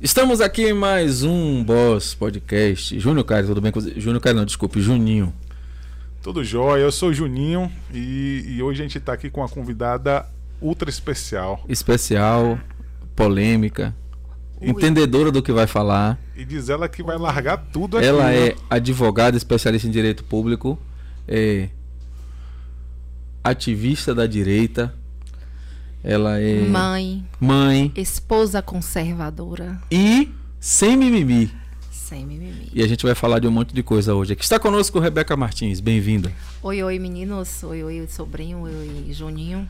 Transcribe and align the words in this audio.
Estamos 0.00 0.42
aqui 0.42 0.64
em 0.64 0.72
mais 0.74 1.22
um 1.22 1.64
Boss 1.64 2.14
Podcast. 2.14 2.98
Júnior 3.00 3.24
Caio, 3.24 3.46
tudo 3.46 3.60
bem 3.60 3.72
com 3.72 3.80
você? 3.80 3.98
Júnior 3.98 4.20
Caio, 4.20 4.36
não, 4.36 4.44
desculpe, 4.44 4.80
Juninho. 4.80 5.32
Tudo 6.22 6.44
jóia, 6.44 6.82
eu 6.82 6.92
sou 6.92 7.08
o 7.08 7.14
Juninho 7.14 7.72
e, 7.92 8.44
e 8.46 8.62
hoje 8.62 8.82
a 8.82 8.84
gente 8.84 8.98
está 8.98 9.14
aqui 9.14 9.30
com 9.30 9.40
uma 9.40 9.48
convidada 9.48 10.26
ultra 10.60 10.90
especial. 10.90 11.64
Especial, 11.68 12.58
polêmica, 13.16 13.94
Ui. 14.60 14.68
entendedora 14.68 15.32
do 15.32 15.42
que 15.42 15.52
vai 15.52 15.66
falar. 15.66 16.18
E 16.36 16.44
diz 16.44 16.68
ela 16.68 16.88
que 16.88 17.02
vai 17.02 17.16
largar 17.16 17.56
tudo 17.56 17.96
aqui. 17.96 18.06
Ela 18.06 18.26
né? 18.26 18.48
é 18.48 18.56
advogada 18.68 19.36
especialista 19.36 19.88
em 19.88 19.90
direito 19.90 20.22
público, 20.22 20.78
é 21.26 21.70
ativista 23.42 24.14
da 24.14 24.26
direita, 24.26 24.94
ela 26.04 26.38
é 26.40 26.60
Mãe, 26.62 27.24
mãe 27.38 27.92
esposa 27.96 28.60
conservadora, 28.60 29.80
e 29.90 30.28
sem 30.58 30.96
mimimi. 30.96 31.50
sem 31.90 32.26
mimimi. 32.26 32.68
E 32.72 32.82
a 32.82 32.86
gente 32.88 33.04
vai 33.04 33.14
falar 33.14 33.38
de 33.38 33.46
um 33.46 33.50
monte 33.50 33.72
de 33.74 33.82
coisa 33.82 34.14
hoje. 34.14 34.32
Aqui 34.32 34.42
está 34.42 34.58
conosco 34.58 34.98
Rebeca 34.98 35.36
Martins, 35.36 35.80
bem-vinda. 35.80 36.32
Oi, 36.62 36.82
oi, 36.82 36.98
meninos. 36.98 37.62
Oi, 37.62 37.82
oi, 37.82 38.06
sobrinho. 38.08 38.62
Oi, 38.62 38.72
oi, 38.72 39.12
Juninho. 39.12 39.68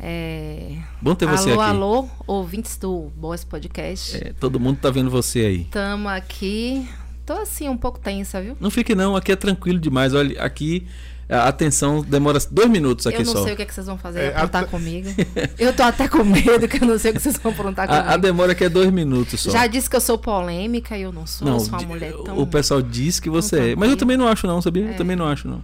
É... 0.00 0.78
Bom 1.02 1.14
ter 1.14 1.26
você 1.26 1.50
alô, 1.50 1.60
aqui. 1.60 1.70
alô, 1.70 2.08
ouvintes 2.26 2.76
do 2.76 3.10
Boas 3.16 3.42
Podcast. 3.42 4.16
É, 4.16 4.32
todo 4.38 4.60
mundo 4.60 4.78
tá 4.80 4.90
vendo 4.90 5.10
você 5.10 5.40
aí. 5.40 5.64
Tamo 5.64 6.08
aqui. 6.08 6.88
Tô 7.26 7.32
assim, 7.34 7.68
um 7.68 7.76
pouco 7.76 7.98
tensa, 7.98 8.40
viu? 8.40 8.56
Não 8.60 8.70
fique 8.70 8.94
não, 8.94 9.16
aqui 9.16 9.32
é 9.32 9.36
tranquilo 9.36 9.78
demais. 9.78 10.14
Olha, 10.14 10.40
aqui 10.42 10.86
a 11.28 11.48
atenção 11.48 12.00
demora 12.02 12.38
dois 12.50 12.70
minutos 12.70 13.06
aqui 13.06 13.18
eu 13.20 13.24
não 13.26 13.32
só. 13.32 13.44
sei 13.44 13.52
o 13.52 13.56
que, 13.56 13.62
é 13.62 13.66
que 13.66 13.74
vocês 13.74 13.86
vão 13.86 13.98
fazer, 13.98 14.20
É, 14.20 14.28
aprontar 14.28 14.62
até- 14.62 14.70
comigo. 14.70 15.08
Eu 15.58 15.72
tô 15.74 15.82
até 15.82 16.08
com 16.08 16.24
medo, 16.24 16.66
que 16.66 16.82
eu 16.82 16.86
não 16.88 16.98
sei 16.98 17.10
o 17.10 17.14
que 17.14 17.20
vocês 17.20 17.36
vão 17.36 17.52
aprontar 17.52 17.86
comigo. 17.86 18.06
A, 18.08 18.14
a 18.14 18.16
demora 18.16 18.52
aqui 18.52 18.64
é 18.64 18.68
dois 18.68 18.90
minutos 18.90 19.40
só. 19.40 19.50
Já 19.50 19.66
disse 19.66 19.90
que 19.90 19.96
eu 19.96 20.00
sou 20.00 20.16
polêmica 20.18 20.96
e 20.96 21.02
eu 21.02 21.12
não 21.12 21.26
sou. 21.26 21.46
eu 21.48 21.60
sou 21.60 21.78
uma 21.78 21.82
mulher 21.88 22.12
tão. 22.24 22.38
o 22.38 22.46
pessoal 22.46 22.80
diz 22.80 23.20
que 23.20 23.28
você 23.28 23.72
é. 23.72 23.76
Mas 23.76 23.90
eu 23.90 23.96
também 23.96 24.16
não 24.16 24.26
acho 24.28 24.46
não, 24.46 24.62
sabia? 24.62 24.84
Eu 24.84 24.90
É. 24.90 24.94
também 24.94 25.16
não 25.16 25.26
acho 25.26 25.46
não. 25.48 25.62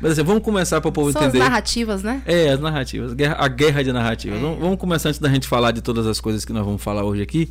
Mas 0.00 0.12
assim, 0.12 0.22
vamos 0.22 0.42
começar 0.44 0.80
para 0.80 0.88
o 0.88 0.92
povo 0.92 1.10
São 1.10 1.22
as 1.22 1.28
entender. 1.28 1.42
narrativas, 1.42 2.02
né? 2.02 2.22
É, 2.26 2.50
as 2.50 2.60
narrativas. 2.60 3.14
guerra- 3.14 3.36
a 3.38 3.48
guerra 3.48 3.82
de 3.82 3.92
narrativas. 3.92 4.38
É. 4.38 4.40
Vamos, 4.42 4.58
vamos 4.60 4.78
começar 4.78 5.08
antes 5.08 5.18
da 5.20 5.28
gente 5.28 5.48
falar 5.48 5.72
de 5.72 5.80
todas 5.80 6.06
as 6.06 6.20
coisas 6.20 6.44
que 6.44 6.52
nós 6.52 6.64
vamos 6.64 6.82
falar 6.82 7.02
hoje 7.04 7.22
aqui. 7.22 7.50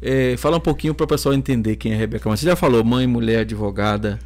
É, 0.00 0.36
falar 0.38 0.56
um 0.58 0.60
pouquinho 0.60 0.94
para 0.94 1.04
o 1.04 1.06
pessoal 1.06 1.34
entender 1.34 1.76
quem 1.76 1.92
é 1.92 1.96
Rebeca. 1.96 2.28
Mas 2.28 2.40
você 2.40 2.46
já 2.46 2.56
falou, 2.56 2.82
mãe, 2.84 3.06
mulher, 3.06 3.40
advogada. 3.40 4.18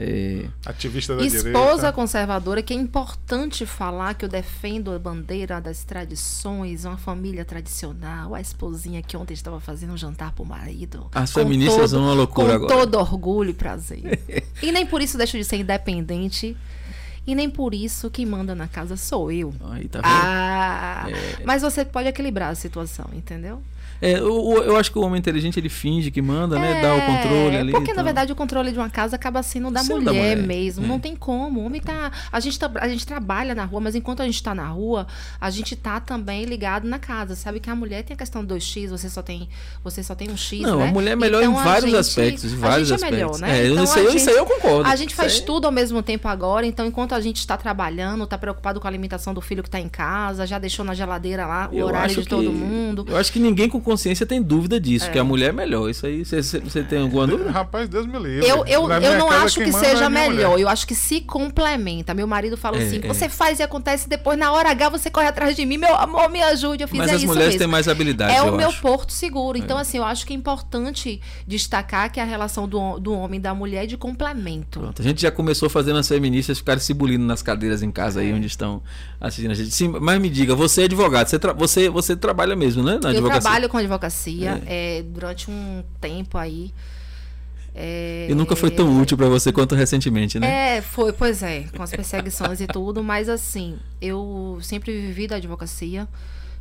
É, 0.00 0.46
Ativista 0.64 1.16
da 1.16 1.26
Esposa 1.26 1.48
direita. 1.48 1.92
conservadora, 1.92 2.62
que 2.62 2.72
é 2.72 2.76
importante 2.76 3.66
falar 3.66 4.14
que 4.14 4.24
eu 4.24 4.28
defendo 4.28 4.92
a 4.92 4.98
bandeira 4.98 5.60
das 5.60 5.82
tradições, 5.82 6.84
uma 6.84 6.96
família 6.96 7.44
tradicional, 7.44 8.32
a 8.32 8.40
esposinha 8.40 9.02
que 9.02 9.16
ontem 9.16 9.34
estava 9.34 9.58
fazendo 9.58 9.92
um 9.92 9.96
jantar 9.96 10.30
pro 10.32 10.44
marido. 10.44 11.08
As 11.12 11.32
Com 11.32 11.40
feministas 11.40 11.90
são 11.90 12.04
uma 12.04 12.12
loucura 12.14 12.58
Com 12.60 12.66
agora. 12.66 12.86
todo 12.86 12.94
orgulho 12.96 13.50
e 13.50 13.54
prazer. 13.54 14.20
e 14.62 14.70
nem 14.70 14.86
por 14.86 15.02
isso 15.02 15.18
deixo 15.18 15.36
de 15.36 15.42
ser 15.44 15.56
independente. 15.56 16.56
E 17.26 17.34
nem 17.34 17.50
por 17.50 17.74
isso 17.74 18.08
quem 18.08 18.24
manda 18.24 18.54
na 18.54 18.68
casa 18.68 18.96
sou 18.96 19.30
eu. 19.32 19.52
aí, 19.72 19.86
tá 19.88 19.98
vendo? 20.00 20.10
Ah, 20.10 21.06
mas 21.44 21.60
você 21.60 21.84
pode 21.84 22.08
equilibrar 22.08 22.50
a 22.50 22.54
situação, 22.54 23.10
entendeu? 23.12 23.60
É, 24.00 24.20
o- 24.22 24.62
eu 24.62 24.76
acho 24.76 24.92
que 24.92 24.98
o 24.98 25.02
homem 25.02 25.18
inteligente 25.18 25.58
ele 25.58 25.68
finge 25.68 26.10
que 26.10 26.22
manda, 26.22 26.58
né? 26.58 26.80
Dá 26.80 26.94
o 26.94 27.00
controle 27.06 27.56
ali. 27.56 27.68
É, 27.70 27.72
Porque, 27.72 27.92
na 27.92 28.02
verdade, 28.02 28.32
o 28.32 28.36
controle 28.36 28.70
de 28.70 28.78
uma 28.78 28.88
casa 28.88 29.16
acaba 29.16 29.42
sendo 29.42 29.70
da 29.70 29.80
Sendo 29.80 30.04
da 30.04 30.12
mulher, 30.12 30.36
mulher, 30.36 30.46
mesmo. 30.46 30.84
é. 30.84 30.88
Não 30.88 31.00
tem 31.00 31.16
como. 31.16 31.60
O 31.60 31.64
homem 31.66 31.80
tá. 31.80 32.12
A 32.30 32.38
gente, 32.40 32.58
tá, 32.58 32.70
a 32.76 32.88
gente 32.88 33.04
trabalha 33.06 33.54
na 33.54 33.64
rua, 33.64 33.80
mas 33.80 33.94
enquanto 33.94 34.20
a 34.22 34.24
gente 34.26 34.42
tá 34.42 34.54
na 34.54 34.68
rua, 34.68 35.06
a 35.40 35.50
gente 35.50 35.74
tá 35.74 35.98
também 36.00 36.44
ligado 36.44 36.86
na 36.86 36.98
casa. 36.98 37.34
Sabe 37.34 37.58
que 37.60 37.68
a 37.68 37.74
mulher 37.74 38.02
tem 38.04 38.14
a 38.14 38.18
questão 38.18 38.44
do 38.44 38.54
2x, 38.54 38.88
você 38.90 39.08
só 39.08 39.20
tem, 39.22 39.48
você 39.82 40.02
só 40.02 40.14
tem 40.14 40.30
um 40.30 40.36
X. 40.36 40.60
Não, 40.62 40.78
né? 40.78 40.88
a 40.88 40.92
mulher 40.92 41.12
é 41.12 41.16
melhor 41.16 41.42
Então, 41.42 41.52
em 41.60 41.64
vários 41.64 41.84
gente- 41.90 41.96
aspectos. 41.96 42.52
Em 42.52 42.56
vários 42.56 42.92
a 42.92 42.96
gente 42.96 43.04
é 43.06 43.10
melhor, 43.10 43.30
aspectos. 43.30 43.40
né? 43.58 43.64
É, 43.64 43.68
Então, 43.70 43.84
isso, 43.84 43.98
aí, 43.98 44.04
gente- 44.06 44.16
isso 44.18 44.30
aí 44.30 44.36
eu 44.36 44.46
concordo. 44.46 44.88
A 44.88 44.96
gente 44.96 45.14
faz 45.14 45.34
aí- 45.34 45.42
tudo 45.42 45.64
ao 45.66 45.72
mesmo 45.72 46.02
tempo 46.02 46.28
agora, 46.28 46.64
então 46.66 46.86
enquanto 46.86 47.14
a 47.14 47.20
gente 47.20 47.38
está 47.38 47.56
trabalhando, 47.56 48.24
está 48.24 48.38
preocupado 48.38 48.80
com 48.80 48.86
a 48.86 48.90
alimentação 48.90 49.34
do 49.34 49.40
filho 49.40 49.62
que 49.62 49.68
está 49.68 49.80
em 49.80 49.88
casa, 49.88 50.46
já 50.46 50.58
deixou 50.58 50.84
na 50.84 50.94
geladeira 50.94 51.46
lá 51.46 51.68
o 51.72 51.76
Eu 51.76 51.86
horário 51.86 52.14
de 52.14 52.24
todo 52.28 52.42
que- 52.44 52.48
mundo. 52.48 53.04
Eu 53.08 53.16
acho 53.16 53.32
que 53.32 53.38
ninguém 53.38 53.68
com 53.68 53.80
consciência 53.88 54.26
tem 54.26 54.42
dúvida 54.42 54.78
disso, 54.80 55.10
que 55.10 55.18
a 55.18 55.24
mulher 55.24 55.48
é 55.48 55.52
melhor. 55.52 55.88
Isso 55.88 56.04
aí, 56.06 56.24
você- 56.24 56.60
tem 56.88 57.00
alguma 57.00 57.26
dúvida? 57.26 57.50
Rapaz, 57.50 57.88
Deus 57.88 58.06
me 58.06 58.18
livre. 58.18 58.46
Eu, 58.48 58.64
eu, 58.66 58.86
Na 58.86 58.98
eu 59.00 59.18
não 59.18 59.28
casa, 59.28 59.44
acho 59.44 59.56
que 59.60 59.68
é 59.70 59.72
seja 59.72 60.08
minha 60.10 60.28
melhor. 60.30 60.50
mulher. 60.50 60.62
Eu 60.62 60.68
acho 60.68 60.86
que 60.86 60.94
se 60.94 61.20
complementa. 61.22 62.14
Meu 62.14 62.26
marido 62.26 62.56
fala 62.56 62.78
É, 62.78 62.82
assim: 62.86 63.00
é. 63.02 63.06
você 63.08 63.28
faz 63.28 63.58
e 63.58 63.62
acontece, 63.62 64.08
depois 64.08 64.38
na 64.38 64.52
hora 64.52 64.70
H 64.70 64.88
você 64.90 65.10
corre 65.10 65.26
atrás 65.26 65.56
de 65.56 65.64
mim, 65.64 65.78
meu 65.78 65.94
amor, 65.96 66.28
me 66.30 66.42
ajude. 66.42 66.82
Eu 66.82 66.88
fiz 66.88 66.98
Mas 66.98 67.10
é 67.10 67.14
as 67.14 67.18
isso 67.18 67.26
mulheres 67.26 67.48
mesmo. 67.54 67.58
têm 67.60 67.68
mais 67.68 67.88
habilidade, 67.88 68.32
É 68.34 68.40
eu 68.40 68.52
o 68.52 68.56
meu 68.56 68.68
acho. 68.68 68.80
porto 68.80 69.12
seguro. 69.12 69.56
Então, 69.58 69.76
assim, 69.78 69.96
eu 69.98 70.04
acho 70.04 70.26
que 70.26 70.32
é 70.32 70.36
importante 70.36 71.20
destacar 71.46 72.12
que 72.12 72.20
a 72.20 72.24
relação 72.24 72.68
do, 72.68 72.98
do 72.98 73.12
homem 73.12 73.38
e 73.38 73.42
da 73.42 73.54
mulher 73.54 73.84
é 73.84 73.86
de 73.86 73.96
complemento. 73.96 74.80
Pronto, 74.80 75.00
a 75.00 75.04
gente 75.04 75.22
já 75.22 75.30
começou 75.30 75.68
fazendo 75.68 75.98
as 75.98 76.06
feministas 76.08 76.58
ficarem 76.58 76.80
se 76.82 76.92
bulindo 76.92 77.24
nas 77.24 77.42
cadeiras 77.42 77.82
em 77.82 77.90
casa 77.90 78.20
É. 78.20 78.26
aí 78.26 78.32
onde 78.32 78.46
estão 78.46 78.82
assistindo 79.20 79.50
a 79.52 79.54
gente. 79.54 79.70
Sim, 79.70 79.88
mas 80.00 80.20
me 80.20 80.28
diga, 80.28 80.54
você 80.54 80.82
é 80.82 80.84
advogado, 80.84 81.26
você, 81.28 81.38
tra- 81.38 81.52
você, 81.52 81.88
você 81.88 82.14
trabalha 82.16 82.54
mesmo, 82.54 82.82
né? 82.82 82.98
Na 83.02 83.08
Eu 83.10 83.16
advocacia. 83.16 83.40
trabalho 83.40 83.68
com 83.68 83.77
advocacia 83.80 84.62
é, 84.66 85.02
durante 85.02 85.50
um 85.50 85.82
tempo 86.00 86.36
aí. 86.38 86.72
É, 87.74 88.26
E 88.28 88.34
nunca 88.34 88.56
foi 88.56 88.70
tão 88.70 89.00
útil 89.00 89.16
pra 89.16 89.28
você 89.28 89.52
quanto 89.52 89.74
recentemente, 89.74 90.38
né? 90.40 90.78
É, 90.78 90.82
foi, 90.82 91.12
pois 91.12 91.42
é, 91.42 91.64
com 91.76 91.82
as 91.82 91.90
perseguições 91.90 92.60
e 92.60 92.66
tudo, 92.66 93.04
mas 93.04 93.28
assim, 93.28 93.78
eu 94.00 94.58
sempre 94.62 94.92
vivi 94.92 95.28
da 95.28 95.36
advocacia, 95.36 96.08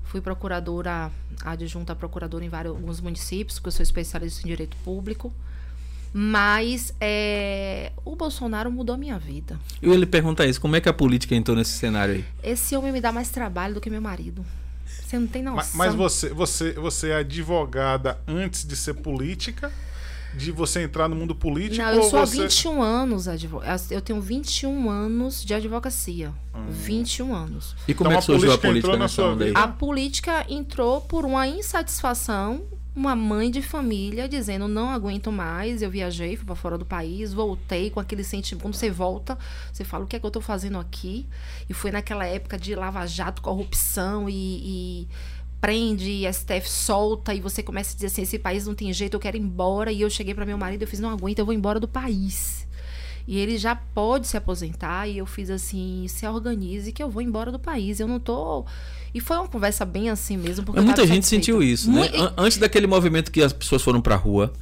fui 0.03 0.21
procuradora, 0.21 1.11
adjunta 1.43 1.95
procuradora 1.95 2.45
em 2.45 2.49
vários 2.49 2.75
alguns 2.75 3.01
municípios, 3.01 3.57
porque 3.57 3.69
eu 3.69 3.71
sou 3.71 3.83
especialista 3.83 4.41
em 4.43 4.47
direito 4.47 4.77
público. 4.83 5.33
Mas 6.13 6.93
é, 7.01 7.91
o 8.05 8.15
Bolsonaro 8.15 8.71
mudou 8.71 8.95
a 8.95 8.97
minha 8.97 9.19
vida. 9.19 9.59
Eu 9.81 9.91
ia 9.91 9.97
lhe 9.97 10.05
perguntar 10.05 10.45
isso, 10.45 10.59
como 10.61 10.75
é 10.75 10.81
que 10.81 10.87
a 10.89 10.93
política 10.93 11.35
entrou 11.35 11.55
nesse 11.55 11.71
cenário 11.71 12.15
aí? 12.15 12.25
Esse 12.41 12.75
homem 12.75 12.91
me 12.91 13.01
dá 13.01 13.11
mais 13.11 13.29
trabalho 13.29 13.73
do 13.75 13.81
que 13.81 13.89
meu 13.89 14.01
marido. 14.01 14.45
Você 15.07 15.17
não 15.17 15.27
tem 15.27 15.41
noção. 15.41 15.55
Mas, 15.55 15.73
mas 15.73 15.95
você, 15.95 16.29
você, 16.33 16.73
você 16.73 17.09
é 17.11 17.15
advogada 17.19 18.19
antes 18.27 18.67
de 18.67 18.75
ser 18.75 18.93
política? 18.95 19.71
De 20.35 20.51
você 20.51 20.81
entrar 20.81 21.07
no 21.07 21.15
mundo 21.15 21.33
político? 21.33 21.81
Não, 21.81 21.93
eu 21.93 22.01
ou 22.01 22.09
sou 22.09 22.19
há 22.19 22.25
você... 22.25 22.41
21 22.41 22.81
anos 22.83 23.27
advogada. 23.29 23.81
Eu 23.89 24.01
tenho 24.01 24.19
21 24.19 24.89
anos 24.89 25.45
de 25.45 25.53
advocacia. 25.53 26.33
Hum. 26.53 26.65
21 26.69 27.33
anos. 27.33 27.73
E 27.87 27.93
como 27.93 28.09
Então 28.09 28.11
é 28.11 28.15
a 28.15 28.19
que 28.19 28.25
surgiu 28.25 28.51
a 28.51 28.57
política 28.57 28.67
política 28.67 28.87
entrou 28.87 28.97
na 28.97 29.07
sua 29.07 29.33
vida? 29.33 29.57
A 29.57 29.67
política 29.69 30.45
entrou 30.49 30.99
por 30.99 31.23
uma 31.23 31.47
insatisfação, 31.47 32.63
uma 32.97 33.15
mãe 33.15 33.51
de 33.51 33.61
família 33.61 34.27
dizendo 34.27 34.67
não 34.67 34.89
aguento 34.89 35.31
mais, 35.31 35.83
eu 35.83 35.89
viajei, 35.89 36.35
fui 36.35 36.45
para 36.45 36.55
fora 36.55 36.77
do 36.79 36.85
país, 36.85 37.31
voltei 37.31 37.91
com 37.91 37.99
aquele 37.99 38.23
sentimento, 38.23 38.63
quando 38.63 38.73
você 38.73 38.89
volta, 38.89 39.37
você 39.71 39.83
fala 39.83 40.03
o 40.03 40.07
que 40.07 40.15
é 40.15 40.19
que 40.19 40.25
eu 40.25 40.31
tô 40.31 40.41
fazendo 40.41 40.79
aqui? 40.79 41.27
E 41.69 41.73
foi 41.75 41.91
naquela 41.91 42.25
época 42.25 42.57
de 42.57 42.73
lava 42.73 43.05
jato, 43.05 43.41
corrupção 43.41 44.27
e, 44.27 45.03
e 45.03 45.07
prende, 45.61 46.23
STF 46.33 46.67
solta 46.67 47.35
e 47.35 47.39
você 47.39 47.61
começa 47.61 47.91
a 47.91 47.95
dizer 47.95 48.07
assim, 48.07 48.23
esse 48.23 48.39
país 48.39 48.65
não 48.65 48.73
tem 48.73 48.91
jeito, 48.91 49.13
eu 49.13 49.19
quero 49.19 49.37
ir 49.37 49.41
embora. 49.41 49.91
E 49.91 50.01
eu 50.01 50.09
cheguei 50.09 50.33
para 50.33 50.45
meu 50.45 50.57
marido, 50.57 50.81
eu 50.81 50.87
fiz 50.87 50.99
não 50.99 51.11
aguento, 51.11 51.37
eu 51.37 51.45
vou 51.45 51.53
embora 51.53 51.79
do 51.79 51.87
país. 51.87 52.67
E 53.27 53.37
ele 53.37 53.57
já 53.57 53.75
pode 53.75 54.25
se 54.27 54.37
aposentar. 54.37 55.07
E 55.07 55.17
eu 55.17 55.25
fiz 55.25 55.49
assim: 55.49 56.07
se 56.07 56.25
organize 56.25 56.93
que 56.93 57.03
eu 57.03 57.09
vou 57.09 57.21
embora 57.21 57.51
do 57.51 57.59
país. 57.59 57.99
Eu 57.99 58.07
não 58.07 58.19
tô. 58.19 58.65
E 59.13 59.19
foi 59.19 59.37
uma 59.37 59.47
conversa 59.47 59.85
bem 59.85 60.09
assim 60.09 60.37
mesmo. 60.37 60.65
Porque 60.65 60.79
muita 60.81 61.01
gente 61.05 61.25
satisfeita. 61.25 61.45
sentiu 61.45 61.63
isso, 61.63 61.91
né? 61.91 62.09
Antes 62.37 62.57
daquele 62.57 62.87
movimento 62.87 63.31
que 63.31 63.41
as 63.41 63.53
pessoas 63.53 63.81
foram 63.81 64.01
pra 64.01 64.15
rua, 64.15 64.53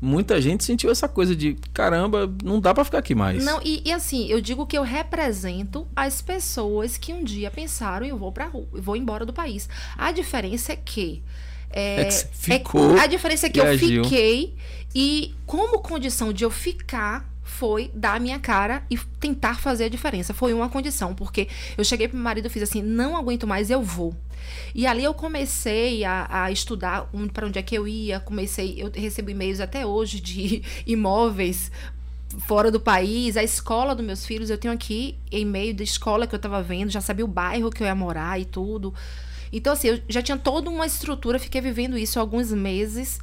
muita 0.00 0.40
gente 0.40 0.62
sentiu 0.64 0.90
essa 0.90 1.08
coisa 1.08 1.34
de 1.34 1.54
caramba, 1.72 2.30
não 2.44 2.60
dá 2.60 2.74
pra 2.74 2.84
ficar 2.84 2.98
aqui 2.98 3.14
mais. 3.14 3.42
Não, 3.44 3.60
e, 3.64 3.82
e 3.84 3.92
assim, 3.92 4.26
eu 4.28 4.40
digo 4.40 4.66
que 4.66 4.76
eu 4.76 4.82
represento 4.82 5.86
as 5.96 6.20
pessoas 6.20 6.98
que 6.98 7.12
um 7.12 7.24
dia 7.24 7.50
pensaram 7.50 8.04
eu 8.06 8.16
vou 8.18 8.30
pra 8.30 8.46
rua, 8.46 8.66
eu 8.74 8.82
vou 8.82 8.96
embora 8.96 9.24
do 9.24 9.32
país. 9.32 9.68
A 9.96 10.12
diferença 10.12 10.72
é 10.72 10.76
que. 10.76 11.22
É, 11.70 12.02
É 12.02 12.04
que 12.04 12.12
é- 12.14 12.28
ficou 12.58 12.96
a 12.98 13.06
diferença 13.06 13.46
é 13.46 13.50
que 13.50 13.58
eu 13.58 13.64
agiu. 13.66 14.04
fiquei 14.04 14.54
e 14.94 15.34
como 15.44 15.80
condição 15.80 16.32
de 16.32 16.44
eu 16.44 16.50
ficar 16.50 17.28
foi 17.44 17.90
dar 17.94 18.16
a 18.16 18.18
minha 18.18 18.40
cara 18.40 18.82
e 18.90 18.98
tentar 19.20 19.60
fazer 19.60 19.84
a 19.84 19.88
diferença. 19.88 20.34
Foi 20.34 20.52
uma 20.52 20.68
condição, 20.68 21.14
porque 21.14 21.46
eu 21.76 21.84
cheguei 21.84 22.08
pro 22.08 22.16
meu 22.16 22.24
marido 22.24 22.46
e 22.46 22.50
fiz 22.50 22.62
assim, 22.62 22.82
não 22.82 23.16
aguento 23.16 23.46
mais, 23.46 23.70
eu 23.70 23.82
vou. 23.82 24.16
E 24.74 24.86
ali 24.86 25.04
eu 25.04 25.14
comecei 25.14 26.04
a, 26.04 26.26
a 26.28 26.50
estudar 26.50 27.08
um, 27.12 27.28
para 27.28 27.46
onde 27.46 27.58
é 27.58 27.62
que 27.62 27.76
eu 27.76 27.86
ia, 27.86 28.18
comecei, 28.18 28.74
eu 28.78 28.90
recebo 28.92 29.30
e-mails 29.30 29.60
até 29.60 29.86
hoje 29.86 30.20
de 30.20 30.62
imóveis 30.86 31.70
fora 32.40 32.70
do 32.70 32.80
país, 32.80 33.36
a 33.36 33.42
escola 33.42 33.94
dos 33.94 34.04
meus 34.04 34.26
filhos, 34.26 34.50
eu 34.50 34.58
tenho 34.58 34.74
aqui 34.74 35.16
e-mail 35.30 35.74
da 35.74 35.84
escola 35.84 36.26
que 36.26 36.34
eu 36.34 36.38
tava 36.38 36.62
vendo, 36.62 36.90
já 36.90 37.00
sabia 37.00 37.24
o 37.24 37.28
bairro 37.28 37.70
que 37.70 37.82
eu 37.82 37.86
ia 37.86 37.94
morar 37.94 38.40
e 38.40 38.44
tudo. 38.44 38.92
Então, 39.56 39.72
assim, 39.72 39.86
eu 39.86 40.02
já 40.08 40.20
tinha 40.20 40.36
toda 40.36 40.68
uma 40.68 40.84
estrutura, 40.84 41.38
fiquei 41.38 41.60
vivendo 41.60 41.96
isso 41.96 42.18
há 42.18 42.22
alguns 42.22 42.50
meses, 42.50 43.20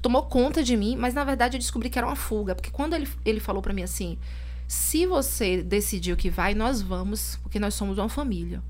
tomou 0.00 0.22
conta 0.22 0.62
de 0.62 0.78
mim, 0.78 0.96
mas 0.96 1.12
na 1.12 1.22
verdade 1.24 1.56
eu 1.56 1.60
descobri 1.60 1.90
que 1.90 1.98
era 1.98 2.06
uma 2.06 2.16
fuga, 2.16 2.54
porque 2.54 2.70
quando 2.70 2.94
ele, 2.94 3.06
ele 3.22 3.38
falou 3.38 3.60
para 3.60 3.74
mim 3.74 3.82
assim: 3.82 4.18
se 4.66 5.04
você 5.04 5.62
decidiu 5.62 6.16
que 6.16 6.30
vai, 6.30 6.54
nós 6.54 6.80
vamos, 6.80 7.36
porque 7.42 7.58
nós 7.58 7.74
somos 7.74 7.98
uma 7.98 8.08
família. 8.08 8.62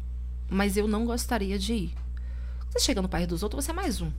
Mas 0.51 0.77
eu 0.77 0.89
não 0.89 1.07
gostaria 1.07 1.57
de 1.57 1.73
ir. 1.73 1.95
Você 2.69 2.81
chega 2.81 3.01
no 3.01 3.09
país 3.09 3.29
dos 3.29 3.45
outros, 3.45 3.65
você 3.65 3.71
é 3.71 3.75
mais 3.75 4.01
um. 4.01 4.11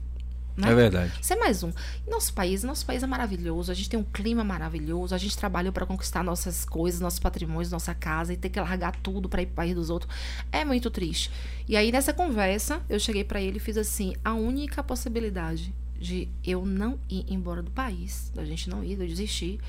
Né? 0.56 0.70
É 0.70 0.74
verdade. 0.74 1.12
Você 1.20 1.34
é 1.34 1.36
mais 1.36 1.62
um. 1.62 1.70
Nosso 2.08 2.32
país, 2.32 2.62
nosso 2.62 2.86
país 2.86 3.02
é 3.02 3.06
maravilhoso. 3.06 3.70
A 3.70 3.74
gente 3.74 3.90
tem 3.90 4.00
um 4.00 4.04
clima 4.04 4.42
maravilhoso. 4.42 5.14
A 5.14 5.18
gente 5.18 5.36
trabalhou 5.36 5.72
para 5.72 5.84
conquistar 5.84 6.24
nossas 6.24 6.64
coisas, 6.64 6.98
nossos 7.00 7.18
patrimônios, 7.18 7.70
nossa 7.70 7.94
casa 7.94 8.32
e 8.32 8.36
ter 8.36 8.48
que 8.48 8.58
largar 8.58 8.96
tudo 8.96 9.28
para 9.28 9.42
ir 9.42 9.46
para 9.46 9.52
o 9.52 9.56
país 9.56 9.74
dos 9.74 9.90
outros. 9.90 10.12
É 10.50 10.64
muito 10.64 10.90
triste. 10.90 11.30
E 11.68 11.76
aí 11.76 11.92
nessa 11.92 12.12
conversa, 12.14 12.80
eu 12.88 12.98
cheguei 12.98 13.22
para 13.22 13.40
ele 13.40 13.58
e 13.58 13.60
fiz 13.60 13.76
assim: 13.76 14.14
a 14.24 14.32
única 14.32 14.82
possibilidade 14.82 15.74
de 15.98 16.28
eu 16.44 16.64
não 16.64 16.98
ir 17.08 17.26
embora 17.28 17.62
do 17.62 17.70
país, 17.70 18.30
da 18.34 18.44
gente 18.44 18.68
não 18.68 18.82
ir, 18.82 18.96
de 18.96 19.02
eu 19.02 19.08
desistir, 19.08 19.60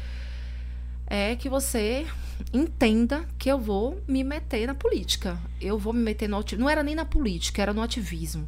é 1.06 1.36
que 1.36 1.50
você 1.50 2.06
entenda 2.54 3.25
que 3.38 3.50
eu 3.50 3.60
vou 3.60 4.01
me 4.07 4.24
meter 4.24 4.68
na 4.68 4.75
política. 4.75 5.39
Eu 5.60 5.78
vou 5.78 5.94
me 5.94 6.01
meter 6.01 6.28
no 6.28 6.38
ativismo. 6.38 6.63
Não 6.63 6.69
era 6.69 6.84
nem 6.84 6.95
na 6.95 7.06
política, 7.06 7.62
era 7.62 7.74
no 7.74 7.81
ativismo. 7.81 8.48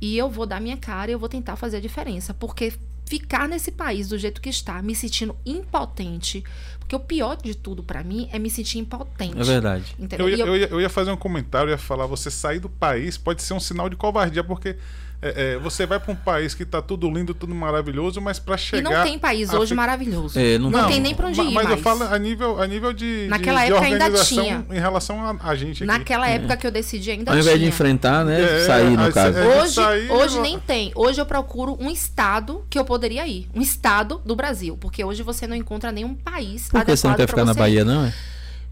E 0.00 0.16
eu 0.16 0.28
vou 0.30 0.46
dar 0.46 0.60
minha 0.60 0.76
cara 0.76 1.10
e 1.10 1.14
eu 1.14 1.18
vou 1.18 1.28
tentar 1.28 1.56
fazer 1.56 1.78
a 1.78 1.80
diferença. 1.80 2.34
Porque 2.34 2.72
ficar 3.06 3.48
nesse 3.48 3.70
país 3.70 4.08
do 4.08 4.18
jeito 4.18 4.40
que 4.40 4.48
está, 4.48 4.80
me 4.82 4.94
sentindo 4.94 5.36
impotente. 5.44 6.42
Porque 6.78 6.96
o 6.96 7.00
pior 7.00 7.36
de 7.36 7.54
tudo 7.54 7.82
para 7.82 8.02
mim 8.02 8.28
é 8.32 8.38
me 8.38 8.50
sentir 8.50 8.78
impotente. 8.78 9.38
É 9.38 9.44
verdade. 9.44 9.96
Eu 10.18 10.28
ia, 10.28 10.44
eu... 10.44 10.56
Eu, 10.56 10.80
ia, 10.80 10.88
fazer 10.88 11.10
um 11.10 11.16
comentário, 11.16 11.68
eu 11.68 11.72
ia 11.72 11.78
falar, 11.78 12.06
você 12.06 12.30
sair 12.30 12.58
do 12.58 12.68
país 12.68 13.16
pode 13.16 13.42
ser 13.42 13.54
um 13.54 13.60
sinal 13.60 13.88
de 13.88 13.96
covardia, 13.96 14.44
porque 14.44 14.76
é, 15.22 15.54
é, 15.54 15.58
você 15.58 15.86
vai 15.86 15.98
para 15.98 16.12
um 16.12 16.16
país 16.16 16.54
que 16.54 16.62
está 16.64 16.82
tudo 16.82 17.10
lindo, 17.10 17.32
tudo 17.32 17.54
maravilhoso, 17.54 18.20
mas 18.20 18.38
para 18.38 18.56
chegar. 18.56 18.90
E 18.90 18.94
não 18.94 19.02
tem 19.04 19.18
país 19.18 19.52
hoje 19.52 19.74
maravilhoso. 19.74 20.38
É, 20.38 20.58
não, 20.58 20.70
não 20.70 20.86
tem 20.86 21.00
nem 21.00 21.14
para 21.14 21.28
onde 21.28 21.40
ir. 21.40 21.44
Mas 21.52 21.64
mais. 21.64 21.70
eu 21.70 21.78
falo 21.78 22.02
a 22.04 22.18
nível, 22.18 22.60
a 22.60 22.66
nível 22.66 22.92
de, 22.92 23.26
Naquela 23.28 23.60
de, 23.64 23.72
época 23.72 23.86
de 23.86 23.92
ainda 23.92 24.24
tinha. 24.24 24.66
em 24.70 24.78
relação 24.78 25.24
a, 25.24 25.36
a 25.50 25.54
gente. 25.54 25.82
Aqui. 25.82 25.86
Naquela 25.86 26.28
época 26.28 26.56
que 26.56 26.66
eu 26.66 26.70
decidi 26.70 27.10
ainda 27.10 27.30
Ao 27.30 27.34
tinha. 27.36 27.42
invés 27.42 27.58
de 27.60 27.66
enfrentar, 27.66 28.24
né? 28.24 28.40
É, 28.42 28.64
sair, 28.66 28.96
no 28.96 29.12
caso. 29.12 29.38
Hoje, 29.38 29.74
sair, 29.74 30.10
hoje 30.10 30.36
eu- 30.36 30.42
nem 30.42 30.58
tem. 30.58 30.92
Hoje 30.94 31.20
eu 31.20 31.26
procuro 31.26 31.76
um 31.80 31.88
estado 31.90 32.64
que 32.68 32.78
eu 32.78 32.84
poderia 32.84 33.26
ir. 33.26 33.48
Um 33.54 33.60
estado 33.62 34.20
do 34.24 34.36
Brasil. 34.36 34.76
Porque 34.76 35.02
hoje 35.04 35.22
você 35.22 35.46
não 35.46 35.56
encontra 35.56 35.90
nenhum 35.90 36.14
país 36.14 36.68
Por 36.68 36.84
que 36.84 36.96
você 36.96 37.06
não 37.06 37.14
adequado 37.14 37.16
quer 37.16 37.26
ficar 37.28 37.44
na 37.44 37.54
Bahia, 37.54 37.80
ir. 37.80 37.84
não? 37.84 38.04
É? 38.06 38.14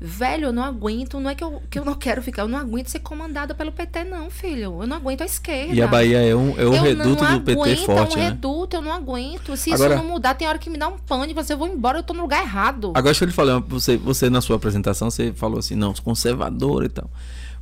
Velho, 0.04 0.46
eu 0.46 0.52
não 0.52 0.64
aguento. 0.64 1.20
Não 1.20 1.31
é 1.31 1.34
que 1.34 1.44
eu, 1.44 1.62
que 1.70 1.78
eu 1.78 1.84
não 1.84 1.94
quero 1.94 2.20
ficar. 2.20 2.43
Eu 2.43 2.49
não 2.49 2.58
aguento 2.58 2.88
ser 2.88 2.99
comandada 2.99 3.54
pelo 3.54 3.70
PT, 3.70 4.02
não, 4.02 4.28
filho. 4.31 4.82
Eu 4.82 4.87
não 4.87 4.96
aguento 4.96 5.22
a 5.22 5.25
esquerda. 5.25 5.72
E 5.72 5.81
a 5.81 5.87
Bahia 5.87 6.19
é 6.19 6.34
um, 6.34 6.58
é 6.58 6.66
um 6.66 6.75
eu 6.75 6.82
reduto 6.82 7.22
não 7.22 7.38
do 7.38 7.44
PT 7.44 7.76
forte, 7.76 8.14
é 8.14 8.19
um 8.19 8.22
né? 8.22 8.28
reduto, 8.31 8.76
eu 8.76 8.82
não 8.82 8.93
aguento. 8.93 9.56
Se 9.56 9.72
Agora- 9.72 9.94
isso 9.94 10.02
não 10.02 10.10
mudar, 10.10 10.34
tem 10.34 10.49
hora 10.49 10.58
que 10.58 10.69
me 10.69 10.76
dá 10.76 10.88
um 10.88 10.99
pânico. 10.99 11.43
Você, 11.43 11.52
eu 11.52 11.58
vou 11.58 11.69
embora, 11.69 11.99
eu 11.99 12.02
tô 12.02 12.14
no 12.14 12.22
lugar 12.22 12.43
errado. 12.43 12.88
Agora 12.88 13.04
deixa 13.12 13.22
eu 13.22 13.26
lhe 13.26 13.32
falar, 13.32 13.60
você, 13.60 13.96
você 13.96 14.28
na 14.28 14.40
sua 14.40 14.56
apresentação, 14.56 15.08
você 15.08 15.32
falou 15.32 15.60
assim, 15.60 15.76
não, 15.76 15.94
conservadora 15.94 16.87
e 16.87 16.88
tal. 16.88 17.08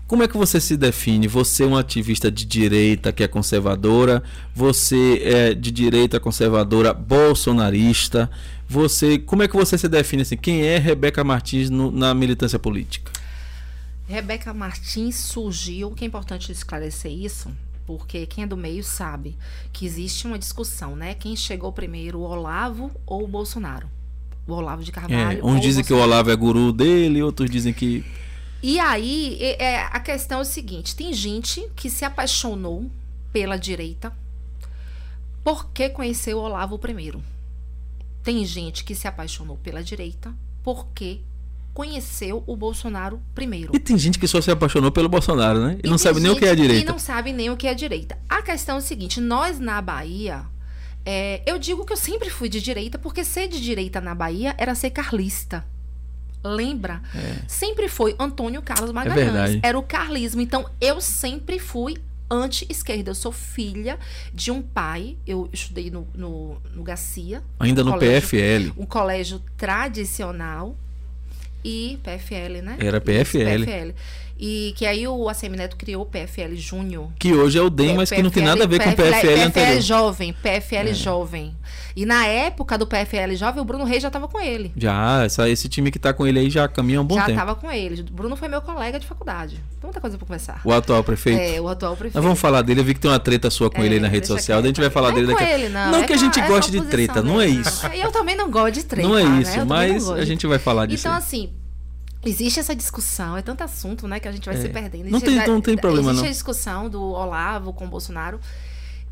Como 0.06 0.24
é 0.24 0.28
que 0.28 0.36
você 0.36 0.60
se 0.60 0.76
define? 0.76 1.28
Você 1.28 1.62
é 1.62 1.66
um 1.66 1.76
ativista 1.76 2.32
de 2.32 2.44
direita 2.44 3.12
que 3.12 3.22
é 3.22 3.28
conservadora? 3.28 4.24
Você 4.52 5.22
é 5.24 5.54
de 5.54 5.70
direita 5.70 6.18
conservadora 6.18 6.92
bolsonarista? 6.92 8.28
Você, 8.70 9.18
como 9.18 9.42
é 9.42 9.48
que 9.48 9.56
você 9.56 9.76
se 9.76 9.88
define 9.88 10.22
assim? 10.22 10.36
Quem 10.36 10.62
é 10.62 10.78
Rebeca 10.78 11.24
Martins 11.24 11.68
no- 11.68 11.90
na 11.90 12.14
militância 12.14 12.56
política? 12.56 13.10
Rebeca 14.06 14.54
Martins 14.54 15.16
surgiu, 15.16 15.90
que 15.90 16.04
é 16.04 16.06
importante 16.06 16.52
esclarecer 16.52 17.10
isso, 17.10 17.50
porque 17.84 18.26
quem 18.26 18.44
é 18.44 18.46
do 18.46 18.56
meio 18.56 18.84
sabe 18.84 19.36
que 19.72 19.84
existe 19.84 20.24
uma 20.24 20.38
discussão, 20.38 20.94
né? 20.94 21.14
Quem 21.14 21.34
chegou 21.34 21.72
primeiro, 21.72 22.20
o 22.20 22.22
Olavo 22.22 22.92
ou 23.04 23.24
o 23.24 23.26
Bolsonaro? 23.26 23.88
O 24.46 24.52
Olavo 24.52 24.84
de 24.84 24.92
Carvalho. 24.92 25.40
É, 25.40 25.44
uns 25.44 25.60
dizem 25.60 25.82
que 25.82 25.92
o. 25.92 25.98
Olavo 25.98 26.30
é 26.30 26.36
guru 26.36 26.72
dele, 26.72 27.22
outros 27.24 27.50
dizem 27.50 27.72
que 27.72 28.04
E 28.62 28.78
aí, 28.78 29.36
é, 29.40 29.64
é, 29.64 29.82
a 29.82 29.98
questão 29.98 30.38
é 30.38 30.42
o 30.42 30.44
seguinte: 30.44 30.94
tem 30.94 31.12
gente 31.12 31.68
que 31.74 31.90
se 31.90 32.04
apaixonou 32.04 32.88
pela 33.32 33.56
direita 33.56 34.12
porque 35.42 35.88
conheceu 35.88 36.38
o 36.38 36.42
Olavo 36.42 36.78
primeiro. 36.78 37.20
Tem 38.22 38.44
gente 38.44 38.84
que 38.84 38.94
se 38.94 39.08
apaixonou 39.08 39.56
pela 39.56 39.82
direita 39.82 40.32
porque 40.62 41.20
conheceu 41.72 42.42
o 42.46 42.56
Bolsonaro 42.56 43.20
primeiro. 43.34 43.74
E 43.74 43.78
tem 43.78 43.96
gente 43.96 44.18
que 44.18 44.26
só 44.26 44.40
se 44.40 44.50
apaixonou 44.50 44.90
pelo 44.90 45.08
Bolsonaro, 45.08 45.60
né? 45.60 45.78
E, 45.82 45.88
não 45.88 45.96
tem 45.96 45.98
sabe 45.98 46.20
nem 46.20 46.30
o 46.30 46.36
que 46.36 46.44
é 46.44 46.50
a 46.50 46.54
direita. 46.54 46.84
E 46.84 46.92
não 46.92 46.98
sabe 46.98 47.32
nem 47.32 47.50
o 47.50 47.56
que 47.56 47.66
é 47.66 47.70
a 47.70 47.74
direita. 47.74 48.18
A 48.28 48.42
questão 48.42 48.76
é 48.76 48.78
o 48.78 48.82
seguinte: 48.82 49.20
nós 49.20 49.58
na 49.58 49.80
Bahia. 49.80 50.44
é, 51.06 51.42
eu 51.46 51.58
digo 51.58 51.84
que 51.84 51.92
eu 51.92 51.96
sempre 51.96 52.28
fui 52.28 52.48
de 52.48 52.60
direita, 52.60 52.98
porque 52.98 53.24
ser 53.24 53.48
de 53.48 53.60
direita 53.60 54.00
na 54.00 54.14
Bahia 54.14 54.54
era 54.58 54.74
ser 54.74 54.90
carlista. 54.90 55.64
Lembra? 56.42 57.02
Sempre 57.46 57.86
foi 57.88 58.16
Antônio 58.18 58.62
Carlos 58.62 58.90
Magalhães. 58.92 59.56
É 59.62 59.68
era 59.68 59.78
o 59.78 59.82
carlismo. 59.82 60.40
Então, 60.40 60.68
eu 60.80 61.00
sempre 61.00 61.58
fui 61.58 61.98
anti-esquerda. 62.30 63.10
Eu 63.10 63.14
sou 63.14 63.32
filha 63.32 63.98
de 64.32 64.50
um 64.50 64.62
pai. 64.62 65.16
Eu 65.26 65.48
estudei 65.52 65.90
no, 65.90 66.06
no, 66.14 66.60
no 66.74 66.82
Garcia. 66.82 67.42
Ainda 67.58 67.82
no 67.82 67.92
colégio- 67.92 68.20
PFL. 68.28 68.72
Um 68.80 68.86
colégio 68.86 69.42
tradicional. 69.56 70.76
E 71.62 71.98
PFL, 72.02 72.62
né? 72.62 72.76
Era 72.80 73.00
PFL. 73.02 73.66
PFL. 73.66 73.94
E 74.42 74.72
que 74.74 74.86
aí 74.86 75.06
o 75.06 75.28
ACM 75.28 75.54
Neto 75.54 75.76
criou 75.76 76.02
o 76.02 76.06
PFL 76.06 76.54
Júnior. 76.54 77.10
Que 77.18 77.34
hoje 77.34 77.58
é 77.58 77.62
o 77.62 77.68
DEM, 77.68 77.94
mas 77.96 78.08
que 78.10 78.22
não 78.22 78.30
tem 78.30 78.42
nada 78.42 78.64
a 78.64 78.66
ver 78.66 78.82
com 78.82 78.88
o 78.88 78.96
PFL 78.96 79.42
anterior. 79.42 79.80
jovem, 79.82 80.32
PFL 80.32 80.88
É. 80.88 80.94
jovem. 80.94 81.54
E 81.94 82.06
na 82.06 82.24
época 82.24 82.78
do 82.78 82.86
PFL 82.86 83.34
jovem, 83.34 83.60
o 83.60 83.64
Bruno 83.66 83.84
Reis 83.84 84.00
já 84.00 84.08
estava 84.08 84.26
com 84.28 84.40
ele. 84.40 84.72
Já, 84.74 85.24
essa, 85.24 85.46
esse 85.50 85.68
time 85.68 85.90
que 85.90 85.98
tá 85.98 86.14
com 86.14 86.26
ele 86.26 86.38
aí 86.38 86.48
já 86.48 86.66
caminha 86.66 87.02
um 87.02 87.04
bom 87.04 87.16
já 87.16 87.26
tempo. 87.26 87.32
estava 87.32 87.54
com 87.54 87.70
ele. 87.70 88.00
O 88.00 88.04
Bruno 88.14 88.34
foi 88.34 88.48
meu 88.48 88.62
colega 88.62 88.98
de 88.98 89.06
faculdade. 89.06 89.56
Tem 89.56 89.82
muita 89.82 90.00
coisa 90.00 90.16
pra 90.16 90.26
conversar. 90.26 90.62
O 90.64 90.72
atual 90.72 91.04
prefeito. 91.04 91.38
É, 91.38 91.60
o 91.60 91.68
atual 91.68 91.94
prefeito. 91.94 92.14
Nós 92.14 92.24
vamos 92.24 92.40
falar 92.40 92.62
dele. 92.62 92.80
Eu 92.80 92.84
vi 92.84 92.94
que 92.94 93.00
tem 93.00 93.10
uma 93.10 93.18
treta 93.20 93.50
sua 93.50 93.70
com 93.70 93.82
É, 93.82 93.84
ele 93.84 93.96
aí 93.96 94.00
na 94.00 94.08
rede 94.08 94.26
social. 94.26 94.58
A 94.60 94.62
gente 94.62 94.80
vai 94.80 94.88
falar 94.88 95.10
Não 95.10 95.18
é 95.18 95.20
dele 95.20 95.32
daqui 95.34 95.44
a 95.44 95.52
ele, 95.58 95.68
não. 95.68 95.90
Não 95.90 95.98
é 95.98 96.06
que 96.06 96.12
a 96.14 96.16
gente 96.16 96.40
é 96.40 96.46
goste 96.48 96.70
de 96.70 96.80
treta, 96.80 97.20
não 97.22 97.38
é 97.38 97.46
isso. 97.46 97.86
Eu 97.88 98.10
também 98.10 98.36
não 98.36 98.50
gosto 98.50 98.72
de 98.76 98.84
treta. 98.84 99.06
Não 99.06 99.18
é 99.18 99.24
né? 99.24 99.42
isso, 99.42 99.52
também 99.52 99.66
mas 99.66 100.08
a 100.10 100.24
gente 100.24 100.46
vai 100.46 100.58
falar 100.58 100.86
disso. 100.86 101.02
Então, 101.02 101.12
aí. 101.12 101.18
assim, 101.18 101.50
existe 102.24 102.60
essa 102.60 102.74
discussão, 102.76 103.36
é 103.36 103.42
tanto 103.42 103.62
assunto, 103.64 104.06
né, 104.08 104.20
que 104.20 104.28
a 104.28 104.32
gente 104.32 104.44
vai 104.46 104.56
É. 104.56 104.60
se 104.60 104.68
perdendo. 104.68 105.08
Não 105.10 105.18
Existe- 105.18 105.38
tem- 105.38 105.48
não 105.48 105.60
tem 105.60 105.76
problema, 105.76 106.10
existe 106.10 106.22
não. 106.22 106.28
a 106.28 106.32
discussão 106.32 106.88
do 106.90 107.02
Olavo 107.02 107.72
com 107.72 107.86
o 107.86 107.88
Bolsonaro. 107.88 108.40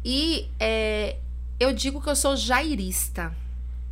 E 0.04 0.48
é, 0.60 1.16
eu 1.58 1.72
digo 1.72 2.00
que 2.00 2.08
eu 2.08 2.16
sou 2.16 2.36
jairista. 2.36 3.34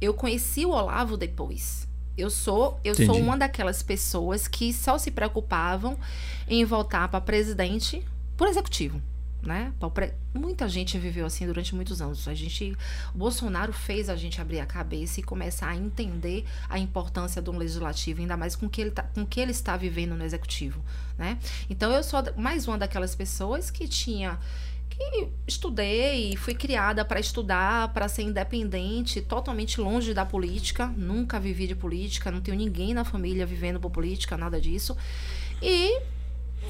Eu 0.01 0.13
conheci 0.15 0.65
o 0.67 0.71
Olavo 0.71 1.17
depois. 1.17 1.87
Eu 2.17 2.31
sou, 2.31 2.79
eu 2.85 2.95
sou 2.95 3.19
uma 3.19 3.37
daquelas 3.37 3.83
pessoas 3.83 4.47
que 4.49 4.73
só 4.73 4.97
se 4.99 5.11
preocupavam 5.11 5.99
em 6.49 6.65
voltar 6.65 7.09
para 7.09 7.21
presidente 7.21 8.03
por 8.37 8.47
executivo. 8.49 9.01
Né? 9.47 9.73
Muita 10.35 10.69
gente 10.69 10.99
viveu 10.99 11.25
assim 11.25 11.47
durante 11.47 11.73
muitos 11.73 12.03
anos. 12.03 12.26
A 12.26 12.35
gente, 12.35 12.76
o 13.15 13.19
Bolsonaro 13.19 13.73
fez 13.73 14.11
a 14.11 14.17
gente 14.17 14.41
abrir 14.41 14.59
a 14.59 14.67
cabeça 14.67 15.21
e 15.21 15.23
começar 15.23 15.69
a 15.69 15.76
entender 15.76 16.45
a 16.69 16.81
importância 16.81 17.41
do 17.41 17.53
legislativo, 17.53 18.21
ainda 18.21 18.37
mais 18.37 18.57
com 18.57 18.67
o 18.67 18.69
que 18.69 18.81
ele, 18.81 18.91
tá, 18.91 19.05
com 19.05 19.25
que 19.25 19.41
ele 19.41 19.53
está 19.53 19.76
vivendo 19.76 20.17
no 20.17 20.25
executivo. 20.25 20.85
Né? 21.17 21.38
Então 21.71 21.93
eu 21.93 22.03
sou 22.03 22.21
mais 22.37 22.67
uma 22.67 22.76
daquelas 22.76 23.15
pessoas 23.15 23.71
que 23.71 23.87
tinha 23.87 24.37
que 24.88 25.29
estudei, 25.47 26.37
fui 26.37 26.55
criada 26.55 27.05
para 27.05 27.21
estudar, 27.21 27.93
para 27.93 28.09
ser 28.09 28.23
independente, 28.23 29.21
totalmente 29.21 29.81
longe 29.81 30.15
da 30.15 30.25
política, 30.25 30.87
nunca 30.97 31.38
vivi 31.38 31.67
de 31.67 31.75
política, 31.75 32.31
não 32.31 32.41
tenho 32.41 32.57
ninguém 32.57 32.95
na 32.95 33.05
família 33.05 33.45
vivendo 33.45 33.79
por 33.79 33.91
política, 33.91 34.37
nada 34.37 34.61
disso. 34.61 34.97
E 35.61 36.00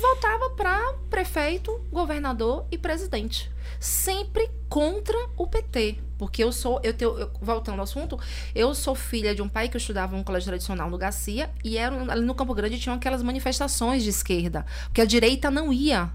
voltava 0.00 0.50
para 0.50 0.94
prefeito, 1.10 1.80
governador 1.92 2.64
e 2.70 2.78
presidente, 2.78 3.50
sempre 3.80 4.48
contra 4.68 5.16
o 5.36 5.46
PT, 5.46 5.96
porque 6.18 6.42
eu 6.42 6.50
sou, 6.52 6.80
eu 6.82 6.92
tenho, 6.94 7.18
eu- 7.18 7.30
voltando 7.40 7.78
ao 7.78 7.84
assunto, 7.84 8.18
eu 8.54 8.74
sou 8.74 8.94
filha 8.94 9.34
de 9.34 9.42
um 9.42 9.48
pai 9.48 9.68
que 9.68 9.76
estudava 9.76 10.16
um 10.16 10.22
colégio 10.22 10.48
tradicional 10.48 10.88
no 10.90 10.98
Garcia 10.98 11.50
e 11.64 11.76
era 11.76 11.94
ali 12.12 12.22
no 12.24 12.34
Campo 12.34 12.54
Grande 12.54 12.78
tinham 12.78 12.96
aquelas 12.96 13.22
manifestações 13.22 14.02
de 14.02 14.10
esquerda, 14.10 14.64
porque 14.86 15.00
a 15.00 15.04
direita 15.04 15.50
não 15.50 15.72
ia 15.72 16.10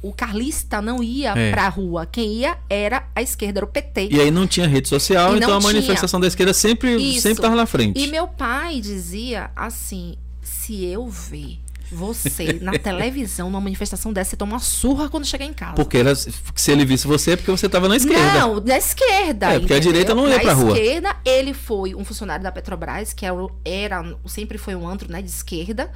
o 0.00 0.12
carlista 0.12 0.80
não 0.80 1.02
ia 1.02 1.32
É. 1.36 1.50
pra 1.50 1.68
rua. 1.68 2.06
Quem 2.06 2.34
ia 2.34 2.56
era 2.70 3.08
a 3.16 3.20
esquerda, 3.20 3.58
era 3.58 3.64
o 3.64 3.68
PT. 3.68 4.10
E 4.12 4.20
aí 4.20 4.30
não 4.30 4.46
tinha 4.46 4.64
rede 4.68 4.86
social, 4.88 5.36
então 5.36 5.56
a 5.56 5.58
tinha. 5.58 5.72
manifestação 5.72 6.20
da 6.20 6.28
esquerda 6.28 6.54
sempre 6.54 6.94
Isso. 6.94 7.22
sempre 7.22 7.42
tava 7.42 7.56
na 7.56 7.66
frente. 7.66 7.98
E 8.00 8.06
meu 8.06 8.28
pai 8.28 8.80
dizia 8.80 9.50
assim: 9.56 10.14
se 10.40 10.84
eu 10.84 11.08
ver 11.08 11.58
você 11.90 12.58
na 12.60 12.72
televisão 12.78 13.48
numa 13.48 13.60
manifestação 13.60 14.12
dessa, 14.12 14.30
você 14.30 14.36
toma 14.36 14.52
uma 14.54 14.58
surra 14.60 15.08
quando 15.08 15.24
chegar 15.24 15.44
em 15.44 15.52
casa. 15.52 15.74
Porque 15.74 15.98
era, 15.98 16.14
se 16.14 16.70
ele 16.70 16.84
visse 16.84 17.06
você 17.06 17.32
é 17.32 17.36
porque 17.36 17.50
você 17.50 17.68
tava 17.68 17.88
na 17.88 17.96
esquerda. 17.96 18.40
Não, 18.40 18.60
da 18.60 18.76
esquerda. 18.76 19.46
É, 19.54 19.58
porque 19.58 19.72
a 19.72 19.76
entendeu? 19.76 19.92
direita 19.92 20.14
não 20.14 20.28
ia 20.28 20.36
Na 20.36 20.42
pra 20.42 20.52
rua. 20.52 20.72
esquerda, 20.72 21.16
ele 21.24 21.54
foi 21.54 21.94
um 21.94 22.04
funcionário 22.04 22.42
da 22.42 22.52
Petrobras, 22.52 23.12
que 23.12 23.24
era, 23.64 24.16
sempre 24.26 24.58
foi 24.58 24.74
um 24.74 24.86
antro 24.88 25.10
né, 25.10 25.22
de 25.22 25.30
esquerda. 25.30 25.90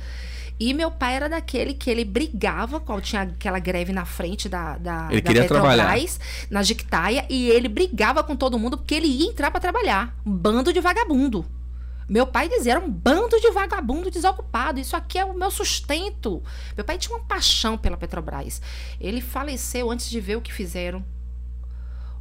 E 0.61 0.73
meu 0.75 0.91
pai 0.93 1.17
era 1.17 1.29
daquele 1.29 1.75
que 1.75 1.91
ele 1.91 2.05
brigava, 2.05 2.79
qual 2.79 3.01
tinha 3.01 3.23
aquela 3.23 3.59
greve 3.59 3.93
na 3.93 4.05
frente 4.05 4.49
da, 4.49 4.77
da, 4.79 5.09
Ele 5.11 5.21
da 5.21 5.27
queria 5.27 5.43
Petrobras, 5.43 5.75
trabalhar. 5.77 6.09
na 6.51 6.63
Jictaia, 6.63 7.25
e 7.29 7.49
ele 7.51 7.69
brigava 7.69 8.23
com 8.23 8.37
todo 8.37 8.59
mundo 8.59 8.77
porque 8.79 8.95
ele 8.95 9.09
ia 9.09 9.29
entrar 9.31 9.51
pra 9.51 9.59
trabalhar. 9.61 10.15
Um 10.25 10.31
bando 10.31 10.73
de 10.73 10.81
vagabundo. 10.81 11.45
Meu 12.09 12.27
pai 12.27 12.49
dizia, 12.49 12.73
era 12.73 12.81
um 12.85 12.91
bando 12.91 13.41
de 13.41 13.51
vagabundo 13.51 14.11
desocupado. 14.11 14.79
Isso 14.81 14.95
aqui 14.97 15.19
é 15.19 15.25
o 15.25 15.35
meu 15.35 15.51
sustento. 15.51 16.43
Meu 16.77 16.85
pai 16.85 16.99
tinha 16.99 17.17
uma 17.17 17.25
paixão 17.25 17.79
pela 17.79 17.97
Petrobras. 17.97 18.61
Ele 19.01 19.21
faleceu 19.21 19.91
antes 19.91 20.11
de 20.11 20.21
ver 20.21 20.37
o 20.37 20.41
que 20.43 20.53
fizeram. 20.53 21.05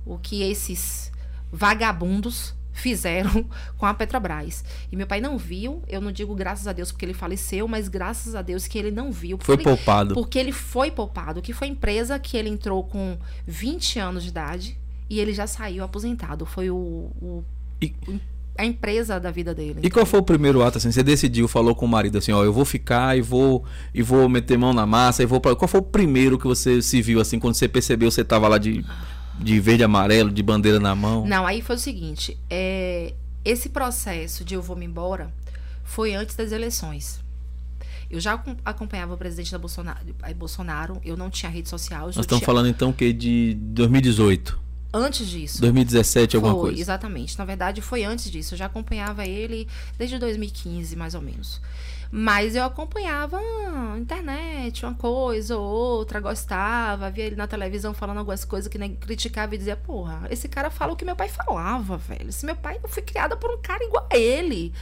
O 0.05 0.17
que 0.17 0.41
esses 0.43 1.11
vagabundos 1.51 2.53
fizeram 2.73 3.45
com 3.77 3.85
a 3.85 3.93
Petrobras. 3.93 4.63
E 4.91 4.95
meu 4.95 5.05
pai 5.05 5.19
não 5.19 5.37
viu, 5.37 5.83
eu 5.87 5.99
não 5.99 6.11
digo 6.11 6.33
graças 6.33 6.67
a 6.67 6.73
Deus 6.73 6.91
porque 6.91 7.05
ele 7.05 7.13
faleceu, 7.13 7.67
mas 7.67 7.87
graças 7.87 8.33
a 8.33 8.41
Deus 8.41 8.65
que 8.67 8.77
ele 8.79 8.91
não 8.91 9.11
viu. 9.11 9.37
Foi 9.41 9.55
ele, 9.55 9.63
poupado. 9.63 10.13
Porque 10.13 10.39
ele 10.39 10.51
foi 10.51 10.89
poupado, 10.89 11.41
que 11.41 11.53
foi 11.53 11.67
a 11.67 11.71
empresa 11.71 12.17
que 12.17 12.37
ele 12.37 12.49
entrou 12.49 12.83
com 12.83 13.17
20 13.45 13.99
anos 13.99 14.23
de 14.23 14.29
idade 14.29 14.77
e 15.09 15.19
ele 15.19 15.33
já 15.33 15.45
saiu 15.45 15.83
aposentado. 15.83 16.45
Foi 16.45 16.69
o, 16.71 16.75
o, 17.21 17.43
E- 17.81 17.93
o- 18.07 18.19
a 18.57 18.65
empresa 18.65 19.19
da 19.19 19.31
vida 19.31 19.53
dele. 19.55 19.79
E 19.83 19.89
qual 19.89 20.05
foi 20.05 20.19
o 20.19 20.23
primeiro 20.23 20.61
ato 20.61 20.77
assim? 20.77 20.91
Você 20.91 21.01
decidiu, 21.03 21.47
falou 21.47 21.73
com 21.73 21.85
o 21.85 21.89
marido 21.89 22.17
assim, 22.17 22.31
ó, 22.31 22.43
eu 22.43 22.53
vou 22.53 22.65
ficar 22.65 23.17
e 23.17 23.21
vou 23.21 23.63
e 23.93 24.01
vou 24.01 24.27
meter 24.29 24.57
mão 24.57 24.73
na 24.73 24.85
massa 24.85 25.23
e 25.23 25.25
vou 25.25 25.39
para 25.39 25.55
Qual 25.55 25.67
foi 25.67 25.79
o 25.79 25.83
primeiro 25.83 26.37
que 26.37 26.45
você 26.45 26.81
se 26.81 27.01
viu 27.01 27.19
assim 27.21 27.39
quando 27.39 27.55
você 27.55 27.67
percebeu 27.67 28.09
que 28.09 28.15
você 28.15 28.23
tava 28.23 28.47
lá 28.47 28.57
de 28.57 28.85
de 29.39 29.59
verde 29.59 29.81
e 29.81 29.85
amarelo, 29.85 30.29
de 30.29 30.43
bandeira 30.43 30.79
na 30.79 30.93
mão? 30.93 31.25
Não, 31.25 31.47
aí 31.47 31.61
foi 31.61 31.75
o 31.75 31.79
seguinte: 31.79 32.37
é, 32.49 33.13
esse 33.43 33.69
processo 33.69 34.43
de 34.45 34.53
eu 34.53 34.61
vou 34.61 34.75
me 34.75 34.85
embora 34.85 35.31
foi 35.83 36.13
antes 36.13 36.35
das 36.35 36.51
eleições. 36.51 37.19
Eu 38.09 38.19
já 38.19 38.33
acom- 38.33 38.57
acompanhava 38.65 39.13
o 39.13 39.17
presidente 39.17 39.51
da 39.53 39.57
Bolsonaro, 39.57 39.99
aí 40.21 40.33
Bolsonaro, 40.33 40.99
eu 41.03 41.15
não 41.15 41.29
tinha 41.29 41.49
rede 41.49 41.69
social. 41.69 42.07
Nós 42.07 42.17
estamos 42.17 42.39
tinha- 42.39 42.45
falando 42.45 42.67
então 42.67 42.91
que 42.91 43.13
de 43.13 43.55
2018, 43.61 44.59
Antes 44.93 45.27
disso. 45.27 45.61
2017 45.61 46.35
alguma 46.35 46.53
foi, 46.53 46.61
coisa. 46.63 46.81
exatamente. 46.81 47.37
Na 47.37 47.45
verdade, 47.45 47.81
foi 47.81 48.03
antes 48.03 48.29
disso. 48.29 48.53
Eu 48.53 48.57
já 48.57 48.65
acompanhava 48.65 49.25
ele 49.25 49.67
desde 49.97 50.19
2015, 50.19 50.95
mais 50.95 51.15
ou 51.15 51.21
menos. 51.21 51.61
Mas 52.13 52.57
eu 52.57 52.65
acompanhava 52.65 53.37
a 53.37 53.97
internet, 53.97 54.85
uma 54.85 54.93
coisa 54.93 55.57
ou 55.57 55.63
outra, 55.63 56.19
gostava, 56.19 57.09
via 57.09 57.23
ele 57.23 57.37
na 57.37 57.47
televisão 57.47 57.93
falando 57.93 58.17
algumas 58.17 58.43
coisas 58.43 58.67
que 58.67 58.77
nem 58.77 58.93
criticava 58.93 59.55
e 59.55 59.57
dizia, 59.57 59.77
porra, 59.77 60.27
esse 60.29 60.49
cara 60.49 60.69
fala 60.69 60.91
o 60.91 60.95
que 60.97 61.05
meu 61.05 61.15
pai 61.15 61.29
falava, 61.29 61.95
velho. 61.95 62.29
Se 62.33 62.45
meu 62.45 62.55
pai, 62.57 62.77
eu 62.83 62.89
fui 62.89 63.01
criada 63.01 63.37
por 63.37 63.49
um 63.49 63.61
cara 63.61 63.81
igual 63.85 64.05
a 64.11 64.17
ele. 64.17 64.73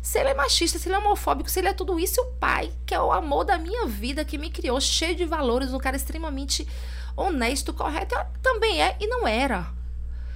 Se 0.00 0.18
ele 0.18 0.30
é 0.30 0.34
machista, 0.34 0.78
se 0.78 0.88
ele 0.88 0.94
é 0.94 0.98
homofóbico, 0.98 1.50
se 1.50 1.58
ele 1.58 1.68
é 1.68 1.74
tudo 1.74 2.00
isso, 2.00 2.18
e 2.18 2.24
o 2.24 2.26
pai, 2.40 2.72
que 2.86 2.94
é 2.94 3.00
o 3.00 3.12
amor 3.12 3.44
da 3.44 3.58
minha 3.58 3.84
vida, 3.84 4.24
que 4.24 4.38
me 4.38 4.48
criou, 4.48 4.80
cheio 4.80 5.14
de 5.14 5.26
valores, 5.26 5.74
um 5.74 5.78
cara 5.78 5.96
extremamente 5.96 6.66
honesto, 7.18 7.74
correto, 7.74 8.14
também 8.42 8.82
é 8.82 8.96
e 9.00 9.06
não 9.06 9.26
era. 9.26 9.66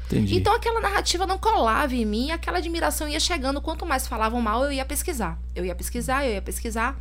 Entendi. 0.07 0.37
Então 0.37 0.55
aquela 0.55 0.81
narrativa 0.81 1.27
não 1.27 1.39
colava 1.39 1.95
em 1.95 2.05
mim, 2.05 2.31
aquela 2.31 2.59
admiração 2.59 3.09
ia 3.09 3.21
chegando. 3.21 3.61
Quanto 3.61 3.87
mais 3.87 4.07
falavam 4.07 4.41
mal, 4.43 4.65
eu 4.65 4.73
ia 4.73 4.85
pesquisar. 4.85 5.39
Eu 5.55 5.65
ia 5.65 5.75
pesquisar, 5.75 6.27
eu 6.27 6.33
ia 6.33 6.43
pesquisar. 6.43 7.01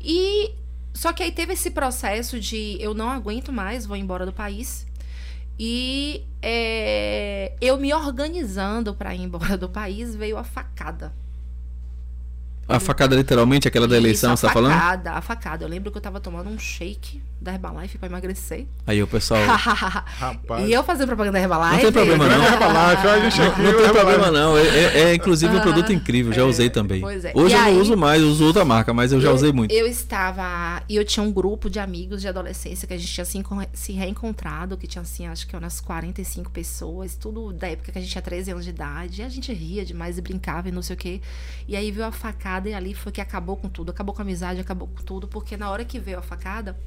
E 0.00 0.52
só 0.92 1.12
que 1.12 1.22
aí 1.22 1.32
teve 1.32 1.54
esse 1.54 1.70
processo 1.70 2.38
de 2.38 2.76
eu 2.80 2.92
não 2.92 3.10
aguento 3.10 3.52
mais, 3.52 3.86
vou 3.86 3.96
embora 3.96 4.26
do 4.26 4.32
país. 4.32 4.86
E 5.58 6.24
é, 6.42 7.52
eu 7.60 7.78
me 7.78 7.94
organizando 7.94 8.94
para 8.94 9.14
ir 9.14 9.22
embora 9.22 9.56
do 9.56 9.68
país, 9.68 10.14
veio 10.14 10.36
a 10.36 10.44
facada. 10.44 11.14
A 12.68 12.80
facada 12.80 13.14
literalmente 13.16 13.68
aquela 13.68 13.86
da 13.86 13.96
eleição, 13.96 14.34
Isso, 14.34 14.40
você 14.40 14.46
a 14.46 14.48
tá 14.48 14.52
falando? 14.54 14.72
facada, 14.72 15.12
a 15.12 15.20
facada. 15.20 15.64
Eu 15.64 15.68
lembro 15.68 15.90
que 15.90 15.98
eu 15.98 16.02
tava 16.02 16.20
tomando 16.20 16.48
um 16.50 16.58
shake 16.58 17.22
da 17.40 17.52
Herbalife 17.52 17.98
para 17.98 18.08
emagrecer. 18.08 18.66
Aí 18.86 19.02
o 19.02 19.06
pessoal 19.06 19.44
Rapaz. 19.44 20.64
e 20.68 20.72
eu 20.72 20.82
fazendo 20.82 21.08
propaganda 21.08 21.38
da 21.38 21.42
Herbalife. 21.44 21.74
Não 21.84 21.92
tem 21.92 21.92
problema, 21.92 22.26
não. 22.28 22.44
Herbalife, 22.44 23.06
a 23.08 23.20
gente 23.30 23.38
Não, 23.38 23.72
não 23.72 23.82
tem 23.82 23.92
problema 23.92 24.30
não. 24.30 24.56
É, 24.56 24.62
é- 24.66 25.00
é, 25.10 25.14
inclusive 25.14 25.54
um 25.54 25.58
Ah, 25.58 25.62
produto 25.62 25.92
incrível, 25.92 26.32
já 26.32 26.40
é, 26.42 26.44
usei 26.44 26.70
também. 26.70 27.00
pois 27.00 27.24
é. 27.24 27.32
Hoje 27.34 27.54
E 27.54 27.58
eu 27.58 27.60
não 27.60 27.66
aí- 27.68 27.76
uso 27.78 27.96
mais, 27.96 28.22
eu 28.22 28.28
uso 28.28 28.44
outra 28.46 28.64
marca, 28.64 28.94
mas 28.94 29.12
eu 29.12 29.20
já 29.20 29.28
eu, 29.28 29.34
usei 29.34 29.52
muito. 29.52 29.72
Eu 29.72 29.86
estava. 29.86 30.82
E 30.88 30.96
eu 30.96 31.04
tinha 31.04 31.22
um 31.22 31.30
grupo 31.32 31.68
de 31.68 31.78
amigos 31.78 32.20
de 32.22 32.28
adolescência 32.28 32.88
que 32.88 32.94
a 32.94 32.98
gente 32.98 33.12
tinha 33.12 33.24
se, 33.24 33.36
enco- 33.38 33.60
se 33.72 33.92
reencontrado, 33.92 34.76
que 34.76 34.86
tinha 34.86 35.02
assim, 35.02 35.26
acho 35.26 35.46
que 35.46 35.54
umas 35.56 35.80
45 35.80 36.50
pessoas, 36.50 37.14
tudo 37.16 37.52
da 37.52 37.68
época 37.68 37.92
que 37.92 37.98
a 37.98 38.00
gente 38.00 38.10
tinha 38.10 38.22
13 38.22 38.52
anos 38.52 38.64
de 38.64 38.70
idade. 38.70 39.20
E 39.20 39.24
a 39.24 39.28
gente 39.28 39.52
ria 39.52 39.84
demais 39.84 40.16
e 40.16 40.22
brincava 40.22 40.68
e 40.68 40.72
não 40.72 40.80
sei 40.82 40.94
o 40.94 40.98
quê. 40.98 41.20
E 41.68 41.76
aí 41.76 41.90
veio 41.90 42.06
a 42.06 42.12
facada 42.12 42.53
e 42.68 42.74
ali 42.74 42.94
foi 42.94 43.12
que 43.12 43.20
acabou 43.20 43.56
com 43.56 43.68
tudo. 43.68 43.90
Acabou 43.90 44.14
com 44.14 44.22
a 44.22 44.24
amizade, 44.24 44.60
acabou 44.60 44.88
com 44.88 45.02
tudo, 45.02 45.28
porque 45.28 45.56
na 45.56 45.70
hora 45.70 45.84
que 45.84 45.98
veio 45.98 46.18
a 46.18 46.22
facada. 46.22 46.78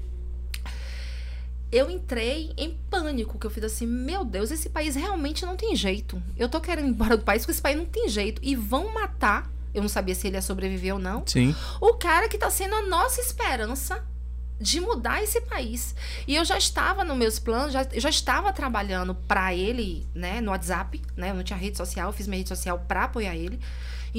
Eu 1.70 1.92
entrei 1.92 2.54
em 2.58 2.78
pânico, 2.90 3.38
que 3.38 3.46
eu 3.46 3.52
fiz 3.52 3.64
assim, 3.66 3.86
meu 3.86 4.24
Deus, 4.24 4.52
esse 4.52 4.70
país 4.70 4.96
realmente 4.96 5.46
não 5.46 5.58
tem 5.58 5.76
jeito. 5.76 6.22
Eu 6.38 6.48
tô 6.48 6.62
querendo 6.62 6.88
ir 6.88 6.92
embora 6.92 7.18
do 7.18 7.24
país 7.24 7.42
porque 7.42 7.52
esse 7.52 7.62
país 7.62 7.78
não 7.78 7.86
tem 7.86 8.08
jeito. 8.08 8.42
E 8.44 8.56
vão 8.56 8.94
matar. 8.94 9.52
Eu 9.74 9.82
não 9.82 9.90
sabia 9.90 10.16
se 10.16 10.28
ele 10.28 10.38
ia 10.38 10.42
sobreviver 10.42 10.94
ou 10.94 11.00
não 11.00 11.24
Sim. 11.28 11.54
o 11.82 11.94
cara 11.94 12.30
que 12.30 12.38
tá 12.38 12.50
sendo 12.50 12.74
a 12.74 12.84
nossa 12.84 13.20
esperança 13.22 14.04
de 14.60 14.80
mudar 14.80 15.24
esse 15.24 15.40
país. 15.42 15.96
E 16.28 16.36
eu 16.36 16.44
já 16.44 16.58
estava 16.58 17.04
nos 17.04 17.18
meus 17.18 17.40
planos, 17.40 17.74
já, 17.74 17.84
eu 17.92 18.02
já 18.02 18.10
estava 18.10 18.52
trabalhando 18.52 19.14
para 19.14 19.54
ele, 19.54 20.06
né, 20.14 20.42
no 20.42 20.52
WhatsApp, 20.52 21.02
né? 21.16 21.30
Eu 21.30 21.36
não 21.36 21.44
tinha 21.44 21.58
rede 21.58 21.78
social, 21.78 22.10
eu 22.10 22.14
fiz 22.14 22.28
minha 22.28 22.40
rede 22.40 22.50
social 22.50 22.84
para 22.88 23.04
apoiar 23.04 23.36
ele. 23.36 23.60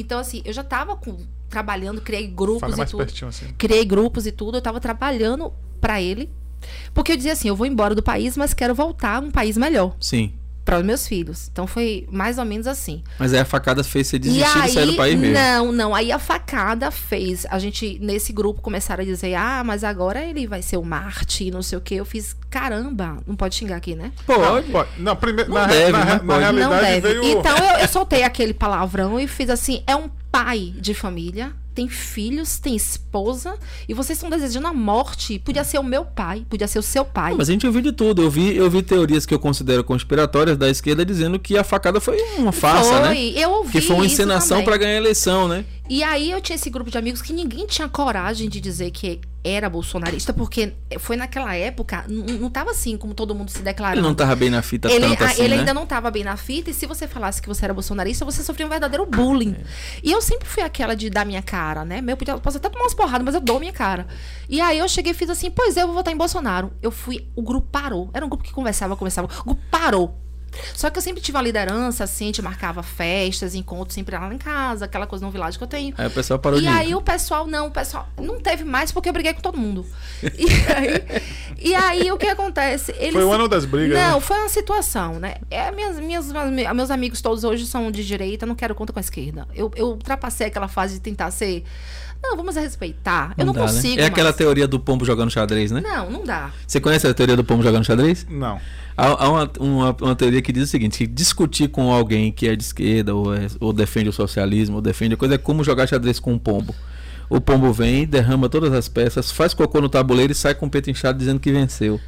Então 0.00 0.18
assim, 0.18 0.42
eu 0.44 0.52
já 0.52 0.62
estava 0.62 0.96
com, 0.96 1.16
trabalhando, 1.48 2.00
criei 2.00 2.26
grupos 2.26 2.60
Fala 2.60 2.74
e 2.74 2.76
mais 2.76 2.90
tudo 2.90 3.04
pertinho 3.04 3.28
assim. 3.28 3.46
criei 3.56 3.84
grupos 3.84 4.26
e 4.26 4.32
tudo, 4.32 4.58
eu 4.58 4.62
tava 4.62 4.80
trabalhando 4.80 5.52
para 5.80 6.00
ele. 6.00 6.30
Porque 6.92 7.12
eu 7.12 7.16
dizia 7.16 7.32
assim, 7.32 7.48
eu 7.48 7.54
vou 7.54 7.66
embora 7.66 7.94
do 7.94 8.02
país, 8.02 8.36
mas 8.36 8.52
quero 8.52 8.74
voltar 8.74 9.16
a 9.16 9.20
um 9.20 9.30
país 9.30 9.56
melhor 9.56 9.94
Sim. 10.00 10.34
Para 10.68 10.80
os 10.80 10.84
meus 10.84 11.08
filhos. 11.08 11.48
Então 11.50 11.66
foi 11.66 12.06
mais 12.12 12.36
ou 12.36 12.44
menos 12.44 12.66
assim. 12.66 13.02
Mas 13.18 13.32
aí 13.32 13.40
a 13.40 13.44
facada 13.46 13.82
fez 13.82 14.06
você 14.06 14.16
E 14.16 14.18
desistir 14.18 14.62
de 14.64 14.70
sair 14.70 14.84
do 14.84 14.90
aí, 14.90 14.96
país 14.98 15.18
mesmo. 15.18 15.34
Não, 15.34 15.72
não. 15.72 15.94
Aí 15.94 16.12
a 16.12 16.18
facada 16.18 16.90
fez. 16.90 17.46
A 17.48 17.58
gente, 17.58 17.98
nesse 18.02 18.34
grupo, 18.34 18.60
começaram 18.60 19.02
a 19.02 19.06
dizer: 19.06 19.34
ah, 19.34 19.62
mas 19.64 19.82
agora 19.82 20.22
ele 20.22 20.46
vai 20.46 20.60
ser 20.60 20.76
o 20.76 20.84
Marte, 20.84 21.50
não 21.50 21.62
sei 21.62 21.78
o 21.78 21.80
quê. 21.80 21.94
Eu 21.94 22.04
fiz, 22.04 22.36
caramba, 22.50 23.16
não 23.26 23.34
pode 23.34 23.54
xingar 23.54 23.76
aqui, 23.76 23.94
né? 23.94 24.12
Pode. 24.26 24.70
Pode. 24.70 24.90
Não, 24.98 25.16
primeiro, 25.16 25.48
Não 25.48 25.56
na, 25.56 25.66
deve, 25.66 25.92
na, 25.92 26.22
na 26.22 26.38
realidade 26.38 27.00
veio. 27.00 27.24
Então 27.24 27.56
eu, 27.56 27.78
eu 27.78 27.88
soltei 27.88 28.22
aquele 28.22 28.52
palavrão 28.52 29.18
e 29.18 29.26
fiz 29.26 29.48
assim: 29.48 29.82
é 29.86 29.96
um 29.96 30.10
pai 30.30 30.74
de 30.76 30.92
família, 30.92 31.50
tem 31.78 31.88
filhos, 31.88 32.58
tem 32.58 32.74
esposa, 32.74 33.56
e 33.88 33.94
vocês 33.94 34.18
estão 34.18 34.28
desejando 34.28 34.66
a 34.66 34.72
morte. 34.72 35.38
Podia 35.38 35.62
ser 35.62 35.78
o 35.78 35.84
meu 35.84 36.04
pai, 36.04 36.44
podia 36.50 36.66
ser 36.66 36.80
o 36.80 36.82
seu 36.82 37.04
pai. 37.04 37.36
Mas 37.38 37.48
a 37.48 37.52
gente 37.52 37.64
ouviu 37.64 37.80
de 37.80 37.92
tudo. 37.92 38.20
Eu 38.20 38.28
vi, 38.28 38.56
eu 38.56 38.68
vi 38.68 38.82
teorias 38.82 39.24
que 39.24 39.32
eu 39.32 39.38
considero 39.38 39.84
conspiratórias 39.84 40.56
da 40.56 40.68
esquerda 40.68 41.06
dizendo 41.06 41.38
que 41.38 41.56
a 41.56 41.62
facada 41.62 42.00
foi 42.00 42.20
uma 42.36 42.50
farsa, 42.50 42.90
foi, 42.90 43.00
né? 43.14 43.16
eu 43.36 43.50
ouvi. 43.50 43.70
Que 43.70 43.80
foi 43.80 43.94
uma 43.94 44.06
encenação 44.06 44.64
para 44.64 44.76
ganhar 44.76 44.94
a 44.94 44.96
eleição, 44.96 45.46
né? 45.46 45.64
E 45.88 46.02
aí 46.02 46.30
eu 46.30 46.40
tinha 46.40 46.56
esse 46.56 46.68
grupo 46.70 46.90
de 46.90 46.98
amigos 46.98 47.22
que 47.22 47.32
ninguém 47.32 47.66
tinha 47.66 47.88
coragem 47.88 48.48
de 48.48 48.60
dizer 48.60 48.90
que 48.90 49.20
era 49.42 49.70
bolsonarista, 49.70 50.32
porque 50.34 50.74
foi 50.98 51.16
naquela 51.16 51.54
época, 51.54 52.04
não 52.08 52.50
tava 52.50 52.72
assim 52.72 52.98
como 52.98 53.14
todo 53.14 53.34
mundo 53.34 53.50
se 53.50 53.58
Ele 53.58 53.64
declarando. 53.64 54.02
não 54.06 54.14
tava 54.14 54.34
bem 54.36 54.50
na 54.50 54.60
fita 54.60 54.90
Ele, 54.90 55.08
tanto 55.08 55.24
a- 55.24 55.26
assim, 55.28 55.42
ele 55.42 55.54
né? 55.54 55.60
ainda 55.60 55.72
não 55.72 55.86
tava 55.86 56.10
bem 56.10 56.22
na 56.24 56.36
fita, 56.36 56.68
e 56.70 56.74
se 56.74 56.84
você 56.84 57.08
falasse 57.08 57.40
que 57.40 57.48
você 57.48 57.64
era 57.64 57.72
bolsonarista, 57.72 58.24
você 58.24 58.42
sofria 58.42 58.66
um 58.66 58.68
verdadeiro 58.68 59.06
bullying. 59.06 59.56
É. 59.58 59.64
E 60.02 60.12
eu 60.12 60.20
sempre 60.20 60.46
fui 60.46 60.62
aquela 60.62 60.94
de 60.94 61.08
dar 61.08 61.24
minha 61.24 61.40
cara, 61.40 61.84
né? 61.84 62.02
Eu 62.06 62.16
podia, 62.16 62.36
posso 62.36 62.58
até 62.58 62.68
tomar 62.68 62.84
umas 62.84 62.94
porradas, 62.94 63.24
mas 63.24 63.34
eu 63.34 63.40
dou 63.40 63.58
minha 63.58 63.72
cara. 63.72 64.06
E 64.48 64.60
aí 64.60 64.78
eu 64.78 64.88
cheguei 64.88 65.12
e 65.12 65.14
fiz 65.14 65.30
assim, 65.30 65.50
pois 65.50 65.76
é, 65.78 65.82
eu 65.82 65.86
vou 65.86 65.94
votar 65.96 66.12
em 66.12 66.16
Bolsonaro. 66.16 66.72
Eu 66.82 66.90
fui, 66.90 67.26
o 67.34 67.40
grupo 67.42 67.68
parou. 67.70 68.10
Era 68.12 68.26
um 68.26 68.28
grupo 68.28 68.44
que 68.44 68.52
conversava, 68.52 68.96
conversava. 68.96 69.28
O 69.40 69.44
grupo 69.44 69.62
parou. 69.70 70.18
Só 70.74 70.90
que 70.90 70.98
eu 70.98 71.02
sempre 71.02 71.20
tive 71.20 71.38
a 71.38 71.42
liderança, 71.42 72.04
assim, 72.04 72.24
a 72.24 72.28
gente 72.28 72.42
marcava 72.42 72.82
festas, 72.82 73.54
encontros 73.54 73.94
sempre 73.94 74.16
lá 74.16 74.32
em 74.32 74.38
casa, 74.38 74.84
aquela 74.84 75.06
coisa 75.06 75.24
no 75.24 75.30
vilagem 75.30 75.58
que 75.58 75.64
eu 75.64 75.68
tenho. 75.68 75.94
Aí 75.96 76.06
o 76.06 76.10
pessoal 76.10 76.38
parou 76.38 76.58
E 76.58 76.62
de 76.62 76.68
aí 76.68 76.94
o 76.94 77.00
pessoal, 77.00 77.46
não, 77.46 77.68
o 77.68 77.70
pessoal 77.70 78.08
não 78.20 78.40
teve 78.40 78.64
mais 78.64 78.92
porque 78.92 79.08
eu 79.08 79.12
briguei 79.12 79.34
com 79.34 79.40
todo 79.40 79.58
mundo. 79.58 79.86
E 80.22 80.46
aí, 80.72 81.22
e 81.58 81.74
aí 81.74 82.12
o 82.12 82.16
que 82.16 82.26
acontece? 82.26 82.92
Eles, 82.98 83.12
Foi 83.12 83.24
o 83.24 83.32
ano 83.32 83.48
das 83.48 83.64
brigas, 83.64 83.98
Não, 83.98 84.14
né? 84.16 84.20
foi 84.20 84.38
uma 84.38 84.48
situação, 84.48 85.18
né? 85.18 85.36
É, 85.50 85.70
minhas, 85.70 85.98
minhas, 85.98 86.26
meus 86.74 86.90
amigos 86.90 87.20
todos 87.20 87.44
hoje 87.44 87.66
são 87.66 87.90
de 87.90 88.04
direita, 88.06 88.46
não 88.46 88.54
quero 88.54 88.74
conta 88.74 88.92
com 88.92 88.98
a 88.98 89.02
esquerda. 89.02 89.46
Eu, 89.54 89.70
eu 89.76 89.88
ultrapassei 89.88 90.46
aquela 90.46 90.68
fase 90.68 90.94
de 90.94 91.00
tentar 91.00 91.30
ser. 91.30 91.64
Não, 92.22 92.36
vamos 92.36 92.56
respeitar. 92.56 93.32
eu 93.38 93.46
não 93.46 93.52
dá, 93.52 93.60
né? 93.60 93.66
consigo. 93.68 94.00
É 94.00 94.04
aquela 94.06 94.26
mais. 94.28 94.36
teoria 94.36 94.66
do 94.68 94.78
pombo 94.78 95.04
jogando 95.04 95.30
xadrez, 95.30 95.70
né? 95.70 95.80
Não, 95.80 96.10
não 96.10 96.24
dá. 96.24 96.50
Você 96.66 96.80
conhece 96.80 97.06
a 97.06 97.14
teoria 97.14 97.36
do 97.36 97.44
pombo 97.44 97.62
jogando 97.62 97.84
xadrez? 97.84 98.26
Não. 98.28 98.60
Há, 98.96 99.06
há 99.24 99.28
uma, 99.28 99.50
uma, 99.60 99.96
uma 100.00 100.14
teoria 100.16 100.42
que 100.42 100.52
diz 100.52 100.64
o 100.64 100.66
seguinte: 100.66 100.98
que 100.98 101.06
discutir 101.06 101.68
com 101.68 101.92
alguém 101.92 102.32
que 102.32 102.48
é 102.48 102.56
de 102.56 102.62
esquerda 102.64 103.14
ou, 103.14 103.32
é- 103.34 103.46
ou 103.60 103.72
defende 103.72 104.08
o 104.08 104.12
socialismo, 104.12 104.76
ou 104.76 104.82
defende 104.82 105.14
a 105.14 105.16
coisa, 105.16 105.36
é 105.36 105.38
como 105.38 105.62
jogar 105.62 105.86
xadrez 105.86 106.18
com 106.18 106.32
um 106.32 106.38
pombo. 106.38 106.74
O 107.30 107.40
pombo 107.40 107.72
vem, 107.72 108.06
derrama 108.06 108.48
todas 108.48 108.72
as 108.72 108.88
peças, 108.88 109.30
faz 109.30 109.52
cocô 109.54 109.80
no 109.80 109.88
tabuleiro 109.88 110.32
e 110.32 110.34
sai 110.34 110.54
com 110.54 110.66
o 110.66 110.70
peito 110.70 110.90
inchado 110.90 111.18
dizendo 111.18 111.38
que 111.38 111.52
venceu. 111.52 112.00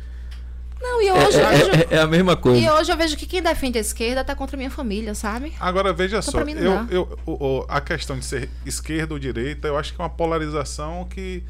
Não, 0.80 1.02
e 1.02 1.08
É, 1.08 1.12
hoje, 1.12 1.38
é- 1.40 1.49
hoje- 1.49 1.70
é- 1.90 1.96
é 1.96 1.99
a 2.00 2.06
mesma 2.06 2.37
coisa. 2.37 2.58
e 2.58 2.70
hoje 2.70 2.90
eu 2.90 2.96
vejo 2.96 3.16
que 3.16 3.26
quem 3.26 3.42
defende 3.42 3.76
a 3.76 3.80
esquerda 3.80 4.25
tá 4.25 4.34
contra 4.34 4.56
a 4.56 4.58
minha 4.58 4.70
família, 4.70 5.14
sabe? 5.14 5.52
Agora 5.60 5.92
veja 5.92 6.18
Então, 6.18 6.22
só, 6.32 6.38
pra 6.38 6.44
mim 6.44 6.54
não 6.54 6.87
eu, 6.90 7.06
eu, 7.08 7.18
o- 7.26 7.44
o- 7.60 7.66
a 7.68 7.80
questão 7.80 8.18
de 8.18 8.25
ser 8.25 8.49
esquerda 8.64 9.12
ou 9.12 9.18
direita, 9.20 9.68
eu 9.68 9.76
acho 9.76 9.94
que 9.94 10.00
é 10.00 10.04
uma 10.04 10.08
polarização 10.10 11.06
que 11.08 11.42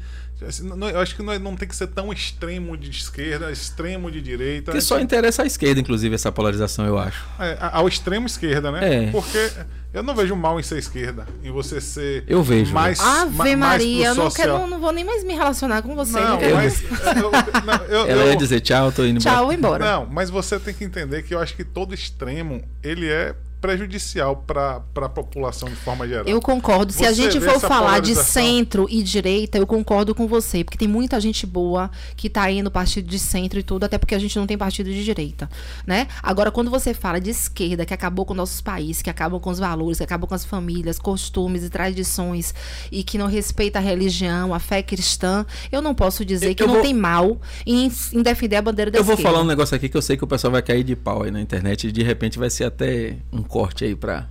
Eu 0.91 0.99
acho 0.99 1.15
que 1.15 1.21
não, 1.21 1.33
é- 1.33 1.39
não 1.39 1.55
tem 1.55 1.67
que 1.67 1.75
ser 1.75 1.87
tão 1.87 2.11
extremo 2.11 2.75
de 2.75 2.89
esquerda, 2.89 3.51
extremo 3.51 4.09
de 4.09 4.21
direita. 4.21 4.71
Porque 4.71 4.81
só 4.81 4.99
interessa 4.99 5.43
à 5.43 5.45
esquerda, 5.45 5.79
inclusive, 5.79 6.15
essa 6.15 6.31
polarização, 6.31 6.85
eu 6.85 6.97
acho. 6.97 7.23
É, 7.39 7.57
ao 7.59 7.87
extremo 7.87 8.25
esquerda, 8.25 8.71
né? 8.71 9.05
É. 9.07 9.11
Porque 9.11 9.51
eu 9.93 10.01
não 10.01 10.15
vejo 10.15 10.35
mal 10.35 10.59
em 10.59 10.63
ser 10.63 10.79
esquerda, 10.79 11.27
em 11.43 11.51
você 11.51 11.79
ser 11.79 12.23
Eu 12.27 12.41
vejo, 12.41 12.73
mais, 12.73 12.97
ma- 12.99 13.21
Ave 13.21 13.35
mais 13.35 13.55
Maria, 13.57 14.07
eu 14.07 14.15
não, 14.15 14.31
quero, 14.31 14.51
social. 14.53 14.67
não 14.67 14.79
vou 14.79 14.91
nem 14.91 15.03
mais 15.03 15.23
me 15.23 15.33
relacionar 15.33 15.81
com 15.83 15.93
você. 15.95 16.19
Não, 16.19 16.39
mas 16.55 16.81
eu, 16.81 17.31
não, 17.65 17.85
eu- 17.85 18.07
Ela 18.07 18.23
eu- 18.23 18.29
ia 18.29 18.35
dizer 18.35 18.61
tchau, 18.61 18.91
tô 18.91 19.03
indo 19.05 19.19
embora. 19.19 19.35
Tchau, 19.35 19.45
vou 19.45 19.53
embora. 19.53 19.85
Não, 19.85 20.05
mas 20.07 20.29
você 20.29 20.59
tem 20.59 20.73
que 20.73 20.83
entender 20.83 21.21
que 21.23 21.35
eu 21.35 21.39
acho 21.39 21.55
que 21.55 21.63
todo 21.63 21.93
extremo 21.93 22.63
ele 22.81 23.07
é 23.07 23.35
prejudicial 23.61 24.35
para 24.45 24.81
a 24.95 25.09
população 25.09 25.69
de 25.69 25.75
forma 25.75 26.07
geral. 26.07 26.25
Eu 26.25 26.41
concordo. 26.41 26.91
Se 26.91 26.99
Você 26.99 27.05
a 27.05 27.11
gente 27.13 27.39
for 27.39 27.59
falar 27.59 27.99
de 27.99 28.15
centro 28.15 28.87
e 28.89 29.03
direita, 29.03 29.57
eu 29.57 29.67
concordo 29.67 30.13
com 30.15 30.27
você. 30.27 30.63
Porque 30.63 30.77
tem 30.77 30.87
muita 30.87 31.19
gente 31.21 31.45
boa 31.45 31.89
que 32.17 32.29
tá 32.29 32.41
aí 32.43 32.61
no 32.63 32.71
partido 32.71 33.07
de 33.07 33.19
centro 33.19 33.59
e 33.59 33.63
tudo, 33.63 33.83
até 33.83 33.97
porque 33.97 34.15
a 34.15 34.19
gente 34.19 34.37
não 34.37 34.47
tem 34.47 34.57
partido 34.57 34.89
de 34.89 35.03
direita, 35.03 35.49
né? 35.85 36.07
Agora, 36.23 36.51
quando 36.51 36.71
você 36.71 36.93
fala 36.93 37.19
de 37.21 37.29
esquerda, 37.29 37.85
que 37.85 37.93
acabou 37.93 38.25
com 38.25 38.33
nossos 38.33 38.61
países, 38.61 39.01
que 39.01 39.09
acabam 39.09 39.39
com 39.39 39.49
os 39.51 39.59
valores, 39.59 39.99
que 39.99 40.03
acabam 40.03 40.27
com 40.27 40.35
as 40.35 40.43
famílias, 40.43 40.97
costumes 40.97 41.63
e 41.63 41.69
tradições, 41.69 42.53
e 42.91 43.03
que 43.03 43.17
não 43.17 43.27
respeita 43.27 43.77
a 43.79 43.81
religião, 43.81 44.53
a 44.53 44.59
fé 44.59 44.81
cristã, 44.81 45.45
eu 45.71 45.81
não 45.81 45.93
posso 45.93 46.25
dizer 46.25 46.49
Eu- 46.49 46.55
que 46.55 46.63
eu 46.63 46.67
não 46.67 46.75
vou- 46.75 46.83
tem 46.83 46.93
mal 46.93 47.39
em, 47.65 47.91
em 48.13 48.21
defender 48.23 48.55
a 48.55 48.61
bandeira 48.61 48.89
da 48.89 48.97
Eu 48.97 49.03
vou 49.03 49.13
esquerda. 49.13 49.31
falar 49.31 49.43
um 49.43 49.47
negócio 49.47 49.75
aqui 49.75 49.87
que 49.87 49.95
eu 49.97 50.01
sei 50.01 50.17
que 50.17 50.23
o 50.23 50.27
pessoal 50.27 50.51
vai 50.51 50.61
cair 50.61 50.83
de 50.83 50.95
pau 50.95 51.23
aí 51.23 51.31
na 51.31 51.39
internet 51.41 51.87
e 51.87 51.91
de 51.91 52.01
repente 52.03 52.39
vai 52.39 52.49
ser 52.49 52.63
até 52.65 53.17
um 53.31 53.43
corte 53.51 53.83
aí 53.83 53.95
pra 53.95 54.27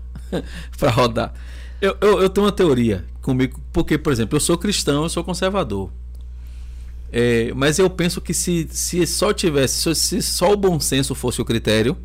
rodar. 0.90 1.32
Eu, 1.80 1.96
eu, 2.00 2.22
eu 2.22 2.28
tenho 2.30 2.46
uma 2.46 2.52
teoria 2.52 3.04
comigo, 3.22 3.60
porque, 3.72 3.96
por 3.98 4.12
exemplo, 4.12 4.36
eu 4.36 4.40
sou 4.40 4.56
cristão, 4.58 5.02
eu 5.02 5.08
sou 5.08 5.22
conservador. 5.22 5.90
É, 7.12 7.52
mas 7.54 7.78
eu 7.78 7.90
penso 7.90 8.20
que 8.20 8.32
se, 8.32 8.68
se 8.70 9.06
só 9.06 9.32
tivesse, 9.32 9.94
se, 9.94 10.22
só 10.22 10.52
o 10.52 10.56
bom 10.56 10.78
senso 10.78 11.14
fosse 11.14 11.40
o 11.42 11.44
critério, 11.44 11.96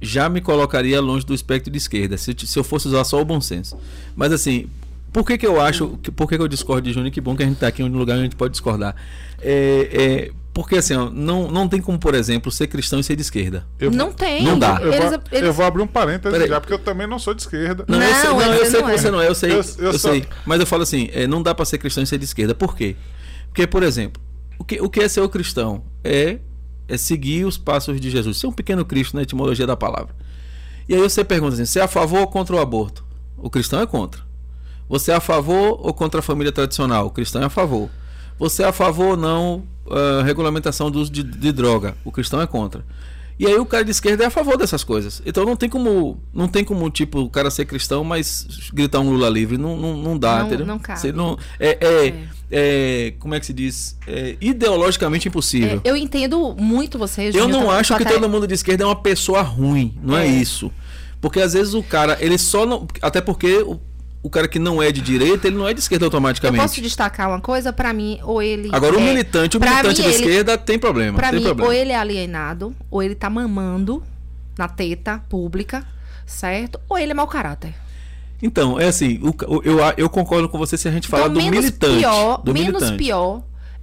já 0.00 0.28
me 0.28 0.40
colocaria 0.40 1.00
longe 1.00 1.24
do 1.24 1.34
espectro 1.34 1.70
de 1.70 1.78
esquerda, 1.78 2.16
se, 2.16 2.34
se 2.36 2.58
eu 2.58 2.64
fosse 2.64 2.88
usar 2.88 3.04
só 3.04 3.20
o 3.20 3.24
bom 3.24 3.40
senso. 3.40 3.76
Mas 4.16 4.32
assim, 4.32 4.66
por 5.12 5.24
que, 5.24 5.38
que 5.38 5.46
eu 5.46 5.60
acho, 5.60 5.98
que- 6.02 6.10
por 6.10 6.28
que, 6.28 6.36
que 6.36 6.42
eu 6.42 6.48
discordo 6.48 6.82
de 6.82 6.92
Júnior? 6.92 7.12
Que 7.12 7.20
bom 7.20 7.36
que 7.36 7.42
a 7.42 7.46
gente 7.46 7.54
está 7.56 7.68
aqui 7.68 7.82
em 7.82 7.84
um 7.84 7.96
lugar 7.96 8.14
onde 8.14 8.22
a 8.22 8.24
gente 8.24 8.36
pode 8.36 8.52
discordar. 8.52 8.94
É, 9.40 9.88
é, 9.92 10.32
porque 10.62 10.76
assim, 10.76 10.94
ó, 10.94 11.08
não, 11.08 11.48
não 11.50 11.68
tem 11.68 11.80
como, 11.80 11.98
por 11.98 12.14
exemplo, 12.14 12.50
ser 12.50 12.66
cristão 12.66 12.98
e 12.98 13.04
ser 13.04 13.14
de 13.16 13.22
esquerda. 13.22 13.64
Eu- 13.78 13.90
Não 13.90 14.12
tem. 14.12 14.42
Não 14.42 14.58
dá. 14.58 14.78
Eu, 14.82 14.92
Eles- 14.92 15.10
vou, 15.10 15.20
eles- 15.30 15.46
eu 15.46 15.52
vou 15.52 15.64
abrir 15.64 15.82
um 15.82 15.86
parênteses 15.86 16.48
já, 16.48 16.60
porque 16.60 16.72
eu 16.74 16.78
também 16.80 17.06
não 17.06 17.18
sou 17.18 17.32
de 17.32 17.42
esquerda. 17.42 17.84
Não, 17.86 18.00
eu 18.02 18.10
Não, 18.10 18.14
sei, 18.20 18.28
não, 18.30 18.40
eu 18.42 18.58
você 18.64 18.70
sei 18.70 18.80
não 18.80 18.86
que 18.88 18.94
é. 18.94 18.98
você 18.98 19.10
não 19.10 19.20
é, 19.20 19.28
eu 19.28 19.34
sei, 19.34 19.50
Eu- 19.50 19.54
eu, 19.54 19.58
eu 19.92 19.98
sou- 19.98 20.10
sei. 20.10 20.26
Mas 20.44 20.58
eu 20.60 20.66
falo 20.66 20.82
assim, 20.82 21.08
é, 21.12 21.26
não 21.26 21.42
dá 21.42 21.54
para 21.54 21.64
ser 21.64 21.78
cristão 21.78 22.02
e 22.02 22.06
ser 22.06 22.18
de 22.18 22.24
esquerda. 22.24 22.54
Por 22.54 22.74
quê? 22.76 22.96
Porque, 23.48 23.66
por 23.66 23.82
exemplo, 23.82 24.20
o 24.58 24.64
que, 24.64 24.80
o 24.80 24.88
que 24.90 25.00
é 25.00 25.08
ser 25.08 25.20
o 25.20 25.28
cristão? 25.28 25.84
É, 26.02 26.38
é 26.88 26.96
seguir 26.96 27.44
os 27.44 27.56
passos 27.56 28.00
de 28.00 28.10
Jesus. 28.10 28.38
Ser 28.38 28.46
um 28.48 28.52
pequeno 28.52 28.84
Cristo 28.84 29.14
na 29.16 29.22
etimologia 29.22 29.66
da 29.66 29.76
palavra. 29.76 30.14
E 30.88 30.94
aí 30.94 31.00
você 31.00 31.22
pergunta 31.24 31.54
assim: 31.54 31.64
você 31.66 31.78
é 31.78 31.82
a 31.82 31.88
favor 31.88 32.20
ou 32.20 32.26
contra 32.26 32.56
o 32.56 32.58
aborto? 32.58 33.04
O 33.36 33.48
cristão 33.48 33.80
é 33.80 33.86
contra. 33.86 34.22
Você 34.88 35.12
é 35.12 35.14
a 35.14 35.20
favor 35.20 35.78
ou 35.86 35.94
contra 35.94 36.18
a 36.20 36.22
família 36.22 36.50
tradicional? 36.50 37.06
O 37.06 37.10
cristão 37.10 37.42
é 37.42 37.44
a 37.44 37.50
favor. 37.50 37.88
Você 38.38 38.62
é 38.62 38.66
a 38.66 38.72
favor 38.72 39.10
ou 39.10 39.16
não 39.16 39.64
ah, 39.90 40.22
regulamentação 40.22 40.90
do 40.90 41.00
uso 41.00 41.10
de, 41.10 41.22
de 41.22 41.52
droga? 41.52 41.96
O 42.04 42.10
cristão 42.12 42.40
é 42.40 42.46
contra. 42.46 42.84
E 43.38 43.46
aí 43.46 43.54
o 43.56 43.64
cara 43.64 43.84
de 43.84 43.92
esquerda 43.92 44.24
é 44.24 44.26
a 44.26 44.30
favor 44.30 44.56
dessas 44.56 44.82
coisas. 44.82 45.22
Então 45.24 45.44
não 45.44 45.54
tem 45.54 45.68
como, 45.68 46.20
não 46.34 46.48
tem 46.48 46.64
como 46.64 46.90
tipo 46.90 47.20
o 47.20 47.30
cara 47.30 47.50
ser 47.52 47.66
cristão, 47.66 48.02
mas 48.02 48.44
gritar 48.74 48.98
um 48.98 49.10
Lula 49.10 49.28
livre 49.28 49.56
não, 49.56 49.76
não, 49.76 49.96
não 49.96 50.18
dá, 50.18 50.40
Não- 50.40 50.46
entendeu? 50.46 50.66
não 50.66 50.78
cabe. 50.78 50.98
Você 51.00 51.12
não, 51.12 51.38
é, 51.60 51.78
é, 51.80 52.14
é, 52.50 53.14
como 53.20 53.36
é 53.36 53.40
que 53.40 53.46
se 53.46 53.52
diz? 53.52 53.96
É 54.08 54.36
ideologicamente 54.40 55.28
impossível. 55.28 55.80
É, 55.84 55.88
eu 55.90 55.96
entendo 55.96 56.52
muito 56.58 56.98
você, 56.98 57.30
Eu 57.32 57.46
não 57.46 57.70
acho 57.70 57.96
que 57.96 58.02
até- 58.02 58.14
todo 58.14 58.28
mundo 58.28 58.44
de 58.46 58.54
esquerda 58.54 58.82
é 58.82 58.86
uma 58.86 58.96
pessoa 58.96 59.40
ruim, 59.40 59.96
não 60.02 60.16
é, 60.18 60.26
É. 60.26 60.30
isso. 60.30 60.72
Porque 61.20 61.40
às 61.40 61.52
vezes 61.52 61.74
o 61.74 61.82
cara, 61.82 62.16
ele 62.20 62.38
só 62.38 62.64
não. 62.66 62.86
Até 63.02 63.20
porque 63.20 63.58
o, 63.58 63.78
o 64.22 64.28
cara 64.30 64.48
que 64.48 64.58
não 64.58 64.82
é 64.82 64.90
de 64.90 65.00
direita, 65.00 65.46
ele 65.46 65.56
não 65.56 65.66
é 65.68 65.72
de 65.72 65.80
esquerda 65.80 66.04
Eu 66.04 66.08
automaticamente. 66.08 66.60
posso 66.62 66.80
destacar 66.82 67.28
uma 67.28 67.40
coisa? 67.40 67.72
Pra 67.72 67.92
mim, 67.92 68.18
ou 68.22 68.42
ele. 68.42 68.68
Agora, 68.72 68.96
o 68.96 69.00
é- 69.00 69.02
militante, 69.02 69.56
o 69.56 69.60
pra 69.60 69.70
militante 69.70 70.02
de 70.02 70.08
ele- 70.08 70.16
esquerda 70.16 70.58
tem 70.58 70.78
problema. 70.78 71.16
Pra 71.16 71.30
tem 71.30 71.38
mim, 71.40 71.44
problema. 71.46 71.68
ou 71.70 71.72
ele 71.74 71.92
é 71.92 71.96
alienado, 71.96 72.74
ou 72.90 73.02
ele 73.02 73.14
tá 73.14 73.30
mamando 73.30 74.02
na 74.58 74.68
teta 74.68 75.18
pública, 75.28 75.84
certo? 76.26 76.80
Ou 76.88 76.98
ele 76.98 77.12
é 77.12 77.14
mau 77.14 77.26
caráter. 77.28 77.74
Então, 78.42 78.78
é 78.78 78.86
assim, 78.86 79.18
o 79.22 79.34
eu, 79.64 79.78
eu 79.96 80.08
concordo 80.08 80.48
com 80.48 80.58
você 80.58 80.76
se 80.76 80.86
a 80.88 80.92
gente 80.92 81.08
falar 81.08 81.24
então, 81.28 81.34
do 81.34 81.40
menos 81.42 81.58
militante. 81.58 81.98
pior, 81.98 82.40
do 82.42 82.52
menos 82.54 82.68
militante. 82.82 82.96
pior 82.96 83.42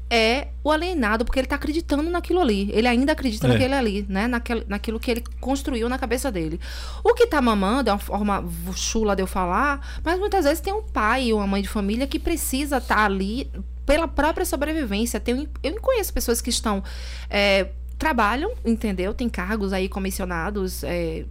é 0.10 0.50
o 0.64 0.72
alienado, 0.72 1.26
porque 1.26 1.40
ele 1.40 1.48
tá 1.48 1.56
acreditando 1.56 2.10
naquilo 2.10 2.40
ali. 2.40 2.70
Ele 2.72 2.88
ainda 2.88 3.12
acredita 3.14 3.48
É. 3.48 3.50
naquele 3.52 3.74
ali, 3.74 4.06
né? 4.08 4.28
Naquele, 4.28 4.64
naquilo 4.68 5.00
que 5.00 5.10
ele 5.10 5.24
construiu 5.40 5.90
na 5.90 5.98
cabeça 5.98 6.32
dele. 6.32 6.60
O 7.04 7.14
que 7.14 7.26
tá 7.28 7.42
mamando 7.42 7.90
é 7.90 7.94
uma 7.94 8.00
forma 8.00 8.46
chula 8.76 9.16
de 9.16 9.24
eu 9.24 9.28
falar, 9.28 10.00
mas 10.04 10.20
muitas 10.20 10.46
vezes 10.46 10.60
tem 10.62 10.74
um 10.74 10.84
pai 10.84 11.34
ou 11.34 11.40
uma 11.40 11.48
mãe 11.48 11.62
de 11.62 11.68
família 11.70 12.06
que 12.06 12.20
precisa 12.20 12.78
estar 12.78 13.04
ali 13.06 13.50
pela 13.86 14.08
própria 14.08 14.46
sobrevivência. 14.46 15.20
Tem, 15.20 15.48
eu 15.64 15.82
conheço 15.82 16.14
pessoas 16.14 16.40
que 16.42 16.50
estão. 16.50 16.84
é, 17.30 17.70
trabalham, 17.98 18.52
entendeu? 18.66 19.14
Tem 19.14 19.30
cargos 19.30 19.72
aí 19.72 19.88
comissionados, 19.88 20.84
é, 20.84 21.24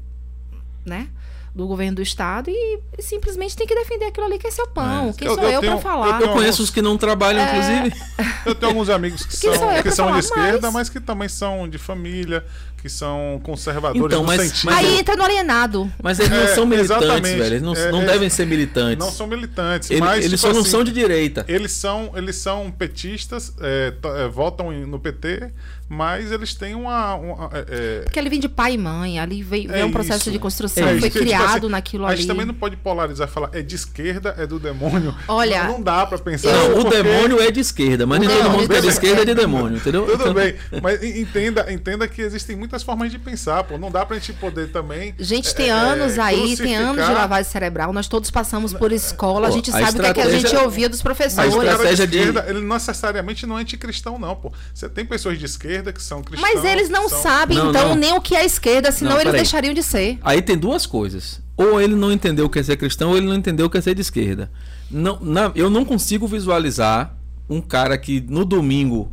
né? 0.85 1.09
Do 1.55 1.69
governo 1.69 1.95
do 1.97 2.03
estado 2.03 2.51
e 2.51 2.81
simplesmente 2.99 3.57
tem 3.57 3.65
que 3.65 3.75
defender 3.77 4.07
aquilo 4.07 4.27
ali 4.27 4.39
que 4.41 4.47
é 4.49 4.51
seu 4.51 4.67
pão. 4.67 5.11
É. 5.11 5.13
Quem 5.13 5.29
Eu- 5.29 5.35
sou 5.37 5.45
eu 5.45 5.51
eu, 5.53 5.61
pra 5.61 5.79
falar? 5.79 6.21
eu 6.21 6.27
Eu 6.27 6.33
conheço 6.33 6.39
alguns- 6.57 6.61
os 6.61 6.71
que 6.71 6.83
não 6.83 6.99
trabalham, 6.99 7.41
É. 7.41 7.49
inclusive. 7.49 8.03
Eu 8.45 8.55
tenho 8.57 8.71
alguns 8.73 8.91
amigos 8.91 9.25
que 9.25 9.37
são, 9.39 9.83
que 9.83 9.91
são 9.93 10.13
de 10.13 10.19
esquerda, 10.19 10.63
mais? 10.63 10.75
mas 10.75 10.89
que 10.91 10.99
também 11.01 11.29
são 11.29 11.69
de 11.69 11.79
família, 11.79 12.45
que 12.83 12.89
são 12.91 13.41
conservadores 13.45 14.05
Então, 14.05 14.21
no 14.23 14.27
mas- 14.27 14.43
sentido. 14.43 14.65
mas 14.67 14.85
Aí 14.85 14.99
entra 14.99 15.17
no 15.17 15.23
alienado. 15.23 15.91
Mas 16.03 16.19
eles 16.19 16.31
não 16.33 16.39
É, 16.39 16.47
são 16.49 16.67
militantes, 16.67 17.05
exatamente. 17.07 17.39
velho. 17.39 17.45
Eles 17.55 17.63
não, 17.63 17.75
É, 17.75 17.91
não 17.93 18.03
é, 18.03 18.07
devem 18.07 18.29
ser 18.29 18.47
militantes. 18.47 18.99
Não 18.99 19.13
são 19.13 19.27
militantes, 19.29 19.91
Ele- 19.91 20.01
mas 20.01 20.25
eles 20.25 20.41
tipo 20.41 20.49
só 20.49 20.53
não 20.53 20.61
assim, 20.63 20.71
são 20.71 20.83
de 20.85 20.93
direita. 20.93 21.45
Eles 21.49 21.71
são, 21.73 22.11
eles 22.17 22.37
são 22.37 22.71
petistas, 22.71 23.55
é, 23.61 23.95
é, 24.25 24.29
votam 24.29 24.71
no 24.73 24.99
PT, 24.99 25.51
mas 25.89 26.33
eles 26.33 26.55
têm 26.55 26.75
uma. 26.75 27.15
uma- 27.15 27.51
é, 27.53 27.65
é, 27.69 28.01
Porque 28.05 28.19
ele 28.19 28.31
vem 28.31 28.41
de 28.41 28.49
pai 28.49 28.75
e 28.75 28.79
mãe, 28.79 29.19
ali 29.19 29.43
veio, 29.43 29.71
É 29.71 29.75
veio 29.75 29.87
um 29.87 29.93
processo 29.93 30.23
isso. 30.23 30.31
de 30.31 30.39
construção, 30.39 30.83
É 30.85 30.89
foi 30.89 30.97
isso. 30.99 31.11
Tipo 31.11 31.19
criado 31.25 31.57
assim, 31.59 31.69
naquilo 31.69 32.05
a 32.05 32.09
ali. 32.09 32.17
gente 32.19 32.27
também 32.27 32.47
não 32.47 32.55
pode 32.55 32.77
polarizar 32.77 33.29
e 33.29 33.31
falar 33.31 33.51
é 33.53 33.63
de 33.63 33.75
esquerda, 33.75 34.35
é 34.39 34.47
do 34.47 34.59
demônio. 34.59 35.15
Olha, 35.29 35.65
não, 35.65 35.73
não 35.75 35.83
dá 35.83 36.07
pra 36.07 36.19
pensar. 36.19 36.51
Não, 36.53 36.61
assim, 36.63 36.71
o 36.73 36.83
porque- 36.83 37.03
demônio 37.03 37.41
é 37.41 37.51
de 37.51 37.61
esquerda, 37.61 38.07
mas 38.07 38.21
nem 38.21 38.29
todo 38.29 38.51
mundo 38.51 38.69
que 38.69 38.77
é 38.77 38.81
de 38.81 38.87
é- 38.87 38.91
esquerda 38.91 39.23
é 39.23 39.25
de 39.25 39.35
demônio, 39.35 39.77
entendeu? 39.77 40.05
Tudo 40.07 40.23
Então- 40.23 40.35
bem, 40.35 40.55
mas 40.83 41.03
en- 41.03 41.21
entenda, 41.21 41.73
entenda 41.73 42.09
que 42.09 42.23
existem 42.23 42.57
muitas 42.57 42.83
formas 42.83 43.11
de 43.11 43.19
pensar, 43.19 43.63
pô. 43.65 43.77
Não 43.79 43.91
dá 43.91 44.05
pra 44.07 44.17
gente 44.19 44.33
poder 44.35 44.69
também. 44.71 45.15
Gente, 45.19 45.55
tem 45.55 45.69
é, 45.69 45.73
anos 45.73 46.17
é, 46.19 46.21
aí, 46.23 46.57
tem 46.57 46.75
anos 46.77 47.05
de 47.07 47.13
lavagem 47.13 47.51
cerebral. 47.51 47.93
Nós 47.93 48.09
todos 48.09 48.31
passamos 48.31 48.73
por 48.73 48.91
escola, 48.93 49.49
a 49.49 49.51
Pô, 49.51 49.57
gente 49.57 49.71
a 49.71 49.73
sabe 49.73 49.99
o 49.99 50.03
que, 50.03 50.07
é 50.09 50.15
que 50.15 50.21
a 50.21 50.31
gente 50.31 50.57
ouvia 50.57 50.89
dos 50.89 51.03
professores. 51.03 51.53
cara 51.55 51.65
de 51.65 51.71
estratégia 51.73 52.07
de- 52.07 52.19
esquerda, 52.19 52.45
ele 52.49 52.61
não 52.61 52.75
necessariamente 52.77 53.47
não 53.47 53.59
é 53.59 53.61
anticristão, 53.63 54.19
não, 54.19 54.35
pô. 54.35 54.53
Você 54.73 54.89
tem 54.89 55.05
pessoas 55.05 55.39
de 55.39 55.45
esquerda 55.45 55.84
que 55.93 56.03
são 56.03 56.23
cristãos. 56.23 56.53
Mas 56.55 56.65
eles 56.65 56.89
não 56.89 57.09
são- 57.09 57.23
sabem, 57.23 57.57
Não, 57.59 57.71
então, 57.71 57.89
não. 57.91 57.95
nem 57.97 58.13
o 58.13 58.21
que 58.21 58.35
é 58.37 58.45
esquerda, 58.45 58.91
senão 58.93 59.13
Não, 59.13 59.21
eles 59.21 59.33
deixariam 59.33 59.73
de 59.75 59.83
ser. 59.83 60.19
Aí 60.23 60.41
tem 60.43 60.57
duas 60.57 60.87
coisas. 60.87 61.41
Ou 61.57 61.81
ele 61.81 61.95
não 61.95 62.11
entendeu 62.13 62.47
o 62.47 62.51
que 62.51 62.59
é 62.59 62.63
ser 62.63 62.77
cristão, 62.77 63.11
ou 63.11 63.17
ele 63.17 63.27
não 63.27 63.35
entendeu 63.37 63.67
o 63.67 63.71
que 63.71 63.79
é 63.79 63.81
ser 63.81 63.95
de 63.95 64.01
esquerda. 64.01 64.51
Não, 64.91 65.19
na- 65.21 65.53
eu 65.55 65.71
não 65.71 65.85
consigo 65.85 66.27
visualizar 66.27 67.17
um 67.49 67.61
cara 67.61 67.97
que 67.99 68.21
no 68.29 68.45
domingo 68.45 69.13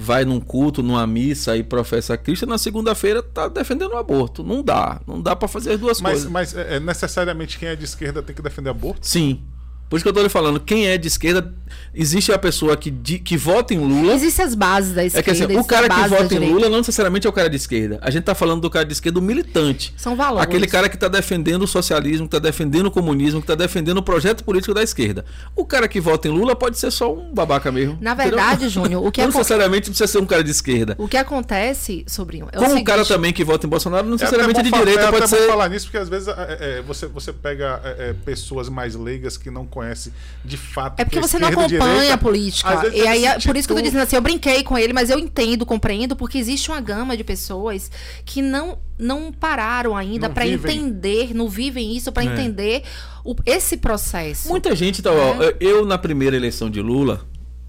vai 0.00 0.24
num 0.24 0.38
culto, 0.38 0.82
numa 0.82 1.06
missa 1.06 1.56
e 1.56 1.62
professa 1.62 2.16
Cristo, 2.16 2.44
e 2.44 2.48
na 2.48 2.56
segunda-feira 2.58 3.20
tá 3.22 3.48
defendendo 3.48 3.92
o 3.92 3.96
aborto. 3.96 4.44
Não 4.44 4.62
dá. 4.62 5.00
Não 5.06 5.20
dá 5.20 5.34
pra 5.34 5.48
fazer 5.48 5.72
as 5.72 5.80
duas 5.80 6.00
Mas, 6.00 6.12
coisas. 6.12 6.30
mas 6.30 6.54
é, 6.56 6.76
é 6.76 6.80
necessariamente 6.80 7.58
quem 7.58 7.68
é 7.68 7.74
de 7.76 7.84
esquerda 7.84 8.22
tem 8.22 8.34
que 8.34 8.40
defender 8.42 8.70
aborto? 8.70 9.00
Sim. 9.06 9.40
Por 9.88 9.96
isso 9.96 10.04
que 10.04 10.08
eu 10.08 10.12
tô 10.12 10.22
lhe 10.22 10.28
falando, 10.28 10.60
quem 10.60 10.86
é 10.86 10.98
de 10.98 11.08
esquerda, 11.08 11.52
existe 11.94 12.30
a 12.32 12.38
pessoa 12.38 12.76
que, 12.76 12.90
di- 12.90 13.18
que 13.18 13.36
vota 13.36 13.72
em 13.72 13.78
Lula. 13.78 14.12
Existem 14.14 14.44
as 14.44 14.54
bases 14.54 14.94
da 14.94 15.02
É 15.02 15.06
esquerda, 15.06 15.24
que 15.24 15.30
assim, 15.44 15.56
o 15.56 15.64
cara 15.64 15.88
que 15.88 16.08
vota 16.08 16.34
em. 16.34 16.38
Lula 16.52 16.68
não 16.68 16.78
necessariamente 16.78 17.26
é 17.26 17.30
o 17.30 17.32
cara 17.32 17.48
de 17.48 17.56
esquerda. 17.56 17.98
A 18.02 18.10
gente 18.10 18.24
tá 18.24 18.34
falando 18.34 18.60
do 18.60 18.68
cara 18.70 18.84
de 18.84 18.92
esquerda, 18.92 19.18
o 19.18 19.22
militante. 19.22 19.94
São 19.96 20.14
valores. 20.14 20.42
Aquele 20.46 20.66
cara 20.66 20.88
que 20.88 20.96
está 20.96 21.08
defendendo 21.08 21.62
o 21.62 21.66
socialismo, 21.66 22.28
que 22.28 22.36
está 22.36 22.38
defendendo 22.38 22.86
o 22.86 22.90
comunismo, 22.90 23.40
que 23.40 23.44
está 23.44 23.54
defendendo 23.54 23.98
o 23.98 24.02
projeto 24.02 24.44
político 24.44 24.74
da 24.74 24.82
esquerda. 24.82 25.24
O 25.56 25.64
cara 25.64 25.88
que 25.88 26.00
vota 26.00 26.28
em 26.28 26.30
Lula 26.30 26.54
pode 26.54 26.78
ser 26.78 26.90
só 26.90 27.12
um 27.14 27.32
babaca 27.32 27.72
mesmo. 27.72 27.96
Na 28.00 28.12
entendeu? 28.12 28.30
verdade, 28.36 28.68
Júnior, 28.70 29.04
o 29.06 29.10
que 29.10 29.20
não 29.22 29.28
necessariamente 29.28 29.88
precisa 29.90 30.06
ser 30.06 30.18
um 30.18 30.26
cara 30.26 30.44
de 30.44 30.50
esquerda. 30.50 30.94
O 30.98 31.08
que 31.08 31.16
acontece, 31.16 32.04
sobrinho, 32.06 32.48
é 32.52 32.58
o 32.58 32.62
Como 32.62 32.76
o 32.76 32.84
cara 32.84 33.04
também 33.04 33.32
que 33.32 33.42
vota 33.44 33.66
em 33.66 33.70
Bolsonaro 33.70 34.04
não 34.06 34.16
É 34.16 34.18
necessariamente 34.20 34.60
é 34.60 34.62
de 34.62 34.70
direita, 34.70 35.00
é 35.02 35.10
pode 35.10 35.28
ser. 35.28 35.46
falar 35.46 35.68
nisso, 35.68 35.86
porque 35.86 35.98
às 35.98 36.08
vezes 36.08 36.28
é, 36.28 36.78
é, 36.78 36.82
você, 36.82 37.06
você 37.06 37.32
pega 37.32 37.80
é, 37.84 38.10
é, 38.10 38.12
pessoas 38.12 38.68
mais 38.68 38.94
leigas 38.94 39.36
que 39.36 39.50
não 39.50 39.66
conhecem 39.78 40.12
de 40.44 40.56
fato. 40.56 41.00
É 41.00 41.04
porque 41.04 41.20
que 41.20 41.26
você 41.26 41.38
não 41.38 41.48
acompanha 41.48 41.68
direita, 41.94 42.14
a 42.14 42.18
política. 42.18 42.90
E 42.92 43.06
aí, 43.06 43.18
ele 43.18 43.26
é 43.26 43.38
por 43.38 43.56
isso 43.56 43.68
que 43.68 43.72
eu 43.72 43.76
tô 43.76 43.82
dizendo 43.82 44.02
assim, 44.02 44.16
eu 44.16 44.22
brinquei 44.22 44.62
com 44.64 44.76
ele, 44.76 44.92
mas 44.92 45.08
eu 45.08 45.18
entendo, 45.18 45.64
compreendo, 45.64 46.16
porque 46.16 46.36
existe 46.38 46.70
uma 46.70 46.80
gama 46.80 47.16
de 47.16 47.22
pessoas 47.22 47.90
que 48.24 48.42
não, 48.42 48.78
não 48.98 49.30
pararam 49.32 49.96
ainda 49.96 50.28
para 50.28 50.46
entender, 50.46 51.32
não 51.34 51.48
vivem 51.48 51.96
isso, 51.96 52.10
para 52.10 52.24
É. 52.24 52.26
entender 52.26 52.82
o- 53.24 53.36
esse 53.46 53.76
processo. 53.76 54.48
Muita 54.48 54.74
gente 54.74 55.00
tá. 55.00 55.12
ó, 55.12 55.42
É. 55.42 55.56
eu, 55.60 55.84
na 55.86 55.96
primeira 55.96 56.34
eleição 56.36 56.68
de 56.68 56.80
Lula, 56.82 57.24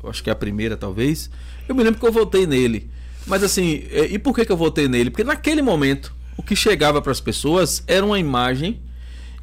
acho 0.05 0.23
que 0.23 0.29
é 0.29 0.33
a 0.33 0.35
primeira 0.35 0.75
talvez, 0.75 1.29
eu 1.67 1.75
me 1.75 1.83
lembro 1.83 1.99
que 1.99 2.05
eu 2.07 2.11
votei 2.11 2.47
nele. 2.47 2.89
Mas 3.27 3.43
assim, 3.43 3.83
é, 3.91 4.05
e 4.05 4.17
por 4.17 4.33
que, 4.33 4.43
que 4.45 4.51
eu 4.51 4.57
votei 4.57 4.87
nele? 4.87 5.11
Porque 5.11 5.23
naquele 5.23 5.61
momento, 5.61 6.15
o 6.37 6.41
que 6.41 6.55
chegava 6.55 7.01
para 7.01 7.11
as 7.11 7.19
pessoas 7.21 7.83
era 7.85 8.03
uma 8.03 8.17
imagem 8.17 8.81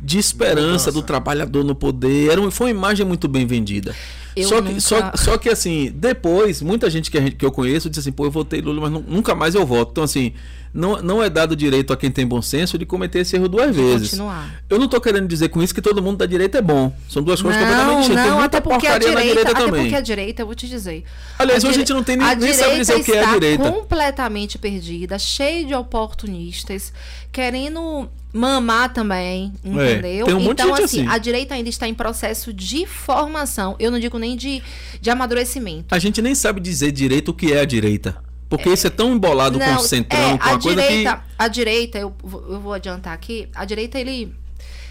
de 0.01 0.19
esperança 0.19 0.91
do 0.93 1.03
trabalhador 1.03 1.65
no 1.65 1.75
poder. 1.75 2.31
Era, 2.31 2.51
foi 2.51 2.67
uma 2.73 2.79
imagem 2.79 3.07
muito 3.07 3.27
bem 3.29 3.47
vendida. 3.47 3.95
Eu 4.37 4.47
só, 4.49 4.57
que, 4.61 4.69
nunca- 4.69 4.81
só, 4.81 5.13
só 5.17 5.39
que 5.39 5.49
assim, 5.49 5.91
depois, 5.95 6.61
muita 6.61 6.91
gente 6.91 7.11
que, 7.11 7.17
a 7.17 7.21
gente 7.23 7.37
que 7.37 7.45
eu 7.45 7.51
conheço 7.51 7.89
disse 7.89 8.01
assim, 8.01 8.13
pô, 8.13 8.27
eu 8.27 8.31
votei 8.31 8.61
Lula, 8.61 8.83
mas 8.83 8.91
nu- 8.93 9.05
nunca 9.09 9.35
mais 9.35 9.55
eu 9.55 9.65
voto. 9.65 9.93
Então, 9.93 10.05
assim, 10.05 10.33
não, 10.77 11.03
não 11.03 11.23
é 11.23 11.29
dado 11.31 11.57
direito 11.57 11.93
a 11.93 11.97
quem 11.97 12.11
tem 12.11 12.27
bom 12.27 12.41
senso 12.43 12.77
de 12.79 12.85
cometer 12.85 13.21
esse 13.21 13.35
erro 13.35 13.49
duas 13.49 13.75
vezes. 13.75 14.11
continuar. 14.11 14.62
Eu 14.69 14.79
não 14.79 14.87
tô 14.89 15.01
querendo 15.01 15.27
dizer 15.27 15.49
com 15.49 15.62
isso 15.62 15.75
que 15.75 15.81
todo 15.81 16.03
mundo 16.03 16.19
da 16.19 16.27
direita 16.27 16.59
é 16.59 16.62
bom. 16.62 16.93
São 17.09 17.23
duas 17.23 17.41
coisas 17.41 17.61
completamente 17.61 17.91
Não, 17.93 17.99
distintas. 18.01 18.23
Tem 18.25 18.33
não, 18.33 18.41
até 18.41 18.61
porque 18.61 18.87
a 18.87 18.99
direita, 18.99 19.23
direita 19.23 19.51
até 19.51 19.61
também. 19.65 19.81
porque 19.83 19.95
a 19.97 20.01
direita, 20.01 20.43
eu 20.43 20.47
vou 20.47 20.55
te 20.55 20.69
dizer. 20.69 21.05
Aliás, 21.39 21.65
hoje 21.65 21.75
a 21.75 21.79
gente 21.79 21.93
não 21.93 22.05
tem 22.05 22.17
nem- 22.17 22.27
a 22.27 22.35
nem 22.35 22.53
sabe 22.53 22.77
dizer 22.77 22.95
o 22.97 23.05
que 23.05 23.12
é 23.12 23.25
a 23.25 23.33
direita. 23.33 23.71
completamente 23.71 24.59
perdida, 24.59 25.19
cheia 25.19 25.65
de 25.65 25.75
oportunistas, 25.75 26.93
querendo 27.33 28.09
mamar 28.33 28.93
também, 28.93 29.53
entendeu? 29.65 30.27
tem 30.27 30.35
um 30.35 30.51
então, 30.51 30.75
assim, 30.75 30.85
assim. 31.01 31.07
a 31.09 31.17
direita 31.19 31.55
ainda 31.55 31.69
está 31.71 31.89
em 31.89 31.95
processo 31.95 32.53
de 32.53 32.85
formação. 32.87 33.75
Eu 33.79 33.91
não 33.91 33.99
digo 33.99 34.19
nem 34.19 34.37
de, 34.37 34.62
de 35.01 35.11
amadurecimento. 35.11 35.95
A 35.95 35.99
gente 35.99 36.21
nem 36.21 36.35
sabe 36.35 36.61
dizer 36.61 36.93
direito 36.93 37.31
o 37.31 37.35
que 37.35 37.53
é 37.53 37.61
a 37.61 37.65
direita. 37.65 38.26
Porque 38.49 38.69
isso 38.71 38.87
é 38.87 38.91
tão 38.91 39.13
embolado 39.15 39.59
com 39.59 39.65
o 39.75 39.79
centrão, 39.81 40.35
é, 40.35 40.39
com 40.39 40.45
a 40.45 40.53
uma 40.53 40.61
coisa 40.61 40.81
direita, 40.83 41.17
que. 41.17 41.23
a 41.39 41.49
direita, 41.49 41.99
eu, 41.99 42.15
vou- 42.23 42.47
eu 42.53 42.61
vou 42.61 42.73
adiantar 42.73 43.13
aqui, 43.13 43.49
a 43.55 43.65
direita 43.65 43.99
ele 43.99 44.33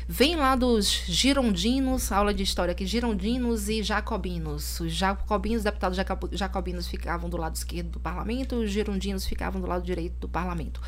vem 0.07 0.35
lá 0.35 0.55
dos 0.55 0.87
girondinos, 1.07 2.11
aula 2.11 2.33
de 2.33 2.43
história 2.43 2.73
aqui, 2.73 2.85
girondinos 2.85 3.69
e 3.69 3.81
jacobinos. 3.81 4.79
Os 4.81 4.91
jacobinos, 4.93 5.59
os 5.59 5.63
deputados 5.63 5.95
jacob- 5.97 6.29
jacobinos 6.33 6.87
ficavam 6.87 7.29
do 7.29 7.37
lado 7.37 7.55
esquerdo 7.55 7.91
do 7.91 7.99
parlamento, 7.99 8.57
os 8.57 8.69
girondinos 8.69 9.25
ficavam 9.25 9.59
do 9.61 9.67
lado 9.67 9.83
direito 9.83 10.13
do 10.19 10.27
parlamento. 10.29 10.79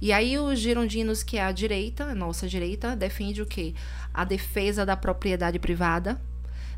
E 0.00 0.12
aí 0.12 0.38
os 0.38 0.58
girondinos, 0.58 1.22
que 1.22 1.36
é 1.38 1.42
a 1.42 1.50
direita, 1.52 2.04
a 2.04 2.14
nossa 2.14 2.46
direita, 2.46 2.94
defende 2.94 3.42
o 3.42 3.46
quê? 3.46 3.74
A 4.14 4.24
defesa 4.24 4.84
da 4.86 4.96
propriedade 4.96 5.58
privada, 5.58 6.20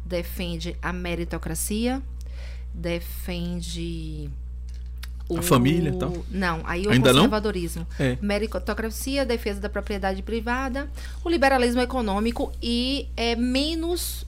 defende 0.04 0.74
a 0.80 0.92
meritocracia, 0.92 2.00
defende 2.72 4.30
A 5.36 5.42
família 5.42 5.90
e 5.90 5.96
tal? 5.96 6.12
Não, 6.30 6.60
aí 6.64 6.86
o 6.86 6.90
Ainda 6.90 7.12
não? 7.12 7.20
conservadorismo. 7.20 7.86
É. 7.98 8.18
Meritocracia, 8.20 9.24
defesa 9.24 9.60
da 9.60 9.68
propriedade 9.68 10.22
privada, 10.22 10.90
o 11.24 11.30
liberalismo 11.30 11.80
econômico 11.80 12.52
e 12.62 13.08
é 13.16 13.34
menos 13.34 14.26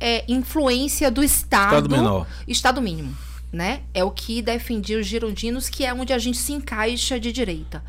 é, 0.00 0.24
influência 0.28 1.10
do 1.10 1.22
Estado. 1.22 1.66
Estado 1.66 1.90
menor. 1.90 2.26
Estado 2.46 2.82
mínimo, 2.82 3.16
né? 3.52 3.82
É 3.94 4.04
o 4.04 4.10
que 4.10 4.42
defendia 4.42 4.98
os 4.98 5.06
girondinos, 5.06 5.68
que 5.68 5.84
é 5.84 5.94
onde 5.94 6.12
a 6.12 6.18
gente 6.18 6.38
se 6.38 6.52
encaixa 6.52 7.18
de 7.18 7.32
direita. 7.32 7.82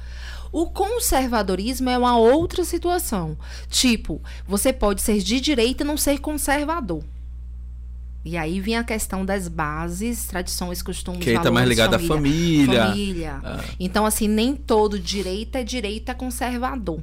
O 0.52 0.68
conservadorismo 0.68 1.90
é 1.90 1.98
uma 1.98 2.18
outra 2.18 2.64
situação. 2.64 3.38
Tipo, 3.70 4.22
você 4.48 4.72
pode 4.72 5.02
ser 5.02 5.20
de 5.20 5.42
direita 5.42 5.84
e 5.84 5.86
não 5.86 5.98
ser 5.98 6.20
conservador. 6.20 7.04
E 8.28 8.36
aí 8.36 8.60
vem 8.60 8.76
a 8.76 8.84
questão 8.84 9.24
das 9.24 9.48
bases, 9.48 10.26
tradições, 10.28 10.82
costumes, 10.82 11.24
Que 11.24 11.30
aí 11.30 11.36
tá 11.38 11.44
valores, 11.44 11.54
mais 11.56 11.70
ligado 11.70 11.94
à 11.94 12.00
família. 12.00 12.88
família. 12.88 13.40
Ah. 13.42 13.64
Então, 13.80 14.06
assim, 14.06 14.28
nem 14.28 14.54
todo 14.54 15.00
direita 15.00 15.60
é 15.60 15.64
direita 15.64 16.14
conservador. 16.14 17.02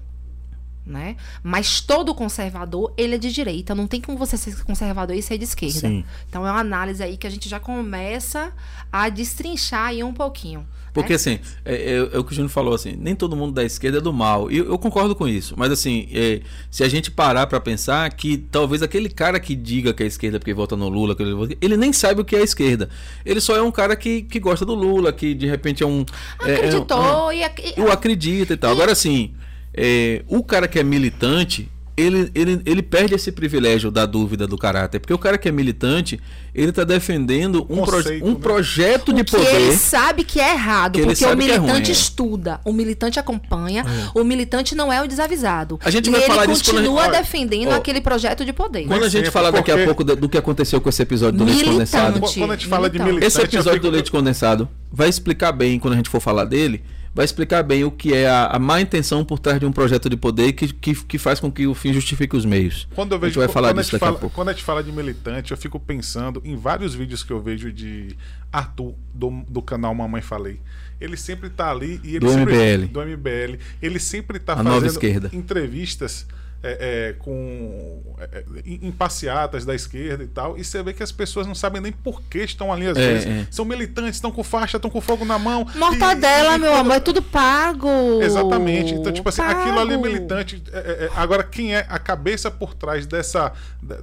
Né? 0.84 1.16
Mas 1.42 1.80
todo 1.80 2.14
conservador, 2.14 2.92
ele 2.94 3.14
é 3.14 3.18
de 3.18 3.32
direita. 3.32 3.74
Não 3.74 3.86
tem 3.86 4.02
como 4.02 4.18
você 4.18 4.36
ser 4.36 4.62
conservador 4.64 5.16
e 5.16 5.22
ser 5.22 5.38
de 5.38 5.44
esquerda. 5.44 5.80
Sim. 5.80 6.04
Então 6.28 6.46
é 6.46 6.50
uma 6.50 6.60
análise 6.60 7.02
aí 7.02 7.16
que 7.16 7.26
a 7.26 7.30
gente 7.30 7.48
já 7.48 7.58
começa 7.58 8.52
a 8.92 9.08
destrinchar 9.08 9.86
aí 9.86 10.04
um 10.04 10.12
pouquinho. 10.12 10.66
Porque 10.94 11.10
né? 11.10 11.16
assim, 11.16 11.38
é, 11.64 11.74
é- 11.74 12.08
é 12.12 12.18
o 12.18 12.24
que 12.24 12.32
o 12.32 12.34
Júnior 12.34 12.48
falou, 12.50 12.72
assim, 12.72 12.96
nem 12.98 13.14
todo 13.14 13.34
mundo 13.36 13.52
da 13.52 13.64
esquerda 13.64 13.98
é 13.98 14.00
do 14.00 14.12
mal. 14.12 14.50
E 14.50 14.56
eu, 14.58 14.66
eu 14.66 14.78
concordo 14.78 15.14
com 15.14 15.26
isso. 15.28 15.54
Mas 15.58 15.70
assim, 15.72 16.08
é, 16.12 16.40
se 16.70 16.84
a 16.84 16.88
gente 16.88 17.10
parar 17.10 17.46
pra 17.48 17.60
pensar 17.60 18.08
que 18.14 18.38
talvez 18.38 18.80
aquele 18.82 19.08
cara 19.08 19.38
que 19.40 19.54
diga 19.56 19.92
que 19.92 20.02
é 20.02 20.06
esquerda 20.06 20.38
porque 20.38 20.54
vota 20.54 20.76
no 20.76 20.88
Lula, 20.88 21.16
ele, 21.18 21.58
ele 21.60 21.76
nem 21.76 21.92
sabe 21.92 22.20
o 22.20 22.24
que 22.24 22.36
é 22.36 22.42
esquerda. 22.42 22.88
Ele 23.26 23.40
só 23.40 23.56
é 23.56 23.60
um 23.62 23.72
cara 23.72 23.96
que, 23.96 24.22
que 24.22 24.38
gosta 24.38 24.64
do 24.64 24.74
Lula, 24.74 25.12
que 25.12 25.34
de 25.34 25.46
repente 25.46 25.82
é 25.82 25.86
um. 25.86 26.06
é- 26.44 26.52
é 26.52 26.54
um- 26.54 26.58
Acreditou 26.58 27.32
e, 27.32 27.42
ac- 27.44 27.74
eu 27.76 27.90
acredito 27.90 28.52
e 28.52 28.56
tal. 28.56 28.70
Agora, 28.70 28.92
assim, 28.92 29.34
é, 29.76 30.22
o 30.28 30.44
cara 30.44 30.68
que 30.68 30.78
é 30.78 30.84
militante, 30.84 31.68
ele, 31.96 32.30
ele, 32.34 32.60
ele 32.66 32.82
perde 32.82 33.14
esse 33.14 33.30
privilégio 33.30 33.90
da 33.90 34.04
dúvida 34.06 34.46
do 34.46 34.58
caráter. 34.58 34.98
Porque 34.98 35.14
o 35.14 35.18
cara 35.18 35.38
que 35.38 35.48
é 35.48 35.52
militante, 35.52 36.18
ele 36.54 36.72
tá 36.72 36.82
defendendo 36.82 37.64
um, 37.70 37.82
proje- 37.84 38.02
Conceito, 38.04 38.26
um 38.26 38.30
né? 38.32 38.36
projeto 38.40 39.12
de 39.12 39.22
que 39.24 39.36
ele 39.36 39.44
poder. 39.46 39.72
sabe 39.76 40.24
que 40.24 40.40
é 40.40 40.52
errado, 40.54 40.94
Que 40.98 41.04
porque 41.04 41.24
o 41.24 41.28
é 41.28 41.36
militante 41.36 41.90
é. 41.90 41.92
estuda, 41.94 42.60
o 42.64 42.72
militante 42.72 43.18
acompanha, 43.20 43.84
o 44.14 44.24
militante 44.24 44.74
não 44.74 44.92
é 44.92 45.02
o 45.02 45.06
desavisado. 45.06 45.78
A 45.84 45.90
gente 45.90 46.08
e 46.08 46.10
vai 46.10 46.20
ele 46.20 46.26
falar 46.28 46.46
disso 46.46 46.64
gente- 46.64 46.74
continua 46.74 47.02
Olha, 47.02 47.12
defendendo 47.20 47.70
aquele 47.70 48.00
projeto 48.00 48.44
de 48.44 48.52
poder. 48.52 48.86
Quando 48.86 49.04
a 49.04 49.08
gente 49.08 49.30
falar 49.30 49.50
daqui 49.52 49.70
a 49.70 49.84
pouco 49.84 50.02
do, 50.02 50.16
do 50.16 50.28
que 50.28 50.36
aconteceu 50.38 50.80
com 50.80 50.88
esse 50.88 51.02
episódio 51.02 51.38
do 51.38 51.44
leite 51.44 51.58
Militante. 51.58 51.74
condensado. 51.92 52.20
Quando 52.20 52.50
a 52.52 52.56
gente 52.56 52.66
fala 52.66 52.90
de 52.90 52.98
Militante. 52.98 53.14
militante, 53.20 53.26
Esse 53.26 53.40
episódio 53.42 53.72
fico- 53.80 53.86
do 53.86 53.90
leite 53.92 54.10
condensado 54.10 54.68
vai 54.92 55.08
explicar 55.08 55.52
bem, 55.52 55.78
quando 55.78 55.94
a 55.94 55.96
gente 55.96 56.08
for 56.10 56.20
falar 56.20 56.44
dele, 56.44 56.82
vai 57.14 57.24
explicar 57.24 57.62
bem 57.62 57.84
o 57.84 57.90
que 57.90 58.12
é 58.12 58.28
a, 58.28 58.46
a 58.46 58.58
má 58.58 58.80
intenção 58.80 59.24
por 59.24 59.38
trás 59.38 59.60
de 59.60 59.64
um 59.64 59.72
projeto 59.72 60.10
de 60.10 60.16
poder 60.16 60.52
que, 60.52 60.72
que, 60.72 60.94
que 61.04 61.18
faz 61.18 61.38
com 61.38 61.50
que 61.50 61.66
o 61.66 61.74
fim 61.74 61.92
justifique 61.92 62.36
os 62.36 62.44
meios. 62.44 62.88
Quando 62.94 63.12
eu 63.12 63.16
a 63.16 63.20
vejo 63.20 63.34
gente 63.34 63.38
vai 63.38 63.48
falar 63.48 63.68
quando, 63.68 63.78
a 63.78 63.82
disso 63.82 63.92
gente 63.92 64.00
daqui 64.00 64.04
a 64.04 64.08
fala, 64.08 64.18
pouco. 64.20 64.34
quando 64.34 64.48
a 64.48 64.52
gente 64.52 64.64
fala 64.64 64.82
de 64.82 64.90
militante, 64.90 65.52
eu 65.52 65.56
fico 65.56 65.78
pensando 65.78 66.42
em 66.44 66.56
vários 66.56 66.94
vídeos 66.94 67.22
que 67.22 67.32
eu 67.32 67.40
vejo 67.40 67.72
de 67.72 68.16
Arthur, 68.52 68.94
do, 69.14 69.30
do 69.48 69.62
canal 69.62 69.94
Mamãe 69.94 70.22
Falei. 70.22 70.60
Ele 71.00 71.16
sempre 71.16 71.50
tá 71.50 71.70
ali 71.70 72.00
e 72.02 72.16
ele 72.16 72.20
Do 72.20 72.30
sempre, 72.30 72.54
MBL. 72.54 72.86
Do 72.88 73.00
MBL. 73.00 73.58
Ele 73.80 73.98
sempre 74.00 74.38
tá 74.38 74.54
A 74.54 74.62
nova 74.62 74.76
fazendo 74.76 74.90
esquerda. 74.90 75.30
entrevistas 75.32 76.26
é, 76.64 77.08
é, 77.10 77.12
com 77.18 78.02
é, 78.18 78.38
é, 78.38 78.44
em 78.64 78.90
passeatas 78.90 79.64
da 79.64 79.74
esquerda 79.74 80.24
e 80.24 80.26
tal. 80.26 80.56
E 80.58 80.64
você 80.64 80.82
vê 80.82 80.92
que 80.92 81.02
as 81.02 81.12
pessoas 81.12 81.46
não 81.46 81.54
sabem 81.54 81.80
nem 81.80 81.92
por 81.92 82.22
que 82.22 82.38
estão 82.38 82.72
ali 82.72 82.86
às 82.86 82.96
É, 82.96 83.00
vezes. 83.12 83.26
é. 83.26 83.46
São 83.50 83.64
militantes, 83.64 84.14
estão 84.16 84.32
com 84.32 84.42
faixa, 84.42 84.78
estão 84.78 84.90
com 84.90 85.00
fogo 85.00 85.24
na 85.24 85.38
mão. 85.38 85.66
Mortadela, 85.76 86.50
E- 86.50 86.52
e- 86.52 86.56
e 86.56 86.58
meu 86.58 86.70
quando- 86.72 86.80
amor, 86.80 86.94
é 86.96 87.00
tudo 87.00 87.22
pago. 87.22 87.88
Exatamente. 88.22 88.94
Então, 88.94 89.12
tipo 89.12 89.28
assim, 89.28 89.42
aquilo 89.42 89.78
ali 89.78 89.92
é 89.94 89.96
Pago. 89.98 90.02
militante. 90.06 90.62
É, 90.72 90.78
é, 90.78 90.80
é, 91.04 91.10
agora, 91.14 91.44
quem 91.44 91.74
é 91.74 91.86
a 91.88 91.98
cabeça 91.98 92.50
por 92.50 92.74
trás 92.74 93.06
dessa. 93.06 93.52
da- 93.82 94.00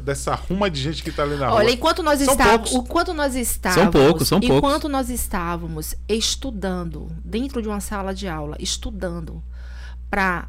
dessa 0.00 0.34
ruma 0.34 0.68
de 0.68 0.80
gente 0.82 1.00
que 1.00 1.12
tá 1.12 1.22
ali 1.22 1.36
na 1.36 1.46
rua? 1.46 1.58
Olha, 1.58 1.70
enquanto 1.70 2.02
nós 2.02 2.18
São 2.20 2.32
estávamos, 2.32 2.70
poucos. 2.70 2.88
enquanto 2.90 3.14
nós 3.14 3.36
estávamos, 3.36 3.92
poucos, 3.92 4.26
são 4.26 4.40
poucos. 4.40 4.56
enquanto 4.56 4.88
nós 4.88 5.08
estávamos 5.10 5.94
estudando 6.08 7.06
dentro 7.24 7.62
de 7.62 7.68
uma 7.68 7.78
sala 7.78 8.12
de 8.12 8.26
aula, 8.26 8.56
estudando 8.58 9.40
para 10.10 10.48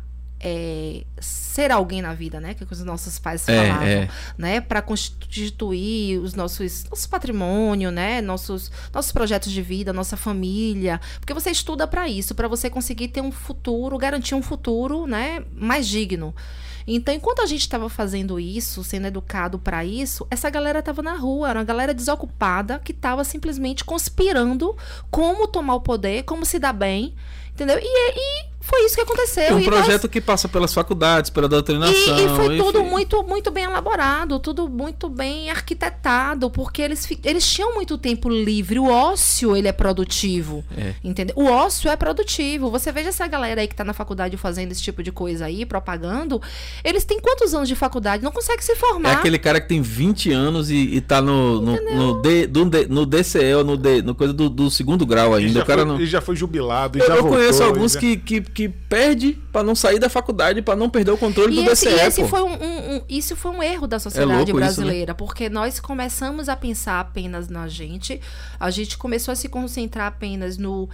ser 1.20 1.72
alguém 1.72 2.02
na 2.02 2.14
vida, 2.14 2.40
né? 2.40 2.54
Que 2.54 2.64
os 2.64 2.84
nossos 2.84 3.18
pais 3.18 3.48
É, 3.48 3.56
falavam, 3.56 3.88
é. 3.88 4.10
né? 4.38 4.62
Para 4.62 4.82
constituir 4.82 6.20
os 6.20 6.34
nossos 6.36 6.86
nosso 6.86 7.10
patrimônio, 7.10 7.92
né? 7.92 8.22
Nossos 8.22 8.72
nossos 8.94 9.12
projetos 9.12 9.52
de 9.52 9.62
vida, 9.62 9.92
nossa 9.92 10.16
família, 10.16 11.02
porque 11.20 11.34
você 11.34 11.50
estuda 11.50 11.88
para 11.88 12.08
isso, 12.08 12.36
para 12.36 12.48
você 12.48 12.70
conseguir 12.70 13.08
ter 13.10 13.22
um 13.22 13.32
futuro, 13.32 13.98
garantir 13.98 14.36
um 14.36 14.42
futuro, 14.42 15.08
né? 15.08 15.44
Mais 15.54 15.88
digno. 15.88 16.36
Então, 16.90 17.14
enquanto 17.14 17.42
a 17.42 17.46
gente 17.46 17.62
estava 17.62 17.90
fazendo 17.90 18.40
isso, 18.40 18.82
sendo 18.82 19.08
educado 19.08 19.60
para 19.60 19.84
isso, 19.84 20.26
essa 20.32 20.50
galera 20.50 20.80
estava 20.80 21.02
na 21.02 21.16
rua, 21.16 21.50
era 21.50 21.60
uma 21.60 21.66
galera 21.66 21.94
desocupada 21.94 22.80
que 22.80 22.94
estava 22.94 23.26
simplesmente 23.26 23.84
conspirando 23.84 24.74
como 25.12 25.48
tomar 25.50 25.76
o 25.76 25.82
poder, 25.82 26.24
como 26.24 26.46
se 26.46 26.58
dar 26.58 26.72
bem, 26.72 27.14
entendeu? 27.52 27.78
E, 27.78 27.84
e 27.84 28.46
foi 28.68 28.86
isso 28.86 28.96
que 28.96 29.02
aconteceu. 29.02 29.44
É 29.44 29.54
um 29.54 29.60
E 29.60 29.66
nós- 29.66 29.76
projeto 29.82 30.10
que 30.10 30.20
passa 30.20 30.48
pelas 30.48 30.74
faculdades, 30.74 31.30
pela 31.30 31.48
doutrinação. 31.48 32.20
e, 32.20 32.26
e 32.26 32.30
foi 32.36 32.58
tudo 32.58 32.80
enfim. 32.80 32.90
muito, 32.90 33.24
muito 33.24 33.50
bem 33.52 33.64
elaborado, 33.64 34.40
tudo 34.40 34.68
muito 34.70 35.08
bem 35.10 35.50
arquitetado, 35.50 36.50
porque 36.50 36.82
eles, 36.82 37.08
eles 37.24 37.50
tinham 37.50 37.74
muito 37.74 37.98
tempo 37.98 38.30
livre. 38.30 38.80
O 38.80 38.90
ócio, 38.90 39.56
ele 39.56 39.68
é 39.68 39.72
produtivo. 39.72 40.64
É. 40.78 40.94
Entendeu? 41.04 41.36
O 41.38 41.46
ócio 41.46 41.90
é 41.90 41.96
produtivo. 41.96 42.70
Você 42.70 42.92
veja 42.92 43.10
essa 43.10 43.26
galera 43.28 43.62
aí 43.62 43.68
que 43.68 43.76
tá 43.76 43.84
na 43.84 43.94
faculdade 43.94 44.36
fazendo 44.38 44.72
esse 44.72 44.82
tipo 44.82 45.02
de 45.02 45.12
coisa 45.12 45.46
aí, 45.46 45.66
propagando. 45.66 46.42
Eles 46.84 47.04
têm 47.06 47.20
quantos 47.20 47.54
anos 47.54 47.68
de 47.68 47.76
faculdade? 47.76 48.24
Não 48.24 48.32
consegue 48.32 48.64
se 48.64 48.74
É 48.74 48.76
formar. 48.76 49.12
aquele 49.14 49.40
cara 49.40 49.62
que 49.62 49.68
tem 49.68 49.82
20 49.82 50.32
anos 50.32 50.70
e, 50.70 50.76
e 50.76 51.02
tá 51.02 51.22
no, 51.22 51.62
no, 51.62 51.96
no, 51.96 52.22
D, 52.22 52.48
do 52.48 52.66
no 52.90 53.06
DCE, 53.06 53.64
no, 53.66 53.78
D, 53.78 54.02
no 54.02 54.14
coisa 54.14 54.34
do, 54.34 54.50
do 54.50 54.70
segundo 54.70 55.06
grau 55.06 55.34
E 55.40 55.44
ainda. 55.44 55.54
já, 55.60 55.64
O 55.64 55.66
cara 55.66 55.82
foi, 55.86 55.92
não... 55.94 56.02
e 56.02 56.06
já 56.06 56.22
foi 56.22 56.36
jubilado, 56.36 56.98
e 56.98 57.02
Eu, 57.02 57.08
já 57.08 57.16
eu 57.16 57.22
voltou. 57.22 57.40
conheço 57.40 57.62
e 57.62 57.66
alguns 57.66 57.94
já- 57.94 58.00
que, 58.00 58.18
que, 58.18 58.42
que 58.58 58.68
perde 58.68 59.34
pra 59.52 59.62
não 59.62 59.76
sair 59.76 60.00
da 60.00 60.10
faculdade, 60.10 60.64
pra 60.64 60.76
não 60.76 60.90
perder 60.90 61.12
o 61.12 61.18
controle 61.18 61.54
E 61.60 61.64
do 61.64 61.70
esse, 61.72 61.86
DCE, 61.86 61.96
e 61.96 62.08
esse 62.08 62.28
foi 62.28 62.42
um, 62.42 62.54
um- 62.54 62.96
um- 62.96 63.02
isso 63.08 63.36
foi 63.36 63.52
um 63.52 63.62
erro 63.62 63.86
da 63.86 63.98
É 63.98 64.00
sociedade 64.00 64.34
louco 64.34 64.50
isso, 64.50 64.54
né? 64.56 64.66
brasileira, 64.66 65.14
porque 65.14 65.48
nós 65.48 65.80
começamos 65.80 66.50
a 66.50 66.56
pensar 66.56 67.00
apenas 67.00 67.50
na 67.50 67.68
gente, 67.68 68.20
a 68.60 68.72
gente 68.72 68.98
começou 68.98 69.32
a 69.32 69.36
se 69.36 69.48
concentrar 69.48 70.08
apenas 70.08 70.58
no 70.58 70.90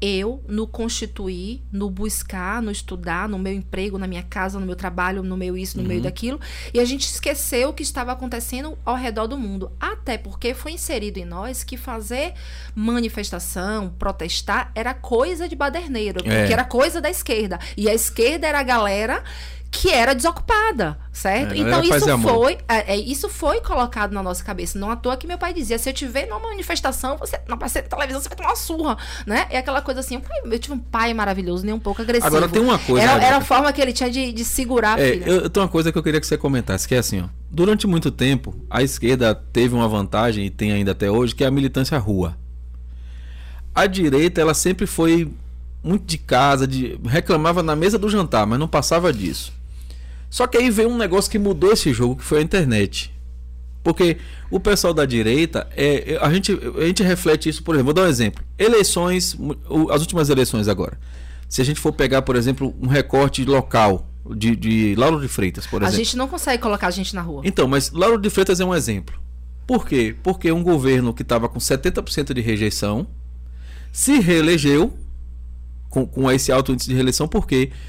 eu 0.00 0.42
no 0.46 0.66
constituir, 0.66 1.62
no 1.72 1.90
buscar, 1.90 2.62
no 2.62 2.70
estudar, 2.70 3.28
no 3.28 3.38
meu 3.38 3.52
emprego, 3.52 3.98
na 3.98 4.06
minha 4.06 4.22
casa, 4.22 4.60
no 4.60 4.64
meu 4.66 4.76
trabalho, 4.76 5.22
no 5.22 5.36
meu 5.36 5.56
isso, 5.56 5.76
no 5.76 5.82
Uhum. 5.82 5.88
meio 5.88 6.00
daquilo, 6.02 6.40
e 6.72 6.78
a 6.78 6.84
gente 6.84 7.02
esqueceu 7.06 7.70
o 7.70 7.72
que 7.72 7.82
estava 7.82 8.12
acontecendo 8.12 8.78
ao 8.84 8.94
redor 8.94 9.26
do 9.26 9.36
mundo. 9.36 9.72
Até 9.80 10.16
porque 10.16 10.54
foi 10.54 10.72
inserido 10.72 11.18
em 11.18 11.24
nós 11.24 11.64
que 11.64 11.76
fazer 11.76 12.34
manifestação, 12.74 13.90
protestar, 13.98 14.70
era 14.74 14.92
coisa 14.94 15.48
de 15.48 15.56
baderneiro, 15.56 16.20
É. 16.24 16.38
porque 16.40 16.52
era 16.52 16.64
coisa 16.64 17.00
da 17.00 17.10
esquerda. 17.10 17.58
E 17.76 17.88
a 17.88 17.94
esquerda 17.94 18.46
era 18.46 18.60
a 18.60 18.62
galera 18.62 19.22
que 19.70 19.90
era 19.90 20.14
desocupada, 20.14 20.98
certo? 21.12 21.52
É, 21.52 21.58
então 21.58 21.70
galera 21.82 21.88
paz 21.88 22.02
e 22.02 22.06
isso 22.06 22.18
foi, 22.18 22.58
é, 22.68 22.94
é, 22.94 22.96
isso 22.96 23.28
foi 23.28 23.60
colocado 23.60 24.12
na 24.12 24.22
nossa 24.22 24.42
cabeça. 24.42 24.78
Não 24.78 24.90
à 24.90 24.96
toa 24.96 25.16
que 25.16 25.26
meu 25.26 25.36
pai 25.36 25.52
dizia: 25.52 25.78
se 25.78 25.88
eu 25.88 25.92
te 25.92 26.06
ver 26.06 26.26
numa 26.26 26.40
manifestação, 26.40 27.16
você 27.18 27.38
não 27.46 27.58
ser 27.68 27.82
na 27.82 27.88
televisão, 27.88 28.20
você 28.20 28.28
vai 28.28 28.36
tomar 28.36 28.50
uma 28.50 28.56
surra, 28.56 28.96
né? 29.26 29.46
É 29.50 29.58
aquela 29.58 29.82
coisa 29.82 30.00
assim. 30.00 30.20
Eu 30.44 30.58
tive 30.58 30.74
um 30.74 30.78
pai 30.78 31.12
maravilhoso, 31.12 31.64
nem 31.64 31.74
um 31.74 31.78
pouco 31.78 32.00
agressivo. 32.00 32.26
Agora 32.26 32.48
tem 32.48 32.62
uma 32.62 32.78
coisa. 32.78 33.04
Era, 33.06 33.22
era 33.22 33.36
a 33.36 33.40
forma 33.40 33.72
que 33.72 33.80
ele 33.80 33.92
tinha 33.92 34.10
de, 34.10 34.32
de 34.32 34.44
segurar 34.44 34.98
a 34.98 35.00
É, 35.00 35.12
filha. 35.12 35.24
eu, 35.26 35.40
eu 35.42 35.50
tenho 35.50 35.64
uma 35.64 35.70
coisa 35.70 35.92
que 35.92 35.98
eu 35.98 36.02
queria 36.02 36.20
que 36.20 36.26
você 36.26 36.38
comentasse, 36.38 36.88
que 36.88 36.94
é 36.94 36.98
assim, 36.98 37.20
ó. 37.20 37.28
Durante 37.50 37.86
muito 37.86 38.10
tempo, 38.10 38.54
a 38.70 38.82
esquerda 38.82 39.34
teve 39.34 39.74
uma 39.74 39.88
vantagem, 39.88 40.46
e 40.46 40.50
tem 40.50 40.72
ainda 40.72 40.92
até 40.92 41.10
hoje, 41.10 41.34
que 41.34 41.44
é 41.44 41.46
a 41.46 41.50
militância 41.50 41.98
rua. 41.98 42.36
A 43.74 43.86
direita, 43.86 44.40
ela 44.40 44.54
sempre 44.54 44.86
foi 44.86 45.30
muito 45.82 46.04
de 46.04 46.18
casa, 46.18 46.66
de, 46.66 46.98
reclamava 47.04 47.62
na 47.62 47.76
mesa 47.76 47.98
do 47.98 48.08
jantar, 48.08 48.46
mas 48.46 48.58
não 48.58 48.66
passava 48.68 49.12
disso. 49.12 49.57
Só 50.30 50.46
que 50.46 50.58
aí 50.58 50.70
veio 50.70 50.88
um 50.88 50.96
negócio 50.96 51.30
que 51.30 51.38
mudou 51.38 51.72
esse 51.72 51.92
jogo, 51.92 52.16
que 52.16 52.24
foi 52.24 52.38
a 52.38 52.42
internet. 52.42 53.12
Porque 53.82 54.18
o 54.50 54.60
pessoal 54.60 54.92
da 54.92 55.06
direita, 55.06 55.66
é, 55.74 56.14
é, 56.14 56.18
a, 56.20 56.32
gente, 56.32 56.52
a 56.52 56.84
gente 56.86 57.02
reflete 57.02 57.48
isso, 57.48 57.62
por 57.62 57.74
exemplo, 57.74 57.86
vou 57.86 57.94
dar 57.94 58.02
um 58.02 58.10
exemplo. 58.10 58.44
Eleições, 58.58 59.36
as 59.90 60.00
últimas 60.00 60.28
eleições 60.28 60.68
agora. 60.68 60.98
Se 61.48 61.62
a 61.62 61.64
gente 61.64 61.80
for 61.80 61.92
pegar, 61.92 62.22
por 62.22 62.36
exemplo, 62.36 62.74
um 62.80 62.86
recorte 62.86 63.44
local 63.44 64.06
de, 64.36 64.54
de 64.54 64.94
Lauro 64.94 65.20
de 65.20 65.28
Freitas, 65.28 65.66
por 65.66 65.82
a 65.82 65.86
exemplo. 65.86 66.04
gente 66.04 66.16
não 66.16 66.28
consegue 66.28 66.62
colocar 66.62 66.88
a 66.88 66.90
gente 66.90 67.14
na 67.14 67.22
rua. 67.22 67.42
Então, 67.44 67.66
mas 67.66 67.90
Lauro 67.90 68.20
de 68.20 68.28
Freitas 68.28 68.60
é 68.60 68.64
um 68.64 68.74
exemplo. 68.74 69.18
Por 69.66 69.86
quê? 69.86 70.14
Porque 70.22 70.50
um 70.52 70.62
governo 70.62 71.14
que 71.14 71.22
estava 71.22 71.48
com 71.48 71.58
70% 71.58 72.34
de 72.34 72.40
rejeição 72.40 73.06
se 73.92 74.18
reelegeu 74.18 74.92
com, 75.88 76.06
com 76.06 76.30
esse 76.30 76.52
alto 76.52 76.72
índice 76.72 76.88
de 76.88 76.94
reeleição. 76.94 77.26
Por 77.26 77.46
quê? 77.46 77.70
Porque 77.70 77.88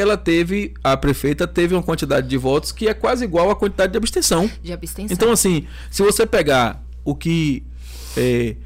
ela 0.00 0.16
teve, 0.16 0.74
a 0.82 0.96
prefeita 0.96 1.46
teve 1.46 1.74
uma 1.74 1.82
quantidade 1.82 2.26
de 2.26 2.36
votos 2.36 2.72
que 2.72 2.88
é 2.88 2.94
quase 2.94 3.24
igual 3.24 3.50
à 3.50 3.56
quantidade 3.56 3.92
de 3.92 3.98
abstenção. 3.98 4.50
De 4.62 4.72
abstenção. 4.72 5.14
Então, 5.14 5.30
assim, 5.30 5.66
se 5.90 6.02
você 6.02 6.26
pegar 6.26 6.82
o 7.04 7.14
que 7.14 7.62
é, 8.16 8.56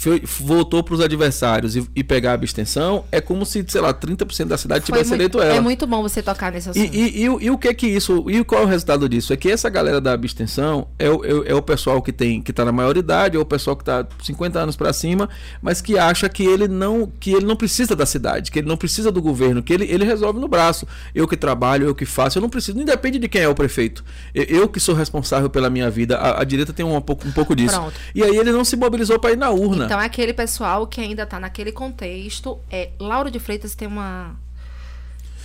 foi, 0.00 0.22
votou 0.24 0.80
para 0.84 0.94
os 0.94 1.00
adversários 1.00 1.74
e, 1.74 1.84
e 1.96 2.04
pegar 2.04 2.30
a 2.30 2.34
abstenção, 2.34 3.04
é 3.10 3.20
como 3.20 3.44
se, 3.44 3.64
sei 3.66 3.80
lá, 3.80 3.92
30% 3.92 4.44
da 4.44 4.56
cidade 4.56 4.86
Foi 4.86 4.92
tivesse 4.94 5.08
muito- 5.10 5.20
eleito 5.20 5.40
ela. 5.42 5.54
É 5.56 5.60
muito 5.60 5.88
bom 5.88 6.02
você 6.02 6.22
tocar 6.22 6.52
nesse 6.52 6.68
E, 6.68 6.70
assunto. 6.70 6.94
e, 6.94 7.22
e, 7.22 7.28
o- 7.28 7.40
e 7.42 7.50
o 7.50 7.58
que 7.58 7.66
é 7.66 7.74
que 7.74 7.88
isso. 7.88 8.24
E 8.30 8.44
qual 8.44 8.62
é 8.62 8.64
o 8.64 8.68
resultado 8.68 9.08
disso? 9.08 9.32
É 9.32 9.36
que 9.36 9.50
essa 9.50 9.68
galera 9.68 10.00
da 10.00 10.12
abstenção 10.12 10.86
é 11.00 11.10
o, 11.10 11.24
é, 11.24 11.50
é 11.50 11.54
o 11.54 11.60
pessoal 11.60 12.00
que 12.00 12.12
tem 12.12 12.40
que 12.40 12.52
tá 12.52 12.64
na 12.64 12.70
maioridade, 12.70 13.36
é 13.36 13.40
o 13.40 13.44
pessoal 13.44 13.76
que 13.76 13.82
tá 13.82 14.06
50 14.22 14.60
anos 14.60 14.76
para 14.76 14.92
cima, 14.92 15.28
mas 15.60 15.80
que 15.80 15.98
acha 15.98 16.28
que 16.28 16.44
ele 16.44 16.68
não 16.68 17.10
que 17.18 17.32
ele 17.32 17.44
não 17.44 17.56
precisa 17.56 17.96
da 17.96 18.06
cidade, 18.06 18.52
que 18.52 18.60
ele 18.60 18.68
não 18.68 18.76
precisa 18.76 19.10
do 19.10 19.20
governo, 19.20 19.64
que 19.64 19.72
ele, 19.72 19.84
ele 19.90 20.04
resolve 20.04 20.38
no 20.38 20.46
braço. 20.46 20.86
Eu 21.12 21.26
que 21.26 21.36
trabalho, 21.36 21.86
eu 21.88 21.94
que 21.94 22.04
faço, 22.06 22.38
eu 22.38 22.42
não 22.42 22.48
preciso, 22.48 22.78
não 22.78 22.84
depende 22.84 23.18
de 23.18 23.28
quem 23.28 23.42
é 23.42 23.48
o 23.48 23.54
prefeito. 23.54 24.04
Eu, 24.32 24.44
eu 24.44 24.68
que 24.68 24.78
sou 24.78 24.94
responsável 24.94 25.50
pela 25.50 25.68
minha 25.68 25.90
vida. 25.90 26.16
A, 26.18 26.42
a 26.42 26.44
direita 26.44 26.72
tem 26.72 26.86
um, 26.86 27.00
pouco, 27.00 27.26
um 27.26 27.32
pouco 27.32 27.56
disso. 27.56 27.74
Pronto. 27.74 27.94
E 28.14 28.22
aí 28.22 28.36
ele 28.36 28.52
não 28.52 28.64
se 28.64 28.76
mobilizou 28.76 29.18
para 29.18 29.32
ir 29.32 29.36
na 29.36 29.50
urna. 29.50 29.87
Então, 29.88 29.98
aquele 30.00 30.32
pessoal 30.32 30.86
que 30.86 31.00
ainda 31.00 31.24
tá 31.26 31.40
naquele 31.40 31.72
contexto, 31.72 32.58
é 32.70 32.90
Lauro 32.98 33.30
de 33.30 33.38
Freitas 33.38 33.74
tem 33.74 33.88
uma 33.88 34.36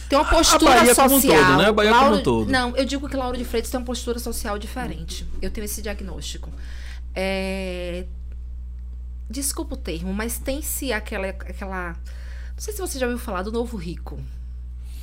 tem 0.10 0.20
uma 0.20 0.28
A- 0.28 0.32
a 0.32 0.36
postura 0.36 0.76
Bahia 0.76 0.96
como 0.96 1.16
um 1.16 1.22
social. 1.22 1.46
todo, 1.46 1.58
né? 1.58 1.66
A 1.68 1.72
Bahia 1.74 1.92
como 1.92 2.02
um 2.04 2.08
Lauro- 2.10 2.24
todo. 2.24 2.52
Não, 2.52 2.76
eu 2.76 2.86
digo 2.86 3.10
que 3.10 3.16
Lauro 3.16 3.38
de 3.38 3.46
Freitas 3.46 3.72
tem 3.72 3.80
uma 3.80 3.86
postura 3.86 4.20
social 4.20 4.60
diferente. 4.60 5.26
Eu 5.42 5.50
tenho 5.50 5.66
esse 5.66 5.82
diagnóstico. 5.82 6.52
É, 7.16 8.06
Desculpa 9.30 9.74
o 9.76 9.78
termo, 9.78 10.14
mas 10.14 10.38
tem-se 10.38 10.92
aquela, 10.94 11.28
aquela. 11.30 11.94
Não 11.94 12.58
sei 12.58 12.74
se 12.74 12.80
você 12.82 13.00
já 13.00 13.08
ouviu 13.08 13.18
falar 13.18 13.42
do 13.42 13.52
novo 13.52 13.78
rico. 13.78 14.20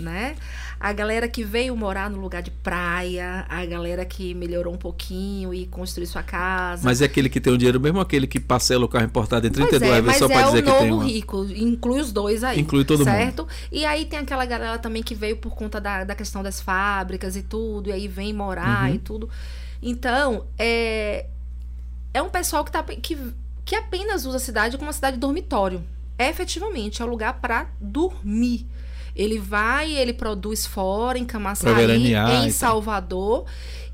Né? 0.01 0.35
A 0.81 0.93
galera 0.95 1.29
que 1.29 1.45
veio 1.45 1.77
morar 1.77 2.09
no 2.09 2.19
lugar 2.19 2.43
de 2.43 2.51
praia, 2.51 3.45
a 3.51 3.65
galera 3.67 4.05
que 4.05 4.33
melhorou 4.35 4.73
um 4.73 4.79
pouquinho 4.79 5.53
e 5.53 5.67
construiu 5.67 6.07
sua 6.09 6.23
casa. 6.23 6.83
Mas 6.85 7.03
é 7.03 7.05
aquele 7.05 7.29
que 7.29 7.39
tem 7.39 7.53
o 7.53 7.59
dinheiro 7.59 7.79
mesmo 7.79 8.01
aquele 8.01 8.27
que 8.27 8.41
parcela 8.41 8.87
o 8.87 8.89
carro 8.89 9.05
importado 9.05 9.47
em 9.47 9.51
32 9.51 9.79
Pois 9.79 9.93
é, 9.93 10.01
vezes 10.03 10.19
só 10.19 10.27
para 10.29 10.41
é 10.41 10.45
dizer 10.45 10.59
o 10.59 10.63
que 10.63 10.69
novo 10.71 10.81
tem 10.83 10.93
uma. 10.93 11.05
rico, 11.05 11.45
inclui 11.55 12.01
os 12.01 12.11
dois 12.13 12.43
aí. 12.43 12.59
Inclui 12.59 12.85
todo 12.85 13.01
mundo. 13.01 13.09
certo? 13.11 13.47
E 13.71 13.85
aí 13.85 14.07
tem 14.07 14.19
aquela 14.21 14.47
galera 14.47 14.79
também 14.79 15.03
que 15.03 15.15
veio 15.15 15.37
por 15.37 15.55
conta 15.55 15.79
da, 15.81 16.03
da 16.05 16.15
questão 16.15 16.43
das 16.43 16.61
fábricas 16.63 17.37
e 17.37 17.43
tudo, 17.43 17.91
e 17.91 17.93
aí 17.93 18.09
vem 18.09 18.33
morar 18.33 18.89
Uhum. 18.89 18.95
e 18.95 18.99
tudo. 18.99 19.29
Então, 19.83 20.47
é, 20.59 21.27
é 22.15 22.23
um 22.23 22.29
pessoal 22.31 22.65
que, 22.65 22.73
tá, 22.73 22.83
que, 22.83 23.19
que 23.65 23.75
apenas 23.75 24.25
usa 24.25 24.39
a 24.39 24.41
cidade 24.41 24.77
como 24.77 24.87
uma 24.89 24.93
cidade 24.95 25.19
dormitório. 25.19 25.83
É, 26.19 26.29
efetivamente, 26.29 27.01
é 27.01 27.05
um 27.05 27.09
lugar 27.09 27.35
para 27.41 27.67
dormir. 27.81 28.67
Ele 29.15 29.39
vai, 29.39 29.93
ele 29.93 30.13
produz 30.13 30.67
fora, 30.67 31.19
em 31.19 31.25
Camaçari, 31.25 31.73
em. 32.47 32.51
Salvador. 32.51 33.45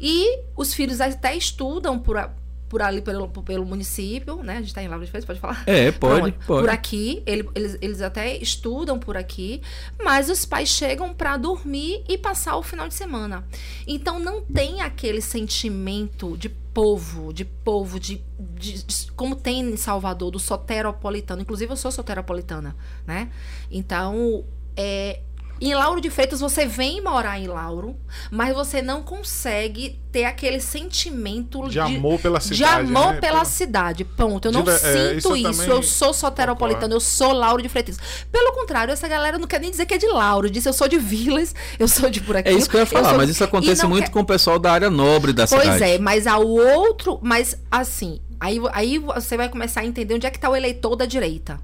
E 0.00 0.40
os 0.57 0.74
filhos 0.74 1.00
até 1.00 1.35
estudam 1.35 1.98
por, 1.98 2.16
a- 2.18 2.31
por 2.68 2.83
ali, 2.83 3.00
pelo, 3.00 3.29
pelo 3.29 3.64
município, 3.64 4.42
né? 4.42 4.59
A 4.59 4.61
gente 4.61 4.74
tá 4.74 4.83
em 4.83 4.88
Lavra 4.88 5.05
de 5.05 5.11
Freitas, 5.11 5.26
pode 5.26 5.40
falar? 5.40 5.62
É, 5.66 5.90
pode, 5.92 6.33
Pronto. 6.33 6.46
pode. 6.46 6.61
Por 6.62 6.68
aqui, 6.68 7.22
ele- 7.24 7.48
eles, 7.55 7.79
eles 7.81 8.00
até 8.02 8.37
estudam 8.37 8.98
por 8.98 9.16
aqui, 9.16 9.62
mas 10.02 10.29
os 10.29 10.44
pais 10.44 10.68
chegam 10.68 11.14
para 11.14 11.37
dormir 11.37 12.05
e 12.09 12.18
passar 12.18 12.57
o 12.57 12.62
final 12.62 12.88
de 12.88 12.94
semana. 12.94 13.44
Então 13.87 14.18
não 14.18 14.42
tem 14.42 14.81
aquele 14.83 15.20
sentimento 15.22 16.37
de 16.37 16.48
povo, 16.48 17.33
de 17.33 17.44
povo, 17.44 17.98
de, 17.98 18.20
de- 18.38 18.83
de- 18.85 19.12
como 19.12 19.35
tem 19.35 19.61
em 19.61 19.76
Salvador, 19.79 20.31
do 20.31 20.38
soteropolitano. 20.38 21.40
Inclusive, 21.40 21.72
eu 21.72 21.76
sou 21.76 21.90
soteropolitana, 21.90 22.76
né? 23.07 23.31
Então, 23.70 24.44
é, 24.76 25.20
em 25.58 25.74
Lauro 25.74 26.02
de 26.02 26.10
Freitas, 26.10 26.40
você 26.40 26.66
vem 26.66 27.00
morar 27.02 27.40
em 27.40 27.46
Lauro, 27.46 27.96
mas 28.30 28.54
você 28.54 28.82
não 28.82 29.02
consegue 29.02 29.98
ter 30.12 30.24
aquele 30.24 30.60
sentimento 30.60 31.66
De 31.68 31.80
amor 31.80 32.18
pela 32.20 32.40
cidade. 32.40 32.56
de 32.58 32.64
amor 32.64 33.14
né? 33.14 33.20
pela 33.20 33.44
cidade. 33.46 34.04
Ponto. 34.04 34.48
Eu 34.48 34.52
não 34.52 34.62
De 34.62 34.70
ver- 34.70 34.76
é, 34.76 34.78
sinto 35.08 35.16
isso 35.18 35.28
eu 35.28 35.36
isso. 35.36 35.50
também 35.60 35.68
Eu 35.68 35.82
sou 35.82 36.12
soteropolitana, 36.12 36.92
eu 36.94 37.00
sou 37.00 37.32
Lauro 37.32 37.62
de 37.62 37.70
Freitas. 37.70 37.98
Pelo 38.30 38.52
contrário, 38.52 38.92
essa 38.92 39.08
galera 39.08 39.38
não 39.38 39.46
quer 39.46 39.58
nem 39.58 39.70
dizer 39.70 39.86
que 39.86 39.94
é 39.94 39.98
de 39.98 40.06
Lauro. 40.06 40.50
Diz 40.50 40.66
eu 40.66 40.74
sou 40.74 40.88
de 40.88 40.98
Vilas, 40.98 41.54
eu 41.78 41.88
sou 41.88 42.10
de 42.10 42.20
por 42.20 42.36
aqui. 42.36 42.50
É 42.50 42.52
isso 42.52 42.68
que 42.68 42.76
eu 42.76 42.80
ia 42.80 42.86
falar, 42.86 43.08
sou- 43.10 43.18
mas 43.18 43.30
isso 43.30 43.42
acontece 43.42 43.86
muito 43.86 44.04
quer- 44.04 44.10
com 44.10 44.20
o 44.20 44.26
pessoal 44.26 44.58
da 44.58 44.70
área 44.72 44.90
nobre 44.90 45.32
da 45.32 45.46
Pois 45.46 45.62
cidade. 45.62 45.82
é, 45.84 45.98
mas 45.98 46.26
ao 46.26 46.46
outro. 46.46 47.18
Mas 47.22 47.56
assim, 47.70 48.20
aí, 48.38 48.60
aí 48.72 48.98
você 48.98 49.38
vai 49.38 49.48
começar 49.48 49.80
a 49.80 49.86
entender 49.86 50.12
onde 50.14 50.26
é 50.26 50.30
que 50.30 50.38
tá 50.38 50.50
o 50.50 50.54
eleitor 50.56 50.96
da 50.96 51.06
direita. 51.06 51.58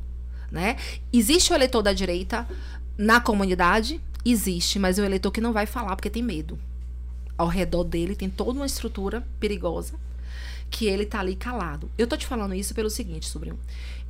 Né? 0.51 0.77
Existe 1.11 1.51
o 1.53 1.55
eleitor 1.55 1.81
da 1.83 1.93
direita 1.95 2.47
na 2.97 3.21
comunidade? 3.21 4.01
Existe, 4.25 4.79
mas 4.79 4.99
é 4.99 5.03
o 5.03 5.05
eleitor 5.05 5.31
que 5.31 5.41
não 5.41 5.53
vai 5.53 5.67
falar 5.67 5.97
porque 5.97 6.11
tem 6.11 6.23
medo. 6.23 6.59
Ao 7.37 7.49
redor 7.49 7.85
dele 7.85 8.15
tem 8.15 8.31
toda 8.31 8.53
uma 8.53 8.67
estrutura 8.67 9.27
perigosa 9.41 9.95
que 10.71 10.87
ele 10.87 11.05
tá 11.05 11.21
ali 11.21 11.37
calado. 11.37 11.91
Eu 11.99 12.07
tô 12.07 12.17
te 12.17 12.27
falando 12.27 12.55
isso 12.55 12.75
pelo 12.75 12.89
seguinte, 12.89 13.29
sobrinho. 13.29 13.59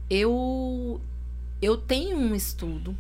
Eu 0.09 1.01
eu 1.61 1.77
tenho 1.77 2.16
um 2.16 2.35
estudo 2.35 2.97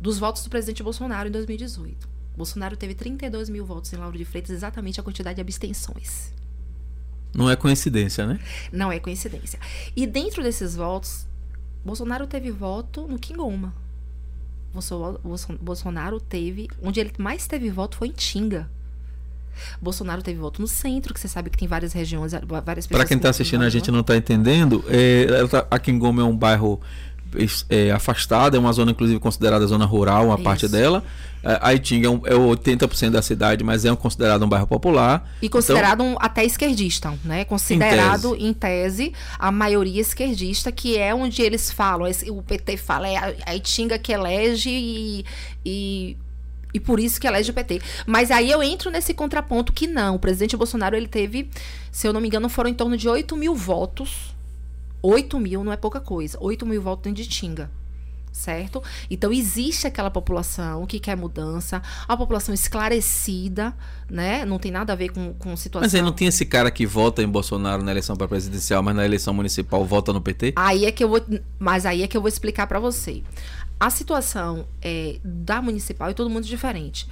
dos 0.00 0.18
votos 0.18 0.42
do 0.42 0.50
presidente 0.50 0.82
Bolsonaro 0.82 1.28
em 1.28 1.32
2018. 1.32 2.08
Bolsonaro 2.36 2.76
teve 2.76 2.94
32 2.94 3.48
mil 3.48 3.66
votos 3.66 3.92
em 3.92 3.96
Lauro 3.96 4.16
de 4.16 4.24
Freitas, 4.24 4.50
exatamente 4.50 5.00
a 5.00 5.02
quantidade 5.02 5.36
de 5.36 5.40
abstenções. 5.40 6.32
Não 7.34 7.50
é 7.50 7.56
coincidência, 7.56 8.26
né? 8.26 8.40
Não 8.72 8.90
é 8.90 8.98
coincidência. 8.98 9.58
E 9.94 10.06
dentro 10.06 10.42
desses 10.42 10.76
votos, 10.76 11.26
Bolsonaro 11.84 12.26
teve 12.26 12.50
voto 12.50 13.06
no 13.06 13.18
Quingoma. 13.18 13.74
Bolso- 14.72 15.20
Bolso- 15.24 15.58
Bolsonaro 15.60 16.20
teve. 16.20 16.68
Onde 16.82 17.00
ele 17.00 17.12
mais 17.18 17.46
teve 17.46 17.70
voto 17.70 17.96
foi 17.96 18.08
em 18.08 18.12
Tinga. 18.12 18.68
Bolsonaro 19.80 20.22
teve 20.22 20.38
voto 20.38 20.60
no 20.62 20.68
centro, 20.68 21.12
que 21.12 21.18
você 21.18 21.26
sabe 21.26 21.50
que 21.50 21.58
tem 21.58 21.66
várias 21.66 21.92
regiões, 21.92 22.32
várias 22.32 22.86
pessoas. 22.86 22.88
Para 22.88 23.04
quem 23.08 23.16
com- 23.18 23.22
tá 23.22 23.30
assistindo 23.30 23.64
a 23.64 23.68
gente 23.70 23.90
não 23.90 24.02
tá 24.04 24.16
entendendo, 24.16 24.84
é, 24.88 25.46
tá- 25.48 25.66
a 25.68 25.78
Quingoma 25.80 26.22
é 26.22 26.24
um 26.24 26.36
bairro 26.36 26.80
é, 27.68 27.90
afastado, 27.90 28.56
é 28.56 28.58
uma 28.60 28.72
zona 28.72 28.92
inclusive 28.92 29.18
considerada 29.20 29.66
zona 29.66 29.84
rural, 29.84 30.26
uma 30.26 30.34
Isso. 30.36 30.44
parte 30.44 30.68
dela. 30.68 31.02
É, 31.42 31.58
A 31.60 31.74
Itinga 31.74 32.06
é, 32.06 32.10
um, 32.10 32.20
é 32.24 32.34
80% 32.34 33.10
da 33.10 33.22
cidade, 33.22 33.62
mas 33.62 33.84
é 33.84 33.92
um 33.92 33.96
considerado 33.96 34.44
um 34.44 34.48
bairro 34.48 34.66
popular. 34.66 35.28
E 35.40 35.48
considerado 35.48 36.02
um, 36.02 36.16
até 36.18 36.44
esquerdista, 36.44 37.14
né? 37.24 37.44
Considerado, 37.44 38.34
em 38.36 38.52
tese. 38.52 39.12
a 39.38 39.50
maioria 39.50 40.00
esquerdista, 40.00 40.72
que 40.72 40.98
é 40.98 41.14
onde 41.14 41.42
eles 41.42 41.70
falam, 41.70 42.10
o 42.30 42.42
PT 42.42 42.76
fala, 42.76 43.08
é 43.08 43.36
a, 43.46 43.54
Itinga 43.54 43.98
que 43.98 44.12
elege 44.12 44.70
e, 44.70 45.24
e, 45.64 46.16
e 46.74 46.80
por 46.80 46.98
isso 47.00 47.20
que 47.20 47.26
elege 47.26 47.50
o 47.50 47.54
PT. 47.54 47.80
Mas 48.06 48.30
aí 48.30 48.50
eu 48.50 48.62
entro 48.62 48.90
nesse 48.90 49.14
contraponto 49.14 49.72
que 49.72 49.86
não, 49.86 50.16
o 50.16 50.18
presidente 50.18 50.56
Bolsonaro, 50.56 50.96
ele 50.96 51.08
teve, 51.08 51.48
se 51.90 52.06
eu 52.06 52.12
não 52.12 52.20
me 52.20 52.28
engano, 52.28 52.48
foram 52.48 52.70
em 52.70 52.74
torno 52.74 52.96
de 52.96 53.08
8 53.08 53.36
mil 53.36 53.54
votos. 53.54 54.36
8 55.00 55.38
mil 55.38 55.62
não 55.62 55.72
é 55.72 55.76
pouca 55.76 56.00
coisa. 56.00 56.36
8 56.40 56.66
mil 56.66 56.82
votos 56.82 57.04
dentro 57.04 57.22
de 57.22 57.28
Tinga. 57.28 57.70
Certo? 58.32 58.82
Então 59.10 59.32
existe 59.32 59.86
aquela 59.86 60.10
população 60.10 60.86
que 60.86 60.98
quer 60.98 61.16
mudança, 61.16 61.82
a 62.06 62.16
população 62.16 62.54
esclarecida, 62.54 63.74
né? 64.10 64.44
Não 64.44 64.58
tem 64.58 64.70
nada 64.70 64.92
a 64.92 64.96
ver 64.96 65.10
com, 65.10 65.34
com 65.34 65.56
situação. 65.56 65.86
Mas 65.86 65.94
aí 65.94 66.02
não 66.02 66.12
tem 66.12 66.28
esse 66.28 66.44
cara 66.44 66.70
que 66.70 66.86
vota 66.86 67.22
em 67.22 67.28
Bolsonaro 67.28 67.82
na 67.82 67.90
eleição 67.90 68.16
para 68.16 68.28
presidencial, 68.28 68.82
mas 68.82 68.94
na 68.94 69.04
eleição 69.04 69.34
municipal 69.34 69.84
vota 69.84 70.12
no 70.12 70.20
PT? 70.20 70.54
Aí 70.56 70.84
é 70.84 70.92
que 70.92 71.02
eu 71.02 71.08
vou, 71.08 71.20
mas 71.58 71.86
aí 71.86 72.02
é 72.02 72.08
que 72.08 72.16
eu 72.16 72.20
vou 72.20 72.28
explicar 72.28 72.66
para 72.66 72.78
você. 72.78 73.22
A 73.80 73.90
situação 73.90 74.66
é, 74.82 75.18
da 75.24 75.62
municipal 75.62 76.10
é 76.10 76.14
todo 76.14 76.28
mundo 76.28 76.44
diferente. 76.44 77.06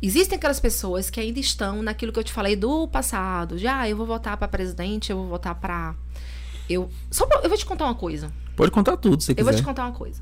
Existem 0.00 0.36
aquelas 0.36 0.60
pessoas 0.60 1.10
que 1.10 1.18
ainda 1.18 1.40
estão 1.40 1.82
naquilo 1.82 2.12
que 2.12 2.18
eu 2.18 2.24
te 2.24 2.32
falei 2.32 2.54
do 2.54 2.86
passado, 2.86 3.58
já 3.58 3.80
ah, 3.80 3.88
eu 3.88 3.96
vou 3.96 4.06
votar 4.06 4.36
para 4.36 4.46
presidente, 4.46 5.10
eu 5.10 5.16
vou 5.16 5.26
votar 5.26 5.56
para 5.56 5.94
eu 6.68 6.88
só 7.10 7.26
pra, 7.26 7.40
eu 7.42 7.48
vou 7.48 7.58
te 7.58 7.66
contar 7.66 7.84
uma 7.84 7.94
coisa. 7.94 8.30
Pode 8.58 8.72
contar 8.72 8.96
tudo, 8.96 9.22
se 9.22 9.30
Eu 9.30 9.36
quiser. 9.36 9.50
vou 9.52 9.60
te 9.60 9.64
contar 9.64 9.84
uma 9.84 9.92
coisa. 9.92 10.20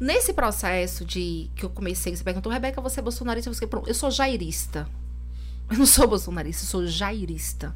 Nesse 0.00 0.32
processo 0.32 1.04
de 1.04 1.48
que 1.54 1.64
eu 1.64 1.70
comecei, 1.70 2.16
você 2.16 2.24
perguntou, 2.24 2.50
Rebeca, 2.50 2.80
você 2.80 2.98
é 2.98 3.02
bolsonarista? 3.02 3.54
Você, 3.54 3.68
eu 3.86 3.94
sou 3.94 4.10
jairista. 4.10 4.88
Eu 5.70 5.78
não 5.78 5.86
sou 5.86 6.06
bolsonarista, 6.06 6.62
eu 6.62 6.68
sou 6.68 6.86
jairista. 6.86 7.74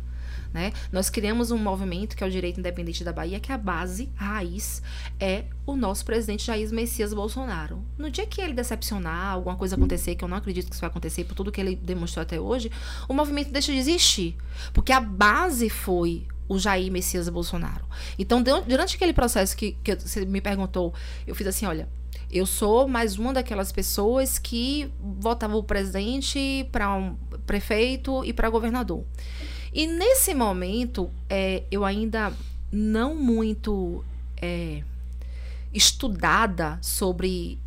Né? 0.52 0.72
Nós 0.92 1.10
criamos 1.10 1.50
um 1.50 1.58
movimento 1.58 2.16
que 2.16 2.22
é 2.22 2.26
o 2.26 2.30
Direito 2.30 2.58
Independente 2.58 3.02
da 3.02 3.12
Bahia, 3.12 3.40
que 3.40 3.52
a 3.52 3.58
base, 3.58 4.08
a 4.16 4.24
raiz, 4.34 4.80
é 5.18 5.44
o 5.66 5.74
nosso 5.76 6.04
presidente 6.04 6.44
Jair 6.44 6.72
Messias 6.72 7.12
Bolsonaro. 7.12 7.84
No 7.98 8.08
dia 8.08 8.26
que 8.26 8.40
ele 8.40 8.52
decepcionar, 8.52 9.32
alguma 9.32 9.56
coisa 9.56 9.74
acontecer, 9.74 10.14
que 10.14 10.22
eu 10.22 10.28
não 10.28 10.36
acredito 10.36 10.68
que 10.68 10.72
isso 10.74 10.80
vai 10.80 10.90
acontecer 10.90 11.24
por 11.24 11.34
tudo 11.34 11.50
que 11.50 11.60
ele 11.60 11.74
demonstrou 11.74 12.22
até 12.22 12.38
hoje, 12.40 12.70
o 13.08 13.14
movimento 13.14 13.50
deixa 13.50 13.72
de 13.72 13.78
existir. 13.78 14.36
Porque 14.72 14.92
a 14.92 15.00
base 15.00 15.68
foi 15.68 16.26
o 16.50 16.58
Jair 16.58 16.90
Messias 16.90 17.28
Bolsonaro. 17.28 17.84
Então, 18.18 18.42
durante 18.42 18.96
aquele 18.96 19.12
processo 19.12 19.56
que, 19.56 19.76
que 19.84 19.94
você 19.94 20.26
me 20.26 20.40
perguntou, 20.40 20.92
eu 21.24 21.32
fiz 21.32 21.46
assim: 21.46 21.64
olha, 21.64 21.88
eu 22.28 22.44
sou 22.44 22.88
mais 22.88 23.16
uma 23.16 23.32
daquelas 23.32 23.70
pessoas 23.70 24.36
que 24.36 24.92
votava 25.00 25.56
o 25.56 25.62
presidente 25.62 26.68
para 26.72 26.92
um 26.92 27.14
prefeito 27.46 28.24
e 28.24 28.32
para 28.32 28.50
governador. 28.50 29.04
E 29.72 29.86
nesse 29.86 30.34
momento, 30.34 31.08
é, 31.28 31.62
eu 31.70 31.84
ainda 31.84 32.32
não 32.72 33.14
muito 33.14 34.04
é, 34.42 34.82
estudada 35.72 36.78
sobre 36.82 37.60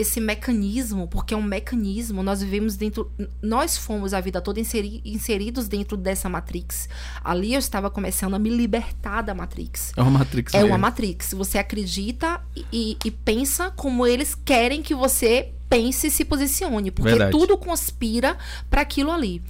esse 0.00 0.20
mecanismo, 0.20 1.06
porque 1.06 1.34
é 1.34 1.36
um 1.36 1.42
mecanismo, 1.42 2.22
nós 2.22 2.42
vivemos 2.42 2.76
dentro, 2.76 3.10
nós 3.42 3.76
fomos 3.76 4.14
a 4.14 4.20
vida 4.20 4.40
toda 4.40 4.58
inseri, 4.58 5.02
inseridos 5.04 5.68
dentro 5.68 5.96
dessa 5.96 6.28
matrix. 6.28 6.88
Ali 7.22 7.54
eu 7.54 7.58
estava 7.58 7.90
começando 7.90 8.34
a 8.34 8.38
me 8.38 8.48
libertar 8.48 9.22
da 9.22 9.34
matrix. 9.34 9.92
É 9.96 10.02
uma 10.02 10.10
matrix. 10.10 10.54
É 10.54 10.58
mesmo. 10.58 10.72
uma 10.72 10.78
matrix. 10.78 11.34
Você 11.34 11.58
acredita 11.58 12.40
e, 12.72 12.96
e, 13.04 13.10
pensa 13.10 13.70
como 13.70 14.06
eles 14.06 14.34
querem 14.34 14.82
que 14.82 14.94
você 14.94 15.52
pense 15.68 16.08
e 16.08 16.10
se 16.10 16.24
posicione, 16.24 16.90
porque 16.90 17.10
Verdade. 17.10 17.30
tudo 17.30 17.56
conspira 17.56 18.36
para 18.68 18.80
aquilo 18.80 19.10
ali. 19.10 19.42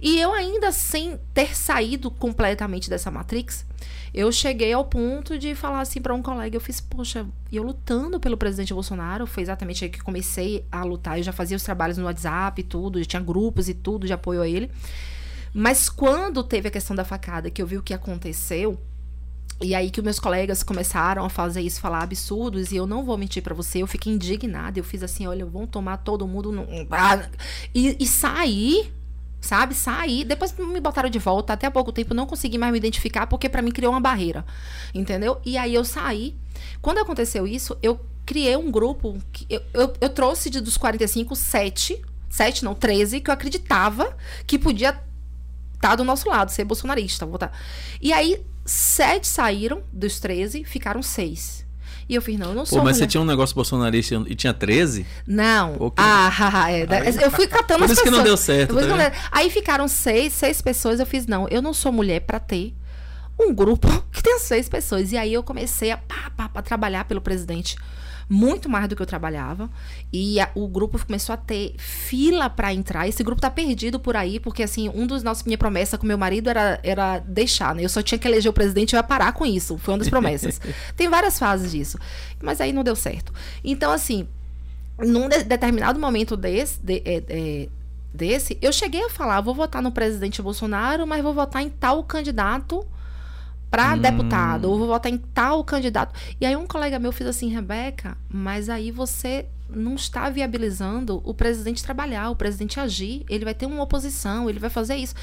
E 0.00 0.18
eu 0.18 0.32
ainda 0.32 0.72
sem 0.72 1.18
ter 1.34 1.56
saído 1.56 2.10
completamente 2.10 2.88
dessa 2.88 3.10
matrix, 3.10 3.66
eu 4.16 4.32
cheguei 4.32 4.72
ao 4.72 4.82
ponto 4.82 5.38
de 5.38 5.54
falar 5.54 5.82
assim 5.82 6.00
para 6.00 6.14
um 6.14 6.22
colega, 6.22 6.56
eu 6.56 6.60
fiz, 6.60 6.80
poxa, 6.80 7.26
eu 7.52 7.62
lutando 7.62 8.18
pelo 8.18 8.34
presidente 8.34 8.72
Bolsonaro, 8.72 9.26
foi 9.26 9.42
exatamente 9.42 9.84
aí 9.84 9.90
que 9.90 10.02
comecei 10.02 10.64
a 10.72 10.82
lutar, 10.82 11.18
eu 11.18 11.22
já 11.22 11.32
fazia 11.32 11.54
os 11.54 11.62
trabalhos 11.62 11.98
no 11.98 12.06
WhatsApp 12.06 12.58
e 12.58 12.64
tudo, 12.64 13.04
tinha 13.04 13.20
grupos 13.20 13.68
e 13.68 13.74
tudo 13.74 14.06
de 14.06 14.14
apoio 14.14 14.40
a 14.40 14.48
ele. 14.48 14.70
Mas 15.52 15.90
quando 15.90 16.42
teve 16.42 16.68
a 16.68 16.70
questão 16.70 16.96
da 16.96 17.04
facada, 17.04 17.50
que 17.50 17.60
eu 17.60 17.66
vi 17.66 17.76
o 17.76 17.82
que 17.82 17.92
aconteceu, 17.92 18.80
e 19.60 19.74
aí 19.74 19.90
que 19.90 20.00
meus 20.00 20.18
colegas 20.18 20.62
começaram 20.62 21.22
a 21.22 21.28
fazer 21.28 21.60
isso, 21.60 21.78
falar 21.78 22.02
absurdos, 22.02 22.72
e 22.72 22.76
eu 22.76 22.86
não 22.86 23.04
vou 23.04 23.18
mentir 23.18 23.42
para 23.42 23.54
você, 23.54 23.82
eu 23.82 23.86
fiquei 23.86 24.14
indignada, 24.14 24.78
eu 24.78 24.84
fiz 24.84 25.02
assim, 25.02 25.26
olha, 25.26 25.44
vão 25.44 25.66
tomar 25.66 25.98
todo 25.98 26.26
mundo 26.26 26.50
no... 26.50 26.66
e, 27.74 28.02
e 28.02 28.06
sair 28.06 28.90
sabe? 29.46 29.74
Saí. 29.74 30.24
Depois 30.24 30.54
me 30.58 30.80
botaram 30.80 31.08
de 31.08 31.18
volta. 31.18 31.52
Até 31.52 31.66
há 31.66 31.70
pouco 31.70 31.92
tempo 31.92 32.14
não 32.14 32.26
consegui 32.26 32.58
mais 32.58 32.72
me 32.72 32.78
identificar 32.78 33.26
porque 33.26 33.48
para 33.48 33.62
mim 33.62 33.70
criou 33.70 33.92
uma 33.92 34.00
barreira. 34.00 34.44
Entendeu? 34.94 35.40
E 35.44 35.56
aí 35.56 35.74
eu 35.74 35.84
saí. 35.84 36.34
Quando 36.82 36.98
aconteceu 36.98 37.46
isso, 37.46 37.76
eu 37.82 38.00
criei 38.24 38.56
um 38.56 38.70
grupo. 38.70 39.16
Que 39.32 39.46
eu, 39.48 39.62
eu, 39.72 39.92
eu 40.00 40.08
trouxe 40.10 40.50
de, 40.50 40.60
dos 40.60 40.76
45, 40.76 41.34
7. 41.34 42.02
7, 42.28 42.64
não, 42.64 42.74
13, 42.74 43.20
que 43.20 43.30
eu 43.30 43.34
acreditava 43.34 44.14
que 44.46 44.58
podia 44.58 44.90
estar 44.90 45.00
tá 45.80 45.96
do 45.96 46.04
nosso 46.04 46.28
lado, 46.28 46.50
ser 46.50 46.64
bolsonarista. 46.64 47.24
Votar. 47.24 47.52
E 48.00 48.12
aí, 48.12 48.44
sete 48.64 49.26
saíram 49.26 49.82
dos 49.92 50.20
13, 50.20 50.64
ficaram 50.64 51.02
seis. 51.02 51.65
E 52.08 52.14
eu 52.14 52.22
fiz, 52.22 52.38
não, 52.38 52.48
eu 52.50 52.54
não 52.54 52.64
sou. 52.64 52.78
Pô, 52.78 52.84
mas 52.84 52.96
mulher. 52.96 53.04
você 53.04 53.10
tinha 53.10 53.20
um 53.20 53.24
negócio 53.24 53.54
bolsonarista 53.54 54.14
e 54.28 54.34
tinha 54.34 54.54
13? 54.54 55.04
Não. 55.26 55.74
Pô, 55.74 55.90
que- 55.90 56.00
Ah, 56.00 56.70
é, 56.70 56.86
eu 57.24 57.30
fui 57.32 57.46
catando 57.48 57.80
Por 57.80 57.86
as 57.86 57.90
isso 57.92 58.02
que 58.02 58.04
pessoas. 58.08 58.16
não 58.18 58.22
deu 58.24 58.36
certo, 58.36 58.74
Por 58.74 58.80
tá 58.82 58.86
não 58.88 58.96
Aí 59.32 59.50
ficaram 59.50 59.88
seis, 59.88 60.32
seis 60.32 60.60
pessoas. 60.60 61.00
Eu 61.00 61.06
fiz, 61.06 61.26
não, 61.26 61.48
eu 61.48 61.60
não 61.60 61.74
sou 61.74 61.90
mulher 61.90 62.20
pra 62.20 62.38
ter 62.38 62.74
um 63.40 63.52
grupo 63.52 63.88
que 64.12 64.22
tenha 64.22 64.38
seis 64.38 64.68
pessoas. 64.68 65.10
E 65.10 65.16
aí 65.16 65.32
eu 65.32 65.42
comecei 65.42 65.90
a 65.90 65.96
pá, 65.96 66.30
pá, 66.36 66.48
pá, 66.48 66.62
trabalhar 66.62 67.04
pelo 67.06 67.20
presidente 67.20 67.76
muito 68.28 68.68
mais 68.68 68.88
do 68.88 68.96
que 68.96 69.02
eu 69.02 69.06
trabalhava. 69.06 69.70
E 70.12 70.40
a- 70.40 70.50
o 70.54 70.66
grupo 70.66 70.98
começou 71.04 71.32
a 71.32 71.36
ter 71.36 71.74
fila 71.78 72.50
pra 72.50 72.74
entrar. 72.74 73.06
Esse 73.08 73.22
grupo 73.22 73.40
tá 73.40 73.48
perdido 73.50 74.00
por 74.00 74.16
aí, 74.16 74.40
porque 74.40 74.62
assim, 74.62 74.88
um 74.88 75.06
dos 75.06 75.22
nossos, 75.22 75.44
minha 75.44 75.56
promessa 75.58 75.96
com 75.96 76.06
meu 76.06 76.18
marido 76.18 76.50
era, 76.50 76.80
era 76.82 77.18
deixar, 77.20 77.74
né? 77.74 77.84
Eu 77.84 77.88
só 77.88 78.02
tinha 78.02 78.18
que 78.18 78.26
eleger 78.26 78.50
o 78.50 78.52
presidente 78.52 78.92
e 78.92 78.96
eu 78.96 78.98
ia 78.98 79.02
parar 79.04 79.32
com 79.32 79.46
isso. 79.46 79.78
Foi 79.78 79.94
uma 79.94 79.98
das 79.98 80.08
promessas. 80.08 80.60
Tem 80.96 81.08
várias 81.08 81.38
fases 81.38 81.70
disso. 81.70 81.98
Mas 82.42 82.60
aí 82.60 82.72
não 82.72 82.82
deu 82.82 82.96
certo. 82.96 83.32
Então, 83.62 83.92
assim, 83.92 84.26
num 84.98 85.28
de- 85.28 85.44
determinado 85.44 86.00
momento 86.00 86.36
desse, 86.36 86.80
de- 86.82 87.02
é, 87.04 87.22
é, 87.28 87.68
desse, 88.12 88.58
eu 88.62 88.72
cheguei 88.72 89.04
a 89.04 89.10
falar, 89.10 89.40
vou 89.40 89.54
votar 89.54 89.80
no 89.82 89.92
presidente 89.92 90.40
Bolsonaro, 90.42 91.06
mas 91.06 91.22
vou 91.22 91.32
votar 91.34 91.62
em 91.62 91.68
tal 91.68 92.02
candidato 92.02 92.84
para 93.70 93.94
Hum. 93.94 93.98
deputado, 93.98 94.70
ou 94.70 94.78
vou 94.78 94.86
votar 94.86 95.12
em 95.12 95.18
tal 95.18 95.64
candidato. 95.64 96.14
E 96.40 96.46
aí 96.46 96.56
um 96.56 96.66
colega 96.66 96.98
meu 96.98 97.12
fez 97.12 97.28
assim, 97.28 97.48
Rebeca, 97.48 98.16
mas 98.28 98.68
aí 98.68 98.90
você 98.90 99.46
não 99.68 99.94
está 99.94 100.30
viabilizando 100.30 101.20
o 101.24 101.34
presidente 101.34 101.82
trabalhar, 101.82 102.30
o 102.30 102.36
presidente 102.36 102.78
agir, 102.78 103.24
ele 103.28 103.44
vai 103.44 103.54
ter 103.54 103.66
uma 103.66 103.82
oposição, 103.82 104.48
ele 104.48 104.58
vai 104.58 104.70
fazer 104.70 104.96
isso. 104.96 105.14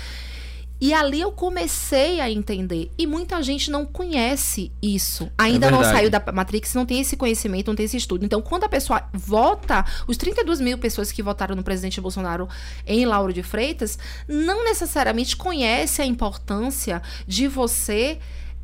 E 0.84 0.94
ali 0.94 1.22
eu 1.22 1.32
comecei 1.32 2.20
a 2.20 2.30
entender. 2.30 2.92
E 2.98 3.08
muita 3.08 3.42
gente 3.42 3.72
não 3.72 3.86
conhece 3.86 4.70
isso. 4.82 5.32
Ainda 5.38 5.72
não 5.72 5.78
verdade. 5.78 5.98
saiu 5.98 6.10
da 6.10 6.22
Matrix, 6.34 6.74
não 6.74 6.86
tem 6.86 7.00
esse 7.00 7.16
conhecimento, 7.16 7.68
não 7.68 7.76
tem 7.76 7.86
esse 7.86 7.96
estudo. 7.96 8.26
Então, 8.26 8.42
quando 8.42 8.66
a 8.66 8.68
pessoa 8.70 9.02
vota, 9.14 9.86
os 10.10 10.18
32 10.18 10.60
mil 10.60 10.78
pessoas 10.78 11.10
que 11.10 11.24
votaram 11.24 11.56
no 11.56 11.64
presidente 11.64 12.02
Bolsonaro 12.02 12.50
em 12.86 13.06
Lauro 13.06 13.32
de 13.32 13.42
Freitas, 13.42 13.98
não 14.28 14.66
necessariamente 14.66 15.38
conhece 15.38 16.02
a 16.02 16.06
importância 16.06 17.02
de 17.26 17.48
você 17.48 18.20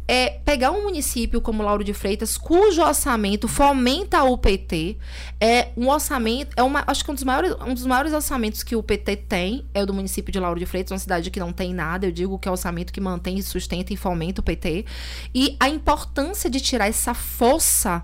é, 0.09 0.39
pegar 0.43 0.71
um 0.71 0.81
município 0.81 1.39
como 1.39 1.61
Lauro 1.61 1.83
de 1.83 1.93
Freitas, 1.93 2.35
cujo 2.35 2.81
orçamento 2.81 3.47
fomenta 3.47 4.23
o 4.23 4.35
PT, 4.35 4.97
é 5.39 5.67
um 5.77 5.87
orçamento, 5.87 6.51
é 6.57 6.63
uma, 6.63 6.83
acho 6.87 7.05
que 7.05 7.11
um 7.11 7.13
dos, 7.13 7.23
maiores, 7.23 7.55
um 7.61 7.75
dos 7.75 7.85
maiores 7.85 8.11
orçamentos 8.11 8.63
que 8.63 8.75
o 8.75 8.81
PT 8.81 9.17
tem 9.17 9.67
é 9.71 9.83
o 9.83 9.85
do 9.85 9.93
município 9.93 10.33
de 10.33 10.39
Lauro 10.39 10.59
de 10.59 10.65
Freitas, 10.65 10.91
uma 10.91 10.97
cidade 10.97 11.29
que 11.29 11.39
não 11.39 11.53
tem 11.53 11.75
nada, 11.75 12.07
eu 12.07 12.11
digo 12.11 12.39
que 12.39 12.47
é 12.47 12.51
o 12.51 12.53
orçamento 12.53 12.91
que 12.91 12.99
mantém, 12.99 13.39
sustenta 13.43 13.93
e 13.93 13.95
fomenta 13.95 14.41
o 14.41 14.43
PT. 14.43 14.83
E 15.35 15.55
a 15.59 15.69
importância 15.69 16.49
de 16.49 16.59
tirar 16.59 16.87
essa 16.87 17.13
força 17.13 18.03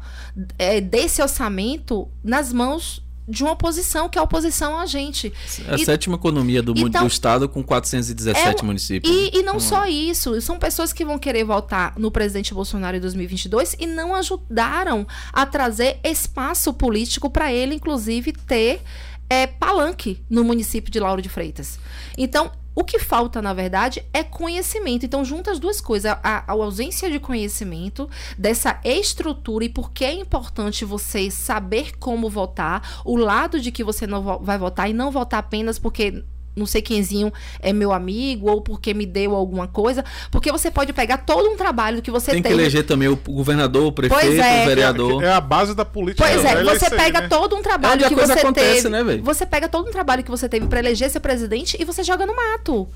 é, 0.59 0.79
desse 0.79 1.23
orçamento 1.23 2.07
nas 2.23 2.53
mãos 2.53 3.03
de 3.27 3.43
uma 3.43 3.53
oposição, 3.53 4.07
que 4.07 4.17
é 4.17 4.21
a 4.21 4.23
oposição 4.23 4.79
a 4.79 4.85
gente. 4.85 5.33
É 5.67 5.73
a 5.73 5.75
E- 5.75 5.85
sétima 5.85 6.15
economia 6.15 6.61
do, 6.61 6.73
então- 6.77 7.01
do 7.01 7.07
estado 7.07 7.49
com 7.49 7.63
417 7.63 8.61
É, 8.61 8.65
municípios. 8.65 9.11
E, 9.13 9.29
e 9.39 9.41
não 9.43 9.55
Então, 9.55 9.59
só 9.59 9.88
isso, 9.88 10.39
são 10.41 10.59
pessoas 10.59 10.93
que 10.93 11.03
vão 11.03 11.17
querer 11.17 11.43
votar 11.43 11.93
no 11.97 12.11
presidente 12.11 12.53
Bolsonaro 12.53 12.97
em 12.97 12.99
2022 12.99 13.75
e 13.79 13.85
não 13.88 14.13
ajudaram 14.13 15.07
a 15.33 15.45
trazer 15.45 15.99
espaço 16.03 16.73
político 16.73 17.29
para 17.29 17.51
ele, 17.51 17.75
inclusive, 17.75 18.31
ter 18.31 18.81
é, 19.29 19.47
palanque 19.47 20.21
no 20.29 20.43
município 20.43 20.91
de 20.91 20.99
Lauro 20.99 21.19
de 21.21 21.29
Freitas. 21.29 21.79
Então, 22.15 22.51
o 22.75 22.83
que 22.83 22.99
falta, 22.99 23.41
na 23.41 23.53
verdade, 23.53 24.05
é 24.11 24.21
conhecimento. 24.21 25.05
Então, 25.05 25.23
junta 25.23 25.51
as 25.51 25.59
duas 25.59 25.79
coisas. 25.79 26.11
A, 26.21 26.43
a 26.45 26.51
ausência 26.51 27.09
de 27.09 27.19
conhecimento, 27.19 28.09
dessa 28.38 28.79
estrutura 28.83 29.63
e 29.63 29.69
por 29.69 29.91
que 29.91 30.03
é 30.03 30.13
importante 30.13 30.83
você 30.83 31.31
saber 31.31 31.97
como 31.97 32.29
votar, 32.29 33.01
o 33.05 33.15
lado 33.15 33.59
de 33.61 33.71
que 33.71 33.83
você 33.83 34.05
não 34.05 34.39
vai 34.39 34.57
votar 34.57 34.89
e 34.89 34.93
não 34.93 35.09
votar 35.09 35.39
apenas 35.39 35.79
porque 35.79 36.23
não 36.55 36.65
sei 36.65 36.81
quemzinho 36.81 37.31
é 37.59 37.73
meu 37.73 37.91
amigo 37.91 38.49
ou 38.49 38.61
porque 38.61 38.93
me 38.93 39.05
deu 39.05 39.35
alguma 39.35 39.67
coisa, 39.67 40.05
porque 40.31 40.51
você 40.51 40.71
pode 40.71 40.93
pegar 40.93 41.17
todo 41.19 41.49
um 41.49 41.57
trabalho 41.57 42.01
que 42.01 42.09
você 42.09 42.32
Tem 42.32 42.41
que 42.41 42.47
tem. 42.49 42.57
eleger 42.57 42.86
também 42.86 43.07
o 43.09 43.15
governador, 43.15 43.88
o 43.88 43.91
prefeito, 43.91 44.21
Pois 44.21 44.39
é. 44.39 44.63
o 44.63 44.65
vereador. 44.67 45.23
É 45.23 45.32
a 45.34 45.41
base 45.41 45.75
da 45.75 45.84
política. 45.84 46.23
Pois 46.27 46.45
é, 46.45 46.53
É 46.53 46.63
você 46.63 46.89
pega 46.89 47.21
né? 47.21 47.27
todo 47.27 47.55
um 47.55 47.59
É 47.59 47.63
trabalho 47.63 48.05
a 48.05 48.07
que 48.09 48.15
você 48.15 48.32
acontece, 48.34 48.75
teve. 48.84 48.89
né, 48.89 49.03
velho? 49.03 49.23
você 49.23 49.45
pega 49.45 49.67
todo 49.67 49.88
um 49.88 49.91
trabalho 49.91 50.23
que 50.23 50.32
você 50.32 50.47
teve 50.47 50.65
pra 50.67 50.80
eleger 50.80 51.09
seu 51.09 51.19
presidente 51.21 51.77
e 51.80 51.84
você 51.86 52.03
joga 52.03 52.25
no 52.25 52.36
mato. 52.36 52.88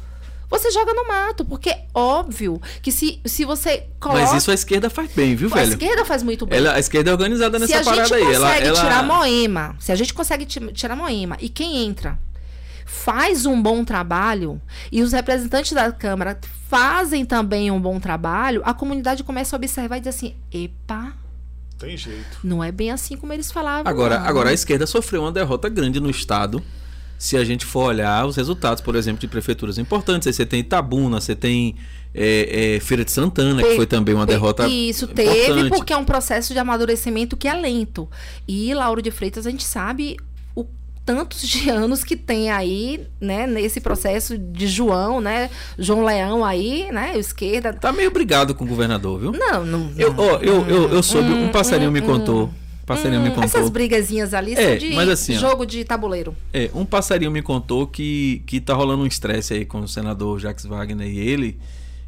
você 0.49 0.71
joga 0.71 0.93
no 0.95 1.07
mato, 1.07 1.45
porque 1.45 1.69
é 1.69 1.84
óbvio 1.93 2.59
que 2.81 2.91
se, 2.91 3.19
se 3.25 3.45
você 3.45 3.84
coloca. 3.99 4.21
Mas 4.21 4.34
isso 4.34 4.49
a 4.49 4.53
esquerda 4.55 4.89
faz 4.89 5.11
bem, 5.13 5.36
viu, 5.36 5.47
a 5.51 5.55
velho? 5.57 5.69
esquerda 5.69 6.03
faz 6.05 6.23
muito 6.23 6.45
bem. 6.47 6.57
Ela, 6.57 6.73
a 6.73 6.79
esquerda 6.79 7.11
é 7.11 7.13
organizada 7.13 7.59
se 7.59 7.67
nessa 7.67 7.75
a 7.75 7.84
gente 7.84 8.09
parada 8.09 8.15
aí. 8.15 8.21
consegue 8.23 8.36
Ela, 8.36 8.57
ela... 8.57 8.79
tirar 8.81 9.03
Moema, 9.03 9.75
se 9.79 9.91
a 9.91 9.95
gente 9.95 10.11
consegue 10.11 10.45
ti- 10.47 10.71
tirar 10.73 10.95
Moema 10.95 11.38
e 11.39 11.49
quem 11.49 11.86
entra 11.86 12.17
faz 12.89 13.45
um 13.45 13.61
bom 13.61 13.85
trabalho 13.85 14.59
e 14.91 15.03
os 15.03 15.13
representantes 15.13 15.71
da 15.73 15.91
Câmara 15.91 16.39
fazem 16.67 17.23
também 17.23 17.69
um 17.69 17.79
bom 17.79 17.99
trabalho, 17.99 18.61
a 18.65 18.73
comunidade 18.73 19.23
começa 19.23 19.55
a 19.55 19.57
observar 19.57 19.97
e 19.97 19.99
dizer 19.99 20.09
assim: 20.09 20.35
epa, 20.51 21.13
Tem 21.77 21.95
jeito. 21.95 22.39
não 22.43 22.63
é 22.63 22.71
bem 22.71 22.89
assim 22.89 23.15
como 23.15 23.31
eles 23.31 23.51
falavam. 23.51 23.89
Agora, 23.89 24.19
não. 24.19 24.25
agora 24.25 24.49
a 24.49 24.53
esquerda 24.53 24.87
sofreu 24.87 25.21
uma 25.21 25.31
derrota 25.31 25.69
grande 25.69 25.99
no 25.99 26.09
estado. 26.09 26.63
Se 27.17 27.37
a 27.37 27.43
gente 27.43 27.65
for 27.65 27.89
olhar 27.89 28.25
os 28.25 28.37
resultados, 28.37 28.81
por 28.81 28.95
exemplo, 28.95 29.19
de 29.19 29.27
prefeituras 29.27 29.77
importantes, 29.77 30.27
aí 30.27 30.33
você 30.33 30.45
tem 30.45 30.61
Itabuna, 30.61 31.19
você 31.19 31.35
tem 31.35 31.75
é, 32.13 32.75
é, 32.75 32.79
Feira 32.79 33.03
de 33.03 33.11
Santana, 33.11 33.61
que 33.61 33.75
foi 33.75 33.85
também 33.85 34.15
uma 34.15 34.25
derrota 34.25 34.67
Isso 34.67 35.05
teve, 35.05 35.31
importante. 35.31 35.69
porque 35.69 35.93
é 35.93 35.97
um 35.97 36.05
processo 36.05 36.53
de 36.53 36.59
amadurecimento 36.59 37.35
que 37.35 37.47
é 37.47 37.53
lento. 37.53 38.09
E 38.47 38.73
Lauro 38.73 39.01
de 39.01 39.11
Freitas, 39.11 39.45
a 39.45 39.51
gente 39.51 39.65
sabe 39.65 40.17
tantos 41.05 41.41
de 41.47 41.69
anos 41.69 42.03
que 42.03 42.15
tem 42.15 42.51
aí, 42.51 43.07
né, 43.19 43.47
nesse 43.47 43.81
processo 43.81 44.37
de 44.37 44.67
João, 44.67 45.19
né, 45.19 45.49
João 45.77 46.03
Leão 46.05 46.45
aí, 46.45 46.91
né, 46.91 47.17
esquerda. 47.17 47.73
Tá 47.73 47.91
meio 47.91 48.11
brigado 48.11 48.53
com 48.53 48.63
o 48.63 48.67
governador, 48.67 49.19
viu? 49.19 49.31
Não, 49.31 49.65
não. 49.65 49.91
Eu, 49.97 50.13
não. 50.13 50.23
ó, 50.23 50.37
eu, 50.37 50.67
eu, 50.67 50.89
eu 50.89 51.03
soube, 51.03 51.31
um 51.31 51.49
passarinho 51.49 51.91
me 51.91 51.99
hum, 52.01 52.05
contou. 52.05 52.43
Um 52.45 52.85
passarinho 52.85 53.21
me 53.21 53.29
Hum, 53.29 53.33
contou. 53.33 53.43
Essas 53.45 53.69
brigazinhas 53.69 54.33
ali 54.33 54.53
É, 54.53 54.69
são 54.69 54.77
de 54.77 54.93
mas 54.95 55.09
assim, 55.09 55.35
ó. 55.35 55.39
jogo 55.39 55.65
de 55.65 55.83
tabuleiro. 55.83 56.35
É, 56.53 56.69
um 56.73 56.85
passarinho 56.85 57.31
me 57.31 57.41
contou 57.41 57.85
que, 57.87 58.41
que 58.45 58.59
tá 58.59 58.73
rolando 58.73 59.03
um 59.03 59.07
estresse 59.07 59.53
aí 59.53 59.65
com 59.65 59.79
o 59.81 59.87
senador 59.87 60.39
Jacques 60.39 60.65
Wagner 60.65 61.07
e 61.07 61.17
ele, 61.19 61.57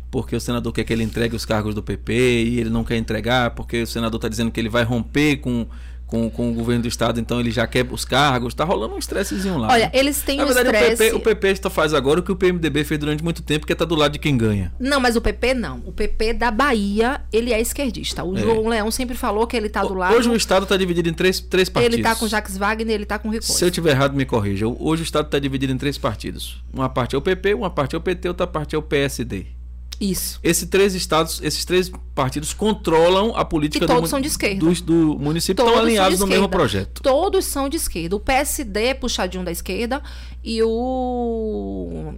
porque 0.10 0.36
o 0.36 0.42
senador 0.42 0.74
quer 0.74 0.84
que 0.84 0.92
ele 0.92 1.04
entregue 1.04 1.36
os 1.36 1.46
cargos 1.46 1.74
do 1.74 1.82
PP 1.82 2.14
e 2.14 2.60
ele 2.60 2.70
não 2.70 2.84
quer 2.84 2.98
entregar, 2.98 3.52
porque 3.52 3.82
o 3.84 3.88
senador 3.88 4.20
tá 4.20 4.28
dizendo 4.28 4.52
que 4.52 4.60
ele 4.60 4.70
vai 4.70 4.84
romper 4.84 5.38
com, 5.38 5.66
com, 6.12 6.30
com 6.30 6.52
o 6.52 6.54
governo 6.54 6.82
do 6.82 6.90
estado, 6.90 7.22
então 7.22 7.40
ele 7.40 7.52
já 7.52 7.66
quer 7.66 7.88
os 7.90 8.04
cargos. 8.04 8.54
Tá 8.54 8.66
rolando 8.66 8.96
um 8.96 8.98
estressezinho 9.00 9.58
lá. 9.58 9.70
Olha, 9.70 9.86
né? 9.86 9.92
eles 9.94 10.22
têm 10.22 10.38
Na 10.38 10.44
um 10.44 10.48
verdade, 10.48 10.68
o 10.68 10.72
estresse. 10.72 11.04
PP, 11.04 11.16
o 11.16 11.20
PP 11.22 11.56
só 11.56 11.70
faz 11.70 11.94
agora 11.94 12.20
o 12.20 12.24
que 12.24 12.34
o 12.34 12.36
PMDB 12.36 12.84
fez 12.84 13.00
durante 13.00 13.24
muito 13.24 13.42
tempo, 13.42 13.66
que 13.66 13.72
é 13.72 13.76
tá 13.76 13.86
do 13.86 13.96
lado 13.96 14.12
de 14.12 14.20
quem 14.20 14.36
ganha. 14.36 14.74
Não, 14.78 15.00
mas 15.00 15.16
o 15.16 15.22
PP 15.22 15.54
não. 15.54 15.82
O 15.86 15.92
PP 15.94 16.34
da 16.34 16.52
Bahia, 16.52 17.22
ele 17.32 17.54
é 17.54 17.62
esquerdista. 17.62 18.26
O 18.26 18.38
É. 18.38 18.42
João 18.42 18.68
Leão 18.68 18.92
sempre 18.92 19.16
falou 19.16 19.48
que 19.48 19.56
ele 19.56 19.70
tá 19.70 19.84
do 19.84 19.94
lado. 19.94 20.14
Hoje 20.18 20.28
o 20.28 20.36
estado 20.36 20.66
tá 20.66 20.76
dividido 20.76 21.08
em 21.08 21.14
três, 21.14 21.40
três 21.40 21.70
partidos. 21.70 21.94
ele 21.96 22.04
tá 22.04 22.14
com 22.14 22.28
Jacques 22.28 22.58
Wagner, 22.58 22.94
ele 22.94 23.06
tá 23.06 23.18
com 23.18 23.30
Rui 23.30 23.42
Se 23.42 23.64
eu 23.64 23.72
tiver 23.72 23.92
errado, 23.92 24.14
me 24.14 24.26
corrija. 24.26 24.68
Hoje 24.68 25.04
o 25.04 25.06
Estado 25.06 25.28
está 25.28 25.40
dividido 25.40 25.72
em 25.72 25.78
três 25.78 25.98
partidos. 25.98 26.62
Uma 26.74 26.90
parte 26.90 27.16
é 27.16 27.18
o 27.18 27.22
PP, 27.22 27.54
uma 27.54 27.70
parte 27.70 27.96
é 27.96 27.98
o 27.98 28.02
PT, 28.02 28.28
outra 28.28 28.46
parte 28.46 28.76
é 28.76 28.78
o 28.78 28.82
PSD. 28.82 29.61
Isso. 30.02 30.40
Esses 30.42 30.68
três 30.68 30.96
estados, 30.96 31.40
esses 31.44 31.64
três 31.64 31.92
partidos 32.16 32.56
controlam 32.56 33.36
a 33.36 33.46
política 33.46 33.86
E 33.86 33.88
todos 33.88 34.02
do, 34.02 34.08
são 34.08 34.20
de 34.20 34.28
esquerda. 34.28 34.60
Do, 34.66 34.74
do 34.82 35.20
município, 35.20 35.56
Todos 35.58 35.72
estão 35.74 35.86
alinhados 35.86 36.20
no 36.20 36.26
mesmo 36.26 36.50
projeto. 36.50 37.04
Todos 37.04 37.46
são 37.46 37.70
de 37.70 37.78
esquerda. 37.78 38.16
O 38.16 38.20
PSD 38.20 38.86
é 38.88 38.94
puxadinho 38.96 39.44
da 39.46 39.52
esquerda 39.52 40.02
e 40.44 40.62
o. 40.64 42.16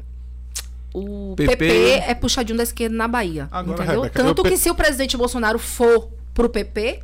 O 0.93 1.33
PP 1.35 1.57
PP, 1.57 1.89
é 2.07 2.13
puxadinho 2.13 2.55
da 2.57 2.63
esquerda 2.63 2.95
na 2.95 3.07
Bahia. 3.07 3.49
Agora, 3.51 3.83
entendeu? 3.83 4.01
Rebeca, 4.03 4.23
Tanto 4.23 4.39
eu 4.45 4.51
que 4.51 4.57
se 4.57 4.69
o 4.69 4.75
presidente 4.75 5.17
Bolsonaro 5.17 5.57
for 5.59 6.07
pro 6.35 6.47
PP, 6.47 7.01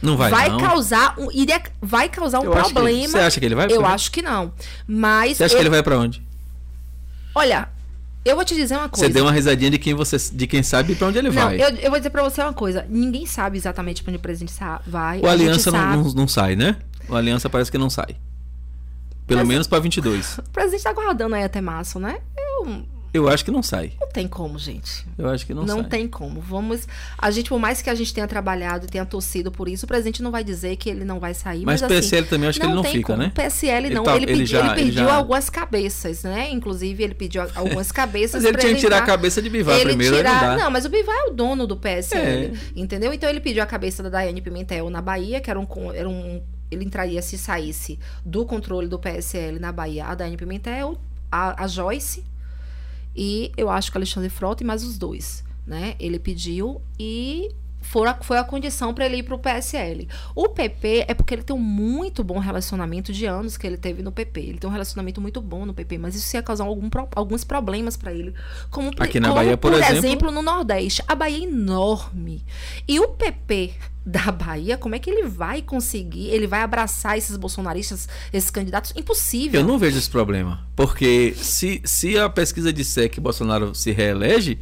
Não 0.00 0.16
vai, 0.16 0.30
vai, 0.30 0.48
não. 0.48 0.58
causar 0.58 1.16
um, 1.18 1.30
iria, 1.32 1.60
vai 1.82 2.08
causar 2.08 2.40
um 2.40 2.44
Eu 2.44 2.54
acho 2.54 2.68
que- 2.68 2.74
problema. 2.74 3.08
você 3.08 3.18
acha 3.18 3.40
que 3.40 3.44
ele 3.44 3.54
vai 3.56 3.66
Eu 3.66 3.80
PP? 3.82 3.84
acho 3.92 4.10
que 4.12 4.22
não. 4.22 4.52
Mas. 4.86 5.36
Você 5.36 5.44
acha 5.44 5.54
que 5.56 5.60
ele 5.60 5.68
vai 5.68 5.82
pra 5.82 5.98
onde? 5.98 6.22
Olha, 7.34 7.68
eu 8.24 8.34
vou 8.36 8.44
te 8.44 8.54
dizer 8.54 8.76
uma 8.76 8.88
coisa. 8.88 9.06
Você 9.06 9.12
deu 9.12 9.24
uma 9.24 9.32
risadinha 9.32 9.70
de 9.70 9.78
quem 9.78 9.94
você, 9.94 10.16
de 10.32 10.46
quem 10.46 10.62
sabe 10.62 10.94
pra 10.94 11.08
onde 11.08 11.18
ele 11.18 11.28
Não, 11.28 11.34
vai. 11.34 11.60
eu, 11.62 11.68
eu 11.76 11.90
vou 11.90 11.98
dizer 11.98 12.10
pra 12.10 12.22
você 12.22 12.40
uma 12.42 12.52
coisa. 12.52 12.86
Ninguém 12.88 13.26
sabe 13.26 13.56
exatamente 13.58 14.02
pra 14.02 14.10
onde 14.10 14.18
o 14.18 14.22
presidente 14.22 14.52
vai. 14.86 15.20
O 15.20 15.26
Aliança 15.28 15.70
não, 15.70 16.02
não, 16.04 16.12
não 16.12 16.28
sai, 16.28 16.56
né? 16.56 16.76
O 17.08 17.14
Aliança 17.14 17.50
parece 17.50 17.70
que 17.70 17.78
não 17.78 17.90
sai. 17.90 18.16
Pelo 19.26 19.40
Mas- 19.40 19.48
menos 19.48 19.66
pra 19.66 19.78
22. 19.78 20.38
O 20.46 20.50
presidente 20.50 20.82
tá 20.84 20.90
aguardando 20.90 21.34
aí 21.34 21.42
até 21.44 21.60
março, 21.60 21.98
né? 21.98 22.18
Eu, 22.36 22.82
Eu 23.14 23.28
acho 23.28 23.44
que 23.44 23.50
não 23.52 23.62
sai. 23.62 23.92
não 24.00 24.08
tem 24.08 24.26
como, 24.26 24.58
gente. 24.58 25.06
Eu 25.16 25.28
acho 25.30 25.46
que 25.46 25.54
não, 25.54 25.64
Não, 25.64 25.80
sai. 25.82 25.88
tem 25.88 26.08
como. 26.08 26.40
Vamos. 26.40 26.86
A 27.16 27.30
gente, 27.30 27.48
por 27.48 27.60
mais 27.60 27.80
que 27.80 27.88
a 27.88 27.94
gente 27.94 28.12
tenha 28.12 28.26
trabalhado 28.26 28.86
e 28.86 28.88
tenha 28.88 29.06
torcido 29.06 29.52
por 29.52 29.68
isso, 29.68 29.84
o 29.84 29.88
presidente 29.88 30.20
não 30.20 30.32
vai 30.32 30.42
dizer 30.42 30.74
que 30.76 30.90
ele 30.90 31.04
não 31.04 31.20
vai 31.20 31.32
sair. 31.32 31.64
Mas 31.64 31.80
Mas, 31.80 31.88
PSL 31.92 32.26
também 32.26 32.48
acho 32.48 32.58
que 32.58 32.66
ele 32.66 32.74
não 32.74 32.82
fica, 32.82 33.12
como. 33.12 33.18
né? 33.22 33.32
PSL 33.34 33.86
Ele 33.86 33.94
não. 33.94 34.02
tá- 34.02 34.16
ele, 34.16 34.24
ele 34.24 34.32
pedi- 34.32 34.46
já- 34.46 34.58
ele 34.60 34.68
ele 34.80 34.90
pediu 34.90 35.04
já- 35.04 35.14
algumas 35.14 35.48
cabeças, 35.48 36.22
né? 36.24 36.50
Inclusive, 36.50 37.04
ele 37.04 37.14
pediu 37.14 37.42
algumas 37.54 37.92
cabeças. 37.92 38.42
Mas 38.42 38.52
ele 38.52 38.58
tinha 38.58 38.74
que 38.74 38.80
tirar 38.80 38.98
a 38.98 39.02
cabeça 39.02 39.40
de 39.40 39.48
Bivar 39.48 39.76
ele 39.76 39.90
primeiro, 39.90 40.16
tirar... 40.16 40.50
não 40.50 40.56
dá. 40.64 40.70
mas 40.70 40.84
o 40.84 40.88
Bivar 40.88 41.14
é 41.16 41.24
o 41.24 41.30
dono 41.30 41.66
do 41.68 41.76
PSL, 41.76 42.46
É. 42.46 42.52
entendeu? 42.74 43.12
Então 43.12 43.30
ele 43.30 43.40
pediu 43.40 43.62
a 43.62 43.66
cabeça 43.66 44.02
da 44.02 44.08
Daiane 44.08 44.40
Pimentel 44.42 44.90
na 44.90 45.00
Bahia, 45.00 45.40
que 45.40 45.48
era 45.48 45.60
um, 45.60 45.66
era 45.94 46.08
um 46.08 46.42
ele 46.70 46.84
entraria 46.84 47.22
se 47.22 47.38
saísse 47.38 47.96
do 48.24 48.44
controle 48.44 48.88
do 48.88 48.98
PSL 48.98 49.60
na 49.60 49.70
Bahia, 49.70 50.06
a 50.06 50.14
Daiane 50.16 50.36
Pimentel, 50.36 50.98
a, 51.30 51.62
a 51.62 51.68
Joyce 51.68 52.24
e 53.14 53.52
eu 53.56 53.68
acho 53.70 53.90
que 53.90 53.98
Alexandre 53.98 54.28
Frota 54.30 54.62
e 54.62 54.66
mais 54.66 54.82
os 54.84 54.98
dois, 54.98 55.44
né? 55.66 55.94
Ele 55.98 56.18
pediu 56.18 56.80
e 56.98 57.50
foi 57.80 58.08
a, 58.08 58.14
foi 58.14 58.38
a 58.38 58.44
condição 58.44 58.94
para 58.94 59.04
ele 59.06 59.18
ir 59.18 59.22
para 59.22 59.34
o 59.34 59.38
PSL. 59.38 60.08
O 60.34 60.48
PP 60.48 61.04
é 61.06 61.12
porque 61.14 61.34
ele 61.34 61.42
tem 61.42 61.54
um 61.54 61.60
muito 61.60 62.24
bom 62.24 62.38
relacionamento 62.38 63.12
de 63.12 63.26
anos 63.26 63.56
que 63.58 63.66
ele 63.66 63.76
teve 63.76 64.02
no 64.02 64.10
PP. 64.10 64.40
Ele 64.40 64.58
tem 64.58 64.68
um 64.68 64.72
relacionamento 64.72 65.20
muito 65.20 65.40
bom 65.40 65.66
no 65.66 65.74
PP, 65.74 65.98
mas 65.98 66.14
isso 66.14 66.34
ia 66.34 66.42
causar 66.42 66.64
algum 66.64 66.88
alguns 67.14 67.44
problemas 67.44 67.96
para 67.96 68.12
ele. 68.12 68.34
Como, 68.70 68.90
Aqui 68.98 69.20
na 69.20 69.28
como, 69.28 69.40
Bahia, 69.40 69.56
por 69.56 69.72
exemplo- 69.74 70.30
no 70.30 70.40
Nordeste. 70.42 71.02
A 71.06 71.14
Bahia 71.14 71.44
é 71.44 71.48
enorme. 71.48 72.42
E 72.88 72.98
o 72.98 73.08
PP 73.08 73.74
da 74.06 74.30
Bahia, 74.30 74.76
como 74.76 74.94
é 74.94 74.98
que 74.98 75.08
ele 75.08 75.26
vai 75.26 75.62
conseguir? 75.62 76.28
Ele 76.28 76.46
vai 76.46 76.60
abraçar 76.60 77.16
esses 77.16 77.36
bolsonaristas, 77.36 78.08
esses 78.32 78.50
candidatos? 78.50 78.92
Impossível. 78.96 79.60
Eu 79.60 79.66
não 79.66 79.78
vejo 79.78 79.96
esse 79.98 80.10
problema. 80.10 80.60
Porque 80.76 81.34
se, 81.36 81.80
se 81.84 82.18
a 82.18 82.28
pesquisa 82.28 82.72
disser 82.72 83.08
que 83.10 83.20
Bolsonaro 83.20 83.74
se 83.74 83.92
reelege, 83.92 84.58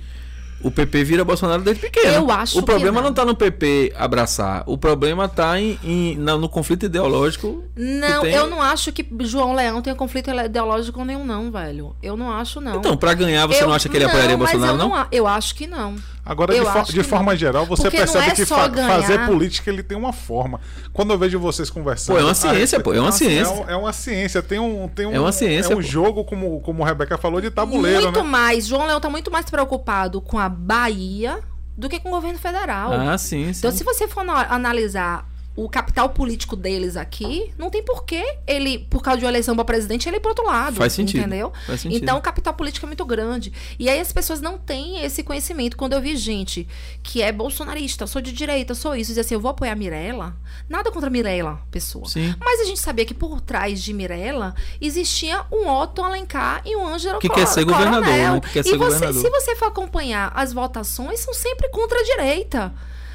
o 0.64 0.70
PP 0.70 1.02
vira 1.02 1.24
Bolsonaro 1.24 1.60
desde 1.60 1.80
pequeno. 1.82 2.06
Eu 2.14 2.30
acho 2.30 2.56
O 2.56 2.62
problema 2.62 2.98
não. 3.00 3.02
não 3.02 3.10
está 3.10 3.24
no 3.24 3.34
PP 3.34 3.92
abraçar. 3.96 4.62
O 4.64 4.78
problema 4.78 5.24
está 5.24 5.58
em, 5.60 5.76
em- 5.82 6.16
na- 6.16 6.36
no 6.38 6.48
conflito 6.48 6.86
ideológico. 6.86 7.64
Não, 7.74 8.22
tem- 8.22 8.32
eu 8.32 8.46
não 8.46 8.62
acho 8.62 8.92
que 8.92 9.04
João 9.22 9.54
Leão 9.56 9.82
tenha 9.82 9.96
conflito 9.96 10.30
ideológico 10.30 11.04
nenhum, 11.04 11.24
não, 11.24 11.50
velho. 11.50 11.96
Eu 12.00 12.16
não 12.16 12.30
acho, 12.30 12.60
não. 12.60 12.76
Então, 12.76 12.96
para 12.96 13.12
ganhar, 13.12 13.44
você 13.48 13.60
Eu- 13.64 13.66
não 13.66 13.74
acha 13.74 13.88
que 13.88 13.96
ele 13.96 14.04
apoiaria 14.04 14.38
mas 14.38 14.52
Bolsonaro, 14.52 14.78
eu 14.78 14.78
não? 14.88 14.94
a- 14.94 15.08
Eu 15.10 15.26
acho 15.26 15.52
que 15.56 15.66
não. 15.66 15.96
Agora, 16.24 16.52
de, 16.54 16.60
Eu 16.60 16.82
de 16.84 17.02
forma 17.02 17.32
não. 17.32 17.38
geral, 17.38 17.66
você 17.66 17.82
Porque 17.82 17.96
percebe 17.96 18.28
é 18.28 18.30
que 18.30 18.46
fa- 18.46 18.68
ganhar. 18.68 18.88
fazer 18.88 19.26
política 19.26 19.68
ele 19.70 19.82
tem 19.82 19.98
uma 19.98 20.12
forma. 20.12 20.60
Quando 20.92 21.12
eu 21.12 21.18
vejo 21.18 21.38
vocês 21.40 21.68
conversando. 21.68 22.14
Pô, 22.14 22.20
é 22.20 22.24
uma 22.24 22.30
ah, 22.30 22.34
ciência, 22.34 22.78
pô, 22.78 22.94
é 22.94 23.00
uma 23.00 23.08
é, 23.08 23.12
ciência. 23.12 23.64
é 23.66 23.74
uma 23.76 23.92
ciência, 23.92 24.40
tem 24.42 24.58
um, 24.60 24.86
tem 24.88 25.04
um, 25.06 25.12
É 25.14 25.18
uma 25.20 25.32
ciência, 25.32 25.72
é 25.72 25.76
um 25.76 25.80
pô. 25.80 25.82
jogo, 25.82 26.24
como, 26.24 26.60
como 26.60 26.84
a 26.84 26.86
Rebeca 26.86 27.18
falou, 27.18 27.40
de 27.40 27.50
tabuleiro, 27.50 28.02
muito 28.02 28.22
né? 28.22 28.28
mais. 28.28 28.66
João 28.68 28.86
Leão 28.86 29.00
tá 29.00 29.10
muito 29.10 29.32
mais 29.32 29.46
preocupado 29.46 30.20
com 30.20 30.38
a 30.38 30.48
Bahia 30.48 31.40
do 31.76 31.88
que 31.88 31.98
com 31.98 32.08
o 32.10 32.12
governo 32.12 32.38
federal. 32.38 32.92
Ah, 32.92 33.18
sim, 33.18 33.52
sim. 33.52 33.58
Então, 33.58 33.72
se 33.72 33.82
você 33.82 34.06
for 34.06 34.20
ana- 34.20 34.46
analisar 34.48 35.26
o 35.54 35.68
capital 35.68 36.08
político 36.10 36.56
deles 36.56 36.96
aqui, 36.96 37.52
não 37.58 37.68
tem 37.68 37.82
porquê 37.84 38.38
ele, 38.46 38.78
por 38.90 39.02
causa 39.02 39.18
de 39.18 39.24
uma 39.26 39.30
eleição 39.30 39.54
para 39.54 39.64
presidente, 39.64 40.08
ele 40.08 40.16
ir 40.16 40.20
pro 40.20 40.30
outro 40.30 40.46
lado. 40.46 40.76
Faz 40.76 40.94
sentido. 40.94 41.20
Entendeu? 41.20 41.52
Faz 41.66 41.82
sentido. 41.82 42.02
Então, 42.02 42.16
o 42.16 42.22
capital 42.22 42.54
político 42.54 42.86
é 42.86 42.88
muito 42.88 43.04
grande. 43.04 43.52
E 43.78 43.88
aí 43.88 44.00
as 44.00 44.10
pessoas 44.12 44.40
não 44.40 44.56
têm 44.56 45.04
esse 45.04 45.22
conhecimento. 45.22 45.76
Quando 45.76 45.92
eu 45.92 46.00
vi 46.00 46.16
gente 46.16 46.66
que 47.02 47.20
é 47.20 47.30
bolsonarista, 47.30 48.06
sou 48.06 48.22
de 48.22 48.32
direita, 48.32 48.74
sou 48.74 48.96
isso, 48.96 49.08
dizer 49.10 49.20
assim, 49.20 49.34
eu 49.34 49.40
vou 49.40 49.50
apoiar 49.50 49.72
a 49.72 49.76
Mirella, 49.76 50.34
nada 50.68 50.90
contra 50.90 51.08
a 51.08 51.10
Mirella, 51.10 51.60
pessoa. 51.70 52.08
Sim. 52.08 52.34
Mas 52.40 52.60
a 52.60 52.64
gente 52.64 52.80
sabia 52.80 53.04
que 53.04 53.12
por 53.14 53.40
trás 53.40 53.82
de 53.82 53.92
Mirella 53.92 54.54
existia 54.80 55.44
um 55.52 55.68
Otto 55.68 56.02
Alencar 56.02 56.62
e 56.64 56.74
um 56.76 56.86
Ângelo 56.86 57.18
Que 57.18 57.28
Cor- 57.28 57.36
quer 57.36 57.46
ser 57.46 57.64
governador, 57.64 58.06
né? 58.08 58.40
Que 58.40 58.50
quer 58.52 58.60
e 58.60 58.64
ser 58.64 58.78
você, 58.78 58.94
governador. 58.94 59.20
se 59.22 59.28
você 59.30 59.54
for 59.56 59.66
acompanhar 59.66 60.32
as 60.34 60.52
votações, 60.52 61.20
são 61.20 61.34
sempre 61.34 61.68
contra 61.68 61.98
a 61.98 62.02
direita. 62.04 62.72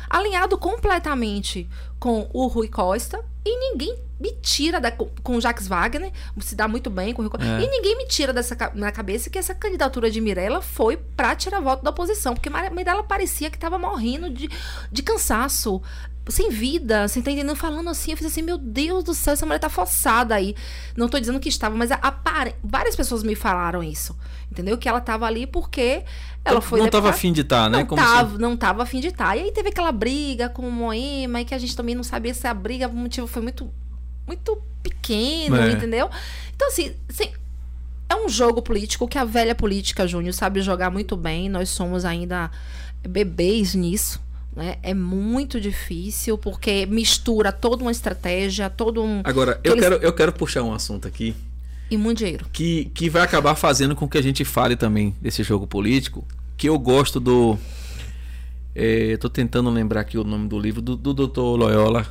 Alinhado 0.09 0.57
completamente 0.57 1.69
com 1.99 2.29
o 2.33 2.47
Rui 2.47 2.67
Costa. 2.67 3.23
E 3.45 3.71
ninguém 3.71 3.97
me 4.19 4.31
tira 4.41 4.81
da, 4.81 4.91
com 4.91 5.35
o 5.35 5.41
Jacques 5.41 5.67
Wagner, 5.67 6.11
se 6.39 6.55
dá 6.55 6.67
muito 6.67 6.89
bem 6.89 7.13
com 7.13 7.21
o 7.21 7.25
Rui 7.25 7.31
Costa. 7.31 7.45
É. 7.45 7.63
E 7.63 7.69
ninguém 7.69 7.97
me 7.97 8.07
tira 8.07 8.33
dessa 8.33 8.55
na 8.73 8.91
cabeça 8.91 9.29
que 9.29 9.37
essa 9.37 9.53
candidatura 9.53 10.09
de 10.09 10.19
Mirella 10.19 10.61
foi 10.61 10.97
pra 10.97 11.35
tirar 11.35 11.59
voto 11.59 11.83
da 11.83 11.91
oposição. 11.91 12.33
Porque 12.33 12.49
Mirella 12.49 13.03
parecia 13.03 13.49
que 13.49 13.57
tava 13.57 13.77
morrendo 13.77 14.29
de, 14.29 14.49
de 14.91 15.03
cansaço. 15.03 15.81
Sem 16.29 16.49
vida, 16.49 17.07
você 17.07 17.21
tá 17.21 17.31
entendendo? 17.31 17.55
Falando 17.55 17.89
assim, 17.89 18.11
eu 18.11 18.17
fiz 18.17 18.27
assim, 18.27 18.41
meu 18.41 18.57
Deus 18.57 19.01
do 19.01 19.13
céu, 19.13 19.31
essa 19.31 19.45
mulher 19.45 19.59
tá 19.59 19.69
forçada 19.69 20.35
aí. 20.35 20.55
Não 20.93 21.07
tô 21.07 21.17
dizendo 21.17 21.39
que 21.39 21.47
estava, 21.47 21.73
mas 21.73 21.89
a, 21.89 22.53
várias 22.61 22.97
pessoas 22.97 23.23
me 23.23 23.33
falaram 23.33 23.81
isso. 23.81 24.13
Entendeu? 24.57 24.77
Que 24.77 24.89
ela 24.89 24.99
tava 24.99 25.25
ali 25.27 25.45
porque 25.45 26.03
ela 26.43 26.59
foi. 26.61 26.79
não 26.79 26.85
tava 26.87 27.03
deputada- 27.03 27.15
afim 27.15 27.31
de 27.31 27.41
estar, 27.41 27.69
né? 27.69 27.77
não 27.79 27.85
Como 27.85 28.01
se- 28.01 28.07
tava, 28.07 28.37
não 28.39 28.57
tava 28.57 28.81
afim 28.83 28.99
de 28.99 29.07
estar. 29.09 29.35
E 29.37 29.41
aí 29.43 29.51
teve 29.51 29.69
aquela 29.69 29.91
briga 29.91 30.49
com 30.49 30.67
o 30.67 30.71
Moema, 30.71 31.41
e 31.41 31.45
que 31.45 31.53
a 31.53 31.59
gente 31.59 31.75
também 31.75 31.93
não 31.93 32.03
sabia 32.03 32.33
se 32.33 32.47
a 32.47 32.53
briga, 32.53 32.87
o 32.87 32.93
motivo 32.95 33.27
foi 33.27 33.41
muito, 33.43 33.69
muito 34.25 34.57
pequeno, 34.81 35.57
É. 35.57 35.71
entendeu? 35.73 36.09
Então, 36.55 36.69
assim, 36.69 36.93
sem- 37.09 37.31
é 38.09 38.15
um 38.15 38.27
jogo 38.27 38.61
político 38.63 39.07
que 39.07 39.17
a 39.17 39.25
velha 39.25 39.53
política, 39.53 40.07
Júnior, 40.07 40.33
sabe 40.33 40.61
jogar 40.61 40.89
muito 40.89 41.15
bem. 41.15 41.49
Nós 41.49 41.69
somos 41.69 42.03
ainda 42.05 42.49
bebês 43.07 43.75
nisso. 43.75 44.19
Né? 44.55 44.77
É 44.81 44.91
muito 44.93 45.61
difícil 45.61 46.35
porque 46.35 46.87
mistura 46.87 47.51
toda 47.51 47.83
uma 47.83 47.91
estratégia, 47.91 48.71
todo 48.71 49.03
um. 49.03 49.21
Agora, 49.23 49.59
eu, 49.63 49.77
quero, 49.77 49.95
eu 49.97 50.13
quero 50.13 50.33
puxar 50.33 50.63
um 50.63 50.73
assunto 50.73 51.07
aqui. 51.07 51.35
E 51.89 51.97
muito 51.97 52.19
dinheiro. 52.19 52.45
Que, 52.51 52.85
que 52.93 53.09
vai 53.09 53.21
acabar 53.21 53.55
fazendo 53.55 53.95
com 53.95 54.07
que 54.07 54.17
a 54.17 54.21
gente 54.21 54.43
fale 54.43 54.75
também 54.75 55.15
desse 55.21 55.43
jogo 55.43 55.65
político. 55.65 56.25
Que 56.57 56.67
eu 56.67 56.77
gosto 56.77 57.19
do. 57.19 57.57
É, 58.75 59.13
Estou 59.13 59.29
tentando 59.29 59.69
lembrar 59.69 60.01
aqui 60.01 60.17
o 60.17 60.23
nome 60.23 60.47
do 60.47 60.59
livro, 60.59 60.81
do, 60.81 60.95
do 60.95 61.13
Dr. 61.13 61.39
Loyola. 61.39 62.05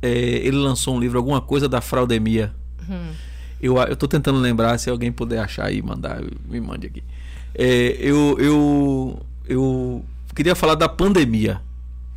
É, 0.00 0.10
ele 0.10 0.56
lançou 0.56 0.96
um 0.96 1.00
livro, 1.00 1.18
alguma 1.18 1.40
coisa 1.40 1.68
da 1.68 1.80
fraudemia. 1.80 2.54
Hum. 2.88 3.12
Eu, 3.60 3.76
eu 3.76 3.94
tô 3.94 4.08
tentando 4.08 4.38
lembrar, 4.38 4.76
se 4.78 4.90
alguém 4.90 5.12
puder 5.12 5.38
achar 5.38 5.72
e 5.72 5.80
mandar, 5.80 6.20
me 6.48 6.60
mande 6.60 6.88
aqui. 6.88 7.04
É, 7.54 7.96
eu, 8.00 8.36
eu, 8.40 9.26
eu 9.46 10.04
queria 10.34 10.54
falar 10.54 10.74
da 10.74 10.88
pandemia. 10.88 11.60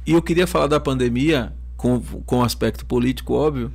E 0.08 0.14
eu 0.14 0.22
queria 0.22 0.48
falar 0.48 0.68
da 0.68 0.80
pandemia 0.80 1.54
com, 1.76 2.00
com 2.26 2.44
aspecto 2.44 2.86
político, 2.86 3.34
óbvio, 3.34 3.72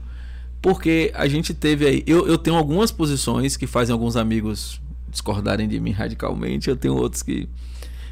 porque 0.61 1.11
a 1.15 1.27
gente 1.27 1.55
teve 1.55 1.87
aí. 1.87 2.03
Eu, 2.07 2.27
eu 2.27 2.37
tenho 2.37 2.57
algumas 2.57 2.91
posições 2.91 3.57
que 3.57 3.67
fazem 3.67 3.93
alguns 3.93 4.17
amigos 4.17 4.81
discordarem 5.09 5.69
de 5.69 5.81
mim 5.81 5.91
radicalmente, 5.91 6.69
eu 6.69 6.77
tenho 6.77 6.95
outros 6.95 7.23
que. 7.23 7.49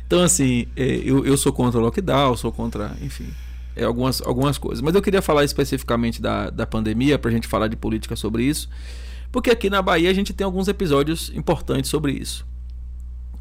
Então, 0.07 0.23
assim, 0.23 0.67
é, 0.75 1.03
eu, 1.05 1.25
eu 1.25 1.37
sou 1.37 1.53
contra 1.53 1.79
o 1.79 1.83
lockdown, 1.83 2.35
sou 2.37 2.51
contra, 2.51 2.97
enfim, 3.03 3.29
é, 3.77 3.85
algumas, 3.85 4.23
algumas 4.23 4.57
coisas. 4.57 4.81
Mas 4.81 4.95
eu 4.95 5.03
queria 5.03 5.21
falar 5.21 5.45
especificamente 5.45 6.21
da, 6.21 6.49
da 6.49 6.67
pandemia, 6.67 7.19
para 7.19 7.31
a 7.31 7.35
gente 7.35 7.47
falar 7.47 7.69
de 7.69 7.77
política 7.77 8.17
sobre 8.17 8.43
isso, 8.43 8.71
porque 9.31 9.51
aqui 9.51 9.69
na 9.69 9.83
Bahia 9.83 10.11
a 10.11 10.15
gente 10.15 10.33
tem 10.33 10.45
alguns 10.45 10.67
episódios 10.67 11.31
importantes 11.35 11.91
sobre 11.91 12.13
isso. 12.13 12.47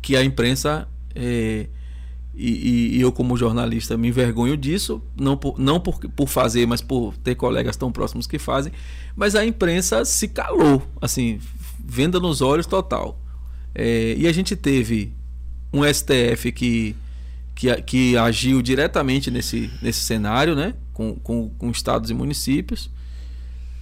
Que 0.01 0.17
a 0.17 0.23
imprensa 0.23 0.87
é, 1.15 1.67
e, 2.39 2.97
e, 2.97 3.01
eu, 3.01 3.11
como 3.11 3.35
jornalista, 3.35 3.97
me 3.97 4.09
envergonho 4.09 4.55
disso, 4.55 5.01
não, 5.19 5.35
por, 5.35 5.57
não 5.57 5.79
por, 5.79 5.97
por 5.97 6.27
fazer, 6.27 6.67
mas 6.67 6.81
por 6.81 7.17
ter 7.17 7.33
colegas 7.33 7.75
tão 7.75 7.91
próximos 7.91 8.27
que 8.27 8.37
fazem. 8.37 8.71
Mas 9.15 9.33
a 9.33 9.43
imprensa 9.43 10.05
se 10.05 10.27
calou, 10.27 10.83
assim, 11.01 11.39
venda 11.83 12.19
nos 12.19 12.39
olhos 12.41 12.67
total. 12.67 13.19
É, 13.73 14.13
e 14.15 14.27
a 14.27 14.31
gente 14.31 14.55
teve 14.55 15.11
um 15.73 15.81
STF 15.83 16.51
que, 16.51 16.95
que, 17.55 17.81
que 17.81 18.17
agiu 18.17 18.61
diretamente 18.61 19.31
nesse, 19.31 19.71
nesse 19.81 20.01
cenário, 20.01 20.55
né? 20.55 20.75
Com, 20.93 21.15
com, 21.15 21.49
com 21.49 21.71
estados 21.71 22.11
e 22.11 22.13
municípios. 22.13 22.91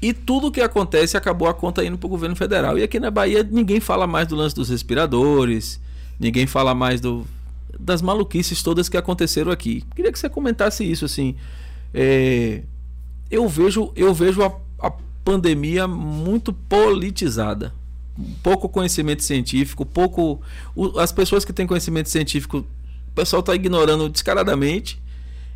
E 0.01 0.13
tudo 0.13 0.47
o 0.47 0.51
que 0.51 0.61
acontece 0.61 1.17
acabou 1.17 1.49
a 1.49 1.53
conta 1.53 1.83
indo 1.83 1.97
para 1.97 2.07
o 2.07 2.09
governo 2.09 2.37
federal. 2.37 2.77
E 2.77 2.83
aqui 2.83 3.01
na 3.01 3.11
Bahia 3.11 3.43
ninguém 3.43 3.81
fala 3.81 4.07
mais 4.07 4.27
do 4.27 4.35
lance 4.35 4.55
dos 4.55 4.69
respiradores, 4.69 5.79
ninguém 6.17 6.47
fala 6.47 6.73
mais 6.73 7.01
do, 7.01 7.25
das 7.79 8.01
maluquices 8.01 8.61
todas 8.61 8.89
que 8.89 8.97
aconteceram 8.97 9.51
aqui. 9.51 9.83
Queria 9.95 10.11
que 10.11 10.19
você 10.19 10.29
comentasse 10.29 10.83
isso 10.83 11.05
assim. 11.05 11.35
É, 11.93 12.63
eu 13.29 13.47
vejo, 13.47 13.91
eu 13.95 14.13
vejo 14.13 14.43
a, 14.43 14.55
a 14.79 14.91
pandemia 15.23 15.87
muito 15.87 16.53
politizada. 16.53 17.73
Pouco 18.41 18.69
conhecimento 18.69 19.23
científico, 19.23 19.85
pouco. 19.85 20.41
O, 20.75 20.99
as 20.99 21.11
pessoas 21.11 21.43
que 21.43 21.51
têm 21.51 21.67
conhecimento 21.67 22.09
científico, 22.09 22.59
o 22.59 23.11
pessoal 23.13 23.41
está 23.41 23.53
ignorando 23.53 24.07
descaradamente. 24.09 25.01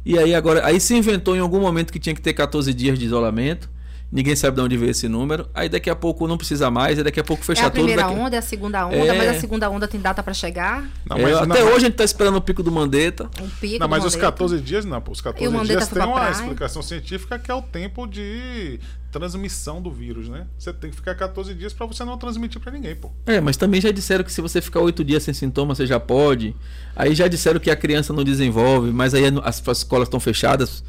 E 0.06 0.18
aí 0.18 0.34
agora, 0.34 0.66
aí 0.66 0.80
se 0.80 0.96
inventou 0.96 1.36
em 1.36 1.40
algum 1.40 1.60
momento 1.60 1.92
que 1.92 2.00
tinha 2.00 2.16
que 2.16 2.22
ter 2.22 2.34
14 2.34 2.74
dias 2.74 2.98
de 2.98 3.06
isolamento 3.06 3.70
ninguém 4.12 4.36
sabe 4.36 4.56
de 4.56 4.62
onde 4.62 4.78
veio 4.78 4.92
esse 4.92 5.08
número. 5.08 5.48
Aí 5.54 5.70
daqui 5.70 5.90
a 5.90 5.96
pouco 5.96 6.28
não 6.28 6.38
precisa 6.38 6.70
mais, 6.72 6.98
aí 6.98 7.04
daqui 7.04 7.20
a 7.20 7.24
pouco 7.24 7.44
fecha 7.44 7.64
tudo. 7.64 7.66
É 7.66 7.68
a 7.68 7.72
primeira 7.72 8.04
daqui... 8.04 8.16
onda, 8.16 8.36
é 8.36 8.40
a 8.40 8.42
segunda 8.42 8.88
onda, 8.88 8.96
é... 8.96 9.18
mas 9.18 9.30
a 9.30 9.40
segunda 9.40 9.70
onda 9.70 9.88
tem 9.88 10.00
data 10.00 10.24
para 10.24 10.34
chegar. 10.34 10.90
Não, 11.06 11.18
é, 11.18 11.34
até 11.34 11.46
não, 11.46 11.68
hoje 11.68 11.76
a 11.76 11.80
gente 11.80 11.96
tá 11.96 12.04
esperando 12.04 12.38
o 12.38 12.42
pico 12.42 12.64
do 12.64 12.72
Mandetta. 12.72 13.30
O 13.40 13.48
pico 13.60 13.80
não, 13.80 13.88
mas 13.88 14.04
os 14.04 14.16
Mandetta. 14.16 14.32
14 14.32 14.62
dias 14.62 14.86
não, 14.86 15.02
pô. 15.02 15.12
Os 15.12 15.22
14 15.22 15.68
dias 15.68 15.88
tem 15.88 16.04
uma 16.04 16.14
praia. 16.14 16.32
explicação 16.32 16.82
científica 16.82 17.38
que 17.38 17.52
é 17.52 17.54
o 17.54 17.62
tempo 17.62 18.08
de 18.08 18.80
transmissão 19.12 19.82
do 19.82 19.92
vírus, 19.92 20.30
né? 20.30 20.46
Você 20.58 20.72
tem 20.72 20.90
que 20.90 20.96
ficar 20.96 21.16
14 21.16 21.54
dias 21.56 21.74
para 21.74 21.86
você 21.86 22.04
não 22.04 22.18
transmitir 22.18 22.62
para 22.62 22.72
ninguém, 22.72 22.96
pô. 22.96 23.12
É, 23.26 23.42
mas 23.42 23.58
também 23.58 23.82
já 23.82 23.92
disseram 23.92 24.24
que 24.24 24.32
se 24.32 24.40
você 24.40 24.62
ficar 24.62 24.82
8 24.82 25.04
dias 25.04 25.24
sem 25.24 25.34
sintomas, 25.34 25.78
você 25.78 25.88
já 25.88 26.00
pode. 26.00 26.56
Aí 26.96 27.16
já 27.16 27.28
disseram 27.28 27.60
que 27.60 27.72
a 27.72 27.76
criança 27.76 28.14
não 28.14 28.24
desenvolve, 28.24 28.92
mas 28.92 29.14
aí 29.14 29.26
as, 29.44 29.68
as 29.68 29.78
escolas 29.80 30.08
estão 30.08 30.20
fechadas 30.20 30.84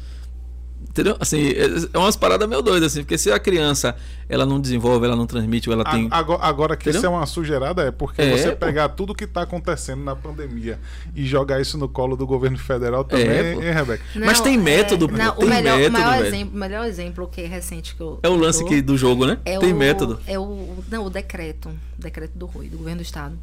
Entendeu? 0.91 1.15
Assim, 1.21 1.51
é, 1.51 1.67
é 1.93 1.97
umas 1.97 2.17
paradas 2.17 2.49
meio 2.49 2.61
doidas, 2.61 2.91
assim, 2.91 3.01
porque 3.01 3.17
se 3.17 3.31
a 3.31 3.39
criança 3.39 3.95
ela 4.27 4.45
não 4.45 4.59
desenvolve, 4.59 5.05
ela 5.05 5.15
não 5.15 5.25
transmite, 5.25 5.69
ou 5.69 5.73
ela 5.73 5.85
tem. 5.85 6.09
Agora, 6.11 6.43
agora 6.43 6.75
que 6.75 6.83
Entendeu? 6.83 6.99
isso 6.99 7.05
é 7.05 7.09
uma 7.09 7.25
sujeirada, 7.25 7.83
é 7.83 7.91
porque 7.91 8.21
é, 8.21 8.37
você 8.37 8.51
pegar 8.51 8.89
pô. 8.89 8.95
tudo 8.95 9.15
que 9.15 9.23
está 9.23 9.43
acontecendo 9.43 10.03
na 10.03 10.17
pandemia 10.17 10.77
e 11.15 11.25
jogar 11.25 11.61
isso 11.61 11.77
no 11.77 11.87
colo 11.87 12.17
do 12.17 12.27
governo 12.27 12.57
federal 12.57 13.05
também, 13.05 13.25
é, 13.25 13.53
hein, 13.53 13.73
Rebeca? 13.73 14.03
Não, 14.13 14.25
Mas 14.25 14.41
tem 14.41 14.57
método, 14.57 15.05
é, 15.05 15.17
não, 15.17 15.35
tem 15.35 15.45
o 15.45 15.49
melhor, 15.49 15.77
método. 15.77 15.97
O 15.97 16.01
maior 16.01 16.25
exemplo, 16.25 16.59
melhor 16.59 16.85
exemplo 16.85 17.27
que 17.29 17.41
é 17.41 17.47
recente 17.47 17.95
que 17.95 18.01
eu. 18.01 18.19
É 18.21 18.27
o 18.27 18.35
lance 18.35 18.65
que, 18.65 18.81
do 18.81 18.97
jogo, 18.97 19.25
né? 19.25 19.37
É 19.45 19.57
tem 19.57 19.71
o, 19.71 19.75
método. 19.77 20.19
É 20.27 20.37
o. 20.37 20.83
Não, 20.89 21.05
o 21.05 21.09
decreto. 21.09 21.69
O 21.97 22.01
decreto 22.01 22.37
do 22.37 22.47
Rui, 22.47 22.67
do 22.67 22.77
governo 22.77 22.97
do 22.97 23.05
estado 23.05 23.37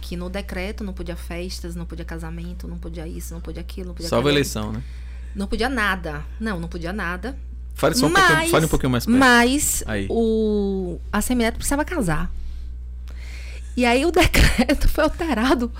que 0.00 0.16
no 0.16 0.28
decreto 0.28 0.82
não 0.82 0.92
podia 0.92 1.14
festas, 1.14 1.76
não 1.76 1.86
podia 1.86 2.04
casamento, 2.04 2.66
não 2.66 2.76
podia 2.76 3.06
isso, 3.06 3.32
não 3.32 3.40
podia 3.40 3.60
aquilo, 3.60 3.88
não 3.88 3.94
podia 3.94 4.08
Salvo 4.08 4.28
eleição, 4.28 4.72
né? 4.72 4.82
Não 5.34 5.46
podia 5.46 5.68
nada. 5.68 6.24
Não, 6.38 6.60
não 6.60 6.68
podia 6.68 6.92
nada. 6.92 7.36
Fale 7.74 7.94
só 7.94 8.06
um, 8.06 8.10
mas, 8.10 8.26
pouquinho, 8.26 8.50
fale 8.50 8.64
um 8.64 8.68
pouquinho 8.68 8.90
mais 8.90 9.06
perto. 9.06 9.18
Mas 9.18 9.82
aí. 9.86 10.06
o, 10.10 10.98
a 11.10 11.20
Semineto 11.20 11.56
precisava 11.56 11.84
casar. 11.84 12.30
E 13.76 13.84
aí 13.84 14.04
o 14.04 14.10
decreto 14.12 14.88
foi 14.88 15.04
alterado. 15.04 15.72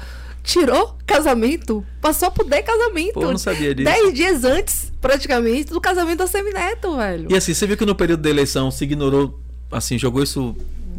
Tirou 0.43 0.99
casamento, 1.07 1.87
passou 2.01 2.29
a 2.29 2.31
poder 2.31 2.63
casamento. 2.63 3.15
Pô, 3.15 3.23
eu 3.23 3.31
não 3.31 3.39
sabia 3.39 3.73
disso. 3.73 3.85
Dez 3.85 4.13
dias 4.13 4.45
antes, 4.45 4.93
praticamente, 5.01 5.71
do 5.71 5.81
casamento 5.81 6.19
da 6.19 6.27
Semineto, 6.27 6.97
velho. 6.97 7.29
E 7.31 7.37
assim, 7.37 7.55
você 7.55 7.67
viu 7.67 7.77
que 7.77 7.87
no 7.87 7.95
período 7.95 8.23
da 8.23 8.31
eleição 8.31 8.69
se 8.69 8.83
ignorou, 8.83 9.39
assim, 9.71 9.97
jogou 9.97 10.21
isso 10.21 10.57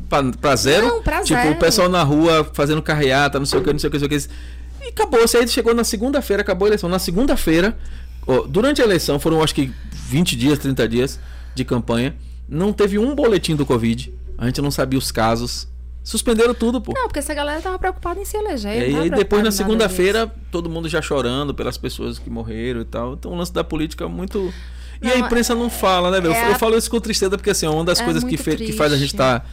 pra, 0.07 0.23
pra 0.39 0.55
zero? 0.55 0.87
Não, 0.87 1.01
pra 1.03 1.23
tipo, 1.23 1.41
zero. 1.41 1.55
o 1.55 1.59
pessoal 1.59 1.89
na 1.89 2.03
rua 2.03 2.49
fazendo 2.53 2.81
carreata, 2.81 3.37
não 3.37 3.45
sei 3.45 3.59
o 3.59 3.63
que, 3.63 3.73
não 3.73 3.79
sei 3.79 3.89
o 3.89 3.91
que, 3.91 3.99
não 3.99 4.07
sei 4.07 4.17
o 4.17 4.21
que. 4.21 4.29
E 4.85 4.89
acabou. 4.89 5.19
Você 5.19 5.37
aí 5.37 5.47
chegou 5.47 5.73
na 5.73 5.83
segunda-feira, 5.83 6.41
acabou 6.41 6.65
a 6.65 6.69
eleição. 6.69 6.89
Na 6.89 6.99
segunda-feira, 6.99 7.77
durante 8.47 8.81
a 8.81 8.85
eleição, 8.85 9.19
foram 9.19 9.41
acho 9.41 9.55
que 9.55 9.71
20 9.91 10.35
dias, 10.35 10.59
30 10.59 10.87
dias 10.87 11.19
de 11.55 11.63
campanha. 11.63 12.15
Não 12.47 12.73
teve 12.73 12.99
um 12.99 13.15
boletim 13.15 13.55
do 13.55 13.65
Covid. 13.65 14.13
A 14.37 14.45
gente 14.45 14.61
não 14.61 14.71
sabia 14.71 14.99
os 14.99 15.11
casos. 15.11 15.67
Suspenderam 16.03 16.53
tudo, 16.53 16.81
pô. 16.81 16.93
Não, 16.93 17.07
porque 17.07 17.19
essa 17.19 17.33
galera 17.33 17.61
tava 17.61 17.79
preocupada 17.79 18.19
em 18.19 18.25
se 18.25 18.35
eleger. 18.35 18.89
E 18.89 18.95
aí, 18.95 19.09
depois, 19.09 19.41
na 19.41 19.51
segunda-feira, 19.51 20.31
todo 20.51 20.69
mundo 20.69 20.89
já 20.89 21.01
chorando 21.01 21.53
pelas 21.53 21.77
pessoas 21.77 22.19
que 22.19 22.29
morreram 22.29 22.81
e 22.81 22.85
tal. 22.85 23.13
Então, 23.13 23.31
o 23.31 23.35
lance 23.35 23.53
da 23.53 23.63
política 23.63 24.03
é 24.03 24.07
muito. 24.07 24.53
E 25.01 25.07
não, 25.07 25.13
a 25.13 25.19
imprensa 25.19 25.55
não 25.55 25.69
fala, 25.69 26.11
né, 26.11 26.19
velho? 26.19 26.33
É 26.33 26.49
eu, 26.49 26.55
a... 26.55 26.59
falo 26.59 26.77
isso 26.77 26.91
com 26.91 26.99
tristeza, 26.99 27.37
porque 27.37 27.49
assim, 27.49 27.67
uma 27.67 27.85
das 27.85 28.01
é 28.01 28.03
coisas 28.03 28.23
que, 28.23 28.35
fe... 28.35 28.57
que 28.57 28.73
faz 28.73 28.91
a 28.91 28.97
gente 28.97 29.13
estar. 29.13 29.39
Tá 29.39 29.45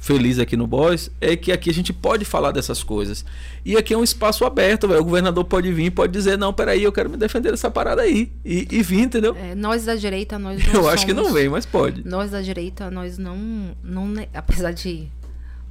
feliz 0.00 0.38
aqui 0.38 0.56
no 0.56 0.66
Boys 0.66 1.10
é 1.20 1.36
que 1.36 1.52
aqui 1.52 1.70
a 1.70 1.74
gente 1.74 1.92
pode 1.92 2.24
falar 2.24 2.52
dessas 2.52 2.82
coisas. 2.82 3.24
E 3.64 3.76
aqui 3.76 3.92
é 3.92 3.98
um 3.98 4.04
espaço 4.04 4.44
aberto, 4.44 4.88
véio. 4.88 5.00
o 5.00 5.04
governador 5.04 5.44
pode 5.44 5.72
vir, 5.72 5.90
pode 5.90 6.12
dizer, 6.12 6.38
não, 6.38 6.52
peraí, 6.52 6.82
eu 6.82 6.92
quero 6.92 7.10
me 7.10 7.16
defender 7.16 7.50
dessa 7.50 7.70
parada 7.70 8.02
aí. 8.02 8.32
E, 8.44 8.66
e 8.70 8.82
vir, 8.82 9.00
entendeu? 9.00 9.36
É, 9.36 9.54
nós 9.54 9.84
da 9.84 9.94
direita, 9.94 10.38
nós 10.38 10.60
Eu 10.66 10.72
somos... 10.72 10.88
acho 10.88 11.06
que 11.06 11.12
não 11.12 11.32
vem, 11.32 11.48
mas 11.48 11.66
pode. 11.66 12.06
Nós 12.06 12.30
da 12.30 12.40
direita, 12.40 12.90
nós 12.90 13.18
não, 13.18 13.36
não 13.82 14.14
apesar 14.34 14.72
de 14.72 15.08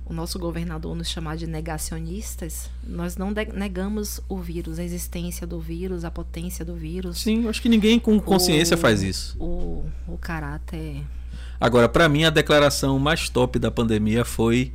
o 0.09 0.13
nosso 0.13 0.39
governador 0.39 0.95
nos 0.95 1.09
chamar 1.09 1.35
de 1.35 1.45
negacionistas, 1.45 2.69
nós 2.85 3.17
não 3.17 3.33
negamos 3.53 4.21
o 4.29 4.37
vírus, 4.37 4.79
a 4.79 4.83
existência 4.83 5.45
do 5.45 5.59
vírus, 5.59 6.05
a 6.05 6.11
potência 6.11 6.63
do 6.63 6.75
vírus. 6.75 7.21
Sim, 7.21 7.47
acho 7.47 7.61
que 7.61 7.67
ninguém 7.67 7.99
com 7.99 8.17
consciência 8.19 8.75
o, 8.75 8.77
faz 8.77 9.03
isso. 9.03 9.37
O, 9.37 9.83
o 10.07 10.17
caráter 10.17 11.03
Agora, 11.59 11.89
para 11.89 12.07
mim, 12.07 12.23
a 12.23 12.29
declaração 12.29 12.99
mais 12.99 13.29
top 13.29 13.57
da 13.59 13.71
pandemia 13.71 14.23
foi 14.23 14.71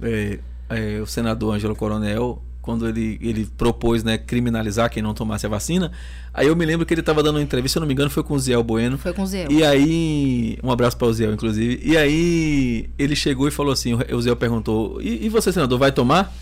é, 0.00 0.38
é, 0.68 1.00
o 1.00 1.06
senador 1.06 1.54
Ângelo 1.54 1.74
Coronel, 1.74 2.42
quando 2.60 2.88
ele, 2.88 3.18
ele 3.20 3.44
propôs 3.58 4.04
né, 4.04 4.16
criminalizar 4.16 4.88
quem 4.88 5.02
não 5.02 5.12
tomasse 5.12 5.44
a 5.44 5.48
vacina. 5.48 5.90
Aí 6.32 6.46
eu 6.46 6.54
me 6.54 6.64
lembro 6.64 6.86
que 6.86 6.94
ele 6.94 7.00
estava 7.00 7.22
dando 7.22 7.36
uma 7.36 7.42
entrevista, 7.42 7.74
se 7.74 7.78
eu 7.78 7.80
não 7.80 7.88
me 7.88 7.92
engano, 7.92 8.08
foi 8.08 8.22
com 8.22 8.34
o 8.34 8.38
Ziel 8.38 8.62
Bueno. 8.62 8.96
Foi 8.96 9.12
com 9.12 9.22
o 9.22 9.26
Ziel. 9.26 9.50
E 9.50 9.64
aí. 9.64 10.58
Um 10.62 10.70
abraço 10.70 10.96
para 10.96 11.08
o 11.08 11.12
Ziel, 11.12 11.32
inclusive. 11.34 11.80
E 11.84 11.96
aí 11.96 12.88
ele 12.96 13.16
chegou 13.16 13.48
e 13.48 13.50
falou 13.50 13.72
assim: 13.72 13.94
o 13.94 14.22
Ziel 14.22 14.36
perguntou: 14.36 15.02
e, 15.02 15.26
e 15.26 15.28
você, 15.28 15.52
senador, 15.52 15.78
vai 15.78 15.90
tomar? 15.90 16.32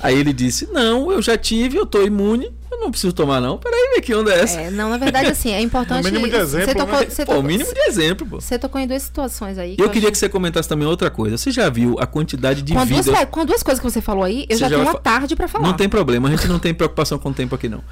Aí 0.00 0.18
ele 0.18 0.32
disse: 0.32 0.68
Não, 0.72 1.12
eu 1.12 1.22
já 1.22 1.36
tive, 1.36 1.76
eu 1.76 1.86
tô 1.86 2.02
imune, 2.02 2.50
eu 2.70 2.80
não 2.80 2.90
preciso 2.90 3.12
tomar, 3.12 3.40
não. 3.40 3.58
Peraí, 3.58 4.00
que 4.02 4.14
onda 4.14 4.32
é 4.32 4.40
essa? 4.40 4.60
É, 4.60 4.70
não, 4.70 4.90
na 4.90 4.96
verdade, 4.96 5.28
assim, 5.28 5.52
é 5.52 5.60
importante. 5.62 6.00
o 6.00 6.04
mínimo 6.04 6.28
de 6.28 6.36
exemplo. 6.36 6.66
Você 6.66 6.74
tocou, 6.74 7.00
né? 7.00 7.06
você 7.08 7.26
pô, 7.26 7.34
o 7.34 7.42
mínimo 7.42 7.72
de 7.72 7.80
exemplo, 7.80 8.26
pô. 8.26 8.40
Você 8.40 8.58
tocou 8.58 8.80
em 8.80 8.86
duas 8.86 9.02
situações 9.02 9.58
aí. 9.58 9.76
Que 9.76 9.82
eu, 9.82 9.86
eu 9.86 9.90
queria 9.90 10.10
que 10.10 10.18
você 10.18 10.28
comentasse 10.28 10.68
também 10.68 10.88
outra 10.88 11.10
coisa. 11.10 11.36
Você 11.36 11.50
já 11.50 11.68
viu 11.68 11.96
a 12.00 12.06
quantidade 12.06 12.62
de 12.62 12.74
com 12.74 12.84
vidas. 12.84 13.06
Duas, 13.06 13.24
com 13.26 13.44
duas 13.44 13.62
coisas 13.62 13.80
que 13.80 13.90
você 13.90 14.00
falou 14.00 14.24
aí, 14.24 14.46
eu 14.48 14.56
já, 14.56 14.68
já 14.68 14.76
tenho 14.76 14.88
uma 14.88 14.98
tarde 14.98 15.36
para 15.36 15.46
falar. 15.46 15.66
Não 15.66 15.74
tem 15.74 15.88
problema, 15.88 16.28
a 16.28 16.30
gente 16.32 16.48
não 16.48 16.58
tem 16.58 16.74
preocupação 16.74 17.18
com 17.18 17.30
o 17.30 17.34
tempo 17.34 17.54
aqui, 17.54 17.68
não. 17.68 17.82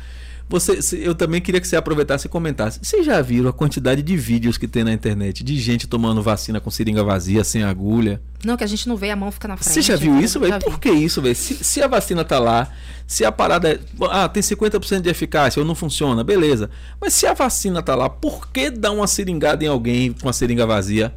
Você, 0.51 0.81
eu 1.01 1.15
também 1.15 1.41
queria 1.41 1.61
que 1.61 1.69
você 1.69 1.77
aproveitasse 1.77 2.27
e 2.27 2.31
comentasse. 2.31 2.81
Vocês 2.83 3.07
já 3.07 3.23
viram 3.23 3.49
a 3.49 3.53
quantidade 3.53 4.03
de 4.03 4.17
vídeos 4.17 4.59
que 4.59 4.67
tem 4.67 4.83
na 4.83 4.93
internet 4.93 5.45
de 5.45 5.57
gente 5.61 5.87
tomando 5.87 6.21
vacina 6.21 6.61
com 6.61 6.69
seringa 6.73 7.05
vazia, 7.05 7.45
sem 7.45 7.63
agulha? 7.63 8.21
Não, 8.45 8.57
que 8.57 8.65
a 8.65 8.67
gente 8.67 8.89
não 8.89 8.97
vê, 8.97 9.11
a 9.11 9.17
mão 9.17 9.31
fica 9.31 9.47
na 9.47 9.57
frente. 9.57 9.73
Você 9.73 9.81
já 9.81 9.95
viu 9.95 10.11
então, 10.11 10.25
isso, 10.25 10.41
velho? 10.41 10.55
vi. 10.55 10.65
Por 10.65 10.81
que 10.81 10.91
isso, 10.91 11.23
velho? 11.23 11.37
Se, 11.37 11.55
se 11.63 11.81
a 11.81 11.87
vacina 11.87 12.25
tá 12.25 12.41
lá, 12.41 12.69
se 13.07 13.25
a 13.25 13.31
parada 13.31 13.71
é. 13.71 13.79
Ah, 14.11 14.29
tem 14.29 14.43
50% 14.43 15.03
de 15.03 15.09
eficácia 15.09 15.61
ou 15.61 15.67
não 15.67 15.77
funciona, 15.77 16.25
beleza. 16.25 16.69
Mas 17.01 17.15
se 17.15 17.27
a 17.27 17.33
vacina 17.33 17.81
tá 17.81 17.95
lá, 17.95 18.09
por 18.11 18.51
que 18.51 18.71
dar 18.71 18.91
uma 18.91 19.07
seringada 19.07 19.65
em 19.65 19.69
alguém 19.69 20.13
com 20.13 20.29
a 20.29 20.33
seringa 20.33 20.67
vazia? 20.67 21.15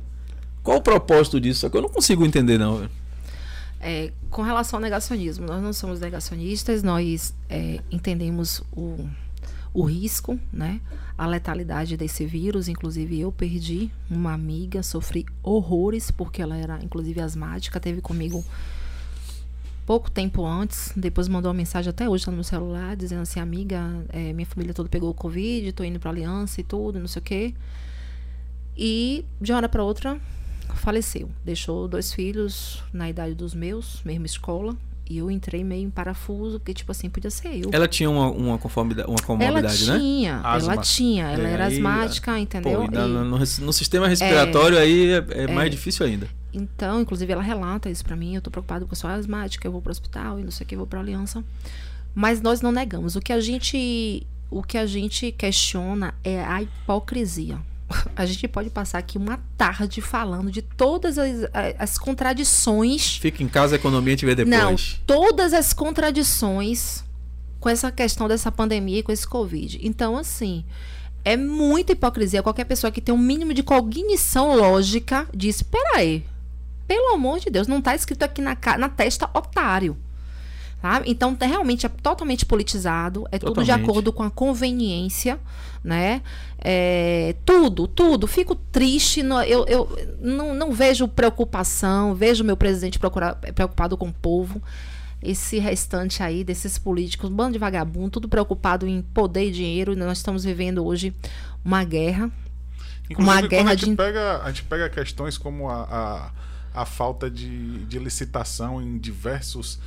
Qual 0.61 0.77
o 0.77 0.81
propósito 0.81 1.41
disso? 1.41 1.61
Só 1.61 1.69
que 1.69 1.77
eu 1.77 1.81
não 1.81 1.89
consigo 1.89 2.23
entender, 2.23 2.59
não, 2.59 2.77
velho. 2.77 2.91
É, 3.81 4.11
com 4.29 4.43
relação 4.43 4.77
ao 4.77 4.81
negacionismo, 4.81 5.45
nós 5.45 5.61
não 5.61 5.73
somos 5.73 5.99
negacionistas, 5.99 6.83
nós 6.83 7.33
é, 7.49 7.79
entendemos 7.91 8.63
o, 8.71 9.09
o 9.73 9.83
risco, 9.83 10.39
né? 10.51 10.79
A 11.17 11.25
letalidade 11.25 11.97
desse 11.97 12.25
vírus. 12.25 12.67
Inclusive, 12.67 13.19
eu 13.19 13.31
perdi 13.31 13.89
uma 14.09 14.33
amiga, 14.33 14.83
sofri 14.83 15.25
horrores, 15.41 16.11
porque 16.11 16.41
ela 16.41 16.55
era, 16.55 16.83
inclusive, 16.83 17.19
asmática, 17.19 17.79
teve 17.79 18.01
comigo 18.01 18.43
pouco 19.85 20.09
tempo 20.09 20.45
antes, 20.45 20.93
depois 20.95 21.27
mandou 21.27 21.49
uma 21.51 21.57
mensagem 21.57 21.89
até 21.89 22.07
hoje 22.07 22.23
tá 22.23 22.31
no 22.31 22.37
meu 22.37 22.43
celular, 22.43 22.95
dizendo 22.95 23.21
assim, 23.21 23.39
amiga, 23.39 23.81
é, 24.09 24.31
minha 24.31 24.45
família 24.45 24.73
toda 24.73 24.87
pegou 24.87 25.09
o 25.09 25.13
Covid, 25.13 25.73
tô 25.73 25.83
indo 25.83 25.99
pra 25.99 26.09
aliança 26.09 26.61
e 26.61 26.63
tudo, 26.63 26.99
não 26.99 27.07
sei 27.07 27.19
o 27.19 27.23
quê. 27.23 27.53
E 28.77 29.25
de 29.41 29.51
uma 29.51 29.57
hora 29.57 29.69
para 29.69 29.83
outra 29.83 30.19
faleceu. 30.75 31.29
Deixou 31.43 31.87
dois 31.87 32.13
filhos 32.13 32.81
na 32.91 33.09
idade 33.09 33.35
dos 33.35 33.53
meus, 33.53 34.01
mesma 34.03 34.25
escola. 34.25 34.75
E 35.09 35.17
eu 35.17 35.29
entrei 35.29 35.63
meio 35.63 35.83
em 35.85 35.89
parafuso, 35.89 36.59
porque, 36.59 36.73
tipo 36.73 36.91
assim, 36.91 37.09
podia 37.09 37.29
ser 37.29 37.49
eu. 37.65 37.69
Ela 37.73 37.87
tinha 37.87 38.09
uma, 38.09 38.29
uma, 38.31 38.57
conformidade, 38.57 39.07
uma 39.09 39.17
Ela 39.19 39.27
comorbidade, 39.27 39.85
né? 39.87 39.99
tinha, 39.99 40.37
Asma. 40.41 40.73
ela 40.73 40.81
tinha, 40.81 41.25
ela 41.29 41.47
É, 41.47 41.51
era 41.51 41.65
aí, 41.65 41.73
asmática, 41.75 42.39
entendeu? 42.39 42.79
Pô, 42.79 42.83
e 42.85 42.95
E- 42.95 43.07
no, 43.07 43.23
no 43.39 43.73
sistema 43.73 44.07
respiratório 44.07 44.77
aí 44.77 45.11
é, 45.11 45.25
é 45.43 45.47
mais 45.47 45.69
difícil 45.69 46.05
ainda. 46.05 46.27
Então, 46.53 47.01
inclusive, 47.01 47.33
ela 47.33 47.41
relata 47.43 47.89
isso 47.89 48.03
pra 48.05 48.15
mim. 48.15 48.35
Eu 48.35 48.41
tô 48.41 48.49
preocupada 48.49 48.81
porque 48.85 48.93
eu 48.93 48.97
sou 48.99 49.09
asmática, 49.09 49.67
eu 49.67 49.71
vou 49.71 49.81
pro 49.81 49.91
hospital 49.91 50.39
e 50.39 50.43
não 50.43 50.51
sei 50.51 50.63
o 50.65 50.67
que, 50.67 50.75
vou 50.75 50.87
pra 50.87 50.99
aliança. 50.99 51.43
Mas 52.15 52.41
nós 52.41 52.61
não 52.61 52.71
negamos. 52.71 53.15
O 53.15 53.19
que 53.19 53.33
a 53.33 53.41
gente, 53.41 54.25
o 54.49 54.61
que 54.63 54.77
a 54.77 54.85
gente 54.85 55.31
questiona 55.31 56.13
é 56.23 56.43
a 56.43 56.61
hipocrisia. 56.61 57.57
A 58.15 58.25
gente 58.25 58.47
pode 58.47 58.69
passar 58.69 58.97
aqui 58.97 59.17
uma 59.17 59.39
tarde 59.57 60.01
falando 60.01 60.51
de 60.51 60.61
todas 60.61 61.17
as, 61.17 61.47
as 61.77 61.97
contradições 61.97 63.17
Fica 63.17 63.43
em 63.43 63.47
casa, 63.47 63.75
a 63.75 63.77
economia 63.77 64.15
te 64.15 64.25
vê 64.25 64.35
depois. 64.35 64.51
Não, 64.51 64.75
todas 65.05 65.53
as 65.53 65.73
contradições 65.73 67.03
com 67.59 67.69
essa 67.69 67.91
questão 67.91 68.27
dessa 68.27 68.51
pandemia 68.51 68.99
e 68.99 69.03
com 69.03 69.11
esse 69.11 69.27
Covid. 69.27 69.79
Então, 69.81 70.17
assim, 70.17 70.65
é 71.23 71.37
muita 71.37 71.93
hipocrisia. 71.93 72.43
Qualquer 72.43 72.65
pessoa 72.65 72.91
que 72.91 72.99
tem 72.99 73.15
um 73.15 73.17
mínimo 73.17 73.53
de 73.53 73.63
cognição 73.63 74.55
lógica 74.55 75.27
diz: 75.33 75.63
peraí, 75.63 76.25
pelo 76.87 77.13
amor 77.13 77.39
de 77.39 77.49
Deus, 77.49 77.67
não 77.67 77.81
tá 77.81 77.95
escrito 77.95 78.23
aqui 78.23 78.41
na, 78.41 78.57
na 78.77 78.89
testa 78.89 79.29
otário. 79.33 79.97
Tá? 80.81 81.01
Então, 81.05 81.33
tá- 81.33 81.45
realmente 81.45 81.85
é 81.85 81.89
totalmente 81.89 82.45
politizado, 82.45 83.25
é 83.31 83.39
tudo 83.39 83.61
de 83.63 83.67
Totalmente. 83.67 83.89
acordo 83.89 84.11
com 84.11 84.21
a 84.21 84.29
conveniência, 84.29 85.39
né? 85.81 86.21
É, 86.65 87.35
tudo, 87.45 87.87
tudo. 87.87 88.25
Fico 88.25 88.55
triste, 88.55 89.21
no- 89.21 89.41
eu, 89.43 89.65
eu 89.67 89.89
não, 90.21 90.55
não 90.55 90.71
vejo 90.71 91.07
preocupação, 91.09 92.15
vejo 92.15 92.41
meu 92.43 92.55
presidente 92.55 92.97
procurar, 92.97 93.35
preocupado 93.35 93.97
com 93.97 94.07
o 94.07 94.13
povo. 94.13 94.61
Esse 95.21 95.57
restante 95.59 96.21
aí 96.23 96.43
desses 96.43 96.77
políticos, 96.77 97.29
um 97.29 97.33
bando 97.33 97.53
de 97.53 97.59
vagabundo, 97.59 98.11
tudo 98.11 98.29
preocupado 98.29 98.87
em 98.87 99.01
poder 99.01 99.47
e 99.49 99.51
dinheiro. 99.51 99.95
Nós 99.95 100.17
estamos 100.19 100.43
vivendo 100.43 100.85
hoje 100.85 101.13
uma 101.65 101.83
guerra. 101.83 102.31
Inclusive, 103.09 103.37
Uma 103.39 103.41
guerra 103.47 103.71
a 103.71 103.75
gente, 103.75 103.89
de- 103.89 103.95
pega, 103.95 104.41
a 104.43 104.47
gente 104.49 104.63
pega 104.63 104.89
questões 104.89 105.37
como 105.37 105.69
a, 105.69 106.31
a, 106.73 106.81
a 106.81 106.85
falta 106.85 107.29
de, 107.29 107.85
de 107.85 107.99
licitação 107.99 108.81
em 108.81 108.97
diversos. 108.97 109.79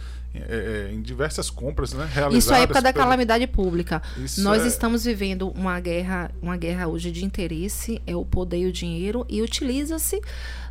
É, 0.48 0.88
é, 0.90 0.94
em 0.94 1.00
diversas 1.02 1.48
compras, 1.50 1.92
né? 1.92 2.08
Realizadas 2.12 2.44
Isso 2.44 2.52
é 2.52 2.56
a 2.56 2.60
época 2.60 2.82
da 2.82 2.92
pelo- 2.92 3.04
calamidade 3.04 3.46
pública. 3.46 4.02
Isso 4.18 4.42
Nós 4.42 4.62
é- 4.62 4.66
estamos 4.66 5.04
vivendo 5.04 5.48
uma 5.50 5.78
guerra, 5.80 6.30
uma 6.42 6.56
guerra 6.56 6.86
hoje 6.88 7.10
de 7.10 7.24
interesse, 7.24 8.00
é 8.06 8.14
o 8.16 8.24
poder 8.24 8.58
e 8.58 8.66
o 8.66 8.72
dinheiro, 8.72 9.24
e 9.28 9.42
utiliza-se 9.42 10.20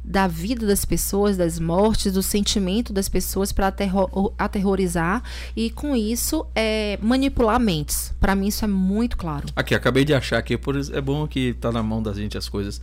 da 0.04 0.28
vida 0.28 0.68
das 0.68 0.86
pessoas, 0.86 1.36
das 1.36 1.60
mortes, 1.60 2.14
do 2.14 2.22
sentimento 2.22 2.94
das 2.94 3.10
pessoas 3.10 3.52
para 3.52 3.74
aterrorizar 4.38 5.24
e 5.56 5.70
com 5.72 5.96
isso 5.96 6.46
é, 6.54 7.00
manipular 7.02 7.60
mentes. 7.60 8.14
Para 8.20 8.36
mim 8.36 8.48
isso 8.48 8.64
é 8.64 8.68
muito 8.68 9.18
claro. 9.18 9.48
Aqui, 9.56 9.74
acabei 9.74 10.06
de 10.06 10.14
achar 10.14 10.38
aqui, 10.38 10.58
por 10.58 10.76
isso 10.76 10.96
é 10.96 11.02
bom 11.02 11.28
que 11.28 11.54
tá 11.56 11.72
na 11.72 11.82
mão 11.82 12.04
da 12.04 12.14
gente 12.14 12.38
as 12.38 12.48
coisas. 12.48 12.82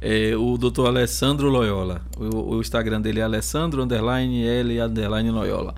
É, 0.00 0.36
o 0.36 0.58
doutor 0.58 0.88
Alessandro 0.88 1.48
Loyola. 1.48 2.02
O, 2.18 2.56
o 2.56 2.60
Instagram 2.60 3.00
dele 3.00 3.20
é 3.20 3.22
Alessandro 3.22 3.82
underline 3.82 4.44
L 4.46 4.80
underline 4.80 5.30
Loyola. 5.30 5.74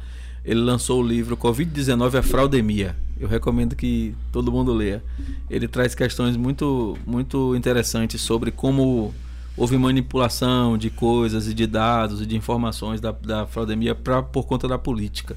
Ele 0.47 0.61
lançou 0.61 1.03
o 1.03 1.07
livro 1.07 1.37
Covid-19 1.37 2.15
a 2.19 2.23
Fraudemia. 2.23 2.97
Eu 3.19 3.27
recomendo 3.29 3.75
que 3.75 4.15
todo 4.31 4.53
mundo 4.53 4.73
leia. 4.73 5.03
Ele 5.51 5.67
traz 5.67 5.95
questões 5.95 6.37
muito, 6.37 6.97
muito 7.07 7.55
interessantes 7.57 8.21
sobre 8.21 8.51
como 8.53 9.13
houve 9.57 9.77
manipulação 9.77 10.79
de 10.79 10.89
coisas 10.91 11.49
e 11.49 11.55
de 11.55 11.67
dados 11.67 12.21
e 12.21 12.27
de 12.27 12.37
informações 12.37 13.01
da, 13.01 13.11
da 13.11 13.47
fraudemia 13.47 13.95
pra, 13.95 14.23
por 14.23 14.47
conta 14.47 14.69
da 14.69 14.79
política. 14.79 15.37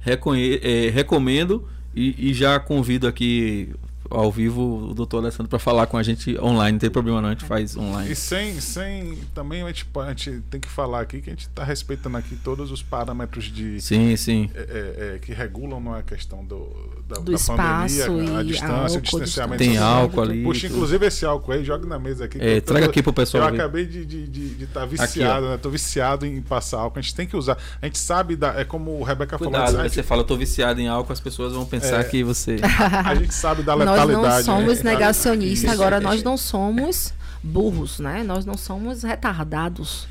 Reconhe- 0.00 0.60
é, 0.62 0.88
recomendo 0.88 1.66
e, 1.94 2.30
e 2.30 2.32
já 2.32 2.58
convido 2.60 3.06
aqui 3.06 3.70
ao 4.10 4.30
vivo 4.30 4.90
o 4.90 4.94
doutor 4.94 5.18
Alessandro 5.18 5.48
para 5.48 5.58
falar 5.58 5.86
com 5.86 5.96
a 5.96 6.02
gente 6.02 6.38
online. 6.40 6.72
Não 6.72 6.78
tem 6.78 6.90
problema 6.90 7.20
não, 7.20 7.28
a 7.28 7.32
gente 7.32 7.44
faz 7.44 7.76
online. 7.76 8.10
E 8.12 8.16
sem, 8.16 8.60
sem 8.60 9.18
também 9.34 9.62
a 9.62 9.66
gente, 9.68 9.86
a 9.96 10.08
gente 10.10 10.40
tem 10.50 10.60
que 10.60 10.68
falar 10.68 11.00
aqui 11.00 11.20
que 11.20 11.30
a 11.30 11.32
gente 11.32 11.42
está 11.48 11.64
respeitando 11.64 12.16
aqui 12.16 12.36
todos 12.36 12.70
os 12.70 12.82
parâmetros 12.82 13.44
de 13.44 13.80
Sim, 13.80 14.16
sim. 14.16 14.50
é, 14.54 14.60
é, 14.60 15.14
é, 15.14 15.18
que 15.18 15.32
regulam 15.32 15.80
não 15.80 15.94
é 15.96 16.00
a 16.00 16.02
questão 16.02 16.44
do, 16.44 16.68
da, 17.08 17.16
Do 17.16 17.32
da 17.32 17.36
espaço 17.36 18.06
pandemia, 18.06 18.38
a 18.38 18.42
distância, 18.42 18.74
álcool, 18.74 18.96
o 18.96 19.00
distanciamento 19.00 19.58
Tem 19.58 19.70
social. 19.74 20.00
álcool 20.02 20.20
ali. 20.22 20.42
Puxa, 20.42 20.66
inclusive 20.66 21.06
esse 21.06 21.24
álcool 21.24 21.52
aí, 21.52 21.64
joga 21.64 21.86
na 21.86 21.98
mesa 21.98 22.24
aqui. 22.24 22.38
É, 22.40 22.60
tô- 22.60 22.72
traga 22.72 22.86
aqui 22.86 23.02
pro 23.02 23.12
pessoal 23.12 23.44
Eu 23.44 23.50
ver. 23.50 23.60
acabei 23.60 23.86
de 23.86 24.00
estar 24.00 24.16
de, 24.30 24.48
de, 24.54 24.66
tá 24.66 24.82
ó. 24.82 24.86
viciado, 24.86 25.48
né? 25.48 25.56
Tô 25.56 25.70
viciado 25.70 26.26
em 26.26 26.40
passar 26.42 26.78
álcool. 26.78 26.98
A 26.98 27.02
gente 27.02 27.14
tem 27.14 27.26
que 27.26 27.36
usar. 27.36 27.56
A 27.80 27.86
gente 27.86 27.98
sabe, 27.98 28.36
da, 28.36 28.58
é 28.60 28.64
como 28.64 28.98
o 28.98 29.02
Rebeca 29.02 29.38
Cuidado, 29.38 29.66
falou, 29.66 29.80
a 29.80 29.88
você 29.88 30.02
fala, 30.02 30.22
eu 30.22 30.26
tô 30.26 30.36
viciado 30.36 30.80
em 30.80 30.88
álcool, 30.88 31.12
as 31.12 31.20
pessoas 31.20 31.52
vão 31.52 31.64
pensar 31.64 32.00
É. 32.00 32.04
que 32.04 32.22
você. 32.22 32.56
a 33.04 33.14
gente 33.14 33.34
sabe 33.34 33.62
da 33.62 33.74
Nós 33.96 34.08
não 34.10 34.44
somos 34.44 34.82
né? 34.82 34.90
negacionistas, 34.92 35.64
Isso. 35.64 35.72
agora 35.72 36.00
nós 36.00 36.22
não 36.22 36.36
somos 36.36 37.12
burros, 37.42 37.98
né? 38.00 38.22
Nós 38.24 38.44
não 38.44 38.56
somos 38.56 39.02
retardados. 39.02 40.06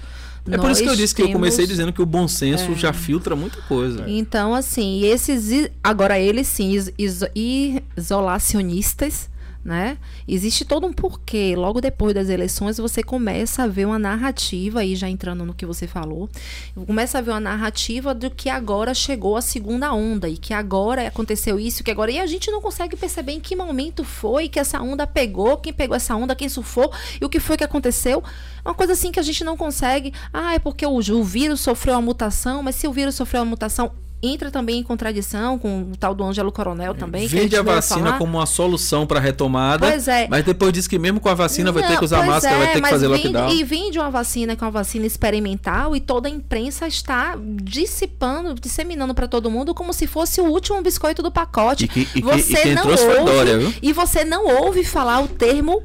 É 0.50 0.58
por 0.58 0.70
isso 0.70 0.84
que 0.84 0.90
eu 0.90 0.96
disse 0.96 1.16
que 1.16 1.24
eu 1.24 1.32
comecei 1.32 1.66
temos- 1.66 1.70
dizendo 1.70 1.92
que 1.92 2.02
o 2.02 2.06
bom 2.06 2.28
senso 2.28 2.76
já 2.76 2.94
filtra 2.94 3.36
muita 3.36 3.60
coisa. 3.64 4.04
Então, 4.08 4.54
assim, 4.54 5.04
esses. 5.04 5.50
i- 5.52 5.72
Agora, 5.84 6.20
eles 6.20 6.48
sim, 6.48 6.72
is- 6.72 6.92
iso- 7.00 7.26
isolacionistas, 7.98 9.30
né? 9.66 9.98
Existe 10.28 10.64
todo 10.64 10.86
um 10.86 10.94
porquê. 10.94 11.56
Logo 11.58 11.82
depois 11.82 12.14
das 12.14 12.30
eleições, 12.30 12.78
você 12.78 13.02
começa 13.02 13.64
a 13.64 13.68
ver 13.68 13.88
uma 13.88 13.98
narrativa, 13.98 14.82
aí 14.82 14.96
já 14.96 15.10
entrando 15.10 15.44
no 15.44 15.56
que 15.56 15.66
você 15.66 15.88
falou, 15.88 16.30
começa 16.86 17.18
a 17.18 17.22
ver 17.22 17.32
uma 17.32 17.40
narrativa 17.40 18.14
do 18.14 18.30
que 18.30 18.48
agora 18.48 18.94
chegou 18.94 19.36
a 19.36 19.42
segunda 19.42 19.92
onda 19.92 20.30
e 20.30 20.38
que 20.38 20.54
agora 20.54 21.08
aconteceu 21.08 21.60
isso, 21.60 21.84
que 21.84 21.90
agora. 21.90 22.12
E 22.12 22.20
a 22.20 22.28
gente 22.28 22.52
não 22.52 22.62
consegue 22.62 22.96
perceber 22.96 23.32
em 23.32 23.40
que 23.40 23.56
momento 23.56 24.04
foi 24.04 24.48
que 24.48 24.60
essa 24.60 24.80
onda 24.80 25.08
pegou, 25.08 25.58
quem 25.58 25.74
pegou 25.74 25.96
essa 25.96 26.16
onda, 26.16 26.36
quem 26.36 26.48
surfou 26.48 26.94
e 27.20 27.26
o 27.26 27.30
que 27.30 27.40
foi 27.40 27.58
que 27.58 27.64
aconteceu. 27.64 28.24
Uma 28.64 28.76
coisa 28.76 28.94
assim 28.94 29.12
que 29.12 29.20
a 29.20 29.24
gente 29.24 29.44
não 29.44 29.58
consegue. 29.58 30.14
Ah, 30.32 30.54
é 30.54 30.60
porque 30.60 30.86
o, 30.86 30.98
o 30.98 31.24
vírus 31.24 31.62
sofreu 31.62 31.96
uma 31.96 32.02
mutação, 32.02 32.62
mas 32.62 32.76
se 32.76 32.88
o 32.88 32.94
vírus 32.94 33.16
sofreu 33.16 33.42
uma 33.42 33.50
mutação, 33.50 33.92
entra 34.28 34.50
também 34.52 34.80
em 34.80 34.84
contradição 34.84 35.58
com 35.60 35.82
o 35.92 35.98
tal 35.98 36.14
do 36.16 36.24
Ângelo 36.24 36.52
Coronel 36.52 36.94
também. 36.94 37.28
que 37.28 37.36
Vende 37.36 37.56
a 37.56 37.62
veio 37.62 37.76
vacina 37.76 38.14
como 38.18 38.38
uma 38.38 38.46
solução 38.46 39.06
para 39.06 39.20
retomada, 39.20 39.88
Pois 39.90 40.08
é. 40.08 40.28
mas 40.30 40.44
depois 40.44 40.72
diz 40.74 40.88
que 40.88 40.98
mesmo 41.00 41.20
com 41.20 41.30
a 41.30 41.34
vacina 41.34 41.72
vai 41.72 41.84
ter 41.84 41.90
Não, 41.92 41.98
que 42.00 42.06
usar 42.06 42.26
máscara, 42.26 42.56
é, 42.56 42.58
vai 42.60 42.68
ter 42.68 42.74
que 42.76 42.82
mas 42.82 42.92
fazer 42.92 43.08
vende- 43.10 43.28
lockdown. 43.28 43.50
E 43.52 43.64
vende 43.64 44.00
uma 44.00 44.10
vacina 44.10 44.56
que 44.56 44.64
é 44.64 44.66
uma 44.66 44.72
vacina 44.72 45.06
experimental 45.06 45.96
e 45.96 46.00
toda 46.00 46.28
a 46.28 46.32
imprensa 46.32 46.88
está 46.88 47.36
dissipando, 47.64 48.56
disseminando 48.56 49.14
para 49.14 49.28
todo 49.28 49.50
mundo 49.52 49.74
como 49.74 49.94
se 49.94 50.08
fosse 50.08 50.42
o 50.42 50.46
último 50.46 50.82
biscoito 50.82 51.22
do 51.22 51.32
pacote. 51.32 51.86
E 51.86 51.88
que- 51.88 52.00
e 52.02 52.06
que- 52.06 52.22
você 52.22 52.70
e 52.70 52.76
não 52.76 52.88
ouve, 52.90 53.26
Dória, 53.26 53.58
viu? 53.60 53.74
E 53.82 53.94
você 53.94 54.24
não 54.26 54.48
ouve 54.64 54.84
falar 54.84 55.22
o 55.22 55.28
termo 55.28 55.84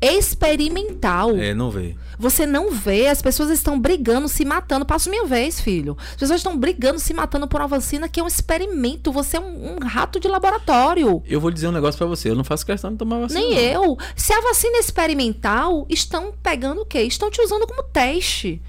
experimental. 0.00 1.36
É, 1.36 1.54
não 1.54 1.70
vê. 1.70 1.96
Você 2.18 2.46
não 2.46 2.70
vê, 2.70 3.06
as 3.06 3.22
pessoas 3.22 3.50
estão 3.50 3.80
brigando, 3.80 4.28
se 4.28 4.44
matando. 4.44 4.84
Passo 4.84 5.08
minha 5.08 5.24
vez, 5.24 5.60
filho. 5.60 5.96
As 5.98 6.16
pessoas 6.16 6.40
estão 6.40 6.56
brigando, 6.56 6.98
se 6.98 7.14
matando 7.14 7.48
por 7.48 7.60
uma 7.60 7.66
vacina 7.66 8.08
que 8.08 8.20
é 8.20 8.22
um 8.22 8.26
experimento. 8.26 9.10
Você 9.12 9.36
é 9.36 9.40
um, 9.40 9.76
um 9.76 9.78
rato 9.86 10.20
de 10.20 10.28
laboratório. 10.28 11.22
Eu 11.26 11.40
vou 11.40 11.50
dizer 11.50 11.68
um 11.68 11.72
negócio 11.72 11.98
para 11.98 12.06
você, 12.06 12.30
eu 12.30 12.34
não 12.34 12.44
faço 12.44 12.66
questão 12.66 12.92
de 12.92 12.98
tomar 12.98 13.20
vacina. 13.20 13.40
Nem 13.40 13.54
não. 13.54 13.84
eu. 13.84 13.98
Se 14.14 14.32
a 14.32 14.40
vacina 14.40 14.76
é 14.76 14.80
experimental, 14.80 15.86
estão 15.88 16.32
pegando 16.42 16.82
o 16.82 16.86
quê? 16.86 17.02
Estão 17.02 17.30
te 17.30 17.40
usando 17.40 17.66
como 17.66 17.82
teste. 17.82 18.60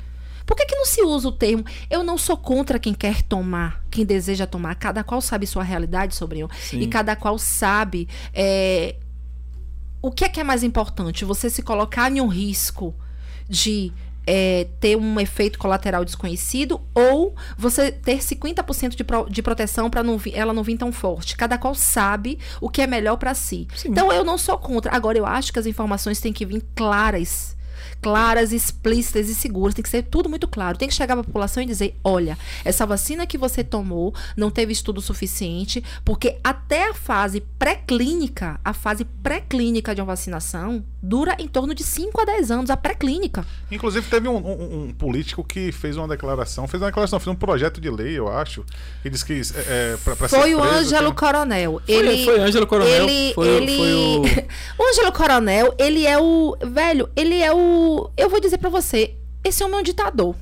Por 0.46 0.58
que, 0.58 0.66
que 0.66 0.76
não 0.76 0.86
se 0.86 1.02
usa 1.02 1.30
o 1.30 1.32
termo? 1.32 1.64
Eu 1.90 2.04
não 2.04 2.18
sou 2.18 2.36
contra 2.36 2.78
quem 2.78 2.94
quer 2.94 3.22
tomar, 3.22 3.82
quem 3.90 4.06
deseja 4.06 4.46
tomar. 4.46 4.76
Cada 4.76 5.04
qual 5.04 5.22
sabe 5.22 5.48
sua 5.48 5.64
realidade, 5.64 6.16
sobrinho. 6.16 6.50
Sim. 6.60 6.80
E 6.80 6.88
cada 6.88 7.16
qual 7.16 7.38
sabe 7.38 8.08
é, 8.34 8.96
o 10.02 10.12
que 10.12 10.26
é 10.26 10.30
que 10.30 10.40
é 10.40 10.44
mais 10.44 10.64
importante? 10.64 11.26
Você 11.26 11.50
se 11.50 11.62
colocar 11.62 12.12
em 12.12 12.20
um 12.20 12.28
risco 12.28 12.94
de 13.48 13.94
é, 14.26 14.68
ter 14.80 14.96
um 14.96 15.20
efeito 15.20 15.60
colateral 15.60 16.06
desconhecido 16.06 16.82
ou 16.94 17.36
você 17.58 17.92
ter 17.92 18.20
50% 18.20 18.96
de, 18.96 19.04
pro, 19.04 19.30
de 19.30 19.42
proteção 19.42 19.90
para 19.90 20.02
ela 20.34 20.54
não 20.54 20.64
vir 20.64 20.78
tão 20.78 20.92
forte. 20.92 21.36
Cada 21.36 21.58
qual 21.58 21.76
sabe 21.76 22.40
o 22.60 22.70
que 22.70 22.82
é 22.82 22.88
melhor 22.88 23.18
para 23.18 23.34
si. 23.34 23.68
Sim. 23.76 23.90
Então 23.90 24.12
eu 24.12 24.24
não 24.24 24.38
sou 24.38 24.58
contra. 24.58 24.96
Agora 24.96 25.18
eu 25.18 25.26
acho 25.26 25.52
que 25.52 25.60
as 25.60 25.66
informações 25.66 26.20
têm 26.20 26.34
que 26.34 26.46
vir 26.46 26.64
claras 26.76 27.56
claras, 28.02 28.52
explícitas 28.52 29.30
e 29.30 29.36
seguras. 29.36 29.76
Tem 29.76 29.84
que 29.84 29.90
ser 29.90 30.04
tudo 30.04 30.28
muito 30.28 30.48
claro. 30.48 30.78
Tem 30.78 30.88
que 30.88 30.94
chegar 30.94 31.16
para 31.16 31.22
a 31.22 31.26
população 31.26 31.62
e 31.62 31.66
dizer: 31.66 31.96
olha, 32.04 32.38
essa 32.66 32.86
vacina 32.86 33.28
que 33.28 33.38
você 33.38 33.64
tomou 33.64 34.14
não 34.36 34.50
teve 34.50 34.74
estudo 34.74 35.00
suficiente, 35.02 35.84
porque 36.04 36.38
até 36.44 36.90
a 36.90 36.94
fase 36.94 37.42
pré-clínica, 37.60 38.60
a 38.64 38.74
fase 38.74 39.06
pré-clínica 39.06 39.94
de 39.94 40.02
uma 40.02 40.08
vacinação, 40.08 40.84
dura 41.02 41.36
em 41.40 41.48
torno 41.48 41.74
de 41.74 41.84
5 41.84 42.20
a 42.22 42.26
10 42.26 42.52
anos, 42.52 42.70
a 42.70 42.78
pré-clínica. 42.78 43.46
Inclusive, 43.72 44.08
teve 44.08 44.28
um, 44.28 44.38
um, 44.38 44.84
um, 44.84 44.94
político 44.94 45.44
que 45.44 45.72
fez 45.72 45.98
uma 45.98 46.08
declaração, 46.08 46.68
fez 46.68 46.82
uma 46.82 46.90
declaração, 46.90 47.20
fez 47.20 47.34
um 47.34 47.38
projeto 47.38 47.80
de 47.80 47.90
lei, 47.90 48.18
eu 48.18 48.28
acho, 48.28 48.64
que 49.02 49.10
disse 49.10 49.26
que 49.26 49.34
é, 49.34 49.94
é 49.94 49.98
para 50.04 50.16
Foi 50.28 50.56
o 50.56 50.64
Ângelo 50.64 51.08
tem... 51.08 51.16
Coronel. 51.16 51.82
Foi, 51.86 51.96
ele, 51.96 52.26
foi 52.26 52.40
Ângelo 52.40 52.68
Coronel. 52.68 53.08
Ele, 53.08 53.34
foi, 53.34 53.48
ele... 53.48 53.78
foi 53.78 53.94
o... 53.94 54.22
o 54.84 54.90
Ângelo 54.90 55.12
Coronel, 55.12 55.76
ele 55.78 56.06
é 56.06 56.18
o. 56.20 56.58
Velho, 56.62 57.10
ele 57.16 57.42
é 57.42 57.52
o 57.54 57.91
eu 58.18 58.30
vou 58.30 58.40
dizer 58.40 58.58
para 58.58 58.70
você, 58.70 59.16
esse 59.44 59.64
homem 59.64 59.78
é 59.78 59.80
um 59.80 59.84
ditador. 59.84 60.36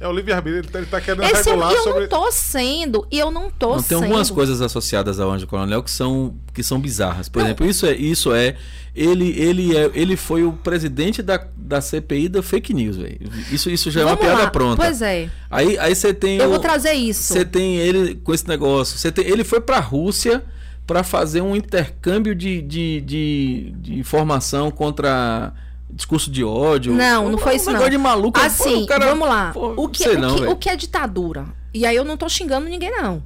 É 0.00 0.08
o 0.08 0.12
livre-arbítrio, 0.12 0.60
ele, 0.60 0.68
tá, 0.68 0.78
ele 0.78 0.86
tá 0.88 1.00
querendo 1.00 1.22
esse 1.24 1.48
regular 1.48 1.72
eu 1.72 1.82
sobre... 1.82 2.00
não 2.00 2.08
tô 2.08 2.30
sendo, 2.32 3.06
e 3.10 3.18
eu 3.18 3.30
não 3.30 3.48
tô 3.48 3.76
não, 3.76 3.78
sendo. 3.78 4.00
Tem 4.00 4.08
algumas 4.08 4.30
coisas 4.30 4.60
associadas 4.60 5.20
ao 5.20 5.30
Anjo 5.30 5.46
Coronel 5.46 5.82
que 5.82 5.90
são, 5.90 6.34
que 6.52 6.62
são 6.62 6.80
bizarras. 6.80 7.28
Por 7.28 7.38
não. 7.38 7.46
exemplo, 7.46 7.66
isso 7.66 7.86
é, 7.86 7.94
isso 7.94 8.34
é 8.34 8.56
ele, 8.94 9.30
ele, 9.40 9.76
é, 9.76 9.90
ele 9.94 10.16
foi 10.16 10.44
o 10.44 10.52
presidente 10.52 11.22
da, 11.22 11.44
da 11.56 11.80
CPI 11.80 12.28
da 12.28 12.42
fake 12.42 12.74
news, 12.74 12.96
velho. 12.96 13.18
Isso, 13.50 13.70
isso 13.70 13.90
já 13.90 14.04
Vamos 14.04 14.18
é 14.18 14.22
uma 14.22 14.28
piada 14.28 14.44
lá. 14.44 14.50
pronta. 14.50 14.82
Pois 14.82 15.00
é. 15.00 15.30
Aí, 15.50 15.78
aí 15.78 15.94
você 15.94 16.12
tem. 16.12 16.38
Eu 16.38 16.46
o, 16.46 16.50
vou 16.50 16.58
trazer 16.58 16.92
isso. 16.92 17.32
Você 17.32 17.44
tem 17.44 17.76
ele 17.76 18.16
com 18.16 18.34
esse 18.34 18.46
negócio. 18.48 18.98
Você 18.98 19.10
tem, 19.10 19.24
ele 19.24 19.42
foi 19.42 19.60
pra 19.60 19.80
Rússia 19.80 20.44
para 20.86 21.02
fazer 21.02 21.40
um 21.40 21.56
intercâmbio 21.56 22.34
de, 22.34 22.60
de, 22.60 23.00
de, 23.00 23.74
de 23.78 23.98
informação 23.98 24.70
contra 24.70 25.52
discurso 25.90 26.30
de 26.30 26.42
ódio. 26.44 26.92
Não, 26.92 27.30
não 27.30 27.38
foi 27.38 27.56
isso 27.56 27.70
um 27.70 27.72
não. 27.72 27.88
de 27.88 27.98
maluco. 27.98 28.38
Assim, 28.40 28.80
pô, 28.80 28.86
cara, 28.86 29.06
vamos 29.06 29.28
lá. 29.28 29.52
Pô, 29.52 29.74
o, 29.84 29.88
que, 29.88 30.08
o, 30.08 30.18
não, 30.18 30.36
que, 30.36 30.46
o 30.46 30.56
que 30.56 30.68
é 30.68 30.76
ditadura? 30.76 31.46
E 31.72 31.86
aí 31.86 31.96
eu 31.96 32.04
não 32.04 32.16
tô 32.16 32.28
xingando 32.28 32.68
ninguém, 32.68 32.90
não. 32.90 33.22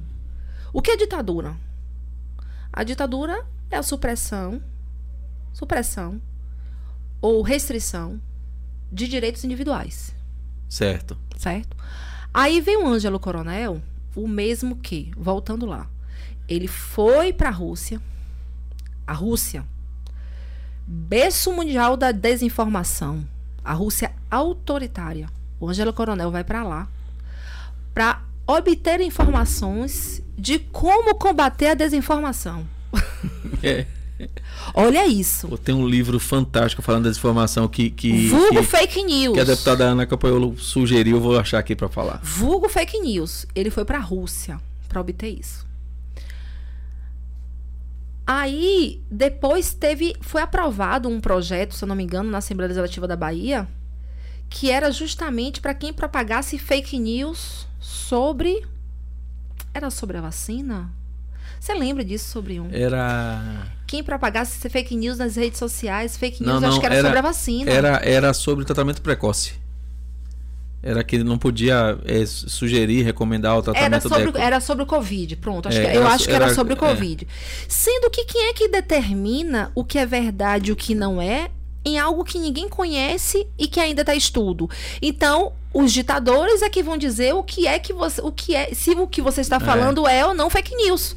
O 0.71 0.81
que 0.81 0.91
é 0.91 0.97
ditadura? 0.97 1.55
A 2.71 2.83
ditadura 2.83 3.45
é 3.71 3.77
a 3.77 3.83
supressão, 3.83 4.61
supressão 5.53 6.21
ou 7.21 7.41
restrição 7.41 8.21
de 8.91 9.07
direitos 9.07 9.43
individuais. 9.43 10.15
Certo. 10.67 11.17
Certo? 11.37 11.75
Aí 12.33 12.61
vem 12.61 12.77
o 12.77 12.87
Ângelo 12.87 13.19
Coronel, 13.19 13.81
o 14.15 14.27
mesmo 14.27 14.75
que, 14.75 15.11
voltando 15.17 15.65
lá, 15.65 15.87
ele 16.47 16.67
foi 16.67 17.33
para 17.33 17.49
a 17.49 17.53
Rússia. 17.53 18.01
A 19.05 19.13
Rússia 19.13 19.65
berço 20.91 21.53
mundial 21.53 21.95
da 21.95 22.11
desinformação. 22.11 23.23
A 23.63 23.73
Rússia 23.73 24.11
autoritária. 24.31 25.29
O 25.59 25.69
Ângelo 25.69 25.93
Coronel 25.93 26.31
vai 26.31 26.43
para 26.43 26.63
lá 26.63 26.87
para 27.93 28.21
obter 28.47 28.99
informações 29.01 30.23
de 30.35 30.57
como 30.57 31.13
combater 31.15 31.67
a 31.67 31.73
desinformação. 31.75 32.65
É. 33.61 33.85
Olha 34.73 35.05
isso. 35.05 35.57
Tem 35.57 35.75
um 35.75 35.85
livro 35.85 36.17
fantástico 36.17 36.81
falando 36.81 37.03
da 37.03 37.09
desinformação 37.09 37.67
que. 37.67 37.89
que 37.89 38.27
Vulgo 38.29 38.61
que, 38.61 38.63
fake 38.63 39.03
news. 39.03 39.33
Que 39.33 39.41
a 39.41 39.43
deputada 39.43 39.83
Ana 39.83 40.05
Campanholo 40.05 40.57
sugeriu, 40.57 41.19
vou 41.19 41.37
achar 41.37 41.59
aqui 41.59 41.75
para 41.75 41.89
falar. 41.89 42.21
Vulgo 42.23 42.69
fake 42.69 42.99
news. 42.99 43.45
Ele 43.53 43.69
foi 43.69 43.83
para 43.83 43.97
a 43.97 44.01
Rússia 44.01 44.59
para 44.87 45.01
obter 45.01 45.27
isso. 45.27 45.68
Aí, 48.31 49.01
depois 49.09 49.73
teve. 49.73 50.15
Foi 50.21 50.39
aprovado 50.39 51.09
um 51.09 51.19
projeto, 51.19 51.73
se 51.73 51.83
eu 51.83 51.87
não 51.87 51.95
me 51.95 52.03
engano, 52.03 52.29
na 52.29 52.37
Assembleia 52.37 52.67
Legislativa 52.67 53.07
da 53.07 53.15
Bahia, 53.15 53.67
que 54.47 54.69
era 54.69 54.91
justamente 54.91 55.59
para 55.59 55.73
quem 55.73 55.91
propagasse 55.91 56.59
fake 56.59 56.99
news 56.99 57.67
sobre. 57.79 58.63
Era 59.73 59.89
sobre 59.89 60.17
a 60.17 60.21
vacina? 60.21 60.91
Você 61.59 61.73
lembra 61.73 62.05
disso 62.05 62.29
sobre 62.29 62.59
um? 62.59 62.69
Era. 62.71 63.67
Quem 63.87 64.03
propagasse 64.03 64.69
fake 64.69 64.95
news 64.95 65.17
nas 65.17 65.35
redes 65.35 65.57
sociais, 65.57 66.15
fake 66.15 66.43
news, 66.43 66.53
Não, 66.53 66.61
não, 66.61 66.69
acho 66.69 66.79
que 66.79 66.85
era, 66.85 66.95
era- 66.95 67.07
sobre 67.07 67.17
a 67.19 67.21
vacina. 67.23 67.71
Era, 67.71 67.89
era 68.03 68.33
sobre 68.35 68.61
o 68.61 68.65
tratamento 68.65 69.01
precoce. 69.01 69.53
Era 70.81 71.03
que 71.03 71.15
ele 71.17 71.25
não 71.25 71.37
podia 71.37 71.97
é, 72.05 72.25
sugerir, 72.25 73.01
recomendar 73.03 73.53
o 73.55 73.57
Era 73.57 73.63
tratamento 73.63 74.07
sobre, 74.09 74.25
deco. 74.27 74.37
era 74.37 74.59
sobre 74.61 74.83
o 74.83 74.85
Covid, 74.87 75.35
pronto. 75.35 75.67
Acho 75.67 75.77
É, 75.77 75.81
que- 75.91 75.97
eu 75.97 76.01
era- 76.03 76.13
acho 76.13 76.25
que 76.25 76.31
era, 76.31 76.45
era- 76.45 76.53
sobre 76.55 76.73
o 76.73 76.77
é. 76.77 76.79
Covid. 76.79 77.27
Sendo 77.67 78.09
que 78.09 78.23
quem 78.23 78.47
é 78.47 78.53
que 78.53 78.67
determina 78.69 79.71
o 79.75 79.83
que 79.83 79.97
é 79.97 80.05
verdade 80.05 80.69
e 80.69 80.71
o 80.71 80.75
que 80.75 80.95
não 80.95 81.21
é 81.21 81.49
em 81.83 81.97
algo 81.99 82.23
que 82.23 82.39
ninguém 82.39 82.69
conhece 82.69 83.45
e 83.57 83.67
que 83.67 83.79
ainda 83.79 84.01
está 84.01 84.15
estudo. 84.15 84.69
Então, 85.01 85.51
os 85.73 85.91
ditadores 85.91 86.61
é 86.61 86.69
que 86.69 86.81
vão 86.83 86.97
dizer 86.97 87.33
o 87.33 87.43
que 87.43 87.67
é 87.67 87.77
que 87.79 87.91
você, 87.93 88.21
o 88.21 88.31
que 88.31 88.55
é, 88.55 88.73
se 88.73 88.91
o 88.91 89.05
que 89.07 89.21
você 89.21 89.41
está 89.41 89.59
falando 89.59 90.07
é, 90.07 90.25
ou 90.25 90.33
não 90.33 90.49
fake 90.49 90.75
news, 90.75 91.15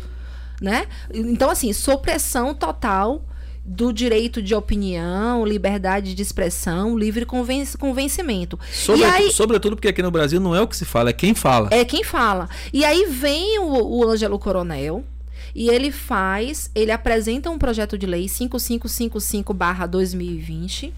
né? 0.61 0.87
Então, 1.13 1.51
assim, 1.51 1.73
supressão 1.73 2.55
total 2.55 3.23
do 3.65 3.93
direito 3.93 4.43
de 4.43 4.55
opinião, 4.55 5.47
liberdade 5.47 6.15
de 6.15 6.23
expressão, 6.23 6.99
livre 6.99 7.25
conven 7.25 7.65
convencimento. 7.79 8.59
Sobretudo, 8.73 9.15
aí- 9.15 9.31
sobretudo 9.31 9.77
porque 9.77 9.89
aqui 9.89 10.03
no 10.03 10.11
Brasil 10.11 10.41
não 10.41 10.55
é 10.55 10.61
o 10.61 10.67
que 10.67 10.77
se 10.77 10.85
fala, 10.85 11.11
é 11.11 11.13
quem 11.13 11.35
fala. 11.35 11.69
É 11.71 11.85
quem 11.85 12.03
fala. 12.03 12.49
E 12.73 12.85
aí 12.85 13.07
vem 13.07 13.59
o, 13.61 13.99
o 13.99 14.09
Ângelo 14.09 14.39
Coronel 14.39 15.05
e 15.55 15.69
ele 15.69 15.93
faz, 15.93 16.71
ele 16.75 16.91
apresenta 16.91 17.51
um 17.51 17.59
projeto 17.59 17.97
de 17.97 18.07
lei 18.07 18.27
5555-2020 18.27 20.93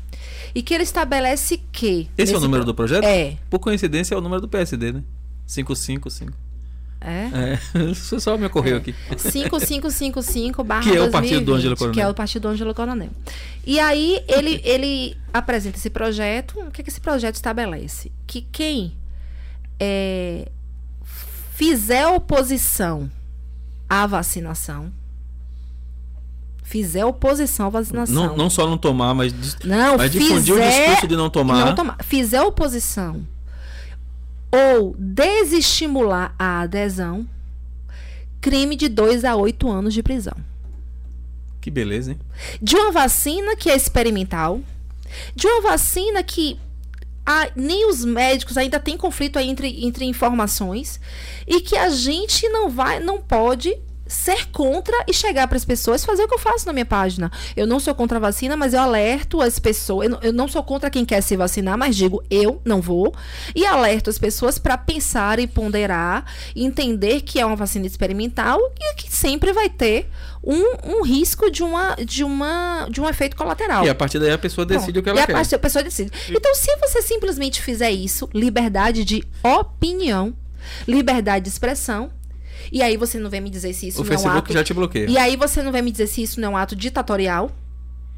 e 0.55 0.63
que 0.63 0.73
ele 0.75 0.85
estabelece 0.85 1.61
que. 1.73 2.09
Esse 2.17 2.35
é 2.35 2.37
o 2.37 2.41
número 2.41 2.63
pro- 2.65 2.73
do 2.73 2.77
projeto? 2.77 3.05
É. 3.05 3.37
Por 3.51 3.59
coincidência 3.59 4.15
é 4.15 4.19
o 4.19 4.21
número 4.21 4.41
do 4.41 4.49
PSD, 4.49 4.93
né? 4.93 5.03
555. 5.47 6.33
É. 7.05 7.59
É, 7.79 7.91
isso 7.91 8.19
só 8.21 8.39
me 8.39 8.47
ocorreu 8.47 8.79
aqui. 8.79 8.95
5555 9.17 10.65
barra 10.65 10.91
Que 10.91 10.97
é 10.97 11.03
o 11.03 11.11
partido 11.11 11.45
do 11.45 11.55
Ângelo 11.55 11.77
Coronel. 11.77 11.95
Que 11.95 12.01
é 12.01 12.09
o 12.09 12.15
partido 12.15 12.43
do 12.43 12.49
Ângelo 12.49 12.75
Coronel. 12.75 13.11
E 13.67 13.79
aí 13.79 14.25
ele, 14.27 14.61
ele 14.65 15.17
apresenta 15.33 15.77
esse 15.77 15.91
projeto. 15.91 16.59
O 16.61 16.71
que, 16.71 16.81
é 16.81 16.85
que 16.85 16.89
esse 16.89 17.01
projeto 17.01 17.35
estabelece? 17.35 18.11
Que 18.27 18.41
quem 18.41 18.95
é, 19.79 20.49
fizer 21.55 22.07
oposição 22.07 23.11
à 23.89 24.07
vacinação, 24.07 24.91
fizer 26.63 27.05
oposição 27.05 27.67
à 27.67 27.69
vacinação. 27.69 28.15
Não, 28.15 28.37
não 28.37 28.49
só 28.49 28.67
não 28.67 28.79
tomar, 28.79 29.13
mas, 29.13 29.33
Não, 29.63 29.99
mas 29.99 30.11
difundir 30.11 30.55
o 30.55 30.59
discurso 30.59 31.07
de 31.07 31.17
não 31.17 31.29
tomar. 31.29 31.67
não 31.67 31.75
tomar, 31.75 31.97
fizer 32.03 32.41
oposição 32.41 33.34
ou 34.55 34.95
desestimular 34.99 36.35
a 36.39 36.61
adesão, 36.61 37.27
crime 38.41 38.77
de 38.77 38.89
2 38.89 39.25
a 39.25 39.35
8 39.37 39.69
anos 39.71 39.95
de 39.95 40.03
prisão. 40.03 40.37
Que 41.61 41.71
beleza, 41.71 42.13
hein? 42.13 42.19
De 42.61 42.77
uma 42.77 42.93
vacina 42.93 43.57
que 43.57 43.71
é 43.71 43.75
experimental, 43.77 44.61
de 45.35 45.47
uma 45.47 45.63
vacina 45.63 46.23
que 46.23 46.59
a- 47.25 47.49
nem 47.57 47.89
os 47.89 48.05
médicos 48.05 48.59
ainda 48.59 48.79
têm 48.79 48.99
conflito 48.99 49.39
aí 49.39 49.49
entre, 49.49 49.85
entre 49.87 50.05
informações 50.05 51.01
e 51.47 51.61
que 51.63 51.75
a 51.77 51.89
gente 51.89 52.47
não 52.51 52.69
vai, 52.69 53.01
não 53.01 53.19
pode 53.21 53.75
ser 54.07 54.49
contra 54.51 54.95
e 55.09 55.15
chegar 55.15 55.49
para 55.49 55.57
as 55.57 55.65
pessoas 55.65 56.03
e 56.03 56.07
fazer 56.07 56.25
o 56.25 56.29
que 56.29 56.35
eu 56.35 56.39
faço 56.39 56.67
na 56.67 56.73
minha 56.73 56.85
página. 56.85 57.31
Eu 57.57 57.67
não 57.67 57.81
sou 57.81 57.95
contra 57.95 58.19
a 58.19 58.21
vacina, 58.21 58.57
mas 58.57 58.75
eu 58.75 58.81
alerto 58.81 59.41
as 59.41 59.59
pessoas. 59.59 60.05
Eu 60.07 60.11
não, 60.11 60.19
eu 60.23 60.33
não 60.33 60.47
sou 60.49 60.63
contra 60.63 60.91
quem 60.91 61.05
quer 61.05 61.21
se 61.23 61.37
vacinar, 61.37 61.79
mas 61.79 61.97
digo 61.97 62.23
eu 62.31 62.61
não 62.65 62.81
vou 62.81 63.15
e 63.55 63.65
alerto 63.65 64.11
as 64.11 64.19
pessoas 64.19 64.59
para 64.59 64.77
pensar 64.77 65.39
e 65.39 65.47
ponderar, 65.47 66.25
entender 66.55 67.23
que 67.23 67.41
é 67.41 67.47
uma 67.47 67.57
vacina 67.57 67.87
experimental 67.87 68.59
e 68.79 68.95
que 68.97 69.11
sempre 69.15 69.53
vai 69.53 69.69
ter 69.71 70.09
um, 70.43 70.99
um 70.99 71.03
risco 71.03 71.51
de 71.51 71.63
uma 71.63 71.97
de 72.05 72.23
uma 72.23 72.87
de 72.91 73.01
um 73.01 73.09
efeito 73.09 73.37
colateral. 73.37 73.87
E 73.87 73.89
a 73.89 73.95
partir 73.95 74.19
daí 74.19 74.33
a 74.33 74.39
pessoa 74.39 74.67
decide 74.67 74.93
Pronto. 74.93 74.99
o 75.01 75.03
que 75.03 75.09
ela 75.09 75.21
e 75.21 75.23
a 75.23 75.27
quer. 75.27 75.33
parte- 75.33 75.55
a 75.55 75.59
pessoa 75.59 75.83
decide. 75.83 76.11
Então, 76.29 76.55
se 76.55 76.77
você 76.77 77.01
simplesmente 77.01 77.63
fizer 77.63 77.91
isso, 77.91 78.29
liberdade 78.35 79.05
de 79.05 79.25
opinião, 79.43 80.35
liberdade 80.87 81.45
de 81.45 81.49
expressão, 81.51 82.11
e 82.73 82.83
aí 82.83 82.97
você 82.97 83.19
não 83.19 83.31
vem 83.31 83.41
me 83.41 83.51
dizer 83.51 83.73
se 83.73 83.89
isso 83.89 84.01
o 84.01 84.05
não 84.05 84.11
é 84.11 84.15
um 84.15 84.19
Facebook 84.19 84.39
ato. 84.39 84.53
já 84.53 84.65
te 84.65 84.75
bloqueia. 84.75 85.09
E 85.09 85.19
aí 85.19 85.37
você 85.37 85.63
não 85.63 85.73
vem 85.73 85.83
me 85.83 85.91
dizer 85.91 86.07
se 86.07 86.23
isso 86.23 86.41
não 86.41 86.49
é 86.49 86.53
um 86.53 86.57
ato 86.57 86.75
ditatorial, 86.77 87.51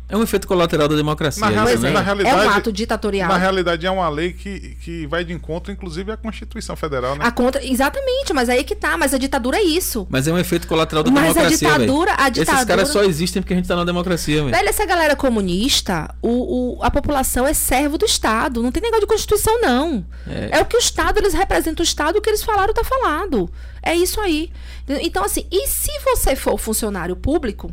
É 0.09 0.16
um 0.16 0.22
efeito 0.22 0.46
colateral 0.46 0.86
da 0.86 0.94
democracia. 0.94 1.50
Na, 1.50 1.62
Pois 1.64 1.80
né? 1.80 1.90
é, 1.90 1.92
na 1.92 2.00
realidade, 2.00 2.36
é 2.36 2.46
um 2.46 2.50
ato 2.50 2.72
ditatorial. 2.72 3.28
Na 3.28 3.36
realidade, 3.36 3.84
é 3.86 3.90
uma 3.90 4.09
lei 4.09 4.32
que, 4.32 4.76
que 4.82 5.04
vai 5.09 5.24
de 5.24 5.32
encontro, 5.32 5.72
inclusive, 5.72 6.12
à 6.12 6.16
Constituição 6.16 6.76
Federal, 6.76 7.16
né? 7.16 7.24
A 7.26 7.32
contra... 7.32 7.64
Exatamente, 7.66 8.32
mas 8.32 8.48
aí 8.48 8.62
que 8.62 8.76
tá. 8.76 8.96
Mas 8.96 9.12
a 9.12 9.18
ditadura 9.18 9.57
é 9.57 9.62
isso. 9.62 10.07
Mas 10.09 10.28
é 10.28 10.32
um 10.32 10.38
efeito 10.38 10.68
colateral 10.68 11.02
da 11.02 11.11
Mas 11.11 11.30
a 11.30 11.32
democracia, 11.32 11.68
velho. 11.70 11.80
ditadura- 11.80 12.14
a 12.16 12.22
Esses 12.28 12.34
ditadura- 12.34 12.66
caras 12.66 12.88
só 12.90 13.02
existem 13.02 13.42
porque 13.42 13.54
a 13.54 13.57
gente 13.57 13.66
tá 13.66 13.74
na 13.74 13.82
democracia, 13.84 14.42
velho. 14.44 14.54
Velho, 14.54 14.68
essa 14.68 14.86
galera 14.86 15.16
comunista, 15.16 16.14
o, 16.22 16.76
o- 16.78 16.82
a 16.84 16.90
população 16.90 17.44
é 17.46 17.52
servo 17.52 17.98
do 17.98 18.04
Estado. 18.07 18.62
Não 18.62 18.70
tem 18.70 18.80
negócio 18.82 19.00
de 19.02 19.07
Constituição, 19.09 19.61
não. 19.61 20.04
É. 20.28 20.61
o 20.61 20.64
que 20.66 20.76
o 20.76 20.78
Estado, 20.78 21.18
eles 21.18 21.34
representam 21.34 21.82
o 21.82 21.86
Estado, 21.86 22.16
o 22.18 22.22
que 22.22 22.30
eles 22.30 22.44
falaram, 22.44 22.72
tá 22.72 22.84
falado. 22.84 23.50
É 23.82 23.94
isso 23.94 24.20
aí. 24.20 24.50
Então, 24.88 25.24
assim, 25.24 25.46
e 25.50 25.66
se 25.66 25.90
você 26.04 26.36
for 26.36 26.59
funcionário 26.59 27.16
público, 27.16 27.72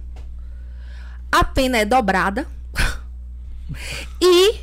a 1.39 1.43
pena 1.43 1.77
é 1.79 1.85
dobrada 1.85 2.47
e, 4.21 4.55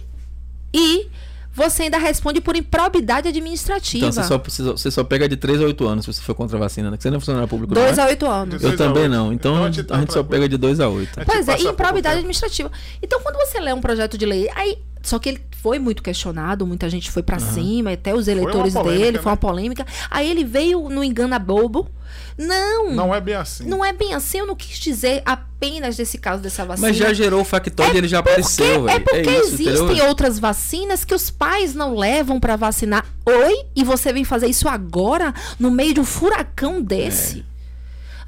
e 0.73 1.09
você 1.53 1.83
ainda 1.85 1.99
responde 1.99 2.41
por 2.41 2.57
improbidade 2.57 3.29
administrativa. 3.29 4.07
Então 4.07 4.13
você 4.23 4.29
só, 4.29 4.39
precisa- 4.39 4.73
você 4.73 4.91
só 4.91 5.03
pega 5.05 5.29
de 5.29 5.37
3 5.37 5.61
a 5.61 5.65
8 5.65 5.87
anos 5.87 6.05
se 6.05 6.13
você 6.13 6.23
for 6.23 6.35
contra 6.35 6.57
a 6.57 6.61
vacina, 6.61 6.91
né? 6.91 6.97
Que 6.97 7.03
você 7.03 7.11
não 7.11 7.17
é 7.17 7.21
funcionário 7.21 7.49
público, 7.49 7.75
não 7.75 7.83
Dois 7.83 7.99
é? 7.99 8.03
a 8.03 8.07
oito 8.07 8.27
anos. 8.27 8.61
Dois 8.61 8.63
Eu 8.63 8.71
a 8.73 8.77
também 8.77 9.03
oito. 9.05 9.13
não. 9.13 9.33
Então, 9.33 9.53
Então, 9.53 9.57
a 9.57 9.67
a 9.67 9.71
gente 9.71 9.77
gente, 9.77 9.87
tá 10.07 10.13
só 10.13 10.23
pega 10.23 10.49
de 10.49 10.57
2 10.57 10.81
a 10.81 10.89
8. 10.89 11.21
É 11.21 11.25
Pois 11.25 11.49
é, 11.49 11.61
improbidade 11.63 12.17
administrativa. 12.19 12.71
Então, 13.03 13.21
quando 13.21 13.37
você 13.37 13.59
lê 13.61 13.73
um 13.73 13.81
projeto 13.81 14.17
de 14.17 14.25
lei, 14.25 14.49
aí. 14.55 14.79
Só 15.03 15.19
que 15.19 15.31
ele 15.31 15.41
foi 15.63 15.79
muito 15.79 16.03
questionado, 16.03 16.67
muita 16.67 16.89
gente 16.89 17.11
foi 17.11 17.23
pra 17.23 17.39
cima, 17.39 17.93
até 17.93 18.15
os 18.15 18.29
eleitores 18.29 18.75
uma 18.75 18.83
polêmica, 18.83 19.05
dele, 19.05 19.17
né? 19.19 19.23
foi 19.23 19.31
uma 19.31 19.37
polêmica. 19.37 19.87
Aí 20.11 20.31
ele 20.31 20.45
veio 20.45 20.89
no 20.89 21.05
engana 21.05 21.39
bobo. 21.39 21.89
Não, 22.37 22.93
Não 22.93 23.15
é 23.15 23.21
bem 23.21 23.35
assim. 23.35 23.65
não 23.69 23.85
é 23.85 23.93
bem 23.93 24.15
assim, 24.15 24.39
eu 24.39 24.47
não 24.47 24.57
quis 24.57 24.79
dizer 24.79 25.23
apenas 25.27 25.97
desse 25.97 26.17
caso 26.19 26.43
dessa 26.43 26.65
vacina. 26.65 26.89
Mas 26.89 26.97
já 26.97 27.13
gerou 27.13 27.43
o 27.43 27.45
factoide, 27.45 27.99
ele 27.99 28.09
já 28.09 28.21
apareceu, 28.21 28.85
velho. 28.85 28.97
É 28.97 28.99
porque 28.99 29.31
isso, 29.31 29.55
existem 29.55 29.85
entendeu? 29.85 30.07
outras 30.07 30.39
vacinas 30.39 31.05
que 31.05 31.15
os 31.15 31.29
pais 31.31 31.75
não 31.75 31.95
levam 31.95 32.41
pra 32.41 32.57
vacinar. 32.57 33.05
Oi? 33.27 33.67
E 33.77 33.85
você 33.85 34.13
vem 34.13 34.25
fazer 34.25 34.47
isso 34.47 34.69
agora, 34.69 35.35
no 35.59 35.71
meio 35.71 35.93
de 35.95 36.01
um 36.01 36.05
furacão 36.05 36.81
desse? 36.81 37.41
É, 37.41 37.50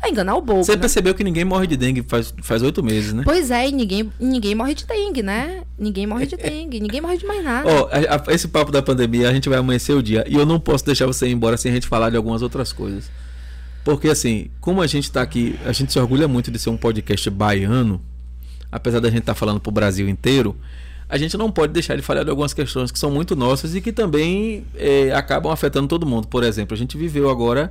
enganar 0.08 0.34
o 0.36 0.40
bobo. 0.40 0.64
Você 0.64 0.72
né? 0.72 0.78
percebeu 0.78 1.14
que 1.14 1.22
ninguém 1.22 1.44
morre 1.44 1.66
de 1.66 1.76
dengue 1.76 2.02
faz 2.06 2.34
faz 2.42 2.62
oito 2.62 2.82
meses, 2.82 3.12
né? 3.12 3.22
Pois 3.24 3.50
é, 3.50 3.68
e 3.68 3.72
ninguém, 3.72 4.12
ninguém 4.18 4.54
morre 4.54 4.74
de 4.74 4.86
dengue, 4.86 5.22
né? 5.22 5.62
Ninguém 5.78 6.06
morre 6.06 6.26
de 6.26 6.36
dengue, 6.36 6.80
ninguém 6.80 7.00
morre 7.00 7.16
de 7.18 7.26
mais 7.26 7.44
nada. 7.44 7.68
Ó, 7.68 7.88
a- 7.92 8.16
a- 8.30 8.34
esse 8.34 8.48
papo 8.48 8.72
da 8.72 8.82
pandemia, 8.82 9.28
a 9.28 9.32
gente 9.32 9.48
vai 9.48 9.58
amanhecer 9.58 9.94
o 9.96 10.02
dia. 10.02 10.24
E 10.28 10.34
eu 10.34 10.44
não 10.46 10.58
posso 10.58 10.84
deixar 10.84 11.06
você 11.06 11.26
ir 11.28 11.32
embora 11.32 11.56
sem 11.56 11.70
a 11.70 11.74
gente 11.74 11.86
falar 11.86 12.10
de 12.10 12.16
algumas 12.16 12.42
outras 12.42 12.72
coisas. 12.72 13.10
Porque, 13.84 14.08
assim, 14.08 14.48
como 14.60 14.80
a 14.80 14.86
gente 14.86 15.10
tá 15.10 15.22
aqui, 15.22 15.58
a 15.64 15.72
gente 15.72 15.92
se 15.92 15.98
orgulha 15.98 16.28
muito 16.28 16.50
de 16.50 16.58
ser 16.58 16.70
um 16.70 16.76
podcast 16.76 17.28
baiano, 17.30 18.00
apesar 18.70 19.00
da 19.00 19.08
gente 19.08 19.20
estar 19.20 19.34
falando 19.34 19.58
pro 19.60 19.72
Brasil 19.72 20.08
inteiro, 20.08 20.56
a 21.08 21.18
gente 21.18 21.36
não 21.36 21.50
pode 21.50 21.72
deixar 21.72 21.96
de 21.96 22.02
falar 22.02 22.22
de 22.22 22.30
algumas 22.30 22.54
questões 22.54 22.90
que 22.90 22.98
são 22.98 23.10
muito 23.10 23.34
nossas 23.36 23.74
e 23.74 23.80
que 23.80 23.92
também 23.92 24.64
eh, 24.76 25.12
acabam 25.14 25.52
afetando 25.52 25.88
todo 25.88 26.06
mundo. 26.06 26.26
Por 26.28 26.42
exemplo, 26.44 26.74
a 26.74 26.78
gente 26.78 26.96
viveu 26.96 27.28
agora 27.28 27.70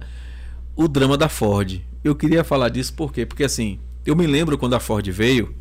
o 0.76 0.88
drama 0.88 1.18
da 1.18 1.30
Ford. 1.30 1.80
Eu 2.04 2.16
queria 2.16 2.44
falar 2.44 2.70
disso 2.70 2.94
por 2.94 3.12
quê? 3.14 3.26
Porque, 3.26 3.44
assim, 3.44 3.80
eu 4.06 4.16
me 4.16 4.26
lembro 4.26 4.58
quando 4.58 4.74
a 4.74 4.80
Ford 4.80 5.08
veio 5.10 5.54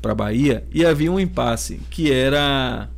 para 0.00 0.14
Bahia 0.14 0.64
e 0.72 0.84
havia 0.84 1.10
um 1.10 1.18
impasse 1.20 1.80
que 1.90 2.12
era 2.12 2.88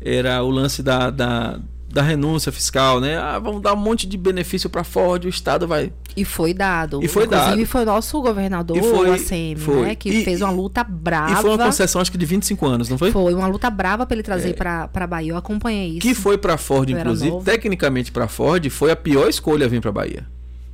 era 0.00 0.42
o 0.42 0.50
lance 0.50 0.82
da, 0.82 1.08
da, 1.10 1.58
da 1.88 2.02
renúncia 2.02 2.52
fiscal, 2.52 3.00
né? 3.00 3.16
Ah, 3.16 3.38
vamos 3.38 3.62
dar 3.62 3.72
um 3.72 3.76
monte 3.76 4.06
de 4.06 4.16
benefício 4.18 4.68
para 4.68 4.84
Ford, 4.84 5.24
o 5.24 5.28
Estado 5.28 5.66
vai. 5.66 5.90
E 6.16 6.24
foi 6.24 6.52
dado. 6.52 7.02
E 7.02 7.08
foi 7.08 7.24
Inclusive, 7.24 7.50
dado. 7.56 7.66
foi 7.66 7.82
o 7.82 7.86
nosso 7.86 8.20
governador, 8.20 8.76
foi- 8.78 9.08
o 9.10 9.12
ACM, 9.12 9.56
foi. 9.58 9.80
né? 9.82 9.94
Que 9.94 10.10
E- 10.10 10.24
fez 10.24 10.42
uma 10.42 10.50
luta 10.50 10.84
brava. 10.84 11.32
E 11.32 11.36
foi 11.36 11.50
uma 11.50 11.64
concessão, 11.64 12.00
acho 12.00 12.12
que 12.12 12.18
de 12.18 12.26
25 12.26 12.66
anos, 12.66 12.88
não 12.90 12.98
foi? 12.98 13.10
Foi 13.10 13.32
uma 13.34 13.46
luta 13.46 13.70
brava 13.70 14.04
pra 14.06 14.14
ele 14.14 14.22
trazer 14.22 14.54
pra, 14.54 14.86
pra 14.88 15.06
Bahia. 15.06 15.32
Eu 15.32 15.36
acompanhei 15.36 15.90
isso. 15.92 16.00
Que 16.00 16.14
foi 16.14 16.36
para 16.36 16.56
Ford, 16.58 16.88
Eu 16.90 16.98
inclusive, 16.98 17.36
tecnicamente 17.44 18.12
para 18.12 18.28
Ford, 18.28 18.68
foi 18.68 18.90
a 18.90 18.96
pior 18.96 19.28
escolha 19.28 19.66
vir 19.68 19.80
para 19.80 19.92
Bahia. 19.92 20.26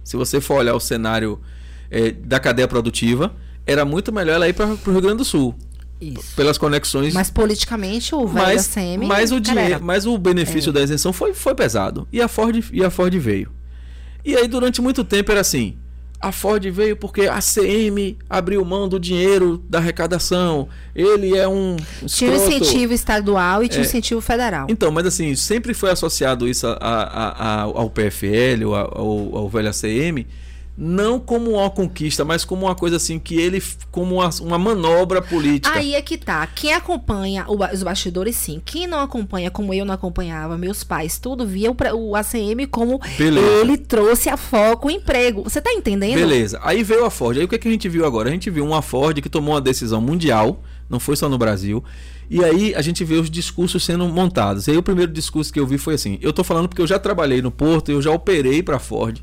Se 0.04 0.16
você 0.16 0.40
for 0.40 0.54
olhar 0.58 0.74
o 0.74 0.80
cenário 0.80 1.40
eh, 1.90 2.10
da 2.12 2.38
cadeia 2.40 2.66
produtiva, 2.68 3.34
era 3.66 3.84
muito 3.84 4.12
melhor 4.12 4.34
ela 4.34 4.48
ir 4.48 4.52
para 4.52 4.66
o 4.66 4.74
Rio 4.90 5.00
Grande 5.00 5.18
do 5.18 5.24
Sul, 5.24 5.54
Isso. 6.00 6.34
pelas 6.34 6.58
conexões 6.58 7.14
Mas 7.14 7.30
politicamente, 7.30 8.14
o 8.14 8.26
velho 8.26 8.46
mas, 8.46 8.76
ACM. 8.76 9.06
mas 9.06 9.30
o 9.32 9.40
dinheiro, 9.40 9.80
mas 9.82 10.06
o 10.06 10.18
benefício 10.18 10.70
É. 10.70 10.72
da 10.72 10.82
isenção 10.82 11.12
foi, 11.12 11.32
foi 11.34 11.54
pesado. 11.54 12.08
E 12.12 12.20
a 12.20 12.28
Ford 12.28 12.64
e 12.72 12.84
a 12.84 12.90
Ford 12.90 13.14
veio. 13.18 13.50
E 14.24 14.36
aí 14.36 14.46
durante 14.48 14.80
muito 14.80 15.04
tempo 15.04 15.30
era 15.30 15.40
assim, 15.40 15.76
a 16.22 16.30
Ford 16.30 16.64
veio 16.70 16.96
porque 16.96 17.22
a 17.22 17.40
CM 17.40 18.16
abriu 18.30 18.64
mão 18.64 18.88
do 18.88 18.98
dinheiro 19.00 19.62
da 19.68 19.78
arrecadação. 19.78 20.68
Ele 20.94 21.36
é 21.36 21.48
um 21.48 21.76
Tinha 22.06 22.30
um 22.30 22.34
escroto. 22.36 22.54
incentivo 22.62 22.92
estadual 22.92 23.64
e 23.64 23.68
tinha 23.68 23.80
um 23.80 23.84
É. 23.84 23.86
incentivo 23.88 24.20
federal. 24.20 24.66
Então, 24.70 24.90
mas 24.92 25.04
assim, 25.06 25.34
sempre 25.34 25.74
foi 25.74 25.90
associado 25.90 26.48
isso 26.48 26.66
a- 26.66 26.78
a- 26.80 27.60
a- 27.60 27.62
ao 27.62 27.90
PFL, 27.90 28.64
ou 28.66 28.74
ao, 28.76 29.36
ao 29.36 29.48
velho 29.48 29.68
ACM, 29.68 30.26
não 30.76 31.20
como 31.20 31.52
uma 31.52 31.70
conquista, 31.70 32.24
mas 32.24 32.44
como 32.44 32.66
uma 32.66 32.74
coisa 32.74 32.96
assim 32.96 33.18
que 33.18 33.36
ele, 33.36 33.62
como 33.90 34.16
uma, 34.16 34.30
uma 34.40 34.58
manobra 34.58 35.20
política. 35.20 35.78
Aí 35.78 35.94
é 35.94 36.02
que 36.02 36.16
tá. 36.16 36.46
Quem 36.46 36.72
acompanha 36.72 37.44
o 37.48 37.62
os 37.72 37.82
bastidores, 37.82 38.36
sim. 38.36 38.60
Quem 38.64 38.86
não 38.86 38.98
acompanha, 39.00 39.50
como 39.50 39.72
eu 39.72 39.84
não 39.84 39.94
acompanhava, 39.94 40.58
meus 40.58 40.82
pais, 40.82 41.18
tudo 41.18 41.46
via 41.46 41.70
o, 41.70 41.76
o 41.94 42.16
ACM 42.16 42.66
como 42.70 43.00
Beleza. 43.16 43.46
ele 43.60 43.76
trouxe 43.76 44.28
a 44.28 44.36
foco 44.36 44.88
o 44.88 44.90
emprego. 44.90 45.44
Você 45.44 45.60
tá 45.60 45.72
entendendo? 45.72 46.14
Beleza. 46.14 46.58
Aí 46.62 46.82
veio 46.82 47.04
a 47.04 47.10
Ford. 47.10 47.38
Aí 47.38 47.44
o 47.44 47.48
que, 47.48 47.58
que 47.58 47.68
a 47.68 47.70
gente 47.70 47.88
viu 47.88 48.04
agora? 48.04 48.28
A 48.28 48.32
gente 48.32 48.50
viu 48.50 48.64
uma 48.64 48.82
Ford 48.82 49.20
que 49.20 49.28
tomou 49.28 49.54
uma 49.54 49.60
decisão 49.60 50.00
mundial, 50.00 50.62
não 50.88 50.98
foi 50.98 51.16
só 51.16 51.28
no 51.28 51.38
Brasil. 51.38 51.84
E 52.28 52.42
aí 52.42 52.74
a 52.74 52.82
gente 52.82 53.04
vê 53.04 53.14
os 53.16 53.30
discursos 53.30 53.84
sendo 53.84 54.06
montados. 54.08 54.66
E 54.66 54.70
aí 54.70 54.76
o 54.76 54.82
primeiro 54.82 55.12
discurso 55.12 55.52
que 55.52 55.60
eu 55.60 55.66
vi 55.66 55.78
foi 55.78 55.94
assim: 55.94 56.18
eu 56.22 56.32
tô 56.32 56.42
falando 56.42 56.68
porque 56.68 56.82
eu 56.82 56.86
já 56.86 56.98
trabalhei 56.98 57.42
no 57.42 57.50
Porto, 57.50 57.90
eu 57.90 58.00
já 58.00 58.10
operei 58.10 58.62
para 58.62 58.78
Ford. 58.78 59.22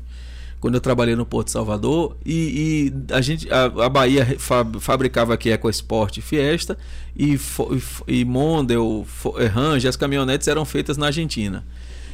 Quando 0.60 0.74
eu 0.74 0.80
trabalhei 0.80 1.16
no 1.16 1.24
Porto 1.24 1.50
Salvador, 1.50 2.18
e, 2.24 2.92
e 2.92 3.14
a 3.14 3.20
gente 3.22 3.50
a, 3.50 3.64
a 3.64 3.88
Bahia 3.88 4.36
fa- 4.38 4.66
fabricava 4.78 5.32
aqui 5.32 5.50
EcoSport 5.50 6.20
Fiesta, 6.20 6.76
e, 7.16 7.34
e, 7.34 8.20
e 8.20 8.24
Mondel, 8.26 9.06
eh, 9.38 9.46
Ranger, 9.46 9.88
as 9.88 9.96
caminhonetes 9.96 10.46
eram 10.48 10.66
feitas 10.66 10.98
na 10.98 11.06
Argentina. 11.06 11.64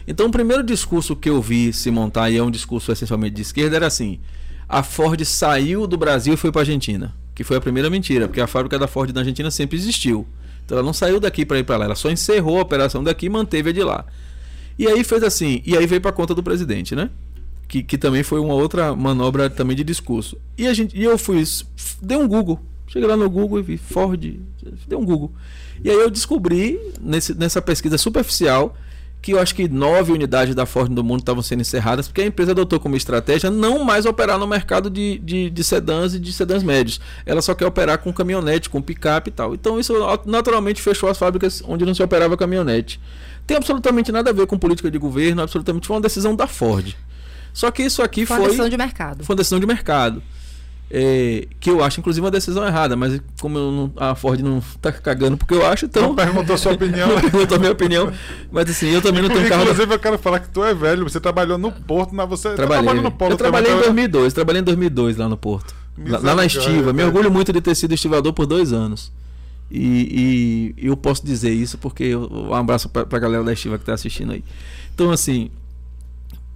Então, 0.06 0.28
o 0.28 0.30
primeiro 0.30 0.62
discurso 0.62 1.16
que 1.16 1.28
eu 1.28 1.42
vi 1.42 1.72
se 1.72 1.90
montar, 1.90 2.30
e 2.30 2.36
é 2.36 2.42
um 2.42 2.50
discurso 2.50 2.92
essencialmente 2.92 3.34
de 3.34 3.42
esquerda, 3.42 3.74
era 3.74 3.88
assim: 3.88 4.20
a 4.68 4.80
Ford 4.84 5.20
saiu 5.24 5.84
do 5.84 5.96
Brasil 5.96 6.34
e 6.34 6.36
foi 6.36 6.52
para 6.52 6.60
a 6.60 6.62
Argentina. 6.62 7.12
Que 7.34 7.42
foi 7.42 7.56
a 7.56 7.60
primeira 7.60 7.90
mentira, 7.90 8.28
porque 8.28 8.40
a 8.40 8.46
fábrica 8.46 8.78
da 8.78 8.86
Ford 8.86 9.12
na 9.12 9.20
Argentina 9.22 9.50
sempre 9.50 9.76
existiu. 9.76 10.24
Então, 10.64 10.78
ela 10.78 10.86
não 10.86 10.92
saiu 10.92 11.18
daqui 11.18 11.44
para 11.44 11.58
ir 11.58 11.64
para 11.64 11.78
lá, 11.78 11.84
ela 11.86 11.94
só 11.96 12.10
encerrou 12.10 12.58
a 12.58 12.62
operação 12.62 13.02
daqui 13.02 13.26
e 13.26 13.28
manteve 13.28 13.70
a 13.70 13.72
de 13.72 13.82
lá. 13.82 14.06
E 14.78 14.86
aí 14.86 15.02
fez 15.02 15.22
assim, 15.24 15.62
e 15.66 15.76
aí 15.76 15.86
veio 15.86 16.00
para 16.00 16.12
conta 16.12 16.34
do 16.34 16.42
presidente, 16.42 16.94
né? 16.94 17.10
Que, 17.68 17.82
que 17.82 17.98
também 17.98 18.22
foi 18.22 18.38
uma 18.38 18.54
outra 18.54 18.94
manobra 18.94 19.50
também 19.50 19.76
de 19.76 19.82
discurso. 19.82 20.38
E, 20.56 20.66
a 20.66 20.74
gente, 20.74 20.96
e 20.96 21.02
eu 21.02 21.18
fui, 21.18 21.42
dei 22.00 22.16
um 22.16 22.28
Google. 22.28 22.60
Cheguei 22.86 23.08
lá 23.08 23.16
no 23.16 23.28
Google 23.28 23.58
e 23.58 23.62
vi 23.62 23.76
Ford, 23.76 24.20
dei 24.20 24.96
um 24.96 25.04
Google. 25.04 25.32
E 25.82 25.90
aí 25.90 25.96
eu 25.96 26.08
descobri, 26.08 26.78
nesse, 27.00 27.34
nessa 27.34 27.60
pesquisa 27.60 27.98
superficial, 27.98 28.76
que 29.20 29.32
eu 29.32 29.40
acho 29.40 29.56
que 29.56 29.68
nove 29.68 30.12
unidades 30.12 30.54
da 30.54 30.64
Ford 30.64 30.88
no 30.88 31.02
mundo 31.02 31.20
estavam 31.20 31.42
sendo 31.42 31.60
encerradas, 31.60 32.06
porque 32.06 32.20
a 32.20 32.26
empresa 32.26 32.52
adotou 32.52 32.78
como 32.78 32.96
estratégia 32.96 33.50
não 33.50 33.82
mais 33.84 34.06
operar 34.06 34.38
no 34.38 34.46
mercado 34.46 34.88
de, 34.88 35.18
de, 35.18 35.50
de 35.50 35.64
sedãs 35.64 36.14
e 36.14 36.20
de 36.20 36.32
sedãs 36.32 36.62
médios. 36.62 37.00
Ela 37.24 37.42
só 37.42 37.52
quer 37.52 37.66
operar 37.66 37.98
com 37.98 38.12
caminhonete, 38.12 38.70
com 38.70 38.80
picape 38.80 39.30
e 39.30 39.32
tal. 39.32 39.52
Então 39.52 39.80
isso 39.80 39.94
naturalmente 40.24 40.80
fechou 40.80 41.08
as 41.08 41.18
fábricas 41.18 41.60
onde 41.66 41.84
não 41.84 41.92
se 41.92 42.02
operava 42.02 42.36
caminhonete. 42.36 43.00
Tem 43.44 43.56
absolutamente 43.56 44.12
nada 44.12 44.30
a 44.30 44.32
ver 44.32 44.46
com 44.46 44.56
política 44.56 44.90
de 44.90 44.98
governo, 44.98 45.42
absolutamente 45.42 45.88
foi 45.88 45.96
uma 45.96 46.02
decisão 46.02 46.34
da 46.34 46.46
Ford. 46.46 46.96
Só 47.56 47.70
que 47.70 47.82
isso 47.82 48.02
aqui 48.02 48.26
Foi 48.26 48.36
foi, 48.36 48.44
uma 48.44 48.48
decisão 48.50 48.68
de 48.68 48.76
mercado. 48.76 49.24
foi 49.24 49.32
uma 49.32 49.38
decisão 49.38 49.58
de 49.58 49.66
mercado. 49.66 50.22
É, 50.90 51.48
que 51.58 51.70
eu 51.70 51.82
acho, 51.82 51.98
inclusive, 51.98 52.22
uma 52.22 52.30
decisão 52.30 52.64
errada, 52.66 52.94
mas 52.94 53.18
como 53.40 53.56
eu 53.58 53.72
não- 53.72 53.92
a 53.96 54.14
Ford 54.14 54.38
não 54.40 54.62
tá 54.80 54.92
cagando 54.92 55.36
porque 55.38 55.54
eu 55.54 55.66
acho, 55.66 55.86
então. 55.86 56.02
Não 56.02 56.14
perguntou 56.14 56.56
sua 56.58 56.72
opinião. 56.78 57.08
não 57.08 57.20
perguntou 57.20 57.56
a 57.56 57.58
minha 57.58 57.72
opinião. 57.72 58.12
Mas 58.52 58.68
assim, 58.68 58.90
eu 58.90 59.00
também 59.00 59.22
não 59.22 59.30
tenho 59.30 59.48
carro. 59.48 59.64
da- 59.64 59.70
Inclusive, 59.70 59.94
eu 59.94 59.98
quero 59.98 60.18
falar 60.18 60.38
que 60.40 60.48
tu 60.50 60.62
é 60.62 60.74
velho. 60.74 61.02
Você 61.04 61.18
trabalhou 61.18 61.56
no 61.56 61.72
Porto, 61.72 62.14
mas 62.14 62.28
você 62.28 62.50
Trabalhei. 62.54 62.82
trabalhou 62.84 63.02
no 63.02 63.10
Polo 63.10 63.32
eu 63.32 63.36
trabalhei 63.38 63.68
em 63.70 63.74
também, 63.74 63.84
2002, 63.86 64.32
trabalhei 64.34 64.60
em 64.60 64.64
2002 64.64 65.16
lá 65.16 65.28
no 65.28 65.36
Porto. 65.38 65.74
Lá, 66.06 66.18
lá 66.22 66.34
na 66.34 66.44
Estiva. 66.44 66.92
Me 66.92 67.02
orgulho 67.02 67.30
muito 67.30 67.52
de 67.54 67.60
ter 67.62 67.74
sido 67.74 67.94
estivador 67.94 68.32
por 68.34 68.44
dois 68.46 68.70
anos. 68.72 69.10
E, 69.70 70.74
e 70.78 70.86
eu 70.86 70.96
posso 70.96 71.24
dizer 71.26 71.50
isso 71.52 71.78
porque 71.78 72.04
eu- 72.04 72.28
um 72.30 72.54
abraço 72.54 72.88
pra, 72.90 73.04
pra 73.06 73.18
galera 73.18 73.42
da 73.42 73.52
Estiva 73.52 73.76
que 73.78 73.84
tá 73.84 73.94
assistindo 73.94 74.32
aí. 74.32 74.44
Então, 74.94 75.10
assim, 75.10 75.50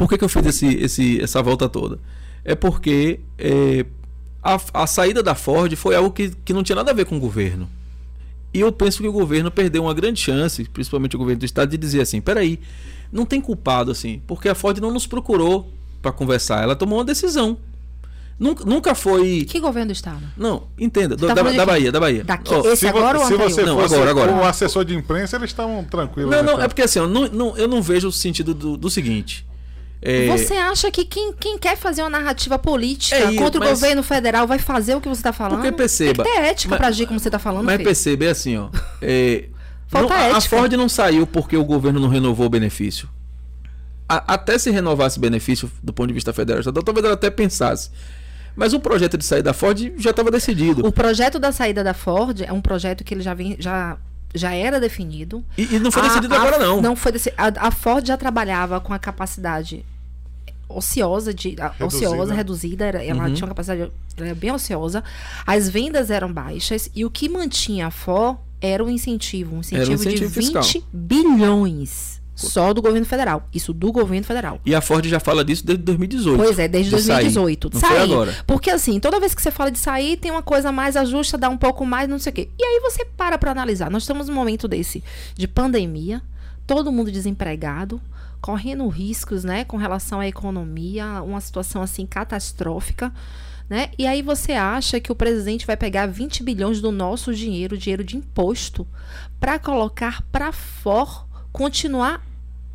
por 0.01 0.09
que, 0.09 0.16
que 0.16 0.24
eu 0.24 0.28
fiz 0.30 0.46
esse, 0.46 0.66
esse, 0.76 1.20
essa 1.22 1.42
volta 1.42 1.68
toda? 1.68 1.98
É 2.42 2.55
porque 2.55 3.20
é, 3.38 3.84
a, 4.42 4.59
a 4.72 4.86
saída 4.86 5.22
da 5.22 5.34
Ford 5.34 5.70
foi 5.76 5.94
algo 5.94 6.11
que, 6.11 6.30
que 6.42 6.55
não 6.55 6.62
tinha 6.62 6.76
nada 6.76 6.90
a 6.90 6.94
ver 6.94 7.05
com 7.05 7.18
o 7.18 7.20
governo. 7.20 7.68
E 8.55 8.61
eu 8.61 8.72
penso 8.72 9.03
que 9.03 9.09
o 9.09 9.12
governo 9.12 9.51
perdeu 9.51 9.82
uma 9.82 9.92
grande 9.92 10.18
chance, 10.18 10.64
principalmente 10.64 11.16
o 11.16 11.18
governo 11.18 11.40
do 11.40 11.44
estado, 11.44 11.68
de 11.70 11.76
dizer 11.76 12.01
assim: 12.01 12.18
peraí, 12.18 12.59
não 13.12 13.26
tem 13.26 13.42
culpado 13.42 13.90
assim, 13.90 14.22
porque 14.26 14.48
a 14.48 14.55
Ford 14.55 14.78
não 14.78 14.90
nos 14.90 15.07
procurou 15.07 15.70
para 16.01 16.12
conversar, 16.12 16.62
ela 16.62 16.74
tomou 16.74 16.98
uma 16.98 17.05
decisão. 17.05 17.59
Nunca, 18.38 18.64
nunca 18.64 18.94
foi. 18.94 19.44
Que 19.44 19.61
governo 19.61 19.88
do 19.88 19.92
estado? 19.92 20.22
Não, 20.34 20.62
entenda. 20.78 21.14
do- 21.14 21.26
Tá 21.26 21.34
da, 21.34 21.42
da? 21.42 21.66
Bahia, 21.66 21.92
da 21.92 22.01
Bahia. 22.01 22.24
Daqui, 22.24 22.55
Ó, 22.55 22.62
esse 22.72 22.88
agora 22.88 23.18
ou 23.20 23.26
se 23.26 23.36
você 23.36 23.62
Não, 23.64 23.78
fosse 23.78 23.94
agora, 23.94 24.11
agora. 24.12 24.32
o 24.32 24.42
assessor 24.44 24.82
de 24.82 24.94
imprensa, 24.96 25.36
eles 25.36 25.51
estavam 25.51 25.84
tranquilos. 25.84 26.30
Não, 26.30 26.38
né, 26.38 26.42
não, 26.42 26.53
cara? 26.55 26.64
é 26.64 26.68
porque 26.68 26.80
assim, 26.80 27.01
ó, 27.01 27.07
não, 27.07 27.28
não- 27.28 27.57
eu 27.59 27.68
não 27.68 27.82
vejo 27.82 28.09
o 28.09 28.12
sentido 28.12 28.55
do, 28.55 28.78
do 28.78 28.88
seguinte. 28.88 29.44
É, 30.03 30.26
Você 30.28 30.55
acha 30.55 30.90
que 30.90 31.05
quem, 31.05 31.32
quem 31.34 31.59
quer 31.59 31.76
fazer 31.76 32.01
uma 32.03 32.09
narrativa 32.11 32.59
política 32.59 33.16
É 33.16 33.34
contra 33.34 33.61
o 33.61 33.64
mas- 33.64 33.78
governo 33.78 34.03
federal 34.03 34.46
vai 34.46 34.59
fazer 34.59 34.94
o 34.94 35.01
que 35.01 35.09
você 35.09 35.20
está 35.20 35.32
falando? 35.32 35.57
Porque 35.61 35.72
perceba. 35.72 36.24
Tem 36.24 36.32
que 36.32 36.38
ter 36.40 36.44
ética 36.46 36.76
pra 36.76 36.86
agir 36.88 37.07
como 37.07 37.20
você 37.20 37.28
está 37.28 37.38
falando, 37.38 37.66
Mas 37.66 37.76
Fê. 37.76 37.84
perceba, 37.84 38.24
é 38.24 38.30
assim, 38.30 38.57
ó. 38.57 38.68
é, 39.03 39.44
Falta 39.86 40.14
não- 40.14 40.20
a- 40.20 40.24
a 40.24 40.28
ética. 40.38 40.57
Ford 40.57 40.72
não 40.72 40.88
saiu 40.88 41.26
porque 41.26 41.57
o 41.57 41.64
governo 41.64 42.01
não 42.01 42.09
renovou 42.09 42.46
o 42.46 42.48
benefício. 42.51 43.09
A- 44.09 44.34
até 44.34 44.59
se 44.59 44.70
renovasse 44.70 45.18
o 45.18 45.20
benefício 45.20 45.70
do 45.82 45.92
ponto 45.92 46.09
de 46.09 46.14
vista 46.14 46.32
federal, 46.32 46.62
talvez 46.82 47.05
ela 47.05 47.14
até 47.14 47.30
pensasse. 47.30 47.90
Mas 48.57 48.72
o 48.72 48.80
projeto 48.80 49.16
de 49.18 49.24
sair 49.24 49.42
da 49.42 49.53
Ford 49.53 49.92
já 49.98 50.11
estava 50.11 50.30
decidido. 50.30 50.84
O 50.84 50.90
projeto 50.90 51.38
da 51.38 51.53
saída 51.53 51.84
da 51.84 51.94
Ford 51.94 52.40
é 52.40 52.53
um 52.53 52.61
projeto 52.61 53.05
que 53.05 53.14
ele 53.14 53.22
já 53.22 53.32
vem, 53.34 53.55
já, 53.61 53.96
já 54.35 54.53
era 54.55 54.78
definido. 54.81 55.45
E, 55.59 55.74
e 55.74 55.78
não 55.78 55.91
foi 55.91 56.03
A- 56.03 56.09
decidido 56.09 56.35
a- 56.35 56.39
agora, 56.39 56.59
não. 56.59 56.81
Não 56.81 56.95
foi 56.97 57.12
deci- 57.12 57.33
a, 57.37 57.66
a 57.66 57.70
Ford 57.70 58.07
já 58.07 58.16
trabalhava 58.16 58.81
com 58.81 58.93
a 58.95 58.99
capacidade 58.99 59.85
ociosa 60.68 61.35
de 61.35 61.51
Reduzida. 61.51 61.85
ociosa 61.85 62.33
reduzida 62.35 62.85
era- 62.87 63.05
ela 63.05 63.24
Uhum. 63.26 63.35
tinha 63.35 63.45
uma 63.45 63.49
capacidade 63.49 63.91
era 64.16 64.35
bem 64.37 64.53
ociosa 64.53 65.03
as 65.47 65.68
vendas 65.68 66.11
eram 66.11 66.33
baixas 66.33 66.89
e 66.95 67.05
o 67.05 67.11
que 67.11 67.28
mantinha 67.28 67.89
a 67.89 67.91
Ford 67.91 68.39
era 68.61 68.85
o 68.85 68.89
incentivo 68.89 69.57
um 69.57 69.61
incentivo, 69.61 69.95
incentivo 69.95 70.28
de 70.28 70.35
fiscal. 70.35 70.62
20 70.62 70.85
bilhões 70.93 72.20
só 72.41 72.72
do 72.72 72.80
governo 72.80 73.07
federal 73.07 73.49
isso 73.53 73.72
do 73.72 73.93
governo 73.93 74.24
federal 74.24 74.61
E 74.64 74.74
a 74.74 74.80
Ford 74.80 75.07
já 75.07 75.20
fala 75.20 75.45
disso 75.45 75.64
desde 75.64 75.84
2018. 75.84 76.43
Pois 76.43 76.59
é, 76.59 76.66
desde 76.68 76.95
de 76.95 77.03
sair. 77.03 77.24
2018. 77.24 77.68
De 77.70 77.74
Não 77.74 77.80
sair. 77.80 77.99
agora. 77.99 78.34
Porque 78.47 78.70
assim, 78.70 78.99
toda 78.99 79.20
vez 79.20 79.34
que 79.34 79.43
você 79.43 79.51
fala 79.51 79.70
de 79.70 79.78
sair, 79.78 80.16
tem 80.16 80.30
uma 80.30 80.43
coisa 80.43 80.72
mais 80.72 80.97
ajusta, 80.97 81.36
dá 81.38 81.49
um 81.49 81.57
pouco 81.59 81.84
mais, 81.84 82.09
não 82.09 82.18
sei 82.18 82.30
o 82.30 82.34
quê. 82.34 82.49
E 82.59 82.64
aí 82.64 82.80
você 82.80 83.05
para 83.05 83.38
pra 83.38 83.51
analisar. 83.51 83.91
Nós 83.91 84.03
estamos 84.03 84.28
num 84.28 84.34
momento 84.34 84.66
desse 84.66 85.03
de 85.34 85.47
pandemia, 85.49 86.22
todo 86.66 86.93
mundo 86.93 87.11
desempregado, 87.11 88.01
correndo 88.41 88.86
riscos, 88.88 89.45
né, 89.45 89.64
com 89.64 89.76
relação 89.76 90.20
à 90.20 90.26
economia, 90.26 91.22
uma 91.22 91.41
situação 91.41 91.82
assim 91.82 92.07
catastrófica. 92.07 93.12
Né? 93.68 93.91
E 93.97 94.05
aí 94.07 94.20
você 94.20 94.53
acha 94.53 94.99
que 94.99 95.12
o 95.12 95.14
presidente 95.14 95.64
vai 95.64 95.76
pegar 95.76 96.07
20 96.07 96.43
bilhões 96.43 96.80
do 96.80 96.91
nosso 96.91 97.32
dinheiro, 97.32 97.78
dinheiro 97.78 98.03
de 98.03 98.16
imposto, 98.16 98.84
para 99.38 99.61
colocar 99.61 100.22
para 100.32 100.51
fora, 100.51 101.20
continuar 101.53 102.20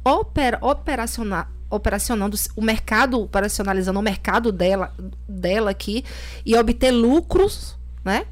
opera, 0.05 0.59
operacionar, 0.61 1.49
operacionando 1.69 2.37
o 2.55 2.61
mercado, 2.61 3.19
operacionalizando 3.19 3.99
o 3.99 4.03
mercado 4.03 4.51
dela, 4.51 4.93
dela 5.27 5.71
aqui 5.71 6.05
e 6.45 6.55
obter 6.55 6.91
lucros, 6.91 7.75
né? 8.03 8.27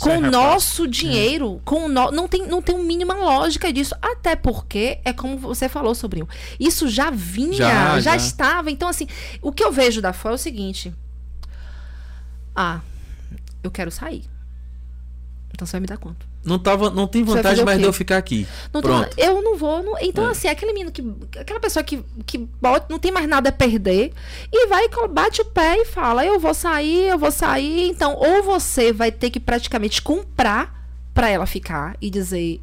Com 0.00 0.18
o 0.18 0.20
nosso 0.30 0.86
dinheiro, 0.86 1.60
com 1.64 1.86
o 1.86 1.88
no, 1.88 2.12
não 2.12 2.28
tem 2.28 2.46
não 2.46 2.62
tem 2.62 2.78
mínima 2.78 3.14
lógica 3.14 3.72
disso, 3.72 3.96
até 4.00 4.36
porque 4.36 5.00
é 5.04 5.12
como 5.12 5.36
você 5.36 5.68
falou, 5.68 5.92
sobrinho. 5.92 6.28
Isso 6.60 6.88
já 6.88 7.10
vinha, 7.10 7.56
Já, 7.56 7.94
já, 7.94 8.00
já. 8.00 8.16
estava. 8.16 8.70
Então 8.70 8.88
assim, 8.88 9.08
o 9.42 9.50
que 9.50 9.64
eu 9.64 9.72
vejo 9.72 10.00
da 10.00 10.12
fora 10.12 10.34
é 10.34 10.36
o 10.36 10.38
seguinte: 10.38 10.94
Ah, 12.54 12.80
eu 13.60 13.72
quero 13.72 13.90
sair. 13.90 14.24
Então 15.52 15.66
você 15.66 15.72
vai 15.72 15.80
me 15.80 15.88
dar 15.88 15.96
quanto? 15.96 16.28
Não, 16.48 16.58
tava, 16.58 16.90
não 16.90 17.06
tem 17.06 17.22
vantagem 17.22 17.64
mais 17.64 17.78
de 17.78 17.84
eu 17.84 17.92
ficar 17.92 18.16
aqui. 18.16 18.46
Não 18.72 18.80
Pronto. 18.80 19.10
eu 19.18 19.42
não 19.42 19.56
vou. 19.56 19.82
não- 19.82 19.98
então, 20.00 20.26
É. 20.26 20.30
assim, 20.30 20.48
aquele 20.48 20.72
menino 20.72 20.90
que. 20.90 21.02
Aquela 21.38 21.60
pessoa 21.60 21.82
que, 21.82 22.02
que 22.26 22.38
bota, 22.38 22.86
não 22.88 22.98
tem 22.98 23.12
mais 23.12 23.28
nada 23.28 23.50
a 23.50 23.52
perder 23.52 24.12
e 24.52 24.66
vai, 24.66 24.88
bate 25.10 25.40
o 25.42 25.44
pé 25.44 25.76
e 25.82 25.84
fala: 25.84 26.24
Eu 26.24 26.40
vou 26.40 26.54
sair, 26.54 27.08
eu 27.08 27.18
vou 27.18 27.30
sair. 27.30 27.88
Então, 27.88 28.14
ou 28.16 28.42
você 28.42 28.92
vai 28.92 29.12
ter 29.12 29.30
que 29.30 29.38
praticamente 29.38 30.00
comprar 30.02 30.86
pra 31.14 31.28
ela 31.28 31.46
ficar 31.46 31.96
e 32.00 32.08
dizer: 32.10 32.60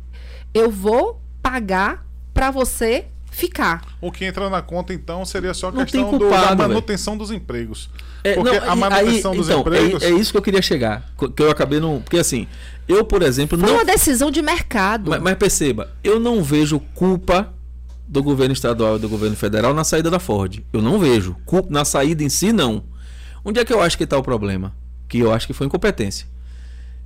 Eu 0.54 0.70
vou 0.72 1.22
pagar 1.42 2.06
pra 2.34 2.52
você 2.52 3.06
ficar. 3.32 3.82
O 4.02 4.12
que 4.12 4.24
entra 4.26 4.50
na 4.50 4.62
conta, 4.62 4.94
então, 4.94 5.26
seria 5.26 5.54
só 5.54 5.68
a 5.68 5.72
Não 5.72 5.84
questão 5.84 6.10
tem 6.10 6.12
do- 6.12 6.20
culpado, 6.26 6.56
da 6.56 6.68
manutenção 6.68 7.18
dos 7.18 7.32
empregos. 7.32 7.90
É, 8.24 8.34
Porque 8.34 8.60
não, 8.60 8.72
a 8.72 8.76
manutenção 8.76 9.32
aí, 9.34 9.38
dos 9.38 9.48
então, 9.50 9.60
empregos. 9.62 10.02
É, 10.04 10.08
é 10.08 10.14
isso 10.14 10.32
que 10.32 10.38
eu 10.38 10.42
queria 10.42 10.62
chegar. 10.62 11.04
Que 11.36 11.44
eu 11.44 11.52
acabei 11.52 11.80
não. 11.80 12.02
Porque 12.02 12.18
assim, 12.18 12.48
eu, 12.88 13.04
por 13.04 13.22
exemplo, 13.22 13.58
Foi 13.58 13.68
não. 13.68 13.76
uma 13.76 13.86
decisão 13.86 14.30
de 14.30 14.42
mercado. 14.42 15.10
Mas, 15.12 15.22
mas 15.22 15.36
perceba, 15.36 15.92
eu 16.04 16.20
não 16.20 16.44
vejo 16.44 16.80
culpa 16.94 17.54
do 18.08 18.22
governo 18.22 18.54
estadual 18.54 18.98
e 18.98 19.00
do 19.00 19.10
governo 19.10 19.36
federal 19.36 19.74
na 19.74 19.84
saída 19.84 20.12
da 20.12 20.20
Ford. 20.20 20.60
Eu 20.72 20.82
não 20.82 21.00
vejo. 21.00 21.36
Culpa 21.46 21.70
na 21.72 21.84
saída 21.84 22.24
em 22.24 22.30
si, 22.30 22.52
não. 22.54 22.84
Onde 23.44 23.60
é 23.60 23.66
que 23.66 23.74
eu 23.74 23.82
acho 23.82 23.98
que 23.98 24.04
está 24.04 24.18
o 24.18 24.24
problema? 24.24 24.76
Que 25.08 25.20
eu 25.20 25.34
acho 25.34 25.48
que 25.48 25.54
foi 25.54 25.68
incompetência. 25.68 26.28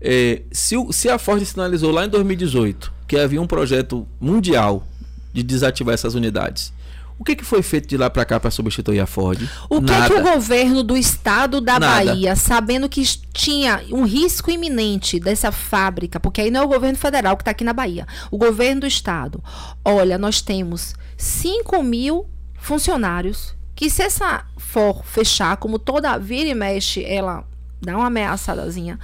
É, 0.01 0.41
se, 0.51 0.75
se 0.91 1.09
a 1.09 1.17
Ford 1.17 1.43
sinalizou 1.43 1.91
lá 1.91 2.05
em 2.05 2.09
2018 2.09 2.93
que 3.07 3.17
havia 3.17 3.41
um 3.41 3.47
projeto 3.47 4.07
mundial 4.19 4.87
de 5.33 5.43
desativar 5.43 5.93
essas 5.93 6.15
unidades, 6.15 6.71
o 7.19 7.23
que, 7.25 7.35
que 7.35 7.43
foi 7.43 7.61
feito 7.61 7.85
de 7.85 7.97
lá 7.97 8.09
para 8.09 8.23
cá 8.23 8.39
para 8.39 8.49
substituir 8.49 9.01
a 9.01 9.05
Ford? 9.05 9.41
O 9.69 9.81
que, 9.81 9.91
é 9.91 10.07
que 10.07 10.13
o 10.13 10.23
governo 10.23 10.81
do 10.81 10.95
estado 10.95 11.59
da 11.59 11.77
Nada. 11.77 12.05
Bahia, 12.05 12.33
sabendo 12.33 12.87
que 12.87 13.03
tinha 13.33 13.83
um 13.91 14.05
risco 14.05 14.49
iminente 14.49 15.19
dessa 15.19 15.51
fábrica, 15.51 16.17
porque 16.17 16.39
aí 16.39 16.49
não 16.49 16.61
é 16.61 16.63
o 16.63 16.69
governo 16.69 16.97
federal 16.97 17.35
que 17.35 17.41
está 17.41 17.51
aqui 17.51 17.65
na 17.65 17.73
Bahia, 17.73 18.07
o 18.31 18.37
governo 18.37 18.81
do 18.81 18.87
estado, 18.87 19.43
olha, 19.83 20.17
nós 20.17 20.41
temos 20.41 20.95
5 21.17 21.83
mil 21.83 22.25
funcionários 22.57 23.53
que 23.75 23.89
se 23.89 24.01
essa 24.01 24.45
for 24.57 25.03
fechar, 25.03 25.57
como 25.57 25.77
toda 25.77 26.17
vira 26.17 26.49
e 26.49 26.55
mexe, 26.55 27.03
ela 27.03 27.43
dá 27.81 27.97
uma 27.97 28.07
ameaçadazinha. 28.07 28.97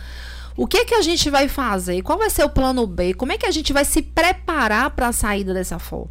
O 0.56 0.66
que 0.66 0.78
é 0.78 0.86
que 0.86 0.96
a 0.96 1.02
gente 1.02 1.30
vai 1.30 1.50
fazer? 1.50 2.02
Qual 2.02 2.18
vai 2.18 2.30
ser 2.30 2.46
o 2.46 2.50
plano 2.50 2.88
B? 2.88 3.14
Como 3.14 3.34
é 3.34 3.38
que 3.38 3.46
a 3.46 3.52
gente 3.52 3.74
vai 3.74 3.84
se 3.84 4.02
preparar 4.02 4.92
para 4.92 5.10
a 5.10 5.12
saída 5.12 5.54
dessa 5.54 5.78
for? 5.80 6.08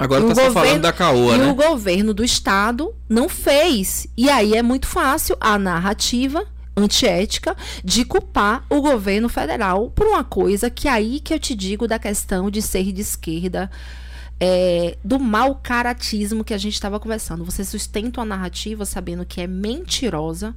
Agora 0.00 0.24
E 0.24 0.28
está 0.30 0.34
se 0.34 0.40
falando 0.40 0.54
governo- 0.54 0.82
da 0.82 0.92
Caoa, 0.92 1.34
e 1.34 1.38
né? 1.38 1.50
o 1.50 1.54
governo 1.54 2.14
do 2.14 2.24
estado 2.24 2.94
não 3.08 3.28
fez. 3.28 4.06
E 4.16 4.30
aí 4.30 4.54
é 4.56 4.62
muito 4.62 4.86
fácil 4.86 5.36
a 5.38 5.58
narrativa 5.58 6.44
antiética 6.76 7.54
de 7.84 8.04
culpar 8.06 8.64
o 8.70 8.80
governo 8.80 9.28
federal 9.28 9.90
por 9.90 10.06
uma 10.06 10.24
coisa 10.24 10.70
que 10.70 10.88
aí 10.88 11.20
que 11.20 11.34
eu 11.34 11.38
te 11.38 11.54
digo 11.54 11.86
da 11.86 11.98
questão 11.98 12.50
de 12.50 12.62
ser 12.62 12.90
de 12.92 13.02
esquerda, 13.02 13.70
é, 14.40 14.96
do 15.04 15.18
mau 15.20 15.56
caratismo 15.62 16.42
que 16.42 16.54
a 16.54 16.58
gente 16.58 16.72
estava 16.72 16.98
conversando. 16.98 17.44
Você 17.44 17.62
sustenta 17.62 18.20
uma 18.20 18.24
narrativa 18.26 18.86
sabendo 18.86 19.26
que 19.26 19.42
é 19.42 19.46
mentirosa, 19.46 20.54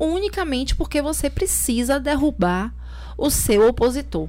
unicamente 0.00 0.74
porque 0.74 1.00
você 1.00 1.30
precisa 1.30 2.00
derrubar 2.00 2.74
o 3.16 3.30
seu 3.30 3.68
opositor. 3.68 4.28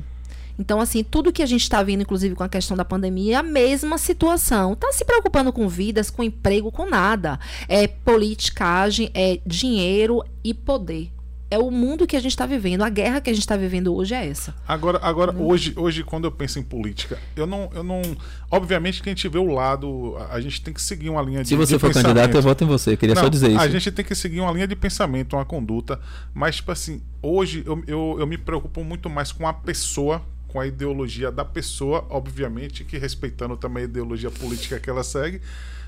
Então, 0.58 0.80
assim, 0.80 1.04
tudo 1.04 1.32
que 1.34 1.42
a 1.42 1.46
gente 1.46 1.62
está 1.62 1.82
vendo, 1.82 2.02
inclusive 2.02 2.36
com 2.36 2.44
a 2.44 2.50
questão 2.50 2.78
da 2.78 2.86
pandemia, 2.86 3.36
é 3.36 3.40
a 3.40 3.44
mesma 3.44 3.98
situação. 3.98 4.76
Tá 4.76 4.92
se 4.92 5.04
preocupando 5.04 5.52
com 5.52 5.68
vidas, 5.68 6.10
com 6.10 6.24
emprego, 6.24 6.72
com 6.72 6.90
nada. 6.90 7.40
É 7.68 7.88
politicagem, 7.88 9.10
é 9.14 9.40
dinheiro 9.46 10.24
e 10.44 10.54
poder. 10.54 11.12
É 11.50 11.58
o 11.60 11.70
mundo 11.70 12.08
que 12.08 12.16
a 12.16 12.20
gente 12.20 12.32
está 12.32 12.48
vivendo. 12.48 12.82
A 12.82 12.90
guerra 12.90 13.22
que 13.22 13.30
a 13.30 13.34
gente 13.34 13.44
está 13.44 13.56
vivendo 13.56 13.94
hoje 13.94 14.16
é 14.16 14.26
essa. 14.28 14.56
Agora, 14.68 15.00
agora 15.04 15.32
hoje, 15.38 15.72
hoje, 15.76 16.04
quando 16.04 16.26
eu 16.26 16.32
penso 16.32 16.58
em 16.58 16.64
política, 16.64 17.20
eu 17.36 17.46
não, 17.46 17.70
eu 17.76 17.84
não. 17.84 18.02
Obviamente 18.50 19.04
que 19.04 19.10
a 19.10 19.12
gente 19.12 19.28
vê 19.30 19.38
o 19.38 19.54
lado. 19.54 20.16
A, 20.18 20.38
a 20.38 20.42
gente 20.42 20.60
tem 20.64 20.74
que 20.74 20.82
seguir 20.82 21.12
uma 21.12 21.22
linha 21.22 21.44
de 21.44 21.50
Se 21.50 21.56
você 21.56 21.74
de 21.74 21.80
for 21.80 21.90
pensamento. 21.90 22.08
candidato, 22.08 22.36
eu 22.36 22.42
voto 22.42 22.64
em 22.64 22.68
você. 22.68 22.98
Queria 22.98 23.16
só 23.16 23.24
Não, 23.24 23.30
dizer 23.30 23.52
isso. 23.52 23.60
A 23.60 23.68
gente 23.68 23.92
tem 23.92 24.04
que 24.04 24.16
seguir 24.16 24.40
uma 24.40 24.52
linha 24.52 24.68
de 24.68 24.76
pensamento, 24.76 25.36
uma 25.36 25.46
conduta. 25.46 26.00
Mas, 26.34 26.56
tipo 26.56 26.72
assim, 26.72 27.04
hoje 27.22 27.62
eu, 27.68 27.84
eu, 27.86 28.16
eu 28.20 28.26
me 28.26 28.38
preocupo 28.40 28.84
muito 28.84 29.08
mais 29.08 29.32
com 29.32 29.48
a 29.48 29.54
pessoa, 29.54 30.24
com 30.54 30.60
a 30.60 30.68
ideologia 30.68 31.32
da 31.32 31.44
pessoa, 31.44 32.06
obviamente, 32.12 32.84
que 32.86 32.96
respeitando 32.98 33.58
também 33.58 33.82
a 33.82 33.86
ideologia 33.86 34.30
política 34.30 34.80
que 34.80 34.88
ela 34.90 35.04
segue. 35.04 35.42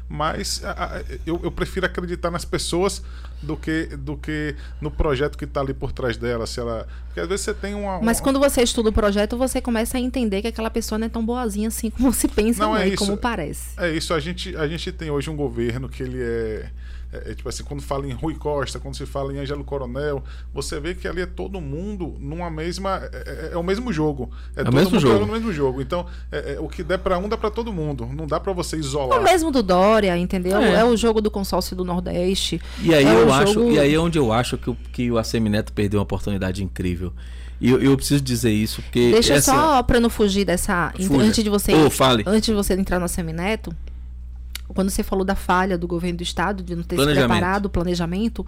Mas 0.08 0.64
a- 0.64 0.98
a- 0.98 1.04
eu, 1.26 1.40
eu 1.44 1.52
prefiro 1.52 1.86
acreditar 1.86 2.30
nas 2.30 2.46
pessoas 2.46 3.02
do 3.42 3.58
que, 3.58 3.86
do 3.98 4.16
que 4.16 4.56
no 4.80 4.92
projeto 4.92 5.36
que 5.36 5.46
está 5.46 5.62
ali 5.62 5.74
por 5.74 5.92
trás 5.92 6.16
dela. 6.16 6.46
Se 6.46 6.60
ela, 6.60 6.88
porque 7.08 7.20
às 7.20 7.28
vezes 7.28 7.44
você 7.46 7.54
tem 7.56 7.74
uma. 7.74 8.00
Mas 8.02 8.18
uma- 8.18 8.24
quando 8.24 8.40
você 8.40 8.62
estuda 8.62 8.90
o 8.90 8.94
projeto, 8.94 9.36
você 9.36 9.60
começa 9.62 9.98
a 9.98 10.00
entender 10.00 10.42
que 10.44 10.48
aquela 10.48 10.70
pessoa 10.70 11.00
não 11.00 11.08
é 11.08 11.10
tão 11.10 11.26
boazinha 11.26 11.70
assim 11.70 11.90
como 11.90 12.14
se 12.14 12.28
pensa, 12.28 12.64
Não, 12.64 12.74
não, 12.74 12.78
é 12.78 12.88
e 12.88 12.94
isso. 12.94 13.04
como 13.04 13.18
parece. 13.18 13.70
É 13.78 13.90
isso, 13.92 14.14
a 14.14 14.20
gente, 14.20 14.56
a 14.56 14.68
gente 14.68 14.92
tem 14.92 15.10
hoje 15.10 15.30
um 15.32 15.36
governo 15.36 15.90
que 15.90 16.04
ele 16.04 16.22
é, 16.22 16.70
é, 17.26 17.32
é, 17.32 17.36
tipo 17.36 17.48
assim, 17.50 17.64
quando 17.64 17.82
fala 17.82 18.08
em 18.08 18.12
Rui 18.12 18.36
Costa, 18.36 18.80
quando 18.80 18.96
se 18.96 19.06
fala 19.06 19.34
em 19.34 19.38
Ângelo 19.40 19.64
Coronel, 19.64 20.24
você 20.54 20.80
vê 20.80 20.94
que 20.96 21.08
ali 21.08 21.22
é 21.22 21.26
todo 21.26 21.60
mundo 21.62 22.16
numa 22.20 22.50
mesma. 22.50 23.02
É, 23.14 23.50
é- 23.52 23.54
é 23.54 23.58
o 23.58 23.64
mesmo 23.64 23.92
jogo. 23.94 24.30
É, 24.56 24.62
o 24.62 24.66
todo 24.66 24.74
mesmo 24.76 24.92
mundo 24.92 25.00
jogo. 25.02 25.26
no 25.26 25.32
mesmo 25.34 25.54
jogo. 25.54 25.82
Então, 25.82 26.06
é- 26.32 26.54
é, 26.54 26.60
o 26.60 26.68
que 26.68 26.84
der 26.84 26.98
pra 27.00 27.18
um, 27.18 27.28
dá 27.30 27.38
pra 27.38 27.50
todo 27.50 27.72
mundo. 27.74 28.08
Não 28.14 28.28
dá 28.28 28.40
pra 28.40 28.54
você 28.54 28.78
isolar. 28.78 29.20
O 29.20 29.24
mesmo 29.24 29.52
do 29.52 29.64
Dória, 29.64 30.18
entendeu? 30.18 30.58
É. 30.60 30.82
É, 30.82 30.84
o 30.86 30.96
jogo 30.98 31.22
do 31.22 31.32
consórcio 31.32 31.76
do 31.76 31.84
Nordeste. 31.86 32.62
E 32.82 32.94
aí 32.94 33.06
É 33.06 33.14
eu 33.14 33.34
acho, 33.34 33.54
jogo- 33.54 33.72
e 33.72 33.80
aí 33.80 33.94
é 33.94 34.00
onde 34.00 34.18
eu 34.18 34.32
acho 34.32 34.58
que 34.58 34.70
o, 34.70 34.76
que 34.92 35.12
o 35.12 35.18
Assemineto 35.18 35.72
perdeu 35.74 36.00
uma 36.00 36.04
oportunidade 36.04 36.64
incrível. 36.64 37.14
E 37.62 37.70
eu, 37.72 37.82
eu 37.82 37.96
preciso 37.96 38.22
dizer 38.22 38.52
isso, 38.52 38.82
porque. 38.82 39.12
Deixa 39.14 39.36
essa- 39.36 39.54
só 39.54 39.82
pra 39.84 39.98
não 40.00 40.10
fugir 40.10 40.44
dessa. 40.44 40.92
Fuja. 40.98 41.22
Antes 41.24 41.44
de 41.44 41.50
você. 41.50 41.74
Ô, 41.74 41.90
fale. 41.90 42.24
Antes 42.28 42.48
de 42.48 42.54
você 42.54 42.74
entrar 42.74 43.00
no 43.00 43.08
Semineto, 43.08 43.74
quando 44.68 44.90
você 44.90 45.04
falou 45.04 45.24
da 45.24 45.36
falha 45.36 45.78
do 45.78 45.88
governo 45.88 46.18
do 46.18 46.24
estado 46.24 46.64
de 46.64 46.76
não 46.76 46.84
ter 46.84 46.98
se 46.98 47.14
preparado, 47.14 47.68
o 47.68 47.70
planejamento, 47.70 48.46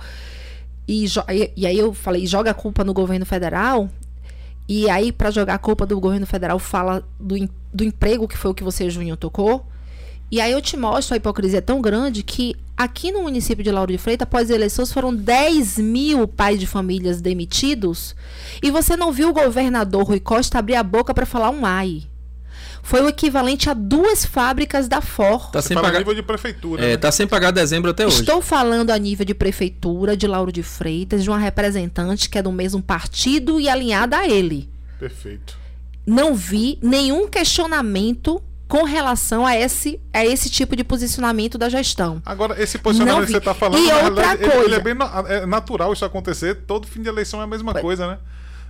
e, 0.87 1.05
e, 1.05 1.51
e 1.55 1.67
aí 1.67 1.77
eu 1.77 1.93
falei, 1.93 2.25
joga 2.25 2.51
a 2.51 2.53
culpa 2.53 2.83
no 2.83 2.93
governo 2.93 3.25
federal. 3.25 3.89
E 4.69 4.89
aí, 4.89 5.11
para 5.11 5.31
jogar 5.31 5.55
a 5.55 5.57
culpa 5.57 5.85
do 5.85 5.99
governo 5.99 6.25
federal, 6.25 6.59
fala 6.59 7.05
do, 7.19 7.35
do 7.73 7.83
emprego, 7.83 8.27
que 8.27 8.37
foi 8.37 8.51
o 8.51 8.53
que 8.53 8.63
você, 8.63 8.89
Junho, 8.89 9.17
tocou. 9.17 9.65
E 10.29 10.41
aí 10.41 10.51
eu 10.51 10.61
te 10.61 10.75
mostro 10.75 11.13
a 11.13 11.17
hipocrisia 11.17 11.61
tão 11.61 11.81
grande 11.81 12.21
que 12.21 12.53
aqui 12.75 13.11
no 13.11 13.23
município 13.23 13.63
de 13.63 13.71
Lauro 13.71 13.91
de 13.91 13.97
Freitas, 13.97 14.25
após 14.25 14.49
as 14.49 14.55
eleições, 14.55 14.91
foram 14.91 15.15
10 15.15 15.77
mil 15.77 16.27
pais 16.27 16.59
de 16.59 16.67
famílias 16.67 17.21
demitidos. 17.21 18.13
E 18.61 18.69
você 18.69 18.97
não 18.97 19.11
viu 19.11 19.29
o 19.29 19.33
governador 19.33 20.03
Rui 20.05 20.19
Costa 20.19 20.59
abrir 20.59 20.75
a 20.75 20.83
boca 20.83 21.13
para 21.13 21.25
falar 21.25 21.49
um 21.49 21.65
ai 21.65 22.03
foi 22.87 23.01
o 23.01 23.09
equivalente 23.09 23.69
a 23.69 23.73
duas 23.73 24.25
fábricas 24.25 24.87
da 24.87 25.01
Ford. 25.01 25.51
Tá 25.51 25.61
sem 25.61 25.75
pagar 25.75 25.99
nível 25.99 26.13
de 26.13 26.23
prefeitura. 26.23 26.81
É, 26.81 26.87
né? 26.91 26.97
tá 26.97 27.11
sem 27.11 27.27
pagar 27.27 27.51
dezembro 27.51 27.91
até 27.91 28.07
hoje. 28.07 28.21
Estou 28.21 28.41
falando 28.41 28.91
a 28.91 28.97
nível 28.97 29.25
de 29.25 29.33
prefeitura 29.33 30.15
de 30.15 30.25
Lauro 30.25 30.53
de 30.53 30.63
Freitas, 30.63 31.21
de 31.21 31.29
uma 31.29 31.37
representante 31.37 32.29
que 32.29 32.37
é 32.37 32.41
do 32.41 32.49
mesmo 32.49 32.81
partido 32.81 33.59
e 33.59 33.67
alinhada 33.67 34.19
a 34.19 34.25
ele. 34.25 34.69
Perfeito. 34.97 35.57
Não 36.05 36.33
vi 36.33 36.79
nenhum 36.81 37.27
questionamento 37.27 38.41
com 38.69 38.83
relação 38.83 39.45
a 39.45 39.53
esse, 39.53 39.99
a 40.13 40.25
esse 40.25 40.49
tipo 40.49 40.73
de 40.73 40.85
posicionamento 40.85 41.57
da 41.57 41.67
gestão. 41.67 42.21
Agora, 42.25 42.55
esse 42.57 42.77
posicionamento 42.77 43.25
que 43.25 43.31
você 43.33 43.37
está 43.37 43.53
falando, 43.53 43.83
e 43.85 43.91
outra 43.91 44.37
coisa, 44.37 44.53
ele, 44.53 44.63
ele 44.63 44.75
é 44.75 44.79
bem 44.79 44.95
é 45.27 45.45
natural 45.45 45.91
isso 45.91 46.05
acontecer. 46.05 46.55
Todo 46.65 46.87
fim 46.87 47.01
de 47.01 47.09
eleição 47.09 47.41
é 47.41 47.43
a 47.43 47.47
mesma 47.47 47.73
coisa, 47.73 48.07
né? 48.07 48.17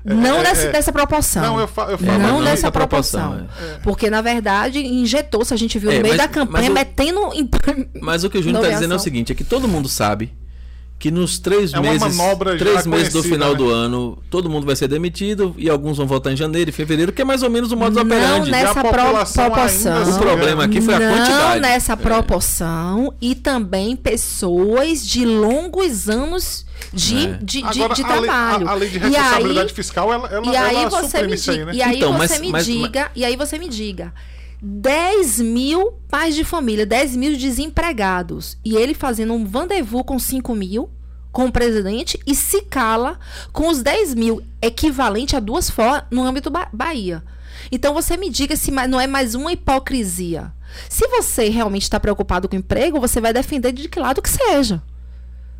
Não 0.03 0.39
é, 0.39 0.43
dessa, 0.43 0.61
é, 0.63 0.71
dessa 0.71 0.91
proporção. 0.91 1.41
Não, 1.41 1.59
eu, 1.59 1.67
fa 1.67 1.83
eu 1.83 1.97
falo. 1.97 2.19
Não, 2.19 2.37
não 2.39 2.43
dessa 2.43 2.71
proporção. 2.71 3.31
proporção 3.31 3.75
é. 3.75 3.79
Porque, 3.79 4.09
na 4.09 4.21
verdade, 4.21 4.79
injetou-se, 4.79 5.53
a 5.53 5.57
gente 5.57 5.77
viu 5.77 5.91
no 5.91 6.01
meio 6.01 6.15
mas, 6.15 6.17
da 6.17 6.27
campanha, 6.27 6.69
mas 6.69 6.69
o, 6.69 6.73
metendo. 6.73 7.21
Mas 8.01 8.23
o 8.23 8.29
que 8.29 8.37
o 8.37 8.43
Júnior 8.43 8.63
está 8.63 8.75
dizendo 8.75 8.93
é 8.93 8.97
o 8.97 8.99
seguinte: 8.99 9.31
é 9.31 9.35
que 9.35 9.43
todo 9.43 9.67
mundo 9.67 9.89
sabe 9.89 10.31
que 10.99 11.11
nos 11.11 11.37
três 11.37 11.73
é 11.73 11.79
meses, 11.79 12.17
três 12.57 12.85
meses 12.87 13.13
do 13.13 13.21
final 13.21 13.51
né? 13.51 13.55
do 13.55 13.69
ano, 13.69 14.17
todo 14.31 14.49
mundo 14.49 14.65
vai 14.65 14.75
ser 14.75 14.87
demitido 14.87 15.53
e 15.57 15.69
alguns 15.69 15.97
vão 15.97 16.07
votar 16.07 16.33
em 16.33 16.35
janeiro 16.35 16.71
e 16.71 16.73
fevereiro, 16.73 17.11
que 17.11 17.21
é 17.21 17.25
mais 17.25 17.43
ou 17.43 17.49
menos 17.49 17.71
o 17.71 17.77
modus 17.77 17.97
operandi. 17.97 18.49
Não 18.49 18.57
nessa 18.57 18.81
proporção. 18.81 19.47
O 19.47 20.17
problema 20.17 20.63
aqui 20.63 20.81
foi 20.81 20.95
a 20.95 20.99
quantidade. 20.99 21.61
Não 21.61 21.69
nessa 21.69 21.95
proporção 21.95 23.13
é. 23.21 23.25
e 23.25 23.35
também 23.35 23.95
pessoas 23.95 25.05
de 25.05 25.23
longos 25.23 26.09
anos 26.09 26.65
de, 26.91 27.27
é. 27.27 27.39
de, 27.41 27.63
Agora, 27.63 27.93
de, 27.93 28.01
de 28.01 28.01
a 28.01 28.07
trabalho. 28.07 28.59
Lei, 28.59 28.67
a, 28.67 28.71
a, 28.71 28.75
lei 28.75 28.89
de 28.89 28.97
responsabilidade 28.97 29.69
aí, 29.69 29.75
fiscal, 29.75 30.13
ela, 30.13 30.27
ela, 30.29 30.45
e 30.45 30.55
aí 30.55 30.75
ela 30.75 30.89
você 30.89 31.23
me 31.23 31.35
diga, 31.35 31.51
aí, 31.51 31.65
né? 31.65 31.71
E 31.73 31.81
aí 31.81 31.97
então, 31.97 32.13
você 32.13 32.17
mas, 32.17 32.41
me 32.41 32.51
mas, 32.51 32.65
diga, 32.65 33.01
mas... 33.01 33.11
e 33.15 33.25
aí 33.25 33.35
você 33.35 33.59
me 33.59 33.69
diga. 33.69 34.13
10 34.61 35.39
mil 35.41 35.93
pais 36.09 36.35
de 36.35 36.43
família, 36.43 36.85
10 36.85 37.15
mil 37.15 37.37
desempregados. 37.37 38.57
E 38.63 38.75
ele 38.75 38.93
fazendo 38.93 39.33
um 39.33 39.45
rendezvous 39.45 40.03
com 40.03 40.17
5 40.17 40.55
mil, 40.55 40.89
com 41.31 41.45
o 41.45 41.51
presidente, 41.51 42.19
e 42.25 42.33
se 42.33 42.61
cala 42.63 43.19
com 43.53 43.69
os 43.69 43.83
10 43.83 44.15
mil, 44.15 44.41
equivalente 44.61 45.35
a 45.35 45.39
duas 45.39 45.69
fora 45.69 46.07
no 46.09 46.23
âmbito 46.23 46.49
ba 46.49 46.67
Bahia. 46.73 47.23
Então 47.71 47.93
você 47.93 48.17
me 48.17 48.29
diga 48.29 48.55
se 48.55 48.71
não 48.71 48.99
é 48.99 49.07
mais 49.07 49.35
uma 49.35 49.51
hipocrisia. 49.51 50.51
Se 50.89 51.07
você 51.07 51.49
realmente 51.49 51.83
está 51.83 51.99
preocupado 51.99 52.47
com 52.47 52.55
o 52.55 52.59
emprego, 52.59 52.99
você 52.99 53.21
vai 53.21 53.33
defender 53.33 53.71
de 53.71 53.87
que 53.87 53.99
lado 53.99 54.21
que 54.21 54.29
seja. 54.29 54.81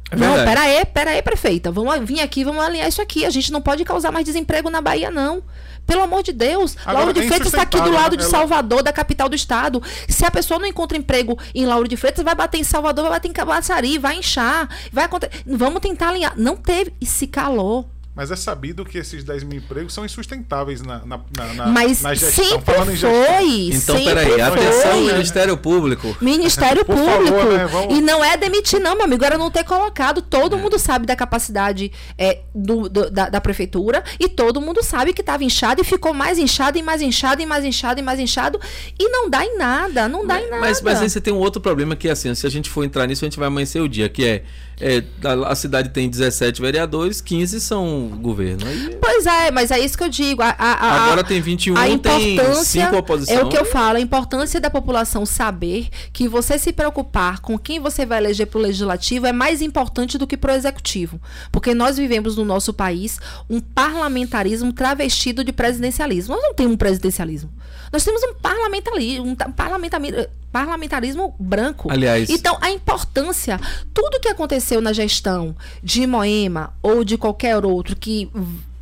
É 0.10 0.16
não, 0.16 0.36
pera 0.36 0.62
aí, 0.62 0.86
pera 0.86 1.12
aí, 1.12 1.22
prefeita. 1.22 1.72
Vamos 1.72 2.08
vir 2.08 2.22
aqui, 2.22 2.44
vamos 2.44 2.64
alinhar 2.64 2.88
isso 2.88 3.02
aqui. 3.02 3.26
A 3.26 3.30
gente 3.30 3.52
não 3.52 3.62
pode 3.62 3.84
causar 3.84 4.12
mais 4.12 4.26
desemprego 4.26 4.70
na 4.70 4.80
Bahia, 4.82 5.12
não. 5.12 5.44
Pelo 5.86 6.02
amor 6.02 6.24
de 6.24 6.34
Deus. 6.34 6.76
Agora, 6.82 6.98
Lauro 6.98 7.14
de 7.14 7.22
é 7.22 7.28
Freitas 7.28 7.48
está 7.48 7.62
aqui 7.62 7.80
do 7.80 7.92
lado 7.92 8.18
de 8.18 8.24
ela... 8.24 8.32
Salvador, 8.32 8.84
da 8.84 8.92
capital 8.92 9.30
do 9.30 9.36
estado. 9.36 9.82
Se 10.08 10.26
a 10.26 10.32
pessoa 10.32 10.60
não 10.60 10.68
encontra 10.68 10.98
emprego 10.98 11.38
em 11.56 11.66
Lauro 11.66 11.88
de 11.88 11.96
Freitas, 11.96 12.24
vai 12.24 12.36
bater 12.36 12.58
em 12.58 12.64
Salvador, 12.64 13.04
vai 13.04 13.14
bater 13.14 13.30
em 13.30 13.34
Cabaçari, 13.34 13.98
vai 13.98 14.18
inchar. 14.18 14.70
Vai 14.92 15.06
acontecer. 15.06 15.44
Vamos 15.46 15.80
tentar 15.82 16.10
alinhar. 16.10 16.34
Não 16.38 16.56
teve. 16.58 16.94
E 17.00 17.06
se 17.06 17.28
calou. 17.28 17.90
Mas 18.18 18.32
é 18.32 18.36
sabido 18.36 18.84
que 18.84 18.98
esses 18.98 19.24
10 19.24 19.44
mil 19.44 19.60
empregos 19.60 19.94
são 19.94 20.04
insustentáveis 20.04 20.82
na, 20.82 21.06
na, 21.06 21.20
na, 21.54 21.68
Mas 21.68 22.02
na 22.02 22.16
gestão. 22.16 22.46
Sempre 22.46 22.74
Falando 22.74 22.90
gestão. 22.96 23.12
foi. 23.12 23.68
Então, 23.68 23.96
sempre 23.96 24.04
peraí, 24.06 24.42
atenção, 24.42 25.02
Ministério 25.04 25.56
Público. 25.56 26.18
Ministério 26.20 26.82
Público. 26.84 27.06
Favor, 27.06 27.54
né? 27.54 27.68
Vamos... 27.68 27.96
E 27.96 28.02
não 28.02 28.26
é 28.26 28.36
demitir, 28.36 28.80
não, 28.80 28.96
meu 28.96 29.06
amigo. 29.06 29.24
Era 29.24 29.38
não 29.38 29.52
ter 29.52 29.64
colocado. 29.64 30.24
Todo 30.24 30.56
é. 30.56 30.60
mundo 30.60 30.80
sabe 30.80 31.06
da 31.06 31.16
capacidade 31.16 31.92
é, 32.18 32.40
do, 32.56 32.90
do 32.90 33.12
da, 33.12 33.30
da, 33.30 33.40
prefeitura 33.40 34.04
e 34.20 34.28
todo 34.28 34.60
mundo 34.60 34.82
sabe 34.82 35.14
que 35.14 35.22
estava 35.22 35.44
inchado 35.44 35.82
e 35.82 35.84
ficou 35.84 36.12
mais 36.12 36.40
inchado 36.40 36.76
e 36.76 36.82
mais 36.82 37.04
inchado 37.04 37.40
e 37.40 37.46
mais 37.46 37.64
inchado 37.64 38.00
e 38.00 38.04
mais 38.04 38.20
inchado. 38.20 38.60
E 39.00 39.10
não 39.10 39.30
dá 39.30 39.46
em 39.46 39.60
nada. 39.60 40.10
Não 40.10 40.26
dá 40.26 40.34
mas, 40.34 40.44
em 40.44 40.50
nada. 40.50 40.62
Mas, 40.62 40.82
mas 40.82 41.02
aí 41.04 41.10
você 41.12 41.22
tem 41.22 41.32
um 41.32 41.38
outro 41.38 41.62
problema 41.62 41.96
que 41.96 42.08
é 42.08 42.12
assim: 42.14 42.34
se 42.34 42.48
a 42.48 42.50
gente 42.50 42.68
for 42.68 42.84
entrar 42.84 43.06
nisso, 43.06 43.24
a 43.24 43.28
gente 43.28 43.38
vai 43.38 43.48
amanhecer 43.48 43.80
o 43.80 43.88
dia, 43.88 44.10
que 44.10 44.26
é 44.26 44.44
é, 44.80 45.04
a, 45.24 45.52
a, 45.52 45.56
cidade 45.56 45.90
tem 45.90 46.08
17 46.08 46.62
vereadores, 46.62 47.20
15 47.20 47.60
são 47.60 48.10
governo. 48.22 48.68
Aí... 48.68 48.96
Pois 49.02 49.26
é, 49.26 49.50
mas 49.50 49.72
é 49.72 49.80
isso 49.80 49.98
que 49.98 50.04
eu 50.04 50.10
digo. 50.10 50.44
A, 50.44 50.50
a, 50.50 51.04
Agora 51.06 51.24
tem 51.24 51.42
21, 51.42 51.76
a 51.76 51.98
tem 51.98 52.38
5 52.54 52.96
oposição. 52.96 53.36
É 53.36 53.44
o 53.44 53.50
que 53.50 53.58
eu 53.58 53.66
falo, 53.66 53.98
a 53.98 54.00
importância 54.00 54.62
da 54.62 54.70
população 54.70 55.26
saber 55.26 55.90
que 56.14 56.28
você 56.28 56.60
se 56.60 56.72
preocupar 56.72 57.40
com 57.40 57.58
quem 57.58 57.80
você 57.80 58.06
vai 58.06 58.20
eleger 58.20 58.46
para 58.46 58.60
o 58.60 58.62
legislativo 58.62 59.26
é 59.26 59.34
mais 59.34 59.64
importante 59.64 60.16
do 60.16 60.28
que 60.28 60.38
para 60.38 60.54
o 60.54 60.56
executivo. 60.56 61.20
Porque 61.52 61.74
nós 61.74 61.98
vivemos 61.98 62.38
no 62.38 62.46
nosso 62.46 62.72
país 62.72 63.20
um 63.50 63.60
parlamentarismo 63.60 64.72
travestido 64.72 65.44
de 65.44 65.52
presidencialismo. 65.52 66.36
Nós 66.36 66.44
não 66.44 66.54
temos 66.54 66.74
um 66.74 66.78
presidencialismo. 66.78 67.50
Nós 67.92 68.04
temos 68.04 68.22
um 68.22 68.36
parlamentarismo, 68.36 69.26
um 69.26 69.36
parlamentarismo 69.36 70.28
parlamentarismo 70.58 71.36
branco. 71.40 71.92
Aliás. 71.92 72.30
Então, 72.30 72.58
a 72.60 72.72
importância, 72.72 73.60
tudo 73.94 74.20
que 74.20 74.28
aconteceu 74.28 74.82
na 74.82 74.92
gestão 74.92 75.56
de 75.84 76.08
Moema 76.08 76.74
ou 76.82 77.04
de 77.04 77.18
qualquer 77.18 77.64
outro 77.64 77.96
que 77.96 78.32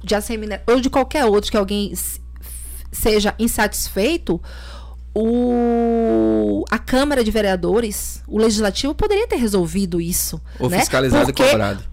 de 0.02 0.16
Asseminé, 0.16 0.62
ou 0.68 0.80
de 0.80 0.90
qualquer 0.90 1.26
outro 1.26 1.52
que 1.52 1.58
alguém 1.58 1.92
seja 2.92 3.34
insatisfeito, 3.38 4.42
o, 5.14 6.64
a 6.70 6.78
Câmara 6.78 7.24
de 7.24 7.32
Vereadores, 7.32 8.22
o 8.28 8.38
Legislativo 8.38 8.94
poderia 8.94 9.28
ter 9.28 9.38
resolvido 9.38 10.00
isso. 10.00 10.40
Ou 10.60 10.70
né? 10.70 10.80
fiscalizado 10.80 11.26
Porque, 11.26 11.44
e 11.44 11.50
cobrado. 11.50 11.84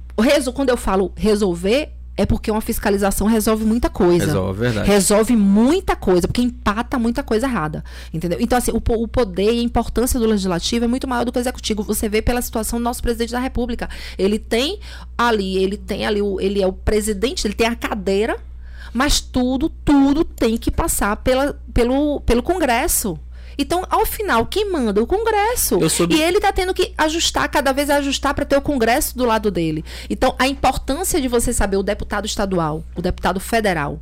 Quando 0.54 0.68
eu 0.68 0.76
falo 0.76 1.12
resolver, 1.16 1.92
é 2.16 2.26
porque 2.26 2.50
uma 2.50 2.60
fiscalização 2.60 3.26
resolve 3.26 3.64
muita 3.64 3.88
coisa. 3.88 4.26
Resolve, 4.26 4.60
verdade. 4.60 4.88
Resolve 4.88 5.36
muita 5.36 5.96
coisa, 5.96 6.28
porque 6.28 6.42
empata 6.42 6.98
muita 6.98 7.22
coisa 7.22 7.46
errada. 7.46 7.82
Entendeu? 8.12 8.38
Então, 8.40 8.58
assim, 8.58 8.70
o, 8.70 8.76
o 8.76 9.08
poder 9.08 9.52
e 9.52 9.60
a 9.60 9.62
importância 9.62 10.20
do 10.20 10.26
legislativo 10.26 10.84
é 10.84 10.88
muito 10.88 11.08
maior 11.08 11.24
do 11.24 11.32
que 11.32 11.38
o 11.38 11.40
executivo. 11.40 11.82
Você 11.82 12.08
vê 12.08 12.20
pela 12.20 12.42
situação 12.42 12.78
do 12.78 12.82
nosso 12.82 13.02
presidente 13.02 13.32
da 13.32 13.38
República. 13.38 13.88
Ele 14.18 14.38
tem 14.38 14.78
ali, 15.16 15.56
ele 15.56 15.78
tem 15.78 16.04
ali, 16.04 16.20
o, 16.20 16.38
ele 16.38 16.60
é 16.60 16.66
o 16.66 16.72
presidente, 16.72 17.46
ele 17.46 17.54
tem 17.54 17.66
a 17.66 17.74
cadeira, 17.74 18.36
mas 18.92 19.20
tudo, 19.20 19.70
tudo 19.70 20.22
tem 20.22 20.58
que 20.58 20.70
passar 20.70 21.16
pela, 21.16 21.58
pelo, 21.72 22.20
pelo 22.20 22.42
Congresso. 22.42 23.18
Então, 23.56 23.84
ao 23.90 24.04
final, 24.06 24.46
quem 24.46 24.70
manda? 24.70 25.02
O 25.02 25.06
Congresso. 25.06 25.78
E 26.16 26.22
ele 26.22 26.38
está 26.38 26.52
tendo 26.52 26.74
que 26.74 26.92
ajustar, 26.96 27.48
cada 27.48 27.72
vez 27.72 27.90
ajustar 27.90 28.34
para 28.34 28.44
ter 28.44 28.56
o 28.56 28.62
Congresso 28.62 29.16
do 29.16 29.24
lado 29.24 29.50
dele. 29.50 29.84
Então, 30.08 30.34
a 30.38 30.48
importância 30.48 31.20
de 31.20 31.28
você 31.28 31.52
saber 31.52 31.76
o 31.76 31.82
deputado 31.82 32.26
estadual, 32.26 32.84
o 32.96 33.02
deputado 33.02 33.40
federal 33.40 34.00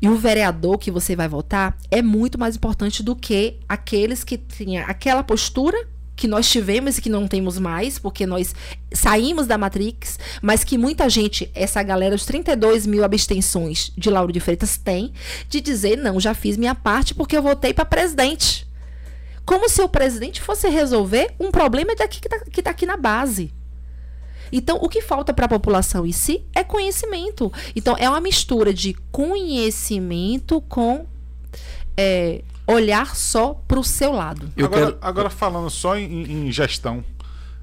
e 0.00 0.08
o 0.08 0.16
vereador 0.16 0.78
que 0.78 0.90
você 0.90 1.16
vai 1.16 1.28
votar 1.28 1.76
é 1.90 2.00
muito 2.00 2.38
mais 2.38 2.56
importante 2.56 3.02
do 3.02 3.16
que 3.16 3.56
aqueles 3.68 4.22
que 4.22 4.38
tinham 4.38 4.84
aquela 4.86 5.22
postura 5.22 5.76
que 6.18 6.26
nós 6.26 6.50
tivemos 6.50 6.98
e 6.98 7.00
que 7.00 7.08
não 7.08 7.28
temos 7.28 7.58
mais, 7.60 7.96
porque 7.96 8.26
nós 8.26 8.52
saímos 8.92 9.46
da 9.46 9.56
Matrix, 9.56 10.18
mas 10.42 10.64
que 10.64 10.76
muita 10.76 11.08
gente, 11.08 11.48
essa 11.54 11.80
galera, 11.80 12.14
os 12.14 12.26
32 12.26 12.86
mil 12.86 13.04
abstenções 13.04 13.92
de 13.96 14.10
Lauro 14.10 14.32
de 14.32 14.40
Freitas 14.40 14.76
tem, 14.76 15.12
de 15.48 15.60
dizer, 15.60 15.96
não, 15.96 16.18
já 16.18 16.34
fiz 16.34 16.56
minha 16.56 16.74
parte 16.74 17.14
porque 17.14 17.36
eu 17.36 17.42
votei 17.42 17.72
para 17.72 17.84
presidente. 17.84 18.66
Como 19.46 19.68
se 19.68 19.80
o 19.80 19.88
presidente 19.88 20.42
fosse 20.42 20.68
resolver 20.68 21.32
um 21.38 21.52
problema 21.52 21.94
daqui 21.94 22.20
que 22.20 22.26
está 22.26 22.62
tá 22.64 22.70
aqui 22.70 22.84
na 22.84 22.96
base. 22.96 23.54
Então, 24.50 24.76
o 24.82 24.88
que 24.88 25.00
falta 25.00 25.32
para 25.32 25.46
a 25.46 25.48
população 25.48 26.04
em 26.04 26.12
si 26.12 26.42
é 26.52 26.64
conhecimento. 26.64 27.52
Então, 27.76 27.96
é 27.96 28.08
uma 28.10 28.20
mistura 28.20 28.74
de 28.74 28.92
conhecimento 29.12 30.60
com 30.62 31.06
é, 31.96 32.42
olhar 32.68 33.16
só 33.16 33.54
para 33.54 33.80
o 33.80 33.84
seu 33.84 34.12
lado. 34.12 34.50
Agora, 34.56 34.86
quero... 34.86 34.98
agora, 35.00 35.30
falando 35.30 35.70
só 35.70 35.96
em, 35.96 36.46
em 36.46 36.52
gestão, 36.52 37.02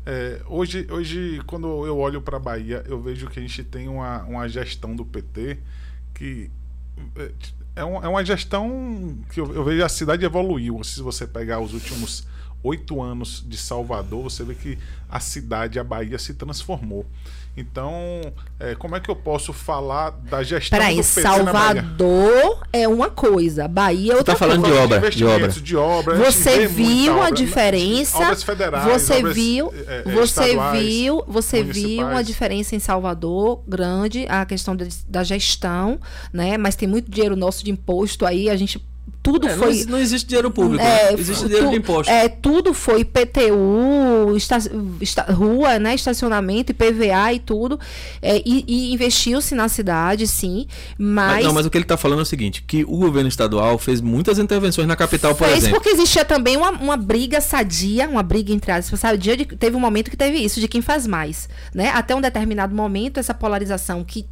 é, 0.05 0.41
hoje, 0.47 0.87
hoje, 0.89 1.41
quando 1.47 1.85
eu 1.85 1.97
olho 1.97 2.21
para 2.21 2.37
a 2.37 2.39
Bahia, 2.39 2.83
eu 2.87 3.01
vejo 3.01 3.27
que 3.27 3.39
a 3.39 3.41
gente 3.41 3.63
tem 3.63 3.87
uma, 3.87 4.23
uma 4.23 4.47
gestão 4.47 4.95
do 4.95 5.03
PT 5.03 5.57
que 6.13 6.51
é, 7.15 7.31
é, 7.77 7.83
uma, 7.83 8.05
é 8.05 8.07
uma 8.07 8.23
gestão 8.23 9.17
que 9.31 9.39
eu, 9.39 9.53
eu, 9.53 9.63
vejo 9.63 9.83
a 9.83 9.89
cidade 9.89 10.23
evoluiu. 10.23 10.83
Se 10.83 11.01
você 11.01 11.25
pegar 11.25 11.59
os 11.59 11.73
últimos 11.73 12.27
oito 12.63 13.01
anos 13.01 13.43
de 13.47 13.57
Salvador, 13.57 14.23
você 14.23 14.43
vê 14.43 14.55
que 14.55 14.77
a 15.09 15.19
cidade, 15.19 15.79
a 15.79 15.83
Bahia, 15.83 16.17
se 16.17 16.33
transformou. 16.33 17.05
Então, 17.57 17.93
é, 18.59 18.75
como 18.75 18.95
é 18.97 18.99
que 18.99 19.09
eu 19.09 19.15
posso 19.15 19.53
falar 19.53 20.09
da 20.11 20.43
gestão 20.43 20.77
Peraí, 20.77 20.97
do 20.97 21.03
PT 21.03 21.21
na 21.21 21.29
Bahia? 21.53 21.81
Salvador 21.81 22.67
é 22.73 22.85
uma 22.87 23.09
coisa, 23.09 23.65
Bahia 23.67 24.11
é 24.11 24.15
outra 24.17 24.33
tá 24.33 24.39
falando 24.39 24.61
coisa. 24.63 24.75
de 24.75 24.83
obra, 24.83 25.09
de 25.09 25.75
obra. 25.77 26.13
a 26.13 26.17
gente 26.17 26.33
Você 26.33 26.67
viu 26.67 27.13
a 27.13 27.15
obra, 27.27 27.31
diferença? 27.31 28.17
Obras 28.17 28.43
federais, 28.43 28.83
você 29.01 29.13
obras, 29.19 29.35
viu, 29.35 29.73
é, 29.87 30.03
é, 30.05 30.11
você 30.11 30.57
viu, 30.73 31.23
você 31.27 31.63
viu 31.63 32.05
uma 32.07 32.23
diferença 32.23 32.75
em 32.75 32.79
Salvador 32.79 33.63
grande, 33.65 34.25
a 34.27 34.45
questão 34.45 34.75
de- 34.75 34.89
da 35.07 35.23
gestão, 35.23 35.97
né? 36.33 36.57
Mas 36.57 36.75
tem 36.75 36.87
muito 36.89 37.09
dinheiro 37.09 37.37
nosso 37.37 37.63
de 37.63 37.71
imposto 37.71 38.25
aí, 38.25 38.49
a 38.49 38.55
gente 38.57 38.83
tudo 39.25 39.47
É, 39.47 39.51
não, 39.51 39.57
foi 39.57 39.71
exi- 39.71 39.89
não 39.89 39.97
existe 39.97 40.27
dinheiro 40.27 40.51
público, 40.51 40.83
é, 40.83 41.11
né? 41.11 41.19
existe 41.19 41.45
dinheiro 41.45 41.65
tu- 41.65 41.71
de 41.71 41.77
imposto. 41.77 42.11
É, 42.13 42.29
tudo 42.29 42.73
foi 42.73 43.01
IPTU, 43.01 44.35
esta, 44.35 44.57
esta- 45.01 45.23
rua, 45.33 45.79
né, 45.79 45.95
estacionamento, 45.95 46.71
IPVA 46.71 47.33
e 47.33 47.39
tudo. 47.39 47.79
É, 48.21 48.37
e 48.45 48.63
e 48.67 48.93
investiu-se 48.93 49.53
na 49.55 49.67
cidade, 49.67 50.27
sim, 50.27 50.67
Mas, 50.97 51.35
mas, 51.35 51.45
não, 51.45 51.53
mas 51.53 51.65
o 51.65 51.69
que 51.69 51.77
ele 51.77 51.85
está 51.85 51.97
falando 51.97 52.19
é 52.19 52.21
o 52.21 52.25
seguinte, 52.25 52.63
que 52.65 52.83
o 52.83 52.97
governo 52.97 53.27
estadual 53.29 53.77
fez 53.77 53.99
muitas 54.01 54.37
intervenções 54.39 54.87
na 54.87 54.95
capital, 54.95 55.33
por 55.35 55.45
fez 55.47 55.57
exemplo. 55.59 55.77
porque 55.77 55.89
existia 55.89 56.23
também 56.23 56.55
uma, 56.57 56.71
uma 56.71 56.97
briga 56.97 57.41
sadia, 57.41 58.07
uma 58.07 58.23
briga 58.23 58.53
entre 58.53 58.71
aspas, 58.71 58.99
sabe? 58.99 59.17
Dia 59.17 59.35
de- 59.37 59.45
teve 59.45 59.75
um 59.75 59.79
momento 59.79 60.09
que 60.11 60.17
teve 60.17 60.37
isso, 60.37 60.59
de 60.59 60.67
quem 60.67 60.81
faz 60.81 61.07
mais, 61.07 61.49
né? 61.73 61.89
Até 61.93 62.15
um 62.15 62.21
determinado 62.21 62.75
momento, 62.75 63.19
essa 63.19 63.33
polarização 63.33 64.03
que 64.03 64.25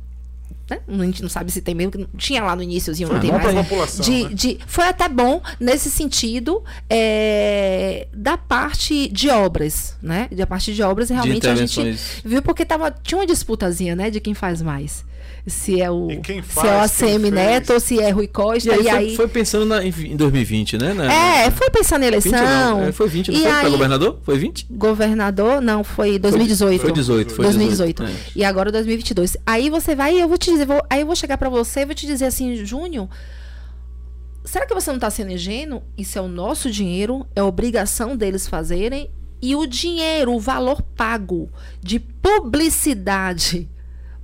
né? 0.87 1.03
A 1.03 1.05
gente 1.05 1.21
não 1.21 1.29
sabe 1.29 1.51
se 1.51 1.61
tem 1.61 1.75
mesmo, 1.75 1.91
que 1.91 1.97
não 1.97 2.07
tinha 2.17 2.43
lá 2.43 2.55
no 2.55 2.61
iníciozinho, 2.63 3.09
não 3.09 3.17
É 3.17 3.19
tem 3.19 3.31
bom 3.31 3.37
mais. 3.37 3.51
pra 3.51 3.63
população, 3.63 4.03
de, 4.05 4.23
né? 4.23 4.29
de- 4.33 4.59
foi 4.67 4.85
até 4.87 5.07
bom 5.09 5.41
nesse 5.59 5.89
sentido 5.91 6.63
é, 6.89 8.07
da 8.13 8.37
parte 8.37 9.07
de 9.09 9.29
obras, 9.29 9.95
né? 10.01 10.27
Da 10.31 10.45
parte 10.47 10.73
de 10.73 10.81
obras, 10.83 11.09
realmente 11.09 11.47
a 11.47 11.55
gente 11.55 11.97
viu 12.23 12.41
porque 12.41 12.65
tava, 12.65 12.91
tinha 12.91 13.19
uma 13.19 13.25
disputazinha, 13.27 13.95
né? 13.95 14.09
De 14.09 14.19
quem 14.19 14.33
faz 14.33 14.61
mais. 14.61 15.03
Se 15.45 15.81
é 15.81 15.91
o, 15.91 16.07
quem 16.21 16.41
se 16.41 16.59
é 16.59 16.61
o 16.61 16.63
faz, 16.77 17.01
ACM. 17.03 17.29
Neto 17.29 17.73
ou 17.73 17.79
se 17.81 17.99
é 17.99 18.09
Rui 18.11 18.27
Costa. 18.27 18.69
E 18.69 18.71
aí, 18.71 18.79
E 18.79 18.83
foi, 18.83 18.91
aí, 18.97 19.15
foi 19.17 19.27
pensando 19.27 19.65
na- 19.65 19.83
em, 19.83 19.89
em 19.89 20.15
2020, 20.15 20.77
né? 20.77 20.93
Na- 20.93 21.13
é, 21.13 21.51
foi 21.51 21.69
pensando 21.69 22.01
20 22.03 22.07
eleição. 22.07 22.31
não, 22.31 22.83
é, 22.85 22.91
foi 22.93 23.09
20, 23.09 23.29
não 23.29 23.37
E 23.37 23.41
foi? 23.41 23.49
Pra 23.51 23.59
aí- 23.59 23.69
governador? 23.71 24.19
Foi 24.23 24.37
20? 24.37 24.67
Governador, 24.71 25.61
não, 25.61 25.83
foi 25.83 26.17
2018. 26.17 26.79
Foi 26.81 26.91
18, 26.93 27.33
foi 27.33 27.43
2018. 27.43 28.03
18. 28.03 28.17
é. 28.29 28.31
E 28.37 28.45
agora 28.45 28.71
2022. 28.71 29.35
Aí 29.45 29.69
você 29.69 29.93
vai 29.93 30.15
e 30.15 30.21
eu 30.21 30.29
vou 30.29 30.37
te 30.37 30.49
dizer, 30.49 30.65
vou- 30.65 30.81
aí 30.89 31.01
eu 31.01 31.05
vou 31.05 31.15
chegar 31.15 31.37
pra 31.37 31.49
você 31.49 31.81
e 31.81 31.85
vou 31.87 31.95
te 31.95 32.07
dizer 32.07 32.25
assim, 32.27 32.63
Júnior, 32.63 33.09
será 34.45 34.65
que 34.65 34.73
você 34.73 34.91
não 34.93 34.99
tá 34.99 35.09
sendo 35.09 35.31
ingênuo? 35.31 35.83
Isso 35.97 36.17
é 36.17 36.21
o 36.21 36.27
nosso 36.29 36.71
dinheiro, 36.71 37.25
é 37.35 37.43
obrigação 37.43 38.15
deles 38.15 38.47
fazerem. 38.47 39.09
E 39.41 39.57
o 39.57 39.65
dinheiro, 39.67 40.31
o 40.33 40.39
valor 40.39 40.81
pago 40.81 41.49
de 41.81 41.99
publicidade 41.99 43.69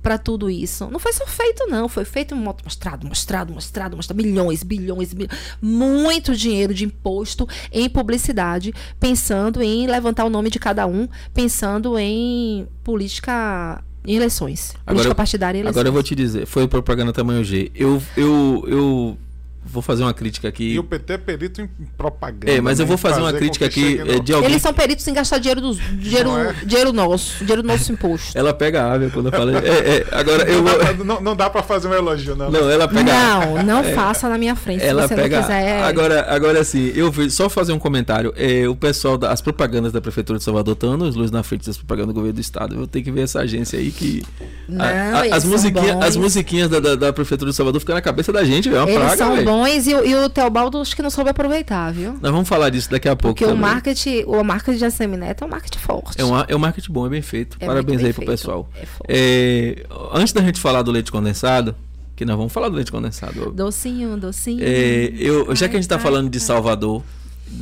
pra 0.02 0.16
tudo 0.18 0.48
isso. 0.48 0.88
Não 0.90 0.98
foi 0.98 1.12
só 1.12 1.26
feito, 1.26 1.66
não. 1.68 1.88
Foi 1.88 2.04
feito 2.04 2.34
mo- 2.34 2.56
mostrado, 2.64 3.06
mostrado, 3.06 3.52
mostrado, 3.52 3.96
mostrado. 3.96 4.22
Milhões, 4.22 4.62
bilhões, 4.62 5.12
bilhões. 5.12 5.30
Muito 5.60 6.34
dinheiro 6.34 6.72
de 6.72 6.84
imposto 6.84 7.46
em 7.72 7.88
publicidade, 7.88 8.72
pensando 8.98 9.62
em 9.62 9.86
levantar 9.86 10.24
o 10.24 10.30
nome 10.30 10.50
de 10.50 10.58
cada 10.58 10.86
um, 10.86 11.08
pensando 11.34 11.98
em 11.98 12.66
política. 12.82 13.82
Em 14.06 14.16
eleições. 14.16 14.70
Agora 14.70 14.86
política 14.86 15.10
eu- 15.10 15.14
partidária 15.14 15.58
e 15.58 15.60
eleições. 15.60 15.76
Agora 15.76 15.88
eu 15.88 15.92
vou 15.92 16.02
te 16.02 16.14
dizer, 16.14 16.46
foi 16.46 16.66
propaganda 16.66 17.12
tamanho 17.12 17.44
G. 17.44 17.70
Eu, 17.74 18.02
eu, 18.16 18.64
eu 18.66 19.18
vou 19.64 19.82
fazer 19.82 20.02
uma 20.02 20.12
crítica 20.14 20.48
aqui. 20.48 20.72
E 20.74 20.78
o 20.78 20.84
PT 20.84 21.12
é 21.12 21.18
perito 21.18 21.60
em 21.60 21.68
propaganda. 21.96 22.50
É, 22.52 22.60
mas 22.60 22.78
eu 22.78 22.84
né? 22.84 22.88
vou 22.88 22.96
fazer 22.98 23.20
uma 23.20 23.32
crítica 23.32 23.66
aqui 23.66 23.98
é, 23.98 24.04
no- 24.04 24.20
de 24.20 24.32
alguém. 24.32 24.50
Eles 24.50 24.62
são 24.62 24.72
peritos 24.72 25.06
em 25.06 25.12
gastar 25.14 25.38
dinheiro 25.38 25.60
dos 25.60 25.78
dinheiro, 25.78 26.30
Não 26.30 26.38
é? 26.40 26.52
dinheiro 26.64 26.92
nosso, 26.92 27.38
dinheiro 27.44 27.62
nosso 27.62 27.90
imposto. 27.92 28.36
Ela 28.36 28.52
pega 28.54 28.82
água 28.84 29.10
quando 29.10 29.26
eu 29.26 29.32
falo. 29.32 29.50
É, 29.56 29.58
é, 29.58 30.06
agora 30.12 30.44
eu 30.50 30.62
Não 30.62 30.64
dá, 30.64 30.70
vou. 30.70 30.78
pra, 30.80 31.04
não, 31.04 31.20
não 31.20 31.36
dá 31.36 31.50
pra 31.50 31.62
fazer 31.62 31.88
um 31.88 31.94
elogio, 31.94 32.34
não. 32.36 32.50
Não, 32.50 32.70
ela 32.70 32.88
pega 32.88 33.12
Não, 33.12 33.62
não 33.62 33.84
faça 33.94 34.28
na 34.28 34.38
minha 34.38 34.56
frente 34.56 34.82
Ela 34.84 35.02
se 35.02 35.08
você 35.08 35.14
pega. 35.14 35.36
não 35.36 35.42
quiser. 35.46 35.82
Agora, 35.84 36.26
agora 36.28 36.64
sim, 36.64 36.92
eu 36.94 37.10
vi, 37.10 37.30
só 37.30 37.48
fazer 37.48 37.72
um 37.72 37.78
comentário. 37.78 38.32
É, 38.36 38.66
o 38.68 38.74
pessoal 38.74 39.16
das 39.18 39.40
propagandas 39.40 39.92
da 39.92 40.00
Prefeitura 40.00 40.38
de 40.38 40.44
Salvador 40.44 40.74
estão 40.74 40.92
anos 40.92 41.14
luz 41.14 41.30
na 41.30 41.42
frente 41.42 41.66
das 41.66 41.76
propagandas 41.76 42.08
do 42.08 42.14
governo 42.14 42.34
do 42.34 42.40
Estado. 42.40 42.74
Eu 42.74 42.78
vou 42.78 42.86
ter 42.86 43.02
que 43.02 43.10
ver 43.10 43.22
essa 43.22 43.40
agência 43.40 43.78
aí 43.78 43.90
que. 43.90 44.22
Não, 44.68 44.84
a- 44.84 44.88
a- 44.88 45.36
as, 45.36 45.42
são 45.42 45.50
musiquinhas, 45.50 45.96
as 46.02 46.16
musiquinhas 46.16 46.68
da, 46.70 46.80
da, 46.80 46.94
da 46.94 47.12
Prefeitura 47.12 47.50
de 47.50 47.56
Salvador 47.56 47.80
ficam 47.80 47.94
na 47.94 48.00
cabeça 48.00 48.32
da 48.32 48.42
gente, 48.44 48.68
velho. 48.68 48.78
É 48.80 48.82
uma 48.84 48.90
Eles 48.90 49.02
praga, 49.16 49.34
velho. 49.34 49.44
Bons 49.50 49.86
e, 49.86 49.94
o- 49.94 50.04
e 50.06 50.14
o 50.14 50.28
Teobaldo 50.28 50.78
acho 50.80 50.94
que 50.94 51.02
não 51.02 51.10
soube 51.10 51.30
aproveitar, 51.30 51.92
viu? 51.92 52.12
Nós 52.20 52.30
vamos 52.32 52.48
falar 52.48 52.70
disso 52.70 52.90
daqui 52.90 53.08
a 53.08 53.16
pouco. 53.16 53.34
Porque 53.34 53.44
o 53.44 53.48
também. 53.48 53.60
marketing, 53.62 54.24
o 54.26 54.42
marketing 54.44 54.78
de 54.78 54.84
ACM 54.84 55.16
Neto 55.16 55.44
é 55.44 55.46
um 55.46 55.50
marketing 55.50 55.78
forte. 55.78 56.20
É 56.20 56.24
um, 56.24 56.38
é 56.48 56.54
um 56.56 56.58
marketing 56.58 56.92
bom, 56.92 57.06
é 57.06 57.08
bem 57.10 57.22
feito. 57.22 57.56
É 57.60 57.66
Parabéns 57.66 57.98
aí 58.02 58.12
pro 58.12 58.22
feito. 58.24 58.30
pessoal. 58.30 58.68
É 58.74 58.86
forte. 58.86 59.06
É, 59.08 59.86
antes 60.12 60.32
da 60.32 60.40
gente 60.42 60.60
falar 60.60 60.82
do 60.82 60.90
leite 60.90 61.10
condensado, 61.10 61.74
que 62.16 62.24
nós 62.24 62.36
vamos 62.36 62.52
falar 62.52 62.68
do 62.68 62.76
leite 62.76 62.92
condensado. 62.92 63.50
Docinho, 63.50 64.16
docinho. 64.16 64.60
É, 64.62 65.10
eu, 65.16 65.54
já 65.56 65.68
que 65.68 65.76
a 65.76 65.80
gente 65.80 65.88
tá 65.88 65.96
Ai, 65.96 66.00
falando 66.02 66.24
ai, 66.26 66.30
de 66.30 66.38
ai. 66.38 66.44
Salvador, 66.44 67.02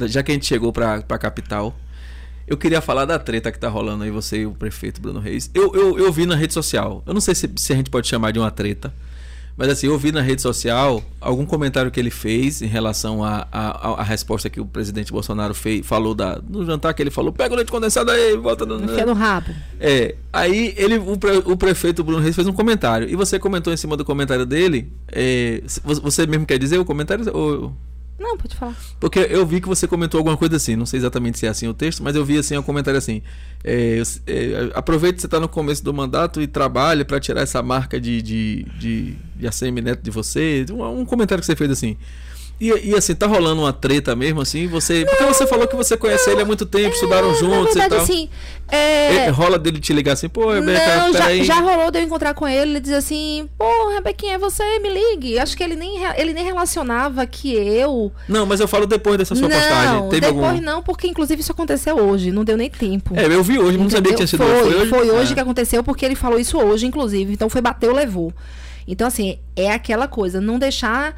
já 0.07 0.23
que 0.23 0.31
a 0.31 0.35
gente 0.35 0.47
chegou 0.47 0.73
pra, 0.73 1.01
pra 1.03 1.17
capital, 1.19 1.75
eu 2.47 2.57
queria 2.57 2.81
falar 2.81 3.05
da 3.05 3.19
treta 3.19 3.53
que 3.53 3.59
tá 3.59 3.69
rolando 3.69 4.05
aí, 4.05 4.11
você 4.11 4.39
e 4.39 4.47
o 4.47 4.53
prefeito 4.53 5.01
Bruno 5.01 5.21
Reis. 5.21 5.51
Eu, 5.55 5.75
eu, 5.75 5.99
eu 5.99 6.13
vi 6.13 6.27
na 6.27 6.35
rede 6.35 6.53
social, 6.55 7.03
eu 7.07 7.15
não 7.15 7.21
sei 7.21 7.35
se, 7.35 7.49
se 7.57 7.73
a 7.73 7.77
gente 7.77 7.89
pode 7.91 8.09
chamar 8.09 8.33
de 8.33 8.39
uma 8.39 8.51
treta, 8.51 8.93
mas 9.59 9.69
assim, 9.69 9.89
eu 9.89 9.99
vi 9.99 10.13
na 10.13 10.21
rede 10.23 10.41
social 10.41 11.03
algum 11.21 11.45
comentário 11.45 11.91
que 11.91 11.99
ele 11.99 12.11
fez 12.11 12.63
em 12.63 12.67
relação 12.67 13.23
à 13.25 14.03
resposta 14.03 14.49
que 14.49 14.61
o 14.61 14.65
presidente 14.65 15.11
Bolsonaro 15.13 15.53
fez, 15.53 15.85
falou 15.85 16.15
da, 16.15 16.41
no 16.49 16.65
jantar 16.65 16.95
que 16.95 17.03
ele 17.03 17.11
falou: 17.11 17.33
pega 17.33 17.53
o 17.53 17.57
leite 17.57 17.71
condensado 17.71 18.11
aí, 18.11 18.37
volta 18.37 18.65
no. 18.65 18.83
Enfia 18.85 19.05
no 19.05 19.13
rabo. 19.13 19.53
É, 19.81 20.15
aí 20.33 20.73
ele, 20.77 20.97
o, 20.97 21.19
pre- 21.19 21.43
o 21.45 21.57
prefeito 21.57 22.03
Bruno 22.05 22.23
Reis 22.23 22.37
fez 22.37 22.47
um 22.47 22.53
comentário. 22.53 23.11
E 23.11 23.17
você 23.17 23.39
comentou 23.39 23.73
em 23.73 23.77
cima 23.77 23.97
do 23.97 24.05
comentário 24.05 24.47
dele. 24.47 24.91
é, 25.11 25.61
você 25.85 26.27
mesmo 26.27 26.47
quer 26.47 26.59
dizer 26.59 26.79
o 26.79 26.85
comentário? 26.85 27.25
Ou, 27.37 27.73
Não, 28.19 28.37
pode 28.37 28.57
falar. 28.57 28.77
porque 28.99 29.21
eu 29.21 29.47
vi 29.47 29.61
que 29.61 29.69
você 29.69 29.87
comentou 29.87 30.19
alguma 30.19 30.37
coisa 30.37 30.57
assim. 30.57 30.75
Não 30.75 30.85
sei 30.85 30.99
exatamente 30.99 31.39
se 31.39 31.47
é 31.47 31.49
assim 31.49 31.69
o 31.69 31.75
texto, 31.75 32.03
mas 32.03 32.17
eu 32.17 32.25
vi 32.25 32.37
assim 32.37 32.57
um 32.57 32.63
comentário 32.63 32.99
assim. 32.99 33.23
é, 33.63 34.03
é, 34.27 34.71
aproveite 34.75 35.17
que 35.17 35.21
você 35.21 35.27
está 35.27 35.39
no 35.39 35.49
começo 35.49 35.85
do 35.85 35.95
mandato 35.95 36.41
e 36.41 36.47
trabalhe 36.47 37.05
para 37.05 37.21
tirar 37.21 37.43
essa 37.43 37.63
marca 37.63 38.01
de, 38.01 38.21
de, 38.21 38.67
de, 38.77 39.17
de 39.37 39.47
ACM 39.47 39.81
Neto 39.81 40.03
de 40.03 40.11
você. 40.11 40.67
Um, 40.71 41.01
um 41.01 41.05
comentário 41.05 41.41
que 41.41 41.47
você 41.47 41.55
fez 41.55 41.71
assim. 41.71 41.97
E, 42.61 42.91
e, 42.91 42.95
assim, 42.97 43.15
tá 43.15 43.27
rolando 43.27 43.63
uma 43.63 43.73
treta 43.73 44.17
mesmo, 44.17 44.41
assim? 44.41 44.67
Você. 44.67 45.05
porque 45.05 45.25
você 45.25 45.47
falou 45.47 45.69
que 45.69 45.77
você 45.77 45.97
conhece 45.97 46.29
ele 46.29 46.43
há 46.43 46.45
muito 46.45 46.67
tempo, 46.67 46.93
estudaram 46.93 47.31
É, 47.31 47.35
juntos 47.35 47.75
Na 47.77 47.85
e 47.85 47.89
verdade, 47.89 47.91
tal. 47.91 48.01
assim. 48.03 48.29
É... 48.71 49.15
É, 49.27 49.29
rola 49.31 49.59
dele 49.59 49.79
te 49.81 49.93
ligar 49.93 50.13
assim, 50.13 50.29
pô, 50.29 50.53
Rebeca, 50.53 50.97
Não, 50.99 51.13
já, 51.13 51.35
já 51.43 51.61
rolou 51.61 51.91
de 51.91 52.01
eu 52.01 52.03
encontrar 52.05 52.35
com 52.35 52.47
ele, 52.47 52.73
ele 52.73 52.81
dizer 52.81 52.97
assim, 52.97 53.49
pô, 53.57 53.89
Rebequinha, 53.95 54.35
é 54.35 54.39
você, 54.39 54.63
me 54.81 54.89
ligue. 54.89 55.39
Acho 55.39 55.57
que 55.57 55.63
ele 55.63 55.77
nem, 55.77 56.05
ele 56.17 56.33
nem 56.35 56.45
relacionava 56.45 57.25
que 57.27 57.55
eu. 57.55 58.13
Não, 58.29 58.45
mas 58.45 58.59
eu 58.61 58.67
falo 58.69 58.87
depois 58.87 59.17
dessa 59.19 59.35
sua 59.37 59.49
não, 59.49 59.57
postagem. 59.57 60.09
Teve 60.09 60.21
depois 60.27 60.45
algum. 60.45 60.61
não, 60.61 60.83
porque 60.83 61.07
inclusive 61.07 61.41
isso 61.41 61.53
aconteceu 61.53 61.97
hoje, 61.97 62.33
não 62.33 62.45
deu 62.45 62.57
nem 62.57 62.69
tempo. 62.69 63.15
É, 63.17 63.27
eu 63.27 63.43
vi 63.43 63.59
hoje, 63.59 63.79
não 63.79 63.89
sabia 63.89 64.11
que 64.13 64.17
tinha 64.17 64.27
sido 64.27 64.43
foi, 64.45 64.75
hoje. 64.75 64.89
Foi 64.91 65.11
hoje 65.11 65.31
É. 65.33 65.35
que 65.35 65.41
aconteceu, 65.41 65.83
porque 65.85 66.05
ele 66.05 66.17
falou 66.17 66.39
isso 66.39 66.59
hoje, 66.59 66.87
inclusive. 66.87 67.33
Então 67.33 67.49
foi 67.49 67.61
bateu, 67.61 67.93
levou. 67.95 68.33
Então, 68.87 69.07
assim, 69.07 69.39
é 69.55 69.71
aquela 69.71 70.09
coisa, 70.09 70.41
não 70.41 70.59
deixar. 70.59 71.15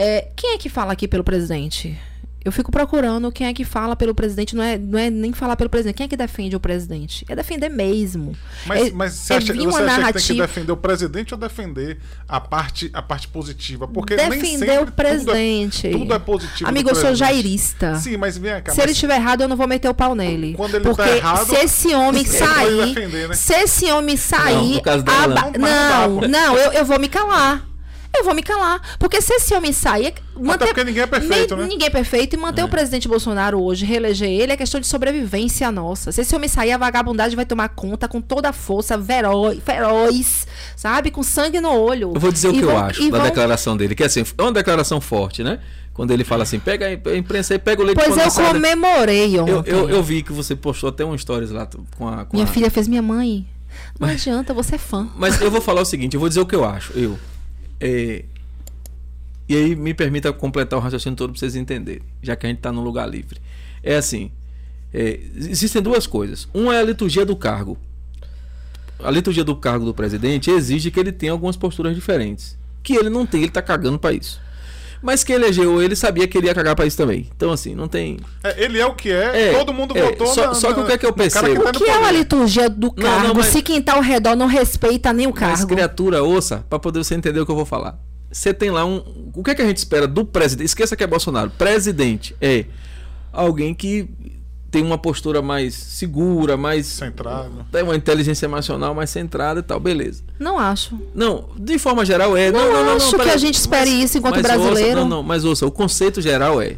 É, 0.00 0.28
quem 0.36 0.54
é 0.54 0.58
que 0.58 0.68
fala 0.68 0.92
aqui 0.92 1.06
pelo 1.08 1.24
presidente? 1.24 1.98
Eu 2.44 2.52
fico 2.52 2.70
procurando 2.70 3.30
quem 3.32 3.46
é 3.48 3.52
que 3.52 3.64
fala 3.64 3.94
pelo 3.96 4.14
presidente, 4.14 4.54
não 4.56 4.62
é, 4.62 4.78
não 4.78 4.98
é 4.98 5.10
nem 5.10 5.32
falar 5.32 5.54
pelo 5.56 5.68
presidente. 5.68 5.96
Quem 5.96 6.04
é 6.04 6.08
que 6.08 6.16
defende 6.16 6.54
o 6.56 6.60
presidente? 6.60 7.26
É 7.28 7.34
defender 7.36 7.68
mesmo. 7.68 8.34
Mas, 8.64 8.86
é, 8.86 8.90
mas 8.92 9.12
você 9.12 9.32
é 9.34 9.36
acha, 9.36 9.52
você 9.52 9.52
acha 9.52 9.66
que 9.66 9.74
tem 9.76 9.84
que 9.84 10.00
narrativa- 10.00 10.46
defender 10.46 10.72
o 10.72 10.76
presidente 10.76 11.34
ou 11.34 11.38
defender 11.40 11.98
a 12.28 12.40
parte, 12.40 12.90
a 12.94 13.02
parte 13.02 13.28
positiva? 13.28 13.88
Porque 13.88 14.14
nem 14.16 14.30
defender 14.30 14.66
sempre 14.66 14.88
o 14.88 14.92
presidente. 14.92 15.82
Tudo 15.90 15.94
é, 15.94 15.98
tudo 15.98 16.14
é 16.14 16.18
positivo. 16.20 16.70
Amigo, 16.70 16.88
eu 16.88 16.94
sou 16.94 17.14
jairista. 17.14 17.96
Sim, 17.96 18.16
mas 18.16 18.38
vem 18.38 18.52
cá. 18.62 18.70
Se 18.72 18.78
mas 18.78 18.84
ele 18.84 18.92
estiver 18.92 19.16
errado, 19.16 19.40
eu 19.42 19.48
não 19.48 19.56
vou 19.56 19.66
meter 19.66 19.88
o 19.88 19.94
pau 19.94 20.14
nele. 20.14 20.54
Quando 20.56 20.76
ele 20.76 20.84
tá 20.84 20.90
Porque 20.94 21.10
errado, 21.10 21.44
se 21.44 21.56
esse 21.56 21.94
homem 21.94 22.24
sair. 22.24 22.94
defender, 22.94 23.28
né? 23.28 23.34
Se 23.34 23.52
esse 23.52 23.90
homem 23.90 24.16
sair. 24.16 24.80
Não, 24.86 25.02
dela, 25.02 25.40
aba- 25.40 25.58
não. 25.58 26.20
Não 26.20 26.28
não, 26.28 26.56
eu, 26.56 26.72
eu 26.72 26.84
vou 26.84 26.98
me 27.00 27.08
calar. 27.08 27.66
Eu 28.16 28.24
vou 28.24 28.34
me 28.34 28.42
calar. 28.42 28.96
Porque 28.98 29.20
se 29.20 29.32
esse 29.34 29.54
homem 29.54 29.72
sair. 29.72 30.14
Manter, 30.36 30.66
porque 30.66 30.82
ninguém 30.84 31.02
é 31.02 31.06
perfeito, 31.06 31.54
nem- 31.54 31.64
né? 31.64 31.70
Ninguém 31.70 31.86
é 31.86 31.90
perfeito. 31.90 32.34
E 32.34 32.36
manter 32.36 32.64
o 32.64 32.68
presidente 32.68 33.06
Bolsonaro 33.06 33.60
hoje, 33.62 33.84
reeleger 33.84 34.28
ele, 34.28 34.52
é 34.52 34.56
questão 34.56 34.80
de 34.80 34.86
sobrevivência 34.86 35.70
nossa. 35.70 36.10
Se 36.10 36.22
esse 36.22 36.34
homem 36.34 36.48
sair, 36.48 36.72
a 36.72 36.78
vagabundagem 36.78 37.36
vai 37.36 37.44
tomar 37.46 37.68
conta 37.68 38.08
com 38.08 38.20
toda 38.20 38.48
a 38.48 38.52
força, 38.52 38.96
veró- 38.98 39.52
feroz, 39.64 40.46
sabe? 40.76 41.10
Com 41.10 41.22
sangue 41.22 41.60
no 41.60 41.70
olho. 41.70 42.12
Eu 42.14 42.20
vou 42.20 42.32
dizer 42.32 42.48
o 42.48 42.52
que 42.52 42.60
eu 42.60 42.68
vão- 42.68 42.78
acho 42.84 43.02
e 43.02 43.10
da 43.10 43.18
vão- 43.18 43.26
declaração 43.26 43.76
dele, 43.76 43.94
que 43.94 44.02
assim, 44.02 44.24
é 44.36 44.42
uma 44.42 44.52
declaração 44.52 45.00
forte, 45.00 45.42
né? 45.44 45.60
Quando 45.92 46.12
ele 46.12 46.22
fala 46.24 46.44
assim, 46.44 46.58
pega 46.60 46.86
a 46.86 47.16
imprensa 47.16 47.54
aí, 47.54 47.58
pega 47.58 47.82
o 47.82 47.84
leite 47.84 47.98
Pois 48.04 48.16
eu 48.16 48.44
comemorei 48.46 49.38
ontem. 49.40 49.50
eu, 49.52 49.64
eu, 49.66 49.90
eu 49.90 50.02
vi 50.02 50.22
que 50.22 50.32
você 50.32 50.54
postou 50.56 50.88
até 50.90 51.04
um 51.04 51.16
stories 51.18 51.50
lá 51.50 51.68
com 51.96 52.08
a. 52.08 52.24
Com 52.24 52.36
Minha 52.36 52.48
a- 52.48 52.52
filha 52.52 52.70
fez 52.70 52.86
minha 52.88 53.02
mãe. 53.02 53.46
Não 53.98 54.08
adianta, 54.08 54.54
você 54.54 54.76
é 54.76 54.78
fã. 54.78 55.08
Mas 55.16 55.40
eu 55.40 55.50
vou 55.50 55.60
falar 55.60 55.80
o 55.80 55.84
seguinte, 55.84 56.14
eu 56.14 56.20
vou 56.20 56.28
dizer 56.28 56.40
o 56.40 56.46
que 56.46 56.54
eu 56.54 56.64
acho. 56.64 56.92
Eu. 56.96 57.18
É, 57.80 58.24
E 59.48 59.56
aí 59.56 59.76
me 59.76 59.94
permita 59.94 60.32
completar 60.32 60.78
o 60.78 60.82
raciocínio 60.82 61.16
todo 61.16 61.32
pra 61.32 61.38
vocês 61.38 61.56
entenderem, 61.56 62.02
já 62.22 62.36
que 62.36 62.46
a 62.46 62.48
gente 62.48 62.60
tá 62.60 62.72
num 62.72 62.82
lugar 62.82 63.08
livre. 63.08 63.40
é 63.82 63.96
assim: 63.96 64.30
é, 64.92 65.20
existem 65.36 65.82
duas 65.82 66.06
coisas. 66.06 66.48
Uma 66.52 66.74
é 66.74 66.80
a 66.80 66.84
liturgia 66.84 67.24
do 67.24 67.36
cargo. 67.36 67.78
A 68.98 69.10
liturgia 69.10 69.44
do 69.44 69.54
cargo 69.54 69.84
do 69.84 69.94
presidente 69.94 70.50
exige 70.50 70.90
que 70.90 70.98
ele 70.98 71.12
tenha 71.12 71.32
algumas 71.32 71.56
posturas 71.56 71.94
diferentes. 71.94 72.58
Que 72.82 72.94
ele 72.94 73.08
não 73.08 73.24
tem, 73.24 73.42
ele 73.42 73.52
tá 73.52 73.62
cagando 73.62 73.98
para 73.98 74.12
isso. 74.12 74.40
Mas 75.02 75.22
quem 75.22 75.36
elegeu 75.36 75.80
ele 75.82 75.94
sabia 75.94 76.26
que 76.26 76.36
ele 76.36 76.48
ia 76.48 76.54
cagar 76.54 76.74
para 76.74 76.84
isso 76.86 76.96
também. 76.96 77.28
Então, 77.36 77.52
assim, 77.52 77.74
não 77.74 77.86
tem. 77.86 78.18
É, 78.42 78.64
ele 78.64 78.78
é 78.80 78.86
o 78.86 78.94
que 78.94 79.10
é, 79.10 79.50
É, 79.50 79.58
todo 79.58 79.72
mundo 79.72 79.96
é, 79.96 80.02
votou 80.02 80.26
só- 80.26 80.46
na- 80.48 80.54
só 80.54 80.72
que 80.72 80.80
o 80.80 80.86
que 80.86 80.92
é 80.92 80.98
que 80.98 81.06
eu 81.06 81.12
percebo? 81.12 81.62
tá 81.62 81.70
O 81.70 81.72
que 81.72 81.84
é 81.84 81.94
a 81.94 81.98
poder. 82.00 82.12
liturgia 82.18 82.68
do 82.68 82.88
Não, 82.88 82.94
cargo 82.94 83.28
não, 83.28 83.34
mas- 83.34 83.46
se 83.46 83.62
quem 83.62 83.80
tá 83.80 83.94
ao 83.94 84.00
redor 84.02 84.34
não 84.34 84.46
respeita 84.46 85.12
nem 85.12 85.26
o 85.26 85.30
Mas, 85.30 85.38
cargo? 85.40 85.66
criatura, 85.68 86.22
ouça, 86.22 86.64
para 86.68 86.78
poder 86.78 86.98
você 87.04 87.14
entender 87.14 87.38
o 87.40 87.46
que 87.46 87.52
eu 87.52 87.56
vou 87.56 87.64
falar. 87.66 87.98
Você 88.30 88.52
tem 88.52 88.70
lá 88.70 88.84
um. 88.84 89.30
O 89.34 89.42
que, 89.42 89.52
é 89.52 89.54
que 89.54 89.62
a 89.62 89.66
gente 89.66 89.78
espera 89.78 90.06
do 90.06 90.24
presidente? 90.24 90.66
Esqueça 90.66 90.94
que 90.96 91.02
é 91.04 91.06
Bolsonaro. 91.06 91.50
Presidente 91.50 92.36
é 92.40 92.66
alguém 93.32 93.72
que 93.74 94.08
tem 94.70 94.82
uma 94.82 94.98
postura 94.98 95.40
mais 95.40 95.74
segura, 95.74 96.56
mais. 96.56 96.86
Centrado. 96.86 97.66
Tem 97.72 97.82
uma 97.82 97.96
inteligência 97.96 98.46
emocional 98.46 98.94
mais 98.94 99.10
centrada 99.10 99.60
e 99.60 99.62
tal, 99.62 99.80
beleza. 99.80 100.22
Não 100.38 100.58
acho. 100.58 100.98
Não, 101.14 101.48
de 101.58 101.78
forma 101.78 102.04
geral 102.04 102.36
é. 102.36 102.50
Não 102.50 102.60
Não, 102.60 102.72
não, 102.72 102.84
não, 102.84 102.96
acho 102.96 103.16
não, 103.16 103.24
que 103.24 103.30
a 103.30 103.36
gente 103.36 103.54
espere 103.54 103.90
isso 103.90 104.18
enquanto 104.18 104.36
ouça, 104.36 104.48
brasileiro. 104.48 105.00
não, 105.00 105.08
não, 105.08 105.22
mas 105.22 105.44
ouça, 105.44 105.66
o 105.66 105.70
conceito 105.70 106.20
geral 106.20 106.60
é. 106.60 106.76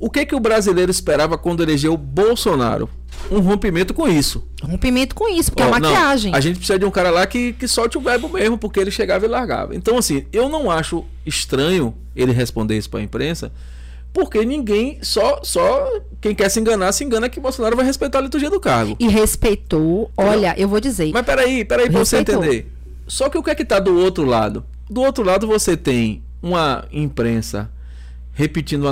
O 0.00 0.08
que 0.08 0.24
que 0.24 0.34
o 0.34 0.40
brasileiro 0.40 0.90
esperava 0.90 1.36
quando 1.36 1.62
elegeu 1.62 1.96
Bolsonaro? 1.96 2.88
Um 3.30 3.40
rompimento 3.40 3.92
com 3.92 4.08
isso. 4.08 4.46
Rompimento 4.62 5.14
com 5.14 5.28
isso, 5.28 5.50
porque 5.50 5.62
é 5.62 5.66
Ó, 5.66 5.70
não, 5.70 5.90
maquiagem. 5.90 6.32
a 6.34 6.40
gente 6.40 6.56
precisa 6.58 6.78
de 6.78 6.84
um 6.84 6.90
cara 6.90 7.10
lá 7.10 7.26
que, 7.26 7.52
que 7.52 7.66
solte 7.66 7.98
o 7.98 8.00
verbo 8.00 8.28
mesmo, 8.28 8.56
porque 8.56 8.78
ele 8.78 8.92
chegava 8.92 9.26
e 9.26 9.28
largava. 9.28 9.74
Então, 9.74 9.98
assim, 9.98 10.24
eu 10.32 10.48
não 10.48 10.70
acho 10.70 11.04
estranho 11.26 11.94
ele 12.14 12.32
responder 12.32 12.78
isso 12.78 12.88
pra 12.88 13.02
imprensa, 13.02 13.52
porque 14.18 14.44
ninguém, 14.44 14.98
só, 15.00 15.38
só 15.44 15.88
quem 16.20 16.34
quer 16.34 16.48
se 16.48 16.58
enganar, 16.58 16.90
se 16.90 17.04
engana 17.04 17.28
que 17.28 17.38
Bolsonaro 17.38 17.76
vai 17.76 17.86
respeitar 17.86 18.18
a 18.18 18.22
liturgia 18.22 18.50
do 18.50 18.58
cargo. 18.58 18.96
E 18.98 19.06
respeitou. 19.06 20.10
Olha, 20.16 20.56
eu 20.58 20.66
vou 20.66 20.80
dizer. 20.80 21.12
Mas 21.12 21.24
peraí, 21.24 21.64
peraí 21.64 21.88
pra 21.88 22.00
você 22.00 22.16
entender. 22.16 22.68
Só 23.06 23.28
que 23.28 23.38
o 23.38 23.42
que 23.44 23.50
é 23.50 23.54
que 23.54 23.64
tá 23.64 23.78
do 23.78 23.96
outro 23.96 24.24
lado? 24.24 24.64
Do 24.90 25.02
outro 25.02 25.22
lado 25.22 25.46
você 25.46 25.76
tem 25.76 26.20
uma 26.42 26.84
imprensa 26.90 27.70
repetindo 28.32 28.88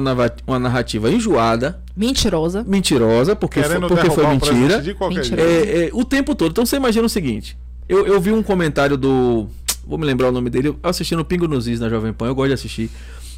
uma 0.47 0.59
narrativa 0.61 1.11
enjoada, 1.11 1.81
Mentirosa. 1.97 2.63
mentirosa, 2.63 3.35
porque, 3.35 3.59
foi, 3.59 3.69
Querendo 3.69 3.89
porque 3.89 4.09
foi 4.09 4.25
derrubar 4.25 4.29
o 4.29 4.53
mentira. 4.55 4.79
Mentira. 5.09 5.43
É, 5.43 5.87
é, 5.87 5.91
o 5.93 6.05
tempo 6.05 6.37
todo. 6.37 6.53
Então 6.53 6.65
você 6.65 6.77
imagina 6.77 7.05
o 7.05 7.11
seguinte: 7.11 7.59
eu, 7.89 8.07
eu 8.07 8.21
vi 8.21 8.31
um 8.31 8.45
comentário 8.45 8.97
do. 8.97 9.49
Vou 9.85 9.99
me 9.99 10.07
lembrar 10.07 10.29
o 10.29 10.33
nome 10.33 10.51
dele. 10.51 10.69
Eu 10.69 10.79
assisti 10.85 11.17
no 11.17 11.25
Pingo 11.25 11.49
nos 11.49 11.67
Is 11.67 11.81
na 11.81 11.89
Jovem 11.89 12.13
Pan, 12.13 12.29
eu 12.29 12.35
gosto 12.37 12.49
de 12.49 12.55
assistir. 12.55 12.91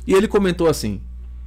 E 0.07 0.13
ele 0.13 0.29
comentou 0.29 0.69
assim. 0.69 1.01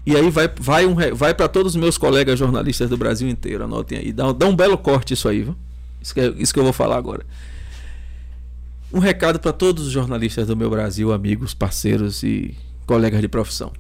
E 0.06 0.16
aí 0.16 0.30
vai, 0.32 0.50
vai, 0.60 0.86
um, 0.86 0.96
vai 1.16 1.34
para 1.34 1.48
todos 1.48 1.76
os 1.76 1.76
meus 1.80 1.98
colegas 1.98 2.38
jornalistas 2.40 2.90
do 2.90 2.98
Brasil 2.98 3.30
inteiro, 3.30 3.64
anotem 3.64 3.98
aí. 4.00 4.12
Dá, 4.12 4.32
dá 4.32 4.48
um 4.48 4.56
belo 4.56 4.78
corte 4.78 5.14
isso 5.14 5.28
aí, 5.30 5.44
viu? 5.44 5.56
Isso 6.02 6.14
que, 6.14 6.20
é- 6.20 6.34
isso 6.38 6.54
que 6.54 6.60
eu 6.60 6.64
vou 6.64 6.74
falar 6.74 6.98
agora. 6.98 7.24
Um 8.92 9.00
recado 9.00 9.40
para 9.40 9.54
todos 9.54 9.86
os 9.86 9.92
jornalistas 9.92 10.48
do 10.48 10.58
meu 10.58 10.70
Brasil, 10.70 11.14
amigos, 11.14 11.54
parceiros 11.54 12.24
e 12.24 12.58
colegas 12.86 13.22
de 13.22 13.28
profissão. 13.28 13.72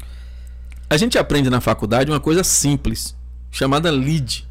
A 0.89 0.95
gente 0.95 1.17
aprende 1.17 1.49
na 1.49 1.59
faculdade 1.59 2.11
uma 2.11 2.19
coisa 2.19 2.43
simples, 2.43 3.15
chamada 3.49 3.89
lead. 3.89 4.47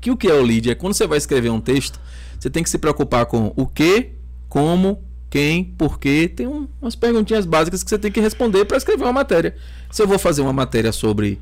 Que 0.00 0.10
o 0.10 0.16
que 0.16 0.26
é 0.26 0.34
o 0.34 0.42
lead? 0.42 0.70
É 0.70 0.74
quando 0.74 0.94
você 0.94 1.06
vai 1.06 1.18
escrever 1.18 1.50
um 1.50 1.60
texto, 1.60 2.00
você 2.40 2.50
tem 2.50 2.62
que 2.62 2.70
se 2.70 2.78
preocupar 2.78 3.26
com 3.26 3.52
o 3.56 3.66
que, 3.66 4.12
como, 4.48 5.00
quem, 5.32 5.64
porquê. 5.64 6.28
Tem 6.28 6.46
um- 6.46 6.68
umas 6.80 6.94
perguntinhas 6.94 7.46
básicas 7.46 7.82
que 7.82 7.88
você 7.88 7.98
tem 7.98 8.12
que 8.12 8.20
responder 8.20 8.66
para 8.66 8.76
escrever 8.76 9.04
uma 9.04 9.14
matéria. 9.14 9.56
Se 9.90 10.02
eu 10.02 10.06
vou 10.06 10.18
fazer 10.18 10.42
uma 10.42 10.52
matéria 10.52 10.92
sobre, 10.92 11.40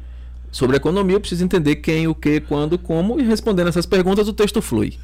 sobre 0.52 0.76
economia, 0.76 1.16
eu 1.16 1.20
preciso 1.20 1.42
entender 1.44 1.76
quem, 1.76 2.06
o 2.06 2.14
que, 2.14 2.38
quando, 2.38 2.78
como, 2.78 3.18
e 3.18 3.24
respondendo 3.24 3.66
essas 3.66 3.86
perguntas 3.86 4.28
o 4.28 4.32
texto 4.32 4.62
flui. 4.62 4.96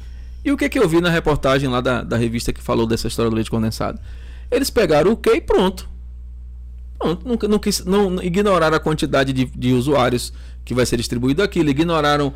E 0.45 0.53
o 0.53 0.55
que, 0.55 0.69
que 0.69 0.79
eu 0.79 0.87
vi 0.87 1.01
na 1.01 1.09
reportagem 1.09 1.67
lá 1.69 1.81
da, 1.81 2.01
da 2.01 2.15
revista 2.15 2.53
que 2.53 2.61
falou 2.63 2.87
dessa 2.87 3.09
história 3.09 3.29
do 3.29 3.35
leite 3.35 3.51
condensado? 3.51 3.99
Eles 4.49 4.69
pegaram 4.69 5.11
o 5.11 5.17
que 5.17 5.31
e 5.31 5.41
pronto. 5.41 5.89
Não, 7.03 7.37
não, 7.49 7.59
quis- 7.59 7.85
não- 7.85 8.09
não 8.09 8.23
ignoraram 8.23 8.75
a 8.75 8.79
quantidade 8.79 9.31
de, 9.31 9.45
de 9.45 9.73
usuários 9.73 10.33
que 10.65 10.73
vai 10.73 10.85
ser 10.85 10.97
distribuído 10.97 11.41
aquilo, 11.41 11.69
ignoraram 11.69 12.33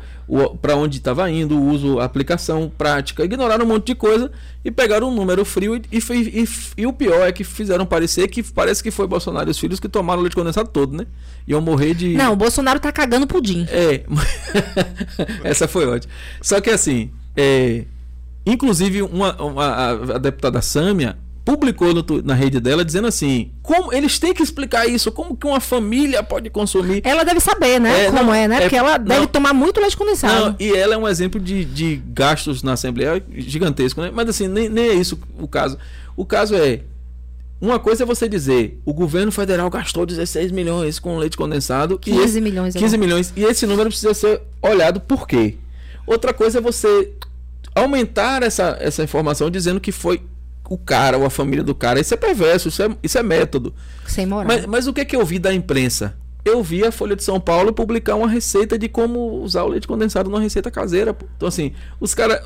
para 0.62 0.74
onde 0.74 0.96
estava 0.96 1.30
indo, 1.30 1.54
o 1.58 1.66
uso, 1.68 1.98
a 1.98 2.04
aplicação 2.04 2.72
prática, 2.78 3.22
ignoraram 3.22 3.66
um 3.66 3.68
monte 3.68 3.88
de 3.88 3.94
coisa 3.94 4.30
e 4.64 4.70
pegaram 4.70 5.10
um 5.10 5.14
número 5.14 5.44
frio 5.44 5.76
e, 5.76 5.82
e, 5.92 5.98
e 6.42 6.48
e 6.78 6.86
o 6.86 6.92
pior 6.94 7.28
é 7.28 7.32
que 7.32 7.44
fizeram 7.44 7.84
parecer 7.84 8.28
que 8.28 8.42
parece 8.42 8.82
que 8.82 8.90
foi 8.90 9.06
Bolsonaro 9.06 9.50
e 9.50 9.52
os 9.52 9.58
filhos 9.58 9.78
que 9.78 9.86
tomaram 9.88 10.20
o 10.20 10.22
leite 10.22 10.34
condensado 10.34 10.70
todo, 10.70 10.96
né? 10.96 11.06
Iam 11.46 11.60
morrer 11.60 11.92
de. 11.92 12.14
Não, 12.14 12.32
o 12.32 12.36
Bolsonaro 12.36 12.80
tá 12.80 12.90
cagando 12.90 13.26
pudim. 13.26 13.66
É, 13.68 14.04
essa 15.44 15.68
foi 15.68 15.86
ótima. 15.86 16.12
Só 16.40 16.60
que 16.60 16.70
assim, 16.70 17.10
é, 17.36 17.84
inclusive 18.46 19.02
uma, 19.02 19.34
uma- 19.42 19.66
a, 19.66 19.90
a 19.90 20.18
deputada 20.18 20.62
Sâmia 20.62 21.18
publicou 21.44 21.92
no 21.92 22.04
na 22.24 22.34
rede 22.34 22.60
dela 22.60 22.84
dizendo 22.84 23.08
assim, 23.08 23.50
como 23.62 23.92
eles 23.92 24.18
têm 24.18 24.32
que 24.32 24.42
explicar 24.42 24.86
isso, 24.86 25.10
como 25.10 25.36
que 25.36 25.46
uma 25.46 25.58
família 25.60 26.22
pode 26.22 26.48
consumir. 26.50 27.00
Ela 27.04 27.24
deve 27.24 27.40
saber, 27.40 27.80
né? 27.80 28.04
É, 28.04 28.10
como 28.10 28.22
não, 28.24 28.34
é, 28.34 28.46
né? 28.46 28.56
é- 28.56 28.60
Porque 28.60 28.76
ela 28.76 28.98
não. 28.98 29.04
deve 29.06 29.26
tomar 29.26 29.52
muito 29.52 29.80
leite 29.80 29.96
condensado. 29.96 30.50
Não, 30.50 30.56
e 30.60 30.72
ela 30.72 30.94
é 30.94 30.96
um 30.98 31.08
exemplo 31.08 31.40
de, 31.40 31.64
de 31.64 32.02
gastos 32.12 32.62
na 32.62 32.74
Assembleia 32.74 33.22
gigantesco, 33.36 34.00
né? 34.00 34.10
Mas 34.14 34.28
assim, 34.28 34.46
nem, 34.46 34.68
nem 34.68 34.88
é 34.90 34.94
isso 34.94 35.18
o 35.38 35.48
caso. 35.48 35.76
O 36.16 36.24
caso 36.24 36.54
é. 36.54 36.82
Uma 37.60 37.78
coisa 37.78 38.02
é 38.02 38.06
você 38.06 38.28
dizer, 38.28 38.80
o 38.84 38.92
governo 38.92 39.30
federal 39.30 39.70
gastou 39.70 40.04
16 40.04 40.50
milhões 40.50 40.98
com 40.98 41.16
leite 41.16 41.36
condensado. 41.36 41.94
e 41.94 42.10
15 42.10 42.24
esse- 42.24 42.40
milhões. 42.40 42.74
15 42.74 42.98
milhões. 42.98 43.32
E 43.36 43.44
esse 43.44 43.66
número 43.66 43.88
precisa 43.88 44.12
ser 44.14 44.42
olhado 44.60 45.00
por 45.00 45.28
quê? 45.28 45.56
Outra 46.06 46.32
coisa 46.34 46.58
é 46.58 46.60
você 46.60 47.12
aumentar 47.74 48.42
essa, 48.42 48.76
essa 48.80 49.02
informação 49.02 49.50
dizendo 49.50 49.80
que 49.80 49.92
foi 49.92 50.20
o 50.72 50.78
cara 50.78 51.18
ou 51.18 51.26
a 51.26 51.30
família 51.30 51.62
do 51.62 51.74
cara. 51.74 52.00
Isso 52.00 52.14
é 52.14 52.16
perverso, 52.16 52.68
isso 52.68 52.82
é, 52.82 52.96
isso 53.02 53.18
é 53.18 53.22
método. 53.22 53.74
Sem 54.06 54.24
moral. 54.24 54.46
Mas, 54.46 54.66
mas 54.66 54.86
o 54.86 54.92
que, 54.92 55.04
que 55.04 55.14
eu 55.14 55.24
vi 55.24 55.38
da 55.38 55.52
imprensa? 55.52 56.16
Eu 56.44 56.62
vi 56.62 56.84
a 56.84 56.90
Folha 56.90 57.14
de 57.14 57.22
São 57.22 57.38
Paulo 57.38 57.72
publicar 57.72 58.16
uma 58.16 58.28
receita 58.28 58.76
de 58.76 58.88
como 58.88 59.42
usar 59.42 59.62
o 59.62 59.68
leite 59.68 59.86
condensado 59.86 60.28
numa 60.28 60.40
receita 60.40 60.70
caseira. 60.70 61.14
Então, 61.36 61.46
assim, 61.46 61.72
os 62.00 62.14
caras. 62.14 62.40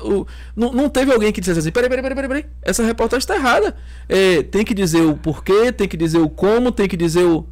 Não, 0.55 0.71
não 0.71 0.89
teve 0.89 1.11
alguém 1.11 1.31
que 1.31 1.39
dissesse 1.39 1.59
assim: 1.59 1.71
peraí, 1.71 1.89
peraí, 1.89 2.03
peraí, 2.03 2.15
peraí, 2.15 2.43
peraí. 2.43 2.45
Essa 2.61 2.83
reportagem 2.83 3.21
está 3.21 3.35
errada. 3.35 3.75
É, 4.07 4.43
tem 4.43 4.63
que 4.63 4.73
dizer 4.73 5.01
o 5.01 5.15
porquê, 5.15 5.71
tem 5.71 5.87
que 5.87 5.97
dizer 5.97 6.19
o 6.19 6.29
como, 6.29 6.71
tem 6.71 6.87
que 6.87 6.97
dizer 6.97 7.23
o. 7.23 7.47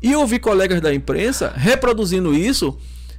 E 0.00 0.12
eu 0.12 0.26
vi 0.26 0.38
colegas 0.38 0.80
da 0.80 0.94
imprensa 0.94 1.52
reproduzindo 1.54 2.34
isso 2.34 2.78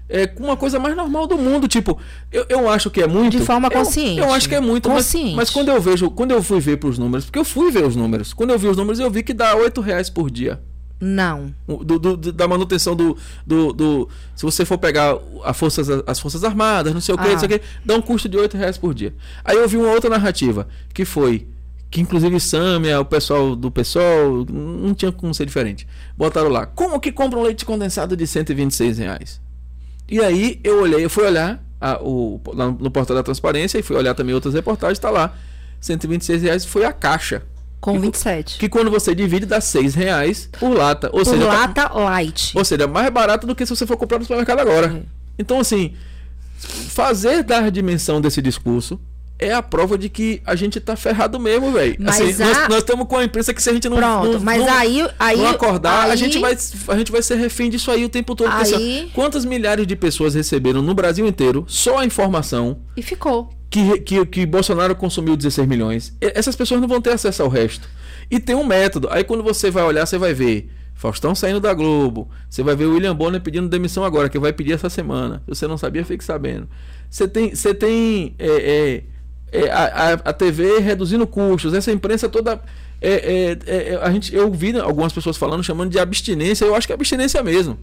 é, 0.10 0.28
com 0.28 0.44
uma 0.44 0.58
coisa 0.58 0.80
mais 0.80 0.96
normal 0.96 1.26
do 1.28 1.38
mundo. 1.38 1.68
Tipo, 1.68 1.98
eu, 2.32 2.46
eu 2.50 2.70
acho 2.70 2.90
que 2.90 3.02
é 3.02 3.08
muito. 3.08 3.38
De 3.38 3.44
forma 3.46 3.68
eu- 3.68 3.72
consciente. 3.72 4.20
Eu, 4.20 4.32
acho 4.34 4.48
que 4.50 4.56
é 4.56 4.60
muito. 4.60 4.90
Mas, 4.90 5.06
Consciente. 5.06 5.36
mas 5.36 5.50
quando 5.50 5.70
eu 5.70 5.82
vejo, 5.82 6.10
quando 6.12 6.32
eu 6.32 6.42
fui 6.44 6.60
ver 6.60 6.78
pros 6.78 6.98
números, 6.98 7.26
porque 7.26 7.40
eu 7.40 7.46
fui 7.46 7.72
ver 7.72 7.86
os 7.86 7.96
números. 7.96 8.34
Quando 8.34 8.50
eu 8.52 8.60
vi 8.60 8.68
os 8.68 8.78
números, 8.78 9.00
eu 9.00 9.10
vi 9.10 9.24
que 9.24 9.34
dá 9.34 9.56
8 9.56 9.82
reais 9.82 10.10
por 10.10 10.30
dia. 10.30 10.62
Não. 11.06 11.54
Do- 11.68 12.00
do- 12.00 12.16
do- 12.18 12.32
da 12.32 12.48
manutenção 12.48 12.96
do, 12.96 13.18
do, 13.46 14.08
Se 14.36 14.44
você 14.46 14.64
for 14.64 14.78
pegar 14.78 15.18
a 15.44 15.54
forças, 15.54 15.88
as 16.08 16.18
Forças 16.20 16.44
Armadas, 16.46 16.94
não 16.94 17.02
sei 17.02 17.14
o 17.14 17.18
que, 17.18 17.28
Ah. 17.28 17.32
não 17.32 17.40
sei 17.40 17.46
o 17.48 17.50
que, 17.52 17.62
dá 17.84 17.96
um 17.96 18.02
custo 18.02 18.30
de 18.30 18.38
8 18.38 18.56
reais 18.56 18.78
por 18.78 18.94
dia. 18.94 19.14
Aí 19.44 19.58
eu 19.58 19.68
vi 19.68 19.76
uma 19.76 19.90
outra 19.92 20.10
narrativa, 20.10 20.66
que 20.94 21.04
foi. 21.04 21.48
Que 21.92 22.00
inclusive 22.02 22.40
Sâmia, 22.40 23.00
o 23.02 23.06
pessoal 23.06 23.54
do 23.56 23.70
PSOL, 23.70 24.46
não 24.50 24.94
tinha 24.96 25.12
como 25.12 25.34
ser 25.34 25.46
diferente. 25.46 25.86
Botaram 26.18 26.48
lá. 26.50 26.66
Como 26.66 27.00
que 27.00 27.12
compra 27.12 27.38
um 27.38 27.44
leite 27.44 27.66
condensado 27.66 28.16
de 28.16 28.26
126 28.26 28.98
reais? 28.98 29.42
E 30.14 30.20
aí 30.22 30.60
eu 30.64 30.82
olhei, 30.82 31.04
eu 31.04 31.10
fui 31.10 31.26
olhar 31.26 31.64
a- 31.82 32.00
o, 32.02 32.40
lá 32.54 32.68
no 32.68 32.92
portal 32.92 33.16
da 33.16 33.24
transparência 33.24 33.80
e 33.80 33.82
fui 33.82 33.96
olhar 33.96 34.14
também 34.14 34.36
outras 34.36 34.54
reportagens, 34.54 35.00
tá 35.00 35.10
lá. 35.10 35.36
126 35.82 36.42
reais 36.44 36.66
foi 36.66 36.86
a 36.86 36.94
caixa. 36.94 37.42
Com 37.82 37.94
Que- 37.94 38.00
27. 38.00 38.58
Que 38.60 38.70
quando 38.70 38.92
você 38.92 39.14
divide 39.16 39.46
dá 39.46 39.60
6 39.60 39.96
reais 39.96 40.48
por 40.60 40.70
lata. 40.74 41.08
Ou 41.12 41.24
Por 41.24 41.26
seja, 41.26 41.46
tá- 41.48 41.54
lata 41.54 41.94
light. 42.00 42.56
ou 42.58 42.64
seja, 42.64 42.84
é 42.84 42.88
mais 42.88 43.10
barato 43.12 43.46
do 43.48 43.56
que 43.56 43.66
se 43.66 43.76
você 43.76 43.86
for 43.88 43.98
comprar 43.98 44.20
no 44.20 44.24
supermercado 44.24 44.60
agora. 44.60 44.88
É. 44.98 45.02
Então, 45.40 45.60
assim, 45.60 45.94
fazer 46.58 47.44
dar 47.44 47.70
dimensão 47.72 48.22
desse 48.22 48.42
discurso 48.42 49.00
é 49.44 49.54
a 49.54 49.62
prova 49.62 49.98
de 49.98 50.10
que 50.10 50.42
a 50.46 50.56
gente 50.56 50.80
tá 50.80 50.96
ferrado 50.96 51.40
mesmo, 51.40 51.72
velho. 51.72 51.96
Assim, 52.06 52.32
a- 52.42 52.46
nós, 52.46 52.58
nós 52.70 52.78
estamos 52.80 53.08
com 53.08 53.18
a 53.18 53.24
imprensa 53.24 53.54
que 53.54 53.62
se 53.62 53.70
a 53.70 53.74
gente 53.74 53.88
não, 53.90 53.98
Pronto, 53.98 54.34
não, 54.34 54.40
mas 54.40 54.62
não, 54.62 54.74
aí, 54.74 55.08
aí. 55.20 55.38
não 55.38 55.48
acordar, 55.48 56.08
a, 56.10 56.12
aí- 56.12 56.18
gente 56.18 56.40
vai, 56.40 56.56
a 56.88 56.98
gente 56.98 57.12
vai 57.12 57.22
ser 57.22 57.36
refém 57.36 57.70
disso 57.70 57.92
aí 57.92 58.04
o 58.06 58.10
tempo 58.10 58.36
todo. 58.36 58.50
assim, 58.52 58.76
Aí- 58.76 59.12
quantas 59.14 59.46
milhares 59.46 59.86
de 59.86 59.96
pessoas 59.96 60.34
receberam 60.36 60.82
no 60.82 60.94
Brasil 60.94 61.26
inteiro 61.28 61.66
só 61.68 61.98
a 62.00 62.06
informação 62.06 62.80
E 62.96 63.02
ficou. 63.02 63.50
que, 63.70 64.00
que, 64.00 64.26
que 64.26 64.46
Bolsonaro 64.46 64.96
consumiu 64.96 65.36
16 65.36 65.68
milhões. 65.68 66.14
Essas 66.22 66.56
pessoas 66.56 66.80
não 66.82 66.88
vão 66.88 67.02
ter 67.02 67.12
acesso 67.12 67.42
ao 67.44 67.50
resto. 67.50 67.88
E 68.32 68.40
tem 68.40 68.56
um 68.56 68.64
método. 68.66 69.08
Aí 69.12 69.24
quando 69.24 69.44
você 69.44 69.70
vai 69.70 69.84
olhar, 69.84 70.06
você 70.06 70.18
vai 70.18 70.34
ver 70.34 70.70
Faustão 70.96 71.34
saindo 71.36 71.60
da 71.60 71.74
Globo. 71.74 72.30
Você 72.50 72.62
vai 72.64 72.76
ver 72.76 72.86
o 72.86 72.94
William 72.94 73.16
Bonner 73.16 73.42
pedindo 73.42 73.68
demissão 73.68 74.06
agora, 74.06 74.30
que 74.30 74.38
vai 74.40 74.54
pedir 74.54 74.74
essa 74.74 74.90
semana. 74.90 75.42
Se 75.46 75.56
você 75.56 75.68
não 75.68 75.78
sabia, 75.78 76.06
fique 76.06 76.24
sabendo. 76.24 76.70
Você 77.10 77.28
tem, 77.28 77.54
você 77.54 77.74
tem 77.74 78.36
é, 78.40 78.48
é, 78.48 79.04
é, 79.54 79.72
a, 79.72 80.14
a, 80.14 80.34
TV 80.34 80.80
reduzindo 80.80 81.28
custos. 81.28 81.74
Essa 81.74 81.92
imprensa 81.92 82.28
toda. 82.28 82.62
é, 83.02 83.58
é, 83.66 83.94
é, 83.94 84.00
a 84.02 84.12
gente, 84.12 84.34
eu 84.36 84.52
vi 84.52 84.78
algumas 84.80 85.14
pessoas 85.14 85.38
falando, 85.38 85.64
chamando 85.64 85.92
de 85.92 86.00
abstinência. 86.00 86.66
Eu 86.66 86.76
acho 86.76 86.88
que 86.88 86.94
é 86.94 86.96
abstinência 86.96 87.42
mesmo. 87.44 87.78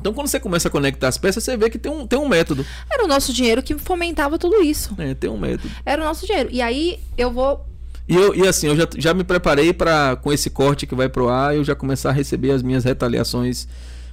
Então, 0.00 0.12
quando 0.12 0.28
você 0.28 0.38
começa 0.38 0.68
a 0.68 0.70
conectar 0.70 1.08
as 1.08 1.18
peças, 1.18 1.42
você 1.42 1.56
vê 1.56 1.68
que 1.68 1.78
tem 1.78 1.90
um, 1.90 2.06
tem 2.06 2.18
um 2.18 2.28
método. 2.28 2.64
Era 2.90 3.04
o 3.04 3.08
nosso 3.08 3.32
dinheiro 3.32 3.62
que 3.62 3.76
fomentava 3.76 4.38
tudo 4.38 4.62
isso. 4.62 4.94
É, 4.98 5.14
tem 5.14 5.28
um 5.28 5.38
método. 5.38 5.70
Era 5.84 6.00
o 6.00 6.04
nosso 6.04 6.26
dinheiro. 6.26 6.48
E 6.52 6.62
aí 6.62 7.00
eu 7.16 7.32
vou. 7.32 7.66
E, 8.08 8.14
eu, 8.14 8.34
e 8.34 8.46
assim, 8.46 8.68
eu 8.68 8.76
já, 8.76 8.88
já 8.96 9.12
me 9.12 9.24
preparei 9.24 9.72
para 9.72 10.16
com 10.16 10.32
esse 10.32 10.48
corte 10.48 10.86
que 10.86 10.94
vai 10.94 11.08
pro 11.08 11.28
ar, 11.28 11.54
eu 11.54 11.64
já 11.64 11.74
começar 11.74 12.08
a 12.10 12.12
receber 12.12 12.52
as 12.52 12.62
minhas 12.62 12.84
retaliações 12.84 13.68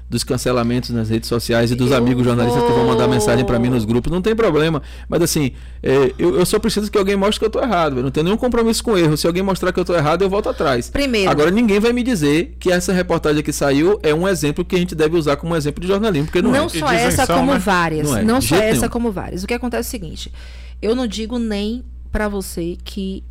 dos 0.07 0.23
cancelamentos 0.23 0.91
nas 0.91 1.09
redes 1.09 1.27
sociais 1.27 1.71
e 1.71 1.75
dos 1.75 1.89
Eu 1.89 1.97
amigos 1.97 2.23
jornalistas 2.23 2.61
que 2.63 2.69
vão 2.71 2.85
mandar 2.85 3.05
vou- 3.05 3.13
mensagem 3.15 3.43
para 3.43 3.57
mim 3.57 3.69
nos 3.69 3.85
grupos. 3.85 4.11
Não 4.11 4.21
tem 4.21 4.35
problema. 4.35 4.81
Mas 5.09 5.21
assim, 5.23 5.51
é, 5.81 6.13
eu, 6.17 6.35
eu 6.37 6.45
só 6.45 6.59
preciso 6.59 6.91
que 6.91 6.97
alguém 6.97 7.15
mostre 7.15 7.39
que 7.39 7.45
eu 7.45 7.49
tô 7.49 7.59
errado. 7.59 7.97
Eu 7.97 8.03
não 8.03 8.11
tenho 8.11 8.23
nenhum 8.25 8.37
compromisso 8.37 8.83
com 8.83 8.95
erro. 8.95 9.17
Se 9.17 9.25
alguém 9.25 9.41
mostrar 9.41 9.71
que 9.73 9.79
eu 9.79 9.85
tô 9.85 9.95
errado, 9.95 10.21
eu 10.21 10.29
volto 10.29 10.47
atrás. 10.47 10.89
Primeiro. 10.91 11.29
Agora, 11.31 11.49
ninguém 11.49 11.79
vai 11.79 11.91
me 11.91 12.03
dizer 12.03 12.55
que 12.59 12.71
essa 12.71 12.93
reportagem 12.93 13.41
que 13.41 13.51
saiu 13.51 13.99
é 14.03 14.13
um 14.13 14.27
exemplo 14.27 14.63
que 14.63 14.75
a 14.75 14.79
gente 14.79 14.93
deve 14.93 15.17
usar 15.17 15.37
como 15.37 15.55
exemplo 15.55 15.81
de 15.81 15.87
jornalismo, 15.87 16.27
porque 16.27 16.41
não, 16.41 16.51
Não 16.51 16.65
é. 16.65 16.69
só 16.69 16.93
E 16.93 16.95
essa, 16.97 17.25
como 17.25 17.53
né? 17.53 17.59
várias. 17.59 18.07
Não 18.07 18.23
Não, 18.23 18.35
é, 18.37 18.39
de 18.39 18.45
só 18.47 18.55
essa, 18.57 18.77
nenhum. 18.81 18.89
como 18.89 19.11
várias. 19.11 19.43
O 19.43 19.47
que 19.47 19.53
acontece 19.55 19.87
é 19.87 19.97
o 19.97 20.01
seguinte: 20.01 20.31
eu 20.81 20.93
não 20.95 21.07
digo 21.07 21.39
nem 21.39 21.83
pra 22.11 22.27
você 22.29 22.77
que 22.83 23.23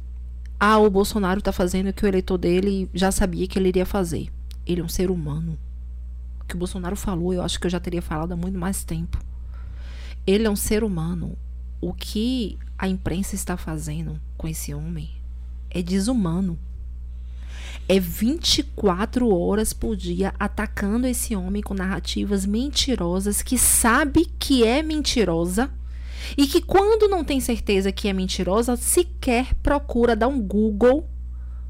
ah, 0.59 0.78
o 0.78 0.90
Bolsonaro 0.90 1.40
tá 1.40 1.52
fazendo 1.52 1.90
o 1.90 1.92
que 1.92 2.05
o 2.05 2.09
eleitor 2.09 2.36
dele 2.36 2.88
já 2.92 3.12
sabia 3.12 3.46
que 3.46 3.59
ele 3.59 3.68
iria 3.68 3.86
fazer. 3.86 4.26
Ele 4.66 4.80
é 4.80 4.84
um 4.84 4.88
ser 4.88 5.10
humano. 5.10 5.56
Que 6.55 6.56
o 6.56 6.60
Bolsonaro 6.60 6.94
falou, 6.94 7.35
eu 7.35 7.43
acho 7.43 7.59
que 7.59 7.66
eu 7.66 7.70
já 7.70 7.81
teria 7.81 8.01
falado 8.01 8.31
há 8.31 8.36
muito 8.36 8.56
mais 8.56 8.85
tempo. 8.85 9.18
Ele 10.24 10.47
é 10.47 10.51
um 10.51 10.55
ser 10.55 10.85
humano. 10.85 11.36
O 11.81 11.93
que 11.93 12.56
a 12.78 12.86
imprensa 12.86 13.35
está 13.35 13.56
fazendo 13.56 14.20
com 14.39 14.47
esse 14.47 14.72
homem 14.72 15.10
é 15.68 15.82
desumano. 15.82 16.56
É 17.89 17.98
24 17.98 19.28
horas 19.36 19.72
por 19.72 19.97
dia 19.97 20.32
atacando 20.39 21.09
esse 21.09 21.35
homem 21.35 21.60
com 21.60 21.74
narrativas 21.74 22.47
mentirosas 22.47 23.43
que 23.43 23.59
sabe 23.59 24.26
que 24.39 24.62
é 24.62 24.81
mentirosa 24.81 25.68
e 26.39 26.47
que 26.47 26.62
quando 26.62 27.09
não 27.09 27.24
tem 27.24 27.40
certeza 27.40 27.90
que 27.90 28.06
é 28.06 28.12
mentirosa, 28.12 28.76
sequer 28.76 29.52
procura 29.56 30.14
dar 30.14 30.28
um 30.28 30.40
Google 30.40 31.10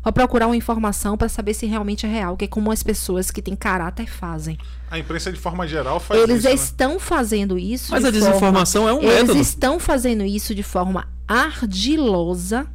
para 0.04 0.12
procurar 0.12 0.46
uma 0.46 0.56
informação 0.56 1.16
para 1.16 1.30
saber 1.30 1.54
se 1.54 1.64
realmente 1.64 2.04
é 2.04 2.08
real, 2.08 2.36
que 2.36 2.44
é 2.44 2.48
como 2.48 2.70
as 2.70 2.82
pessoas 2.82 3.30
que 3.30 3.40
têm 3.40 3.56
caráter 3.56 4.06
fazem. 4.06 4.58
A 4.90 4.98
imprensa, 4.98 5.32
de 5.32 5.40
forma 5.40 5.66
geral, 5.66 5.98
faz 5.98 6.20
Eles 6.20 6.40
isso. 6.40 6.48
né? 6.48 6.54
estão 6.54 7.00
fazendo 7.00 7.58
isso 7.58 7.90
Mas 7.90 8.02
de 8.02 8.08
a 8.08 8.10
desinformação 8.10 8.86
é 8.86 8.92
um 8.92 9.00
Eles 9.00 9.22
método. 9.22 9.40
estão 9.40 9.80
fazendo 9.80 10.22
isso 10.22 10.54
de 10.54 10.62
forma 10.62 11.08
ardilosa 11.26 12.66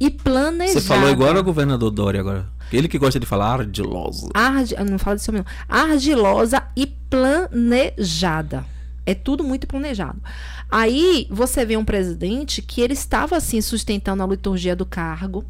e 0.00 0.10
planejada. 0.10 0.80
Você 0.80 0.86
falou 0.86 1.10
igual 1.10 1.36
ao 1.36 1.44
governador 1.44 1.90
Dória 1.90 2.20
agora. 2.20 2.48
Ele 2.72 2.88
que 2.88 2.98
gosta 2.98 3.20
de 3.20 3.26
falar 3.26 3.60
ardiloso. 3.60 4.30
Ardi... 4.32 4.74
Não 4.88 4.98
falo 4.98 5.16
disso 5.16 5.32
não. 5.32 5.44
Ardilosa 5.68 6.62
e 6.74 6.86
planejada. 6.86 8.64
É 9.04 9.14
tudo 9.14 9.44
muito 9.44 9.66
planejado. 9.66 10.18
Aí 10.70 11.26
você 11.30 11.66
vê 11.66 11.76
um 11.76 11.84
presidente 11.84 12.62
que 12.62 12.80
ele 12.80 12.94
estava 12.94 13.36
assim 13.36 13.60
sustentando 13.60 14.22
a 14.22 14.26
liturgia 14.26 14.74
do 14.74 14.86
cargo. 14.86 15.44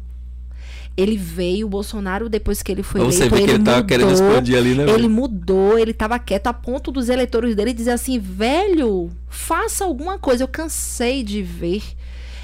Ele 0.97 1.17
veio, 1.17 1.67
o 1.67 1.69
Bolsonaro, 1.69 2.27
depois 2.27 2.61
que 2.61 2.71
ele 2.71 2.83
foi 2.83 2.99
Pra 3.01 3.09
você 3.09 3.23
eleito, 3.23 3.35
ver 3.35 3.45
que 3.45 3.51
ele 3.51 3.63
tava 3.63 3.77
mudou, 3.77 3.87
querendo 3.87 4.11
expandir 4.11 4.57
ali, 4.57 4.75
né? 4.75 4.89
Ele 4.89 5.07
mudou, 5.07 5.77
ele 5.77 5.91
estava 5.91 6.19
quieto 6.19 6.47
a 6.47 6.53
ponto 6.53 6.91
dos 6.91 7.09
eleitores 7.09 7.55
dele 7.55 7.73
dizer 7.73 7.91
assim: 7.91 8.19
velho, 8.19 9.09
faça 9.29 9.85
alguma 9.85 10.19
coisa. 10.19 10.43
Eu 10.43 10.47
cansei 10.47 11.23
de 11.23 11.41
ver. 11.41 11.81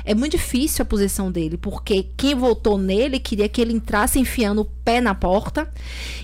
É 0.06 0.16
muito 0.16 0.38
difícil 0.38 0.84
a 0.84 0.86
posição 0.86 1.30
dele, 1.30 1.58
porque 1.58 2.08
quem 2.16 2.34
votou 2.34 2.78
nele 2.78 3.20
queria 3.20 3.50
que 3.50 3.60
ele 3.60 3.74
entrasse 3.74 4.18
enfiando 4.18 4.62
o 4.62 4.66
pé 4.66 5.02
na 5.02 5.14
porta. 5.14 5.70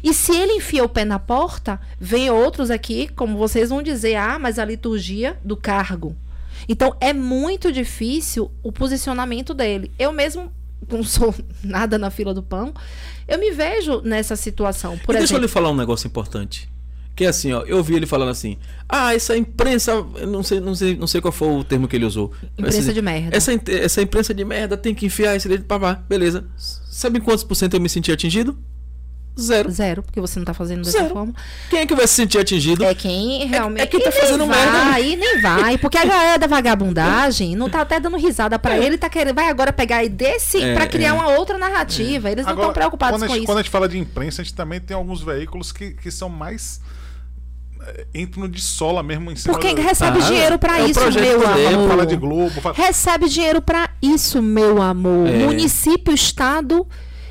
E 0.01 0.13
se 0.13 0.33
ele 0.33 0.53
enfia 0.53 0.85
o 0.85 0.89
pé 0.89 1.03
na 1.03 1.19
porta, 1.19 1.81
vem 1.99 2.29
outros 2.29 2.71
aqui, 2.71 3.09
como 3.09 3.37
vocês 3.37 3.71
vão 3.71 3.83
dizer, 3.83 4.15
ah, 4.15 4.39
mas 4.39 4.57
a 4.57 4.63
liturgia 4.63 5.37
do 5.43 5.57
cargo. 5.57 6.15
Então 6.69 6.95
é 7.01 7.11
muito 7.11 7.73
difícil 7.73 8.49
o 8.63 8.71
posicionamento 8.71 9.53
dele. 9.53 9.91
Eu 9.99 10.13
mesmo 10.13 10.49
não 10.89 11.03
sou 11.03 11.33
nada 11.63 11.97
na 11.97 12.09
fila 12.09 12.33
do 12.33 12.43
pão. 12.43 12.73
Eu 13.27 13.39
me 13.39 13.51
vejo 13.51 14.01
nessa 14.01 14.35
situação. 14.35 14.97
Por 14.99 15.15
e 15.15 15.19
deixa 15.19 15.33
eu 15.33 15.37
exemplo, 15.37 15.41
lhe 15.41 15.47
falar 15.47 15.69
um 15.69 15.75
negócio 15.75 16.07
importante. 16.07 16.69
Que 17.15 17.25
é 17.25 17.27
assim, 17.27 17.53
ó, 17.53 17.61
eu 17.61 17.83
vi 17.83 17.95
ele 17.95 18.07
falando 18.07 18.29
assim: 18.29 18.57
"Ah, 18.89 19.13
essa 19.13 19.37
imprensa, 19.37 20.03
não 20.27 20.41
sei, 20.41 20.59
não 20.59 20.73
sei, 20.73 20.95
não 20.95 21.05
sei 21.05 21.21
qual 21.21 21.31
foi 21.31 21.47
o 21.47 21.63
termo 21.63 21.87
que 21.87 21.95
ele 21.95 22.05
usou. 22.05 22.31
Imprensa 22.57 22.91
de 22.91 23.01
merda. 23.01 23.37
Essa, 23.37 23.51
essa 23.67 24.01
imprensa 24.01 24.33
de 24.33 24.43
merda 24.43 24.75
tem 24.75 24.95
que 24.95 25.05
enfiar 25.05 25.35
esse 25.35 25.47
dedo 25.47 25.63
pra 25.65 25.77
lá. 25.77 26.03
Beleza. 26.09 26.45
Sabe 26.57 27.19
em 27.19 27.21
quantos 27.21 27.43
por 27.43 27.55
cento 27.55 27.75
eu 27.75 27.79
me 27.79 27.87
senti 27.89 28.11
atingido? 28.11 28.57
Zero. 29.39 29.71
zero, 29.71 30.03
porque 30.03 30.21
você 30.21 30.37
não 30.37 30.45
tá 30.45 30.53
fazendo 30.53 30.83
dessa 30.83 30.99
Zero. 30.99 31.13
forma. 31.13 31.33
Quem 31.69 31.79
é 31.79 31.85
que 31.87 31.95
vai 31.95 32.05
se 32.07 32.13
sentir 32.13 32.37
atingido? 32.37 32.83
É 32.83 32.93
quem 32.93 33.47
realmente. 33.47 33.81
é 33.83 33.87
quem 33.87 33.99
tá 33.99 34.09
E 34.09 34.11
nem 34.11 34.21
fazendo 34.21 34.45
vai, 34.45 34.71
merda, 34.71 34.99
E 34.99 35.15
nem 35.15 35.41
vai. 35.41 35.77
Porque 35.79 35.97
a 35.97 36.05
galera 36.05 36.37
da 36.37 36.45
vagabundagem 36.47 37.55
não 37.55 37.67
tá 37.69 37.81
até 37.81 37.99
dando 37.99 38.15
risada 38.17 38.59
pra 38.59 38.77
ele, 38.77 38.97
tá 38.97 39.09
querendo. 39.09 39.33
Vai 39.35 39.49
agora 39.49 39.73
pegar 39.73 39.97
aí 39.97 40.09
desse 40.09 40.61
É, 40.61 40.75
pra 40.75 40.85
criar 40.87 41.09
é. 41.09 41.13
uma 41.13 41.29
outra 41.29 41.57
narrativa. 41.57 42.29
Eles 42.29 42.45
não 42.45 42.53
estão 42.53 42.71
preocupados 42.73 43.23
a 43.23 43.25
com 43.25 43.33
gente, 43.33 43.41
isso. 43.43 43.45
Quando 43.47 43.57
a 43.57 43.61
gente 43.63 43.71
fala 43.71 43.89
de 43.89 43.97
imprensa, 43.97 44.41
a 44.41 44.45
gente 44.45 44.53
também 44.53 44.79
tem 44.79 44.95
alguns 44.95 45.21
veículos 45.23 45.71
que, 45.71 45.91
que 45.93 46.11
são 46.11 46.29
mais. 46.29 46.79
entram 48.15 48.47
de 48.47 48.61
sola 48.61 49.03
mesmo 49.03 49.29
em 49.31 49.35
cima 49.35 49.53
Porque 49.53 49.73
do- 49.73 49.81
recebe 49.81 50.19
Ah, 50.21 50.25
dinheiro 50.27 50.57
pra 50.59 50.79
é 50.79 50.85
isso, 50.85 50.99
meu 51.01 51.11
dele, 51.11 51.67
amor. 51.75 51.89
Fala 51.89 52.05
de 52.05 52.15
Globo. 52.15 52.61
Fala... 52.61 52.75
Recebe 52.75 53.27
dinheiro 53.27 53.61
pra 53.61 53.89
isso, 54.01 54.41
meu 54.41 54.81
amor. 54.81 55.27
É. 55.27 55.45
Município, 55.45 56.13
estado 56.13 56.87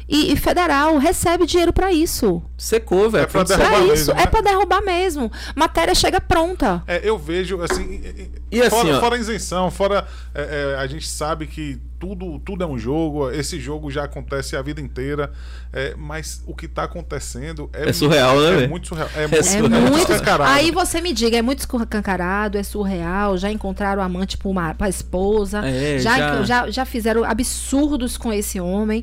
e, 0.08 0.32
e 0.32 0.36
federal 0.36 0.98
recebe 0.98 1.46
dinheiro 1.46 1.72
pra 1.72 1.92
isso. 1.92 2.42
Secou, 2.62 3.10
velho. 3.10 3.24
É 3.24 3.26
pra 3.26 3.42
Derrubar 3.42 3.80
isso, 3.80 3.88
mesmo, 3.88 4.12
é 4.12 4.16
né? 4.16 4.26
pra 4.26 4.40
derrubar 4.40 4.80
mesmo. 4.82 5.32
Matéria 5.56 5.94
chega 5.96 6.20
pronta. 6.20 6.80
É, 6.86 7.00
eu 7.02 7.18
vejo, 7.18 7.60
assim. 7.60 7.82
e- 7.94 8.30
E 8.52 8.60
assim, 8.60 8.70
fora, 8.70 8.96
ó- 8.96 9.00
fora 9.00 9.16
a 9.16 9.18
isenção, 9.18 9.68
fora. 9.70 10.06
é, 10.32 10.74
é, 10.74 10.78
a 10.78 10.86
gente 10.86 11.08
sabe 11.08 11.46
que 11.48 11.80
tudo, 11.98 12.38
tudo 12.40 12.64
é 12.64 12.66
um 12.66 12.76
jogo, 12.76 13.30
esse 13.30 13.60
jogo 13.60 13.88
já 13.90 14.04
acontece 14.04 14.56
a 14.56 14.62
vida 14.62 14.80
inteira. 14.80 15.30
é, 15.74 15.94
mas 15.96 16.42
o 16.46 16.54
que 16.54 16.68
tá 16.68 16.82
acontecendo 16.82 17.70
é, 17.72 17.88
É 17.88 17.92
surreal, 17.94 18.38
né, 18.38 18.64
É 18.64 18.68
muito 18.68 18.88
surreal. 18.88 19.08
É, 19.16 19.22
É 19.24 19.26
muito, 19.26 19.36
É 19.40 19.42
surreal. 19.42 19.80
muito. 19.90 20.12
escancarado. 20.12 20.50
Aí 20.50 20.70
você 20.70 21.00
me 21.00 21.12
diga, 21.14 21.38
é 21.38 21.42
muito 21.42 21.60
escancarado, 21.60 22.58
é 22.58 22.62
surreal. 22.62 23.38
Já 23.38 23.50
encontraram 23.50 24.02
o 24.02 24.04
amante 24.04 24.36
pra, 24.36 24.48
uma, 24.50 24.74
pra 24.74 24.88
esposa. 24.90 25.62
É, 25.66 25.98
já, 25.98 26.18
já- 26.18 26.42
já... 26.44 26.70
Já, 26.70 26.84
fizeram 26.84 27.24
absurdos 27.24 28.16
com 28.18 28.30
esse 28.32 28.60
homem. 28.60 29.02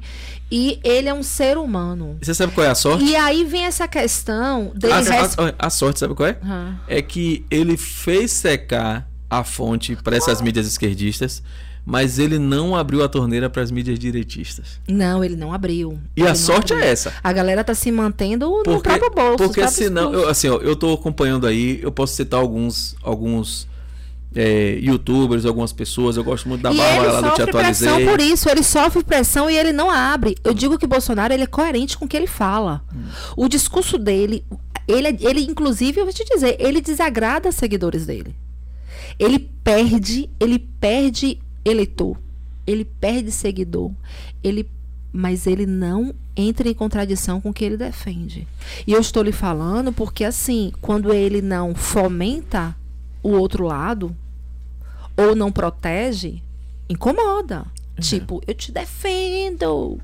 E 0.51 0.79
ele 0.83 1.07
é 1.09 1.13
um 1.13 1.21
ser 1.23 1.57
humano. 1.57 2.17
Você 2.21 2.33
sabe 2.33 2.53
qual 2.53 2.65
é 2.65 2.69
a 2.71 2.75
sorte? 2.75 3.03
E 3.03 3.15
aí 3.15 3.43
vem 3.49 3.65
essa 3.65 3.87
questão 3.87 4.71
dele. 4.75 4.93
A, 4.93 4.99
res- 5.01 5.37
a- 5.37 5.53
a 5.59 5.69
sorte, 5.69 5.99
sabe 5.99 6.13
qual 6.15 6.29
é? 6.29 6.37
Ah. 6.43 6.75
É 6.87 7.01
que 7.01 7.45
ele 7.51 7.75
fez 7.75 8.31
secar 8.31 9.05
a 9.29 9.43
fonte 9.43 9.95
para 9.97 10.15
essas 10.15 10.41
mídias 10.41 10.65
esquerdistas, 10.67 11.43
mas 11.85 12.17
ele 12.19 12.37
não 12.39 12.75
abriu 12.75 13.03
a 13.03 13.09
torneira 13.09 13.49
para 13.49 13.61
as 13.61 13.71
mídias 13.71 13.97
direitistas. 13.99 14.79
Não, 14.87 15.23
ele 15.23 15.35
não 15.35 15.53
abriu. 15.53 15.99
E 16.15 16.21
Ele 16.21 16.29
a 16.29 16.35
sorte 16.35 16.73
abriu. 16.73 16.87
é 16.87 16.91
essa. 16.91 17.13
A 17.23 17.31
galera 17.33 17.63
tá 17.63 17.73
se 17.75 17.91
mantendo 17.91 18.47
no 18.49 18.63
Porque, 18.63 18.89
próprio 18.89 19.09
bolso. 19.11 19.37
porque 19.37 19.67
senão, 19.67 20.13
eu, 20.13 20.27
assim, 20.29 20.49
ó, 20.49 20.57
eu 20.57 20.75
tô 20.75 20.93
acompanhando 20.93 21.45
aí, 21.47 21.79
eu 21.81 21.91
posso 21.91 22.15
citar 22.15 22.39
alguns, 22.39 22.95
alguns 23.03 23.67
é, 24.35 24.77
youtubers, 24.81 25.45
algumas 25.45 25.73
pessoas, 25.73 26.15
eu 26.15 26.23
gosto 26.23 26.47
muito 26.47 26.61
da 26.61 26.71
e 26.71 26.77
Bárbara 26.77 27.01
ele 27.01 27.11
lá 27.11 27.21
do 27.21 27.29
Te 27.31 27.37
sofre 27.37 27.51
pressão 27.51 27.87
Atualizei. 27.87 28.09
por 28.09 28.21
isso, 28.21 28.49
ele 28.49 28.63
sofre 28.63 29.03
pressão 29.03 29.49
e 29.49 29.57
ele 29.57 29.71
não 29.71 29.89
abre. 29.89 30.35
Eu 30.43 30.53
digo 30.53 30.77
que 30.77 30.85
Bolsonaro 30.85 31.33
ele 31.33 31.43
é 31.43 31.47
coerente 31.47 31.97
com 31.97 32.05
o 32.05 32.07
que 32.07 32.15
ele 32.15 32.27
fala. 32.27 32.83
Hum. 32.93 33.05
O 33.35 33.47
discurso 33.47 33.97
dele, 33.97 34.43
ele, 34.87 35.17
ele 35.21 35.41
inclusive, 35.41 35.99
eu 35.99 36.05
vou 36.05 36.13
te 36.13 36.23
dizer, 36.23 36.57
ele 36.59 36.81
desagrada 36.81 37.51
seguidores 37.51 38.05
dele. 38.05 38.35
Ele 39.17 39.39
perde, 39.63 40.29
ele 40.39 40.59
perde 40.59 41.39
eleitor, 41.65 42.17
ele 42.65 42.85
perde 42.85 43.31
seguidor, 43.31 43.91
ele 44.43 44.69
mas 45.11 45.47
ele 45.47 45.65
não 45.65 46.13
entra 46.35 46.69
em 46.69 46.73
contradição 46.73 47.41
com 47.41 47.49
o 47.49 47.53
que 47.53 47.65
ele 47.65 47.75
defende. 47.75 48.47
E 48.85 48.93
eu 48.93 49.01
estou 49.01 49.23
lhe 49.23 49.31
falando 49.31 49.91
porque 49.91 50.23
assim, 50.23 50.71
quando 50.81 51.11
ele 51.11 51.41
não 51.41 51.73
fomenta 51.73 52.75
o 53.23 53.29
outro 53.31 53.65
lado 53.65 54.15
ou 55.17 55.35
não 55.35 55.51
protege, 55.51 56.41
incomoda. 56.89 57.65
Tipo, 57.99 58.41
eu 58.47 58.53
te 58.53 58.71
defendo. 58.71 59.99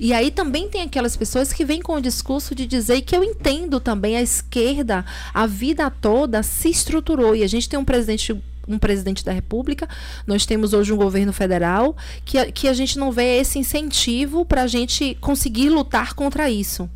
E 0.00 0.12
aí 0.12 0.30
também 0.30 0.68
tem 0.68 0.82
aquelas 0.82 1.16
pessoas 1.16 1.52
que 1.52 1.64
vêm 1.64 1.82
com 1.82 1.94
o 1.94 2.00
discurso 2.00 2.54
de 2.54 2.64
dizer 2.66 3.02
que 3.02 3.14
eu 3.16 3.22
entendo 3.24 3.80
também 3.80 4.16
a 4.16 4.22
esquerda, 4.22 5.04
a 5.32 5.46
vida 5.46 5.90
toda 5.90 6.42
se 6.42 6.70
estruturou 6.70 7.34
e 7.36 7.42
a 7.42 7.46
gente 7.48 7.68
tem 7.68 7.78
um 7.78 7.84
presidente 7.84 8.34
um 8.66 8.78
presidente 8.78 9.22
da 9.22 9.30
República, 9.30 9.86
nós 10.26 10.46
temos 10.46 10.72
hoje 10.72 10.90
um 10.90 10.96
governo 10.96 11.34
federal 11.34 11.94
que, 12.24 12.38
a- 12.38 12.50
que 12.50 12.66
a 12.66 12.72
gente 12.72 12.98
não 12.98 13.12
vê 13.12 13.36
esse 13.38 13.58
incentivo 13.58 14.42
para 14.46 14.62
a 14.62 14.66
gente 14.66 15.18
conseguir 15.20 15.68
lutar 15.68 16.14
contra 16.14 16.48
isso. 16.48 16.88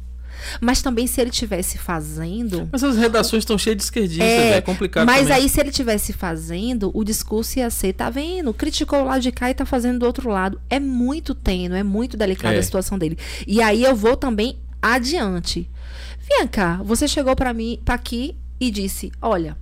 Mas 0.60 0.80
também 0.82 1.06
se 1.06 1.20
ele 1.20 1.30
tivesse 1.30 1.78
fazendo, 1.78 2.68
Mas 2.72 2.82
as 2.84 2.96
redações 2.96 3.42
estão 3.42 3.58
cheias 3.58 3.76
de 3.76 3.82
esquerdistas, 3.84 4.26
é, 4.28 4.56
é, 4.56 4.60
complicado 4.60 5.06
Mas 5.06 5.22
também. 5.28 5.34
aí, 5.42 5.48
se 5.48 5.60
ele 5.60 5.70
tivesse 5.70 6.12
fazendo, 6.12 6.90
o 6.94 7.04
discurso 7.04 7.58
ia 7.58 7.70
ser, 7.70 7.92
tá 7.92 8.08
vendo? 8.10 8.52
Criticou 8.54 9.00
o 9.00 9.04
lado 9.04 9.20
de 9.20 9.32
cá 9.32 9.50
e 9.50 9.54
tá 9.54 9.66
fazendo 9.66 10.00
do 10.00 10.06
outro 10.06 10.28
lado. 10.30 10.60
É 10.70 10.78
muito 10.80 11.34
tênue, 11.34 11.78
é 11.78 11.82
muito 11.82 12.16
delicada 12.16 12.54
É. 12.56 12.58
a 12.58 12.62
situação 12.62 12.98
dele. 12.98 13.18
E 13.46 13.60
aí 13.62 13.82
eu 13.82 13.94
vou 13.96 14.16
também 14.16 14.58
adiante. 14.80 15.68
Vem 16.28 16.46
cá, 16.46 16.80
você 16.84 17.08
chegou 17.08 17.34
pra 17.34 17.52
mim, 17.52 17.80
pra 17.84 17.94
aqui 17.94 18.36
e 18.60 18.70
disse: 18.70 19.10
Olha, 19.20 19.56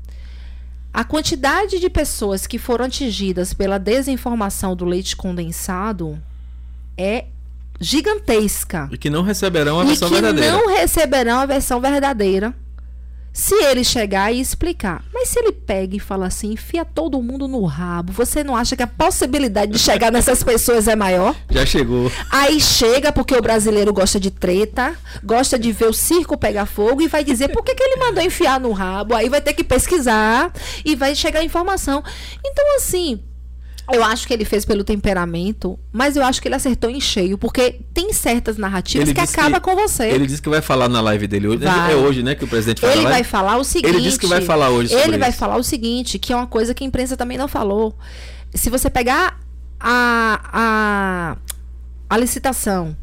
a 0.93 1.05
quantidade 1.05 1.79
de 1.79 1.89
pessoas 1.91 2.47
que 2.47 2.59
foram 2.59 2.87
atingidas 2.87 3.53
pela 3.55 3.79
desinformação 3.79 4.75
do 4.75 4.85
leite 4.85 5.15
condensado 5.17 6.21
é 6.99 7.27
gigantesca. 7.81 8.89
E 8.93 8.99
que 8.99 9.11
não 9.11 9.23
receberão 9.23 9.81
a 9.81 9.85
e 9.85 9.89
versão 9.89 10.09
que 10.09 10.15
verdadeira. 10.15 10.53
não 10.53 10.69
receberão 10.69 11.41
a 11.41 11.47
versão 11.47 11.81
verdadeira. 11.81 12.55
Se 13.33 13.55
ele 13.65 13.85
chegar 13.85 14.33
e 14.33 14.41
explicar. 14.41 15.05
Mas 15.13 15.29
se 15.29 15.39
ele 15.39 15.53
pega 15.53 15.95
e 15.95 16.01
fala 16.01 16.27
assim, 16.27 16.53
enfia 16.53 16.87
todo 16.87 17.21
mundo 17.21 17.47
no 17.47 17.63
rabo, 17.67 18.11
você 18.11 18.43
não 18.43 18.57
acha 18.57 18.75
que 18.75 18.83
a 18.83 18.87
possibilidade 18.87 19.73
de 19.73 19.79
chegar 19.79 20.11
nessas 20.11 20.43
pessoas 20.43 20.89
é 20.89 20.97
maior? 20.97 21.37
Já 21.51 21.67
chegou. 21.67 22.11
Aí 22.33 22.59
chega 22.59 23.13
porque 23.13 23.37
o 23.37 23.43
brasileiro 23.43 23.93
gosta 23.93 24.19
de 24.19 24.31
treta, 24.31 24.97
gosta 25.23 25.59
de 25.59 25.71
ver 25.71 25.85
o 25.85 25.93
circo 25.93 26.39
pegar 26.39 26.65
fogo 26.65 27.03
e 27.03 27.09
vai 27.09 27.23
dizer 27.23 27.49
por 27.49 27.63
que, 27.63 27.75
que 27.75 27.83
ele 27.83 27.97
mandou 28.01 28.25
enfiar 28.25 28.59
no 28.59 28.73
rabo. 28.73 29.15
Aí 29.15 29.29
vai 29.29 29.43
ter 29.43 29.53
que 29.53 29.63
pesquisar 29.63 30.51
e 30.83 30.97
vai 30.97 31.15
chegar 31.15 31.41
a 31.41 31.45
informação. 31.45 32.03
Então, 32.43 32.77
assim, 32.77 33.21
eu 33.93 34.03
acho 34.03 34.27
que 34.27 34.35
ele 34.35 34.45
fez 34.45 34.65
pelo 34.65 34.83
temperamento, 34.83 35.79
mas 35.93 36.17
eu 36.17 36.25
acho 36.25 36.43
que 36.43 36.49
ele 36.49 36.55
acertou 36.57 36.91
em 36.91 37.01
cheio, 37.01 37.39
porque 37.39 37.81
tem 37.95 38.13
certas 38.13 38.57
narrativas 38.57 39.09
Ele 39.09 39.15
que 39.15 39.21
acaba 39.21 39.61
que- 39.61 39.61
com 39.61 39.77
você. 39.77 40.05
Ele 40.09 40.27
disse 40.27 40.43
que 40.43 40.49
vai 40.49 40.61
falar 40.61 40.89
na 40.89 41.01
live 41.01 41.27
dele 41.27 41.47
hoje. 41.49 41.59
Vai. 41.65 41.93
É 41.93 41.97
hoje, 41.97 42.23
né, 42.23 42.35
que 42.35 42.45
o 42.45 42.49
presidente 42.49 42.81
fala 42.81 42.93
Ele 42.95 43.03
vai 43.03 43.23
falar 43.25 43.57
o 43.59 43.65
seguinte. 43.65 43.89
Ele 43.95 44.03
disse 44.03 44.19
que 44.19 44.27
vai 44.27 44.41
falar 44.41 44.71
hoje 44.71 44.93
Ele 44.93 45.17
vai 45.19 45.31
isso. 45.31 45.39
falar 45.39 45.57
o 45.57 45.63
seguinte, 45.63 46.19
que 46.19 46.33
é 46.33 46.37
uma 46.37 46.47
coisa 46.47 46.75
que 46.75 46.83
a 46.83 46.87
imprensa 46.87 47.17
também 47.17 47.39
não 47.39 47.47
falou. 47.49 47.97
Se 48.55 48.69
você 48.71 48.91
pegar 48.91 49.39
a, 49.79 50.41
a, 50.53 51.37
a 52.11 52.17
licitação, 52.19 52.97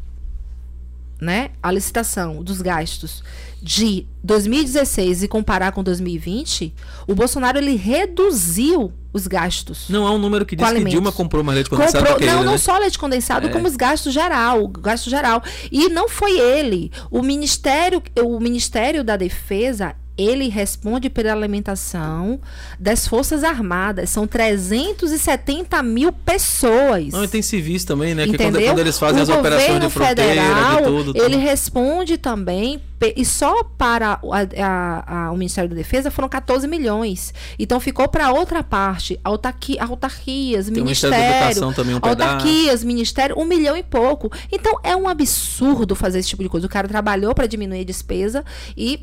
né? 1.20 1.50
A 1.62 1.70
licitação 1.70 2.42
dos 2.42 2.60
gastos 2.60 3.22
de 3.62 4.06
2016 4.22 5.22
e 5.22 5.28
comparar 5.28 5.72
com 5.72 5.82
2020, 5.82 6.74
o 7.06 7.14
Bolsonaro 7.14 7.56
ele 7.56 7.76
reduziu 7.76 8.92
os 9.14 9.28
gastos. 9.28 9.88
Não 9.88 10.06
há 10.06 10.10
um 10.10 10.18
número 10.18 10.44
que 10.44 10.56
diz 10.56 10.68
que. 10.68 10.84
Dilma 10.84 11.12
comprou 11.12 11.42
mais 11.44 11.54
leite 11.54 11.70
condensado 11.70 12.04
Comprou, 12.04 12.20
não, 12.20 12.36
ele, 12.38 12.44
não 12.44 12.52
né? 12.52 12.58
só 12.58 12.76
leite 12.76 12.98
condensado, 12.98 13.46
É. 13.46 13.50
como 13.50 13.66
os 13.66 13.76
gastos 13.76 14.12
geral, 14.12 14.66
gasto 14.68 15.08
geral. 15.08 15.42
E 15.70 15.88
não 15.88 16.08
foi 16.08 16.38
ele. 16.38 16.90
O 17.10 17.22
Ministério, 17.22 18.02
o 18.20 18.40
Ministério 18.40 19.04
da 19.04 19.16
Defesa, 19.16 19.94
ele 20.16 20.48
responde 20.48 21.10
pela 21.10 21.32
alimentação 21.32 22.40
das 22.78 23.06
Forças 23.06 23.42
Armadas. 23.42 24.10
São 24.10 24.26
370 24.26 25.82
mil 25.82 26.12
pessoas. 26.12 27.08
Não, 27.12 27.24
e 27.24 27.28
tem 27.28 27.42
civis 27.42 27.84
também, 27.84 28.14
né? 28.14 28.24
Que 28.24 28.30
Entendeu? 28.30 28.52
quando, 28.60 28.64
quando 28.64 28.78
eles 28.78 28.98
fazem 28.98 29.20
o 29.20 29.22
as 29.22 29.28
operações 29.28 29.80
de 29.80 29.90
fronteira, 29.90 30.42
federal, 30.42 30.76
de 30.76 30.82
tudo. 30.84 31.12
ele 31.16 31.30
tudo. 31.34 31.38
responde 31.38 32.16
também, 32.18 32.80
e 33.16 33.24
só 33.24 33.62
para 33.64 34.18
o- 34.22 34.32
a- 34.32 34.38
a- 34.56 35.26
a- 35.26 35.32
o 35.32 35.36
Ministério 35.36 35.68
da 35.68 35.76
Defesa 35.76 36.10
foram 36.10 36.28
14 36.28 36.66
milhões. 36.66 37.34
Então 37.58 37.78
ficou 37.80 38.08
para 38.08 38.32
outra 38.32 38.62
parte, 38.62 39.18
autarqui, 39.22 39.78
autarquias, 39.78 40.66
Tem 40.70 40.80
o 40.80 40.84
Ministério 40.84 41.14
da 41.16 41.20
Ministério, 41.22 41.50
Educação 41.52 41.72
também, 41.72 41.94
um 41.96 42.00
pedaço. 42.00 42.22
autarquias, 42.32 42.84
Ministério, 42.84 43.38
um 43.38 43.44
milhão 43.44 43.76
e 43.76 43.82
pouco. 43.82 44.30
Então 44.50 44.78
é 44.82 44.96
um 44.96 45.06
absurdo 45.08 45.94
fazer 45.94 46.20
esse 46.20 46.28
tipo 46.28 46.42
de 46.42 46.48
coisa. 46.48 46.66
O 46.66 46.70
cara 46.70 46.88
trabalhou 46.88 47.34
para 47.34 47.46
diminuir 47.46 47.80
a 47.80 47.84
despesa 47.84 48.44
e 48.76 49.00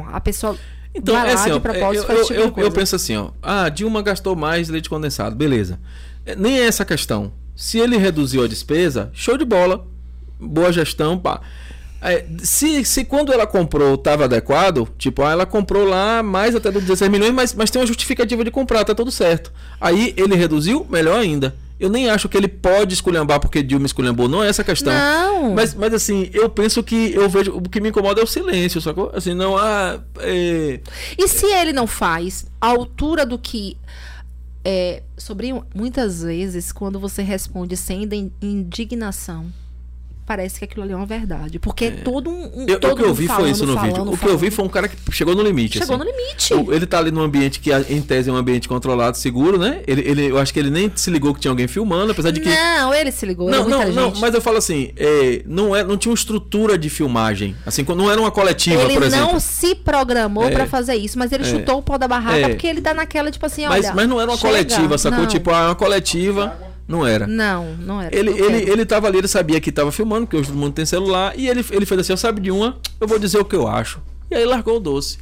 a 0.00 0.20
pessoa 0.20 0.56
Então, 0.94 1.14
vai 1.14 1.30
é 1.30 1.34
assim, 1.34 1.50
ó, 1.50 1.60
propósito 1.60 2.02
eu, 2.02 2.06
faz 2.06 2.18
esse 2.20 2.28
tipo 2.28 2.40
eu, 2.40 2.54
eu, 2.56 2.64
eu 2.64 2.72
penso 2.72 2.96
assim, 2.96 3.16
ó. 3.16 3.30
Ah, 3.42 3.68
Dilma 3.68 4.02
gastou 4.02 4.36
mais 4.36 4.68
leite 4.68 4.88
condensado, 4.88 5.34
beleza. 5.34 5.80
É, 6.24 6.36
Nem 6.36 6.58
é 6.60 6.66
essa 6.66 6.82
a 6.82 6.86
questão. 6.86 7.32
Se 7.54 7.78
ele 7.78 7.96
reduziu 7.96 8.42
a 8.42 8.48
despesa, 8.48 9.10
show 9.12 9.36
de 9.36 9.44
bola. 9.44 9.86
Boa 10.40 10.72
gestão, 10.72 11.18
pá. 11.18 11.40
É, 12.00 12.24
se, 12.38 12.84
se 12.84 13.04
quando 13.04 13.32
ela 13.32 13.46
comprou 13.46 13.94
estava 13.94 14.24
adequado, 14.24 14.88
tipo, 14.98 15.22
ah, 15.22 15.30
ela 15.30 15.46
comprou 15.46 15.84
lá 15.84 16.20
mais 16.20 16.54
até 16.56 16.70
dos 16.70 16.82
16 16.82 17.08
milhões, 17.08 17.32
mas, 17.32 17.54
mas 17.54 17.70
tem 17.70 17.80
uma 17.80 17.86
justificativa 17.86 18.42
de 18.42 18.50
comprar, 18.50 18.84
tá 18.84 18.92
tudo 18.92 19.12
certo. 19.12 19.52
Aí 19.80 20.12
ele 20.16 20.34
reduziu, 20.34 20.84
melhor 20.90 21.20
ainda. 21.20 21.54
Eu 21.82 21.90
nem 21.90 22.08
acho 22.08 22.28
que 22.28 22.36
ele 22.36 22.46
pode 22.46 22.94
esculhambar 22.94 23.40
porque 23.40 23.60
Dilma 23.60 23.86
esculhambou, 23.86 24.28
não 24.28 24.40
é 24.40 24.48
essa 24.48 24.62
a 24.62 24.64
questão. 24.64 24.92
Não. 24.92 25.52
Mas, 25.52 25.74
mas 25.74 25.92
assim, 25.92 26.30
eu 26.32 26.48
penso 26.48 26.80
que 26.80 27.12
eu 27.12 27.28
vejo. 27.28 27.56
O 27.56 27.62
que 27.62 27.80
me 27.80 27.88
incomoda 27.88 28.20
é 28.20 28.24
o 28.24 28.26
silêncio, 28.26 28.80
sacou? 28.80 29.10
Assim, 29.12 29.34
não 29.34 29.58
há. 29.58 29.98
é, 30.20 30.78
E 31.18 31.26
se 31.26 31.44
ele 31.46 31.72
não 31.72 31.88
faz 31.88 32.46
a 32.60 32.68
altura 32.68 33.26
do 33.26 33.36
que. 33.36 33.76
É, 34.64 35.02
sobrinho, 35.18 35.66
muitas 35.74 36.22
vezes, 36.22 36.70
quando 36.70 37.00
você 37.00 37.20
responde 37.20 37.76
sem 37.76 38.08
indignação, 38.40 39.52
parece 40.32 40.58
que 40.58 40.64
aquilo 40.64 40.82
ali 40.82 40.92
é 40.92 40.96
uma 40.96 41.04
verdade. 41.06 41.58
Porque 41.58 41.84
é 41.86 41.90
todo 41.90 42.30
um. 42.30 42.62
um 42.62 42.66
Eu, 42.66 42.80
todo 42.80 42.92
o 42.92 42.96
que 42.96 43.02
eu 43.02 43.06
mundo 43.08 43.16
vi 43.16 43.26
foi 43.26 43.36
falando, 43.36 43.52
isso 43.52 43.66
no 43.66 43.76
vídeo. 43.78 43.92
falando, 43.92 44.12
O 44.14 44.16
que 44.18 44.24
eu 44.26 44.38
vi 44.38 44.50
falando. 44.50 44.52
foi 44.52 44.64
um 44.64 44.68
cara 44.68 44.88
que 44.88 44.96
chegou 45.10 45.34
no 45.34 45.42
limite. 45.42 45.78
Chegou 45.78 45.96
assim. 45.96 46.04
no 46.04 46.10
limite. 46.10 46.54
O- 46.54 46.72
Ele 46.72 46.86
tá 46.86 46.98
ali 46.98 47.10
num 47.10 47.20
ambiente 47.20 47.60
que, 47.60 47.70
em 47.72 48.00
tese, 48.00 48.30
é 48.30 48.32
um 48.32 48.36
ambiente 48.36 48.66
controlado, 48.68 49.16
seguro, 49.18 49.58
né? 49.58 49.82
Ele, 49.86 50.00
ele, 50.02 50.30
eu 50.30 50.38
acho 50.38 50.52
que 50.52 50.58
ele 50.58 50.70
nem 50.70 50.90
se 50.94 51.10
ligou 51.10 51.34
que 51.34 51.40
tinha 51.40 51.50
alguém 51.52 51.68
filmando, 51.68 52.12
apesar 52.12 52.30
de 52.30 52.40
que. 52.40 52.48
Não, 52.48 52.94
ele 52.94 53.12
se 53.12 53.26
ligou. 53.26 53.50
Não, 53.50 53.64
ele 53.64 53.66
é 53.66 53.70
não, 53.70 53.78
não, 53.78 53.88
inteligente. 53.90 54.20
mas 54.20 54.34
eu 54.34 54.40
falo 54.40 54.56
assim, 54.56 54.92
é, 54.96 55.42
não, 55.46 55.76
é, 55.76 55.84
não 55.84 55.96
tinha 55.98 56.10
uma 56.10 56.16
estrutura 56.16 56.78
de 56.78 56.88
filmagem. 56.88 57.54
Assim, 57.66 57.84
não 57.94 58.10
era 58.10 58.20
uma 58.20 58.30
coletiva, 58.30 58.82
Ele 58.82 58.94
por 58.94 59.02
exemplo. 59.02 59.32
não 59.32 59.40
se 59.40 59.74
programou 59.74 60.44
É. 60.44 60.50
pra 60.50 60.66
fazer 60.66 60.94
isso, 60.94 61.18
mas 61.18 61.30
ele 61.32 61.42
É. 61.44 61.46
chutou 61.46 61.78
o 61.78 61.82
pau 61.82 61.98
da 61.98 62.08
barraca 62.08 62.38
É. 62.38 62.48
porque 62.48 62.66
ele 62.66 62.80
tá 62.80 62.94
naquela, 62.94 63.30
tipo 63.30 63.44
assim, 63.44 63.66
Mas, 63.66 63.84
olha. 63.86 63.94
mas 63.94 64.08
não 64.08 64.20
era 64.20 64.30
uma 64.30 64.36
chega. 64.36 64.48
coletiva, 64.54 64.96
sacou? 64.98 65.18
Não. 65.20 65.26
Tipo, 65.26 65.50
ah, 65.50 65.66
uma 65.66 65.74
coletiva. 65.74 66.71
Não 66.88 67.06
era. 67.06 67.26
Não, 67.26 67.74
não 67.76 68.00
era. 68.00 68.14
Ele, 68.16 68.30
Não 68.30 68.38
ele, 68.50 68.70
ele 68.70 68.84
tava 68.86 69.06
ali, 69.06 69.18
ele 69.18 69.28
sabia 69.28 69.60
que 69.60 69.70
tava 69.72 69.90
filmando, 69.92 70.26
porque 70.26 70.36
hoje 70.36 70.48
todo 70.48 70.58
mundo 70.58 70.72
tem 70.74 70.84
celular, 70.84 71.32
e 71.38 71.48
ele, 71.48 71.64
ele 71.70 71.86
fez 71.86 72.00
assim, 72.00 72.12
eu 72.12 72.16
sabe 72.16 72.40
de 72.40 72.50
uma, 72.50 72.76
eu 73.00 73.06
vou 73.08 73.18
dizer 73.18 73.38
o 73.38 73.44
que 73.44 73.56
eu 73.56 73.66
acho. 73.68 74.00
E 74.30 74.34
aí 74.34 74.44
largou 74.44 74.76
o 74.76 74.80
doce. 74.80 75.18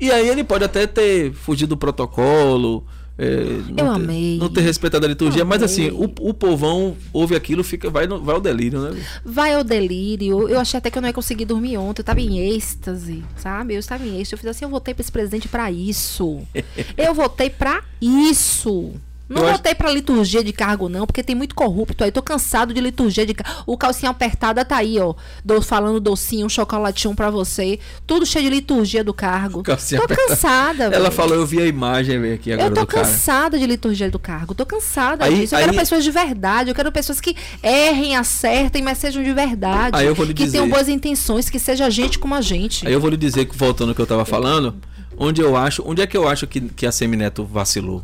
E 0.00 0.10
aí 0.10 0.28
ele 0.28 0.42
pode 0.42 0.64
até 0.64 0.86
ter 0.86 1.32
fugido 1.32 1.70
do 1.70 1.76
protocolo, 1.76 2.84
é, 3.16 3.44
não 3.44 3.68
Eu 3.70 3.74
ter, 3.76 3.82
amei. 4.04 4.38
não 4.38 4.48
ter 4.48 4.60
respeitado 4.62 5.06
a 5.06 5.08
liturgia, 5.08 5.44
mas 5.44 5.62
assim, 5.62 5.88
o, 5.90 6.12
o 6.18 6.34
povão 6.34 6.96
ouve 7.12 7.36
aquilo, 7.36 7.62
fica, 7.62 7.88
vai, 7.88 8.08
no- 8.08 8.20
vai 8.20 8.34
ao 8.34 8.40
delírio, 8.40 8.80
né? 8.80 9.00
Vai 9.24 9.54
ao 9.54 9.62
delírio. 9.62 10.48
Eu 10.48 10.58
achei 10.58 10.78
até 10.78 10.90
que 10.90 10.98
eu 10.98 11.00
não 11.00 11.08
ia 11.08 11.12
conseguir 11.12 11.44
dormir 11.44 11.76
ontem. 11.78 12.00
Eu 12.00 12.04
tava 12.04 12.20
em 12.20 12.40
êxtase, 12.56 13.22
sabe? 13.36 13.74
Eu 13.74 13.78
estava 13.78 14.04
em 14.04 14.18
êxtase. 14.20 14.32
Eu 14.32 14.38
fiz 14.38 14.46
assim, 14.50 14.64
eu 14.64 14.68
votei 14.68 14.92
pra 14.94 15.02
esse 15.02 15.12
presidente 15.12 15.46
pra 15.46 15.70
isso. 15.70 16.40
Eu 16.98 17.14
votei 17.14 17.48
pra 17.50 17.84
isso. 18.00 18.92
Não 19.28 19.42
Eu 19.42 19.48
acho- 19.48 19.56
votei 19.56 19.74
pra 19.74 19.90
liturgia 19.90 20.44
de 20.44 20.52
cargo, 20.52 20.88
não, 20.88 21.06
porque 21.06 21.22
tem 21.22 21.34
muito 21.34 21.54
corrupto 21.54 22.04
aí. 22.04 22.12
Tô 22.12 22.20
cansado 22.22 22.74
de 22.74 22.80
liturgia 22.80 23.24
de 23.24 23.32
cargo. 23.32 23.62
O 23.66 23.76
calcinha 23.76 24.10
apertada 24.10 24.64
tá 24.64 24.76
aí, 24.76 25.00
ó. 25.00 25.14
Do, 25.42 25.62
falando 25.62 25.98
docinho, 25.98 26.44
um 26.44 26.48
chocolatinho 26.48 27.14
pra 27.14 27.30
você. 27.30 27.78
Tudo 28.06 28.26
cheio 28.26 28.44
de 28.44 28.50
liturgia 28.50 29.02
do 29.02 29.14
cargo. 29.14 29.62
Calcinha 29.62 29.98
tô 30.00 30.04
apertada. 30.04 30.28
cansada, 30.30 30.84
Ela 30.84 30.98
velho. 31.04 31.12
falou, 31.12 31.34
eu 31.36 31.46
vi 31.46 31.60
a 31.62 31.66
imagem 31.66 32.20
velho, 32.20 32.34
aqui 32.34 32.52
agora 32.52 32.68
Eu 32.68 32.74
tô 32.74 32.80
do 32.82 32.86
cara. 32.86 33.06
cansada 33.06 33.58
de 33.58 33.66
liturgia 33.66 34.10
do 34.10 34.18
cargo. 34.18 34.54
Tô 34.54 34.66
cansada 34.66 35.24
Aí- 35.24 35.40
disso. 35.40 35.54
Eu 35.54 35.58
quero 35.60 35.72
aí- 35.72 35.78
pessoas 35.78 36.04
de 36.04 36.10
verdade. 36.10 36.70
Eu 36.70 36.74
quero 36.74 36.92
pessoas 36.92 37.18
que 37.20 37.34
errem, 37.62 38.16
acertem, 38.16 38.82
mas 38.82 38.98
sejam 38.98 39.22
de 39.22 39.32
verdade. 39.32 39.96
Aí 39.96 40.06
eu 40.06 40.14
vou 40.14 40.26
lhe 40.26 40.34
que 40.34 40.44
dizer- 40.44 40.58
tenham 40.58 40.68
boas 40.68 40.86
intenções, 40.88 41.48
que 41.48 41.58
seja 41.58 41.88
gente 41.88 42.18
como 42.18 42.34
a 42.34 42.42
gente. 42.42 42.86
Aí 42.86 42.92
eu 42.92 43.00
vou 43.00 43.08
lhe 43.08 43.16
dizer, 43.16 43.48
voltando 43.54 43.88
ao 43.88 43.94
que 43.94 44.02
eu 44.02 44.06
tava 44.06 44.24
falando, 44.26 44.74
onde 45.16 45.40
eu 45.40 45.56
acho, 45.56 45.82
onde 45.86 46.02
é 46.02 46.06
que 46.06 46.16
eu 46.16 46.28
acho 46.28 46.46
que, 46.46 46.60
que 46.60 46.86
a 46.86 46.92
Semineto 46.92 47.42
vacilou? 47.44 48.02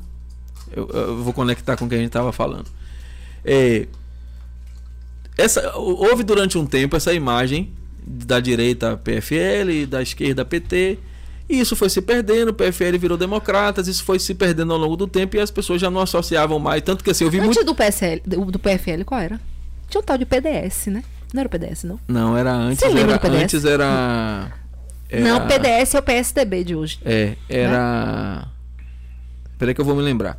Eu, 0.73 0.89
eu 0.89 1.23
vou 1.23 1.33
conectar 1.33 1.77
com 1.77 1.85
o 1.85 1.89
que 1.89 1.95
a 1.95 1.99
gente 1.99 2.11
tava 2.11 2.33
falando. 2.33 2.67
É, 3.45 3.87
essa, 5.37 5.77
houve 5.77 6.23
durante 6.23 6.59
um 6.59 6.67
tempo 6.67 6.97
essa 6.97 7.13
imagem 7.13 7.73
da 8.07 8.41
direita 8.41 8.97
PFL, 8.97 9.87
da 9.89 10.03
esquerda 10.03 10.45
PT, 10.45 10.99
e 11.49 11.59
isso 11.61 11.75
foi 11.75 11.89
se 11.89 12.01
perdendo, 12.01 12.51
o 12.51 12.55
PFL 12.55 12.99
virou 12.99 13.17
democratas, 13.17 13.89
isso 13.89 14.05
foi 14.05 14.19
se 14.19 14.35
perdendo 14.35 14.73
ao 14.73 14.79
longo 14.79 14.97
do 14.97 15.07
tempo 15.07 15.37
e 15.37 15.41
as 15.41 15.51
pessoas 15.51 15.81
já 15.81 15.91
não 15.91 16.01
associavam 16.01 16.59
mais, 16.59 16.83
tanto 16.83 17.03
que 17.03 17.11
assim, 17.11 17.25
eu 17.25 17.31
vi 17.31 17.39
Antes 17.39 17.57
muito... 17.57 17.65
do 17.65 17.75
PSL, 17.75 18.23
do, 18.25 18.59
PFL, 18.59 19.05
qual 19.05 19.21
era? 19.21 19.41
Tinha 19.89 20.01
um 20.01 20.05
tal 20.05 20.17
de 20.17 20.27
PDS, 20.27 20.87
né? 20.87 21.03
Não 21.33 21.41
era 21.41 21.47
o 21.47 21.51
PDS, 21.51 21.85
não? 21.85 22.01
Não, 22.07 22.37
era 22.37 22.53
antes, 22.53 22.81
Você 22.81 22.89
lembra 22.89 23.13
era, 23.13 23.19
do 23.19 23.21
PDS? 23.21 23.43
antes 23.43 23.65
era... 23.65 24.53
era- 25.09 25.25
Não, 25.25 25.47
PDS 25.47 25.95
é 25.95 25.99
o 25.99 26.03
PSDB 26.03 26.65
de 26.65 26.75
hoje. 26.75 26.99
É, 27.05 27.35
era. 27.49 28.47
Peraí 29.59 29.75
que 29.75 29.81
eu 29.81 29.85
vou 29.85 29.95
me 29.95 30.03
lembrar. 30.03 30.39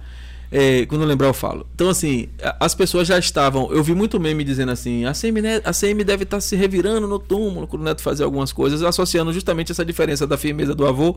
É, 0.51 0.85
quando 0.85 1.01
eu 1.03 1.07
lembrar, 1.07 1.27
eu 1.27 1.33
falo. 1.33 1.65
Então, 1.73 1.87
assim, 1.87 2.27
as 2.59 2.75
pessoas 2.75 3.07
já 3.07 3.17
estavam. 3.17 3.71
Eu 3.71 3.81
vi 3.81 3.93
muito 3.95 4.19
meme 4.19 4.43
dizendo 4.43 4.71
assim: 4.71 5.05
a 5.05 5.13
CM, 5.13 5.41
ne- 5.41 5.61
a 5.63 5.71
CM 5.71 6.03
deve 6.03 6.23
estar 6.23 6.41
se 6.41 6.57
revirando 6.57 7.07
no 7.07 7.17
túmulo 7.17 7.67
quando 7.67 7.83
o 7.83 7.85
Neto 7.85 8.01
fazia 8.01 8.25
algumas 8.25 8.51
coisas, 8.51 8.83
associando 8.83 9.31
justamente 9.31 9.71
essa 9.71 9.85
diferença 9.85 10.27
da 10.27 10.37
firmeza 10.37 10.75
do 10.75 10.85
avô 10.85 11.15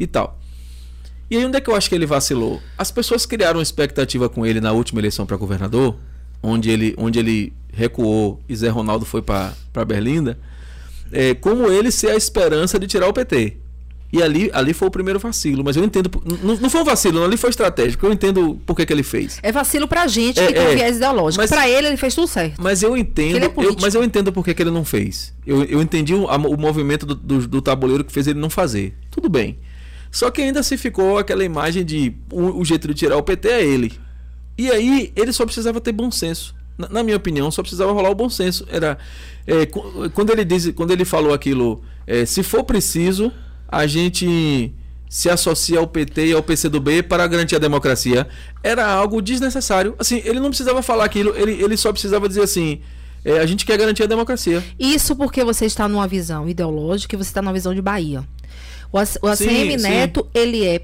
e 0.00 0.06
tal. 0.06 0.36
E 1.30 1.36
aí, 1.36 1.46
onde 1.46 1.56
é 1.56 1.60
que 1.60 1.70
eu 1.70 1.76
acho 1.76 1.88
que 1.88 1.94
ele 1.94 2.06
vacilou? 2.06 2.60
As 2.76 2.90
pessoas 2.90 3.24
criaram 3.24 3.62
expectativa 3.62 4.28
com 4.28 4.44
ele 4.44 4.60
na 4.60 4.72
última 4.72 5.00
eleição 5.00 5.24
para 5.24 5.36
governador, 5.36 5.96
onde 6.42 6.68
ele, 6.68 6.94
onde 6.98 7.20
ele 7.20 7.52
recuou 7.72 8.40
e 8.48 8.56
Zé 8.56 8.68
Ronaldo 8.68 9.06
foi 9.06 9.22
para 9.22 9.54
Berlinda, 9.86 10.36
é, 11.12 11.34
como 11.34 11.68
ele 11.70 11.90
ser 11.92 12.08
a 12.10 12.16
esperança 12.16 12.78
de 12.80 12.86
tirar 12.88 13.08
o 13.08 13.12
PT. 13.12 13.58
E 14.12 14.22
ali, 14.22 14.50
ali 14.52 14.74
foi 14.74 14.88
o 14.88 14.90
primeiro 14.90 15.18
vacilo. 15.18 15.64
Mas 15.64 15.74
eu 15.74 15.82
entendo. 15.82 16.10
Não, 16.42 16.56
não 16.56 16.68
foi 16.68 16.82
um 16.82 16.84
vacilo, 16.84 17.18
não, 17.20 17.24
ali 17.24 17.36
foi 17.38 17.48
estratégico. 17.48 18.04
Eu 18.04 18.12
entendo 18.12 18.60
por 18.66 18.76
que, 18.76 18.84
que 18.84 18.92
ele 18.92 19.02
fez. 19.02 19.38
É 19.42 19.50
vacilo 19.50 19.88
pra 19.88 20.06
gente 20.06 20.38
É, 20.38 20.46
que 20.48 20.52
tem 20.52 20.62
é. 20.66 20.74
viés 20.74 20.96
ideológico. 20.96 21.40
Mas- 21.42 21.48
Pra 21.50 21.66
ele, 21.68 21.86
ele 21.88 21.96
fez 21.96 22.14
tudo 22.14 22.26
certo. 22.28 22.60
Mas 22.60 22.82
eu 22.82 22.94
entendo. 22.96 23.38
É 23.38 23.46
eu- 23.46 23.76
mas 23.80 23.94
eu 23.94 24.04
entendo 24.04 24.30
por 24.30 24.44
que, 24.44 24.52
que 24.52 24.62
ele 24.62 24.70
não 24.70 24.84
fez. 24.84 25.32
Eu, 25.46 25.64
eu 25.64 25.80
entendi 25.80 26.14
o, 26.14 26.28
a- 26.28 26.36
o 26.36 26.56
movimento 26.58 27.06
do, 27.06 27.14
do, 27.14 27.48
do 27.48 27.62
tabuleiro 27.62 28.04
que 28.04 28.12
fez 28.12 28.26
ele 28.26 28.38
não 28.38 28.50
fazer. 28.50 28.94
Tudo 29.10 29.30
bem. 29.30 29.58
Só 30.10 30.30
que 30.30 30.42
ainda 30.42 30.62
se 30.62 30.76
ficou 30.76 31.16
aquela 31.16 31.42
imagem 31.42 31.82
de 31.82 32.14
o, 32.30 32.60
o 32.60 32.64
jeito 32.66 32.86
de 32.88 32.92
tirar 32.94 33.16
o 33.16 33.22
PT 33.22 33.48
é 33.48 33.64
ele. 33.64 33.92
E 34.58 34.70
aí 34.70 35.10
ele 35.16 35.32
só 35.32 35.46
precisava 35.46 35.80
ter 35.80 35.92
bom 35.92 36.10
senso. 36.10 36.54
Na, 36.76 36.86
na 36.90 37.02
minha 37.02 37.16
opinião, 37.16 37.50
só 37.50 37.62
precisava 37.62 37.90
rolar 37.92 38.10
o 38.10 38.14
bom 38.14 38.28
senso. 38.28 38.66
Era 38.70 38.98
é, 39.46 39.64
quando 40.12 40.30
ele 40.30 40.44
diz, 40.44 40.70
quando 40.72 40.90
ele 40.90 41.06
falou 41.06 41.32
aquilo, 41.32 41.82
é, 42.06 42.26
se 42.26 42.42
for 42.42 42.62
preciso, 42.62 43.32
a 43.72 43.86
gente 43.86 44.72
se 45.08 45.28
associa 45.28 45.78
ao 45.78 45.86
PT 45.86 46.26
e 46.26 46.32
ao 46.32 46.42
PCdoB 46.42 47.02
para 47.02 47.26
garantir 47.26 47.56
a 47.56 47.58
democracia. 47.58 48.28
Era 48.62 48.86
algo 48.86 49.20
desnecessário. 49.22 49.94
Assim, 49.98 50.22
ele 50.24 50.38
não 50.38 50.48
precisava 50.50 50.82
falar 50.82 51.04
aquilo. 51.04 51.34
Ele, 51.36 51.52
ele 51.52 51.76
só 51.76 51.90
precisava 51.90 52.28
dizer 52.28 52.42
assim: 52.42 52.80
é, 53.24 53.38
a 53.38 53.46
gente 53.46 53.64
quer 53.64 53.78
garantir 53.78 54.02
a 54.02 54.06
democracia. 54.06 54.62
Isso 54.78 55.16
porque 55.16 55.42
você 55.42 55.64
está 55.64 55.88
numa 55.88 56.06
visão 56.06 56.48
ideológica 56.48 57.14
e 57.14 57.18
você 57.18 57.30
está 57.30 57.40
numa 57.40 57.52
visão 57.52 57.74
de 57.74 57.80
Bahia. 57.82 58.24
O, 58.92 58.98
o 58.98 59.06
Sim, 59.06 59.48
ACM 59.48 59.78
sim. 59.78 59.88
Neto, 59.88 60.26
ele 60.34 60.66
é 60.66 60.82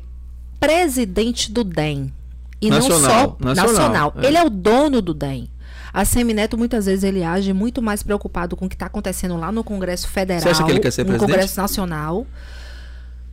presidente 0.58 1.52
do 1.52 1.62
DEM. 1.62 2.12
E 2.60 2.70
não 2.70 2.78
Nacional, 2.78 3.36
só 3.38 3.44
nacional, 3.44 3.72
nacional. 3.72 4.14
é. 4.16 4.26
Ele 4.26 4.36
é 4.36 4.42
o 4.42 4.50
dono 4.50 5.00
do 5.00 5.14
DEM. 5.14 5.48
A 5.92 6.02
ACM 6.02 6.34
Neto, 6.34 6.58
muitas 6.58 6.86
vezes, 6.86 7.02
ele 7.04 7.24
age 7.24 7.52
muito 7.52 7.80
mais 7.80 8.02
preocupado 8.02 8.56
com 8.56 8.66
o 8.66 8.68
que 8.68 8.74
está 8.74 8.86
acontecendo 8.86 9.36
lá 9.36 9.50
no 9.50 9.64
Congresso 9.64 10.08
Federal. 10.08 10.42
Você 10.42 10.48
acha 10.50 10.64
que 10.64 10.70
ele 10.70 10.80
quer 10.80 10.90
ser 10.90 11.02
no 11.02 11.08
presidente? 11.10 11.30
Congresso 11.30 11.60
Nacional. 11.60 12.26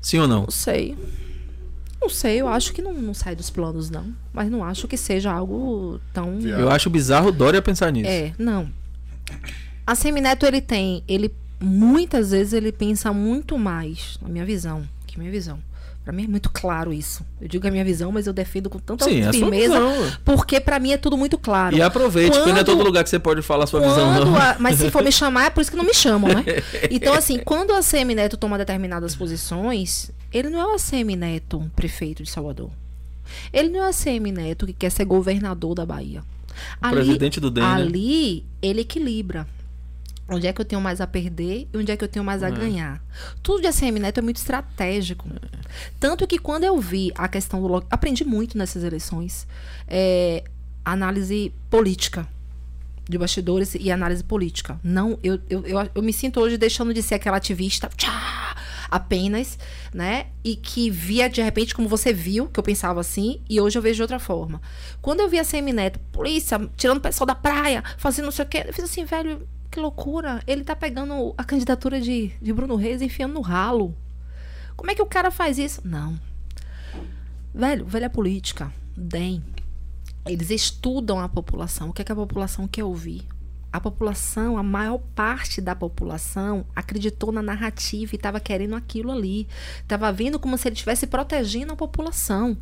Sim 0.06 0.20
ou 0.20 0.28
não? 0.28 0.42
Não 0.42 0.52
sei. 0.52 0.96
Não 2.00 2.08
sei, 2.12 2.40
eu 2.40 2.48
acho 2.48 2.74
que 2.74 2.82
não, 2.84 2.94
não 2.94 3.16
sai 3.16 3.36
dos 3.36 3.50
planos, 3.50 3.90
não. 3.90 4.14
Mas 4.32 4.52
não 4.52 4.64
acho 4.64 4.88
que 4.88 4.96
seja 4.96 5.32
algo 5.32 6.00
tão. 6.14 6.40
Eu 6.42 6.70
acho 6.70 6.92
bizarro 6.92 7.30
o 7.30 7.32
Dória 7.32 7.60
pensar 7.60 7.92
nisso. 7.92 8.08
É, 8.08 8.32
não. 8.38 8.70
A 9.88 9.96
Semineto, 9.96 10.46
ele 10.46 10.62
tem, 10.62 11.04
ele 11.08 11.34
muitas 11.60 12.30
vezes 12.30 12.54
ele 12.54 12.72
pensa 12.72 13.12
muito 13.12 13.58
mais, 13.58 14.20
na 14.22 14.30
minha 14.30 14.46
visão, 14.46 14.88
que 15.08 15.18
minha 15.18 15.32
visão. 15.32 15.58
Pra 16.06 16.14
mim 16.14 16.26
é 16.26 16.28
muito 16.28 16.52
claro 16.52 16.94
isso. 16.94 17.26
Eu 17.42 17.48
digo 17.48 17.68
a 17.68 17.72
minha 17.72 17.84
visão, 17.84 18.12
mas 18.12 18.28
eu 18.28 18.32
defendo 18.32 18.70
com 18.70 18.78
tanta 18.78 19.04
Sim, 19.06 19.24
sua 19.24 19.34
firmeza, 19.34 19.76
porque 20.24 20.60
pra 20.60 20.80
mim 20.80 20.92
é 20.94 20.98
tudo 20.98 21.18
muito 21.18 21.36
claro. 21.36 21.76
E 21.76 21.82
aproveite, 21.82 22.30
porque 22.38 22.52
não 22.52 22.58
é 22.60 22.64
Quando- 22.64 22.78
todo 22.78 22.86
lugar 22.86 23.04
que 23.04 23.10
você 23.10 23.18
pode 23.18 23.42
falar 23.42 23.64
a 23.64 23.68
sua 23.68 23.80
visão, 23.82 24.14
Quando 24.14 24.26
não. 24.28 24.38
a- 24.38 24.56
mas 24.60 24.78
se 24.78 24.92
for 24.92 25.04
me 25.04 25.12
chamar, 25.12 25.46
é 25.46 25.50
por 25.50 25.62
isso 25.62 25.72
que 25.72 25.76
não 25.78 25.84
me 25.84 25.96
chamam, 25.96 26.30
né? 26.32 26.46
Então, 26.92 27.16
assim, 27.16 27.40
quando 27.40 27.72
a 27.74 27.80
ACM 27.80 28.14
Neto 28.14 28.38
toma 28.38 28.56
determinadas 28.56 29.16
posições, 29.16 30.12
ele 30.32 30.50
não 30.52 30.60
é 30.60 30.66
o 30.68 30.76
ACM 30.76 31.16
Neto, 31.16 31.58
um 31.58 31.70
prefeito 31.70 32.22
de 32.22 32.30
Salvador. 32.30 32.70
Ele 33.52 33.70
não 33.70 33.80
é 33.80 33.88
o 33.88 33.90
ACM 33.90 34.32
Neto 34.32 34.68
que 34.68 34.74
quer 34.74 34.92
ser 34.92 35.06
governador 35.06 35.74
da 35.74 35.88
Bahia. 35.88 36.22
presidente 36.92 37.40
do 37.40 37.50
DEM, 37.50 37.64
né? 37.64 37.70
Ali, 37.74 38.46
ele 38.62 38.82
equilibra. 38.82 39.48
Onde 40.28 40.48
é 40.48 40.54
que 40.54 40.60
eu 40.60 40.66
tenho 40.66 40.82
mais 40.82 41.00
a 41.00 41.06
perder 41.06 41.68
e 41.72 41.78
onde 41.78 41.92
é 41.92 41.98
que 41.98 42.04
eu 42.04 42.08
tenho 42.08 42.26
mais 42.26 42.42
a 42.42 42.50
ganhar. 42.50 43.00
Tudo 43.44 43.62
de 43.62 43.68
ACM 43.68 44.00
Neto 44.00 44.20
é 44.20 44.22
muito 44.22 44.38
estratégico. 44.38 45.30
Tanto 46.00 46.26
que 46.26 46.40
quando 46.40 46.64
eu 46.64 46.80
vi 46.80 47.12
a 47.16 47.28
questão 47.28 47.62
do... 47.62 47.86
Aprendi 47.92 48.26
muito 48.26 48.58
nessas 48.58 48.84
eleições. 48.84 49.48
É, 49.88 50.44
análise 50.84 51.54
política 51.70 52.28
de 53.08 53.18
bastidores 53.18 53.76
e 53.76 53.92
análise 53.92 54.24
política. 54.24 54.80
Não, 54.84 55.20
eu, 55.24 55.40
eu, 55.50 55.66
eu, 55.66 55.90
eu 55.94 56.02
me 56.02 56.12
sinto 56.12 56.40
hoje 56.40 56.58
deixando 56.58 56.94
de 56.94 57.04
ser 57.04 57.16
aquela 57.16 57.38
ativista 57.38 57.90
tchá, 57.96 58.56
apenas, 58.90 59.60
né? 59.94 60.28
E 60.44 60.56
que 60.56 60.90
via 60.90 61.30
de 61.30 61.42
repente 61.42 61.76
como 61.76 61.88
você 61.88 62.12
viu, 62.12 62.48
que 62.48 62.60
eu 62.60 62.64
pensava 62.64 63.00
assim, 63.00 63.42
e 63.50 63.62
hoje 63.62 63.78
eu 63.78 63.82
vejo 63.82 63.98
de 63.98 64.02
outra 64.02 64.20
forma. 64.20 64.62
Quando 65.02 65.20
eu 65.20 65.30
vi 65.30 65.40
a 65.40 65.44
Neto, 65.74 66.00
polícia, 66.12 66.60
tirando 66.76 66.98
o 66.98 67.02
pessoal 67.02 67.28
da 67.28 67.36
praia, 67.36 67.84
fazendo 67.98 68.26
não 68.26 68.32
sei 68.32 68.46
o 68.46 68.48
quê, 68.48 68.64
eu 68.68 68.74
fiz 68.74 68.86
assim, 68.86 69.06
velho, 69.06 69.48
que 69.76 69.80
loucura. 69.82 70.42
Ele 70.48 70.64
tá 70.64 70.74
pegando 70.74 71.36
a 71.38 71.44
candidatura 71.44 72.00
de, 72.00 72.32
de 72.42 72.54
Bruno 72.54 72.78
Reis 72.78 73.02
e 73.02 73.06
enfiando 73.06 73.34
no 73.34 73.42
ralo. 73.42 73.94
Como 74.78 74.90
é 74.90 74.96
que 74.96 75.02
o 75.02 75.06
cara 75.06 75.30
faz 75.30 75.58
isso? 75.58 75.82
Não. 75.84 76.18
Velho, 77.54 77.86
velha 77.86 78.10
política, 78.10 78.74
DEM, 78.96 79.44
eles 80.26 80.50
estudam 80.50 81.20
a 81.20 81.28
população. 81.28 81.90
O 81.90 81.94
que, 81.94 82.02
é 82.02 82.06
que 82.06 82.12
a 82.12 82.16
população 82.16 82.68
quer 82.68 82.86
ouvir? 82.86 83.28
A 83.72 83.82
população, 83.82 84.58
a 84.58 84.64
maior 84.64 84.98
parte 85.14 85.60
da 85.60 85.76
população, 85.76 86.66
acreditou 86.74 87.32
na 87.34 87.42
narrativa 87.42 88.14
e 88.14 88.16
estava 88.16 88.40
querendo 88.40 88.76
aquilo 88.76 89.12
ali. 89.12 89.46
Estava 89.82 90.12
vendo 90.12 90.40
como 90.40 90.58
se 90.58 90.70
ele 90.70 90.76
estivesse 90.76 91.06
protegendo 91.06 91.74
a 91.74 91.76
população. 91.76 92.58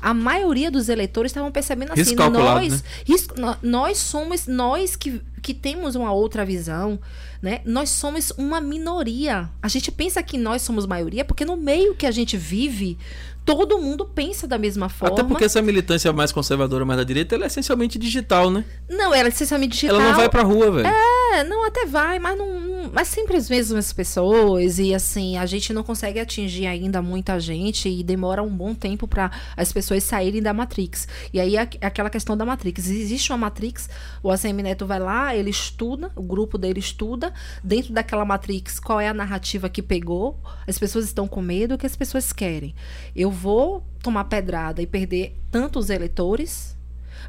A 0.00 0.12
maioria 0.14 0.70
dos 0.70 0.88
eleitores 0.88 1.30
estavam 1.30 1.50
percebendo 1.50 1.92
assim, 1.92 2.00
Risco 2.10 2.16
nós, 2.54 2.72
né? 2.72 2.88
risco- 3.04 3.40
nó- 3.40 3.56
nós 3.62 3.98
somos, 3.98 4.46
nós 4.46 4.96
que, 4.96 5.20
que 5.42 5.54
temos 5.54 5.94
uma 5.94 6.12
outra 6.12 6.44
visão, 6.44 6.98
né? 7.42 7.60
Nós 7.64 7.90
somos 7.90 8.30
uma 8.38 8.60
minoria. 8.60 9.48
A 9.62 9.68
gente 9.68 9.90
pensa 9.90 10.22
que 10.22 10.36
nós 10.38 10.62
somos 10.62 10.86
maioria 10.86 11.24
porque 11.24 11.44
no 11.44 11.56
meio 11.56 11.94
que 11.94 12.06
a 12.06 12.10
gente 12.10 12.36
vive, 12.36 12.98
todo 13.46 13.78
mundo 13.78 14.04
pensa 14.04 14.46
da 14.48 14.58
mesma 14.58 14.88
forma. 14.88 15.14
Até 15.14 15.22
porque 15.22 15.44
essa 15.44 15.62
militância 15.62 16.12
mais 16.12 16.32
conservadora, 16.32 16.84
mais 16.84 16.98
da 16.98 17.04
direita, 17.04 17.36
ela 17.36 17.44
é 17.44 17.46
essencialmente 17.46 17.96
digital, 17.96 18.50
né? 18.50 18.64
Não, 18.90 19.14
ela 19.14 19.28
é 19.28 19.32
essencialmente 19.32 19.74
digital. 19.74 20.00
Ela 20.00 20.08
não 20.10 20.16
vai 20.16 20.28
pra 20.28 20.42
rua, 20.42 20.70
velho. 20.72 20.88
É, 20.88 21.44
não, 21.44 21.64
até 21.64 21.86
vai, 21.86 22.18
mas 22.18 22.36
não, 22.36 22.90
Mas 22.92 23.06
sempre 23.06 23.36
as 23.36 23.48
mesmas 23.48 23.92
pessoas. 23.92 24.80
E 24.80 24.92
assim, 24.92 25.38
a 25.38 25.46
gente 25.46 25.72
não 25.72 25.84
consegue 25.84 26.18
atingir 26.18 26.66
ainda 26.66 27.00
muita 27.00 27.38
gente 27.38 27.88
e 27.88 28.02
demora 28.02 28.42
um 28.42 28.48
bom 28.48 28.74
tempo 28.74 29.06
para 29.06 29.30
as 29.56 29.72
pessoas 29.72 30.02
saírem 30.02 30.42
da 30.42 30.52
Matrix. 30.52 31.06
E 31.32 31.38
aí 31.38 31.56
é 31.56 31.68
aquela 31.82 32.10
questão 32.10 32.36
da 32.36 32.44
Matrix. 32.44 32.90
Existe 32.90 33.30
uma 33.30 33.38
Matrix, 33.38 33.88
o 34.24 34.30
ACM 34.30 34.60
Neto 34.60 34.86
vai 34.86 34.98
lá, 34.98 35.36
ele 35.36 35.50
estuda, 35.50 36.10
o 36.16 36.22
grupo 36.22 36.58
dele 36.58 36.80
estuda. 36.80 37.32
Dentro 37.62 37.92
daquela 37.92 38.24
Matrix, 38.24 38.80
qual 38.80 39.00
é 39.00 39.08
a 39.08 39.14
narrativa 39.14 39.68
que 39.68 39.82
pegou? 39.82 40.42
As 40.66 40.76
pessoas 40.80 41.04
estão 41.04 41.28
com 41.28 41.40
medo, 41.40 41.76
o 41.76 41.78
que 41.78 41.86
as 41.86 41.94
pessoas 41.94 42.32
querem? 42.32 42.74
Eu 43.14 43.35
vou 43.36 43.84
tomar 44.02 44.24
pedrada 44.24 44.82
e 44.82 44.86
perder 44.86 45.36
tantos 45.50 45.90
eleitores. 45.90 46.74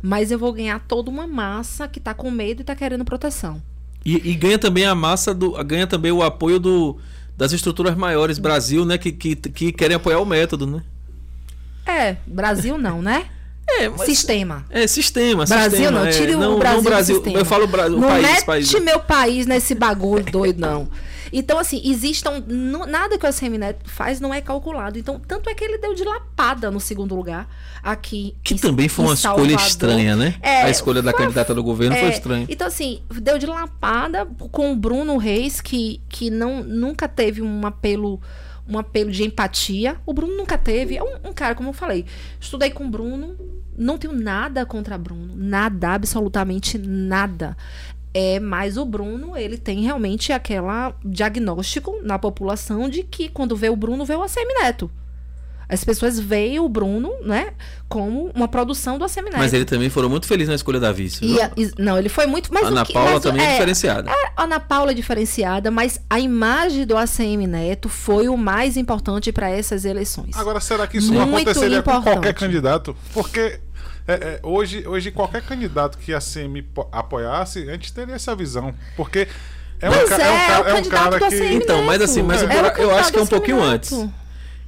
Mas 0.01 0.31
eu 0.31 0.37
vou 0.39 0.53
ganhar 0.53 0.79
toda 0.87 1.09
uma 1.09 1.27
massa 1.27 1.87
que 1.87 1.99
tá 1.99 2.13
com 2.13 2.29
medo 2.31 2.61
e 2.61 2.63
tá 2.63 2.75
querendo 2.75 3.03
proteção. 3.03 3.61
E, 4.05 4.29
e 4.31 4.35
ganha 4.35 4.57
também 4.57 4.85
a 4.85 4.95
massa 4.95 5.33
do. 5.33 5.51
ganha 5.63 5.85
também 5.87 6.11
o 6.11 6.23
apoio 6.23 6.59
do, 6.59 6.97
das 7.35 7.51
estruturas 7.51 7.95
maiores, 7.95 8.37
Brasil, 8.39 8.85
né? 8.85 8.97
Que, 8.97 9.11
que, 9.11 9.35
que 9.35 9.71
querem 9.71 9.95
apoiar 9.95 10.19
o 10.19 10.25
método, 10.25 10.65
né? 10.67 10.83
É, 11.85 12.17
Brasil 12.25 12.77
não, 12.77 13.01
né? 13.01 13.25
É, 13.69 13.89
mas- 13.89 14.03
Sistema. 14.03 14.65
É, 14.69 14.87
sistema. 14.87 15.45
Brasil 15.45 15.71
sistema, 15.71 15.99
não, 15.99 16.07
é, 16.07 16.09
tire 16.11 16.35
o 16.35 16.39
não, 16.39 16.57
Brasil 16.57 16.77
não 16.77 16.83
do 16.83 16.89
Brasil. 16.89 17.15
sistema. 17.15 17.37
Eu 17.39 17.43
falo 17.43 17.67
Brasil, 17.67 17.99
não 17.99 18.07
país, 18.07 18.25
mete 18.25 18.45
país. 18.45 18.73
meu 18.79 18.99
país 19.01 19.45
nesse 19.45 19.75
bagulho 19.75 20.23
doido, 20.23 20.61
não. 20.61 20.87
Então, 21.31 21.57
assim, 21.59 21.81
existam. 21.83 22.43
Nada 22.87 23.17
que 23.17 23.25
o 23.25 23.29
ACM 23.29 23.57
Neto 23.57 23.89
faz 23.89 24.19
não 24.19 24.33
é 24.33 24.41
calculado. 24.41 24.97
Então, 24.97 25.19
tanto 25.19 25.49
é 25.49 25.53
que 25.53 25.63
ele 25.63 25.77
deu 25.77 25.93
de 25.93 26.03
lapada 26.03 26.69
no 26.71 26.79
segundo 26.79 27.15
lugar 27.15 27.47
aqui. 27.83 28.35
Que 28.43 28.53
em- 28.53 28.57
também 28.57 28.87
foi 28.87 29.05
uma 29.05 29.13
escolha 29.13 29.55
estranha, 29.55 30.15
né? 30.15 30.35
É, 30.41 30.63
a 30.63 30.69
escolha 30.69 31.01
da 31.01 31.11
foi- 31.11 31.21
candidata 31.21 31.53
do 31.53 31.63
governo 31.63 31.95
foi 31.95 32.07
É, 32.07 32.11
estranha. 32.11 32.45
Então, 32.49 32.67
assim, 32.67 33.01
deu 33.21 33.37
de 33.37 33.45
lapada 33.45 34.25
com 34.51 34.71
o 34.71 34.75
Bruno 34.75 35.17
Reis, 35.17 35.61
que, 35.61 36.01
que 36.09 36.29
não, 36.29 36.63
nunca 36.63 37.07
teve 37.07 37.41
um 37.41 37.65
apelo, 37.65 38.19
um 38.67 38.77
apelo 38.77 39.11
de 39.11 39.23
empatia. 39.23 39.97
O 40.05 40.13
Bruno 40.13 40.35
nunca 40.35 40.57
teve. 40.57 40.97
É 40.97 41.03
um, 41.03 41.29
um 41.29 41.33
cara, 41.33 41.55
como 41.55 41.69
eu 41.69 41.73
falei, 41.73 42.05
estudei 42.39 42.69
com 42.71 42.85
o 42.85 42.89
Bruno, 42.89 43.35
não 43.77 43.97
tenho 43.97 44.13
nada 44.13 44.65
contra 44.65 44.97
Bruno. 44.97 45.33
Nada, 45.35 45.89
absolutamente 45.93 46.77
nada. 46.77 47.55
É, 48.17 48.39
mas 48.39 48.77
o 48.77 48.85
Bruno, 48.85 49.37
ele 49.37 49.57
tem 49.57 49.81
realmente 49.83 50.33
aquela 50.33 50.95
diagnóstico 51.05 51.99
na 52.03 52.17
população 52.17 52.89
de 52.89 53.03
que 53.03 53.29
quando 53.29 53.55
vê 53.55 53.69
o 53.69 53.75
Bruno, 53.75 54.05
vê 54.05 54.15
o 54.15 54.23
ACM 54.23 54.47
Neto. 54.61 54.89
As 55.69 55.83
pessoas 55.83 56.17
veem 56.17 56.61
o 56.61 56.69
Bruno, 56.69 57.11
né, 57.25 57.51
como 57.89 58.31
uma 58.33 58.47
produção 58.47 58.97
do 58.97 59.03
ACM 59.03 59.25
Neto. 59.25 59.37
Mas 59.37 59.53
ele 59.53 59.65
também 59.65 59.89
foram 59.89 60.07
muito 60.09 60.25
felizes 60.25 60.47
na 60.47 60.55
escolha 60.55 60.79
da 60.79 60.93
vice. 60.93 61.25
E 61.25 61.41
a- 61.41 61.51
e- 61.57 61.69
não, 61.77 61.97
ele 61.97 62.07
foi 62.07 62.25
muito. 62.25 62.53
Mas 62.53 62.63
Ana 62.67 62.85
que, 62.85 62.93
Paula 62.93 63.11
mas 63.15 63.23
também 63.23 63.41
é, 63.45 63.49
é, 63.49 63.51
diferenciada. 63.51 64.09
a 64.37 64.43
Ana 64.43 64.61
Paula 64.61 64.91
é 64.91 64.93
diferenciada, 64.93 65.69
mas 65.69 65.99
a 66.09 66.21
imagem 66.21 66.85
do 66.85 66.95
ACM 66.95 67.45
Neto 67.45 67.89
foi 67.89 68.29
o 68.29 68.37
mais 68.37 68.77
importante 68.77 69.29
para 69.33 69.49
essas 69.49 69.83
eleições. 69.83 70.37
Agora, 70.37 70.61
será 70.61 70.87
que 70.87 70.99
isso 70.99 71.13
não 71.13 71.27
Muito 71.27 71.49
aconteceria 71.49 71.83
com 71.83 71.91
importante. 71.91 72.13
qualquer 72.13 72.33
candidato? 72.33 72.95
Porque 73.13 73.59
é, 74.07 74.13
é, 74.13 74.39
hoje, 74.43 74.87
hoje, 74.87 75.11
qualquer 75.11 75.41
candidato 75.41 75.97
que 75.97 76.13
a 76.13 76.19
CM 76.19 76.61
po- 76.61 76.87
apoiasse, 76.91 77.69
a 77.69 77.73
gente 77.73 77.91
teria 77.93 78.15
essa 78.15 78.35
visão. 78.35 78.73
Porque 78.95 79.27
é 79.81 79.89
um, 79.89 79.93
é, 79.93 79.97
é 79.97 80.01
um, 80.01 80.05
o 80.05 80.07
ca- 80.09 80.69
é 80.69 80.73
um 80.73 80.83
cara 80.85 81.19
que. 81.29 81.35
Então, 81.53 81.83
mas 81.83 82.01
assim, 82.01 82.23
mas 82.23 82.41
eu- 82.41 82.49
eu 82.49 82.95
acho 82.97 83.11
que 83.11 83.19
é 83.19 83.21
um 83.21 83.27
pouquinho 83.27 83.61
antes. 83.61 83.91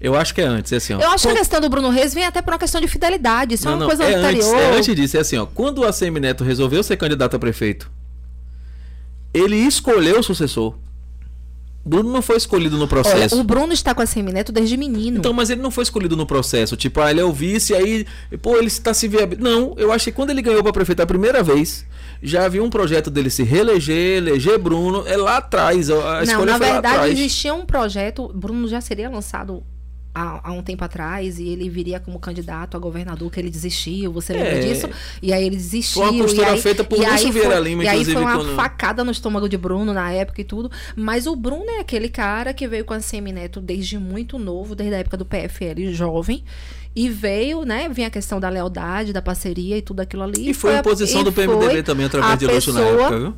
Eu 0.02 0.16
acho 0.16 0.34
que 0.34 0.40
é 0.42 0.46
antes, 0.46 0.72
é 0.72 0.78
assim, 0.78 0.94
ó. 0.94 1.00
Eu 1.02 1.10
acho 1.12 1.28
que 1.28 1.34
a 1.34 1.38
questão 1.38 1.60
do 1.60 1.68
Bruno 1.70 1.90
Reis 1.90 2.14
vem 2.14 2.26
até 2.26 2.42
por 2.42 2.54
uma 2.54 2.60
questão 2.60 2.80
de 2.80 2.88
fidelidade. 2.88 3.56
Isso 3.56 3.68
é 3.68 3.72
uma 3.76 3.86
coisa 3.86 4.04
é 4.06 4.14
anterior. 4.16 4.56
Antes, 4.56 4.64
é 4.64 4.78
antes 4.78 4.96
disso, 4.96 5.18
é 5.18 5.20
assim, 5.20 5.38
ó. 5.38 5.46
Quando 5.46 5.80
o 5.80 5.86
ACM 5.86 6.20
Neto 6.22 6.44
resolveu 6.44 6.82
ser 6.84 6.96
candidato 6.96 7.36
a 7.36 7.40
prefeito, 7.40 7.92
ele 9.34 9.58
escolheu 9.58 10.20
o 10.20 10.24
sucessor. 10.24 10.76
Bruno 11.90 12.12
não 12.12 12.22
foi 12.22 12.38
escolhido 12.38 12.76
no 12.78 12.84
Olha, 12.84 12.88
processo. 12.88 13.40
o 13.40 13.44
Bruno 13.44 13.74
está 13.74 13.96
com 13.96 14.02
a 14.02 14.04
ACM 14.04 14.32
Neto 14.32 14.52
desde 14.52 14.78
menino. 14.78 15.18
Então, 15.18 15.34
mas 15.34 15.50
ele 15.50 15.62
não 15.62 15.72
foi 15.72 15.84
escolhido 15.84 16.16
no 16.16 16.26
processo. 16.26 16.78
Tipo, 16.78 17.02
ah, 17.02 17.10
ele 17.10 17.20
é 17.20 17.24
o 17.24 17.34
vice, 17.34 17.74
aí, 17.74 18.06
pô, 18.42 18.58
ele 18.58 18.68
está 18.68 18.94
se 18.94 19.08
viabilizando. 19.08 19.50
Não, 19.50 19.74
eu 19.76 19.92
acho 19.92 20.06
que 20.06 20.12
quando 20.12 20.30
ele 20.30 20.42
ganhou 20.42 20.62
para 20.62 20.72
prefeito 20.72 21.02
a 21.02 21.08
primeira 21.08 21.42
vez, 21.42 21.86
já 22.22 22.46
havia 22.46 22.64
um 22.64 22.70
projeto 22.70 23.10
dele 23.10 23.32
se 23.32 23.42
reeleger, 23.42 24.18
eleger 24.18 24.60
Bruno, 24.60 25.04
é 25.08 25.18
lá 25.18 25.38
atrás. 25.38 25.90
A 25.90 25.96
a 25.96 26.16
não, 26.18 26.24
escolha 26.24 26.52
na 26.52 26.58
verdade 26.58 27.12
existia 27.12 27.54
um 27.54 27.66
projeto. 27.66 28.32
Bruno 28.36 28.68
já 28.68 28.82
seria 28.82 29.10
lançado 29.10 29.64
há, 30.20 30.50
há, 30.50 30.52
um 30.52 30.62
tempo 30.62 30.84
atrás 30.84 31.40
e 31.40 31.48
ele 31.48 31.70
viria 31.70 32.00
como 32.00 32.20
candidato 32.20 32.76
a 32.76 32.80
governador, 32.80 33.32
que 33.32 33.40
ele 33.40 33.50
desistiu. 33.50 34.12
Você 34.14 34.34
lembra 34.34 34.58
É. 34.58 34.60
disso? 34.60 34.90
E 35.22 35.32
aí 35.32 35.46
ele 35.46 35.56
desistiu. 35.56 36.02
Foi 36.02 36.12
uma 36.12 36.24
postura 36.24 36.52
aí, 36.52 36.62
feita 36.62 36.84
por 36.84 37.00
Lúcio 37.00 37.32
Vieira 37.32 37.52
foi- 37.56 37.64
Lima, 37.64 37.84
E 37.84 37.88
aí 37.88 38.04
foi 38.06 38.16
uma 38.22 38.36
quando- 38.38 38.56
facada 38.56 39.04
no 39.04 39.12
estômago 39.12 39.48
de 39.48 39.58
Bruno 39.58 39.94
na 39.94 40.12
época 40.12 40.42
e 40.42 40.44
tudo. 40.44 40.70
Mas 40.96 41.26
o 41.28 41.36
Bruno 41.36 41.70
é 41.70 41.80
aquele 41.80 42.10
cara 42.10 42.54
que 42.54 42.68
veio 42.68 42.84
com 42.86 42.94
a 42.94 43.00
Semineto 43.00 43.62
desde 43.62 43.98
muito 43.98 44.38
novo, 44.38 44.76
desde 44.76 44.96
a 44.96 45.00
época 45.00 45.16
do 45.18 45.26
PFL, 45.26 45.94
jovem. 45.94 46.44
E 46.96 47.08
veio, 47.08 47.64
né? 47.64 47.88
Vinha 47.88 48.08
a 48.08 48.12
questão 48.12 48.40
da 48.40 48.50
lealdade, 48.50 49.14
da 49.14 49.22
parceria 49.22 49.78
e 49.78 49.82
tudo 49.82 50.00
aquilo 50.02 50.24
ali. 50.24 50.50
E 50.50 50.54
foi 50.54 50.76
a- 50.76 50.80
a 50.80 50.84
posição 50.84 51.24
do 51.24 51.32
PMDB 51.32 51.72
foi 51.72 51.84
também, 51.84 52.06
através 52.08 52.40
de 52.40 52.48
Lúcio 52.48 52.74
na 52.74 52.82
época, 52.82 53.20
viu? 53.20 53.34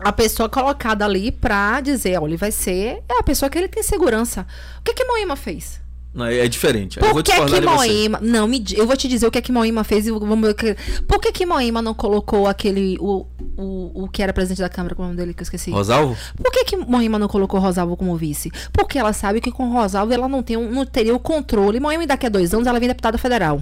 a 0.00 0.10
pessoa 0.12 0.48
colocada 0.48 1.04
ali 1.04 1.30
pra 1.30 1.80
dizer, 1.80 2.18
olha, 2.18 2.30
ele 2.30 2.36
vai 2.36 2.50
ser 2.50 3.02
é 3.08 3.18
a 3.18 3.22
pessoa 3.22 3.48
que 3.48 3.56
ele 3.56 3.68
tem 3.68 3.82
segurança. 3.82 4.46
O 4.80 4.82
que 4.82 4.92
que 4.94 5.04
Moima 5.04 5.36
fez? 5.36 5.80
Não, 6.14 6.26
é 6.26 6.46
diferente. 6.46 7.00
Aí 7.00 7.08
eu 7.08 7.12
vou 7.12 7.22
Por 7.22 7.24
que 7.24 7.32
que. 7.32 7.60
Moima, 7.60 8.20
não 8.22 8.46
me, 8.46 8.64
eu 8.76 8.86
vou 8.86 8.96
te 8.96 9.08
dizer 9.08 9.26
o 9.26 9.30
que 9.32 9.38
é 9.38 9.40
que 9.42 9.50
Moima 9.50 9.82
fez 9.82 10.06
e 10.06 10.12
vamos 10.12 10.40
ver 10.40 10.54
que- 10.54 10.76
Por 11.08 11.20
que 11.20 11.32
que 11.32 11.44
Moima 11.44 11.82
não 11.82 11.92
colocou 11.92 12.46
aquele 12.46 12.96
o, 13.00 13.26
o, 13.56 14.04
o 14.04 14.08
que 14.08 14.22
era 14.22 14.32
presidente 14.32 14.60
da 14.60 14.68
Câmara, 14.68 14.94
qual 14.94 15.06
é 15.06 15.08
o 15.08 15.12
nome 15.12 15.20
dele 15.20 15.34
que 15.34 15.40
eu 15.40 15.44
esqueci? 15.44 15.70
Rosalvo? 15.72 16.16
Por 16.40 16.52
que 16.52 16.64
que 16.64 16.76
Moima 16.76 17.18
não 17.18 17.26
colocou 17.26 17.58
Rosalvo 17.58 17.96
como 17.96 18.16
vice? 18.16 18.50
Porque 18.72 18.96
ela 18.96 19.12
sabe 19.12 19.40
que 19.40 19.50
com 19.50 19.68
Rosalvo 19.72 20.12
ela 20.12 20.28
não 20.28 20.42
tem 20.42 20.56
um- 20.56 20.70
não 20.70 20.86
teria 20.86 21.14
o 21.14 21.18
controle. 21.18 21.80
Moima 21.80 22.06
daqui 22.06 22.26
a 22.26 22.28
dois 22.28 22.54
anos 22.54 22.66
ela 22.68 22.78
vem 22.78 22.88
deputada 22.88 23.18
federal. 23.18 23.60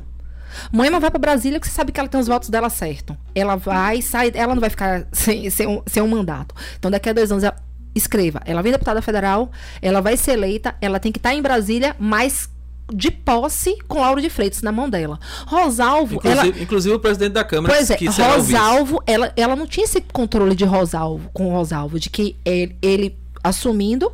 Moema 0.71 1.01
vai 1.01 1.11
pra 1.11 1.19
Brasília 1.19 1.59
porque 1.59 1.71
você 1.71 1.75
sabe 1.77 1.93
que 1.93 1.99
ela 1.99 2.09
tem 2.11 2.21
os 2.21 2.27
votos 2.27 2.51
dela 2.51 2.69
certo. 2.69 3.17
Ela 3.35 3.57
vai, 3.57 4.03
sai, 4.03 4.31
ela 4.35 4.55
não 4.55 4.61
vai 4.61 4.69
ficar 4.69 5.07
sem, 5.11 5.49
sem, 5.49 5.67
um, 5.67 5.81
sem 5.87 6.03
um 6.03 6.07
mandato. 6.09 6.55
Então, 6.79 6.91
daqui 6.91 7.09
a 7.09 7.13
dois 7.15 7.33
anos, 7.33 7.43
ela, 7.43 7.57
escreva. 7.95 8.41
Ela 8.45 8.63
vem 8.63 8.73
deputada 8.73 9.03
federal, 9.03 9.51
ela 9.81 10.01
vai 10.01 10.17
ser 10.17 10.33
eleita, 10.33 10.75
ela 10.81 10.99
tem 10.99 11.13
que 11.13 11.19
estar 11.19 11.35
em 11.35 11.43
Brasília, 11.43 11.95
mas 11.99 12.49
de 12.93 13.11
posse 13.11 13.79
com 13.89 14.01
Lauro 14.01 14.21
de 14.21 14.29
Freitas 14.29 14.61
na 14.61 14.73
mão 14.73 14.89
dela. 14.91 15.19
Rosalvo, 15.47 16.21
ela. 16.25 16.35
Inclusive, 16.43 16.63
inclusive 16.65 16.95
o 16.95 16.99
presidente 17.01 17.33
da 17.33 17.45
Câmara 17.45 17.75
Pois 17.75 17.91
é, 17.91 17.97
que. 17.97 18.07
Rosalvo, 18.07 19.03
ela, 19.07 19.33
ela 19.37 19.57
não 19.57 19.67
tinha 19.67 19.85
esse 19.85 20.01
controle 20.01 20.55
de 20.55 20.65
Rosalvo, 20.65 21.31
com 21.33 21.49
o 21.49 21.51
Rosalvo, 21.53 21.99
de 21.99 22.11
que 22.11 22.37
ele, 22.45 22.77
ele 22.83 23.17
assumindo, 23.43 24.13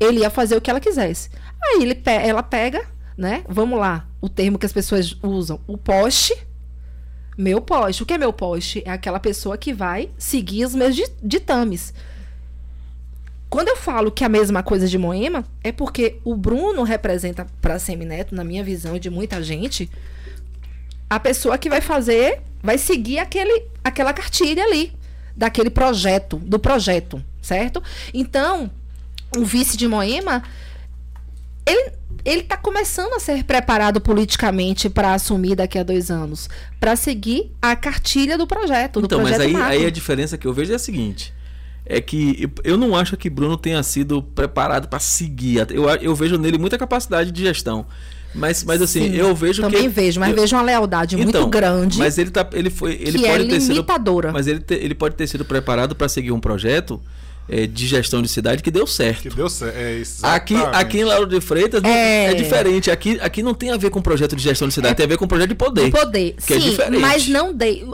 ele 0.00 0.20
ia 0.20 0.30
fazer 0.30 0.56
o 0.56 0.60
que 0.60 0.70
ela 0.70 0.80
quisesse. 0.80 1.30
Aí 1.62 1.82
ele, 1.82 2.02
ela 2.04 2.42
pega, 2.42 2.84
né? 3.16 3.44
Vamos 3.48 3.78
lá, 3.78 4.06
o 4.20 4.28
termo 4.28 4.58
que 4.58 4.66
as 4.66 4.72
pessoas 4.72 5.16
usam, 5.22 5.60
o 5.66 5.76
poste. 5.78 6.34
Meu 7.38 7.60
poste. 7.60 8.02
O 8.02 8.06
que 8.06 8.14
é 8.14 8.18
meu 8.18 8.32
poste? 8.32 8.82
É 8.86 8.90
aquela 8.90 9.20
pessoa 9.20 9.58
que 9.58 9.72
vai 9.72 10.08
seguir 10.16 10.64
os 10.64 10.74
meus 10.74 10.96
di- 10.96 11.04
ditames. 11.22 11.92
Quando 13.48 13.68
eu 13.68 13.76
falo 13.76 14.10
que 14.10 14.24
é 14.24 14.26
a 14.26 14.30
mesma 14.30 14.62
coisa 14.62 14.88
de 14.88 14.98
Moema, 14.98 15.44
é 15.62 15.70
porque 15.70 16.18
o 16.24 16.34
Bruno 16.36 16.82
representa 16.82 17.46
para 17.60 17.78
Semineto, 17.78 18.34
na 18.34 18.42
minha 18.42 18.64
visão 18.64 18.96
e 18.96 19.00
de 19.00 19.08
muita 19.08 19.42
gente, 19.42 19.88
a 21.08 21.20
pessoa 21.20 21.56
que 21.56 21.68
vai 21.68 21.80
fazer, 21.80 22.40
vai 22.62 22.76
seguir 22.76 23.18
aquele, 23.18 23.64
aquela 23.84 24.12
cartilha 24.12 24.64
ali, 24.64 24.92
daquele 25.36 25.70
projeto, 25.70 26.36
do 26.38 26.58
projeto, 26.58 27.22
certo? 27.40 27.82
Então, 28.12 28.70
o 29.36 29.44
vice 29.44 29.76
de 29.76 29.86
Moema, 29.86 30.42
ele 31.64 31.92
ele 32.24 32.40
está 32.40 32.56
começando 32.56 33.12
a 33.14 33.20
ser 33.20 33.44
preparado 33.44 34.00
politicamente 34.00 34.90
para 34.90 35.14
assumir 35.14 35.54
daqui 35.54 35.78
a 35.78 35.84
dois 35.84 36.10
anos, 36.10 36.50
para 36.80 36.96
seguir 36.96 37.52
a 37.62 37.76
cartilha 37.76 38.36
do 38.36 38.48
projeto, 38.48 39.00
do 39.00 39.06
Então, 39.06 39.20
mas 39.20 39.28
projeto 39.28 39.46
aí, 39.46 39.52
macro. 39.52 39.72
aí 39.72 39.86
a 39.86 39.90
diferença 39.90 40.36
que 40.36 40.44
eu 40.44 40.52
vejo 40.52 40.72
é 40.72 40.74
a 40.74 40.78
seguinte. 40.78 41.32
É 41.88 42.00
que 42.00 42.48
eu 42.64 42.76
não 42.76 42.96
acho 42.96 43.16
que 43.16 43.30
Bruno 43.30 43.56
tenha 43.56 43.80
sido 43.82 44.20
preparado 44.22 44.88
para 44.88 44.98
seguir. 44.98 45.66
Eu, 45.70 45.88
eu 45.88 46.14
vejo 46.16 46.36
nele 46.36 46.58
muita 46.58 46.76
capacidade 46.76 47.30
de 47.30 47.42
gestão. 47.42 47.86
Mas, 48.34 48.64
mas 48.64 48.82
assim, 48.82 49.08
Sim, 49.12 49.16
eu 49.16 49.34
vejo 49.34 49.62
também 49.62 49.82
que. 49.82 49.88
vejo, 49.88 50.20
mas 50.20 50.30
eu- 50.30 50.36
vejo 50.36 50.56
uma 50.56 50.62
lealdade 50.62 51.14
Então, 51.14 51.24
muito 51.42 51.46
grande. 51.46 51.96
Mas 51.96 52.18
ele, 52.18 52.30
tá, 52.30 52.46
ele 52.52 52.68
foi. 52.70 52.92
Ele 52.94 53.18
que 53.18 53.24
é 53.24 53.30
pode 53.32 53.48
ter 53.48 53.60
sido. 53.60 53.72
limitadora. 53.74 54.32
Mas 54.32 54.46
ele, 54.46 54.58
te- 54.60 54.74
ele 54.74 54.94
pode 54.94 55.14
ter 55.14 55.26
sido 55.26 55.44
preparado 55.44 55.94
para 55.94 56.06
seguir 56.08 56.32
um 56.32 56.40
projeto 56.40 57.00
eh, 57.48 57.66
de 57.66 57.86
gestão 57.86 58.20
de 58.20 58.28
cidade 58.28 58.62
que 58.62 58.70
deu 58.70 58.86
certo. 58.86 59.22
Que 59.22 59.30
deu 59.30 59.48
certo. 59.48 59.74
É 59.78 60.02
Aqui, 60.24 60.54
aqui 60.54 60.98
em 60.98 61.04
Lauro 61.04 61.26
de 61.28 61.40
Freitas 61.40 61.82
É. 61.84 62.26
é. 62.26 62.34
diferente. 62.34 62.90
Aqui, 62.90 63.18
aqui 63.22 63.42
não 63.42 63.54
tem 63.54 63.70
a 63.70 63.76
ver 63.78 63.88
com 63.90 64.02
projeto 64.02 64.34
de 64.36 64.42
gestão 64.42 64.68
de 64.68 64.74
cidade, 64.74 64.96
tem 64.96 65.06
a 65.06 65.08
ver 65.08 65.16
com 65.16 65.26
projeto 65.26 65.48
de 65.50 65.54
poder. 65.54 65.84
De 65.86 65.90
poder. 65.92 66.34
que 66.44 66.52
é 66.54 66.60
Sim, 66.60 66.70
diferente. 66.70 67.00
mas 67.00 67.28
não 67.28 67.54
dei. 67.54 67.86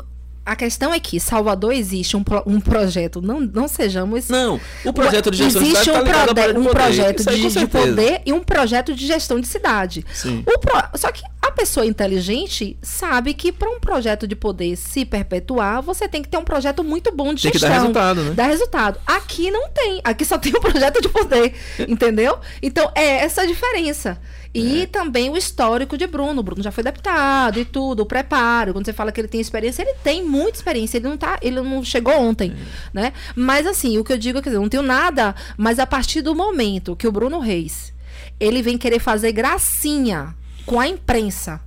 A 0.44 0.56
questão 0.56 0.92
é 0.92 0.98
que 0.98 1.20
Salvador 1.20 1.72
existe 1.72 2.16
um, 2.16 2.24
pro- 2.24 2.42
um 2.46 2.60
projeto, 2.60 3.22
não, 3.22 3.38
não 3.40 3.68
sejamos. 3.68 4.28
Não, 4.28 4.60
o 4.84 4.92
projeto 4.92 5.30
de 5.30 5.36
gestão 5.38 5.62
existe 5.62 5.84
de 5.84 5.84
cidade 5.84 6.10
um, 6.10 6.34
tá 6.34 6.42
um 6.50 6.54
poder. 6.64 6.70
projeto 6.70 7.24
de, 7.24 7.48
de 7.50 7.66
poder 7.68 8.22
e 8.26 8.32
um 8.32 8.40
projeto 8.40 8.92
de 8.94 9.06
gestão 9.06 9.38
de 9.40 9.46
cidade. 9.46 10.04
Sim. 10.12 10.42
O 10.46 10.58
pro- 10.58 10.98
Só 10.98 11.12
que 11.12 11.22
a 11.40 11.50
pessoa 11.52 11.86
inteligente 11.86 12.76
sabe 12.82 13.34
que 13.34 13.52
para 13.52 13.70
um 13.70 13.78
projeto 13.78 14.26
de 14.26 14.34
poder 14.34 14.74
se 14.76 15.04
perpetuar, 15.04 15.80
você 15.80 16.08
tem 16.08 16.22
que 16.22 16.28
ter 16.28 16.36
um 16.38 16.44
projeto 16.44 16.82
muito 16.82 17.12
bom 17.14 17.32
de 17.34 17.42
Tem 17.42 17.52
que 17.52 17.58
gestão. 17.58 17.70
dar 17.70 17.80
resultado, 17.80 18.22
né? 18.24 18.30
Dar 18.34 18.46
resultado. 18.46 18.98
Aqui 19.06 19.50
não 19.50 19.68
tem. 19.70 20.00
Aqui 20.02 20.24
só 20.24 20.38
tem 20.38 20.52
um 20.56 20.60
projeto 20.60 21.00
de 21.00 21.08
poder. 21.08 21.54
entendeu? 21.88 22.38
Então 22.60 22.90
é 22.96 23.24
essa 23.24 23.42
a 23.42 23.46
diferença. 23.46 24.20
E 24.54 24.86
também 24.86 25.30
o 25.30 25.36
histórico 25.36 25.96
de 25.96 26.06
Bruno. 26.06 26.40
O 26.40 26.42
Bruno 26.42 26.62
já 26.62 26.70
foi 26.70 26.84
deputado 26.84 27.58
e 27.58 27.64
tudo, 27.64 28.00
o 28.00 28.06
preparo. 28.06 28.74
Quando 28.74 28.84
você 28.84 28.92
fala 28.92 29.10
que 29.10 29.20
ele 29.20 29.28
tem 29.28 29.40
experiência, 29.40 29.82
ele 29.82 29.94
tem 30.04 30.22
muita 30.22 30.58
experiência. 30.58 30.98
Ele 30.98 31.08
não 31.08 31.16
tá, 31.16 31.38
ele 31.40 31.60
não 31.60 31.82
chegou 31.82 32.14
ontem, 32.14 32.54
né? 32.92 33.12
Mas 33.34 33.66
assim, 33.66 33.96
o 33.96 34.04
que 34.04 34.12
eu 34.12 34.18
digo 34.18 34.38
é 34.38 34.42
que 34.42 34.50
eu 34.50 34.60
não 34.60 34.68
tenho 34.68 34.82
nada, 34.82 35.34
mas 35.56 35.78
a 35.78 35.86
partir 35.86 36.20
do 36.20 36.34
momento 36.34 36.94
que 36.94 37.08
o 37.08 37.12
Bruno 37.12 37.38
Reis, 37.38 37.94
ele 38.38 38.60
vem 38.60 38.76
querer 38.76 38.98
fazer 38.98 39.32
gracinha 39.32 40.34
com 40.66 40.78
a 40.78 40.86
imprensa, 40.86 41.60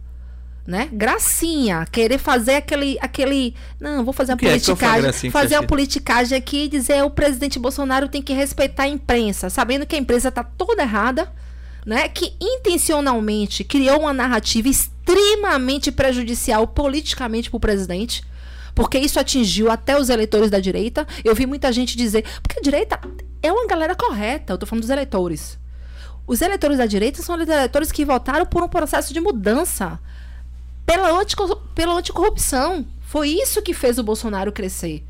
né? 0.66 0.88
Gracinha, 0.92 1.88
querer 1.92 2.20
fazer 2.20 2.56
aquele 2.56 2.98
aquele, 3.02 3.56
não, 3.80 4.04
vou 4.04 4.14
fazer 4.14 4.34
a 4.34 4.36
é 4.36 4.38
politicagem, 4.38 5.02
gracinha 5.02 5.32
que 5.32 5.34
fazer 5.34 5.56
a 5.56 5.64
politicagem 5.64 6.38
aqui 6.38 6.66
e 6.66 6.68
dizer 6.68 7.04
o 7.04 7.10
presidente 7.10 7.58
Bolsonaro 7.58 8.08
tem 8.10 8.22
que 8.22 8.34
respeitar 8.34 8.84
a 8.84 8.88
imprensa, 8.88 9.50
sabendo 9.50 9.86
que 9.88 9.96
a 9.96 10.00
imprensa 10.00 10.32
tá 10.32 10.44
toda 10.44 10.84
errada, 10.84 11.32
né? 11.86 12.10
Que 12.10 12.34
intencionalmente 12.42 13.64
criou 13.64 14.02
uma 14.02 14.14
narrativa 14.14 14.68
extremamente 14.68 15.92
prejudicial 15.92 16.68
politicamente 16.68 17.50
para 17.50 17.58
o 17.58 17.60
presidente. 17.60 18.24
Porque 18.74 18.98
isso 18.98 19.20
atingiu 19.20 19.72
até 19.72 19.98
os 19.98 20.10
eleitores 20.10 20.50
da 20.50 20.60
direita. 20.60 21.08
Eu 21.24 21.34
vi 21.36 21.46
muita 21.46 21.72
gente 21.72 21.96
dizer. 21.96 22.26
Porque 22.42 22.60
a 22.60 22.62
direita 22.62 23.00
é 23.42 23.52
uma 23.52 23.68
galera 23.68 23.96
correta. 23.96 24.54
Eu 24.54 24.58
tô 24.58 24.66
falando 24.66 24.82
dos 24.82 24.90
eleitores. 24.90 25.58
Os 26.28 26.42
eleitores 26.42 26.78
da 26.78 26.86
direita 26.86 27.22
são 27.22 27.36
os 27.36 27.48
eleitores 27.48 27.92
que 27.92 28.04
votaram 28.04 28.46
por 28.46 28.64
um 28.64 28.68
processo 28.68 29.14
de 29.14 29.22
mudança 29.22 30.00
pela, 30.86 31.24
pela 31.74 31.94
anticorrupção. 31.94 32.86
Foi 33.02 33.30
isso 33.30 33.62
que 33.62 33.74
fez 33.74 33.98
o 33.98 34.04
Bolsonaro 34.04 34.52
crescer. 34.52 35.04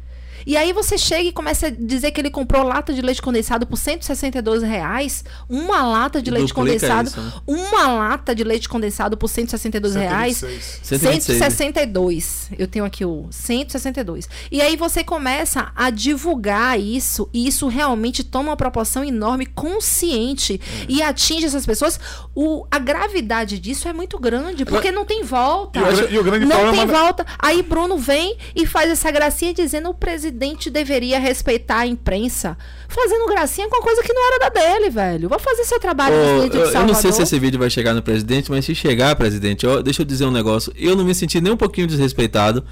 E 0.45 0.55
aí 0.55 0.71
você 0.73 0.97
chega 0.97 1.29
e 1.29 1.31
começa 1.31 1.67
a 1.67 1.69
dizer 1.69 2.11
que 2.11 2.21
ele 2.21 2.29
comprou 2.29 2.63
lata 2.63 2.93
de 2.93 3.01
leite 3.01 3.21
condensado 3.21 3.65
por 3.65 3.77
162 3.77 4.61
reais. 4.63 5.23
Uma 5.49 5.81
lata 5.83 6.21
de 6.21 6.29
E 6.29 6.33
leite 6.33 6.53
condensado. 6.53 7.07
isso, 7.09 7.19
né? 7.21 7.31
Uma 7.47 7.87
lata 7.87 8.35
de 8.35 8.43
leite 8.43 8.69
condensado 8.69 9.17
por 9.17 9.27
162 9.27 9.95
reais. 9.95 10.37
126. 10.37 10.79
126. 10.83 11.37
162. 11.39 12.49
Eu 12.59 12.67
tenho 12.67 12.85
aqui 12.85 13.03
o 13.05 13.25
162. 13.31 14.29
E 14.51 14.61
aí 14.61 14.75
você 14.75 15.03
começa 15.03 15.71
a 15.75 15.89
divulgar 15.89 16.79
isso, 16.79 17.29
e 17.33 17.47
isso 17.47 17.67
realmente 17.67 18.23
toma 18.23 18.49
uma 18.49 18.57
proporção 18.57 19.03
enorme, 19.03 19.45
consciente, 19.45 20.61
É. 20.81 20.85
e 20.87 21.01
atinge 21.01 21.45
essas 21.45 21.65
pessoas. 21.65 21.99
O, 22.35 22.65
a 22.69 22.77
gravidade 22.79 23.57
disso 23.59 23.87
é 23.87 23.93
muito 23.93 24.19
grande, 24.19 24.65
porque 24.65 24.91
não 24.91 25.05
tem 25.05 25.23
volta. 25.23 25.79
E 25.79 25.83
o 25.83 26.11
e 26.11 26.19
o 26.19 26.23
grande 26.23 26.45
não 26.45 26.55
problema 26.55 26.77
tem 26.77 26.87
da- 26.87 27.01
volta. 27.01 27.25
Aí 27.39 27.63
Bruno 27.63 27.97
vem 27.97 28.37
e 28.55 28.65
faz 28.65 28.91
essa 28.91 29.09
gracinha 29.09 29.53
dizendo 29.53 29.89
o 29.89 29.93
presidente 29.93 30.34
deveria 30.69 31.19
respeitar 31.19 31.79
a 31.79 31.87
imprensa. 31.87 32.57
Fazendo 32.87 33.25
gracinha 33.27 33.67
com 33.69 33.77
a 33.77 33.81
coisa 33.81 34.01
que 34.03 34.13
não 34.13 34.27
era 34.27 34.39
da 34.39 34.49
dele, 34.49 34.89
velho. 34.89 35.29
Vai 35.29 35.39
fazer 35.39 35.63
seu 35.63 35.79
trabalho 35.79 36.15
presidente 36.15 36.51
de 36.51 36.57
eu, 36.57 36.65
eu 36.81 36.87
não 36.87 36.93
sei 36.93 37.11
se 37.11 37.21
esse 37.21 37.39
vídeo 37.39 37.59
vai 37.59 37.69
chegar 37.69 37.93
no 37.93 38.01
presidente, 38.01 38.49
mas 38.51 38.65
se 38.65 38.75
chegar, 38.75 39.15
presidente, 39.15 39.65
ó, 39.65 39.81
deixa 39.81 40.01
eu 40.01 40.05
dizer 40.05 40.25
um 40.25 40.31
negócio. 40.31 40.71
Eu 40.75 40.95
não 40.95 41.03
me 41.05 41.15
senti 41.15 41.39
nem 41.41 41.51
um 41.53 41.57
pouquinho 41.57 41.87
desrespeitado, 41.87 42.63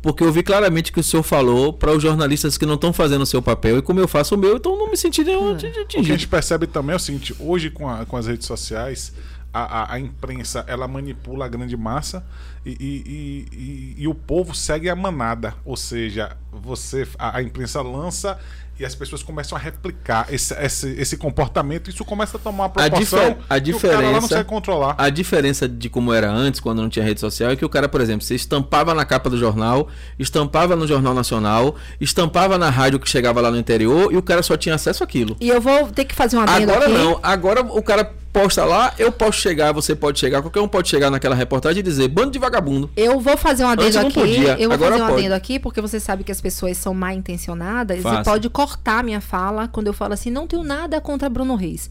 porque 0.00 0.22
eu 0.22 0.32
vi 0.32 0.42
claramente 0.42 0.92
que 0.92 1.00
o 1.00 1.02
senhor 1.02 1.22
falou 1.24 1.72
para 1.72 1.90
os 1.92 2.00
jornalistas 2.02 2.56
que 2.56 2.64
não 2.64 2.74
estão 2.74 2.92
fazendo 2.92 3.22
o 3.22 3.26
seu 3.26 3.42
papel, 3.42 3.78
e 3.78 3.82
como 3.82 3.98
eu 3.98 4.06
faço 4.06 4.34
o 4.34 4.38
meu, 4.38 4.56
então 4.56 4.76
não 4.78 4.88
me 4.90 4.96
senti 4.96 5.24
nenhum 5.24 5.56
de- 5.56 5.62
de 5.62 5.68
O 5.68 5.72
que 5.72 5.78
a 5.78 5.82
atingido. 5.82 6.06
gente 6.06 6.28
percebe 6.28 6.66
também 6.68 6.92
é 6.92 6.96
o 6.96 7.00
seguinte: 7.00 7.34
hoje, 7.38 7.68
com, 7.70 7.88
a- 7.88 8.06
com 8.06 8.16
as 8.16 8.26
redes 8.26 8.46
sociais, 8.46 9.12
a, 9.52 9.82
a- 9.82 9.94
a 9.94 10.00
imprensa 10.00 10.64
ela 10.66 10.86
manipula 10.86 11.46
a 11.46 11.48
grande 11.48 11.76
massa 11.76 12.24
e, 12.64 12.70
e- 12.70 12.76
e- 13.06 13.56
e- 13.56 13.94
e 14.02 14.08
o 14.08 14.14
povo 14.14 14.54
segue 14.54 14.88
a 14.90 14.96
manada. 14.96 15.54
Ou 15.64 15.76
seja, 15.76 16.36
você 16.52 17.06
a, 17.18 17.38
a 17.38 17.42
imprensa 17.42 17.80
lança 17.82 18.38
e 18.80 18.84
as 18.84 18.94
pessoas 18.94 19.24
começam 19.24 19.58
a 19.58 19.60
replicar 19.60 20.32
esse, 20.32 20.54
esse, 20.54 20.88
esse 21.00 21.16
comportamento. 21.16 21.90
Isso 21.90 22.04
começa 22.04 22.36
a 22.36 22.40
tomar 22.40 22.58
uma 22.58 22.66
A 22.66 22.68
proporção 22.70 23.18
difer- 23.30 23.36
a 23.50 23.60
que 23.60 23.72
o 23.72 23.80
cara 23.80 23.94
lá 23.94 24.00
não 24.02 24.08
diferença- 24.10 24.20
consegue 24.28 24.48
controlar. 24.48 24.94
A 24.96 25.10
diferença 25.10 25.68
de 25.68 25.88
como 25.88 26.12
era 26.12 26.30
antes, 26.30 26.60
quando 26.60 26.80
não 26.80 26.88
tinha 26.88 27.04
rede 27.04 27.18
social, 27.18 27.50
é 27.50 27.56
que 27.56 27.64
o 27.64 27.68
cara, 27.68 27.88
por 27.88 28.00
exemplo, 28.00 28.24
você 28.24 28.36
estampava 28.36 28.94
na 28.94 29.04
capa 29.04 29.28
do 29.28 29.36
jornal, 29.36 29.88
estampava 30.16 30.76
no 30.76 30.86
Jornal 30.86 31.12
Nacional, 31.12 31.74
estampava 32.00 32.56
na 32.56 32.70
rádio 32.70 33.00
que 33.00 33.08
chegava 33.08 33.40
lá 33.40 33.50
no 33.50 33.56
interior 33.56 34.12
e 34.12 34.16
o 34.16 34.22
cara 34.22 34.42
só 34.44 34.56
tinha 34.56 34.76
acesso 34.76 35.02
àquilo. 35.02 35.36
E 35.40 35.48
eu 35.48 35.60
vou 35.60 35.88
ter 35.90 36.04
que 36.04 36.14
fazer 36.14 36.36
uma 36.36 36.44
Agora 36.44 36.84
aqui. 36.84 36.92
não, 36.94 37.18
agora 37.20 37.62
o 37.62 37.82
cara 37.82 38.12
posta 38.32 38.64
lá, 38.64 38.94
eu 38.98 39.10
posso 39.10 39.40
chegar, 39.40 39.72
você 39.72 39.94
pode 39.94 40.18
chegar, 40.18 40.42
qualquer 40.42 40.60
um 40.60 40.68
pode 40.68 40.88
chegar 40.88 41.10
naquela 41.10 41.34
reportagem 41.34 41.80
e 41.80 41.82
dizer 41.82 42.08
bando 42.08 42.30
de 42.30 42.38
vagabundo. 42.38 42.90
Eu 42.96 43.20
vou 43.20 43.36
fazer 43.36 43.64
um 43.64 43.68
adendo 43.68 43.86
Antes 43.86 43.96
aqui. 43.96 44.14
podia, 44.14 44.60
eu 44.60 44.68
vou 44.68 44.74
agora 44.74 44.92
fazer 44.92 45.02
um 45.02 45.06
pode. 45.06 45.20
adendo 45.20 45.34
aqui, 45.34 45.58
porque 45.58 45.80
você 45.80 45.98
sabe 45.98 46.24
que 46.24 46.32
as 46.32 46.40
pessoas 46.40 46.76
são 46.76 46.94
mal 46.94 47.12
intencionadas 47.12 48.00
Faça. 48.00 48.20
e 48.20 48.24
pode 48.24 48.50
cortar 48.50 49.02
minha 49.02 49.20
fala 49.20 49.68
quando 49.68 49.86
eu 49.88 49.92
falo 49.92 50.14
assim, 50.14 50.30
não 50.30 50.46
tenho 50.46 50.62
nada 50.62 51.00
contra 51.00 51.28
Bruno 51.28 51.54
Reis. 51.54 51.90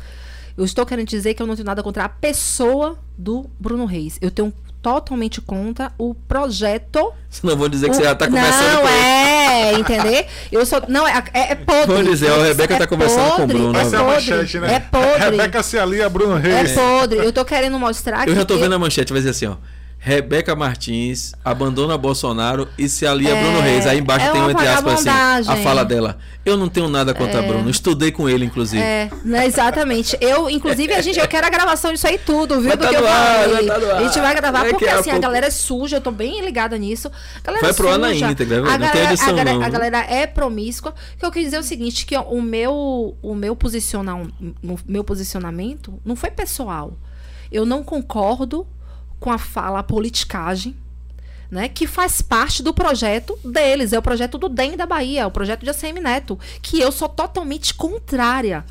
Eu 0.58 0.66
estou 0.66 0.86
querendo 0.86 1.08
dizer 1.08 1.34
que 1.36 1.42
eu 1.42 1.46
não 1.46 1.56
tenho 1.56 1.66
nada 1.66 1.84
contra 1.84 2.06
a 2.06 2.10
pessoa 2.10 2.98
do 3.18 3.48
Bruno 3.60 3.86
Reis. 3.86 4.18
Eu 4.22 4.32
tenho 4.32 4.52
totalmente 4.94 5.42
contra 5.42 5.92
o 5.98 6.14
projeto. 6.14 7.12
Senão 7.30 7.58
vão 7.58 7.68
dizer 7.68 7.90
que 7.90 7.96
você 7.96 8.02
o- 8.02 8.06
já 8.06 8.16
tá 8.16 8.26
conversando 8.28 8.74
não, 8.74 8.82
com 8.82 8.88
é, 8.88 9.74
entender? 9.74 10.28
Eu 10.52 10.66
sou. 10.66 10.82
Não, 10.88 11.06
é, 11.08 11.24
é, 11.34 11.52
é 11.52 11.56
podre. 11.56 11.94
Vou 11.94 12.04
dizer, 12.04 12.32
a 12.32 12.44
Rebeca 12.44 12.76
é 12.76 12.78
tá 12.78 12.88
conversando 12.88 13.28
com 13.32 13.34
o 13.36 13.38
podre, 13.48 13.58
Bruno, 13.58 13.78
É 13.78 13.82
é 13.82 13.86
a 13.86 13.90
podre. 13.90 14.06
manchete, 14.06 14.60
né? 14.60 14.74
É 14.76 14.80
podre. 14.80 15.20
Rebeca 15.32 15.62
se 15.64 15.78
alia 15.78 16.06
a 16.06 16.10
Bruno 16.10 16.38
É 16.38 16.40
Reis. 16.62 16.72
podre. 16.72 17.20
Eu 17.20 17.34
tô 17.34 17.44
querendo 17.44 17.78
mostrar 17.78 18.24
que. 18.24 18.30
Eu 18.32 18.36
já 18.36 18.46
tô 18.46 18.54
eu- 18.56 18.60
vendo 18.60 18.76
a 18.76 18.80
manchete, 18.80 19.12
vai 19.12 19.20
dizer 19.22 19.32
assim, 19.32 19.48
ó. 19.48 19.56
Rebeca 20.00 20.56
Martins 20.56 21.34
abandona 21.44 21.98
Bolsonaro 21.98 22.68
e 22.78 22.88
se 22.88 23.06
alia 23.06 23.34
a 23.34 23.36
É, 23.38 23.42
Bruno 23.44 23.60
Reis. 23.60 23.86
Aí 23.88 24.00
embaixo 24.00 24.28
é 24.28 24.32
tem 24.32 24.42
um 24.42 24.50
entre 24.50 24.68
aspas 24.68 25.06
assim, 25.06 25.50
a 25.50 25.56
fala 25.58 25.84
dela. 25.84 26.18
Eu 26.46 26.56
não 26.56 26.70
tenho 26.70 26.88
nada 26.88 27.14
contra 27.14 27.42
Bruno, 27.42 27.70
estudei 27.70 28.12
com 28.12 28.30
ele, 28.30 28.46
inclusive. 28.46 28.82
É, 28.82 29.10
né, 29.26 29.46
exatamente. 29.48 30.16
Eu, 30.22 30.50
inclusive, 30.50 30.94
a 30.94 31.02
gente, 31.02 31.20
eu 31.20 31.28
quero 31.28 31.46
a 31.48 31.50
gravação 31.50 31.92
disso 31.92 32.08
aí 32.08 32.18
tudo, 32.18 32.62
viu? 32.62 32.70
Vai 32.70 32.78
tá 32.78 32.88
que 32.90 32.96
eu 32.96 33.08
ar, 33.08 33.50
falei. 33.50 33.68
tá. 33.68 33.98
A 33.98 34.04
gente 34.04 34.20
vai 34.20 34.36
gravar 34.36 34.66
É 34.66 34.70
porque 34.70 34.86
que 34.86 34.92
a 34.92 35.00
assim, 35.00 35.10
a 35.10 35.14
pouco- 35.14 35.22
galera 35.28 35.48
é 35.48 35.52
suja, 35.52 35.98
eu 35.98 36.02
tô 36.02 36.12
bem 36.12 36.42
ligada 36.46 36.78
nisso. 36.78 37.10
A 37.44 37.48
galera 37.48 37.62
Vai 37.62 37.72
é 37.72 37.74
pro 37.74 37.92
suja. 38.14 38.32
íntegra, 38.32 38.62
viu? 38.62 38.70
a 38.72 38.78
Não 38.78 38.80
tem 38.80 38.88
galera, 38.90 39.14
edição, 39.14 39.30
a, 39.30 39.32
galera, 39.34 39.58
não. 39.58 39.66
a 39.66 39.70
galera 39.70 39.98
é 40.10 40.28
promíscua. 40.28 40.94
O 41.16 41.20
que 41.20 41.26
eu 41.26 41.32
quis 41.32 41.44
dizer 41.46 41.58
é 41.58 41.60
o 41.60 41.64
seguinte, 41.64 42.06
que 42.06 42.16
o 42.16 42.42
meu, 42.42 43.18
o 43.22 43.36
meu, 43.36 43.56
posiciona, 43.58 44.16
o 44.16 44.30
meu 44.88 45.04
posicionamento 45.04 46.00
não 46.06 46.16
foi 46.16 46.32
pessoal. 46.32 46.94
Eu 47.52 47.66
não 47.66 47.84
concordo 47.84 48.66
com 49.20 49.32
a 49.32 49.38
fala, 49.38 49.80
a 49.80 49.84
politicagem, 49.84 50.76
né, 51.50 51.70
que 51.70 51.88
faz 51.88 52.22
parte 52.22 52.62
do 52.62 52.74
projeto 52.74 53.38
deles. 53.44 53.94
É 53.94 54.00
o 54.00 54.02
projeto 54.02 54.38
do 54.38 54.50
DEM 54.50 54.76
da 54.76 54.86
Bahia, 54.86 55.22
é 55.22 55.26
o 55.26 55.32
projeto 55.32 55.64
de 55.64 55.70
ACM 55.70 56.00
Neto, 56.02 56.38
que 56.62 56.80
eu 56.80 56.92
sou 56.92 57.10
totalmente 57.10 57.74
contrária. 57.74 58.66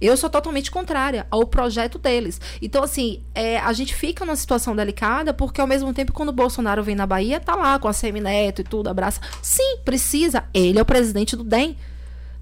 Eu 0.00 0.16
sou 0.16 0.28
totalmente 0.28 0.70
contrária 0.70 1.26
ao 1.30 1.46
projeto 1.46 1.98
deles. 1.98 2.40
Então, 2.60 2.82
assim, 2.82 3.22
é, 3.34 3.58
a 3.58 3.72
gente 3.72 3.94
fica 3.94 4.24
numa 4.24 4.36
situação 4.36 4.74
delicada, 4.74 5.32
porque 5.32 5.60
ao 5.60 5.66
mesmo 5.66 5.94
tempo, 5.94 6.12
quando 6.12 6.28
o 6.30 6.32
Bolsonaro 6.32 6.82
vem 6.82 6.94
na 6.94 7.06
Bahia, 7.06 7.40
tá 7.40 7.54
lá 7.54 7.78
com 7.78 7.88
a 7.88 7.90
ACM 7.90 8.20
Neto 8.20 8.60
e 8.60 8.64
tudo, 8.64 8.88
abraça. 8.88 9.20
Sim, 9.40 9.78
precisa. 9.84 10.44
Ele 10.52 10.78
é 10.78 10.82
o 10.82 10.84
presidente 10.84 11.36
do 11.36 11.44
DEM. 11.44 11.76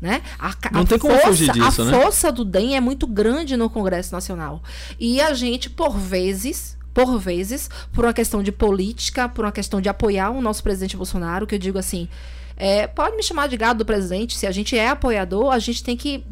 Né? 0.00 0.22
A, 0.36 0.52
Não 0.72 0.80
a 0.80 0.84
tem 0.84 0.98
como 0.98 1.14
força, 1.14 1.28
fugir 1.28 1.52
disso, 1.52 1.82
a 1.82 1.84
né? 1.84 2.02
força 2.02 2.32
do 2.32 2.44
DEM 2.44 2.74
é 2.74 2.80
muito 2.80 3.06
grande 3.06 3.56
no 3.56 3.70
Congresso 3.70 4.12
Nacional. 4.12 4.60
E 4.98 5.20
a 5.20 5.32
gente, 5.32 5.70
por 5.70 5.96
vezes, 5.96 6.76
por 6.94 7.19
vezes, 7.19 7.70
por 7.93 8.05
uma 8.05 8.12
questão 8.12 8.43
de 8.43 8.52
política, 8.52 9.28
por 9.28 9.44
uma 9.44 9.52
questão 9.52 9.81
de 9.81 9.89
apoiar 9.89 10.31
o 10.31 10.40
nosso 10.40 10.62
presidente 10.62 10.97
Bolsonaro, 10.97 11.47
que 11.47 11.55
eu 11.55 11.59
digo 11.59 11.78
assim, 11.78 12.09
é, 12.56 12.86
pode 12.86 13.16
me 13.16 13.23
chamar 13.23 13.48
de 13.48 13.56
gado 13.56 13.78
do 13.78 13.85
presidente, 13.85 14.36
se 14.36 14.47
a 14.47 14.51
gente 14.51 14.77
é 14.77 14.89
apoiador, 14.89 15.52
a 15.52 15.59
gente 15.59 15.82
tem 15.82 15.97
que. 15.97 16.24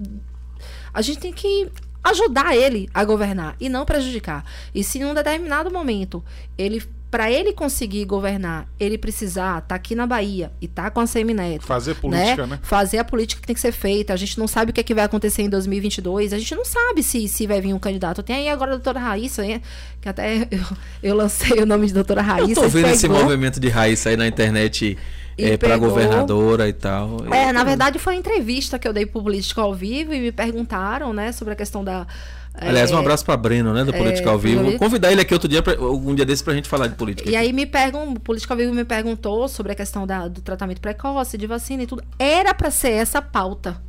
A 0.92 1.02
gente 1.02 1.20
tem 1.20 1.32
que 1.32 1.70
ajudar 2.02 2.56
ele 2.56 2.88
a 2.92 3.04
governar 3.04 3.56
e 3.60 3.68
não 3.68 3.84
prejudicar. 3.84 4.44
E 4.74 4.82
se 4.82 4.98
em 4.98 5.04
um 5.04 5.14
determinado 5.14 5.70
momento 5.70 6.24
ele 6.58 6.82
para 7.10 7.30
ele 7.30 7.52
conseguir 7.52 8.04
governar, 8.04 8.68
ele 8.78 8.96
precisar 8.96 9.58
estar 9.58 9.74
aqui 9.74 9.96
na 9.96 10.06
Bahia 10.06 10.52
e 10.60 10.66
estar 10.66 10.90
com 10.92 11.00
a 11.00 11.06
Semineto, 11.06 11.66
Fazer 11.66 11.94
política, 11.96 12.46
né? 12.46 12.60
Fazer 12.62 12.98
a 12.98 13.04
política 13.04 13.40
que 13.40 13.46
tem 13.46 13.54
que 13.54 13.60
ser 13.60 13.72
feita. 13.72 14.12
A 14.12 14.16
gente 14.16 14.38
não 14.38 14.46
sabe 14.46 14.70
o 14.70 14.72
que, 14.74 14.80
é 14.80 14.84
que 14.84 14.94
vai 14.94 15.04
acontecer 15.04 15.42
em 15.42 15.48
2022. 15.48 16.32
A 16.32 16.38
gente 16.38 16.54
não 16.54 16.64
sabe 16.64 17.02
se, 17.02 17.26
se 17.26 17.48
vai 17.48 17.60
vir 17.60 17.74
um 17.74 17.80
candidato. 17.80 18.22
Tem 18.22 18.36
aí 18.36 18.48
agora 18.48 18.72
a 18.72 18.74
doutora 18.76 19.00
Raíssa, 19.00 19.44
hein, 19.44 19.60
que 20.00 20.08
até 20.08 20.46
eu, 20.52 20.64
eu 21.02 21.16
lancei 21.16 21.60
o 21.60 21.66
nome 21.66 21.88
de 21.88 21.94
doutora 21.94 22.22
Raíssa. 22.22 22.60
Eu 22.60 22.64
tô 22.64 22.68
vendo 22.68 22.88
esse 22.90 23.08
movimento 23.08 23.58
de 23.58 23.68
raiz 23.68 24.06
aí 24.06 24.16
na 24.16 24.28
internet 24.28 24.96
é, 25.36 25.56
pra 25.56 25.70
pegou. 25.70 25.88
governadora 25.88 26.68
e 26.68 26.72
tal. 26.72 27.24
É, 27.32 27.52
na 27.52 27.64
verdade 27.64 27.98
foi 27.98 28.14
uma 28.14 28.18
entrevista 28.20 28.78
que 28.78 28.86
eu 28.86 28.92
dei 28.92 29.06
pro 29.06 29.22
Político 29.22 29.60
ao 29.60 29.74
Vivo 29.74 30.14
e 30.14 30.20
me 30.20 30.30
perguntaram, 30.30 31.12
né, 31.12 31.32
sobre 31.32 31.54
a 31.54 31.56
questão 31.56 31.82
da... 31.82 32.06
Aliás, 32.54 32.90
um 32.92 32.96
é, 32.96 33.00
abraço 33.00 33.24
pra 33.24 33.36
Breno, 33.36 33.72
né, 33.72 33.84
do 33.84 33.92
Política 33.92 34.28
ao 34.30 34.38
Vivo. 34.38 34.60
Política- 34.62 34.84
convidar 34.84 35.12
ele 35.12 35.20
aqui 35.20 35.32
outro 35.32 35.48
dia, 35.48 35.62
pra, 35.62 35.72
algum 35.74 36.14
dia 36.14 36.24
desse 36.26 36.42
pra 36.44 36.52
gente 36.54 36.68
falar 36.68 36.88
de 36.88 36.94
política. 36.94 37.30
E 37.30 37.36
aí 37.36 37.52
me 37.52 37.64
pergun 37.64 38.12
o 38.12 38.20
Político 38.20 38.52
ao 38.52 38.58
Vivo 38.58 38.74
me 38.74 38.84
perguntou 38.84 39.48
sobre 39.48 39.72
a 39.72 39.74
questão 39.74 40.06
da- 40.06 40.28
do 40.28 40.40
tratamento 40.40 40.80
precoce, 40.80 41.38
de 41.38 41.46
vacina 41.46 41.82
e 41.82 41.86
tudo. 41.86 42.02
Era 42.18 42.52
pra 42.52 42.70
ser 42.70 42.90
essa 42.92 43.18
a 43.18 43.22
pauta. 43.22 43.80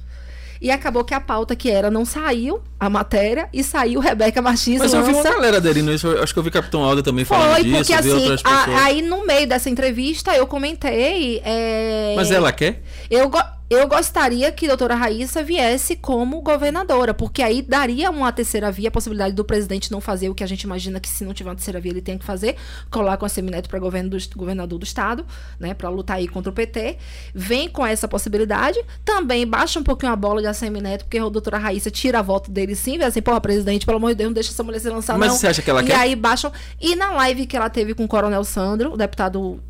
E 0.62 0.70
acabou 0.70 1.04
que 1.04 1.12
a 1.14 1.20
pauta 1.20 1.56
que 1.56 1.72
era 1.72 1.90
não 1.90 2.06
saiu, 2.06 2.62
a 2.80 2.88
matéria, 2.88 3.50
e 3.52 3.64
saiu 3.64 4.00
Rebeca 4.00 4.44
Martins 4.44 4.78
Mas 4.78 4.94
eu 4.94 5.04
vi 5.04 5.12
uma 5.12 5.24
galera 5.24 5.58
aderindo 5.58 5.92
isso. 5.92 6.06
eu 6.06 6.22
Acho 6.22 6.32
que 6.32 6.38
eu 6.40 6.44
vi 6.44 6.52
Capitão 6.52 6.84
Alda 6.84 7.02
também 7.02 7.26
falando 7.26 7.54
Foi, 7.54 7.64
disso, 7.64 7.78
porque 7.78 7.94
assim, 7.94 8.10
outras 8.14 8.42
a- 8.46 8.84
aí 8.86 9.02
no 9.02 9.26
meio 9.26 9.48
dessa 9.48 9.72
entrevista 9.72 10.36
eu 10.36 10.46
comentei. 10.46 11.42
é, 11.44 12.14
Mas 12.16 12.30
ela 12.30 12.52
quer? 12.52 12.84
Eu, 13.10 13.28
go- 13.28 13.42
eu 13.72 13.88
gostaria 13.88 14.52
que 14.52 14.66
a 14.66 14.68
doutora 14.68 14.96
Raíssa 14.96 15.42
viesse 15.42 15.96
como 15.96 16.42
governadora, 16.42 17.14
porque 17.14 17.42
aí 17.42 17.62
daria 17.62 18.12
uma 18.12 18.30
terceira 18.30 18.70
via, 18.70 18.90
a 18.90 18.92
possibilidade 18.92 19.34
do 19.34 19.46
presidente 19.46 19.90
não 19.90 20.02
fazer 20.02 20.28
o 20.28 20.36
que 20.36 20.44
a 20.44 20.48
gente 20.48 20.64
imagina 20.64 21.00
que 21.00 21.08
se 21.08 21.24
não 21.24 21.34
tiver 21.34 21.50
uma 21.50 21.56
terceira 21.56 21.80
via 21.80 21.94
ele 21.94 22.02
tem 22.02 22.18
que 22.18 22.26
fazer, 22.26 22.58
colar 22.90 23.16
com 23.16 23.26
a 23.26 23.30
Semineto 23.30 23.70
para 23.70 23.80
governo 23.80 24.10
do, 24.10 24.18
governador 24.36 24.78
do 24.78 24.84
estado, 24.84 25.26
né, 25.58 25.74
para 25.74 25.88
lutar 25.88 26.18
aí 26.18 26.28
contra 26.28 26.50
o 26.50 26.54
PT. 26.54 26.98
Vem 27.34 27.70
com 27.70 27.86
essa 27.86 28.10
possibilidade, 28.10 28.78
também 29.06 29.48
baixa 29.48 29.80
um 29.80 29.84
pouquinho 29.84 30.12
a 30.12 30.18
bola 30.18 30.42
de 30.42 30.54
Semineto, 30.54 31.06
porque 31.06 31.18
a 31.18 31.30
doutora 31.30 31.58
Raíssa 31.58 31.90
tira 31.90 32.20
a 32.20 32.22
voto 32.22 32.52
dele 32.52 32.76
sim, 32.76 32.98
vê 32.98 33.06
assim, 33.06 33.22
porra, 33.22 33.40
presidente, 33.40 33.86
pelo 33.86 34.00
amor 34.00 34.10
de 34.10 34.16
Deus, 34.16 34.28
não 34.28 34.34
deixa 34.34 34.52
essa 34.52 34.64
mulher 34.64 34.82
ser 34.82 34.90
lançada 34.90 35.18
Mas 35.18 35.30
não. 35.30 35.38
você 35.38 35.48
acha 35.48 35.62
que 35.62 35.70
ela 35.70 35.82
e 35.82 35.86
quer? 35.86 35.96
aí 35.96 36.14
baixam. 36.14 36.52
E 36.78 36.94
na 36.94 37.12
live 37.12 37.46
que 37.46 37.56
ela 37.56 37.70
teve 37.70 37.94
com 37.94 38.04
o 38.04 38.08
Coronel 38.10 38.44
Sandro, 38.44 38.92
o 38.92 38.98
deputado 38.98 39.62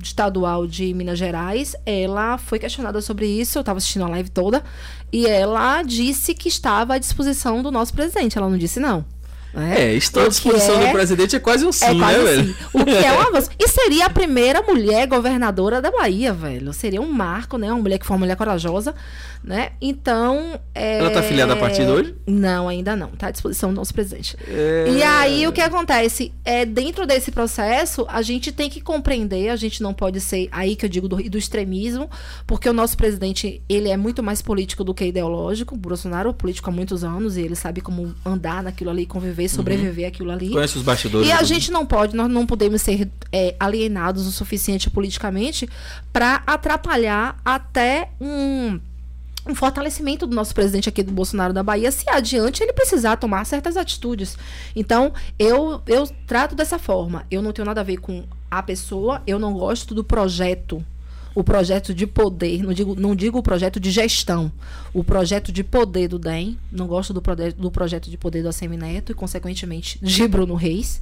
estadual 0.00 0.64
de 0.64 0.94
Minas 0.94 1.18
Gerais, 1.18 1.74
ela 1.84 2.38
foi 2.38 2.60
questionada 2.60 3.00
sobre 3.00 3.26
isso. 3.26 3.47
Eu 3.56 3.60
estava 3.60 3.78
assistindo 3.78 4.04
a 4.04 4.08
live 4.08 4.28
toda. 4.28 4.62
E 5.12 5.26
ela 5.26 5.82
disse 5.82 6.34
que 6.34 6.48
estava 6.48 6.94
à 6.94 6.98
disposição 6.98 7.62
do 7.62 7.70
nosso 7.70 7.94
presidente. 7.94 8.36
Ela 8.36 8.48
não 8.50 8.58
disse 8.58 8.80
não. 8.80 9.04
Né? 9.52 9.80
É, 9.80 9.94
estou 9.94 10.24
à 10.24 10.28
disposição 10.28 10.80
é- 10.80 10.86
do 10.86 10.92
presidente 10.92 11.34
é 11.34 11.40
quase 11.40 11.64
um 11.64 11.72
sim, 11.72 11.84
é 11.84 11.94
né, 11.94 12.00
quase 12.00 12.22
velho? 12.22 12.40
assim. 12.40 12.54
O 12.72 12.84
que 12.84 12.90
é 12.90 13.12
um 13.16 13.20
avanço. 13.20 13.50
E 13.58 13.68
seria 13.68 14.06
a 14.06 14.10
primeira 14.10 14.62
mulher 14.62 15.06
governadora 15.06 15.80
da 15.80 15.90
Bahia, 15.90 16.32
velho. 16.32 16.72
Seria 16.72 17.00
um 17.00 17.10
marco, 17.10 17.56
né? 17.56 17.72
Uma 17.72 17.82
mulher 17.82 17.98
que 17.98 18.06
foi 18.06 18.14
uma 18.14 18.20
mulher 18.20 18.36
corajosa, 18.36 18.94
né? 19.42 19.70
Então. 19.80 20.60
é, 20.74 20.98
Ela 20.98 21.10
tá 21.10 21.20
afiliada 21.20 21.54
a 21.54 21.56
partido 21.56 21.92
hoje? 21.92 22.14
Não, 22.26 22.68
ainda 22.68 22.94
não. 22.94 23.08
Tá 23.08 23.28
à 23.28 23.30
disposição 23.30 23.70
do 23.70 23.76
nosso 23.76 23.94
presidente. 23.94 24.36
É... 24.46 24.86
E 24.90 25.02
aí 25.02 25.46
o 25.46 25.52
que 25.52 25.60
acontece? 25.60 26.32
É, 26.44 26.64
dentro 26.64 27.06
desse 27.06 27.30
processo, 27.30 28.04
a 28.08 28.22
gente 28.22 28.52
tem 28.52 28.68
que 28.68 28.80
compreender, 28.80 29.48
a 29.48 29.56
gente 29.56 29.82
não 29.82 29.94
pode 29.94 30.20
ser 30.20 30.48
aí 30.52 30.76
que 30.76 30.84
eu 30.84 30.88
digo 30.88 31.08
do, 31.08 31.16
do 31.16 31.38
extremismo, 31.38 32.10
porque 32.46 32.68
o 32.68 32.72
nosso 32.72 32.96
presidente, 32.96 33.62
ele 33.68 33.88
é 33.88 33.96
muito 33.96 34.22
mais 34.22 34.42
político 34.42 34.84
do 34.84 34.92
que 34.94 35.06
ideológico. 35.06 35.74
O 35.74 35.78
Bolsonaro 35.78 36.30
é 36.30 36.32
político 36.32 36.68
há 36.68 36.72
muitos 36.72 37.02
anos 37.02 37.36
e 37.36 37.42
ele 37.42 37.54
sabe 37.54 37.80
como 37.80 38.14
andar 38.24 38.62
naquilo 38.62 38.90
ali, 38.90 39.06
conviver, 39.06 39.37
sobreviver 39.46 40.08
aquilo 40.08 40.30
ali. 40.30 40.48
Conhece 40.48 40.78
os 40.78 40.82
bastidores. 40.82 41.28
E 41.28 41.32
a 41.32 41.40
do- 41.40 41.44
gente 41.44 41.70
não 41.70 41.84
pode, 41.84 42.16
nós 42.16 42.30
não 42.30 42.46
podemos 42.46 42.80
ser 42.80 43.10
é, 43.30 43.54
alienados 43.60 44.26
o 44.26 44.32
suficiente 44.32 44.88
politicamente 44.88 45.68
para 46.10 46.42
atrapalhar 46.46 47.38
até 47.44 48.08
um, 48.18 48.80
um 49.46 49.54
fortalecimento 49.54 50.26
do 50.26 50.34
nosso 50.34 50.54
presidente 50.54 50.88
aqui 50.88 51.02
do 51.02 51.12
Bolsonaro 51.12 51.52
da 51.52 51.62
Bahia, 51.62 51.92
se 51.92 52.08
adiante 52.08 52.62
ele 52.62 52.72
precisar 52.72 53.16
tomar 53.18 53.44
certas 53.44 53.76
atitudes. 53.76 54.38
Então, 54.74 55.12
eu, 55.38 55.82
eu 55.86 56.08
trato 56.26 56.54
dessa 56.54 56.78
forma. 56.78 57.26
Eu 57.30 57.42
não 57.42 57.52
tenho 57.52 57.66
nada 57.66 57.82
a 57.82 57.84
ver 57.84 57.98
com 57.98 58.24
a 58.50 58.62
pessoa, 58.62 59.20
eu 59.26 59.38
não 59.38 59.52
gosto 59.52 59.94
do 59.94 60.02
projeto. 60.02 60.82
O 61.34 61.44
projeto 61.44 61.94
de 61.94 62.06
poder, 62.06 62.62
não 62.62 62.72
digo, 62.72 62.94
não 62.94 63.14
digo 63.14 63.38
o 63.38 63.42
projeto 63.42 63.78
de 63.78 63.90
gestão, 63.90 64.50
o 64.92 65.04
projeto 65.04 65.52
de 65.52 65.62
poder 65.62 66.08
do 66.08 66.18
DEM, 66.18 66.58
não 66.70 66.86
gosto 66.86 67.12
do, 67.12 67.22
do 67.56 67.70
projeto 67.70 68.10
de 68.10 68.18
poder 68.18 68.42
do 68.42 68.48
ACM 68.48 68.76
Neto 68.76 69.12
e, 69.12 69.14
consequentemente, 69.14 69.98
de 70.02 70.26
Bruno 70.26 70.54
Reis, 70.54 71.00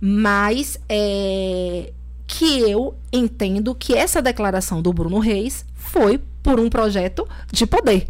mas 0.00 0.78
é, 0.88 1.92
que 2.26 2.60
eu 2.60 2.94
entendo 3.12 3.74
que 3.74 3.94
essa 3.94 4.22
declaração 4.22 4.80
do 4.80 4.92
Bruno 4.92 5.18
Reis 5.18 5.64
foi 5.74 6.20
por 6.42 6.60
um 6.60 6.68
projeto 6.68 7.26
de 7.52 7.66
poder. 7.66 8.08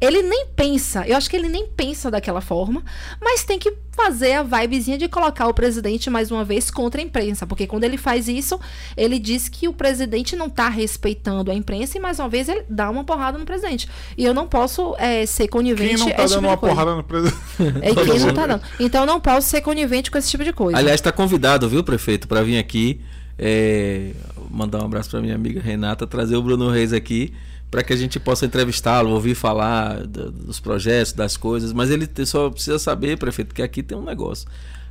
Ele 0.00 0.20
nem 0.22 0.46
pensa, 0.54 1.06
eu 1.06 1.16
acho 1.16 1.28
que 1.30 1.36
ele 1.36 1.48
nem 1.48 1.66
pensa 1.68 2.10
daquela 2.10 2.40
forma, 2.42 2.84
mas 3.20 3.44
tem 3.44 3.58
que 3.58 3.72
fazer 3.92 4.32
a 4.34 4.42
vibezinha 4.42 4.98
de 4.98 5.08
colocar 5.08 5.48
o 5.48 5.54
presidente 5.54 6.10
mais 6.10 6.30
uma 6.30 6.44
vez 6.44 6.70
contra 6.70 7.00
a 7.00 7.04
imprensa, 7.04 7.46
porque 7.46 7.66
quando 7.66 7.84
ele 7.84 7.96
faz 7.96 8.28
isso, 8.28 8.60
ele 8.94 9.18
diz 9.18 9.48
que 9.48 9.66
o 9.68 9.72
presidente 9.72 10.36
não 10.36 10.48
está 10.48 10.68
respeitando 10.68 11.50
a 11.50 11.54
imprensa 11.54 11.96
e 11.96 12.00
mais 12.00 12.18
uma 12.18 12.28
vez 12.28 12.46
ele 12.48 12.62
dá 12.68 12.90
uma 12.90 13.04
porrada 13.04 13.38
no 13.38 13.46
presidente. 13.46 13.88
E 14.18 14.24
eu 14.24 14.34
não 14.34 14.46
posso 14.46 14.94
é, 14.98 15.24
ser 15.24 15.48
conivente 15.48 15.96
Quem 15.96 15.98
não 16.04 16.08
a 16.08 16.14
tá 16.14 16.24
esse 16.24 16.34
dando 16.34 16.42
tipo 16.42 16.50
uma 16.50 16.56
coisa. 16.58 16.74
porrada 16.74 16.96
no 16.96 17.02
presidente? 17.02 17.40
É 17.82 17.94
quem 17.94 18.18
não 18.20 18.34
tá 18.34 18.46
dando. 18.48 18.62
Então 18.78 19.00
eu 19.00 19.06
não 19.06 19.18
posso 19.20 19.48
ser 19.48 19.62
conivente 19.62 20.10
com 20.10 20.18
esse 20.18 20.28
tipo 20.28 20.44
de 20.44 20.52
coisa. 20.52 20.78
Aliás, 20.78 21.00
está 21.00 21.10
convidado, 21.10 21.66
viu, 21.68 21.82
prefeito, 21.82 22.28
para 22.28 22.42
vir 22.42 22.58
aqui. 22.58 23.00
é, 23.38 24.10
mandar 24.50 24.82
um 24.82 24.84
abraço 24.84 25.10
para 25.10 25.20
minha 25.22 25.34
amiga 25.34 25.60
Renata, 25.60 26.06
trazer 26.06 26.36
o 26.36 26.42
Bruno 26.42 26.68
Reis 26.70 26.92
aqui, 26.92 27.32
para 27.70 27.82
que 27.82 27.92
a 27.92 27.96
gente 27.96 28.18
possa 28.20 28.46
entrevistá-lo, 28.46 29.10
ouvir 29.10 29.34
falar 29.34 30.06
do, 30.06 30.30
dos 30.30 30.60
projetos, 30.60 31.12
das 31.12 31.36
coisas, 31.36 31.72
mas 31.72 31.90
ele 31.90 32.08
só 32.24 32.48
precisa 32.50 32.78
saber, 32.78 33.18
prefeito, 33.18 33.54
que 33.54 33.62
aqui 33.62 33.82
tem 33.82 33.96
um 33.98 34.04
negócio. 34.04 34.46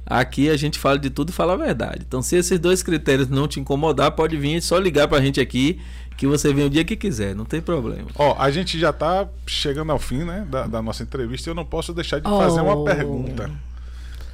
Aqui 0.05 0.49
a 0.49 0.57
gente 0.57 0.77
fala 0.77 0.99
de 0.99 1.09
tudo 1.09 1.29
e 1.29 1.33
fala 1.33 1.53
a 1.53 1.57
verdade. 1.57 2.03
Então, 2.07 2.21
se 2.21 2.35
esses 2.35 2.59
dois 2.59 2.83
critérios 2.83 3.27
não 3.27 3.47
te 3.47 3.59
incomodar, 3.59 4.11
pode 4.11 4.37
vir 4.37 4.61
só 4.61 4.77
ligar 4.77 5.07
pra 5.07 5.19
gente 5.19 5.39
aqui, 5.41 5.81
que 6.15 6.27
você 6.27 6.53
vem 6.53 6.65
o 6.65 6.69
dia 6.69 6.83
que 6.85 6.95
quiser, 6.95 7.33
não 7.35 7.43
tem 7.43 7.59
problema. 7.59 8.07
Ó, 8.15 8.35
a 8.39 8.51
gente 8.51 8.77
já 8.79 8.93
tá 8.93 9.27
chegando 9.47 9.91
ao 9.91 9.97
fim, 9.99 10.19
né, 10.23 10.45
da, 10.49 10.67
da 10.67 10.81
nossa 10.81 11.01
entrevista 11.01 11.49
e 11.49 11.51
eu 11.51 11.55
não 11.55 11.65
posso 11.65 11.91
deixar 11.93 12.19
de 12.19 12.29
fazer 12.29 12.61
uma 12.61 12.75
Oh. 12.75 12.83
pergunta. 12.83 13.49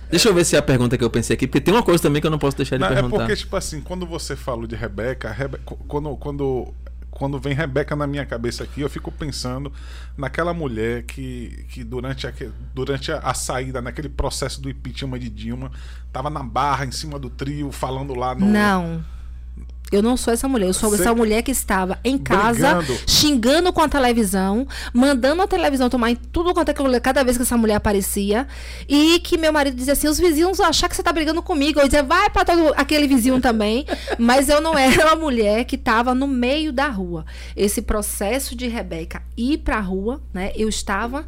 Deixa 0.10 0.28
eu 0.28 0.34
ver 0.34 0.44
se 0.44 0.58
é 0.58 0.60
a 0.60 0.62
pergunta 0.62 0.98
que 0.98 1.04
eu 1.04 1.10
pensei 1.10 1.36
aqui, 1.36 1.48
porque 1.48 1.62
tem 1.62 1.74
uma 1.74 1.82
coisa 1.84 2.04
também 2.04 2.22
que 2.22 2.28
eu 2.28 2.32
não 2.32 2.38
posso 2.38 2.58
deixar 2.58 2.76
de 2.76 2.82
Não, 2.82 2.90
é 2.90 2.94
perguntar. 2.96 3.18
porque, 3.20 3.36
tipo 3.38 3.56
assim, 3.56 3.80
quando 3.80 4.06
você 4.06 4.36
falou 4.36 4.68
de 4.68 4.76
Rebeca, 4.76 5.32
Rebe... 5.32 5.58
quando, 5.64 6.18
quando, 6.18 6.74
quando 7.12 7.38
vem 7.38 7.54
Rebeca 7.54 7.96
na 7.96 8.08
minha 8.08 8.26
cabeça 8.26 8.64
aqui, 8.64 8.82
eu 8.82 8.90
fico 8.90 9.12
pensando 9.12 9.72
naquela 10.18 10.54
mulher 10.54 11.04
que, 11.04 11.66
que 11.70 11.84
durante, 11.84 12.26
a, 12.26 12.34
durante 12.74 13.12
a, 13.12 13.20
a 13.20 13.34
saída, 13.34 13.82
naquele 13.82 14.10
processo 14.10 14.62
do 14.62 14.70
impeachment 14.70 15.20
de 15.20 15.30
Dilma, 15.30 15.72
tava 16.12 16.30
na 16.30 16.42
barra, 16.42 16.86
em 16.86 16.92
cima 16.92 17.20
do 17.20 17.30
trio, 17.30 17.72
falando 17.72 18.16
lá 18.16 18.34
no. 18.34 18.46
Não. 18.46 19.04
Eu 19.92 20.02
não 20.02 20.16
sou 20.16 20.34
essa 20.34 20.48
mulher. 20.48 20.68
Eu 20.68 20.74
sou 20.74 20.90
Você- 20.90 21.02
essa 21.02 21.14
mulher 21.14 21.42
que 21.42 21.52
estava 21.52 22.00
em 22.04 22.18
casa, 22.18 22.76
Brigando. 22.76 23.00
xingando 23.06 23.74
com 23.74 23.82
a 23.82 23.90
televisão, 23.90 24.66
mandando 24.94 25.42
a 25.42 25.48
televisão 25.48 25.90
tomar 25.90 26.12
em 26.12 26.16
tudo 26.16 26.54
quanto 26.54 26.70
é 26.70 26.74
que 26.74 26.82
eu 26.82 27.02
cada 27.02 27.24
vez 27.24 27.36
que 27.36 27.44
essa 27.44 27.58
mulher 27.58 27.76
aparecia. 27.76 28.48
E 28.88 29.20
que 29.20 29.38
meu 29.38 29.52
marido 29.52 29.76
dizia 29.76 29.94
assim: 29.94 30.08
os 30.08 30.18
vizinhos 30.18 30.58
vão 30.58 30.68
achar 30.68 30.88
que 30.88 30.96
você 30.96 31.04
tá 31.04 31.12
brigando 31.12 31.42
comigo. 31.42 31.80
Eu 31.80 31.86
dizia, 31.86 32.04
vai 32.04 32.30
pra 32.30 32.46
todo 32.46 32.74
aquele 32.78 33.06
vizinho 33.08 33.42
também. 33.42 33.86
Mas 34.18 34.48
eu 34.48 34.62
não 34.62 34.78
era 34.78 35.08
uma 35.08 35.16
mulher 35.16 35.66
que 35.66 35.76
estava 35.76 36.16
no 36.16 36.28
meio 36.28 36.72
da 36.72 36.88
rua. 36.88 37.26
Esse 37.56 37.82
processo 37.82 38.56
de 38.56 38.68
Rebeca 38.68 39.22
ir 39.36 39.58
pra 39.58 39.80
rua, 39.80 40.22
né? 40.34 40.52
Eu 40.56 40.70
estava 40.70 41.26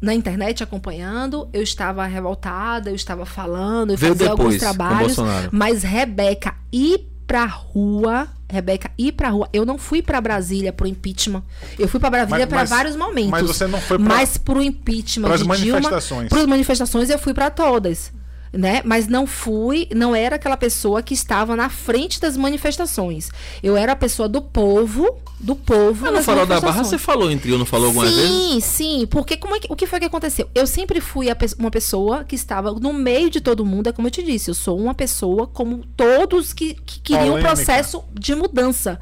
na 0.00 0.14
internet 0.14 0.62
acompanhando, 0.62 1.48
eu 1.52 1.62
estava 1.62 2.04
revoltada, 2.04 2.90
eu 2.90 2.94
estava 2.94 3.24
falando, 3.24 3.92
eu 3.92 3.96
Veio 3.96 4.12
fazia 4.12 4.30
alguns 4.30 4.54
depois, 4.54 4.62
com 4.62 4.76
trabalhos. 4.76 5.16
Mas 5.50 5.82
Rebeca 5.82 6.54
ir 6.70 7.08
pra 7.26 7.44
rua, 7.46 8.28
Rebeca 8.50 8.90
ir 8.98 9.12
pra 9.12 9.30
rua, 9.30 9.48
eu 9.52 9.64
não 9.66 9.76
fui 9.78 10.00
pra 10.02 10.20
Brasília 10.20 10.72
pro 10.72 10.86
impeachment. 10.86 11.42
Eu 11.78 11.88
fui 11.88 11.98
pra 11.98 12.10
Brasília 12.10 12.46
para 12.46 12.64
vários 12.64 12.94
momentos. 12.96 13.30
mas 13.30 13.46
você 13.46 13.66
não 13.66 13.80
foi 13.80 13.98
pra- 13.98 14.08
Mas 14.08 14.36
pro 14.36 14.62
impeachment 14.62 15.26
pras 15.26 15.40
de 15.40 15.48
manifestações. 15.48 16.18
Dilma, 16.20 16.28
pras 16.28 16.46
manifestações 16.46 17.10
eu 17.10 17.18
fui 17.18 17.34
pra 17.34 17.50
todas. 17.50 18.12
Né? 18.56 18.82
Mas 18.84 19.08
não 19.08 19.26
fui, 19.26 19.88
não 19.92 20.14
era 20.14 20.36
aquela 20.36 20.56
pessoa 20.56 21.02
que 21.02 21.12
estava 21.12 21.56
na 21.56 21.68
frente 21.68 22.20
das 22.20 22.36
manifestações. 22.36 23.28
Eu 23.60 23.76
era 23.76 23.90
a 23.92 23.96
pessoa 23.96 24.28
do 24.28 24.40
povo, 24.40 25.18
do 25.40 25.56
povo. 25.56 26.04
Mas 26.04 26.14
no 26.14 26.22
Farol 26.22 26.46
da 26.46 26.60
Barra 26.60 26.84
você 26.84 26.96
falou 26.96 27.32
em 27.32 27.36
trio, 27.36 27.58
não 27.58 27.66
falou 27.66 27.88
alguma 27.88 28.06
sim, 28.06 28.14
vez? 28.14 28.28
Sim, 28.30 28.60
sim. 28.60 29.06
Porque 29.10 29.36
como 29.36 29.56
é 29.56 29.58
que- 29.58 29.66
o 29.68 29.74
que 29.74 29.88
foi 29.88 29.98
que 29.98 30.06
aconteceu? 30.06 30.48
Eu 30.54 30.68
sempre 30.68 31.00
fui 31.00 31.28
a 31.28 31.34
pe- 31.34 31.52
uma 31.58 31.70
pessoa 31.70 32.22
que 32.22 32.36
estava 32.36 32.70
no 32.70 32.92
meio 32.92 33.28
de 33.28 33.40
todo 33.40 33.66
mundo, 33.66 33.88
é 33.88 33.92
como 33.92 34.06
eu 34.06 34.12
te 34.12 34.22
disse, 34.22 34.48
eu 34.50 34.54
sou 34.54 34.78
uma 34.78 34.94
pessoa 34.94 35.48
como 35.48 35.84
todos 35.96 36.52
que, 36.52 36.74
que 36.74 37.00
queriam 37.00 37.34
um 37.36 37.40
processo 37.40 38.04
de 38.14 38.36
mudança. 38.36 39.00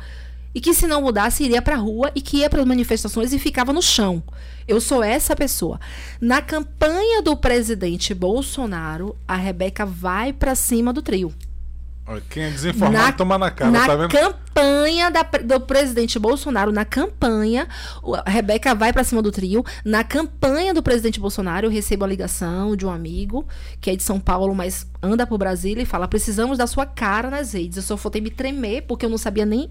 E 0.55 0.61
que 0.61 0.75
se 0.75 0.87
não 0.87 1.03
mudasse, 1.03 1.45
iria 1.45 1.63
pra 1.63 1.77
rua 1.77 2.11
e 2.15 2.21
que 2.21 2.39
ia 2.39 2.51
para 2.51 2.65
manifestações 2.65 3.33
e 3.33 3.39
ficava 3.39 3.73
no 3.73 3.81
chão. 3.81 4.23
Eu 4.69 4.81
sou 4.81 5.03
essa 5.03 5.35
pessoa. 5.35 5.81
Na 6.21 6.43
campanha 6.43 7.23
do 7.23 7.37
presidente 7.37 8.15
Bolsonaro, 8.15 9.17
a 9.27 9.37
Rebeca 9.37 9.87
vai 9.87 10.33
pra 10.33 10.55
cima 10.55 10.93
do 10.93 11.03
trio. 11.03 11.33
Quem 12.29 12.45
é 12.45 12.51
desinformado 12.51 13.17
toma 13.17 13.39
na 13.39 13.51
cara, 13.51 13.71
na 13.71 13.87
tá 13.87 13.97
vendo? 13.97 14.11
campanha 14.11 15.11
da 15.11 15.23
do 15.23 15.61
presidente 15.61 16.19
Bolsonaro, 16.19 16.71
na 16.73 16.85
campanha, 16.85 17.67
a 18.27 18.31
Rebeca 18.31 18.75
vai 18.75 18.93
pra 18.93 19.03
cima 19.05 19.23
do 19.23 19.33
trio. 19.33 19.65
Na 19.85 20.05
campanha 20.05 20.75
do 20.75 20.83
presidente 20.83 21.19
Bolsonaro, 21.19 21.67
eu 21.67 21.71
recebo 21.71 22.05
a 22.05 22.09
ligação 22.09 22.77
de 22.77 22.85
um 22.85 22.91
amigo 22.91 23.47
que 23.81 23.91
é 23.91 23.97
de 23.97 24.03
São 24.03 24.21
Paulo, 24.21 24.55
mas 24.55 24.87
anda 25.03 25.27
por 25.27 25.39
Brasília 25.39 25.83
e 25.83 25.87
fala: 25.87 26.07
precisamos 26.07 26.59
da 26.59 26.67
sua 26.67 26.85
cara 26.85 27.31
nas 27.31 27.53
redes. 27.55 27.79
Eu 27.79 27.83
só 27.83 27.97
faltei 27.97 28.21
me 28.21 28.31
tremer 28.31 28.83
porque 28.83 29.07
eu 29.07 29.11
não 29.11 29.17
sabia 29.19 29.47
nem, 29.47 29.71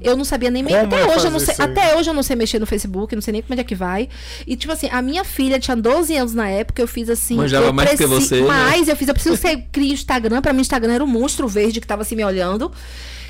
eu 0.00 0.16
não 0.16 0.24
sabia 0.24 0.50
nem 0.50 0.62
me- 0.62 0.74
até 0.74 1.00
é 1.00 1.06
hoje 1.06 1.26
eu 1.26 1.30
não 1.30 1.40
sei, 1.40 1.54
até 1.58 1.96
hoje 1.96 2.10
eu 2.10 2.14
não 2.14 2.22
sei 2.22 2.36
mexer 2.36 2.58
no 2.58 2.66
Facebook, 2.66 3.14
não 3.14 3.22
sei 3.22 3.32
nem 3.32 3.42
como 3.42 3.58
é 3.58 3.64
que 3.64 3.74
vai. 3.74 4.08
E 4.46 4.56
tipo 4.56 4.72
assim, 4.72 4.88
a 4.92 5.00
minha 5.00 5.24
filha 5.24 5.58
tinha 5.58 5.76
12 5.76 6.14
anos 6.16 6.34
na 6.34 6.48
época, 6.48 6.82
eu 6.82 6.86
fiz 6.86 7.08
assim, 7.08 7.36
Manjava 7.36 7.66
eu 7.66 7.72
mais 7.72 7.90
que 7.90 7.96
preci- 7.96 8.12
você, 8.12 8.40
né? 8.42 8.46
mais, 8.46 8.88
eu 8.88 8.96
fiz, 8.96 9.08
eu 9.08 9.14
preciso 9.14 9.36
ser, 9.36 9.56
criar 9.72 9.92
Instagram, 9.94 10.42
pra 10.42 10.52
mim 10.52 10.60
Instagram 10.60 10.92
era 10.92 11.04
um 11.04 11.06
monstro 11.06 11.48
verde 11.62 11.80
que 11.80 11.86
tava 11.86 12.02
assim 12.02 12.16
me 12.16 12.24
olhando. 12.24 12.70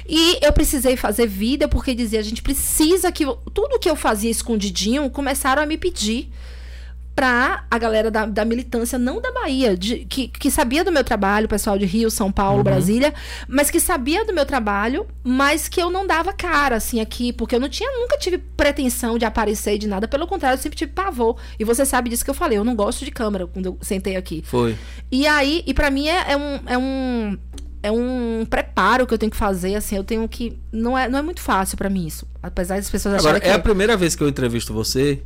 E 0.08 0.38
eu 0.44 0.52
precisei 0.52 0.96
fazer 0.96 1.26
vida 1.26 1.68
porque 1.68 1.94
dizia, 1.94 2.18
a 2.20 2.24
gente 2.24 2.42
precisa 2.42 3.12
que 3.12 3.24
tudo 3.54 3.78
que 3.78 3.88
eu 3.88 3.94
fazia 3.96 4.30
escondidinho 4.30 5.08
começaram 5.10 5.62
a 5.62 5.66
me 5.66 5.76
pedir 5.78 6.28
pra 7.14 7.64
a 7.70 7.78
galera 7.78 8.10
da, 8.10 8.24
da 8.24 8.42
militância, 8.42 8.98
não 8.98 9.20
da 9.20 9.30
Bahia, 9.30 9.76
de- 9.76 10.06
que, 10.06 10.28
que 10.28 10.50
sabia 10.50 10.82
do 10.82 10.90
meu 10.90 11.04
trabalho, 11.04 11.46
pessoal 11.46 11.76
de 11.78 11.84
Rio, 11.84 12.10
São 12.10 12.32
Paulo, 12.32 12.58
Uhum. 12.58 12.64
Brasília, 12.64 13.12
mas 13.46 13.70
que 13.70 13.78
sabia 13.78 14.24
do 14.24 14.32
meu 14.32 14.46
trabalho, 14.46 15.06
mas 15.22 15.68
que 15.68 15.80
eu 15.80 15.90
não 15.90 16.06
dava 16.06 16.32
cara, 16.32 16.76
assim, 16.76 17.00
aqui, 17.02 17.30
porque 17.30 17.54
eu 17.54 17.60
não 17.60 17.68
tinha, 17.68 17.90
nunca 18.00 18.16
tive 18.16 18.38
pretensão 18.38 19.18
de 19.18 19.26
aparecer 19.26 19.76
de 19.76 19.86
nada, 19.86 20.08
pelo 20.08 20.26
contrário, 20.26 20.56
eu 20.56 20.62
sempre 20.62 20.78
tive 20.78 20.92
pavor. 20.92 21.36
E 21.58 21.64
você 21.64 21.84
sabe 21.84 22.08
disso 22.08 22.24
que 22.24 22.30
eu 22.30 22.34
falei, 22.34 22.56
eu 22.56 22.64
não 22.64 22.74
gosto 22.74 23.04
de 23.04 23.10
câmera 23.10 23.46
quando 23.46 23.66
eu 23.66 23.78
sentei 23.82 24.16
aqui. 24.16 24.42
Foi. 24.46 24.74
E 25.10 25.26
aí, 25.26 25.62
e 25.66 25.74
para 25.74 25.90
mim 25.90 26.08
é, 26.08 26.32
é 26.32 26.36
um. 26.36 26.60
É 26.66 26.78
um 26.78 27.38
é 27.82 27.90
um 27.90 28.46
preparo 28.48 29.06
que 29.06 29.12
eu 29.14 29.18
tenho 29.18 29.30
que 29.30 29.36
fazer, 29.36 29.74
assim, 29.74 29.96
eu 29.96 30.04
tenho 30.04 30.28
que. 30.28 30.58
Não 30.72 30.96
é, 30.96 31.08
não 31.08 31.18
é 31.18 31.22
muito 31.22 31.40
fácil 31.40 31.76
pra 31.76 31.90
mim 31.90 32.06
isso. 32.06 32.26
Apesar 32.42 32.76
das 32.76 32.88
pessoas 32.90 33.14
Agora, 33.16 33.36
acharem 33.38 33.50
é 33.50 33.54
a 33.54 33.58
que. 33.58 33.62
primeira 33.64 33.96
vez 33.96 34.14
que 34.14 34.22
eu 34.22 34.28
entrevisto 34.28 34.72
você 34.72 35.22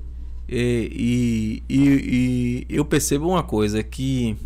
e, 0.49 1.63
e, 1.69 1.75
e- 1.77 2.67
e 2.69 2.77
eu 2.77 2.85
percebo 2.85 3.29
uma 3.29 3.43
coisa 3.43 3.83
que 3.83 4.37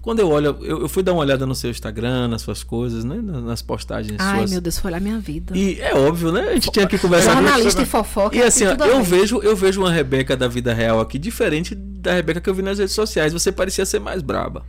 quando 0.00 0.18
eu 0.18 0.28
olho, 0.30 0.56
eu, 0.62 0.80
eu 0.80 0.88
fui 0.88 1.02
dar 1.02 1.12
uma 1.12 1.20
olhada 1.20 1.46
no 1.46 1.54
seu 1.54 1.70
Instagram, 1.70 2.26
nas 2.26 2.42
suas 2.42 2.64
coisas, 2.64 3.04
né, 3.04 3.20
na- 3.22 3.40
nas 3.40 3.62
postagens 3.62 4.16
Ai, 4.18 4.38
suas. 4.38 4.50
meu 4.50 4.60
Deus, 4.60 4.78
foi 4.78 4.90
lá 4.90 4.98
minha 4.98 5.18
vida. 5.20 5.56
E 5.56 5.80
é 5.80 5.94
óbvio, 5.94 6.32
né? 6.32 6.40
A 6.48 6.54
gente 6.54 6.70
tinha 6.72 6.86
que 6.88 6.98
conversar. 6.98 7.34
Jornalista 7.34 7.82
e 7.82 7.86
fofoca. 7.86 8.36
E 8.36 8.42
assim, 8.42 8.64
eu 8.64 9.02
vejo, 9.04 9.40
eu 9.42 9.54
vejo 9.54 9.80
uma 9.80 9.92
Rebeca 9.92 10.36
da 10.36 10.48
vida 10.48 10.72
real 10.74 11.00
aqui 11.00 11.18
diferente 11.18 11.74
da 11.74 12.14
Rebeca 12.14 12.40
que 12.40 12.50
eu 12.50 12.54
vi 12.54 12.62
nas 12.62 12.78
redes 12.78 12.94
sociais. 12.94 13.32
Você 13.32 13.52
parecia 13.52 13.86
ser 13.86 14.00
mais 14.00 14.22
braba. 14.22 14.64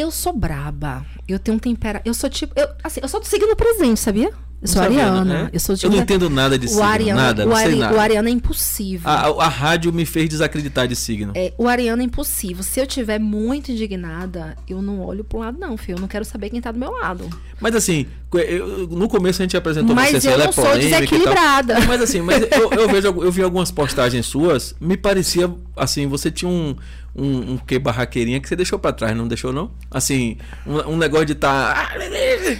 Eu 0.00 0.10
sou 0.10 0.32
braba. 0.32 1.04
Eu 1.28 1.38
tenho 1.38 1.56
um 1.56 1.60
tempera. 1.60 2.00
Eu 2.06 2.14
sou 2.14 2.30
tipo. 2.30 2.58
Eu, 2.58 2.68
assim, 2.82 3.00
eu 3.02 3.08
sou 3.08 3.20
do 3.20 3.26
signo 3.26 3.54
presente, 3.54 4.00
sabia? 4.00 4.30
Eu 4.62 4.68
sou 4.68 4.82
sabia, 4.82 5.06
ariana. 5.06 5.24
né? 5.44 5.50
Eu 5.54 5.58
sou 5.60 5.74
Eu 5.82 5.88
não 5.90 5.98
entendo 5.98 6.28
nada 6.28 6.58
de 6.58 6.66
o 6.66 6.68
signo, 6.68 6.82
ariano, 6.84 7.18
nada, 7.20 7.46
o, 7.48 7.54
ari, 7.54 7.76
nada. 7.76 7.96
o 7.96 7.98
ariano 8.00 8.28
é 8.28 8.30
impossível. 8.30 9.08
A, 9.10 9.28
a- 9.44 9.48
rádio 9.48 9.90
me 9.90 10.04
fez 10.04 10.28
desacreditar 10.28 10.86
de 10.86 10.94
signo. 10.94 11.32
É, 11.34 11.54
o 11.56 11.66
ariano 11.66 12.02
é 12.02 12.04
impossível. 12.04 12.62
Se 12.62 12.78
eu 12.78 12.86
tiver 12.86 13.18
muito 13.18 13.72
indignada, 13.72 14.56
eu 14.68 14.82
não 14.82 15.00
olho 15.00 15.24
pro 15.24 15.38
lado, 15.38 15.58
não, 15.58 15.78
filho. 15.78 15.96
Eu 15.96 16.00
não 16.00 16.08
quero 16.08 16.26
saber 16.26 16.50
quem 16.50 16.60
tá 16.60 16.70
do 16.72 16.78
meu 16.78 16.90
lado. 16.92 17.26
Mas 17.58 17.74
assim, 17.74 18.06
eu- 18.34 18.86
no 18.88 19.08
começo 19.08 19.40
a 19.40 19.44
gente 19.44 19.56
apresentou 19.56 19.94
Mas 19.94 20.10
você, 20.10 20.16
assim, 20.18 20.28
eu 20.28 20.32
ela 20.34 20.44
não 20.44 20.50
é 20.50 20.52
sou 20.52 20.78
desequilibrada. 20.78 21.80
Mas 21.86 22.02
assim, 22.02 22.20
mas 22.20 22.42
eu, 22.52 22.70
eu 22.72 22.88
vejo, 22.88 23.06
eu 23.08 23.32
vi 23.32 23.42
algumas 23.42 23.70
postagens 23.70 24.26
suas, 24.26 24.74
me 24.78 24.96
parecia 24.96 25.50
assim, 25.74 26.06
você 26.06 26.30
tinha 26.30 26.50
um 26.50 26.76
um, 27.22 27.52
um 27.52 27.56
que 27.58 27.78
barraqueirinha 27.78 28.40
que 28.40 28.48
você 28.48 28.56
deixou 28.56 28.78
pra 28.78 28.92
trás, 28.92 29.16
não 29.16 29.28
deixou 29.28 29.52
não? 29.52 29.70
Assim, 29.90 30.38
um, 30.66 30.92
um 30.92 30.96
negócio 30.96 31.26
de 31.26 31.34
tá 31.34 31.90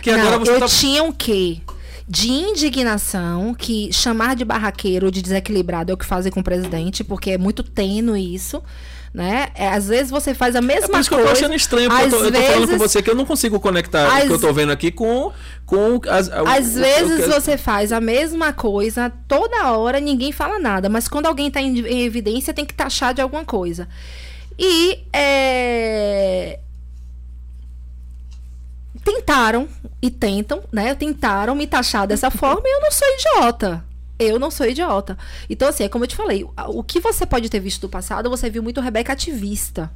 que 0.03 0.11
agora 0.11 0.33
não, 0.39 0.45
você 0.45 0.53
eu 0.53 0.59
tá 0.61 0.67
tinha 0.67 1.03
um 1.03 1.13
quê? 1.13 1.59
De 2.09 2.29
indignação, 2.29 3.55
que 3.55 3.93
chamar 3.93 4.35
de 4.35 4.45
barraqueiro 4.45 5.07
ou 5.07 5.13
de 5.13 5.23
desequilibrado 5.23 5.93
é 5.93 5.95
o 5.95 5.97
que 5.97 6.05
fazem 6.05 6.33
com 6.33 6.41
o 6.41 6.45
presidente, 6.45 7.05
porque 7.05 7.31
é 7.33 7.39
muito 7.39 7.63
tênue 7.63 8.35
isso, 8.35 8.61
né? 9.15 9.49
É, 9.55 9.69
às 9.69 9.87
vezes 9.89 10.11
você 10.11 10.35
faz 10.35 10.57
a 10.57 10.59
É 10.59 10.63
mesma 10.63 10.89
por 10.89 11.01
isso 11.01 11.09
que 11.09 11.15
eu 11.15 11.19
coisa. 11.19 11.33
tô 11.35 11.39
achando 11.39 11.55
estranho, 11.55 11.89
porque 11.89 12.05
eu 12.07 12.11
tô, 12.11 12.17
eu 12.25 12.33
tô 12.33 12.39
falando 12.41 12.61
com 12.63 12.67
vezes- 12.67 12.79
você 12.79 13.03
que 13.03 13.11
eu 13.11 13.15
não 13.15 13.25
consigo 13.25 13.61
conectar 13.61 14.09
o 14.25 14.27
que 14.27 14.33
eu 14.33 14.41
tô 14.41 14.53
vendo 14.53 14.73
aqui 14.73 14.91
com, 14.91 15.31
com 15.65 16.01
as, 16.09 16.27
o- 16.29 16.49
Às 16.49 16.75
o- 16.75 16.81
vezes 16.81 17.21
o 17.21 17.23
que- 17.23 17.41
você 17.41 17.57
faz 17.57 17.93
a 17.93 18.01
mesma 18.01 18.53
coisa 18.53 19.13
toda 19.29 19.71
hora, 19.73 20.01
ninguém 20.01 20.33
fala 20.33 20.59
nada. 20.59 20.89
Mas 20.89 21.07
quando 21.07 21.27
alguém 21.27 21.47
está 21.47 21.61
em, 21.61 21.79
em 21.79 22.03
evidência, 22.03 22.53
tem 22.53 22.65
que 22.67 22.75
taxar 22.75 23.15
de 23.15 23.21
alguma 23.21 23.45
coisa. 23.45 23.89
E 24.63 25.07
é, 25.11 26.61
tentaram 29.03 29.67
e 30.03 30.11
tentam, 30.11 30.63
né? 30.71 30.95
Tentaram 30.95 31.55
me 31.55 31.67
taxar 31.67 32.07
dessa 32.07 32.29
forma 32.31 32.63
e 32.67 32.77
eu 32.77 32.81
não 32.83 32.91
sou 32.91 33.09
idiota. 33.09 33.85
Eu 34.19 34.39
não 34.39 34.51
sou 34.51 34.67
idiota. 34.67 35.17
Então, 35.49 35.67
assim, 35.67 35.85
é 35.85 35.89
como 35.89 36.05
eu 36.05 36.09
te 36.09 36.15
falei, 36.15 36.47
o 36.69 36.85
que 36.85 37.01
você 37.01 37.25
pode 37.25 37.49
ter 37.49 37.59
visto 37.59 37.81
do 37.81 37.89
passado, 37.89 38.29
você 38.29 38.51
viu 38.51 38.63
muito 38.63 38.83
Rebeca 38.83 39.15
ativista. 39.15 39.91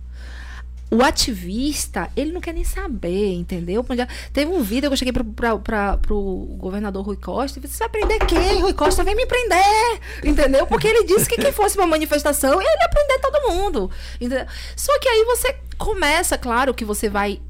O 0.94 1.02
ativista, 1.02 2.08
ele 2.16 2.30
não 2.30 2.40
quer 2.40 2.54
nem 2.54 2.62
saber, 2.62 3.32
entendeu? 3.32 3.84
Teve 4.32 4.52
um 4.52 4.62
vídeo 4.62 4.88
que 4.88 4.92
eu 4.92 4.96
cheguei 4.96 5.12
pra, 5.12 5.96
pro 5.96 6.56
governador 6.56 7.04
Rui 7.04 7.16
Costa 7.16 7.58
e 7.58 7.62
disse: 7.62 7.74
Você 7.74 7.80
vai 7.80 7.88
prender 7.88 8.24
quem? 8.26 8.60
Rui 8.62 8.72
Costa 8.74 9.02
vem 9.02 9.16
me 9.16 9.26
prender, 9.26 10.00
entendeu? 10.22 10.68
Porque 10.68 10.86
ele 10.86 11.02
disse 11.02 11.28
que 11.28 11.36
quem 11.36 11.50
fosse 11.50 11.74
pra 11.74 11.84
manifestação, 11.84 12.62
ele 12.62 12.80
ia 12.80 12.88
prender 12.88 13.20
todo 13.20 13.48
mundo. 13.48 13.90
Entendeu? 14.20 14.46
Só 14.76 14.96
que 15.00 15.08
aí 15.08 15.24
você 15.24 15.56
começa, 15.76 16.38
claro, 16.38 16.72
que 16.72 16.84
você 16.84 17.08
vai 17.08 17.40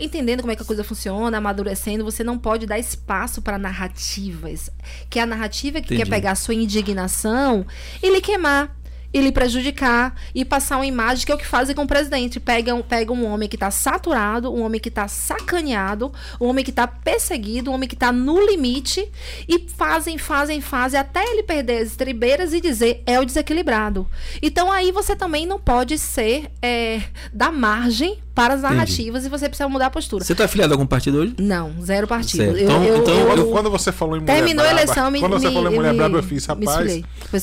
entendendo 0.00 0.40
como 0.40 0.52
é 0.52 0.56
que 0.56 0.62
a 0.62 0.66
coisa 0.66 0.84
funciona, 0.84 1.38
amadurecendo, 1.38 2.04
você 2.04 2.22
não 2.22 2.38
pode 2.38 2.66
dar 2.66 2.78
espaço 2.78 3.42
para 3.42 3.58
narrativas. 3.58 4.70
Que 5.10 5.18
é 5.18 5.22
a 5.22 5.26
narrativa 5.26 5.80
que 5.80 5.94
Entendi. 5.94 6.02
quer 6.02 6.10
pegar 6.10 6.32
a 6.32 6.36
sua 6.36 6.54
indignação 6.54 7.66
e 8.02 8.10
lhe 8.10 8.20
queimar. 8.20 8.76
E 9.12 9.20
lhe 9.22 9.32
prejudicar 9.32 10.14
e 10.34 10.44
passar 10.44 10.76
uma 10.76 10.84
imagem 10.86 11.24
que 11.24 11.32
é 11.32 11.34
o 11.34 11.38
que 11.38 11.46
fazem 11.46 11.74
com 11.74 11.82
o 11.82 11.86
presidente. 11.86 12.38
Pegam, 12.38 12.82
pegam 12.82 13.16
um 13.16 13.26
homem 13.32 13.48
que 13.48 13.56
está 13.56 13.70
saturado, 13.70 14.52
um 14.52 14.62
homem 14.62 14.78
que 14.80 14.90
está 14.90 15.08
sacaneado, 15.08 16.12
um 16.40 16.46
homem 16.46 16.62
que 16.64 16.70
está 16.70 16.86
perseguido, 16.86 17.70
um 17.70 17.74
homem 17.74 17.88
que 17.88 17.94
está 17.94 18.12
no 18.12 18.38
limite 18.44 19.10
e 19.48 19.66
fazem, 19.76 20.18
fazem, 20.18 20.60
fazem 20.60 21.00
até 21.00 21.24
ele 21.24 21.42
perder 21.42 21.82
as 21.82 21.88
estribeiras 21.88 22.52
e 22.52 22.60
dizer 22.60 23.02
é 23.06 23.18
o 23.18 23.24
desequilibrado. 23.24 24.06
Então 24.42 24.70
aí 24.70 24.92
você 24.92 25.16
também 25.16 25.46
não 25.46 25.58
pode 25.58 25.98
ser 25.98 26.50
é, 26.60 27.00
dar 27.32 27.50
margem 27.50 28.18
para 28.34 28.54
as 28.54 28.62
narrativas 28.62 29.24
e 29.26 29.28
você 29.28 29.48
precisa 29.48 29.68
mudar 29.68 29.86
a 29.86 29.90
postura. 29.90 30.22
Você 30.24 30.32
tá 30.32 30.44
afiliado 30.44 30.72
a 30.72 30.76
algum 30.76 30.86
partido 30.86 31.18
hoje? 31.18 31.34
Não, 31.40 31.72
zero 31.82 32.06
partido. 32.06 32.44
Eu- 32.44 32.58
Então- 32.58 32.84
eu- 32.84 32.96
então 32.98 33.14
eu- 33.14 33.26
Quando, 33.26 33.46
quando 33.50 33.70
você 33.70 33.90
falou 33.90 34.16
em 34.16 34.20
mulher 34.20 34.36
Terminou 34.36 34.64
a 34.64 34.68
braba, 34.68 34.80
eleição, 34.82 35.10
me- 35.10 35.18
quando 35.18 35.32
você 35.40 35.48
me- 35.48 35.54
falou 35.54 35.72
em 35.72 35.74
mulher 35.74 35.90
me- 35.92 35.98
braba, 35.98 36.18
eu 36.18 36.22
fiz, 36.22 36.46
rapaz, 36.46 36.66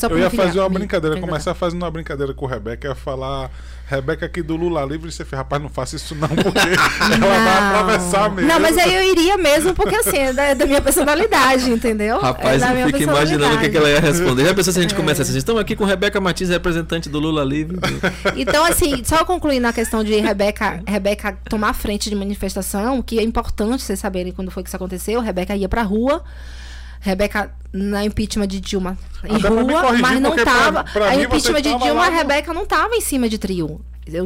eu 0.10 0.18
ia 0.20 0.30
fazer 0.30 0.60
uma 0.60 0.70
me- 0.70 0.76
brincadeira, 0.80 1.16
me 1.16 1.22
fazendo 1.56 1.82
uma 1.84 1.92
brincadeira 1.92 2.34
com 2.34 2.46
Rebeca, 2.46 2.88
eu 2.88 2.92
ia 2.92 2.96
falar, 2.96 3.50
Rebeca 3.88 4.26
aqui 4.26 4.42
do 4.42 4.56
Lula 4.56 4.84
livre, 4.86 5.10
e 5.10 5.12
você 5.12 5.24
fez, 5.26 5.38
rapaz, 5.38 5.62
não 5.62 5.70
faça 5.70 5.96
isso 5.96 6.14
não, 6.16 6.28
porque 6.28 6.60
ela 6.60 7.18
vai 7.44 7.58
atravessar 7.58 8.30
mesmo. 8.32 8.50
Não, 8.50 8.60
mas 8.60 8.78
aí 8.78 8.96
eu 8.96 9.04
iria 9.12 9.38
mesmo, 9.38 9.74
porque 9.74 9.96
assim, 9.96 10.18
é 10.18 10.34
da, 10.34 10.54
da 10.54 10.66
minha 10.66 10.82
personalidade, 10.82 11.70
entendeu? 11.70 12.20
Rapaz, 12.20 12.62
é 12.62 12.66
da 12.68 12.74
eu 12.80 12.88
fico 12.88 13.02
imaginando 13.04 13.56
o 13.56 13.60
que, 13.60 13.70
que 13.70 13.78
ela 13.78 13.90
ia 13.90 14.00
responder. 14.00 14.46
Já 14.46 14.54
pensou 14.54 14.74
se 14.74 14.80
a 14.80 14.82
É. 14.82 14.84
gente 14.84 14.96
começa 14.96 15.22
assim? 15.22 15.38
Estamos 15.38 15.62
aqui 15.62 15.76
com 15.76 15.86
Rebeca 15.86 16.20
Martins, 16.22 16.50
representante 16.50 17.10
do 17.10 17.20
Lula 17.20 17.44
Livre. 17.44 17.78
Então, 18.36 18.64
assim, 18.66 19.04
só 19.04 19.24
concluindo 19.26 19.68
a 19.68 19.74
questão 19.74 20.04
de 20.04 20.16
Rebeca, 20.20 20.82
Rebeca 20.88 21.38
tomar 21.50 21.74
frente 21.74 22.10
de 22.10 22.16
manifestação, 22.16 23.02
que 23.02 23.18
é 23.20 23.24
importante 23.24 23.84
vocês 23.84 24.00
saberem 24.00 24.32
quando 24.32 24.52
foi 24.52 24.62
que 24.64 24.70
isso 24.70 24.76
aconteceu. 24.76 25.22
Rebeca 25.22 25.56
ia 25.56 25.70
pra 25.70 25.84
rua. 25.84 26.24
Rebeca 27.06 27.52
na 27.72 28.04
impeachment 28.04 28.48
de 28.48 28.60
Dilma 28.60 28.98
em 29.24 29.36
Até 29.36 29.48
rua, 29.48 29.82
corrigir, 29.82 30.02
mas 30.02 30.20
não 30.20 30.32
porque 30.32 30.44
pra- 30.44 30.54
tava. 30.54 30.84
pra 30.86 31.10
a 31.10 31.16
impeachment 31.16 31.62
de 31.62 31.70
tava 31.70 31.84
Dilma, 31.86 32.02
lá 32.02 32.08
a 32.08 32.10
Rebeca 32.10 32.52
não 32.54 32.66
tava 32.66 32.96
em 32.96 33.02
cima 33.02 33.30
de 33.30 33.38
trio. 33.38 33.80
Eu 34.08 34.24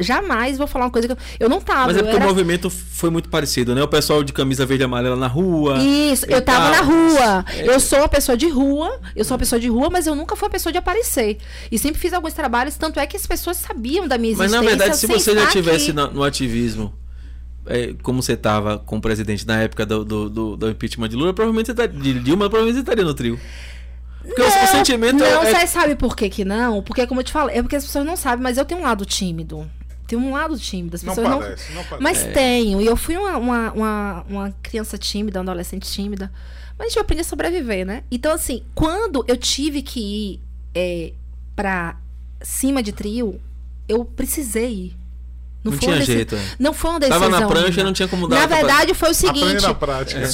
jamais 0.00 0.58
vou 0.58 0.66
falar 0.66 0.86
uma 0.86 0.90
coisa 0.90 1.06
que 1.08 1.12
eu, 1.14 1.18
eu 1.40 1.48
não 1.48 1.60
tava. 1.60 1.86
Mas 1.86 1.96
é 1.96 2.02
porque 2.02 2.16
era- 2.16 2.24
o 2.24 2.28
movimento 2.28 2.68
foi 2.68 3.10
muito 3.10 3.28
parecido, 3.28 3.74
né? 3.76 3.82
O 3.82 3.86
pessoal 3.88 4.22
de 4.24 4.32
camisa 4.32 4.66
verde 4.66 4.82
e 4.82 4.86
amarela 4.86 5.14
na 5.16 5.28
rua. 5.28 5.78
Isso, 5.78 6.26
eu 6.26 6.40
tava 6.42 6.64
tal. 6.64 6.70
na 6.72 6.80
rua. 6.82 7.44
Eu 7.64 7.78
sou 7.80 8.00
uma 8.00 8.08
pessoa 8.08 8.36
de 8.36 8.48
rua, 8.48 9.00
eu 9.14 9.24
sou 9.24 9.34
uma 9.34 9.38
pessoa 9.38 9.58
de 9.60 9.68
rua, 9.68 9.88
mas 9.90 10.06
eu 10.06 10.14
nunca 10.16 10.34
fui 10.36 10.46
uma 10.46 10.50
pessoa 10.52 10.72
de 10.72 10.78
aparecer. 10.78 11.38
E 11.70 11.78
sempre 11.78 12.00
fiz 12.00 12.12
alguns 12.12 12.32
trabalhos, 12.32 12.76
tanto 12.76 12.98
é 13.00 13.06
que 13.06 13.16
as 13.16 13.24
pessoas 13.26 13.56
sabiam 13.56 14.06
da 14.08 14.18
minha 14.18 14.36
Mas 14.36 14.46
existência. 14.52 14.62
na 14.62 14.68
verdade, 14.78 14.96
se 14.98 15.06
você 15.06 15.32
já 15.34 15.40
estar 15.42 15.52
tivesse 15.52 15.84
aqui. 15.84 15.92
na- 15.92 16.08
no 16.08 16.24
ativismo, 16.24 16.92
é, 17.66 17.94
como 18.02 18.22
você 18.22 18.32
estava 18.32 18.78
com 18.78 18.96
o 18.96 19.00
presidente 19.00 19.46
na 19.46 19.62
época 19.62 19.84
do, 19.86 20.04
do, 20.04 20.28
do- 20.30 20.56
do 20.56 20.70
impeachment 20.70 21.08
de 21.08 21.16
Lula, 21.16 21.32
provavelmente 21.34 21.66
você 21.66 21.72
estaria, 21.72 21.98
de 22.00 22.20
Dilma, 22.20 22.48
provavelmente 22.48 22.74
você 22.76 22.80
estaria 22.80 23.04
no 23.04 23.14
trio. 23.14 23.38
Porque 24.22 24.42
o- 24.42 24.46
o, 24.46 24.66
sentimento 24.68 25.18
não, 25.18 25.26
é. 25.42 25.54
você 25.54 25.66
sabe 25.66 25.94
por 25.96 26.14
que 26.16 26.28
que 26.28 26.44
não? 26.44 26.82
Porque, 26.82 27.06
como 27.06 27.20
eu 27.20 27.24
te 27.24 27.32
falei, 27.32 27.56
é 27.58 27.62
porque 27.62 27.76
as 27.76 27.84
pessoas 27.84 28.04
não 28.04 28.16
sabem, 28.16 28.42
mas 28.42 28.58
eu 28.58 28.64
tenho 28.64 28.80
um 28.80 28.84
lado 28.84 29.04
tímido. 29.04 29.68
Tenho 30.06 30.20
um 30.22 30.32
lado 30.32 30.58
tímido. 30.58 30.96
As 30.96 31.02
Não 31.02 31.14
pessoas 31.14 31.30
não. 31.30 31.38
parece, 31.40 31.72
não 31.72 31.84
parece. 31.84 32.02
Mas 32.02 32.24
tenho. 32.34 32.80
E 32.80 32.86
eu 32.86 32.96
fui 32.96 33.16
uma, 33.16 33.36
uma, 33.36 33.72
uma, 33.72 34.24
uma 34.28 34.54
criança 34.62 34.98
tímida, 34.98 35.38
uma 35.40 35.52
adolescente 35.52 35.88
tímida. 35.90 36.30
Mas 36.76 36.86
a 36.86 36.88
gente 36.90 36.98
aprende 36.98 37.20
a 37.20 37.24
sobreviver, 37.24 37.86
né? 37.86 38.02
Então, 38.10 38.32
assim, 38.32 38.62
quando 38.74 39.24
eu 39.28 39.36
tive 39.36 39.82
que 39.82 40.00
ir 40.00 40.40
é, 40.74 41.12
pra 41.54 41.96
cima 42.42 42.82
de 42.82 42.90
trio, 42.90 43.40
eu 43.88 44.04
precisei 44.04 44.72
ir. 44.72 44.96
Não 45.62 45.72
foi 45.72 45.80
tinha 45.80 46.00
jeito, 46.00 46.34
é. 46.34 46.42
Não 46.58 46.72
foi 46.72 46.90
uma 46.90 47.00
decisão. 47.00 47.20
Tava 47.20 47.40
na 47.40 47.46
prancha 47.46 47.80
e 47.80 47.84
não 47.84 47.92
tinha 47.92 48.08
como 48.08 48.26
dar 48.26 48.40
Na 48.40 48.46
verdade, 48.46 48.94
foi 48.94 49.10
o 49.10 49.14
seguinte. 49.14 49.62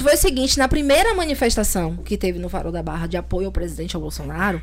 Foi 0.03 0.15
o 0.15 0.19
seguinte, 0.19 0.59
na 0.59 0.69
primeira 0.69 1.15
manifestação 1.15 1.97
que 1.97 2.17
teve 2.17 2.39
no 2.39 2.49
Farol 2.49 2.71
da 2.71 2.83
Barra 2.83 3.07
de 3.07 3.17
apoio 3.17 3.47
ao 3.47 3.53
presidente 3.53 3.97
ao 3.97 4.03
Bolsonaro, 4.03 4.63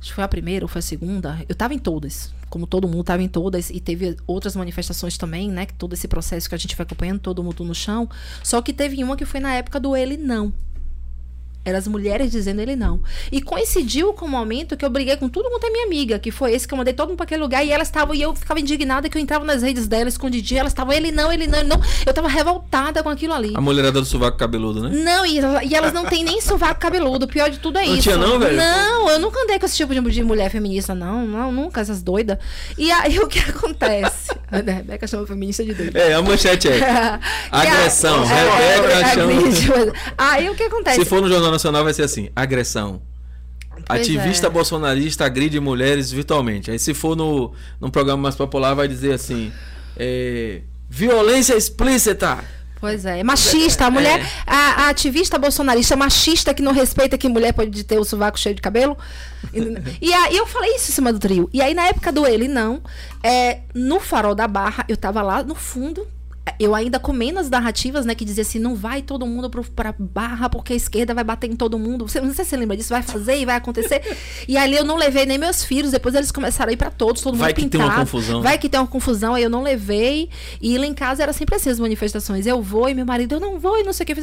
acho 0.00 0.10
que 0.10 0.14
foi 0.14 0.24
a 0.24 0.28
primeira 0.28 0.64
ou 0.64 0.68
foi 0.68 0.80
a 0.80 0.82
segunda, 0.82 1.44
eu 1.48 1.54
tava 1.54 1.74
em 1.74 1.78
todas. 1.78 2.34
Como 2.50 2.66
todo 2.66 2.88
mundo 2.88 3.04
tava 3.04 3.22
em 3.22 3.28
todas, 3.28 3.70
e 3.70 3.80
teve 3.80 4.16
outras 4.26 4.54
manifestações 4.56 5.16
também, 5.16 5.48
né? 5.48 5.64
Que 5.64 5.72
todo 5.72 5.94
esse 5.94 6.06
processo 6.06 6.48
que 6.48 6.54
a 6.54 6.58
gente 6.58 6.76
foi 6.76 6.82
acompanhando, 6.82 7.20
todo 7.20 7.42
mundo 7.42 7.64
no 7.64 7.74
chão. 7.74 8.08
Só 8.42 8.60
que 8.60 8.72
teve 8.74 9.02
uma 9.02 9.16
que 9.16 9.24
foi 9.24 9.40
na 9.40 9.54
época 9.54 9.80
do 9.80 9.96
ele 9.96 10.18
não. 10.18 10.52
Eram 11.64 11.78
as 11.78 11.86
mulheres 11.86 12.30
dizendo 12.30 12.60
ele 12.60 12.74
não. 12.74 13.00
E 13.30 13.40
coincidiu 13.40 14.12
com 14.12 14.26
o 14.26 14.28
momento 14.28 14.76
que 14.76 14.84
eu 14.84 14.90
briguei 14.90 15.16
com 15.16 15.28
todo 15.28 15.48
mundo 15.48 15.64
é 15.64 15.70
minha 15.70 15.86
amiga, 15.86 16.18
que 16.18 16.30
foi 16.32 16.52
esse 16.52 16.66
que 16.66 16.74
eu 16.74 16.78
mandei 16.78 16.92
todo 16.92 17.08
mundo 17.08 17.16
pra 17.16 17.24
aquele 17.24 17.40
lugar, 17.40 17.64
e 17.64 17.70
elas 17.70 17.86
estavam, 17.88 18.14
e 18.14 18.20
eu 18.22 18.34
ficava 18.34 18.58
indignada 18.58 19.08
que 19.08 19.16
eu 19.16 19.22
entrava 19.22 19.44
nas 19.44 19.62
redes 19.62 19.86
dela, 19.86 20.08
escondidinha, 20.08 20.60
elas 20.60 20.72
estavam, 20.72 20.92
ele 20.92 21.12
não, 21.12 21.32
ele 21.32 21.46
não, 21.46 21.60
ele 21.60 21.68
não. 21.68 21.80
Eu 22.04 22.12
tava 22.12 22.26
revoltada 22.28 23.00
com 23.02 23.08
aquilo 23.08 23.32
ali. 23.32 23.52
A 23.54 23.60
mulherada 23.60 24.00
do 24.00 24.06
sovaco 24.06 24.36
cabeludo, 24.36 24.88
né? 24.88 24.90
Não, 25.04 25.24
e, 25.24 25.38
e 25.68 25.74
elas 25.74 25.92
não 25.92 26.04
têm 26.04 26.24
nem 26.24 26.40
sovaco 26.40 26.80
cabeludo. 26.80 27.26
O 27.26 27.28
pior 27.28 27.48
de 27.48 27.58
tudo 27.58 27.78
é 27.78 27.86
Não 27.86 27.92
isso. 27.94 28.02
tinha 28.02 28.16
não, 28.16 28.38
velho? 28.40 28.56
Não, 28.56 29.10
eu 29.10 29.18
nunca 29.20 29.40
andei 29.40 29.58
com 29.58 29.66
esse 29.66 29.76
tipo 29.76 29.94
de, 29.94 30.22
mulher 30.22 30.50
feminista, 30.50 30.94
não. 30.94 31.26
Não, 31.26 31.52
nunca, 31.52 31.80
essas 31.80 32.02
doidas. 32.02 32.38
E 32.76 32.90
aí 32.90 33.18
o 33.20 33.28
que 33.28 33.38
acontece? 33.38 34.32
A 34.50 34.56
Rebeca 34.56 35.06
chama 35.06 35.26
feminista 35.26 35.64
de 35.64 35.72
doida. 35.74 35.98
É, 35.98 36.14
a 36.14 36.20
manchete 36.22 36.68
é. 36.68 36.78
E 36.78 36.82
a- 36.84 37.20
Agressão, 37.50 38.22
é, 38.24 38.74
Rebeca 38.76 38.94
é, 38.94 39.14
chama-. 39.14 39.92
Aí 40.18 40.50
o 40.50 40.54
que 40.54 40.64
acontece? 40.64 40.98
Se 40.98 41.04
for 41.04 41.22
no 41.22 41.28
Jornal 41.28 41.51
Nacional, 41.52 41.84
vai 41.84 41.94
ser 41.94 42.02
assim: 42.02 42.30
agressão. 42.34 43.02
Pois 43.86 44.00
Ativista 44.00 44.46
é. 44.46 44.50
bolsonarista 44.50 45.24
agride 45.24 45.58
mulheres 45.58 46.10
virtualmente. 46.10 46.70
Aí 46.70 46.78
se 46.78 46.92
for 46.92 47.16
no, 47.16 47.52
num 47.80 47.90
programa 47.90 48.22
mais 48.22 48.34
popular, 48.34 48.74
vai 48.74 48.88
dizer 48.88 49.12
assim: 49.12 49.52
é, 49.96 50.62
violência 50.88 51.54
explícita. 51.54 52.38
Pois 52.82 53.06
é, 53.06 53.20
é 53.20 53.22
machista. 53.22 53.86
A 53.86 53.90
mulher, 53.90 54.20
É. 54.20 54.26
a, 54.44 54.56
a 54.56 54.88
ativista 54.88 55.38
bolsonarista 55.38 55.94
machista 55.94 56.52
que 56.52 56.60
não 56.60 56.72
respeita 56.72 57.16
que 57.16 57.28
mulher 57.28 57.52
pode 57.52 57.84
ter 57.84 57.96
o 57.96 58.04
sovaco 58.04 58.36
cheio 58.38 58.56
de 58.56 58.60
cabelo. 58.60 58.98
E 60.00 60.12
aí 60.12 60.36
eu 60.36 60.46
falei 60.46 60.74
isso 60.74 60.90
em 60.90 60.94
cima 60.94 61.12
do 61.12 61.18
trio. 61.20 61.48
E 61.52 61.62
aí 61.62 61.74
na 61.74 61.86
época 61.86 62.10
do 62.10 62.26
ele, 62.26 62.48
não. 62.48 62.82
É, 63.22 63.60
no 63.72 64.00
farol 64.00 64.34
da 64.34 64.48
barra, 64.48 64.84
eu 64.88 64.96
tava 64.96 65.22
lá 65.22 65.44
no 65.44 65.54
fundo. 65.54 66.04
Eu 66.58 66.74
ainda 66.74 66.98
comendo 66.98 67.38
as 67.38 67.48
narrativas, 67.48 68.04
né? 68.04 68.14
Que 68.14 68.24
dizia 68.24 68.42
assim, 68.42 68.58
não 68.58 68.74
vai 68.74 69.00
todo 69.00 69.24
mundo 69.24 69.48
pro, 69.48 69.62
pra 69.62 69.94
barra 69.96 70.48
porque 70.48 70.72
a 70.72 70.76
esquerda 70.76 71.14
vai 71.14 71.22
bater 71.22 71.48
em 71.48 71.54
todo 71.54 71.78
mundo. 71.78 72.08
Você, 72.08 72.20
não 72.20 72.34
sei 72.34 72.44
se 72.44 72.50
você 72.50 72.56
lembra 72.56 72.76
disso, 72.76 72.90
vai 72.90 73.02
fazer 73.02 73.36
e 73.38 73.44
vai 73.44 73.56
acontecer. 73.56 74.02
e 74.48 74.56
ali 74.56 74.76
eu 74.76 74.84
não 74.84 74.96
levei 74.96 75.24
nem 75.24 75.38
meus 75.38 75.64
filhos, 75.64 75.92
depois 75.92 76.14
eles 76.14 76.32
começaram 76.32 76.70
a 76.70 76.72
ir 76.72 76.76
pra 76.76 76.90
todos, 76.90 77.22
todo 77.22 77.36
Vai 77.36 77.50
mundo 77.50 77.56
que 77.56 77.68
tem 77.68 77.80
uma 77.80 77.86
pintado. 77.86 78.06
confusão. 78.06 78.42
Vai 78.42 78.58
que 78.58 78.68
tem 78.68 78.80
uma 78.80 78.86
confusão, 78.86 79.34
aí 79.34 79.42
eu 79.42 79.50
não 79.50 79.62
levei. 79.62 80.28
E 80.60 80.76
lá 80.76 80.86
em 80.86 80.94
casa 80.94 81.22
era 81.22 81.32
sempre 81.32 81.54
assim 81.54 81.70
as 81.70 81.78
manifestações. 81.78 82.44
Eu 82.44 82.60
vou 82.60 82.88
e 82.88 82.94
meu 82.94 83.06
marido, 83.06 83.36
eu 83.36 83.40
não 83.40 83.58
vou 83.58 83.78
e 83.78 83.84
não 83.84 83.92
sei 83.92 84.04
o 84.04 84.06
que. 84.06 84.14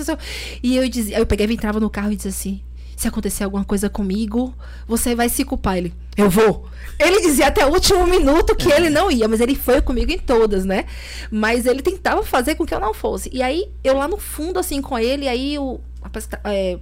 E 0.61 0.75
eu 0.75 0.89
dizia, 0.89 1.19
eu 1.19 1.25
pegava, 1.25 1.53
entrava 1.53 1.79
no 1.79 1.89
carro 1.89 2.11
e 2.11 2.15
dizia 2.17 2.31
assim: 2.31 2.61
se 2.99 3.07
acontecer 3.07 3.45
alguma 3.45 3.63
coisa 3.63 3.89
comigo, 3.89 4.53
você 4.85 5.15
vai 5.15 5.29
se 5.29 5.45
culpar. 5.45 5.77
Ele, 5.77 5.93
eu 6.17 6.29
vou. 6.29 6.67
Ele 6.99 7.21
dizia 7.21 7.47
até 7.47 7.65
o 7.65 7.69
último 7.71 8.05
minuto 8.05 8.53
que 8.55 8.69
ele 8.69 8.89
não 8.89 9.09
ia, 9.09 9.25
mas 9.25 9.39
ele 9.39 9.55
foi 9.55 9.81
comigo 9.81 10.11
em 10.11 10.17
todas, 10.19 10.65
né? 10.65 10.85
Mas 11.31 11.65
ele 11.65 11.81
tentava 11.81 12.23
fazer 12.23 12.55
com 12.55 12.65
que 12.65 12.73
eu 12.73 12.79
não 12.79 12.93
fosse. 12.93 13.29
E 13.31 13.41
aí, 13.41 13.69
eu 13.85 13.95
lá 13.97 14.05
no 14.07 14.17
fundo, 14.17 14.59
assim, 14.59 14.81
com 14.81 14.99
ele, 14.99 15.29
aí 15.29 15.57
o. 15.57 15.79
tá- 16.29 16.41
é, 16.43 16.77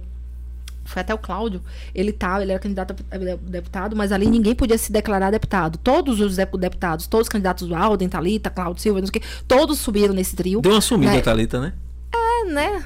foi 0.84 1.02
até 1.02 1.14
o 1.14 1.18
Cláudio, 1.18 1.62
ele 1.94 2.10
tava, 2.12 2.42
ele 2.42 2.50
era 2.50 2.58
candidato 2.60 2.96
a 3.12 3.16
deputado, 3.48 3.94
mas 3.94 4.10
ali 4.10 4.26
ninguém 4.26 4.54
podia 4.56 4.76
se 4.78 4.90
declarar 4.90 5.30
deputado. 5.30 5.78
Todos 5.78 6.18
os 6.20 6.34
dep- 6.34 6.56
deputados, 6.56 7.06
todos 7.06 7.26
os 7.26 7.28
candidatos 7.28 7.68
do 7.68 7.76
Alden, 7.76 8.08
Thalita, 8.08 8.50
Cláudio 8.50 8.82
Silva, 8.82 8.98
não 9.00 9.06
sei 9.06 9.20
o 9.20 9.22
quê, 9.22 9.28
todos 9.46 9.78
subiram 9.78 10.14
nesse 10.14 10.34
trio. 10.34 10.60
Deu 10.62 10.72
uma 10.72 10.80
sumida, 10.80 11.12
Né? 11.12 11.20
Thalita, 11.20 11.60
né? 11.60 11.74
É, 12.12 12.44
né? 12.50 12.84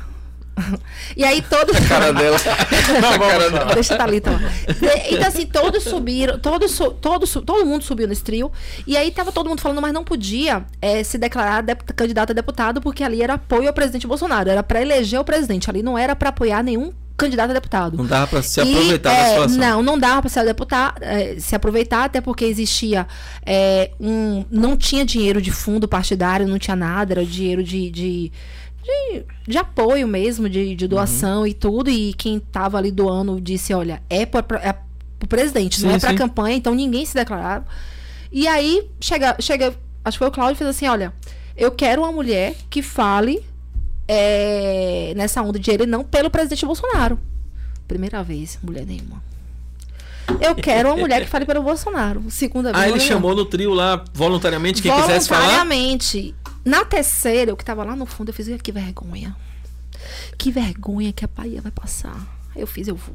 E 1.17 1.25
aí 1.25 1.43
todos. 1.43 1.77
A 1.77 1.81
cara 1.89 2.13
dela. 2.13 2.37
a 2.37 3.19
cara 3.19 3.51
dela. 3.51 3.75
Deixa 3.75 3.95
a 3.95 3.99
Thalita 3.99 4.31
lá. 4.31 4.41
E- 4.41 5.15
Então, 5.15 5.29
assim, 5.29 5.47
todos 5.47 5.83
subiram, 5.85 6.39
todos, 6.39 6.79
todos, 7.01 7.33
todo 7.33 7.67
mundo 7.67 7.83
subiu 7.85 8.09
nesse 8.09 8.23
trio. 8.23 8.51
E 8.87 8.97
aí 8.97 9.11
tava 9.11 9.33
todo 9.33 9.49
mundo 9.49 9.61
falando, 9.61 9.81
mas 9.83 9.93
não 9.93 10.05
podia 10.05 10.65
eh, 10.81 11.03
se 11.05 11.19
declarar 11.19 11.65
candidato 11.97 12.31
a 12.31 12.35
deputado, 12.35 12.81
porque 12.81 13.05
ali 13.05 13.23
era 13.23 13.35
apoio 13.35 13.69
ao 13.69 13.75
presidente 13.75 14.07
Bolsonaro. 14.07 14.49
Era 14.49 14.63
pra 14.63 14.81
eleger 14.81 15.21
o 15.21 15.25
presidente. 15.25 15.69
Ali 15.69 15.83
não 15.83 15.97
era 15.99 16.15
pra 16.17 16.31
apoiar 16.31 16.63
nenhum 16.63 16.93
candidato 17.17 17.51
a 17.51 17.55
deputado. 17.55 17.97
Não 17.97 18.07
dava 18.07 18.27
pra 18.27 18.43
se 18.43 18.61
E, 18.61 18.63
aproveitar 18.63 19.11
da 19.11 19.17
é, 19.17 19.29
situação. 19.31 19.59
Não, 19.59 19.83
não 19.83 19.99
dava 19.99 20.23
para 20.23 20.31
se, 20.31 20.39
é, 21.01 21.37
se 21.39 21.55
aproveitar, 21.55 22.05
até 22.05 22.21
porque 22.21 22.45
existia 22.45 23.07
é, 23.45 23.91
um. 24.01 24.45
Não 24.51 24.77
tinha 24.77 25.05
dinheiro 25.05 25.41
de 25.41 25.51
fundo 25.51 25.87
partidário, 25.87 26.47
não 26.49 26.59
tinha 26.59 26.77
nada, 26.77 27.15
era 27.15 27.25
dinheiro 27.25 27.63
de. 27.63 27.91
de 27.91 28.33
de, 28.83 29.23
de 29.47 29.59
apoio 29.59 30.07
mesmo, 30.09 30.49
de, 30.49 30.75
de 30.75 30.89
doação 30.89 31.41
Uhum. 31.41 31.47
e 31.47 31.55
tudo. 31.55 31.91
E 31.91 32.13
quem 32.15 32.39
tava 32.41 32.79
ali 32.79 32.91
doando 32.91 33.41
disse: 33.41 33.73
olha, 33.73 34.03
é 34.11 34.27
para 34.27 34.45
é 34.63 34.75
pro 35.19 35.29
presidente, 35.29 35.81
não 35.83 35.91
Sim, 35.91 35.97
é 35.97 35.99
pra 36.01 36.11
sim. 36.11 36.17
campanha, 36.17 36.57
então 36.57 36.75
ninguém 36.75 37.05
se 37.07 37.15
declarava. 37.15 37.65
E 38.33 38.49
aí 38.49 38.89
chega, 39.01 39.37
chega, 39.41 39.75
acho 40.05 40.17
que 40.17 40.19
foi 40.19 40.29
o 40.29 40.33
Cláudio 40.33 40.57
fez 40.57 40.69
assim: 40.71 40.89
olha, 40.89 41.13
eu 41.57 41.71
quero 41.71 42.03
uma 42.03 42.11
mulher 42.13 42.55
que 42.69 42.83
fale 42.83 43.45
é, 44.09 45.13
nessa 45.17 45.41
onda 45.43 45.59
de 45.59 45.71
ele 45.71 45.87
não 45.87 46.03
pelo 46.03 46.29
presidente 46.31 46.65
Bolsonaro. 46.67 47.19
Primeira 47.87 48.23
vez, 48.23 48.59
mulher 48.63 48.85
nenhuma. 48.87 49.23
Eu 50.41 50.55
quero 50.55 50.89
uma 50.89 50.97
mulher 50.97 51.23
que 51.25 51.29
fale 51.29 51.45
pelo 51.45 51.63
Bolsonaro. 51.63 52.25
Segunda 52.31 52.73
vez. 52.73 52.85
Ah, 52.85 52.89
ele 52.89 53.01
chamou 53.01 53.35
no 53.35 53.45
trio 53.45 53.75
lá 53.75 54.03
voluntariamente 54.15 54.81
quem 54.81 54.91
quisesse 54.93 55.29
falar. 55.29 55.41
Voluntariamente. 55.43 56.35
Na 56.65 56.85
terceira, 56.85 57.51
eu 57.51 57.57
que 57.57 57.65
tava 57.65 57.83
lá 57.85 57.97
no 57.97 58.07
fundo, 58.07 58.29
eu 58.31 58.35
fiz, 58.35 58.49
que 58.63 58.73
vergonha. 58.73 59.35
Que 60.39 60.51
vergonha 60.51 61.13
que 61.13 61.25
a 61.25 61.29
Bahia 61.29 61.61
vai 61.61 61.73
passar. 61.73 62.17
Aí 62.55 62.61
eu 62.63 62.67
fiz, 62.67 62.89
eu 62.89 62.95
vou. 62.97 63.15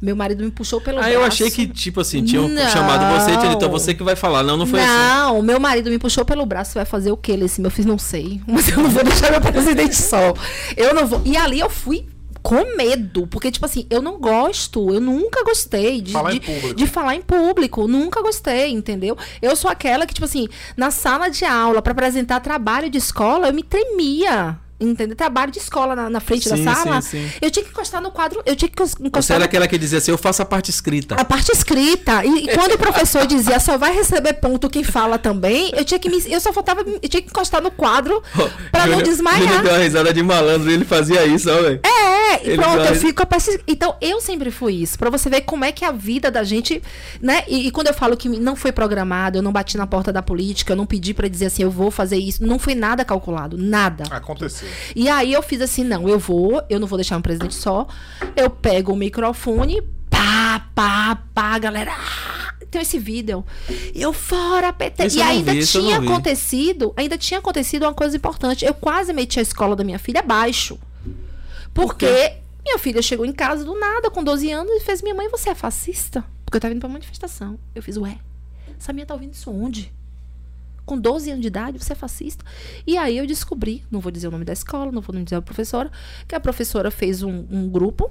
Meu 0.00 0.14
marido 0.14 0.44
me 0.44 0.50
puxou 0.50 0.80
pelo 0.80 0.98
Ah, 0.98 1.02
braço. 1.02 1.14
eu 1.16 1.24
achei 1.24 1.50
que, 1.50 1.66
tipo 1.66 2.00
assim, 2.00 2.24
tinham 2.24 2.46
Não. 2.46 2.68
chamado 2.70 3.18
você, 3.20 3.32
e 3.32 3.52
então 3.52 3.68
você 3.68 3.92
que 3.92 4.02
vai 4.04 4.14
falar. 4.14 4.44
Não, 4.44 4.56
não 4.56 4.64
foi 4.66 4.78
assim. 4.80 4.88
Não, 4.88 5.42
meu 5.42 5.58
marido 5.58 5.90
me 5.90 5.98
puxou 5.98 6.24
pelo 6.24 6.46
braço. 6.46 6.74
Vai 6.74 6.84
fazer 6.84 7.10
o 7.10 7.16
quê, 7.16 7.36
Leci? 7.36 7.60
Eu 7.60 7.70
fiz, 7.70 7.84
não 7.84 7.98
sei. 7.98 8.40
Mas 8.46 8.68
eu 8.68 8.76
não 8.78 8.90
vou 8.90 9.02
deixar 9.02 9.30
meu 9.32 9.40
presidente 9.40 9.96
só. 9.96 10.34
Eu 10.76 10.94
não 10.94 11.04
vou. 11.04 11.20
E 11.24 11.36
ali 11.36 11.58
eu 11.58 11.68
fui 11.68 12.06
com 12.48 12.76
medo. 12.76 13.26
Porque, 13.26 13.50
tipo 13.50 13.66
assim, 13.66 13.86
eu 13.90 14.00
não 14.00 14.18
gosto. 14.18 14.92
Eu 14.92 15.00
nunca 15.00 15.44
gostei 15.44 16.00
de 16.00 16.12
Falar 16.12 16.30
em 16.34 16.38
de, 16.38 16.46
público. 16.46 16.74
de 16.74 16.86
falar 16.86 17.14
em 17.14 17.20
público. 17.20 17.86
Nunca 17.86 18.22
gostei, 18.22 18.70
entendeu? 18.72 19.16
Eu 19.42 19.54
sou 19.54 19.70
aquela 19.70 20.06
que, 20.06 20.14
tipo 20.14 20.24
assim, 20.24 20.48
na 20.76 20.90
sala 20.90 21.28
de 21.28 21.44
aula, 21.44 21.82
pra 21.82 21.92
apresentar 21.92 22.40
trabalho 22.40 22.88
de 22.88 22.96
escola, 22.96 23.48
eu 23.48 23.52
me 23.54 23.62
tremia. 23.62 24.58
Entendeu? 24.80 25.16
Trabalho 25.16 25.50
de 25.50 25.58
escola 25.58 25.96
na, 25.96 26.08
na 26.08 26.20
frente 26.20 26.48
Sim, 26.48 26.62
da 26.64 26.74
sala. 26.74 27.00
sim, 27.00 27.28
sim. 27.28 27.32
Eu 27.42 27.50
tinha 27.50 27.64
que 27.64 27.70
encostar 27.70 28.00
no 28.00 28.10
quadro. 28.12 28.40
Eu 28.46 28.54
tinha 28.54 28.68
que 28.68 28.80
Você 28.80 28.94
encostar 29.00 29.34
era 29.34 29.40
no 29.40 29.44
aquela 29.46 29.66
que 29.66 29.76
dizia 29.76 29.98
assim, 29.98 30.10
eu 30.12 30.18
faço 30.18 30.40
a 30.40 30.44
parte 30.44 30.70
escrita. 30.70 31.16
a 31.16 31.24
parte 31.24 31.50
escrita. 31.50 32.24
E, 32.24 32.44
e 32.44 32.54
quando 32.54 32.72
o 32.74 32.78
professor 32.78 33.26
dizia 33.26 33.58
só 33.58 33.76
vai 33.76 33.92
receber 33.92 34.34
ponto 34.34 34.70
quem 34.70 34.84
fala 34.84 35.18
também, 35.18 35.72
eu 35.76 35.84
tinha 35.84 35.98
que 35.98 36.08
me, 36.08 36.22
eu 36.32 36.40
só 36.40 36.52
faltava, 36.52 36.82
eu 36.82 37.08
tinha 37.08 37.20
que 37.22 37.28
encostar 37.28 37.60
no 37.60 37.70
quadro 37.72 38.22
pra 38.70 38.86
não 38.86 39.02
desmaiar. 39.02 39.62
deu 39.62 39.72
uma 39.72 39.78
risada 39.78 40.12
de 40.14 40.22
malandro 40.22 40.70
e 40.70 40.74
ele 40.74 40.84
fazia 40.84 41.26
isso, 41.26 41.50
ó, 41.50 41.60
velho. 41.62 41.80
É, 41.84 42.46
e 42.46 42.50
Ele 42.50 42.56
pronto, 42.62 42.76
vai- 42.78 42.90
eu 42.90 42.94
fico 42.94 43.22
a 43.22 43.26
persist- 43.26 43.60
Então, 43.66 43.96
eu 44.00 44.20
sempre 44.20 44.50
fui 44.50 44.74
isso, 44.74 44.96
pra 44.98 45.10
você 45.10 45.28
ver 45.28 45.40
como 45.40 45.64
é 45.64 45.72
que 45.72 45.84
a 45.84 45.90
vida 45.90 46.30
da 46.30 46.44
gente, 46.44 46.80
né? 47.20 47.42
E, 47.48 47.66
e 47.66 47.70
quando 47.72 47.88
eu 47.88 47.94
falo 47.94 48.16
que 48.16 48.28
não 48.28 48.54
foi 48.54 48.70
programado, 48.70 49.38
eu 49.38 49.42
não 49.42 49.50
bati 49.52 49.76
na 49.76 49.86
porta 49.86 50.12
da 50.12 50.22
política, 50.22 50.72
eu 50.72 50.76
não 50.76 50.86
pedi 50.86 51.12
pra 51.14 51.26
dizer 51.26 51.46
assim, 51.46 51.62
eu 51.62 51.70
vou 51.70 51.90
fazer 51.90 52.16
isso, 52.16 52.46
não 52.46 52.58
foi 52.60 52.74
nada 52.76 53.04
calculado, 53.04 53.56
nada. 53.58 54.04
Aconteceu. 54.10 54.67
E 54.94 55.08
aí 55.08 55.32
eu 55.32 55.42
fiz 55.42 55.60
assim, 55.60 55.84
não, 55.84 56.08
eu 56.08 56.18
vou, 56.18 56.62
eu 56.68 56.78
não 56.78 56.86
vou 56.86 56.96
deixar 56.96 57.16
um 57.16 57.22
presidente 57.22 57.54
só. 57.54 57.86
Eu 58.36 58.50
pego 58.50 58.92
o 58.92 58.96
microfone, 58.96 59.82
pá, 60.10 60.68
pá, 60.74 61.22
pá, 61.34 61.58
galera. 61.58 61.92
Tem 62.70 62.82
esse 62.82 62.98
vídeo. 62.98 63.44
Eu 63.94 64.12
fora 64.12 64.72
PT. 64.72 65.06
Esse 65.06 65.18
e 65.18 65.22
ainda 65.22 65.52
vi, 65.52 65.66
tinha 65.66 65.98
acontecido, 65.98 66.92
ainda 66.96 67.16
tinha 67.16 67.40
acontecido 67.40 67.84
uma 67.84 67.94
coisa 67.94 68.16
importante. 68.16 68.64
Eu 68.64 68.74
quase 68.74 69.12
meti 69.12 69.38
a 69.38 69.42
escola 69.42 69.74
da 69.74 69.82
minha 69.82 69.98
filha 69.98 70.20
abaixo. 70.20 70.78
Porque 71.72 72.34
minha 72.62 72.78
filha 72.78 73.00
chegou 73.00 73.24
em 73.24 73.32
casa 73.32 73.64
do 73.64 73.78
nada, 73.78 74.10
com 74.10 74.22
12 74.22 74.50
anos, 74.50 74.72
e 74.72 74.80
fez: 74.80 75.00
Minha 75.00 75.14
mãe, 75.14 75.28
você 75.28 75.50
é 75.50 75.54
fascista? 75.54 76.24
Porque 76.44 76.56
eu 76.56 76.60
tava 76.60 76.74
indo 76.74 76.80
pra 76.80 76.88
manifestação. 76.88 77.58
Eu 77.74 77.82
fiz: 77.82 77.96
Ué, 77.96 78.18
essa 78.78 78.92
minha 78.92 79.06
tá 79.06 79.14
ouvindo 79.14 79.32
isso 79.32 79.50
onde? 79.50 79.92
Com 80.88 80.98
12 80.98 81.28
anos 81.32 81.42
de 81.42 81.48
idade, 81.48 81.78
você 81.78 81.92
é 81.92 81.94
fascista? 81.94 82.42
E 82.86 82.96
aí 82.96 83.18
eu 83.18 83.26
descobri, 83.26 83.84
não 83.90 84.00
vou 84.00 84.10
dizer 84.10 84.28
o 84.28 84.30
nome 84.30 84.46
da 84.46 84.54
escola, 84.54 84.90
não 84.90 85.02
vou 85.02 85.14
dizer 85.22 85.36
a 85.36 85.42
professora, 85.42 85.90
que 86.26 86.34
a 86.34 86.40
professora 86.40 86.90
fez 86.90 87.22
um, 87.22 87.44
um 87.50 87.68
grupo, 87.68 88.10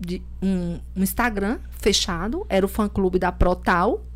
de, 0.00 0.22
um, 0.40 0.80
um 0.96 1.02
Instagram 1.02 1.58
fechado, 1.68 2.46
era 2.48 2.64
o 2.64 2.68
fã-clube 2.68 3.18
da 3.18 3.30
Protal, 3.30 4.06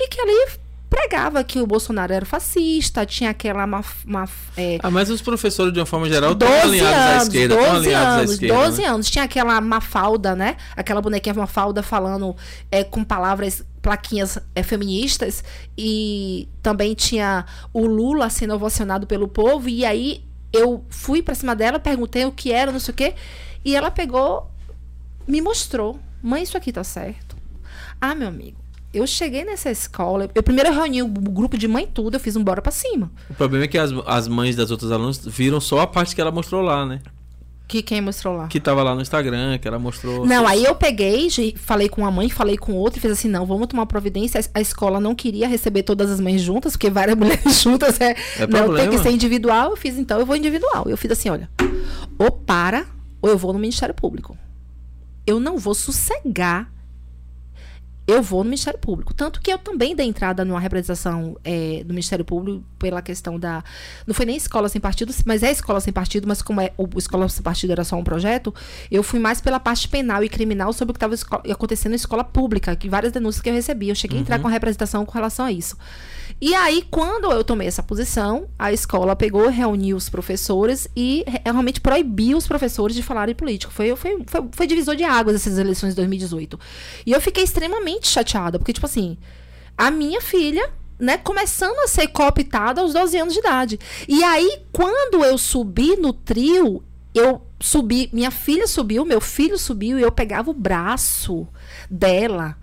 e 0.00 0.08
que 0.08 0.18
ali 0.22 0.58
pregava 0.88 1.42
que 1.42 1.60
o 1.60 1.66
Bolsonaro 1.66 2.12
era 2.12 2.24
fascista, 2.24 3.04
tinha 3.04 3.30
aquela 3.30 3.64
uma, 3.64 3.84
uma, 4.06 4.28
é, 4.56 4.78
Ah, 4.82 4.90
mas 4.90 5.10
os 5.10 5.20
professores, 5.20 5.72
de 5.72 5.80
uma 5.80 5.86
forma 5.86 6.08
geral, 6.08 6.32
estão 6.32 6.48
12 6.48 6.60
alinhados 6.62 6.94
à 6.94 7.10
anos, 7.10 7.22
esquerda. 7.24 7.54
Estão 7.54 7.74
12 7.74 7.86
alinhados 7.86 8.06
à 8.06 8.18
anos, 8.18 8.32
esquerda. 8.32 8.54
12 8.54 8.82
né? 8.82 8.88
anos. 8.88 9.10
Tinha 9.10 9.24
aquela 9.24 9.60
Mafalda, 9.60 10.34
né? 10.34 10.56
Aquela 10.76 11.00
bonequinha 11.00 11.34
Mafalda 11.34 11.82
falando 11.82 12.36
é, 12.70 12.84
com 12.84 13.02
palavras, 13.02 13.64
plaquinhas 13.82 14.38
é, 14.54 14.62
feministas. 14.62 15.42
E 15.76 16.48
também 16.62 16.94
tinha 16.94 17.44
o 17.72 17.86
Lula 17.86 18.30
sendo 18.30 18.54
ovacionado 18.54 19.06
pelo 19.06 19.28
povo. 19.28 19.68
E 19.68 19.84
aí 19.84 20.24
eu 20.52 20.84
fui 20.88 21.22
pra 21.22 21.34
cima 21.34 21.56
dela, 21.56 21.78
perguntei 21.78 22.24
o 22.24 22.32
que 22.32 22.52
era, 22.52 22.70
não 22.70 22.80
sei 22.80 22.92
o 22.92 22.96
quê. 22.96 23.14
E 23.64 23.74
ela 23.74 23.90
pegou, 23.90 24.50
me 25.26 25.40
mostrou. 25.40 25.98
Mãe, 26.22 26.42
isso 26.42 26.56
aqui 26.56 26.72
tá 26.72 26.84
certo. 26.84 27.36
Ah, 28.00 28.14
meu 28.14 28.28
amigo. 28.28 28.63
Eu 28.94 29.06
cheguei 29.06 29.44
nessa 29.44 29.70
escola, 29.70 30.30
eu 30.34 30.42
primeiro 30.42 30.72
reuni 30.72 31.02
o 31.02 31.08
grupo 31.08 31.58
de 31.58 31.66
mãe 31.66 31.86
tudo, 31.86 32.14
eu 32.14 32.20
fiz 32.20 32.36
um 32.36 32.44
bora 32.44 32.62
pra 32.62 32.70
cima. 32.70 33.10
O 33.28 33.34
problema 33.34 33.64
é 33.64 33.68
que 33.68 33.76
as, 33.76 33.90
as 34.06 34.28
mães 34.28 34.54
das 34.54 34.70
outras 34.70 34.92
alunas 34.92 35.18
viram 35.26 35.60
só 35.60 35.80
a 35.80 35.86
parte 35.86 36.14
que 36.14 36.20
ela 36.20 36.30
mostrou 36.30 36.62
lá, 36.62 36.86
né? 36.86 37.00
Que 37.66 37.82
quem 37.82 38.00
mostrou 38.00 38.36
lá? 38.36 38.46
Que 38.46 38.60
tava 38.60 38.82
lá 38.82 38.94
no 38.94 39.00
Instagram, 39.00 39.58
que 39.58 39.66
ela 39.66 39.78
mostrou. 39.78 40.26
Não, 40.26 40.46
aí 40.46 40.62
eu 40.62 40.74
peguei, 40.74 41.28
falei 41.56 41.88
com 41.88 42.02
uma 42.02 42.10
mãe, 42.10 42.28
falei 42.28 42.58
com 42.58 42.74
outra 42.74 42.98
e 42.98 43.02
fiz 43.02 43.10
assim: 43.10 43.28
não, 43.28 43.46
vamos 43.46 43.66
tomar 43.68 43.86
providência. 43.86 44.38
A 44.52 44.60
escola 44.60 45.00
não 45.00 45.14
queria 45.14 45.48
receber 45.48 45.82
todas 45.82 46.10
as 46.10 46.20
mães 46.20 46.42
juntas, 46.42 46.72
porque 46.74 46.90
várias 46.90 47.16
mulheres 47.18 47.62
juntas 47.62 47.98
é. 48.00 48.14
É 48.36 48.40
não, 48.40 48.48
tem 48.48 48.64
problema. 48.64 48.90
que 48.90 48.98
ser 48.98 49.10
individual. 49.10 49.70
Eu 49.70 49.76
fiz, 49.76 49.96
então, 49.96 50.20
eu 50.20 50.26
vou 50.26 50.36
individual. 50.36 50.84
Eu 50.86 50.96
fiz 50.96 51.10
assim: 51.10 51.30
olha, 51.30 51.48
ou 52.18 52.30
para, 52.30 52.86
ou 53.22 53.30
eu 53.30 53.38
vou 53.38 53.52
no 53.52 53.58
Ministério 53.58 53.94
Público. 53.94 54.36
Eu 55.26 55.40
não 55.40 55.56
vou 55.56 55.74
sossegar. 55.74 56.70
Eu 58.06 58.22
vou 58.22 58.40
no 58.44 58.50
Ministério 58.50 58.78
Público. 58.78 59.14
Tanto 59.14 59.40
que 59.40 59.50
eu 59.50 59.58
também 59.58 59.96
dei 59.96 60.06
entrada 60.06 60.44
numa 60.44 60.60
representação 60.60 61.36
é, 61.42 61.82
do 61.84 61.94
Ministério 61.94 62.24
Público 62.24 62.62
pela 62.78 63.00
questão 63.00 63.38
da. 63.38 63.64
Não 64.06 64.14
foi 64.14 64.26
nem 64.26 64.36
escola 64.36 64.68
sem 64.68 64.80
partido, 64.80 65.12
mas 65.24 65.42
é 65.42 65.50
escola 65.50 65.80
sem 65.80 65.92
partido, 65.92 66.28
mas 66.28 66.42
como 66.42 66.60
é, 66.60 66.72
o 66.76 66.86
escola 66.98 67.28
sem 67.30 67.42
partido 67.42 67.70
era 67.72 67.82
só 67.82 67.96
um 67.96 68.04
projeto, 68.04 68.54
eu 68.90 69.02
fui 69.02 69.18
mais 69.18 69.40
pela 69.40 69.58
parte 69.58 69.88
penal 69.88 70.22
e 70.22 70.28
criminal 70.28 70.72
sobre 70.72 70.90
o 70.90 70.94
que 70.98 71.04
estava 71.04 71.42
acontecendo 71.50 71.90
na 71.92 71.96
escola 71.96 72.22
pública, 72.22 72.76
que 72.76 72.88
várias 72.88 73.12
denúncias 73.12 73.40
que 73.40 73.48
eu 73.48 73.54
recebi. 73.54 73.88
Eu 73.88 73.94
cheguei 73.94 74.18
a 74.18 74.20
entrar 74.20 74.38
com 74.38 74.48
a 74.48 74.50
representação 74.50 75.06
com 75.06 75.12
relação 75.12 75.46
a 75.46 75.52
isso. 75.52 75.76
E 76.40 76.54
aí, 76.54 76.82
quando 76.90 77.30
eu 77.30 77.44
tomei 77.44 77.68
essa 77.68 77.82
posição, 77.82 78.48
a 78.58 78.72
escola 78.72 79.14
pegou, 79.16 79.48
reuniu 79.48 79.96
os 79.96 80.08
professores 80.08 80.88
e 80.96 81.22
re- 81.26 81.40
realmente 81.44 81.80
proibiu 81.80 82.36
os 82.36 82.46
professores 82.46 82.94
de 82.96 83.02
falarem 83.02 83.34
político. 83.34 83.72
Foi, 83.72 83.94
foi, 83.96 84.22
foi, 84.26 84.44
foi 84.50 84.66
divisor 84.66 84.96
de 84.96 85.04
águas 85.04 85.36
essas 85.36 85.58
eleições 85.58 85.90
de 85.90 85.96
2018. 85.96 86.58
E 87.06 87.12
eu 87.12 87.20
fiquei 87.20 87.44
extremamente 87.44 87.93
chateada, 88.02 88.58
porque, 88.58 88.72
tipo 88.72 88.86
assim, 88.86 89.16
a 89.76 89.90
minha 89.90 90.20
filha, 90.20 90.70
né, 90.98 91.18
começando 91.18 91.78
a 91.80 91.88
ser 91.88 92.08
cooptada 92.08 92.80
aos 92.80 92.92
12 92.92 93.16
anos 93.18 93.34
de 93.34 93.40
idade. 93.40 93.78
E 94.08 94.22
aí, 94.22 94.60
quando 94.72 95.24
eu 95.24 95.36
subi 95.38 95.96
no 95.96 96.12
trio, 96.12 96.82
eu 97.14 97.42
subi, 97.60 98.10
minha 98.12 98.30
filha 98.30 98.66
subiu, 98.66 99.04
meu 99.04 99.20
filho 99.20 99.58
subiu, 99.58 99.98
e 99.98 100.02
eu 100.02 100.12
pegava 100.12 100.50
o 100.50 100.54
braço 100.54 101.46
dela. 101.90 102.56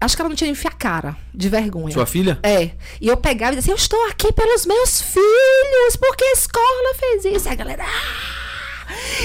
Acho 0.00 0.14
que 0.14 0.22
ela 0.22 0.28
não 0.28 0.36
tinha 0.36 0.46
nem 0.46 0.52
enfiar 0.52 0.70
a 0.70 0.76
cara, 0.76 1.16
de 1.34 1.48
vergonha. 1.48 1.92
Sua 1.92 2.06
filha? 2.06 2.38
É. 2.42 2.70
E 3.00 3.08
eu 3.08 3.16
pegava 3.16 3.52
e 3.52 3.56
dizia 3.56 3.74
assim, 3.74 3.80
eu 3.80 3.82
estou 3.82 4.08
aqui 4.08 4.32
pelos 4.32 4.64
meus 4.64 5.02
filhos, 5.02 5.96
porque 5.98 6.24
a 6.24 6.32
escola 6.32 6.94
fez 6.96 7.24
isso. 7.24 7.48
E 7.48 7.50
a 7.50 7.54
galera. 7.54 7.84
"Ah!" 7.84 8.37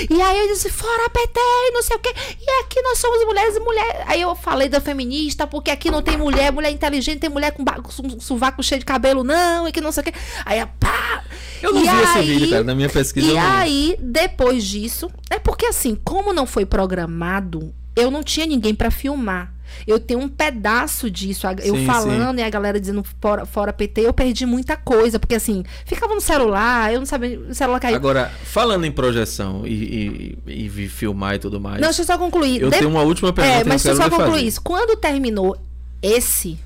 E 0.09 0.21
aí 0.21 0.39
eu 0.39 0.47
disse, 0.47 0.69
fora 0.69 1.09
PT, 1.09 1.39
e 1.39 1.71
não 1.71 1.81
sei 1.81 1.95
o 1.95 1.99
quê. 1.99 2.13
E 2.39 2.49
aqui 2.63 2.81
nós 2.81 2.97
somos 2.97 3.25
mulheres 3.25 3.55
e 3.55 3.59
mulheres. 3.59 4.01
Aí 4.07 4.21
eu 4.21 4.35
falei 4.35 4.67
da 4.69 4.81
feminista, 4.81 5.47
porque 5.47 5.71
aqui 5.71 5.89
não 5.89 6.01
tem 6.01 6.17
mulher, 6.17 6.51
mulher 6.51 6.71
inteligente, 6.71 7.19
tem 7.19 7.29
mulher 7.29 7.51
com, 7.51 7.63
um 8.03 8.19
sovaco 8.19 8.61
cheio 8.63 8.79
de 8.79 8.85
cabelo, 8.85 9.23
não, 9.23 9.67
e 9.67 9.71
que 9.71 9.81
não 9.81 9.91
sei 9.91 10.01
o 10.01 10.05
quê. 10.05 10.13
Aí, 10.45 10.59
a 10.59 10.67
pá! 10.67 11.23
Eu 11.61 11.73
não 11.73 11.81
E 11.81 11.89
vi 11.89 12.01
esse 12.03 12.17
aí- 12.17 12.25
vídeo, 12.27 12.49
cara. 12.49 12.63
Na 12.63 12.75
minha 12.75 12.89
pesquisa 12.89 13.27
eu 13.27 13.35
E 13.35 13.37
aí, 13.37 13.95
depois 13.99 14.63
disso, 14.65 15.09
é 15.29 15.39
porque 15.39 15.65
assim, 15.67 15.95
como 16.03 16.33
não 16.33 16.45
foi 16.45 16.65
programado, 16.65 17.73
eu 17.95 18.11
não 18.11 18.21
tinha 18.23 18.45
ninguém 18.45 18.75
pra 18.75 18.91
filmar. 18.91 19.53
Eu 19.87 19.99
tenho 19.99 20.19
um 20.21 20.29
pedaço 20.29 21.09
disso, 21.09 21.45
eu 21.63 21.75
Sim, 21.75 21.85
falando 21.85 22.39
e 22.39 22.43
a 22.43 22.49
galera 22.49 22.79
dizendo 22.79 23.03
fora, 23.21 23.45
fora 23.45 23.73
PT, 23.73 24.01
eu 24.01 24.13
perdi 24.13 24.45
muita 24.45 24.75
coisa, 24.77 25.19
porque 25.19 25.35
assim, 25.35 25.63
ficava 25.85 26.13
no 26.15 26.21
celular, 26.21 26.93
eu 26.93 26.99
não 26.99 27.05
sabia, 27.05 27.39
o 27.39 27.53
celular 27.53 27.79
caiu. 27.79 27.95
Agora, 27.95 28.31
falando 28.43 28.85
em 28.85 28.91
projeção 28.91 29.65
e, 29.65 30.37
e, 30.47 30.65
e 30.65 30.87
filmar 30.89 31.35
e 31.35 31.39
tudo 31.39 31.59
mais. 31.59 31.79
não, 31.81 31.87
deixa 31.89 32.01
eu 32.01 32.05
só 32.05 32.17
concluir. 32.17 32.61
eu 32.61 32.69
De- 32.69 32.77
tenho 32.77 32.89
uma 32.89 33.01
última 33.03 33.31
pergunta 33.33 33.55
É, 33.61 33.63
mas 33.63 33.83
deixa 33.83 33.89
eu 33.89 33.95
só 34.03 34.09
concluir 34.09 34.31
fazer. 34.31 34.45
isso. 34.47 34.61
Quando 34.61 34.95
terminou 34.97 35.57
esse, 36.01 36.57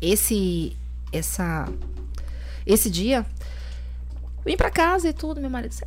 esse, 0.00 0.76
essa, 1.12 1.68
esse 2.66 2.90
dia, 2.90 3.24
vim 4.44 4.56
pra 4.56 4.70
casa 4.70 5.08
e 5.08 5.12
tudo, 5.12 5.40
meu 5.40 5.50
marido. 5.50 5.70
disse- 5.70 5.84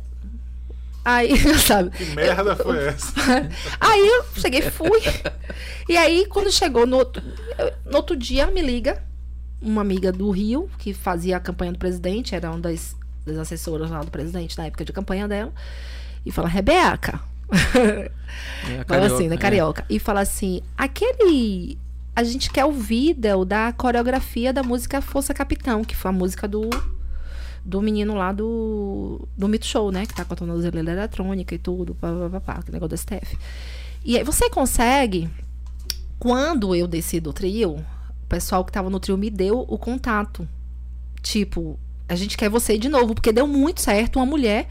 Aí, 1.04 1.36
sabe? 1.58 1.90
Que 1.90 2.04
merda 2.14 2.54
foi 2.56 2.86
essa? 2.88 3.12
Aí 3.80 4.06
eu 4.08 4.24
cheguei, 4.36 4.62
fui. 4.62 5.00
E 5.88 5.96
aí, 5.96 6.26
quando 6.26 6.50
chegou 6.52 6.86
no 6.86 6.96
outro, 6.96 7.22
eu- 7.58 7.72
no 7.90 7.96
outro 7.96 8.16
dia, 8.16 8.46
me 8.46 8.62
liga 8.62 9.02
uma 9.60 9.80
amiga 9.80 10.10
do 10.12 10.30
Rio, 10.30 10.68
que 10.78 10.92
fazia 10.94 11.36
a 11.36 11.40
campanha 11.40 11.72
do 11.72 11.78
presidente, 11.78 12.34
era 12.34 12.50
uma 12.50 12.58
das, 12.60 12.96
das 13.26 13.36
assessoras 13.38 13.90
lá 13.90 14.00
do 14.02 14.10
presidente 14.10 14.56
na 14.58 14.66
época 14.66 14.84
de 14.84 14.92
campanha 14.92 15.26
dela, 15.28 15.52
e 16.24 16.30
fala, 16.32 16.48
Rebeca. 16.48 17.20
É, 17.74 18.10
a 18.80 18.84
Fala 18.86 19.06
assim, 19.06 19.28
carioca, 19.28 19.28
né, 19.28 19.34
é. 19.34 19.38
carioca. 19.38 19.84
E 19.90 19.98
fala 19.98 20.20
assim: 20.20 20.62
aquele. 20.76 21.78
A 22.14 22.22
gente 22.24 22.50
quer 22.50 22.64
o 22.64 22.72
vídeo 22.72 23.44
da 23.44 23.72
coreografia 23.72 24.52
da 24.52 24.62
música 24.62 25.00
Força 25.00 25.32
Capitão, 25.34 25.82
que 25.84 25.94
foi 25.96 26.10
a 26.10 26.12
música 26.12 26.46
do. 26.48 26.68
Do 27.64 27.80
menino 27.80 28.14
lá 28.14 28.32
do. 28.32 29.26
Do 29.36 29.48
Mito 29.48 29.66
Show, 29.66 29.92
né? 29.92 30.04
Que 30.06 30.14
tá 30.14 30.24
com 30.24 30.34
a 30.34 30.36
tornozeleira 30.36 30.92
eletrônica 30.92 31.54
e 31.54 31.58
tudo. 31.58 31.94
Pá, 31.94 32.08
pá, 32.08 32.30
pá, 32.30 32.40
pá, 32.40 32.52
aquele 32.54 32.72
negócio 32.72 32.96
do 32.96 32.98
STF. 32.98 33.38
E 34.04 34.16
aí 34.18 34.24
você 34.24 34.50
consegue. 34.50 35.28
Quando 36.18 36.74
eu 36.74 36.86
desci 36.86 37.20
do 37.20 37.32
trio, 37.32 37.76
o 37.76 38.26
pessoal 38.28 38.64
que 38.64 38.72
tava 38.72 38.90
no 38.90 39.00
trio 39.00 39.16
me 39.18 39.30
deu 39.30 39.64
o 39.68 39.78
contato. 39.78 40.48
Tipo, 41.22 41.78
A 42.08 42.14
gente 42.14 42.36
quer 42.36 42.50
você 42.50 42.76
de 42.76 42.88
novo, 42.88 43.14
porque 43.14 43.32
deu 43.32 43.46
muito 43.46 43.80
certo 43.80 44.16
uma 44.18 44.26
mulher 44.26 44.68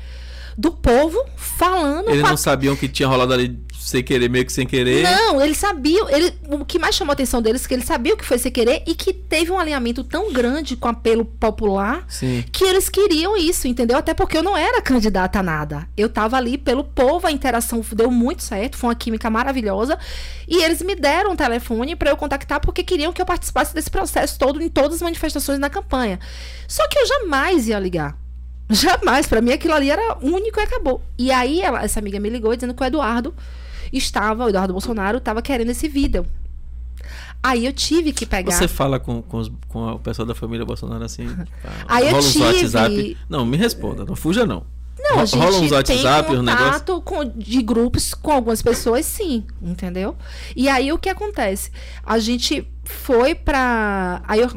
do 0.58 0.72
povo 0.72 1.24
falando. 1.36 2.10
Eles 2.10 2.24
não 2.24 2.38
sabiam 2.38 2.76
que 2.76 2.88
tinha 2.88 3.08
rolado 3.08 3.34
ali 3.34 3.60
sem 3.92 4.04
querer, 4.04 4.30
meio 4.30 4.46
que 4.46 4.54
sem 4.54 4.66
querer. 4.66 5.04
Não, 5.04 5.42
eles 5.42 5.58
sabiam. 5.58 6.08
Ele, 6.10 6.34
o 6.50 6.64
que 6.64 6.80
mais 6.80 6.96
chamou 6.96 7.12
a 7.12 7.14
atenção 7.14 7.42
deles 7.42 7.66
é 7.66 7.68
que 7.68 7.74
eles 7.74 7.86
sabiam 7.86 8.16
que 8.16 8.24
foi 8.24 8.38
sem 8.38 8.52
querer 8.52 8.84
e 8.88 8.94
que 8.94 9.12
teve 9.12 9.52
um 9.52 9.60
alinhamento 9.60 10.04
tão 10.04 10.32
grande 10.32 10.76
com 10.76 10.88
o 10.88 10.92
apelo 10.92 11.26
popular 11.26 12.06
Sim. 12.08 12.44
que 12.52 12.64
eles 12.64 12.90
queriam 12.90 13.36
isso, 13.36 13.68
entendeu? 13.68 13.98
Até 13.98 14.14
porque 14.14 14.38
eu 14.38 14.44
não 14.44 14.56
era 14.56 14.82
candidata 14.82 15.40
a 15.40 15.44
nada. 15.44 15.88
Eu 15.98 16.08
tava 16.08 16.38
ali 16.38 16.58
pelo 16.58 16.84
povo, 16.84 17.28
a 17.28 17.32
interação 17.32 17.84
deu 17.92 18.12
muito 18.12 18.44
certo, 18.44 18.78
foi 18.78 18.90
uma 18.90 18.96
química 18.96 19.30
maravilhosa. 19.30 19.98
E 20.48 20.64
eles 20.64 20.82
me 20.82 20.96
deram 20.96 21.32
um 21.32 21.36
telefone 21.36 21.96
para 21.96 22.12
eu 22.12 22.18
contactar 22.18 22.60
porque 22.60 22.84
queriam 22.84 23.12
que 23.12 23.22
eu 23.22 23.26
participasse 23.26 23.74
desse 23.74 23.90
processo 23.90 24.38
todo 24.38 24.62
em 24.62 24.70
todas 24.70 24.96
as 24.96 25.02
manifestações 25.02 25.60
na 25.60 25.70
campanha. 25.70 26.20
Só 26.68 26.88
que 26.88 27.00
eu 27.00 27.08
jamais 27.08 27.68
ia 27.68 27.80
ligar. 27.80 28.21
Jamais, 28.72 29.28
Pra 29.28 29.42
mim 29.42 29.52
aquilo 29.52 29.74
ali 29.74 29.90
era 29.90 30.18
único 30.22 30.60
e 30.60 30.64
acabou. 30.64 31.02
E 31.18 31.32
aí 31.32 31.62
ela- 31.62 31.84
essa 31.84 32.00
amiga 32.00 32.20
me 32.20 32.30
ligou 32.30 32.56
dizendo 32.56 32.74
que 32.74 32.82
o 32.82 32.86
Eduardo 32.86 33.34
estava, 33.92 34.46
o 34.46 34.50
Eduardo 34.50 34.74
Bolsonaro 34.74 35.18
estava 35.18 35.42
querendo 35.42 35.70
esse 35.70 35.88
vídeo. 35.88 36.26
Aí 37.44 37.66
eu 37.66 37.74
tive 37.74 38.14
que 38.14 38.26
pegar. 38.26 38.52
Você 38.52 38.68
fala 38.68 39.00
com, 39.00 39.22
com, 39.22 39.38
os- 39.38 39.52
com 39.68 39.94
o 39.94 40.00
pessoal 40.00 40.26
da 40.28 40.36
família 40.36 40.66
Bolsonaro 40.66 41.04
assim. 41.04 41.28
tipo, 41.28 41.48
Aí 41.88 42.10
eu 42.10 42.20
tive- 42.20 42.44
WhatsApp. 42.46 43.18
Não, 43.28 43.46
me 43.46 43.58
responda, 43.58 44.06
não 44.06 44.16
fuja 44.16 44.46
não. 44.46 44.64
Não, 45.00 45.20
a 45.22 45.26
gente 45.26 45.40
rola 45.40 45.58
uns 45.58 45.60
tem 45.70 45.72
WhatsApp, 45.72 46.36
um 46.36 46.44
negócio. 46.44 46.66
contato 46.68 47.02
com, 47.02 47.26
de 47.26 47.62
grupos 47.64 48.14
com 48.14 48.32
algumas 48.32 48.62
pessoas, 48.62 49.04
sim, 49.06 49.44
entendeu? 49.60 50.16
E 50.56 50.70
aí 50.70 50.94
o 50.94 51.00
que 51.00 51.10
acontece? 51.10 51.72
A 52.06 52.20
gente 52.20 52.68
foi 52.84 53.34
pra. 53.34 54.22
Aí 54.28 54.42
eu. 54.42 54.50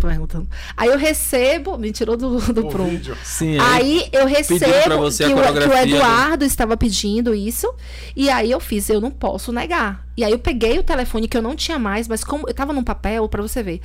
Tô 0.00 0.06
perguntando. 0.06 0.48
Aí 0.76 0.88
eu 0.88 0.98
recebo. 0.98 1.76
Me 1.78 1.90
tirou 1.92 2.16
do, 2.16 2.38
do 2.52 2.66
O 2.66 2.68
prumo. 2.68 2.90
vídeo. 2.90 3.16
Sim, 3.24 3.58
Aí 3.58 4.08
eu 4.12 4.26
recebo 4.26 4.98
você 4.98 5.24
que, 5.26 5.32
o, 5.32 5.36
que 5.36 5.68
o 5.68 5.72
Eduardo 5.76 6.44
estava 6.44 6.76
pedindo 6.76 7.34
isso. 7.34 7.72
E 8.14 8.28
aí 8.30 8.50
eu 8.50 8.60
fiz, 8.60 8.88
eu 8.90 9.00
não 9.00 9.10
posso 9.10 9.52
negar. 9.52 10.06
E 10.16 10.24
aí 10.24 10.32
eu 10.32 10.38
peguei 10.38 10.78
o 10.78 10.82
telefone 10.82 11.28
que 11.28 11.36
eu 11.36 11.42
não 11.42 11.54
tinha 11.54 11.78
mais, 11.78 12.08
mas 12.08 12.24
como 12.24 12.48
eu 12.48 12.54
tava 12.54 12.72
num 12.72 12.82
papel 12.82 13.28
pra 13.28 13.40
você 13.40 13.62
ver. 13.62 13.80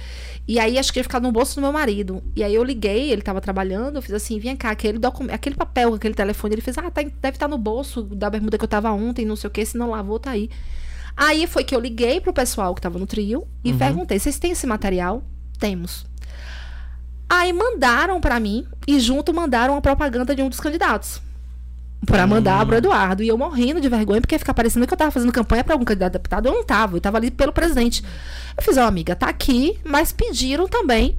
E 0.48 0.60
aí 0.60 0.78
acho 0.80 0.92
que 0.92 1.00
ia 1.00 1.04
ficar 1.04 1.20
no 1.20 1.32
bolso 1.32 1.56
do 1.56 1.62
meu 1.62 1.72
marido. 1.72 2.24
E 2.36 2.44
aí 2.44 2.54
eu 2.56 2.64
liguei, 2.64 3.12
ele 3.12 3.22
tava 3.22 3.40
trabalhando, 3.40 3.98
eu 3.98 4.02
fiz 4.02 4.14
assim, 4.14 4.40
vem 4.40 4.56
cá, 4.56 4.72
aquele 4.72 4.98
documento, 4.98 5.34
aquele 5.36 5.56
papel, 5.56 5.94
aquele 5.94 6.14
telefone, 6.16 6.56
ele 6.56 6.62
fez: 6.62 6.78
"Ah, 6.78 6.90
tá, 6.90 7.02
deve 7.04 7.36
estar 7.36 7.48
no 7.48 7.58
bolso 7.58 8.02
da 8.04 8.30
bermuda 8.30 8.58
que 8.58 8.64
eu 8.64 8.68
tava 8.68 8.92
ontem, 8.92 9.26
não 9.26 9.36
sei 9.36 9.48
o 9.48 9.52
que, 9.52 9.64
se 9.64 9.78
não 9.78 9.90
lavou, 9.92 10.18
tá 10.20 10.32
aí". 10.32 10.50
Aí 11.16 11.46
foi 11.46 11.64
que 11.64 11.76
eu 11.76 11.80
liguei 11.80 12.20
pro 12.20 12.34
pessoal 12.34 12.74
que 12.74 12.82
tava 12.82 12.98
no 12.98 13.06
trio 13.06 13.48
e 13.64 13.72
Uhum. 13.72 13.78
perguntei: 13.78 14.18
"Vocês 14.18 14.40
têm 14.40 14.52
esse 14.52 14.66
material?" 14.66 15.24
Temos. 15.64 16.06
Aí 17.30 17.54
mandaram 17.54 18.20
pra 18.20 18.38
mim 18.38 18.68
e 18.86 19.00
junto 19.00 19.34
mandaram 19.34 19.78
a 19.78 19.82
propaganda 19.82 20.36
de 20.36 20.42
um 20.42 20.50
dos 20.50 20.60
candidatos. 20.60 21.22
Pra 22.06 22.28
mandar 22.28 22.66
pro 22.66 22.76
Eduardo. 22.76 23.24
E 23.24 23.30
eu 23.30 23.38
morrendo 23.38 23.80
de 23.80 23.88
vergonha, 23.88 24.20
porque 24.20 24.36
ia 24.36 24.40
ficar 24.40 24.54
parecendo 24.54 24.86
que 24.86 24.94
eu 24.94 24.98
tava 24.98 25.10
fazendo 25.10 25.32
campanha 25.32 25.64
pra 25.64 25.74
algum 25.74 25.86
candidato 25.86 26.16
a 26.16 26.18
deputado. 26.18 26.50
Eu 26.50 26.54
não 26.54 26.66
tava, 26.66 26.98
eu 26.98 27.00
tava 27.00 27.16
ali 27.16 27.32
pelo 27.32 27.54
presidente. 27.54 28.04
Eu 28.58 28.62
fiz, 28.62 28.76
ó, 28.76 28.84
amiga, 28.84 29.16
tá 29.16 29.30
aqui, 29.30 29.80
mas 29.86 30.12
pediram 30.12 30.68
também 30.68 31.18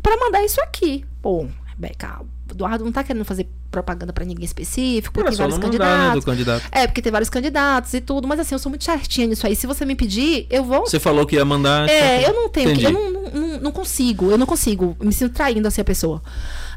pra 0.00 0.16
mandar 0.16 0.44
isso 0.44 0.60
aqui. 0.62 1.04
Pô, 1.20 1.48
Rebeca, 1.66 2.20
o 2.22 2.52
Eduardo 2.52 2.84
não 2.84 2.92
tá 2.92 3.02
querendo 3.02 3.24
fazer 3.24 3.48
propaganda 3.72 4.12
pra 4.12 4.24
ninguém 4.24 4.44
específico, 4.44 5.18
Era 5.18 5.30
tem 5.30 5.36
só 5.36 5.42
vários 5.42 5.58
né, 5.58 5.64
candidatos. 5.64 6.24
candidato. 6.24 6.62
É, 6.70 6.86
porque 6.86 7.02
tem 7.02 7.10
vários 7.10 7.28
candidatos 7.28 7.92
e 7.94 8.00
tudo, 8.00 8.28
mas 8.28 8.38
assim, 8.38 8.54
eu 8.54 8.58
sou 8.60 8.70
muito 8.70 8.84
certinha 8.84 9.26
nisso 9.26 9.44
aí. 9.46 9.56
Se 9.56 9.66
você 9.66 9.84
me 9.84 9.96
pedir, 9.96 10.46
eu 10.48 10.62
vou 10.62 10.82
Você 10.86 11.00
falou 11.00 11.26
que 11.26 11.34
ia 11.34 11.44
mandar. 11.44 11.88
é, 11.88 12.24
eu 12.28 12.32
não 12.32 12.48
tenho, 12.48 12.70
Entendi. 12.70 12.84
eu 12.84 12.92
não, 12.92 13.10
não, 13.10 13.60
não- 13.60 13.72
consigo, 13.72 14.30
eu 14.30 14.38
não 14.38 14.46
consigo, 14.46 14.96
eu 15.00 15.06
me 15.06 15.12
sinto 15.12 15.32
traindo 15.34 15.66
assim 15.66 15.80
a 15.80 15.84
pessoa. 15.84 16.22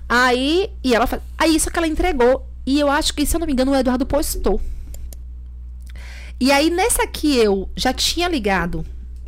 Aí, 0.10 0.70
e 0.84 0.96
ela 0.96 1.06
fa- 1.06 1.22
aí 1.38 1.56
isso 1.56 1.70
que 1.70 1.78
ela 1.78 1.88
entregou, 1.88 2.48
e 2.66 2.80
eu 2.80 2.90
acho 2.90 3.14
que, 3.14 3.26
se 3.26 3.36
eu 3.36 3.40
não 3.40 3.46
me 3.46 3.54
engano, 3.54 3.72
o 3.72 3.76
Eduardo 3.76 4.06
postou. 4.06 4.60
E 6.40 6.52
aí, 6.52 6.70
nessa 6.70 7.04
aqui 7.04 7.38
eu 7.38 7.70
já 7.76 7.94
tinha 7.94 8.28
ligado 8.28 8.86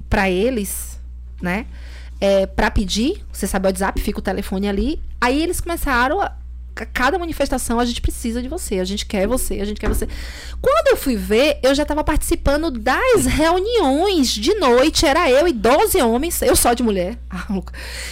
pra 0.09 0.29
eles, 0.29 0.99
né, 1.41 1.65
é, 2.19 2.45
pra 2.45 2.69
pedir, 2.71 3.23
você 3.31 3.45
sabe 3.47 3.65
o 3.65 3.69
WhatsApp, 3.69 4.01
fica 4.01 4.19
o 4.19 4.21
telefone 4.21 4.67
ali, 4.67 4.99
aí 5.21 5.41
eles 5.41 5.61
começaram 5.61 6.19
a 6.21 6.31
cada 6.85 7.17
manifestação 7.17 7.79
a 7.79 7.85
gente 7.85 8.01
precisa 8.01 8.41
de 8.41 8.47
você, 8.47 8.79
a 8.79 8.85
gente 8.85 9.05
quer 9.05 9.27
você, 9.27 9.59
a 9.59 9.65
gente 9.65 9.79
quer 9.79 9.89
você. 9.89 10.07
Quando 10.61 10.87
eu 10.89 10.97
fui 10.97 11.15
ver, 11.15 11.59
eu 11.63 11.73
já 11.73 11.83
estava 11.83 12.03
participando 12.03 12.71
das 12.71 13.25
reuniões 13.25 14.29
de 14.29 14.53
noite, 14.55 15.05
era 15.05 15.29
eu 15.29 15.47
e 15.47 15.53
12 15.53 16.01
homens, 16.01 16.41
eu 16.41 16.55
só 16.55 16.73
de 16.73 16.83
mulher, 16.83 17.17
ah, 17.29 17.47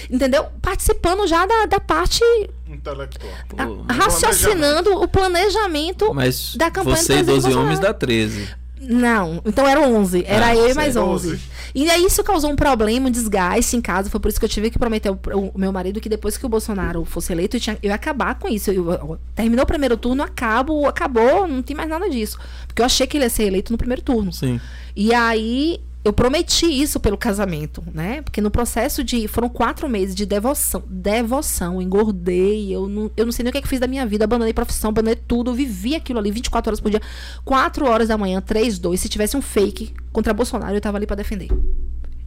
entendeu? 0.09 0.47
Participando 0.61 1.27
já 1.27 1.45
da, 1.45 1.65
da 1.65 1.79
parte, 1.79 2.21
Intelectual. 2.67 3.31
Pô, 3.47 3.57
raciocinando 3.93 4.99
o 4.99 5.07
planejamento. 5.07 6.13
Mas 6.13 6.55
da 6.55 6.71
campanha 6.71 6.97
você 6.97 7.13
e 7.13 7.15
12 7.17 7.25
presidente 7.31 7.57
homens 7.57 7.79
dá 7.79 7.93
13. 7.93 8.64
Não, 8.81 9.41
então 9.45 9.67
eram 9.67 9.95
11. 9.95 10.23
Era 10.27 10.47
Ah, 10.47 10.55
eu 10.55 10.69
e 10.69 10.73
mais 10.73 10.95
11. 10.95 11.29
12. 11.29 11.41
E 11.73 11.89
aí 11.89 12.05
isso 12.05 12.23
causou 12.23 12.51
um 12.51 12.55
problema, 12.55 13.07
um 13.07 13.11
desgaste 13.11 13.75
em 13.75 13.81
casa. 13.81 14.09
Foi 14.09 14.19
por 14.19 14.29
isso 14.29 14.39
que 14.39 14.45
eu 14.45 14.49
tive 14.49 14.69
que 14.69 14.77
prometer 14.77 15.09
ao 15.09 15.19
ao 15.33 15.51
meu 15.55 15.71
marido 15.71 15.99
que 16.01 16.07
depois 16.09 16.37
que 16.37 16.45
o 16.45 16.49
Bolsonaro 16.49 17.03
fosse 17.05 17.31
eleito, 17.33 17.57
eu, 17.57 17.61
tinha, 17.61 17.77
eu 17.81 17.89
ia 17.89 17.95
acabar 17.95 18.35
com 18.35 18.47
isso. 18.47 18.69
Eu, 18.71 18.91
eu- 18.91 19.19
terminou 19.33 19.63
o 19.63 19.67
primeiro 19.67 19.97
turno, 19.97 20.21
acabo, 20.23 20.87
acabou, 20.87 21.47
não 21.47 21.61
tem 21.61 21.75
mais 21.75 21.89
nada 21.89 22.09
disso. 22.09 22.37
Porque 22.67 22.81
eu 22.81 22.85
achei 22.85 23.07
que 23.07 23.17
ele 23.17 23.25
ia 23.25 23.29
ser 23.29 23.43
eleito 23.43 23.71
no 23.71 23.77
primeiro 23.77 24.01
turno. 24.01 24.31
Sim. 24.31 24.59
E 24.95 25.13
aí 25.13 25.79
eu 26.05 26.13
prometi 26.13 26.67
isso 26.67 26.99
pelo 26.99 27.17
casamento, 27.17 27.83
né? 27.91 28.21
Porque 28.21 28.39
no 28.39 28.51
processo 28.51 29.03
de. 29.03 29.27
Foram 29.27 29.49
quatro 29.49 29.89
meses 29.89 30.13
de 30.13 30.23
devoção. 30.23 30.83
Devoção. 30.87 31.81
Engordei. 31.81 32.71
Eu 32.73 32.87
não, 32.87 33.11
eu 33.17 33.25
não 33.25 33.31
sei 33.31 33.41
nem 33.43 33.49
o 33.49 33.51
que, 33.51 33.57
é 33.57 33.61
que 33.61 33.67
fiz 33.67 33.79
da 33.79 33.87
minha 33.87 34.05
vida. 34.05 34.23
Abandonei 34.23 34.53
profissão, 34.53 34.91
abandonei 34.91 35.15
tudo. 35.15 35.51
Vivi 35.55 35.95
aquilo 35.95 36.19
ali 36.19 36.29
24 36.29 36.69
horas 36.69 36.79
por 36.79 36.91
dia. 36.91 37.01
4 37.43 37.85
horas 37.87 38.07
da 38.09 38.17
manhã, 38.19 38.39
3, 38.39 38.77
2. 38.77 38.99
Se 38.99 39.09
tivesse 39.09 39.35
um 39.35 39.41
fake 39.41 39.93
contra 40.13 40.31
Bolsonaro, 40.31 40.75
eu 40.77 40.81
tava 40.81 40.97
ali 40.97 41.07
pra 41.07 41.15
defender. 41.15 41.49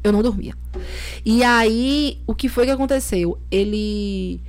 Eu 0.03 0.11
não 0.13 0.23
dormia. 0.23 0.55
E 1.25 1.45
aí, 1.45 2.19
o 2.27 2.35
que 2.35 2.49
foi 2.49 2.65
que 2.67 2.73
aconteceu? 2.73 3.39
Ele. 3.49 4.41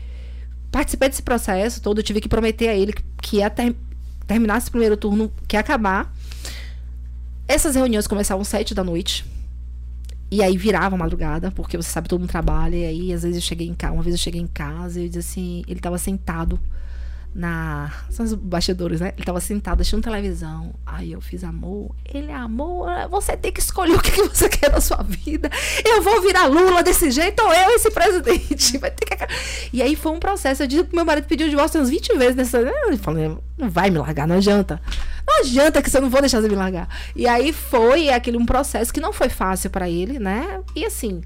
Participei 0.72 1.08
desse 1.08 1.22
processo 1.22 1.82
todo. 1.82 2.00
Eu 2.00 2.04
tive 2.04 2.20
que 2.20 2.28
prometer 2.28 2.68
a 2.70 2.76
ele 2.76 2.94
que- 2.94 3.04
que 3.22 3.38
ia 3.38 3.50
ter, 3.50 3.76
terminar 4.26 4.58
esse 4.58 4.72
primeiro 4.72 4.98
turno, 4.98 5.32
que 5.48 5.56
ia 5.56 5.60
acabar. 5.60 6.12
Essas 7.50 7.74
reuniões 7.74 8.06
começavam 8.06 8.44
às 8.44 8.48
sete 8.48 8.76
da 8.76 8.84
noite. 8.84 9.26
E 10.30 10.44
aí 10.44 10.56
virava 10.56 10.96
madrugada, 10.96 11.50
porque 11.50 11.76
você 11.76 11.90
sabe, 11.90 12.08
todo 12.08 12.20
mundo 12.20 12.30
trabalha. 12.30 12.76
E 12.76 12.86
aí, 12.86 13.12
às 13.12 13.24
vezes, 13.24 13.38
eu 13.38 13.42
cheguei 13.42 13.68
em 13.68 13.74
casa. 13.74 13.92
Uma 13.92 14.04
vez 14.04 14.14
eu 14.14 14.20
cheguei 14.20 14.40
em 14.40 14.46
casa 14.46 15.00
e 15.00 15.06
eu 15.06 15.10
disse 15.10 15.32
assim: 15.32 15.64
ele 15.68 15.80
tava 15.80 15.98
sentado 15.98 16.60
na. 17.34 17.92
São 18.10 18.26
os 18.26 18.34
bastidores, 18.34 19.00
né? 19.00 19.14
Ele 19.16 19.26
tava 19.26 19.40
sentado 19.40 19.82
assistindo 19.82 20.02
televisão. 20.02 20.74
Aí 20.86 21.12
eu 21.12 21.22
fiz 21.22 21.44
amor. 21.44 21.96
Ele, 22.06 22.32
amor, 22.32 22.90
você 23.10 23.38
tem 23.38 23.52
que 23.52 23.60
escolher 23.60 23.96
o 23.96 24.02
que 24.02 24.12
que 24.12 24.24
você 24.24 24.50
quer 24.50 24.72
da 24.72 24.82
sua 24.82 25.04
vida. 25.04 25.50
Eu 25.86 26.02
vou 26.02 26.22
virar 26.22 26.46
Lula 26.48 26.84
desse 26.84 27.12
jeito 27.12 27.42
ou 27.42 27.54
eu, 27.54 27.70
esse 27.72 27.92
presidente. 27.92 28.78
Vai 28.78 28.92
ter 28.92 29.06
que... 29.06 29.28
E 29.72 29.82
aí 29.82 29.96
foi 29.96 30.12
um 30.12 30.20
processo. 30.20 30.64
Eu 30.64 30.68
disse 30.68 30.84
que 30.86 30.96
meu 30.96 31.06
marido 31.06 31.26
pediu 31.26 31.50
divórcio 31.50 31.80
umas 31.80 31.90
20 31.90 32.18
vezes 32.18 32.36
nessa. 32.36 32.58
Eu 32.58 32.98
falei, 32.98 33.38
não 33.58 33.70
vai 33.70 33.90
me 33.90 33.98
largar, 33.98 34.28
não 34.28 34.38
adianta. 34.38 34.82
Não 35.28 35.40
adianta 35.40 35.82
que 35.82 35.90
você 35.90 36.00
não 36.00 36.10
vou 36.10 36.22
deixar 36.22 36.42
você 36.42 36.50
me 36.50 36.56
largar. 36.56 36.90
E 37.16 37.28
aí 37.28 37.54
foi 37.54 38.10
aquele 38.10 38.38
um 38.38 38.46
processo 38.46 38.92
que 38.92 39.00
não 39.00 39.14
foi 39.14 39.30
fácil 39.30 39.70
para 39.70 39.90
ele, 39.90 40.18
né? 40.18 40.62
E 40.76 40.86
assim, 40.86 41.22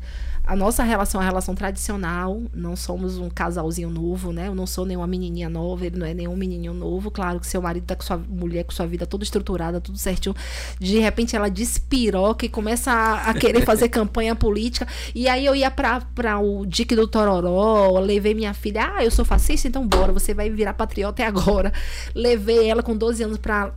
a 0.45 0.55
nossa 0.57 0.83
relação 0.83 1.21
é 1.21 1.23
uma 1.23 1.29
relação 1.29 1.55
tradicional, 1.55 2.41
não 2.53 2.75
somos 2.75 3.17
um 3.17 3.29
casalzinho 3.29 3.89
novo, 3.89 4.33
né? 4.33 4.47
Eu 4.47 4.55
não 4.55 4.67
sou 4.67 4.85
nenhuma 4.85 5.07
menininha 5.07 5.49
nova, 5.49 5.85
ele 5.85 5.97
não 5.97 6.05
é 6.05 6.13
nenhum 6.13 6.35
menininho 6.35 6.73
novo. 6.73 7.09
Claro 7.09 7.39
que 7.39 7.47
seu 7.47 7.61
marido 7.61 7.85
tá 7.85 7.95
com 7.95 8.03
sua 8.03 8.17
mulher, 8.17 8.65
com 8.65 8.71
sua 8.71 8.85
vida 8.85 9.05
toda 9.05 9.23
estruturada, 9.23 9.79
tudo 9.79 9.97
certinho. 9.97 10.35
De 10.77 10.99
repente 10.99 11.33
ela 11.33 11.49
despiroca 11.49 12.45
e 12.45 12.49
começa 12.49 12.91
a, 12.91 13.29
a 13.29 13.33
querer 13.33 13.63
fazer 13.65 13.87
campanha 13.87 14.35
política. 14.35 14.85
E 15.15 15.29
aí 15.29 15.45
eu 15.45 15.55
ia 15.55 15.71
pra, 15.71 16.01
pra 16.13 16.39
o 16.39 16.65
Dique 16.65 16.95
do 16.95 17.07
Tororó, 17.07 17.99
levei 17.99 18.33
minha 18.33 18.53
filha, 18.53 18.95
ah, 18.95 19.03
eu 19.03 19.11
sou 19.11 19.23
fascista, 19.23 19.69
então 19.69 19.87
bora, 19.87 20.11
você 20.11 20.33
vai 20.33 20.49
virar 20.49 20.73
patriota 20.73 21.23
agora. 21.25 21.71
Levei 22.13 22.69
ela 22.69 22.83
com 22.83 22.97
12 22.97 23.23
anos 23.23 23.37
pra 23.37 23.73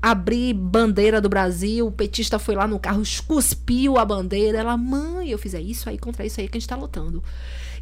abrir 0.00 0.54
bandeira 0.54 1.20
do 1.20 1.28
Brasil, 1.28 1.86
o 1.86 1.92
petista 1.92 2.38
foi 2.38 2.54
lá 2.54 2.66
no 2.66 2.78
carro, 2.78 3.02
cuspiu 3.26 3.98
a 3.98 4.04
bandeira, 4.04 4.58
ela, 4.58 4.76
mãe, 4.76 5.30
eu 5.30 5.38
fiz, 5.38 5.52
é 5.54 5.60
isso 5.60 5.88
aí 5.88 5.98
contra 5.98 6.24
isso 6.24 6.40
aí 6.40 6.48
que 6.48 6.56
a 6.56 6.60
gente 6.60 6.68
tá 6.68 6.76
lutando. 6.76 7.22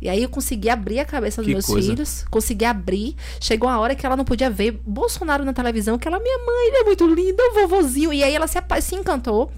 E 0.02 0.08
aí 0.08 0.22
eu 0.22 0.28
consegui 0.28 0.68
abrir 0.68 0.98
a 0.98 1.04
cabeça 1.04 1.40
dos 1.40 1.46
Que 1.46 1.52
meus 1.52 1.66
coisa. 1.66 1.88
filhos, 1.88 2.24
consegui 2.30 2.64
abrir. 2.64 3.14
Chegou 3.40 3.68
a 3.68 3.78
hora 3.78 3.94
que 3.94 4.04
ela 4.04 4.16
não 4.16 4.24
podia 4.24 4.50
ver 4.50 4.72
Bolsonaro 4.84 5.44
na 5.44 5.52
televisão, 5.52 5.96
que 5.96 6.06
ela, 6.06 6.18
minha 6.18 6.38
mãe, 6.38 6.66
ele 6.68 6.76
é 6.78 6.84
muito 6.84 7.06
lindo, 7.06 7.42
vovozinho. 7.54 8.12
E 8.12 8.22
aí 8.22 8.34
ela 8.34 8.46
se, 8.46 8.58
se 8.82 8.94
encantou. 8.96 9.50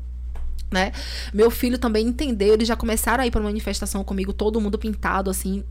Né? 0.71 0.93
Meu 1.33 1.51
filho 1.51 1.79
também 1.79 2.07
entendeu, 2.07 2.55
eles 2.55 2.69
já 2.69 2.77
começaram 2.77 3.25
a 3.25 3.27
ir 3.27 3.31
pra 3.31 3.41
manifestação 3.41 4.05
comigo, 4.05 4.33
todo 4.33 4.61
mundo 4.61 4.79
pintado, 4.79 5.31
assim. 5.31 5.65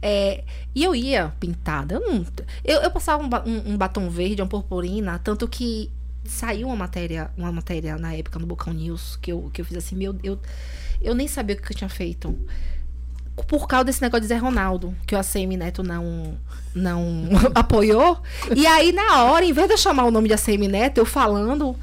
É, 0.00 0.42
e 0.74 0.82
eu 0.82 0.94
ia 0.94 1.32
pintada. 1.38 1.96
Eu, 1.96 2.00
não, 2.00 2.26
eu, 2.64 2.80
eu 2.80 2.90
passava 2.90 3.22
um, 3.22 3.26
um- 3.50 3.72
um 3.72 3.76
batom 3.76 4.08
verde, 4.08 4.40
uma 4.42 4.48
purpurina, 4.48 5.20
tanto 5.22 5.46
que 5.46 5.90
saiu 6.30 6.68
uma 6.68 6.76
matéria, 6.76 7.30
uma 7.36 7.52
matéria 7.52 7.96
na 7.96 8.14
época 8.14 8.38
no 8.38 8.46
Bocão 8.46 8.72
News, 8.72 9.16
que 9.20 9.32
eu, 9.32 9.50
que 9.52 9.60
eu 9.60 9.64
fiz 9.64 9.76
assim, 9.76 9.96
meu, 9.96 10.14
eu, 10.22 10.38
eu 11.00 11.14
nem 11.14 11.28
sabia 11.28 11.56
o 11.56 11.60
que 11.60 11.72
eu 11.72 11.76
tinha 11.76 11.88
feito. 11.88 12.36
por 13.46 13.66
causa 13.66 13.84
desse 13.84 14.02
negócio 14.02 14.22
de 14.22 14.28
Zé 14.28 14.36
Ronaldo, 14.36 14.94
que 15.06 15.14
o 15.14 15.18
ACM 15.18 15.56
Neto 15.56 15.82
não, 15.82 16.38
não 16.74 17.28
apoiou. 17.54 18.20
E 18.54 18.66
aí, 18.66 18.92
na 18.92 19.24
hora, 19.24 19.44
em 19.44 19.52
vez 19.52 19.66
de 19.66 19.74
eu 19.74 19.78
chamar 19.78 20.04
o 20.04 20.10
nome 20.10 20.28
de 20.28 20.34
ACM 20.34 20.68
Neto, 20.68 20.98
eu 20.98 21.06
falando. 21.06 21.76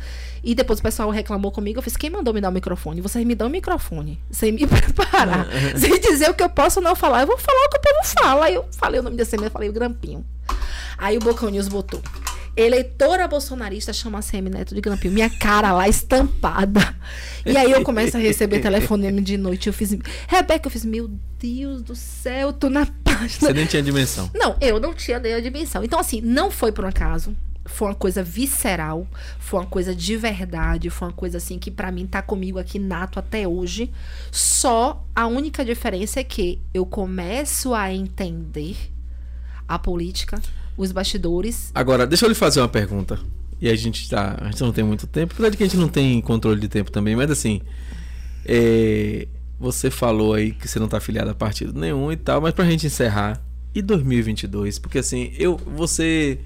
E 0.44 0.54
depois 0.54 0.80
o 0.80 0.84
pessoal 0.84 1.10
reclamou 1.10 1.52
comigo. 1.52 1.80
Eu 1.80 1.84
fiz: 1.84 1.96
quem 1.96 2.10
mandou 2.10 2.34
me 2.34 2.42
dar 2.42 2.50
o 2.50 2.52
microfone? 2.52 3.00
Vocês 3.00 3.26
me 3.26 3.34
dão 3.34 3.48
o 3.48 3.50
microfone. 3.50 4.20
Sem 4.30 4.52
me 4.52 4.68
preparar. 4.68 5.48
sem 5.78 6.00
dizer 6.02 6.30
o 6.30 6.34
que 6.34 6.44
eu 6.44 6.50
posso 6.50 6.82
não 6.82 6.96
falar. 6.96 7.22
Eu 7.22 7.28
vou 7.28 7.38
falar 7.38 7.66
o 7.66 7.70
que 7.70 7.78
o 7.78 7.82
povo 7.82 8.20
fala. 8.20 8.46
Aí 8.46 8.56
eu 8.56 8.66
falei 8.72 9.00
o 9.00 9.04
nome 9.04 9.16
de 9.16 9.22
ACM 9.22 9.44
Neto, 9.44 9.54
falei 9.54 9.70
o 9.70 9.74
Grampinho. 9.74 10.26
Aí 10.98 11.18
o 11.18 11.22
Bocão 11.22 11.50
News 11.50 11.70
botou. 11.70 12.02
Eleitora 12.56 13.28
bolsonarista 13.28 13.92
chama 13.92 14.20
a 14.20 14.22
CM 14.22 14.48
Neto 14.50 14.76
de 14.76 14.82
Grampinho. 14.82 15.14
Minha 15.14 15.30
cara 15.30 15.72
lá 15.72 15.90
estampada. 15.90 16.96
E 17.44 17.58
aí 17.58 17.72
eu 17.72 17.84
começo 17.84 18.16
a 18.16 18.20
receber 18.20 18.60
telefonema 18.60 19.20
de 19.22 19.38
noite. 19.38 19.68
Eu 19.68 19.74
fiz. 19.74 19.98
Rebeca, 20.28 20.68
eu 20.68 20.72
fiz, 20.72 20.86
meu 20.86 21.10
Deus 21.40 21.82
do 21.82 21.96
céu, 21.96 22.54
tô 22.54 22.70
na 22.70 22.86
página. 23.04 23.48
Você 23.48 23.54
nem 23.54 23.66
tinha 23.66 23.82
dimensão. 23.82 24.30
Não, 24.36 24.56
eu 24.62 24.80
não 24.80 24.94
tinha 24.94 25.20
nem 25.20 25.34
a 25.34 25.40
dimensão. 25.40 25.84
Então, 25.84 26.00
assim, 26.00 26.22
não 26.22 26.52
foi 26.52 26.72
por 26.72 26.86
um 26.86 26.88
acaso. 26.88 27.36
Foi 27.66 27.88
uma 27.88 27.96
coisa 27.96 28.22
visceral, 28.22 29.08
foi 29.40 29.62
uma 29.62 29.66
coisa 29.66 29.96
de 29.96 30.18
verdade, 30.18 30.90
foi 30.90 31.08
uma 31.08 31.14
coisa 31.14 31.38
assim 31.38 31.58
que 31.58 31.72
para 31.72 31.90
mim 31.94 32.06
tá 32.06 32.22
comigo 32.22 32.60
aqui 32.60 32.78
nato 32.78 33.20
até 33.20 33.48
hoje. 33.48 33.90
Só 34.32 35.04
a 35.16 35.28
única 35.28 35.64
diferença 35.64 36.20
é 36.20 36.26
que 36.26 36.60
eu 36.74 36.86
começo 36.86 37.74
a 37.74 37.92
entender 37.92 38.76
a 39.66 39.80
política 39.80 40.42
os 40.78 40.92
bastidores. 40.92 41.72
Agora, 41.74 42.06
deixa 42.08 42.26
eu 42.26 42.30
lhe 42.30 42.36
fazer 42.36 42.62
uma 42.62 42.70
pergunta. 42.70 43.20
E 43.62 43.70
a 43.70 43.76
gente 43.76 44.10
tá. 44.10 44.38
A 44.42 44.46
gente 44.52 44.62
não 44.62 44.72
tem 44.72 44.84
muito 44.84 45.08
tempo, 45.08 45.34
apesar 45.34 45.50
de 45.50 45.58
que 45.58 45.64
a 45.64 45.66
gente 45.66 45.78
não 45.78 45.88
tem 45.88 46.20
controle 46.22 46.60
de 46.60 46.68
tempo 46.68 46.92
também, 46.92 47.16
mas 47.16 47.32
assim. 47.32 47.62
É, 48.46 49.28
você 49.60 49.90
falou 49.90 50.34
aí 50.34 50.52
que 50.52 50.68
você 50.68 50.78
não 50.78 50.90
tá 50.90 50.98
afiliado 50.98 51.30
a 51.30 51.34
partido 51.34 51.80
nenhum 51.80 52.12
e 52.12 52.18
tal, 52.18 52.42
mas 52.42 52.54
pra 52.54 52.66
gente 52.66 52.88
encerrar. 52.88 53.42
E 53.74 53.82
2022? 53.82 54.80
Porque 54.80 55.00
assim, 55.00 55.32
eu. 55.38 55.58
Você. 55.58 56.40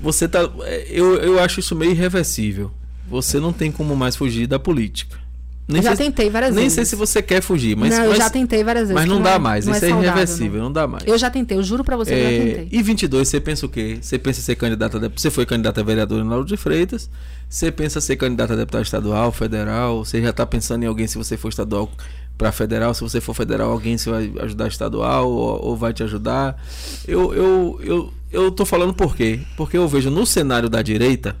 Você 0.00 0.28
tá. 0.28 0.48
É, 0.62 0.86
eu, 0.88 1.16
eu 1.16 1.40
acho 1.40 1.60
isso 1.60 1.74
meio 1.74 1.90
irreversível. 1.90 2.70
Você 3.08 3.40
não 3.40 3.52
tem 3.52 3.72
como 3.72 3.96
mais 3.96 4.16
fugir 4.16 4.46
da 4.46 4.58
política. 4.58 5.18
Nem 5.66 5.80
já 5.80 5.96
sei, 5.96 6.06
tentei 6.06 6.28
várias 6.28 6.54
nem 6.54 6.64
vezes. 6.64 6.76
Nem 6.76 6.84
sei 6.84 6.90
se 6.90 6.94
você 6.94 7.22
quer 7.22 7.42
fugir, 7.42 7.74
mas. 7.74 7.90
Não, 7.90 8.00
mas, 8.00 8.08
eu 8.08 8.16
já 8.16 8.28
tentei 8.28 8.62
várias 8.62 8.88
vezes. 8.88 8.94
Mas 8.94 9.08
não, 9.08 9.16
não 9.16 9.22
dá 9.22 9.32
é, 9.32 9.38
mais, 9.38 9.66
não 9.66 9.74
isso 9.74 9.84
é, 9.84 9.88
é 9.88 9.90
irreversível, 9.90 10.58
não. 10.58 10.64
não. 10.64 10.72
dá 10.72 10.86
mais. 10.86 11.04
Eu 11.06 11.16
já 11.16 11.30
tentei, 11.30 11.56
eu 11.56 11.62
juro 11.62 11.82
pra 11.82 11.96
você, 11.96 12.12
é, 12.12 12.18
eu 12.18 12.22
já 12.22 12.30
é, 12.30 12.38
tentei. 12.38 12.78
E 12.78 12.82
22, 12.82 13.26
você 13.26 13.40
pensa 13.40 13.64
o 13.64 13.68
quê? 13.68 13.98
Você 14.00 14.18
pensa 14.18 14.42
ser 14.42 14.56
candidata 14.56 15.10
Você 15.16 15.30
foi 15.30 15.46
candidata 15.46 15.80
a 15.80 15.84
vereadora 15.84 16.22
Lauro 16.22 16.44
de 16.44 16.58
Freitas, 16.58 17.08
você 17.48 17.72
pensa 17.72 17.98
ser 18.00 18.16
candidata 18.16 18.52
a 18.52 18.56
deputado 18.56 18.84
estadual, 18.84 19.32
federal, 19.32 20.04
você 20.04 20.20
já 20.20 20.34
tá 20.34 20.44
pensando 20.44 20.82
em 20.82 20.86
alguém 20.86 21.06
se 21.06 21.16
você 21.16 21.34
for 21.36 21.48
estadual 21.48 21.90
para 22.36 22.52
federal, 22.52 22.92
se 22.92 23.00
você 23.00 23.20
for 23.20 23.32
federal, 23.32 23.70
alguém 23.70 23.96
se 23.96 24.10
vai 24.10 24.30
ajudar 24.40 24.68
estadual 24.68 25.30
ou, 25.30 25.64
ou 25.64 25.76
vai 25.76 25.94
te 25.94 26.02
ajudar. 26.02 26.62
Eu, 27.08 27.32
eu, 27.32 27.80
eu, 27.82 28.12
eu 28.30 28.50
tô 28.50 28.66
falando 28.66 28.92
por 28.92 29.16
quê? 29.16 29.40
Porque 29.56 29.78
eu 29.78 29.88
vejo 29.88 30.10
no 30.10 30.26
cenário 30.26 30.68
da 30.68 30.82
direita, 30.82 31.34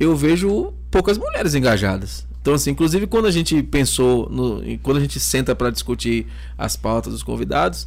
eu 0.00 0.16
vejo 0.16 0.72
poucas 0.90 1.18
mulheres 1.18 1.54
engajadas. 1.54 2.31
Então, 2.42 2.54
assim, 2.54 2.72
inclusive 2.72 3.06
quando 3.06 3.26
a 3.26 3.30
gente 3.30 3.62
pensou, 3.62 4.28
no, 4.28 4.60
quando 4.82 4.96
a 4.96 5.00
gente 5.00 5.18
senta 5.20 5.54
para 5.54 5.70
discutir 5.70 6.26
as 6.58 6.74
pautas 6.76 7.12
dos 7.12 7.22
convidados, 7.22 7.86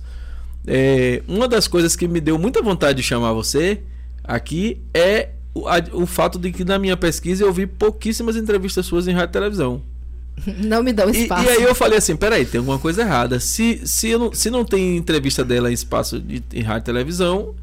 é, 0.66 1.22
uma 1.28 1.48
das 1.48 1.68
coisas 1.68 1.96
que 1.96 2.08
me 2.08 2.22
deu 2.22 2.40
muita 2.40 2.62
vontade 2.62 2.98
de 2.98 3.04
chamar 3.04 3.34
você 3.34 3.82
aqui 4.24 4.82
é 4.94 5.30
o, 5.54 5.68
a, 5.68 5.76
o 5.92 6.06
fato 6.06 6.40
de 6.40 6.54
que 6.54 6.64
na 6.64 6.80
minha 6.80 6.96
pesquisa 6.96 7.44
eu 7.44 7.52
vi 7.52 7.68
pouquíssimas 7.68 8.38
entrevistas 8.38 8.86
suas 8.86 9.08
em 9.08 9.12
rádio 9.12 9.32
e 9.32 9.34
televisão. 9.34 9.82
Não 10.58 10.82
me 10.82 10.94
dá 10.94 11.06
espaço. 11.06 11.44
E, 11.44 11.48
e, 11.48 11.50
aí 11.50 11.64
eu 11.64 11.76
falei 11.76 11.98
assim, 11.98 12.16
peraí, 12.16 12.46
tem 12.46 12.60
alguma 12.60 12.80
coisa 12.80 13.02
errada. 13.02 13.40
Se, 13.40 13.82
se, 13.86 14.18
não, 14.18 14.34
se 14.34 14.50
não 14.50 14.66
tem 14.66 14.98
entrevista 14.98 15.44
dela 15.46 15.70
em 15.70 15.74
espaço 15.74 16.20
de 16.20 16.44
em 16.54 16.62
rádio 16.62 16.84
e 16.84 16.86
televisão, 16.86 17.56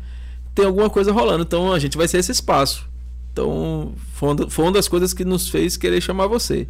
tem 0.55 0.65
alguma 0.65 0.89
coisa 0.89 1.13
rolando. 1.13 1.43
Então 1.43 1.73
a 1.73 1.79
gente 1.79 1.97
vai 1.97 2.09
ser 2.09 2.19
esse 2.19 2.33
espaço. 2.33 2.92
Então, 3.33 3.95
foi 4.13 4.37
uma, 4.65 4.73
das 4.73 4.87
coisas 4.87 5.15
que 5.15 5.25
nos 5.25 5.49
fez 5.49 5.77
querer 5.77 6.01
chamar 6.01 6.27
você. 6.27 6.69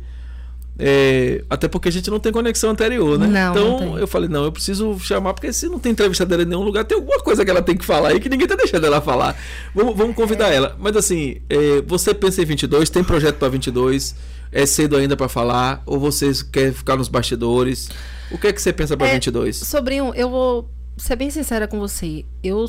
É, 0.79 1.45
até 1.51 1.69
porque 1.69 1.89
a 1.89 1.93
gente 1.93 2.09
não 2.11 2.19
tem 2.19 2.33
conexão 2.33 2.71
anterior, 2.71 3.19
né? 3.19 3.27
Não, 3.27 3.51
então 3.51 3.81
não 3.81 3.99
eu 3.99 4.07
falei, 4.07 4.29
não, 4.29 4.45
eu 4.45 4.53
preciso 4.53 4.99
chamar, 5.01 5.35
porque 5.35 5.53
se 5.53 5.69
não 5.69 5.79
tem 5.79 5.93
entrevista 5.93 6.25
dela 6.25 6.45
em 6.45 6.47
nenhum 6.47 6.63
lugar, 6.63 6.85
tem 6.85 6.97
alguma 6.97 7.21
coisa 7.21 7.45
que 7.45 7.51
ela 7.51 7.61
tem 7.61 7.77
que 7.77 7.85
falar 7.85 8.09
aí 8.09 8.21
que 8.21 8.29
ninguém 8.29 8.47
tá 8.47 8.55
deixando 8.55 8.87
ela 8.87 9.01
falar. 9.01 9.37
Vamos, 9.75 9.95
vamos 9.97 10.17
convidar 10.17 10.51
é. 10.51 10.57
ela. 10.57 10.77
Mas 10.79 10.97
assim, 10.97 11.43
é, 11.51 11.83
você 11.87 12.15
pensa 12.15 12.41
em 12.41 12.45
22, 12.47 12.89
tem 12.89 13.05
projeto 13.05 13.37
para 13.37 13.49
22? 13.49 14.15
É 14.51 14.65
cedo 14.65 14.97
ainda 14.97 15.17
para 15.17 15.29
falar? 15.29 15.83
Ou 15.85 15.99
você 15.99 16.31
quer 16.51 16.73
ficar 16.73 16.97
nos 16.97 17.09
bastidores? 17.09 17.91
O 18.31 18.39
que 18.39 18.47
é 18.47 18.53
que 18.53 18.63
você 18.63 18.73
pensa 18.73 18.97
para 18.97 19.09
é, 19.09 19.15
22? 19.15 19.57
Sobrinho, 19.57 20.13
eu 20.15 20.31
vou 20.31 20.71
ser 20.97 21.17
bem 21.17 21.31
sincera 21.31 21.67
com 21.67 21.79
você. 21.79 22.25
Eu 22.43 22.67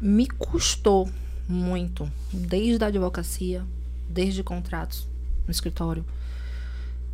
me 0.00 0.26
custou 0.26 1.08
muito, 1.48 2.10
desde 2.32 2.84
a 2.84 2.88
advocacia, 2.88 3.64
desde 4.08 4.42
contratos 4.42 5.08
no 5.46 5.50
escritório, 5.50 6.04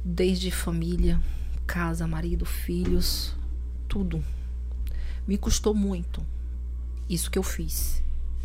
desde 0.05 0.51
família, 0.51 1.20
casa, 1.66 2.06
marido, 2.06 2.44
filhos, 2.44 3.35
tudo. 3.89 4.23
Me 5.27 5.39
custou 5.39 5.73
muito 5.73 6.20
isso 7.09 7.31
que 7.31 7.39
eu 7.39 7.43
fiz. 7.43 8.02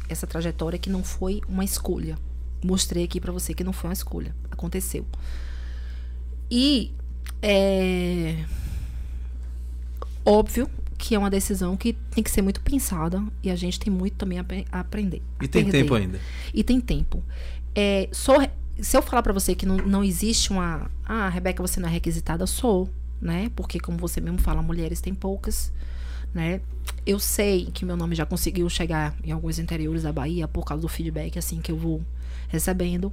Essa 0.08 0.28
trajetória 0.28 0.80
que 0.80 0.90
não 0.90 1.04
foi 1.04 1.42
uma 1.48 1.66
escolha. 1.66 2.18
Mostrei 2.64 3.04
aqui 3.04 3.20
para 3.20 3.32
você 3.32 3.54
que 3.54 3.64
não 3.64 3.74
foi 3.74 3.90
uma 3.90 3.94
escolha. 3.94 4.36
Aconteceu. 4.52 5.06
E 6.52 6.94
é 7.42 8.46
óbvio 10.26 10.70
que 11.00 11.16
é 11.16 11.18
uma 11.18 11.30
decisão 11.30 11.78
que 11.78 11.94
tem 12.12 12.22
que 12.22 12.30
ser 12.30 12.42
muito 12.42 12.60
pensada 12.60 13.24
e 13.42 13.50
a 13.50 13.56
gente 13.56 13.80
tem 13.80 13.92
muito 13.92 14.16
também 14.16 14.38
a, 14.38 14.46
a 14.70 14.80
aprender. 14.82 15.22
E 15.42 15.48
tem 15.48 15.64
perder. 15.64 15.82
tempo 15.84 15.96
ainda. 15.96 16.20
E 16.54 16.62
tem 16.62 16.82
tempo. 16.82 17.24
É, 17.74 18.10
sou, 18.12 18.36
se 18.80 18.98
eu 18.98 19.02
falar 19.02 19.24
para 19.24 19.32
você 19.32 19.56
que 19.56 19.66
não, 19.66 19.78
não 19.78 20.04
existe 20.04 20.52
uma. 20.52 20.92
Ah, 21.06 21.30
Rebeca, 21.30 21.64
você 21.64 21.80
não 21.80 21.88
é 21.88 21.92
requisitada, 21.92 22.46
sou, 22.46 22.90
né? 23.22 23.50
Porque, 23.56 23.80
como 23.80 23.98
você 23.98 24.20
mesmo 24.20 24.40
fala, 24.40 24.62
mulheres 24.62 25.00
têm 25.00 25.16
poucas, 25.16 25.72
né? 26.34 26.60
Eu 27.06 27.18
sei 27.18 27.68
que 27.74 27.86
meu 27.86 27.96
nome 27.96 28.14
já 28.14 28.26
conseguiu 28.26 28.70
chegar 28.70 29.16
em 29.24 29.32
alguns 29.32 29.58
interiores 29.58 30.04
da 30.04 30.12
Bahia 30.12 30.50
por 30.50 30.66
causa 30.66 30.82
do 30.82 30.90
feedback, 30.90 31.40
assim, 31.40 31.62
que 31.62 31.72
eu 31.72 31.78
vou 31.78 32.02
recebendo. 32.50 33.12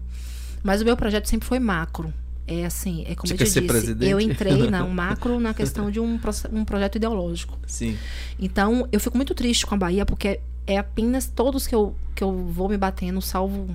Mas 0.60 0.82
o 0.82 0.84
meu 0.84 0.96
projeto 0.96 1.26
sempre 1.26 1.46
foi 1.46 1.60
macro. 1.60 2.12
É 2.48 2.64
assim, 2.64 3.05
é 3.09 3.14
como 3.14 3.27
Você 3.27 3.35
eu 3.35 3.39
te 3.39 3.44
disse, 3.44 3.62
presidente? 3.62 4.10
eu 4.10 4.20
entrei 4.20 4.70
na 4.70 4.85
um 4.85 4.90
macro 4.94 5.40
na 5.40 5.52
questão 5.52 5.90
de 5.90 5.98
um, 5.98 6.18
um 6.52 6.64
projeto 6.64 6.97
ideológico. 6.97 7.59
Sim. 7.66 7.98
Então, 8.39 8.89
eu 8.93 9.01
fico 9.01 9.16
muito 9.16 9.35
triste 9.35 9.66
com 9.66 9.74
a 9.74 9.78
Bahia, 9.78 10.06
porque 10.06 10.40
é 10.66 10.78
apenas 10.78 11.27
todos 11.27 11.66
que 11.66 11.74
eu, 11.74 11.94
que 12.14 12.23
eu 12.23 12.32
vou 12.47 12.68
me 12.68 12.77
batendo, 12.77 13.20
salvo 13.20 13.68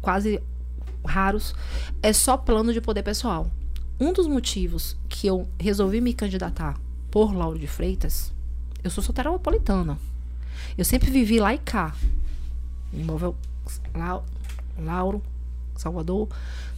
quase 0.00 0.40
raros, 1.04 1.54
é 2.02 2.12
só 2.12 2.36
plano 2.36 2.72
de 2.72 2.80
poder 2.80 3.02
pessoal. 3.02 3.48
Um 3.98 4.12
dos 4.12 4.26
motivos 4.26 4.96
que 5.08 5.26
eu 5.26 5.48
resolvi 5.58 6.00
me 6.00 6.12
candidatar 6.12 6.78
por 7.10 7.32
Lauro 7.32 7.58
de 7.58 7.66
Freitas, 7.66 8.32
eu 8.82 8.90
sou 8.90 9.02
soteropolitana. 9.02 9.98
Eu 10.76 10.84
sempre 10.84 11.10
vivi 11.10 11.38
lá 11.38 11.54
e 11.54 11.58
cá. 11.58 11.94
Imóvel 12.92 13.34
Lauro, 14.78 15.22
Salvador, 15.76 16.28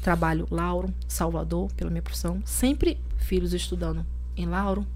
Trabalho 0.08 0.48
Lauro, 0.50 0.88
Salvador, 1.06 1.70
pela 1.74 1.90
minha 1.90 2.00
profissão. 2.00 2.40
Sempre 2.42 2.98
filhos 3.18 3.52
estudando 3.52 4.06
em 4.34 4.46
Lauro, 4.46 4.86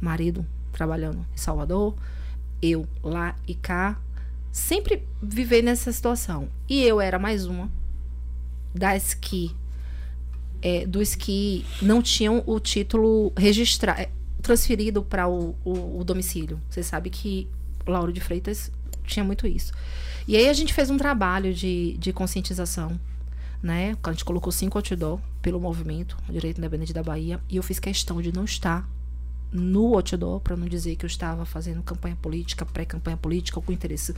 marido 0.00 0.46
trabalhando 0.72 1.18
em 1.34 1.36
Salvador, 1.36 1.94
eu 2.62 2.88
lá 3.02 3.36
e 3.46 3.54
cá. 3.54 4.00
Sempre 4.50 5.06
viver 5.22 5.60
nessa 5.60 5.92
situação. 5.92 6.48
E 6.66 6.82
eu 6.82 6.98
era 6.98 7.18
mais 7.18 7.44
uma 7.44 7.70
das 8.74 9.12
que 9.12 9.54
é, 10.62 10.86
dos 10.86 11.14
que 11.14 11.66
não 11.82 12.00
tinham 12.00 12.42
o 12.46 12.58
título 12.58 13.34
registrado, 13.36 14.00
é, 14.00 14.08
transferido 14.40 15.02
para 15.02 15.28
o, 15.28 15.54
o, 15.62 15.98
o, 15.98 16.04
domicílio. 16.04 16.58
Você 16.70 16.82
sabe 16.82 17.10
que 17.10 17.46
Lauro 17.86 18.14
de 18.14 18.20
Freitas 18.22 18.72
tinha 19.04 19.26
muito 19.26 19.46
isso. 19.46 19.74
E 20.26 20.34
aí 20.38 20.48
a 20.48 20.54
gente 20.54 20.72
fez 20.72 20.88
um 20.88 20.96
trabalho 20.96 21.52
de, 21.52 21.98
de 21.98 22.14
conscientização 22.14 22.98
né? 23.64 23.96
A 24.02 24.12
gente 24.12 24.26
colocou 24.26 24.52
cinco 24.52 24.76
outdoor 24.76 25.18
pelo 25.40 25.58
movimento 25.58 26.18
Direito 26.28 26.58
Independente 26.58 26.92
da 26.92 27.02
Bahia 27.02 27.40
e 27.48 27.56
eu 27.56 27.62
fiz 27.62 27.78
questão 27.78 28.20
de 28.20 28.30
não 28.30 28.44
estar 28.44 28.86
no 29.50 29.94
outdoor 29.94 30.40
para 30.40 30.54
não 30.54 30.68
dizer 30.68 30.96
que 30.96 31.04
eu 31.04 31.06
estava 31.06 31.46
fazendo 31.46 31.82
campanha 31.82 32.14
política, 32.14 32.66
pré-campanha 32.66 33.16
política 33.16 33.58
ou 33.58 33.62
com 33.62 33.72
interesse 33.72 34.14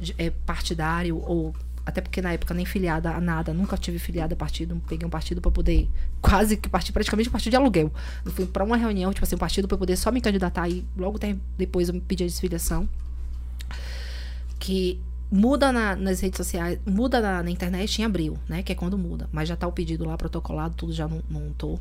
de, 0.00 0.14
é, 0.16 0.30
partidário 0.30 1.22
ou 1.22 1.54
até 1.84 2.00
porque 2.00 2.22
na 2.22 2.32
época 2.32 2.54
nem 2.54 2.64
filiada 2.64 3.10
a 3.10 3.20
nada, 3.20 3.52
nunca 3.52 3.76
tive 3.76 3.98
filiada 3.98 4.32
a 4.32 4.36
partido, 4.36 4.80
peguei 4.88 5.06
um 5.06 5.10
partido 5.10 5.42
para 5.42 5.50
poder 5.50 5.86
quase 6.22 6.56
que 6.56 6.68
partir 6.68 6.92
praticamente 6.92 7.28
um 7.28 7.32
partido 7.32 7.50
de 7.50 7.56
aluguel. 7.56 7.92
Eu 8.24 8.32
fui 8.32 8.46
para 8.46 8.64
uma 8.64 8.76
reunião, 8.76 9.12
tipo 9.12 9.24
assim, 9.24 9.36
um 9.36 9.38
partido 9.38 9.68
para 9.68 9.76
poder 9.76 9.98
só 9.98 10.10
me 10.10 10.22
candidatar 10.22 10.66
e 10.66 10.82
logo 10.96 11.18
depois 11.58 11.88
eu 11.88 11.94
me 11.94 12.00
pedi 12.00 12.24
a 12.24 12.26
desfiliação. 12.26 12.88
Que 14.58 14.98
muda 15.30 15.70
na, 15.72 15.94
nas 15.94 16.20
redes 16.20 16.36
sociais, 16.36 16.78
muda 16.86 17.20
na, 17.20 17.42
na, 17.42 17.50
internet 17.50 18.00
em 18.00 18.04
abril, 18.04 18.38
né? 18.48 18.62
Que 18.62 18.72
é 18.72 18.74
quando 18.74 18.96
muda. 18.96 19.28
Mas 19.32 19.48
já 19.48 19.56
tá 19.56 19.66
o 19.66 19.72
pedido 19.72 20.06
lá 20.06 20.16
protocolado, 20.16 20.74
tudo 20.74 20.92
já 20.92 21.08
tô. 21.56 21.78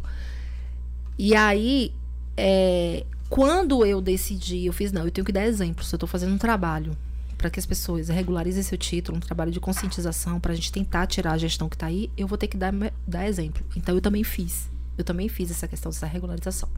E 1.18 1.36
aí 1.36 1.94
é, 2.36 3.04
quando 3.30 3.86
eu 3.86 4.00
decidi, 4.00 4.66
eu 4.66 4.74
fiz, 4.74 4.92
não, 4.92 5.04
eu 5.04 5.12
tenho 5.12 5.26
que 5.26 5.32
dar 5.32 5.46
exemplos. 5.46 5.92
Eu 5.92 5.98
estou 5.98 6.08
fazendo 6.08 6.34
um 6.34 6.38
trabalho 6.38 6.96
para 7.38 7.50
que 7.50 7.60
as 7.60 7.66
pessoas 7.66 8.10
regularizem 8.10 8.64
seu 8.64 8.78
título, 8.78 9.18
um 9.18 9.22
trabalho 9.22 9.52
de 9.52 9.60
conscientização, 9.60 10.40
para 10.40 10.54
a 10.54 10.56
gente 10.56 10.72
tentar 10.72 11.06
tirar 11.08 11.34
a 11.34 11.38
gestão 11.38 11.70
que 11.70 11.76
está 11.76 11.88
aí, 11.88 12.10
eu 12.18 12.28
vou 12.28 12.38
ter 12.38 12.48
que 12.48 12.58
dar, 12.58 12.74
dar 13.06 13.28
exemplo. 13.28 13.64
Então 13.76 13.94
eu 13.94 14.02
também 14.02 14.24
fiz. 14.24 14.70
Eu 14.98 15.04
também 15.04 15.30
fiz 15.30 15.52
essa 15.52 15.68
questão 15.68 15.92
dessa 15.92 16.08
regularização. 16.08 16.70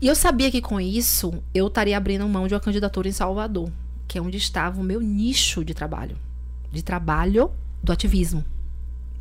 E 0.00 0.08
eu 0.08 0.16
sabia 0.16 0.50
que 0.50 0.60
com 0.60 0.80
isso 0.80 1.32
eu 1.54 1.68
estaria 1.68 1.96
abrindo 1.96 2.28
mão 2.28 2.48
de 2.48 2.54
uma 2.54 2.60
candidatura 2.60 3.08
em 3.08 3.12
Salvador, 3.12 3.70
que 4.06 4.18
é 4.18 4.22
onde 4.22 4.36
estava 4.36 4.80
o 4.80 4.84
meu 4.84 5.00
nicho 5.00 5.64
de 5.64 5.74
trabalho. 5.74 6.16
De 6.72 6.82
trabalho 6.82 7.50
do 7.82 7.92
ativismo. 7.92 8.44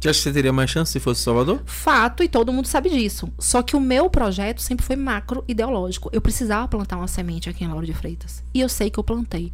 Você 0.03 0.09
acha 0.09 0.19
que 0.19 0.23
você 0.23 0.33
teria 0.33 0.51
mais 0.51 0.69
chance 0.69 0.91
se 0.91 0.99
fosse 0.99 1.21
Salvador? 1.21 1.61
Fato, 1.65 2.23
e 2.23 2.27
todo 2.27 2.51
mundo 2.51 2.67
sabe 2.67 2.89
disso. 2.89 3.31
Só 3.39 3.61
que 3.61 3.73
o 3.73 3.79
meu 3.79 4.09
projeto 4.09 4.61
sempre 4.61 4.85
foi 4.85 4.97
macro 4.97 5.45
ideológico. 5.47 6.09
Eu 6.11 6.19
precisava 6.19 6.67
plantar 6.67 6.97
uma 6.97 7.07
semente 7.07 7.49
aqui 7.49 7.63
em 7.63 7.69
Lauro 7.69 7.85
de 7.85 7.93
Freitas. 7.93 8.43
E 8.53 8.59
eu 8.59 8.67
sei 8.67 8.89
que 8.89 8.99
eu 8.99 9.03
plantei. 9.03 9.53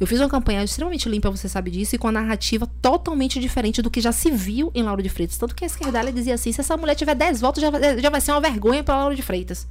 Eu 0.00 0.06
fiz 0.06 0.18
uma 0.18 0.28
campanha 0.30 0.64
extremamente 0.64 1.06
limpa, 1.06 1.28
você 1.28 1.50
sabe 1.50 1.70
disso, 1.70 1.94
e 1.94 1.98
com 1.98 2.08
a 2.08 2.12
narrativa 2.12 2.66
totalmente 2.80 3.38
diferente 3.38 3.82
do 3.82 3.90
que 3.90 4.00
já 4.00 4.10
se 4.10 4.30
viu 4.30 4.72
em 4.74 4.82
Lauro 4.82 5.02
de 5.02 5.10
Freitas. 5.10 5.36
Tanto 5.36 5.54
que 5.54 5.64
a 5.64 5.66
esquerda 5.66 6.10
dizia 6.10 6.32
assim: 6.32 6.50
se 6.50 6.62
essa 6.62 6.78
mulher 6.78 6.94
tiver 6.94 7.14
10 7.14 7.42
votos, 7.42 7.60
já, 7.60 7.70
já 7.98 8.08
vai 8.08 8.22
ser 8.22 8.32
uma 8.32 8.40
vergonha 8.40 8.82
para 8.82 8.96
Lauro 8.96 9.14
de 9.14 9.20
Freitas. 9.20 9.68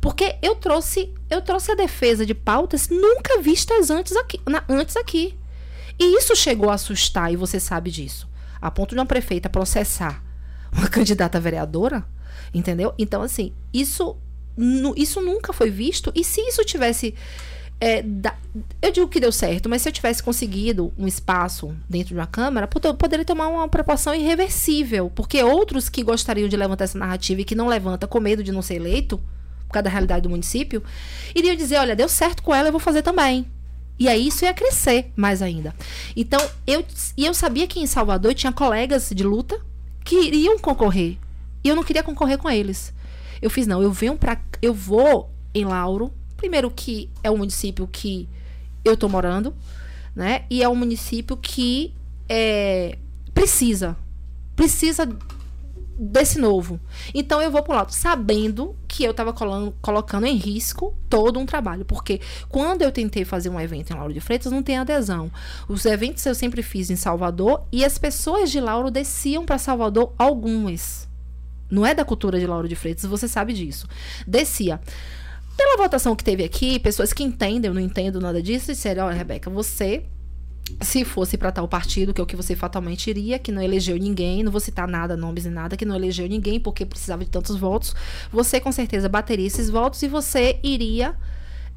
Porque 0.00 0.36
eu 0.42 0.54
trouxe, 0.54 1.12
eu 1.30 1.42
trouxe 1.42 1.72
a 1.72 1.74
defesa 1.74 2.24
de 2.24 2.34
pautas 2.34 2.88
nunca 2.88 3.40
vistas 3.40 3.90
antes 3.90 4.16
aqui, 4.16 4.40
na, 4.46 4.62
antes 4.68 4.96
aqui. 4.96 5.34
E 5.98 6.18
isso 6.18 6.36
chegou 6.36 6.70
a 6.70 6.74
assustar, 6.74 7.32
e 7.32 7.36
você 7.36 7.58
sabe 7.58 7.90
disso 7.90 8.28
a 8.60 8.70
ponto 8.70 8.94
de 8.94 9.00
uma 9.00 9.06
prefeita 9.06 9.48
processar 9.48 10.22
uma 10.72 10.88
candidata 10.88 11.38
vereadora, 11.38 12.04
entendeu? 12.52 12.92
Então, 12.98 13.22
assim, 13.22 13.52
isso, 13.72 14.16
isso 14.96 15.20
nunca 15.20 15.52
foi 15.52 15.70
visto. 15.70 16.12
E 16.14 16.24
se 16.24 16.40
isso 16.40 16.64
tivesse. 16.64 17.14
É, 17.78 18.02
da, 18.02 18.34
eu 18.80 18.90
digo 18.90 19.06
que 19.06 19.20
deu 19.20 19.30
certo, 19.30 19.68
mas 19.68 19.82
se 19.82 19.88
eu 19.88 19.92
tivesse 19.92 20.22
conseguido 20.22 20.94
um 20.96 21.06
espaço 21.06 21.76
dentro 21.88 22.08
de 22.08 22.14
uma 22.14 22.26
Câmara, 22.26 22.66
poderia 22.66 23.24
tomar 23.24 23.48
uma 23.48 23.68
proporção 23.68 24.14
irreversível. 24.14 25.10
Porque 25.14 25.42
outros 25.42 25.88
que 25.88 26.02
gostariam 26.02 26.48
de 26.48 26.56
levantar 26.56 26.84
essa 26.84 26.98
narrativa 26.98 27.42
e 27.42 27.44
que 27.44 27.54
não 27.54 27.68
levanta 27.68 28.06
com 28.06 28.18
medo 28.18 28.42
de 28.42 28.50
não 28.50 28.62
ser 28.62 28.76
eleito, 28.76 29.20
por 29.66 29.74
causa 29.74 29.84
da 29.84 29.90
realidade 29.90 30.22
do 30.22 30.30
município, 30.30 30.82
iriam 31.34 31.56
dizer: 31.56 31.78
olha, 31.78 31.96
deu 31.96 32.08
certo 32.08 32.42
com 32.42 32.54
ela, 32.54 32.68
eu 32.68 32.72
vou 32.72 32.80
fazer 32.80 33.02
também. 33.02 33.46
E 33.98 34.08
aí 34.08 34.26
isso 34.26 34.44
ia 34.44 34.52
crescer 34.52 35.10
mais 35.16 35.40
ainda. 35.40 35.74
Então, 36.14 36.40
eu, 36.66 36.84
e 37.16 37.24
eu 37.24 37.32
sabia 37.32 37.66
que 37.66 37.80
em 37.80 37.86
Salvador 37.86 38.34
tinha 38.34 38.52
colegas 38.52 39.10
de 39.14 39.24
luta 39.24 39.58
que 40.04 40.16
iriam 40.16 40.58
concorrer. 40.58 41.16
E 41.64 41.68
eu 41.68 41.74
não 41.74 41.82
queria 41.82 42.02
concorrer 42.02 42.38
com 42.38 42.50
eles. 42.50 42.92
Eu 43.40 43.50
fiz, 43.50 43.66
não, 43.66 43.82
eu 43.82 43.92
venho 43.92 44.16
para 44.16 44.38
Eu 44.60 44.74
vou 44.74 45.30
em 45.54 45.64
Lauro. 45.64 46.12
Primeiro 46.36 46.70
que 46.70 47.10
é 47.22 47.30
um 47.30 47.38
município 47.38 47.88
que 47.90 48.28
eu 48.84 48.96
tô 48.96 49.08
morando, 49.08 49.54
né? 50.14 50.44
E 50.50 50.62
é 50.62 50.68
um 50.68 50.76
município 50.76 51.36
que 51.36 51.94
é, 52.28 52.98
precisa. 53.32 53.96
Precisa 54.54 55.08
desse 55.98 56.38
novo. 56.38 56.78
Então 57.14 57.40
eu 57.40 57.50
vou 57.50 57.62
pro 57.62 57.74
lado 57.74 57.92
sabendo 57.92 58.76
que 58.86 59.04
eu 59.04 59.10
estava 59.10 59.32
colocando 59.32 60.26
em 60.26 60.36
risco 60.36 60.94
todo 61.08 61.38
um 61.38 61.46
trabalho, 61.46 61.84
porque 61.84 62.20
quando 62.48 62.82
eu 62.82 62.92
tentei 62.92 63.24
fazer 63.24 63.48
um 63.48 63.60
evento 63.60 63.90
em 63.90 63.96
Lauro 63.96 64.12
de 64.12 64.20
Freitas 64.20 64.52
não 64.52 64.62
tem 64.62 64.78
adesão. 64.78 65.30
Os 65.68 65.84
eventos 65.86 66.24
eu 66.26 66.34
sempre 66.34 66.62
fiz 66.62 66.90
em 66.90 66.96
Salvador 66.96 67.64
e 67.72 67.84
as 67.84 67.98
pessoas 67.98 68.50
de 68.50 68.60
Lauro 68.60 68.90
desciam 68.90 69.44
para 69.44 69.58
Salvador 69.58 70.12
algumas. 70.18 71.08
Não 71.70 71.84
é 71.84 71.94
da 71.94 72.04
cultura 72.04 72.38
de 72.38 72.46
Lauro 72.46 72.68
de 72.68 72.76
Freitas, 72.76 73.04
você 73.04 73.26
sabe 73.26 73.52
disso. 73.52 73.88
Descia. 74.26 74.80
Pela 75.56 75.78
votação 75.78 76.14
que 76.14 76.22
teve 76.22 76.44
aqui, 76.44 76.78
pessoas 76.78 77.14
que 77.14 77.24
entendem, 77.24 77.68
eu 77.68 77.74
não 77.74 77.80
entendo 77.80 78.20
nada 78.20 78.42
disso, 78.42 78.66
disseram: 78.66 79.06
olha, 79.06 79.16
Rebeca, 79.16 79.48
você 79.48 80.04
se 80.80 81.04
fosse 81.04 81.36
para 81.36 81.52
tal 81.52 81.66
partido, 81.66 82.12
que 82.12 82.20
é 82.20 82.24
o 82.24 82.26
que 82.26 82.36
você 82.36 82.54
fatalmente 82.54 83.08
iria, 83.08 83.38
que 83.38 83.50
não 83.50 83.62
elegeu 83.62 83.96
ninguém, 83.96 84.42
não 84.42 84.52
vou 84.52 84.60
citar 84.60 84.86
nada, 84.86 85.16
nomes 85.16 85.46
e 85.46 85.50
nada, 85.50 85.76
que 85.76 85.84
não 85.84 85.94
elegeu 85.94 86.28
ninguém 86.28 86.60
porque 86.60 86.84
precisava 86.84 87.24
de 87.24 87.30
tantos 87.30 87.56
votos, 87.56 87.94
você 88.30 88.60
com 88.60 88.72
certeza 88.72 89.08
bateria 89.08 89.46
esses 89.46 89.70
votos 89.70 90.02
e 90.02 90.08
você 90.08 90.58
iria 90.62 91.14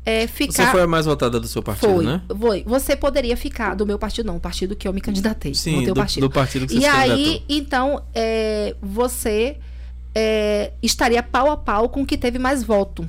é, 0.06 0.28
ficar. 0.28 0.54
Você 0.54 0.72
foi 0.72 0.82
a 0.82 0.88
mais 0.88 1.06
votada 1.06 1.40
do 1.40 1.48
seu 1.48 1.62
partido, 1.62 1.94
foi, 1.94 2.06
né? 2.06 2.22
Foi. 2.38 2.64
Você 2.66 2.96
poderia 2.96 3.38
ficar 3.38 3.76
do 3.76 3.86
meu 3.86 4.00
partido, 4.00 4.26
não, 4.26 4.38
o 4.38 4.40
partido 4.40 4.76
que 4.76 4.88
eu 4.88 4.94
me 4.94 5.02
candidatei. 5.02 5.54
Sim, 5.54 5.86
do, 5.86 5.94
partido. 5.94 6.28
do 6.28 6.34
partido 6.34 6.68
que 6.68 6.74
você 6.74 6.80
E 6.80 6.86
aí, 6.86 7.44
então, 7.48 8.04
é, 8.14 8.76
você 8.82 9.58
é, 10.16 10.74
estaria 10.82 11.22
pau 11.22 11.52
a 11.52 11.58
pau 11.58 11.90
com 11.90 12.02
o 12.02 12.06
que 12.06 12.18
teve 12.18 12.40
mais 12.40 12.64
voto. 12.64 13.08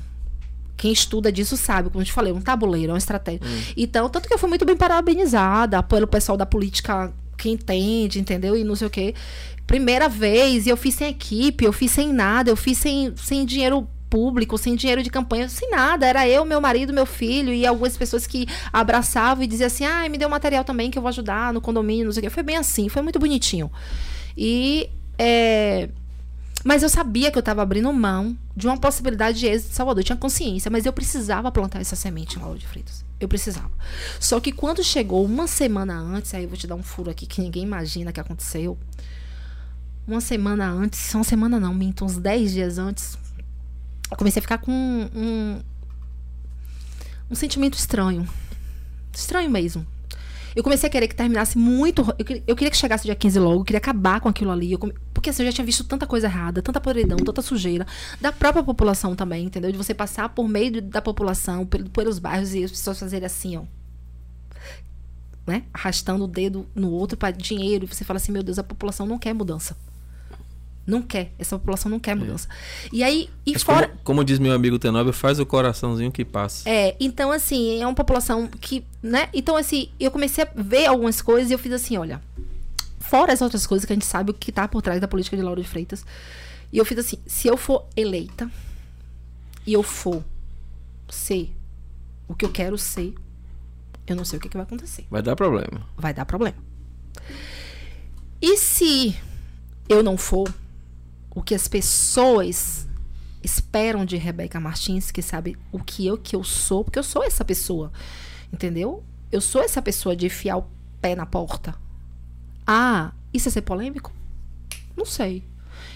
Quem 0.81 0.91
estuda 0.91 1.31
disso 1.31 1.55
sabe, 1.55 1.91
como 1.91 2.01
eu 2.01 2.05
te 2.07 2.11
falei, 2.11 2.33
um 2.33 2.41
tabuleiro, 2.41 2.89
é 2.89 2.93
uma 2.93 2.97
estratégia. 2.97 3.41
Hum. 3.45 3.61
Então, 3.77 4.09
tanto 4.09 4.27
que 4.27 4.33
eu 4.33 4.39
fui 4.39 4.49
muito 4.49 4.65
bem 4.65 4.75
parabenizada 4.75 5.83
pelo 5.83 6.07
pessoal 6.07 6.35
da 6.35 6.43
política 6.43 7.13
que 7.37 7.51
entende, 7.51 8.19
entendeu? 8.19 8.57
E 8.57 8.63
não 8.63 8.75
sei 8.75 8.87
o 8.87 8.89
quê. 8.89 9.13
Primeira 9.67 10.09
vez, 10.09 10.65
e 10.65 10.71
eu 10.71 10.75
fiz 10.75 10.95
sem 10.95 11.09
equipe, 11.09 11.63
eu 11.63 11.71
fiz 11.71 11.91
sem 11.91 12.11
nada, 12.11 12.49
eu 12.49 12.55
fiz 12.55 12.79
sem, 12.79 13.13
sem 13.15 13.45
dinheiro 13.45 13.87
público, 14.09 14.57
sem 14.57 14.75
dinheiro 14.75 15.03
de 15.03 15.11
campanha, 15.11 15.47
sem 15.47 15.69
nada. 15.69 16.07
Era 16.07 16.27
eu, 16.27 16.43
meu 16.45 16.59
marido, 16.59 16.91
meu 16.91 17.05
filho 17.05 17.53
e 17.53 17.63
algumas 17.63 17.95
pessoas 17.95 18.25
que 18.25 18.47
abraçavam 18.73 19.43
e 19.43 19.47
diziam 19.47 19.67
assim: 19.67 19.85
ah, 19.85 20.09
me 20.09 20.17
deu 20.17 20.27
material 20.27 20.63
também 20.63 20.89
que 20.89 20.97
eu 20.97 21.01
vou 21.03 21.09
ajudar 21.09 21.53
no 21.53 21.61
condomínio, 21.61 22.05
não 22.05 22.11
sei 22.11 22.21
o 22.21 22.23
quê. 22.23 22.29
Foi 22.31 22.41
bem 22.41 22.57
assim, 22.57 22.89
foi 22.89 23.03
muito 23.03 23.19
bonitinho. 23.19 23.71
E. 24.35 24.89
É, 25.15 25.89
mas 26.63 26.83
eu 26.83 26.89
sabia 26.89 27.31
que 27.31 27.37
eu 27.37 27.41
estava 27.41 27.61
abrindo 27.61 27.91
mão 27.91 28.37
de 28.55 28.67
uma 28.67 28.77
possibilidade 28.77 29.39
de 29.39 29.47
êxito 29.47 29.69
de 29.69 29.75
Salvador. 29.75 30.01
Eu 30.01 30.05
tinha 30.05 30.17
consciência, 30.17 30.69
mas 30.69 30.85
eu 30.85 30.93
precisava 30.93 31.51
plantar 31.51 31.81
essa 31.81 31.95
semente 31.95 32.37
em 32.37 32.41
Lauro 32.41 32.59
de 32.59 32.67
Freitas. 32.67 33.03
Eu 33.19 33.27
precisava. 33.27 33.71
Só 34.19 34.39
que 34.39 34.51
quando 34.51 34.83
chegou 34.83 35.25
uma 35.25 35.47
semana 35.47 35.97
antes, 35.97 36.33
aí 36.33 36.43
eu 36.43 36.49
vou 36.49 36.57
te 36.57 36.67
dar 36.67 36.75
um 36.75 36.83
furo 36.83 37.09
aqui 37.09 37.25
que 37.25 37.41
ninguém 37.41 37.63
imagina 37.63 38.11
que 38.11 38.19
aconteceu. 38.19 38.77
Uma 40.07 40.21
semana 40.21 40.69
antes, 40.69 41.13
uma 41.13 41.23
semana 41.23 41.59
não, 41.59 41.73
minto, 41.73 42.03
uns 42.03 42.17
10 42.17 42.51
dias 42.51 42.77
antes, 42.77 43.17
eu 44.09 44.17
comecei 44.17 44.39
a 44.39 44.41
ficar 44.41 44.57
com 44.57 44.71
um, 44.71 45.09
um, 45.15 45.61
um 47.29 47.35
sentimento 47.35 47.77
estranho. 47.77 48.27
Estranho 49.13 49.49
mesmo. 49.49 49.85
Eu 50.55 50.63
comecei 50.63 50.87
a 50.87 50.91
querer 50.91 51.07
que 51.07 51.15
terminasse 51.15 51.57
muito. 51.57 52.01
Eu, 52.17 52.41
eu 52.47 52.55
queria 52.55 52.69
que 52.69 52.77
chegasse 52.77 53.05
dia 53.05 53.15
15 53.15 53.39
logo, 53.39 53.61
eu 53.61 53.63
queria 53.63 53.77
acabar 53.77 54.19
com 54.19 54.27
aquilo 54.27 54.51
ali. 54.51 54.75
Come, 54.77 54.93
porque 55.13 55.29
assim, 55.29 55.43
eu 55.43 55.47
já 55.47 55.53
tinha 55.53 55.65
visto 55.65 55.83
tanta 55.83 56.05
coisa 56.05 56.27
errada, 56.27 56.61
tanta 56.61 56.81
podridão, 56.81 57.17
tanta 57.17 57.41
sujeira. 57.41 57.85
Da 58.19 58.31
própria 58.31 58.63
população 58.63 59.15
também, 59.15 59.45
entendeu? 59.45 59.71
De 59.71 59.77
você 59.77 59.93
passar 59.93 60.29
por 60.29 60.47
meio 60.47 60.81
da 60.81 61.01
população, 61.01 61.65
pelos 61.65 62.19
bairros 62.19 62.53
e 62.53 62.63
as 62.63 62.71
pessoas 62.71 62.99
fazerem 62.99 63.25
assim, 63.25 63.57
ó. 63.57 63.63
Né? 65.47 65.63
Arrastando 65.73 66.25
o 66.25 66.27
dedo 66.27 66.67
no 66.75 66.91
outro 66.91 67.17
para 67.17 67.31
dinheiro. 67.31 67.85
E 67.85 67.87
você 67.87 68.03
fala 68.03 68.17
assim: 68.17 68.31
meu 68.31 68.43
Deus, 68.43 68.59
a 68.59 68.63
população 68.63 69.05
não 69.05 69.17
quer 69.17 69.33
mudança. 69.33 69.75
Não 70.91 71.01
quer. 71.01 71.31
Essa 71.39 71.57
população 71.57 71.89
não 71.89 72.01
quer 72.01 72.11
é. 72.11 72.15
mudança. 72.15 72.49
É. 72.83 72.89
E 72.91 73.01
aí, 73.01 73.29
e 73.45 73.53
Mas 73.53 73.63
fora. 73.63 73.87
Como, 73.87 73.99
como, 74.03 74.23
diz 74.25 74.39
meu 74.39 74.51
amigo 74.51 74.77
Tenóbio, 74.77 75.13
faz 75.13 75.39
o 75.39 75.45
coraçãozinho 75.45 76.11
que 76.11 76.25
passa. 76.25 76.69
É, 76.69 76.97
então 76.99 77.31
assim, 77.31 77.81
é 77.81 77.87
uma 77.87 77.95
população 77.95 78.45
que, 78.47 78.83
né? 79.01 79.29
Então, 79.33 79.55
assim, 79.55 79.89
eu 79.97 80.11
comecei 80.11 80.43
a 80.43 80.49
ver 80.53 80.87
algumas 80.87 81.21
coisas 81.21 81.49
e 81.49 81.53
eu 81.53 81.57
fiz 81.57 81.71
assim, 81.71 81.95
olha. 81.95 82.21
Fora 82.99 83.31
as 83.31 83.41
outras 83.41 83.65
coisas 83.65 83.85
que 83.85 83.93
a 83.93 83.95
gente 83.95 84.05
sabe 84.05 84.31
o 84.31 84.33
que 84.33 84.51
tá 84.51 84.67
por 84.67 84.81
trás 84.81 84.99
da 84.99 85.07
política 85.07 85.37
de 85.37 85.41
Lauro 85.41 85.61
de 85.61 85.67
Freitas. 85.67 86.05
E 86.73 86.77
eu 86.77 86.83
fiz 86.83 86.97
assim, 86.97 87.17
se 87.25 87.47
eu 87.47 87.55
for 87.55 87.85
eleita 87.95 88.51
e 89.65 89.71
eu 89.71 89.83
for 89.83 90.21
ser 91.09 91.53
o 92.27 92.35
que 92.35 92.43
eu 92.43 92.49
quero 92.49 92.77
ser, 92.77 93.13
eu 94.05 94.15
não 94.15 94.25
sei 94.25 94.39
o 94.39 94.41
que, 94.41 94.49
que 94.49 94.57
vai 94.57 94.65
acontecer. 94.65 95.05
Vai 95.09 95.21
dar 95.21 95.37
problema. 95.37 95.87
Vai 95.97 96.13
dar 96.13 96.25
problema. 96.25 96.57
E 98.41 98.57
se 98.57 99.15
eu 99.87 100.01
não 100.01 100.17
for, 100.17 100.47
o 101.33 101.41
que 101.41 101.55
as 101.55 101.67
pessoas 101.67 102.87
esperam 103.43 104.05
de 104.05 104.17
Rebeca 104.17 104.59
Martins, 104.59 105.11
que 105.11 105.21
sabe 105.21 105.57
o 105.71 105.79
que 105.79 106.05
eu 106.05 106.17
que 106.17 106.35
eu 106.35 106.43
sou, 106.43 106.83
porque 106.83 106.99
eu 106.99 107.03
sou 107.03 107.23
essa 107.23 107.43
pessoa, 107.43 107.91
entendeu? 108.53 109.03
Eu 109.31 109.41
sou 109.41 109.61
essa 109.61 109.81
pessoa 109.81 110.15
de 110.15 110.27
enfiar 110.27 110.57
o 110.57 110.67
pé 111.01 111.15
na 111.15 111.25
porta. 111.25 111.73
Ah, 112.67 113.11
isso 113.33 113.47
é 113.47 113.51
ser 113.51 113.61
polêmico? 113.61 114.13
Não 114.95 115.05
sei. 115.05 115.43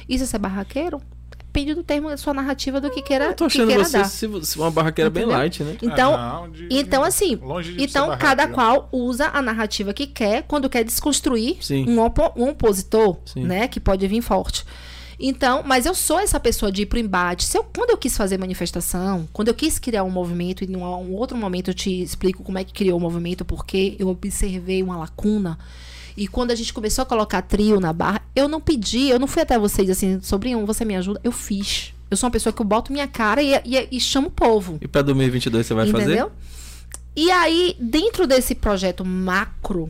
Isso 0.07 0.23
é 0.23 0.27
ser 0.27 0.39
barraqueiro? 0.39 1.01
Depende 1.37 1.73
do 1.73 1.83
termo 1.83 2.09
da 2.09 2.17
sua 2.17 2.33
narrativa 2.33 2.81
do 2.81 2.91
que 2.91 3.01
queira, 3.01 3.27
eu 3.27 3.33
tô 3.33 3.45
achando 3.45 3.61
que 3.61 3.67
queira 3.67 3.85
você 3.85 3.97
dar. 3.97 4.03
Se, 4.05 4.45
se 4.45 4.57
uma 4.57 4.69
barraqueira 4.69 5.09
entendeu? 5.09 5.29
bem 5.29 5.37
light, 5.37 5.63
né? 5.63 5.77
Então, 5.81 6.13
ah, 6.13 6.41
não, 6.41 6.51
de, 6.51 6.67
então 6.69 7.01
assim, 7.01 7.39
então 7.77 8.17
cada 8.17 8.49
qual 8.49 8.89
usa 8.91 9.29
a 9.33 9.41
narrativa 9.41 9.93
que 9.93 10.05
quer 10.05 10.43
quando 10.43 10.69
quer 10.69 10.83
desconstruir 10.83 11.57
um, 11.87 11.99
opo 11.99 12.33
um, 12.35 12.49
opositor, 12.49 13.19
Sim. 13.25 13.45
né, 13.45 13.69
que 13.69 13.79
pode 13.79 14.05
vir 14.05 14.21
forte. 14.21 14.65
Então, 15.19 15.63
mas 15.65 15.85
eu 15.85 15.95
sou 15.95 16.19
essa 16.19 16.39
pessoa 16.39 16.71
de 16.71 16.81
ir 16.81 16.85
pro 16.85 16.99
embate. 16.99 17.45
Se 17.45 17.57
eu, 17.57 17.63
quando 17.63 17.91
eu 17.91 17.97
quis 17.97 18.15
fazer 18.17 18.37
manifestação, 18.37 19.27
quando 19.31 19.47
eu 19.47 19.53
quis 19.53 19.79
criar 19.79 20.03
um 20.03 20.09
movimento, 20.09 20.63
e 20.63 20.67
num 20.67 20.83
um 20.83 21.13
outro 21.13 21.37
momento 21.37 21.69
eu 21.69 21.73
te 21.73 22.01
explico 22.01 22.43
como 22.43 22.57
é 22.57 22.63
que 22.63 22.73
criou 22.73 22.97
o 22.97 23.01
movimento, 23.01 23.45
porque 23.45 23.95
eu 23.97 24.07
observei 24.07 24.83
uma 24.83 24.97
lacuna. 24.97 25.57
E 26.17 26.27
quando 26.27 26.51
a 26.51 26.55
gente 26.55 26.73
começou 26.73 27.03
a 27.03 27.05
colocar 27.05 27.41
trio 27.41 27.79
na 27.79 27.91
barra, 27.91 28.21
eu 28.35 28.47
não 28.47 28.61
pedi, 28.61 29.09
eu 29.09 29.19
não 29.19 29.27
fui 29.27 29.41
até 29.41 29.59
vocês 29.59 29.89
assim, 29.89 30.19
sobrinho, 30.21 30.65
você 30.65 30.85
me 30.85 30.95
ajuda? 30.95 31.19
Eu 31.23 31.31
fiz. 31.31 31.93
Eu 32.09 32.15
sou 32.15 32.27
uma 32.27 32.31
pessoa 32.31 32.53
que 32.53 32.61
eu 32.61 32.65
boto 32.65 32.91
minha 32.91 33.07
cara 33.07 33.41
e, 33.41 33.53
e, 33.65 33.87
e 33.91 33.99
chamo 33.99 34.27
o 34.27 34.31
povo. 34.31 34.77
E 34.81 34.87
para 34.87 35.01
2022 35.01 35.65
você 35.65 35.73
vai 35.73 35.89
entendeu? 35.89 36.29
fazer? 36.29 36.31
E 37.15 37.31
aí, 37.31 37.75
dentro 37.79 38.27
desse 38.27 38.53
projeto 38.53 39.03
macro, 39.05 39.89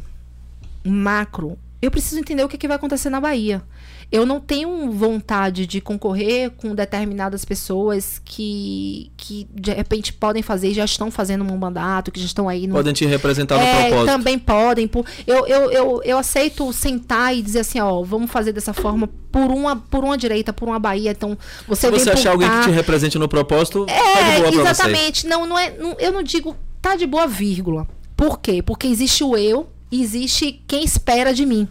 macro, 0.83 1.57
eu 1.81 1.89
preciso 1.89 2.19
entender 2.19 2.43
o 2.43 2.49
que, 2.49 2.57
que 2.57 2.67
vai 2.67 2.77
acontecer 2.77 3.09
na 3.09 3.19
Bahia. 3.19 3.63
Eu 4.11 4.25
não 4.25 4.39
tenho 4.39 4.91
vontade 4.91 5.65
de 5.65 5.81
concorrer 5.81 6.51
com 6.51 6.73
determinadas 6.75 7.43
pessoas 7.43 8.21
que, 8.23 9.11
que 9.17 9.47
de 9.53 9.71
repente 9.73 10.13
podem 10.13 10.41
fazer, 10.43 10.73
já 10.73 10.85
estão 10.85 11.09
fazendo 11.11 11.43
um 11.43 11.57
mandato, 11.57 12.11
que 12.11 12.19
já 12.19 12.25
estão 12.25 12.47
aí 12.47 12.67
no. 12.67 12.75
Podem 12.75 12.93
te 12.93 13.05
representar 13.05 13.57
no 13.57 13.63
É, 13.63 13.87
propósito. 13.87 14.05
também 14.05 14.37
podem. 14.39 14.87
Por, 14.87 15.05
eu, 15.25 15.47
eu, 15.47 15.71
eu, 15.71 16.01
eu 16.03 16.17
aceito 16.17 16.71
sentar 16.71 17.35
e 17.35 17.41
dizer 17.41 17.59
assim, 17.59 17.79
ó, 17.79 18.01
vamos 18.03 18.29
fazer 18.31 18.51
dessa 18.51 18.73
forma 18.73 19.07
por 19.31 19.51
uma, 19.51 19.75
por 19.75 20.03
uma 20.03 20.17
direita, 20.17 20.53
por 20.53 20.67
uma 20.69 20.79
Bahia. 20.79 21.11
Então, 21.11 21.37
você 21.67 21.87
Se 21.87 21.91
você 21.91 22.11
achar 22.11 22.31
alguém 22.31 22.49
que 22.49 22.61
te 22.63 22.69
represente 22.71 23.17
no 23.19 23.27
propósito, 23.27 23.85
tá 23.85 23.93
de 23.93 23.99
É, 23.99 24.41
você. 24.51 24.61
exatamente. 24.61 25.27
Não, 25.27 25.45
não 25.45 25.57
é, 25.57 25.71
não- 25.77 25.95
eu 25.99 26.11
não 26.11 26.23
digo 26.23 26.55
tá 26.81 26.95
de 26.95 27.05
boa 27.07 27.27
vírgula. 27.27 27.87
Por 28.15 28.39
quê? 28.39 28.61
Porque 28.61 28.87
existe 28.87 29.23
o 29.23 29.35
eu 29.35 29.67
e 29.91 30.01
existe 30.01 30.61
quem 30.67 30.83
espera 30.83 31.33
de 31.33 31.45
mim. 31.45 31.67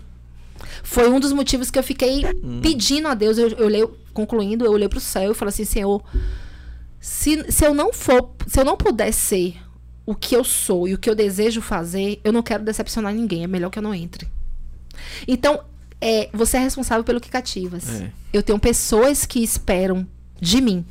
Foi 0.84 1.08
um 1.08 1.18
dos 1.18 1.32
motivos 1.32 1.70
que 1.70 1.78
eu 1.78 1.82
fiquei 1.82 2.24
Hum. 2.26 2.60
pedindo 2.62 3.08
a 3.08 3.14
Deus. 3.14 3.36
Eu, 3.38 3.48
eu 3.48 3.66
olhei, 3.66 3.84
concluindo, 4.12 4.64
eu 4.64 4.70
olhei 4.70 4.88
pro 4.88 5.00
céu 5.00 5.32
e 5.32 5.34
falei 5.34 5.48
assim, 5.48 5.64
Senhor, 5.64 6.00
se, 7.00 7.50
se 7.50 7.64
eu 7.66 7.74
não 7.74 7.92
for, 7.92 8.30
se 8.46 8.60
eu 8.60 8.64
não 8.64 8.76
puder 8.76 9.12
ser 9.12 9.56
o 10.06 10.14
que 10.14 10.36
eu 10.36 10.44
sou 10.44 10.86
e 10.86 10.94
o 10.94 10.98
que 10.98 11.08
eu 11.08 11.14
desejo 11.14 11.60
fazer, 11.62 12.20
eu 12.22 12.32
não 12.32 12.42
quero 12.42 12.62
decepcionar 12.62 13.12
ninguém. 13.14 13.42
É 13.44 13.46
melhor 13.46 13.70
que 13.70 13.78
eu 13.78 13.82
não 13.82 13.94
entre. 13.94 14.28
Então, 15.26 15.60
é, 16.00 16.28
você 16.32 16.58
é 16.58 16.60
responsável 16.60 17.02
pelo 17.02 17.20
que 17.20 17.30
cativas. 17.30 18.02
É. 18.02 18.10
Eu 18.32 18.42
tenho 18.42 18.58
pessoas 18.58 19.24
que 19.26 19.42
esperam 19.42 20.06
de 20.40 20.60
mim. 20.60 20.84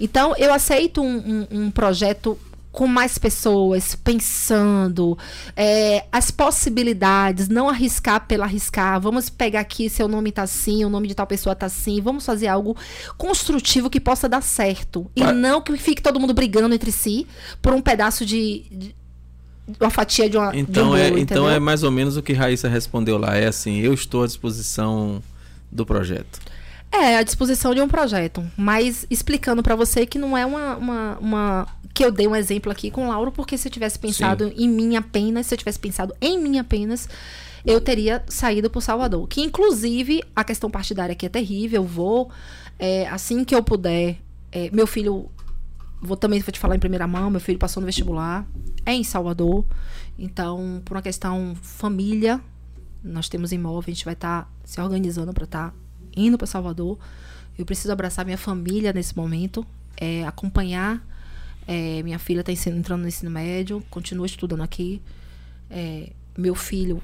Então, 0.00 0.34
eu 0.36 0.52
aceito 0.52 1.00
um, 1.00 1.16
um- 1.18 1.46
um 1.66 1.70
projeto 1.70 2.36
com 2.76 2.86
mais 2.86 3.16
pessoas, 3.16 3.94
pensando 3.94 5.16
é, 5.56 6.04
as 6.12 6.30
possibilidades, 6.30 7.48
não 7.48 7.70
arriscar 7.70 8.26
pelo 8.26 8.42
arriscar. 8.42 9.00
Vamos 9.00 9.30
pegar 9.30 9.60
aqui, 9.60 9.88
seu 9.88 10.06
nome 10.06 10.30
tá 10.30 10.42
assim, 10.42 10.84
o 10.84 10.90
nome 10.90 11.08
de 11.08 11.14
tal 11.14 11.26
pessoa 11.26 11.54
tá 11.56 11.64
assim. 11.64 12.02
Vamos 12.02 12.26
fazer 12.26 12.48
algo 12.48 12.76
construtivo 13.16 13.88
que 13.88 13.98
possa 13.98 14.28
dar 14.28 14.42
certo. 14.42 15.10
E 15.16 15.22
Vai- 15.24 15.32
não 15.32 15.62
que 15.62 15.74
fique 15.78 16.02
todo 16.02 16.20
mundo 16.20 16.34
brigando 16.34 16.74
entre 16.74 16.92
si 16.92 17.26
por 17.62 17.72
um 17.72 17.80
pedaço 17.80 18.26
de. 18.26 18.64
de 18.70 18.94
uma 19.80 19.88
fatia 19.90 20.28
de 20.28 20.36
uma. 20.36 20.50
de 20.52 20.58
um 20.58 20.60
Então, 20.60 20.84
bolo, 20.88 20.96
é, 20.98 21.06
então 21.08 21.18
entendeu? 21.20 21.48
é 21.48 21.58
mais 21.58 21.82
ou 21.82 21.90
menos 21.90 22.18
o 22.18 22.22
que 22.22 22.34
Raíssa 22.34 22.68
respondeu 22.68 23.16
lá. 23.16 23.34
É 23.36 23.46
assim, 23.46 23.78
eu 23.78 23.94
estou 23.94 24.22
à 24.22 24.26
disposição 24.26 25.22
do 25.72 25.86
projeto. 25.86 26.40
É, 26.90 27.16
à 27.18 27.22
disposição 27.22 27.74
de 27.74 27.80
um 27.80 27.88
projeto. 27.88 28.44
Mas 28.56 29.06
explicando 29.10 29.62
pra 29.62 29.74
você 29.76 30.06
que 30.06 30.18
não 30.18 30.36
é 30.36 30.46
uma, 30.46 30.76
uma, 30.76 31.18
uma- 31.18 31.68
Que 31.92 32.04
eu 32.04 32.10
dei 32.12 32.26
um 32.26 32.34
exemplo 32.36 32.70
aqui 32.72 32.90
com 32.90 33.06
o 33.06 33.08
Lauro, 33.08 33.30
porque 33.32 33.56
se 33.58 33.68
eu 33.68 33.72
tivesse 33.72 33.98
pensado 33.98 34.52
em 34.56 34.68
mim 34.68 34.96
apenas, 34.96 35.46
se 35.46 35.54
eu 35.54 35.58
tivesse 35.58 35.78
pensado 35.78 36.14
em 36.20 36.38
mim 36.38 36.58
apenas, 36.58 37.08
eu 37.64 37.80
teria 37.80 38.22
saído 38.28 38.70
pro 38.70 38.80
Salvador. 38.80 39.26
Que, 39.28 39.42
inclusive, 39.42 40.22
a 40.34 40.44
questão 40.44 40.70
partidária 40.70 41.12
aqui 41.12 41.26
é 41.26 41.28
terrível. 41.28 41.82
Eu 41.82 41.86
vou, 41.88 42.30
é, 42.78 43.06
assim 43.08 43.44
que 43.44 43.54
eu 43.54 43.62
puder. 43.62 44.16
é, 44.52 44.70
meu 44.72 44.86
filho. 44.86 45.30
Vou 46.00 46.16
também 46.16 46.38
vou 46.40 46.52
te 46.52 46.58
falar 46.60 46.76
em 46.76 46.78
primeira 46.78 47.06
mão, 47.06 47.30
meu 47.30 47.40
filho 47.40 47.58
passou 47.58 47.80
no 47.80 47.86
vestibular, 47.86 48.46
é 48.84 48.92
em 48.92 49.02
Salvador. 49.02 49.64
Então, 50.18 50.80
por 50.84 50.94
uma 50.96 51.02
questão 51.02 51.54
família, 51.62 52.38
nós 53.02 53.28
temos 53.30 53.50
imóvel, 53.50 53.90
a 53.90 53.94
gente 53.94 54.04
vai 54.04 54.12
estar 54.14 54.48
se 54.62 54.78
organizando 54.80 55.32
para 55.32 55.44
estar 55.44 55.74
indo 56.16 56.38
para 56.38 56.46
Salvador. 56.46 56.98
Eu 57.58 57.64
preciso 57.64 57.92
abraçar 57.92 58.24
minha 58.24 58.38
família 58.38 58.92
nesse 58.92 59.16
momento, 59.16 59.66
é, 59.96 60.24
acompanhar. 60.26 61.04
é, 61.66 62.02
minha 62.02 62.18
filha 62.18 62.40
está 62.40 62.52
entrando 62.70 63.02
no 63.02 63.08
ensino 63.08 63.30
médio, 63.30 63.82
continua 63.90 64.26
estudando 64.26 64.62
aqui. 64.62 65.02
É, 65.68 66.10
meu 66.36 66.54
filho 66.54 67.02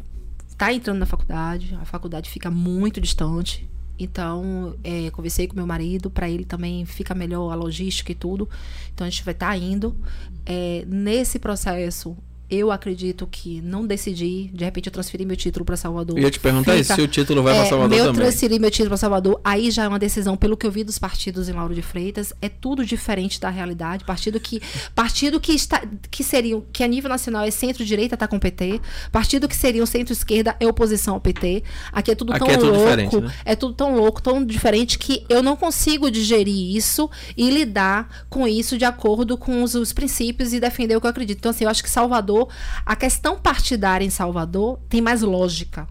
está 0.49 0.73
entrando 0.73 0.99
na 0.99 1.07
faculdade, 1.07 1.77
a 1.81 1.85
faculdade 1.85 2.31
fica 2.31 2.51
muito 2.51 3.01
distante. 3.01 3.69
Então, 3.99 4.75
é, 4.83 5.11
conversei 5.11 5.47
com 5.47 5.55
meu 5.55 5.67
marido, 5.67 6.11
para 6.11 6.29
ele 6.29 6.45
também 6.45 6.85
fica 6.85 7.15
melhor 7.15 7.51
a 7.51 7.55
logística 7.55 8.13
e 8.13 8.15
tudo. 8.15 8.49
Então, 8.93 9.07
a 9.07 9.11
gente 9.11 9.25
vai 9.25 9.33
estar 9.33 9.57
indo. 9.57 9.97
É, 10.45 10.85
nesse 10.87 11.39
processo, 11.39 12.17
eu 12.53 12.71
acredito 12.71 13.27
que 13.27 13.63
não 13.63 13.87
decidi. 13.87 14.51
De 14.53 14.63
repente, 14.63 14.87
eu 14.87 14.93
transferi 14.93 15.25
meu 15.25 15.37
título 15.37 15.65
para 15.65 15.75
Salvador. 15.75 16.19
Eu 16.19 16.25
ia 16.25 16.31
te 16.31 16.39
perguntar 16.39 16.77
isso, 16.77 16.95
se 16.95 17.01
o 17.01 17.09
título 17.09 17.43
vai 17.43 17.57
é, 17.57 17.65
Salvador 17.65 17.97
meu 17.97 18.05
também. 18.05 18.21
transferir 18.21 18.61
meu 18.61 18.71
título 18.71 18.91
para 18.91 18.99
Salvador, 18.99 19.41
aí 19.43 19.71
já 19.71 19.85
é 19.85 19.89
uma 19.89 19.99
decisão, 19.99 20.37
pelo 20.37 20.55
que 20.55 20.67
eu 20.67 20.71
vi 20.71 20.85
dos 20.85 20.99
partidos 20.99 21.49
em 21.49 21.53
Lauro 21.53 21.75
de 21.75 21.81
Freitas, 21.81 22.35
é 22.43 22.51
tudo 22.51 22.85
diferente 22.85 23.41
da 23.41 23.49
realidade. 23.49 24.05
Partido 24.05 24.39
que 24.39 24.61
partido 24.95 25.41
que 25.41 25.53
está 25.53 25.83
que 26.11 26.23
seriam 26.23 26.63
que 26.71 26.85
a 26.85 26.87
nível 26.87 27.09
nacional 27.09 27.43
é 27.43 27.51
centro-direita 27.51 28.19
tá 28.19 28.29
com 28.29 28.37
o 28.37 28.41
PT, 28.41 28.83
partido 29.11 29.49
que 29.49 29.57
seriam 29.57 29.87
centro-esquerda 29.87 30.55
é 30.61 30.67
oposição 30.67 31.15
ao 31.15 31.21
PT. 31.21 31.63
Aqui 31.91 32.11
é 32.11 32.15
tudo 32.15 32.35
Aqui 32.35 32.41
tão 32.41 32.49
é 32.49 32.57
tudo 32.59 32.73
louco, 32.73 33.21
né? 33.23 33.35
é 33.47 33.57
tudo 33.57 33.75
tão 33.75 33.97
louco, 33.97 34.21
tão 34.21 34.45
diferente 34.45 34.99
que 34.99 35.25
eu 35.31 35.43
não 35.43 35.57
consigo 35.57 36.11
digerir 36.11 36.77
isso 36.77 37.09
e 37.35 37.49
lidar 37.49 38.27
com 38.29 38.47
isso 38.47 38.77
de 38.77 38.85
acordo 38.85 39.39
com 39.39 39.63
os, 39.63 39.75
os 39.75 39.91
princípios 39.91 40.53
e 40.53 40.61
defender 40.61 40.97
o 40.97 41.01
que 41.01 41.07
eu 41.07 41.11
acredito. 41.11 41.39
Então 41.39 41.51
assim, 41.51 41.65
eu 41.65 41.71
acho 41.71 41.83
que 41.83 41.89
Salvador, 41.89 42.42
a 42.85 42.95
questão 42.97 43.39
partidária 43.39 44.05
em 44.05 44.11
Salvador 44.11 44.79
tem 44.89 45.01
mais 45.01 45.23
lógica. 45.23 45.87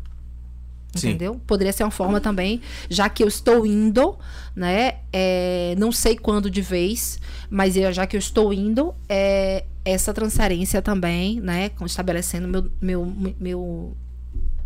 Sim. 0.94 1.10
Entendeu? 1.10 1.40
Poderia 1.48 1.72
ser 1.72 1.84
uma 1.86 1.92
forma 1.92 2.20
também, 2.20 2.60
já 2.90 3.08
que 3.08 3.24
eu 3.24 3.28
estou 3.28 3.66
indo, 3.66 4.18
né? 4.54 4.96
é, 5.14 5.74
não 5.78 5.90
sei 5.90 6.18
quando 6.18 6.52
de 6.52 6.62
vez, 6.62 7.18
mas 7.50 7.78
eu- 7.78 7.94
já 7.94 8.06
que 8.06 8.18
eu 8.18 8.20
estou 8.20 8.52
indo, 8.52 8.94
é, 9.08 9.64
essa 9.86 10.14
transferência 10.14 10.82
também, 10.82 11.40
né? 11.40 11.72
Estabelecendo 11.86 12.46
meu, 12.48 12.70
meu, 12.82 13.34
meu, 13.40 13.98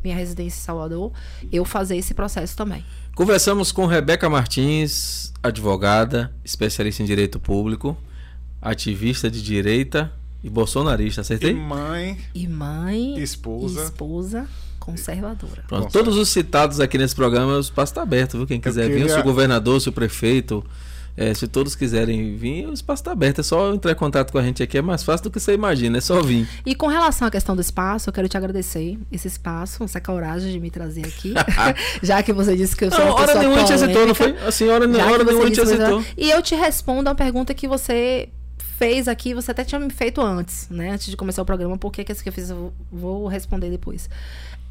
minha 0.03 0.16
residência 0.16 0.57
em 0.57 0.64
Salvador, 0.64 1.12
eu 1.52 1.64
fazer 1.64 1.95
esse 1.95 2.16
processo 2.16 2.57
também. 2.57 2.84
Conversamos 3.14 3.72
com 3.72 3.86
Rebeca 3.86 4.28
Martins, 4.28 5.32
advogada, 5.44 6.34
especialista 6.44 7.03
em 7.03 7.06
direito 7.06 7.40
público, 7.40 7.95
ativista 8.60 9.30
de 9.30 9.41
direita 9.44 10.12
e 10.44 10.49
bolsonarista, 10.49 11.22
E 11.22 11.24
acertei? 11.24 11.53
mãe, 11.53 12.18
E 12.34 12.48
mãe, 12.48 13.18
esposa. 13.22 13.84
esposa 13.84 14.48
conservadora. 14.80 15.64
Pronto, 15.68 15.91
todos 15.91 16.16
os 16.18 16.30
citados 16.30 16.80
aqui 16.80 16.98
nesse 16.98 17.16
programa, 17.16 17.53
o 17.57 17.60
espaço 17.60 17.91
está 17.91 18.02
aberto, 18.03 18.38
viu? 18.38 18.45
Quem 18.48 18.60
quiser 18.62 18.88
vir, 18.88 18.98
queria- 18.98 19.14
se 19.16 19.20
o 19.20 19.24
governador, 19.24 19.82
se 19.82 19.90
o 19.90 19.91
prefeito, 19.91 20.64
eh, 21.18 21.34
se 21.34 21.48
todos 21.48 21.74
quiserem 21.76 22.35
vir, 22.35 22.68
o 22.68 22.74
espaço 22.74 23.01
está 23.01 23.11
aberto. 23.14 23.40
É 23.40 23.43
só 23.43 23.74
entrar 23.74 23.92
em 23.93 23.95
contato 23.95 24.32
com 24.32 24.38
a 24.38 24.43
gente 24.43 24.61
aqui, 24.61 24.77
é 24.77 24.84
mais 24.84 25.01
fácil 25.01 25.24
do 25.24 25.32
que 25.32 25.40
você 25.40 25.53
imagina, 25.56 25.98
é 25.98 26.01
só 26.01 26.22
vir. 26.22 26.48
E 26.64 26.76
com 26.76 26.85
relação 26.85 27.27
à 27.27 27.32
questão 27.32 27.56
do 27.56 27.61
espaço, 27.61 28.10
eu 28.10 28.14
quero 28.14 28.30
te 28.30 28.38
agradecer 28.38 29.00
esse 29.11 29.27
espaço, 29.27 29.84
essa 29.84 30.00
coragem 30.00 30.51
de 30.51 30.60
me 30.60 30.69
trazer 30.69 31.08
aqui. 31.08 31.34
já 32.03 32.22
que 32.22 32.32
você 32.32 32.56
disse 32.56 32.76
que 32.76 32.85
eu 32.85 32.92
sou 32.92 33.00
Não, 33.00 33.06
uma 33.08 33.14
hora 33.16 33.26
pessoa 33.26 33.40
nenhuma 33.43 33.58
a 33.58 33.66
gente 33.66 33.74
aceitou, 33.74 34.06
não 34.06 34.14
polêmica. 34.14 34.40
foi? 34.42 34.48
Assim, 34.50 34.68
hora, 34.68 34.93
Já 34.93 35.06
hora 35.11 35.24
nenhuma 35.24 35.45
a 35.45 35.50
disse, 35.50 35.61
aceitou. 35.61 36.06
E 36.16 36.30
eu 36.30 36.42
te 36.43 36.53
respondo 36.53 37.10
a 37.10 37.16
pergunta 37.16 37.56
que 37.56 37.68
você 37.68 38.30
fez 38.78 39.08
aqui, 39.08 39.34
você 39.34 39.52
até 39.52 39.64
tinha 39.64 39.80
me 39.80 39.90
feito 39.90 40.22
antes, 40.22 40.70
né? 40.70 40.92
Antes 40.92 41.08
de 41.08 41.18
começar 41.18 41.42
o 41.42 41.45
programa, 41.45 41.78
por 41.78 41.92
que 41.92 42.10
essa 42.10 42.22
que 42.22 42.30
eu 42.30 42.34
fiz, 42.34 42.50
eu 42.50 42.56
vou 42.56 42.74
vou 42.92 43.28
responder 43.28 43.70
depois. 43.70 44.10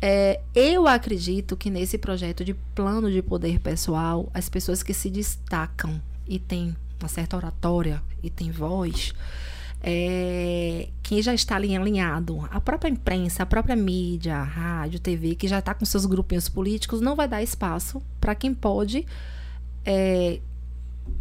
É, 0.00 0.40
eu 0.54 0.86
acredito 0.86 1.56
que 1.56 1.70
nesse 1.70 1.96
projeto 1.96 2.44
de 2.44 2.54
plano 2.74 3.10
de 3.10 3.22
poder 3.22 3.58
pessoal, 3.60 4.30
as 4.34 4.48
pessoas 4.48 4.82
que 4.82 4.92
se 4.92 5.08
destacam 5.08 6.00
e 6.26 6.38
têm 6.38 6.76
uma 7.00 7.08
certa 7.08 7.36
oratória 7.36 8.02
e 8.22 8.28
têm 8.28 8.50
voz, 8.50 9.14
é, 9.82 10.88
quem 11.02 11.22
já 11.22 11.32
está 11.32 11.56
ali 11.56 11.74
alinhado, 11.74 12.46
a 12.50 12.60
própria 12.60 12.90
imprensa, 12.90 13.42
a 13.42 13.46
própria 13.46 13.76
mídia, 13.76 14.36
a 14.36 14.42
rádio, 14.42 14.98
TV, 15.00 15.34
que 15.34 15.48
já 15.48 15.58
está 15.58 15.74
com 15.74 15.84
seus 15.84 16.06
grupinhos 16.06 16.48
políticos, 16.48 17.00
não 17.00 17.16
vai 17.16 17.28
dar 17.28 17.42
espaço 17.42 18.02
para 18.20 18.34
quem 18.34 18.54
pode 18.54 19.06
é, 19.84 20.40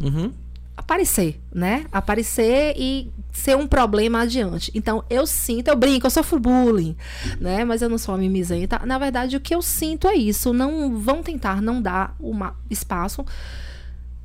Uhum. 0.02 0.34
Aparecer, 0.76 1.40
né? 1.54 1.86
Aparecer 1.92 2.74
e 2.78 3.12
ser 3.32 3.56
um 3.56 3.68
problema 3.68 4.22
adiante. 4.22 4.72
Então, 4.74 5.04
eu 5.10 5.26
sinto, 5.26 5.68
eu 5.68 5.76
brinco, 5.76 6.06
eu 6.06 6.12
sofro 6.12 6.40
bullying, 6.40 6.96
né? 7.40 7.64
Mas 7.64 7.82
eu 7.82 7.90
não 7.90 7.98
sou 7.98 8.14
uma 8.14 8.22
mimizenta. 8.22 8.80
Na 8.86 8.98
verdade, 8.98 9.36
o 9.36 9.40
que 9.40 9.54
eu 9.54 9.62
sinto 9.62 10.08
é 10.08 10.16
isso. 10.16 10.54
Não 10.54 10.98
vão 10.98 11.24
tentar 11.24 11.62
não 11.62 11.82
dar 11.82 12.16
uma 12.20 12.56
espaço. 12.70 13.26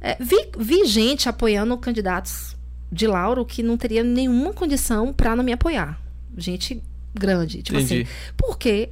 É, 0.00 0.16
vi, 0.20 0.50
vi 0.58 0.84
gente 0.86 1.28
apoiando 1.28 1.76
candidatos 1.78 2.56
de 2.90 3.06
Lauro 3.06 3.44
que 3.44 3.62
não 3.62 3.76
teria 3.76 4.02
nenhuma 4.02 4.52
condição 4.52 5.12
para 5.12 5.36
não 5.36 5.44
me 5.44 5.52
apoiar. 5.52 6.00
Gente 6.36 6.82
grande, 7.14 7.62
tipo 7.62 7.78
Entendi. 7.78 8.02
assim. 8.02 8.32
Porque 8.36 8.90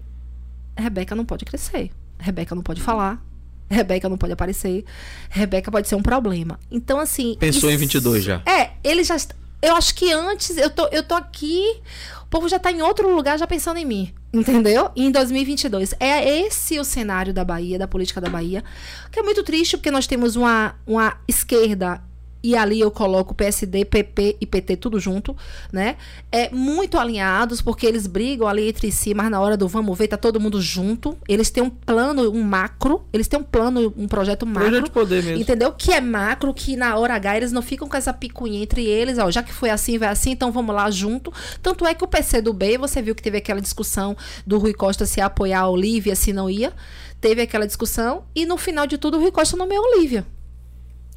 Rebeca 0.77 1.15
não 1.15 1.25
pode 1.25 1.45
crescer. 1.45 1.91
Rebeca 2.19 2.55
não 2.55 2.63
pode 2.63 2.81
falar. 2.81 3.25
Rebeca 3.71 4.09
não 4.09 4.17
pode 4.17 4.33
aparecer. 4.33 4.85
Rebeca 5.29 5.71
pode 5.71 5.89
ser 5.89 5.95
um 5.97 6.03
problema. 6.03 6.59
Então, 6.71 6.99
assim. 7.01 7.37
Pensou 7.39 7.69
em 7.71 7.75
isso- 7.75 7.81
22 7.81 8.25
já. 8.25 8.43
É, 8.47 8.71
ele 8.85 9.03
já. 9.05 9.17
Eu 9.63 9.75
acho 9.75 9.95
que 9.95 10.13
antes, 10.13 10.57
eu 10.57 10.71
tô, 10.71 10.87
eu 10.89 11.03
tô 11.03 11.15
aqui, 11.15 11.81
o 12.23 12.27
povo 12.27 12.49
já 12.49 12.59
tá 12.59 12.71
em 12.71 12.83
outro 12.83 13.13
lugar 13.15 13.39
já 13.39 13.47
pensando 13.47 13.79
em 13.79 13.85
mim. 13.85 14.15
Entendeu? 14.33 14.91
E 14.95 15.05
em 15.07 15.11
2022. 15.11 15.95
É 15.99 16.41
esse 16.41 16.79
o 16.79 16.85
cenário 16.85 17.33
da 17.33 17.43
Bahia, 17.45 17.79
da 17.79 17.89
política 17.89 18.21
da 18.21 18.29
Bahia. 18.29 18.63
Que 19.11 19.19
é 19.21 19.23
muito 19.23 19.43
triste, 19.43 19.77
porque 19.77 19.91
nós 19.91 20.07
temos 20.07 20.37
uma, 20.37 20.75
uma 20.87 21.17
esquerda 21.27 22.03
e 22.47 22.55
ali 22.55 22.79
eu 22.79 22.93
coloco 22.93 23.35
PSD, 23.35 23.85
PP 23.85 24.37
e 24.41 24.47
PT 24.47 24.77
tudo 24.77 25.01
junto, 25.01 25.37
né? 25.73 25.97
É 26.31 26.49
muito 26.51 26.97
alinhados, 26.97 27.61
porque 27.61 27.85
eles 27.85 28.07
brigam 28.07 28.47
ali 28.47 28.69
entre 28.69 28.93
si, 28.93 29.13
mas 29.15 29.29
na 29.29 29.41
hora 29.41 29.57
do 29.57 29.67
vamos 29.67 29.99
ver, 29.99 30.07
tá 30.07 30.17
todo 30.17 30.39
mundo 30.39 30.63
junto. 30.63 31.19
Eles 31.29 31.51
têm 31.51 31.61
um 31.61 31.69
plano, 31.69 32.31
um 32.31 32.45
macro, 32.45 33.05
eles 33.13 33.27
têm 33.27 33.41
um 33.41 33.43
plano, 33.43 33.93
um 33.97 34.07
projeto 34.07 34.47
macro. 34.47 34.69
Projeto 34.69 34.85
de 34.85 34.91
poder 34.93 35.25
mesmo. 35.25 35.43
Entendeu? 35.43 35.73
Que 35.73 35.93
é 35.93 36.01
macro, 36.01 36.55
que 36.55 36.77
na 36.77 36.97
hora 36.97 37.17
H 37.17 37.37
eles 37.37 37.51
não 37.51 37.63
ficam 37.63 37.89
com 37.89 37.97
essa 37.97 38.13
picuinha 38.13 38.63
entre 38.63 38.85
eles, 38.85 39.19
ó, 39.19 39.29
já 39.29 39.43
que 39.43 39.53
foi 39.53 39.71
assim, 39.71 39.99
vai 39.99 40.09
assim, 40.09 40.31
então 40.31 40.53
vamos 40.53 40.73
lá 40.73 40.89
junto. 40.89 41.33
Tanto 41.61 41.85
é 41.85 41.95
que 41.95 42.05
o 42.05 42.07
PC 42.07 42.41
do 42.41 42.53
B, 42.53 42.79
você 42.79 43.03
viu 43.03 43.13
que 43.13 43.23
teve 43.25 43.39
aquela 43.39 43.61
discussão 43.61 44.17
do 44.47 44.57
Rui 44.59 44.73
Costa 44.73 45.05
se 45.05 45.21
apoiar 45.21 45.63
a 45.63 45.69
Olívia, 45.69 46.15
se 46.15 46.33
não 46.33 46.49
ia. 46.49 46.73
Teve 47.21 47.43
aquela 47.43 47.67
discussão 47.67 48.23
e 48.37 48.47
no 48.47 48.57
final 48.57 48.87
de 48.87 48.99
tudo 48.99 49.17
o 49.17 49.21
Rui 49.21 49.33
Costa 49.33 49.57
nomeou 49.57 49.85
a 49.85 49.97
Olívia. 49.97 50.25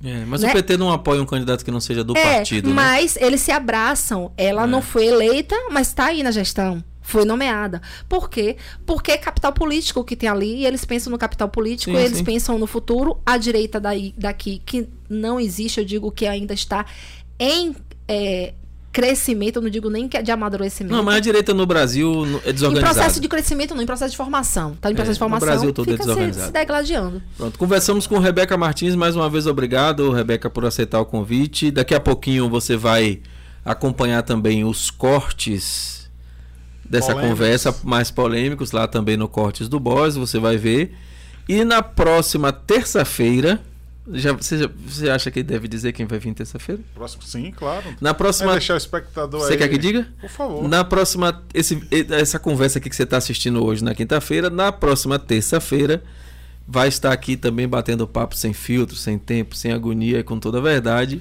É, 0.04 0.24
mas 0.26 0.42
Né? 0.42 0.50
o 0.50 0.54
PT 0.54 0.78
não 0.78 0.92
apoia 0.92 1.22
um 1.22 1.26
candidato 1.26 1.64
que 1.66 1.72
não 1.72 1.80
seja 1.82 2.04
do 2.04 2.16
é, 2.18 2.38
partido, 2.38 2.70
né? 2.70 2.76
mas 2.76 3.18
eles 3.18 3.42
se 3.42 3.52
abraçam. 3.52 4.32
Ela 4.38 4.64
É. 4.64 4.68
não 4.68 4.82
foi 4.82 5.06
eleita, 5.08 5.56
mas 5.72 5.88
está 5.88 6.06
aí 6.06 6.24
na 6.24 6.32
gestão. 6.32 6.84
Foi 7.02 7.26
nomeada. 7.26 7.82
Por 8.08 8.30
quê? 8.30 8.56
Porque 8.86 9.12
é 9.12 9.18
capital 9.18 9.52
político 9.52 10.04
que 10.04 10.16
tem 10.16 10.30
ali, 10.30 10.58
e 10.58 10.66
eles 10.66 10.86
pensam 10.86 11.12
no 11.12 11.18
capital 11.18 11.50
político, 11.50 11.92
Sim, 11.92 12.04
eles 12.04 12.20
sim. 12.20 12.24
pensam 12.24 12.58
no 12.60 12.68
futuro. 12.68 13.20
A 13.26 13.36
direita 13.38 13.80
daí, 13.80 14.14
daqui, 14.18 14.62
que 14.66 14.88
não 15.10 15.40
existe, 15.40 15.80
eu 15.80 15.86
digo 15.86 16.12
que 16.12 16.28
ainda 16.28 16.54
está 16.54 16.86
em 17.40 17.76
é, 18.08 18.54
crescimento, 18.92 19.58
eu 19.58 19.62
não 19.62 19.70
digo 19.70 19.90
nem 19.90 20.08
que 20.08 20.18
é 20.18 20.22
de 20.22 20.32
amadurecimento. 20.32 20.96
Não, 20.96 21.04
mas 21.04 21.16
a 21.18 21.20
direita 21.20 21.54
no 21.54 21.66
Brasil 21.66 22.12
é 22.46 22.50
Em 22.50 22.54
desorganizada. 22.54 22.96
processo 22.96 23.20
de 23.22 23.28
crescimento, 23.28 23.76
não, 23.76 23.84
em 23.84 23.86
processo 23.86 24.12
de 24.12 24.18
formação. 24.18 24.76
Tá 24.82 24.90
em 24.92 24.96
processo 24.96 25.12
É, 25.12 25.14
de 25.14 25.20
formação. 25.20 25.48
no 25.48 25.54
Brasil 25.54 25.74
todo 25.74 25.88
é 25.88 25.92
fica 25.92 26.04
se, 26.04 26.08
desorganizado. 26.10 26.46
se 26.48 26.52
degladiando. 26.54 27.22
Pronto, 27.38 27.60
conversamos 27.60 28.08
com 28.08 28.18
Rebeca 28.20 28.58
Martins, 28.58 28.96
mais 28.96 29.16
uma 29.16 29.30
vez 29.30 29.46
obrigado, 29.48 30.10
Rebeca, 30.12 30.50
por 30.50 30.66
aceitar 30.66 31.00
o 31.00 31.06
convite. 31.06 31.70
Daqui 31.72 31.94
a 31.94 32.00
pouquinho 32.00 32.50
você 32.50 32.76
vai 32.76 33.20
acompanhar 33.64 34.24
também 34.24 34.64
os 34.64 34.90
cortes 34.90 36.10
dessa 36.84 37.14
Polêmicos. 37.14 37.30
conversa, 37.38 37.76
mais 37.84 38.10
polêmicos, 38.10 38.72
lá 38.72 38.88
também 38.88 39.16
no 39.16 39.28
Cortes 39.28 39.70
do 39.70 39.80
Boss, 39.80 40.16
você 40.16 40.40
vai 40.40 40.58
ver. 40.58 40.96
E 41.48 41.64
na 41.64 41.84
próxima 41.84 42.52
terça-feira, 42.52 43.62
já, 44.14 44.34
você, 44.34 44.58
já- 44.58 44.70
você 44.86 45.10
acha 45.10 45.30
que 45.32 45.42
deve 45.44 45.68
dizer 45.68 45.92
quem 45.94 46.06
vai 46.06 46.20
vir 46.20 46.34
terça-feira? 46.34 46.82
Próximo, 46.94 47.24
sim, 47.24 47.52
claro. 47.52 47.84
Na 48.02 48.14
próxima 48.14 48.52
deixar 48.54 48.74
o 48.74 48.78
espectador 48.78 49.42
Você 49.42 49.54
aí. 49.54 49.58
quer 49.58 49.68
que 49.68 49.78
diga? 49.78 50.08
Por 50.20 50.30
favor. 50.30 50.68
Na 50.68 50.84
próxima. 50.84 51.44
Esse, 51.54 51.82
essa 52.12 52.40
conversa 52.40 52.80
aqui 52.80 52.90
que 52.90 52.96
você 52.96 53.04
está 53.04 53.18
assistindo 53.18 53.64
hoje 53.64 53.84
na 53.84 53.94
quinta-feira, 53.96 54.50
na 54.50 54.72
próxima 54.72 55.18
terça-feira, 55.20 56.04
vai 56.68 56.88
estar 56.88 57.12
aqui 57.12 57.36
também 57.38 57.68
batendo 57.68 58.08
papo 58.08 58.36
sem 58.36 58.54
filtro, 58.54 58.96
sem 58.96 59.18
tempo, 59.18 59.56
sem 59.56 59.72
agonia, 59.72 60.24
com 60.24 60.40
toda 60.40 60.58
a 60.60 60.62
verdade. 60.62 61.20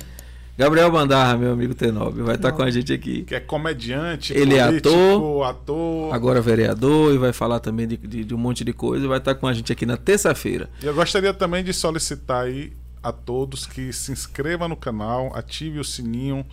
Gabriel 0.58 0.90
Bandarra, 0.90 1.36
meu 1.36 1.52
amigo 1.52 1.72
Tenóbio, 1.72 2.24
vai 2.24 2.34
estar 2.34 2.50
com 2.50 2.64
a 2.64 2.68
gente 2.70 2.92
aqui. 2.92 3.22
Que 3.22 3.36
é 3.36 3.38
comediante, 3.38 4.32
Ele 4.32 4.56
é 4.56 4.60
ator. 4.60 5.44
ator. 5.46 6.12
Agora 6.12 6.40
vereador 6.40 7.14
e 7.14 7.16
vai 7.16 7.32
falar 7.32 7.60
também 7.60 7.86
de, 7.86 7.96
de- 7.96 8.24
de 8.24 8.34
um 8.34 8.38
monte 8.38 8.64
de 8.64 8.72
coisa. 8.72 9.04
e 9.04 9.08
Vai 9.08 9.18
estar 9.18 9.36
com 9.36 9.46
a 9.46 9.52
gente 9.52 9.70
aqui 9.72 9.86
na 9.86 9.96
terça-feira. 9.96 10.68
E 10.82 10.86
eu 10.86 10.92
gostaria 10.92 11.32
também 11.32 11.62
de 11.62 11.72
solicitar 11.72 12.46
aí 12.46 12.72
a 13.02 13.12
todos 13.12 13.66
que 13.66 13.92
se 13.92 14.12
inscrevam 14.12 14.68
no 14.68 14.76
canal, 14.76 15.32
ative 15.34 15.78
o 15.78 15.84
sininho. 15.84 16.44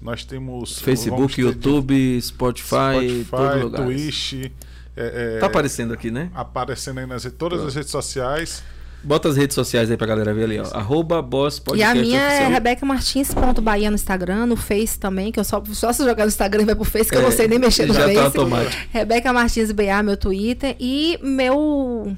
Nós 0.00 0.24
temos 0.24 0.78
Facebook, 0.80 1.40
YouTube, 1.40 2.20
Spotify, 2.20 3.24
Spotify. 3.24 3.70
Twitch. 3.76 4.32
É, 4.96 5.36
é, 5.36 5.38
Tá 5.40 5.46
aparecendo 5.46 5.94
aqui, 5.94 6.10
né? 6.10 6.30
aparecendo 6.34 6.98
aí 7.00 7.06
nas 7.06 7.24
todas 7.38 7.62
as 7.64 7.74
redes 7.74 7.90
sociais. 7.90 8.62
Bota 9.02 9.28
as 9.28 9.36
redes 9.36 9.54
sociais 9.54 9.90
aí 9.90 9.98
pra 9.98 10.06
galera 10.06 10.32
ver 10.32 10.44
ali, 10.44 10.58
ó. 10.58 10.64
Arroba 10.72 11.20
Boss 11.20 11.58
e 11.58 11.60
Podcast 11.60 11.98
a 11.98 12.00
minha 12.00 12.20
é 12.20 12.48
rebecamartins.bahia 12.48 13.90
no 13.90 13.96
Instagram, 13.96 14.46
no 14.46 14.56
Face 14.56 14.98
também, 14.98 15.30
que 15.30 15.38
eu 15.38 15.44
só, 15.44 15.62
só 15.72 15.92
se 15.92 16.02
jogar 16.04 16.24
no 16.24 16.28
Instagram 16.28 16.62
e 16.62 16.66
vai 16.66 16.74
pro 16.74 16.84
Face, 16.84 17.10
que 17.10 17.16
eu 17.16 17.20
não 17.20 17.28
É, 17.28 17.32
sei 17.32 17.46
nem 17.46 17.58
mexer 17.58 17.84
no 17.86 17.92
já 17.92 18.00
tá 18.00 18.06
Face. 18.06 18.18
automático. 18.38 18.82
Rebeca 18.90 19.30
Martins 19.32 19.72
BA, 19.72 20.02
meu 20.02 20.16
Twitter. 20.16 20.74
E 20.80 21.18
meu, 21.22 22.16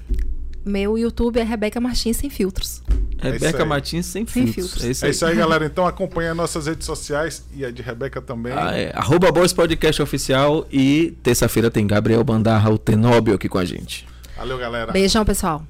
meu 0.67 0.99
YouTube 0.99 1.39
é 1.39 1.43
Rebeca 1.43 1.81
Martins 1.81 2.17
Sem 2.17 2.28
Filtros. 2.28 2.83
É 3.19 3.31
Rebeca. 3.31 3.65
Martins 3.65 4.05
sem 4.07 4.27
Sem 4.27 4.47
filtros. 4.47 4.55
filtros. 4.73 4.85
É 4.85 4.91
isso 4.91 5.05
É 5.05 5.09
aí. 5.09 5.11
isso 5.12 5.25
aí, 5.25 5.36
galera. 5.36 5.65
Então 5.65 5.86
acompanha 5.86 6.35
nossas 6.35 6.67
redes 6.67 6.85
sociais 6.85 7.45
e 7.55 7.65
a 7.65 7.70
de 7.70 7.81
Rebeca 7.81 8.20
também. 8.20 8.53
Ah, 8.55 8.77
é. 8.77 8.93
Arroba 8.95 9.33
Boys 9.33 9.55
Podcast 9.55 10.03
Oficial 10.03 10.67
e 10.70 11.15
terça-feira 11.23 11.70
tem 11.70 11.86
Gabriel 11.86 12.23
Bandarra, 12.23 12.70
o 12.70 12.77
Tenóbio 12.77 13.35
aqui 13.35 13.49
com 13.49 13.57
a 13.57 13.65
gente. 13.65 14.07
Valeu, 14.36 14.59
galera. 14.59 14.93
Beijão, 14.93 15.25
pessoal. 15.25 15.65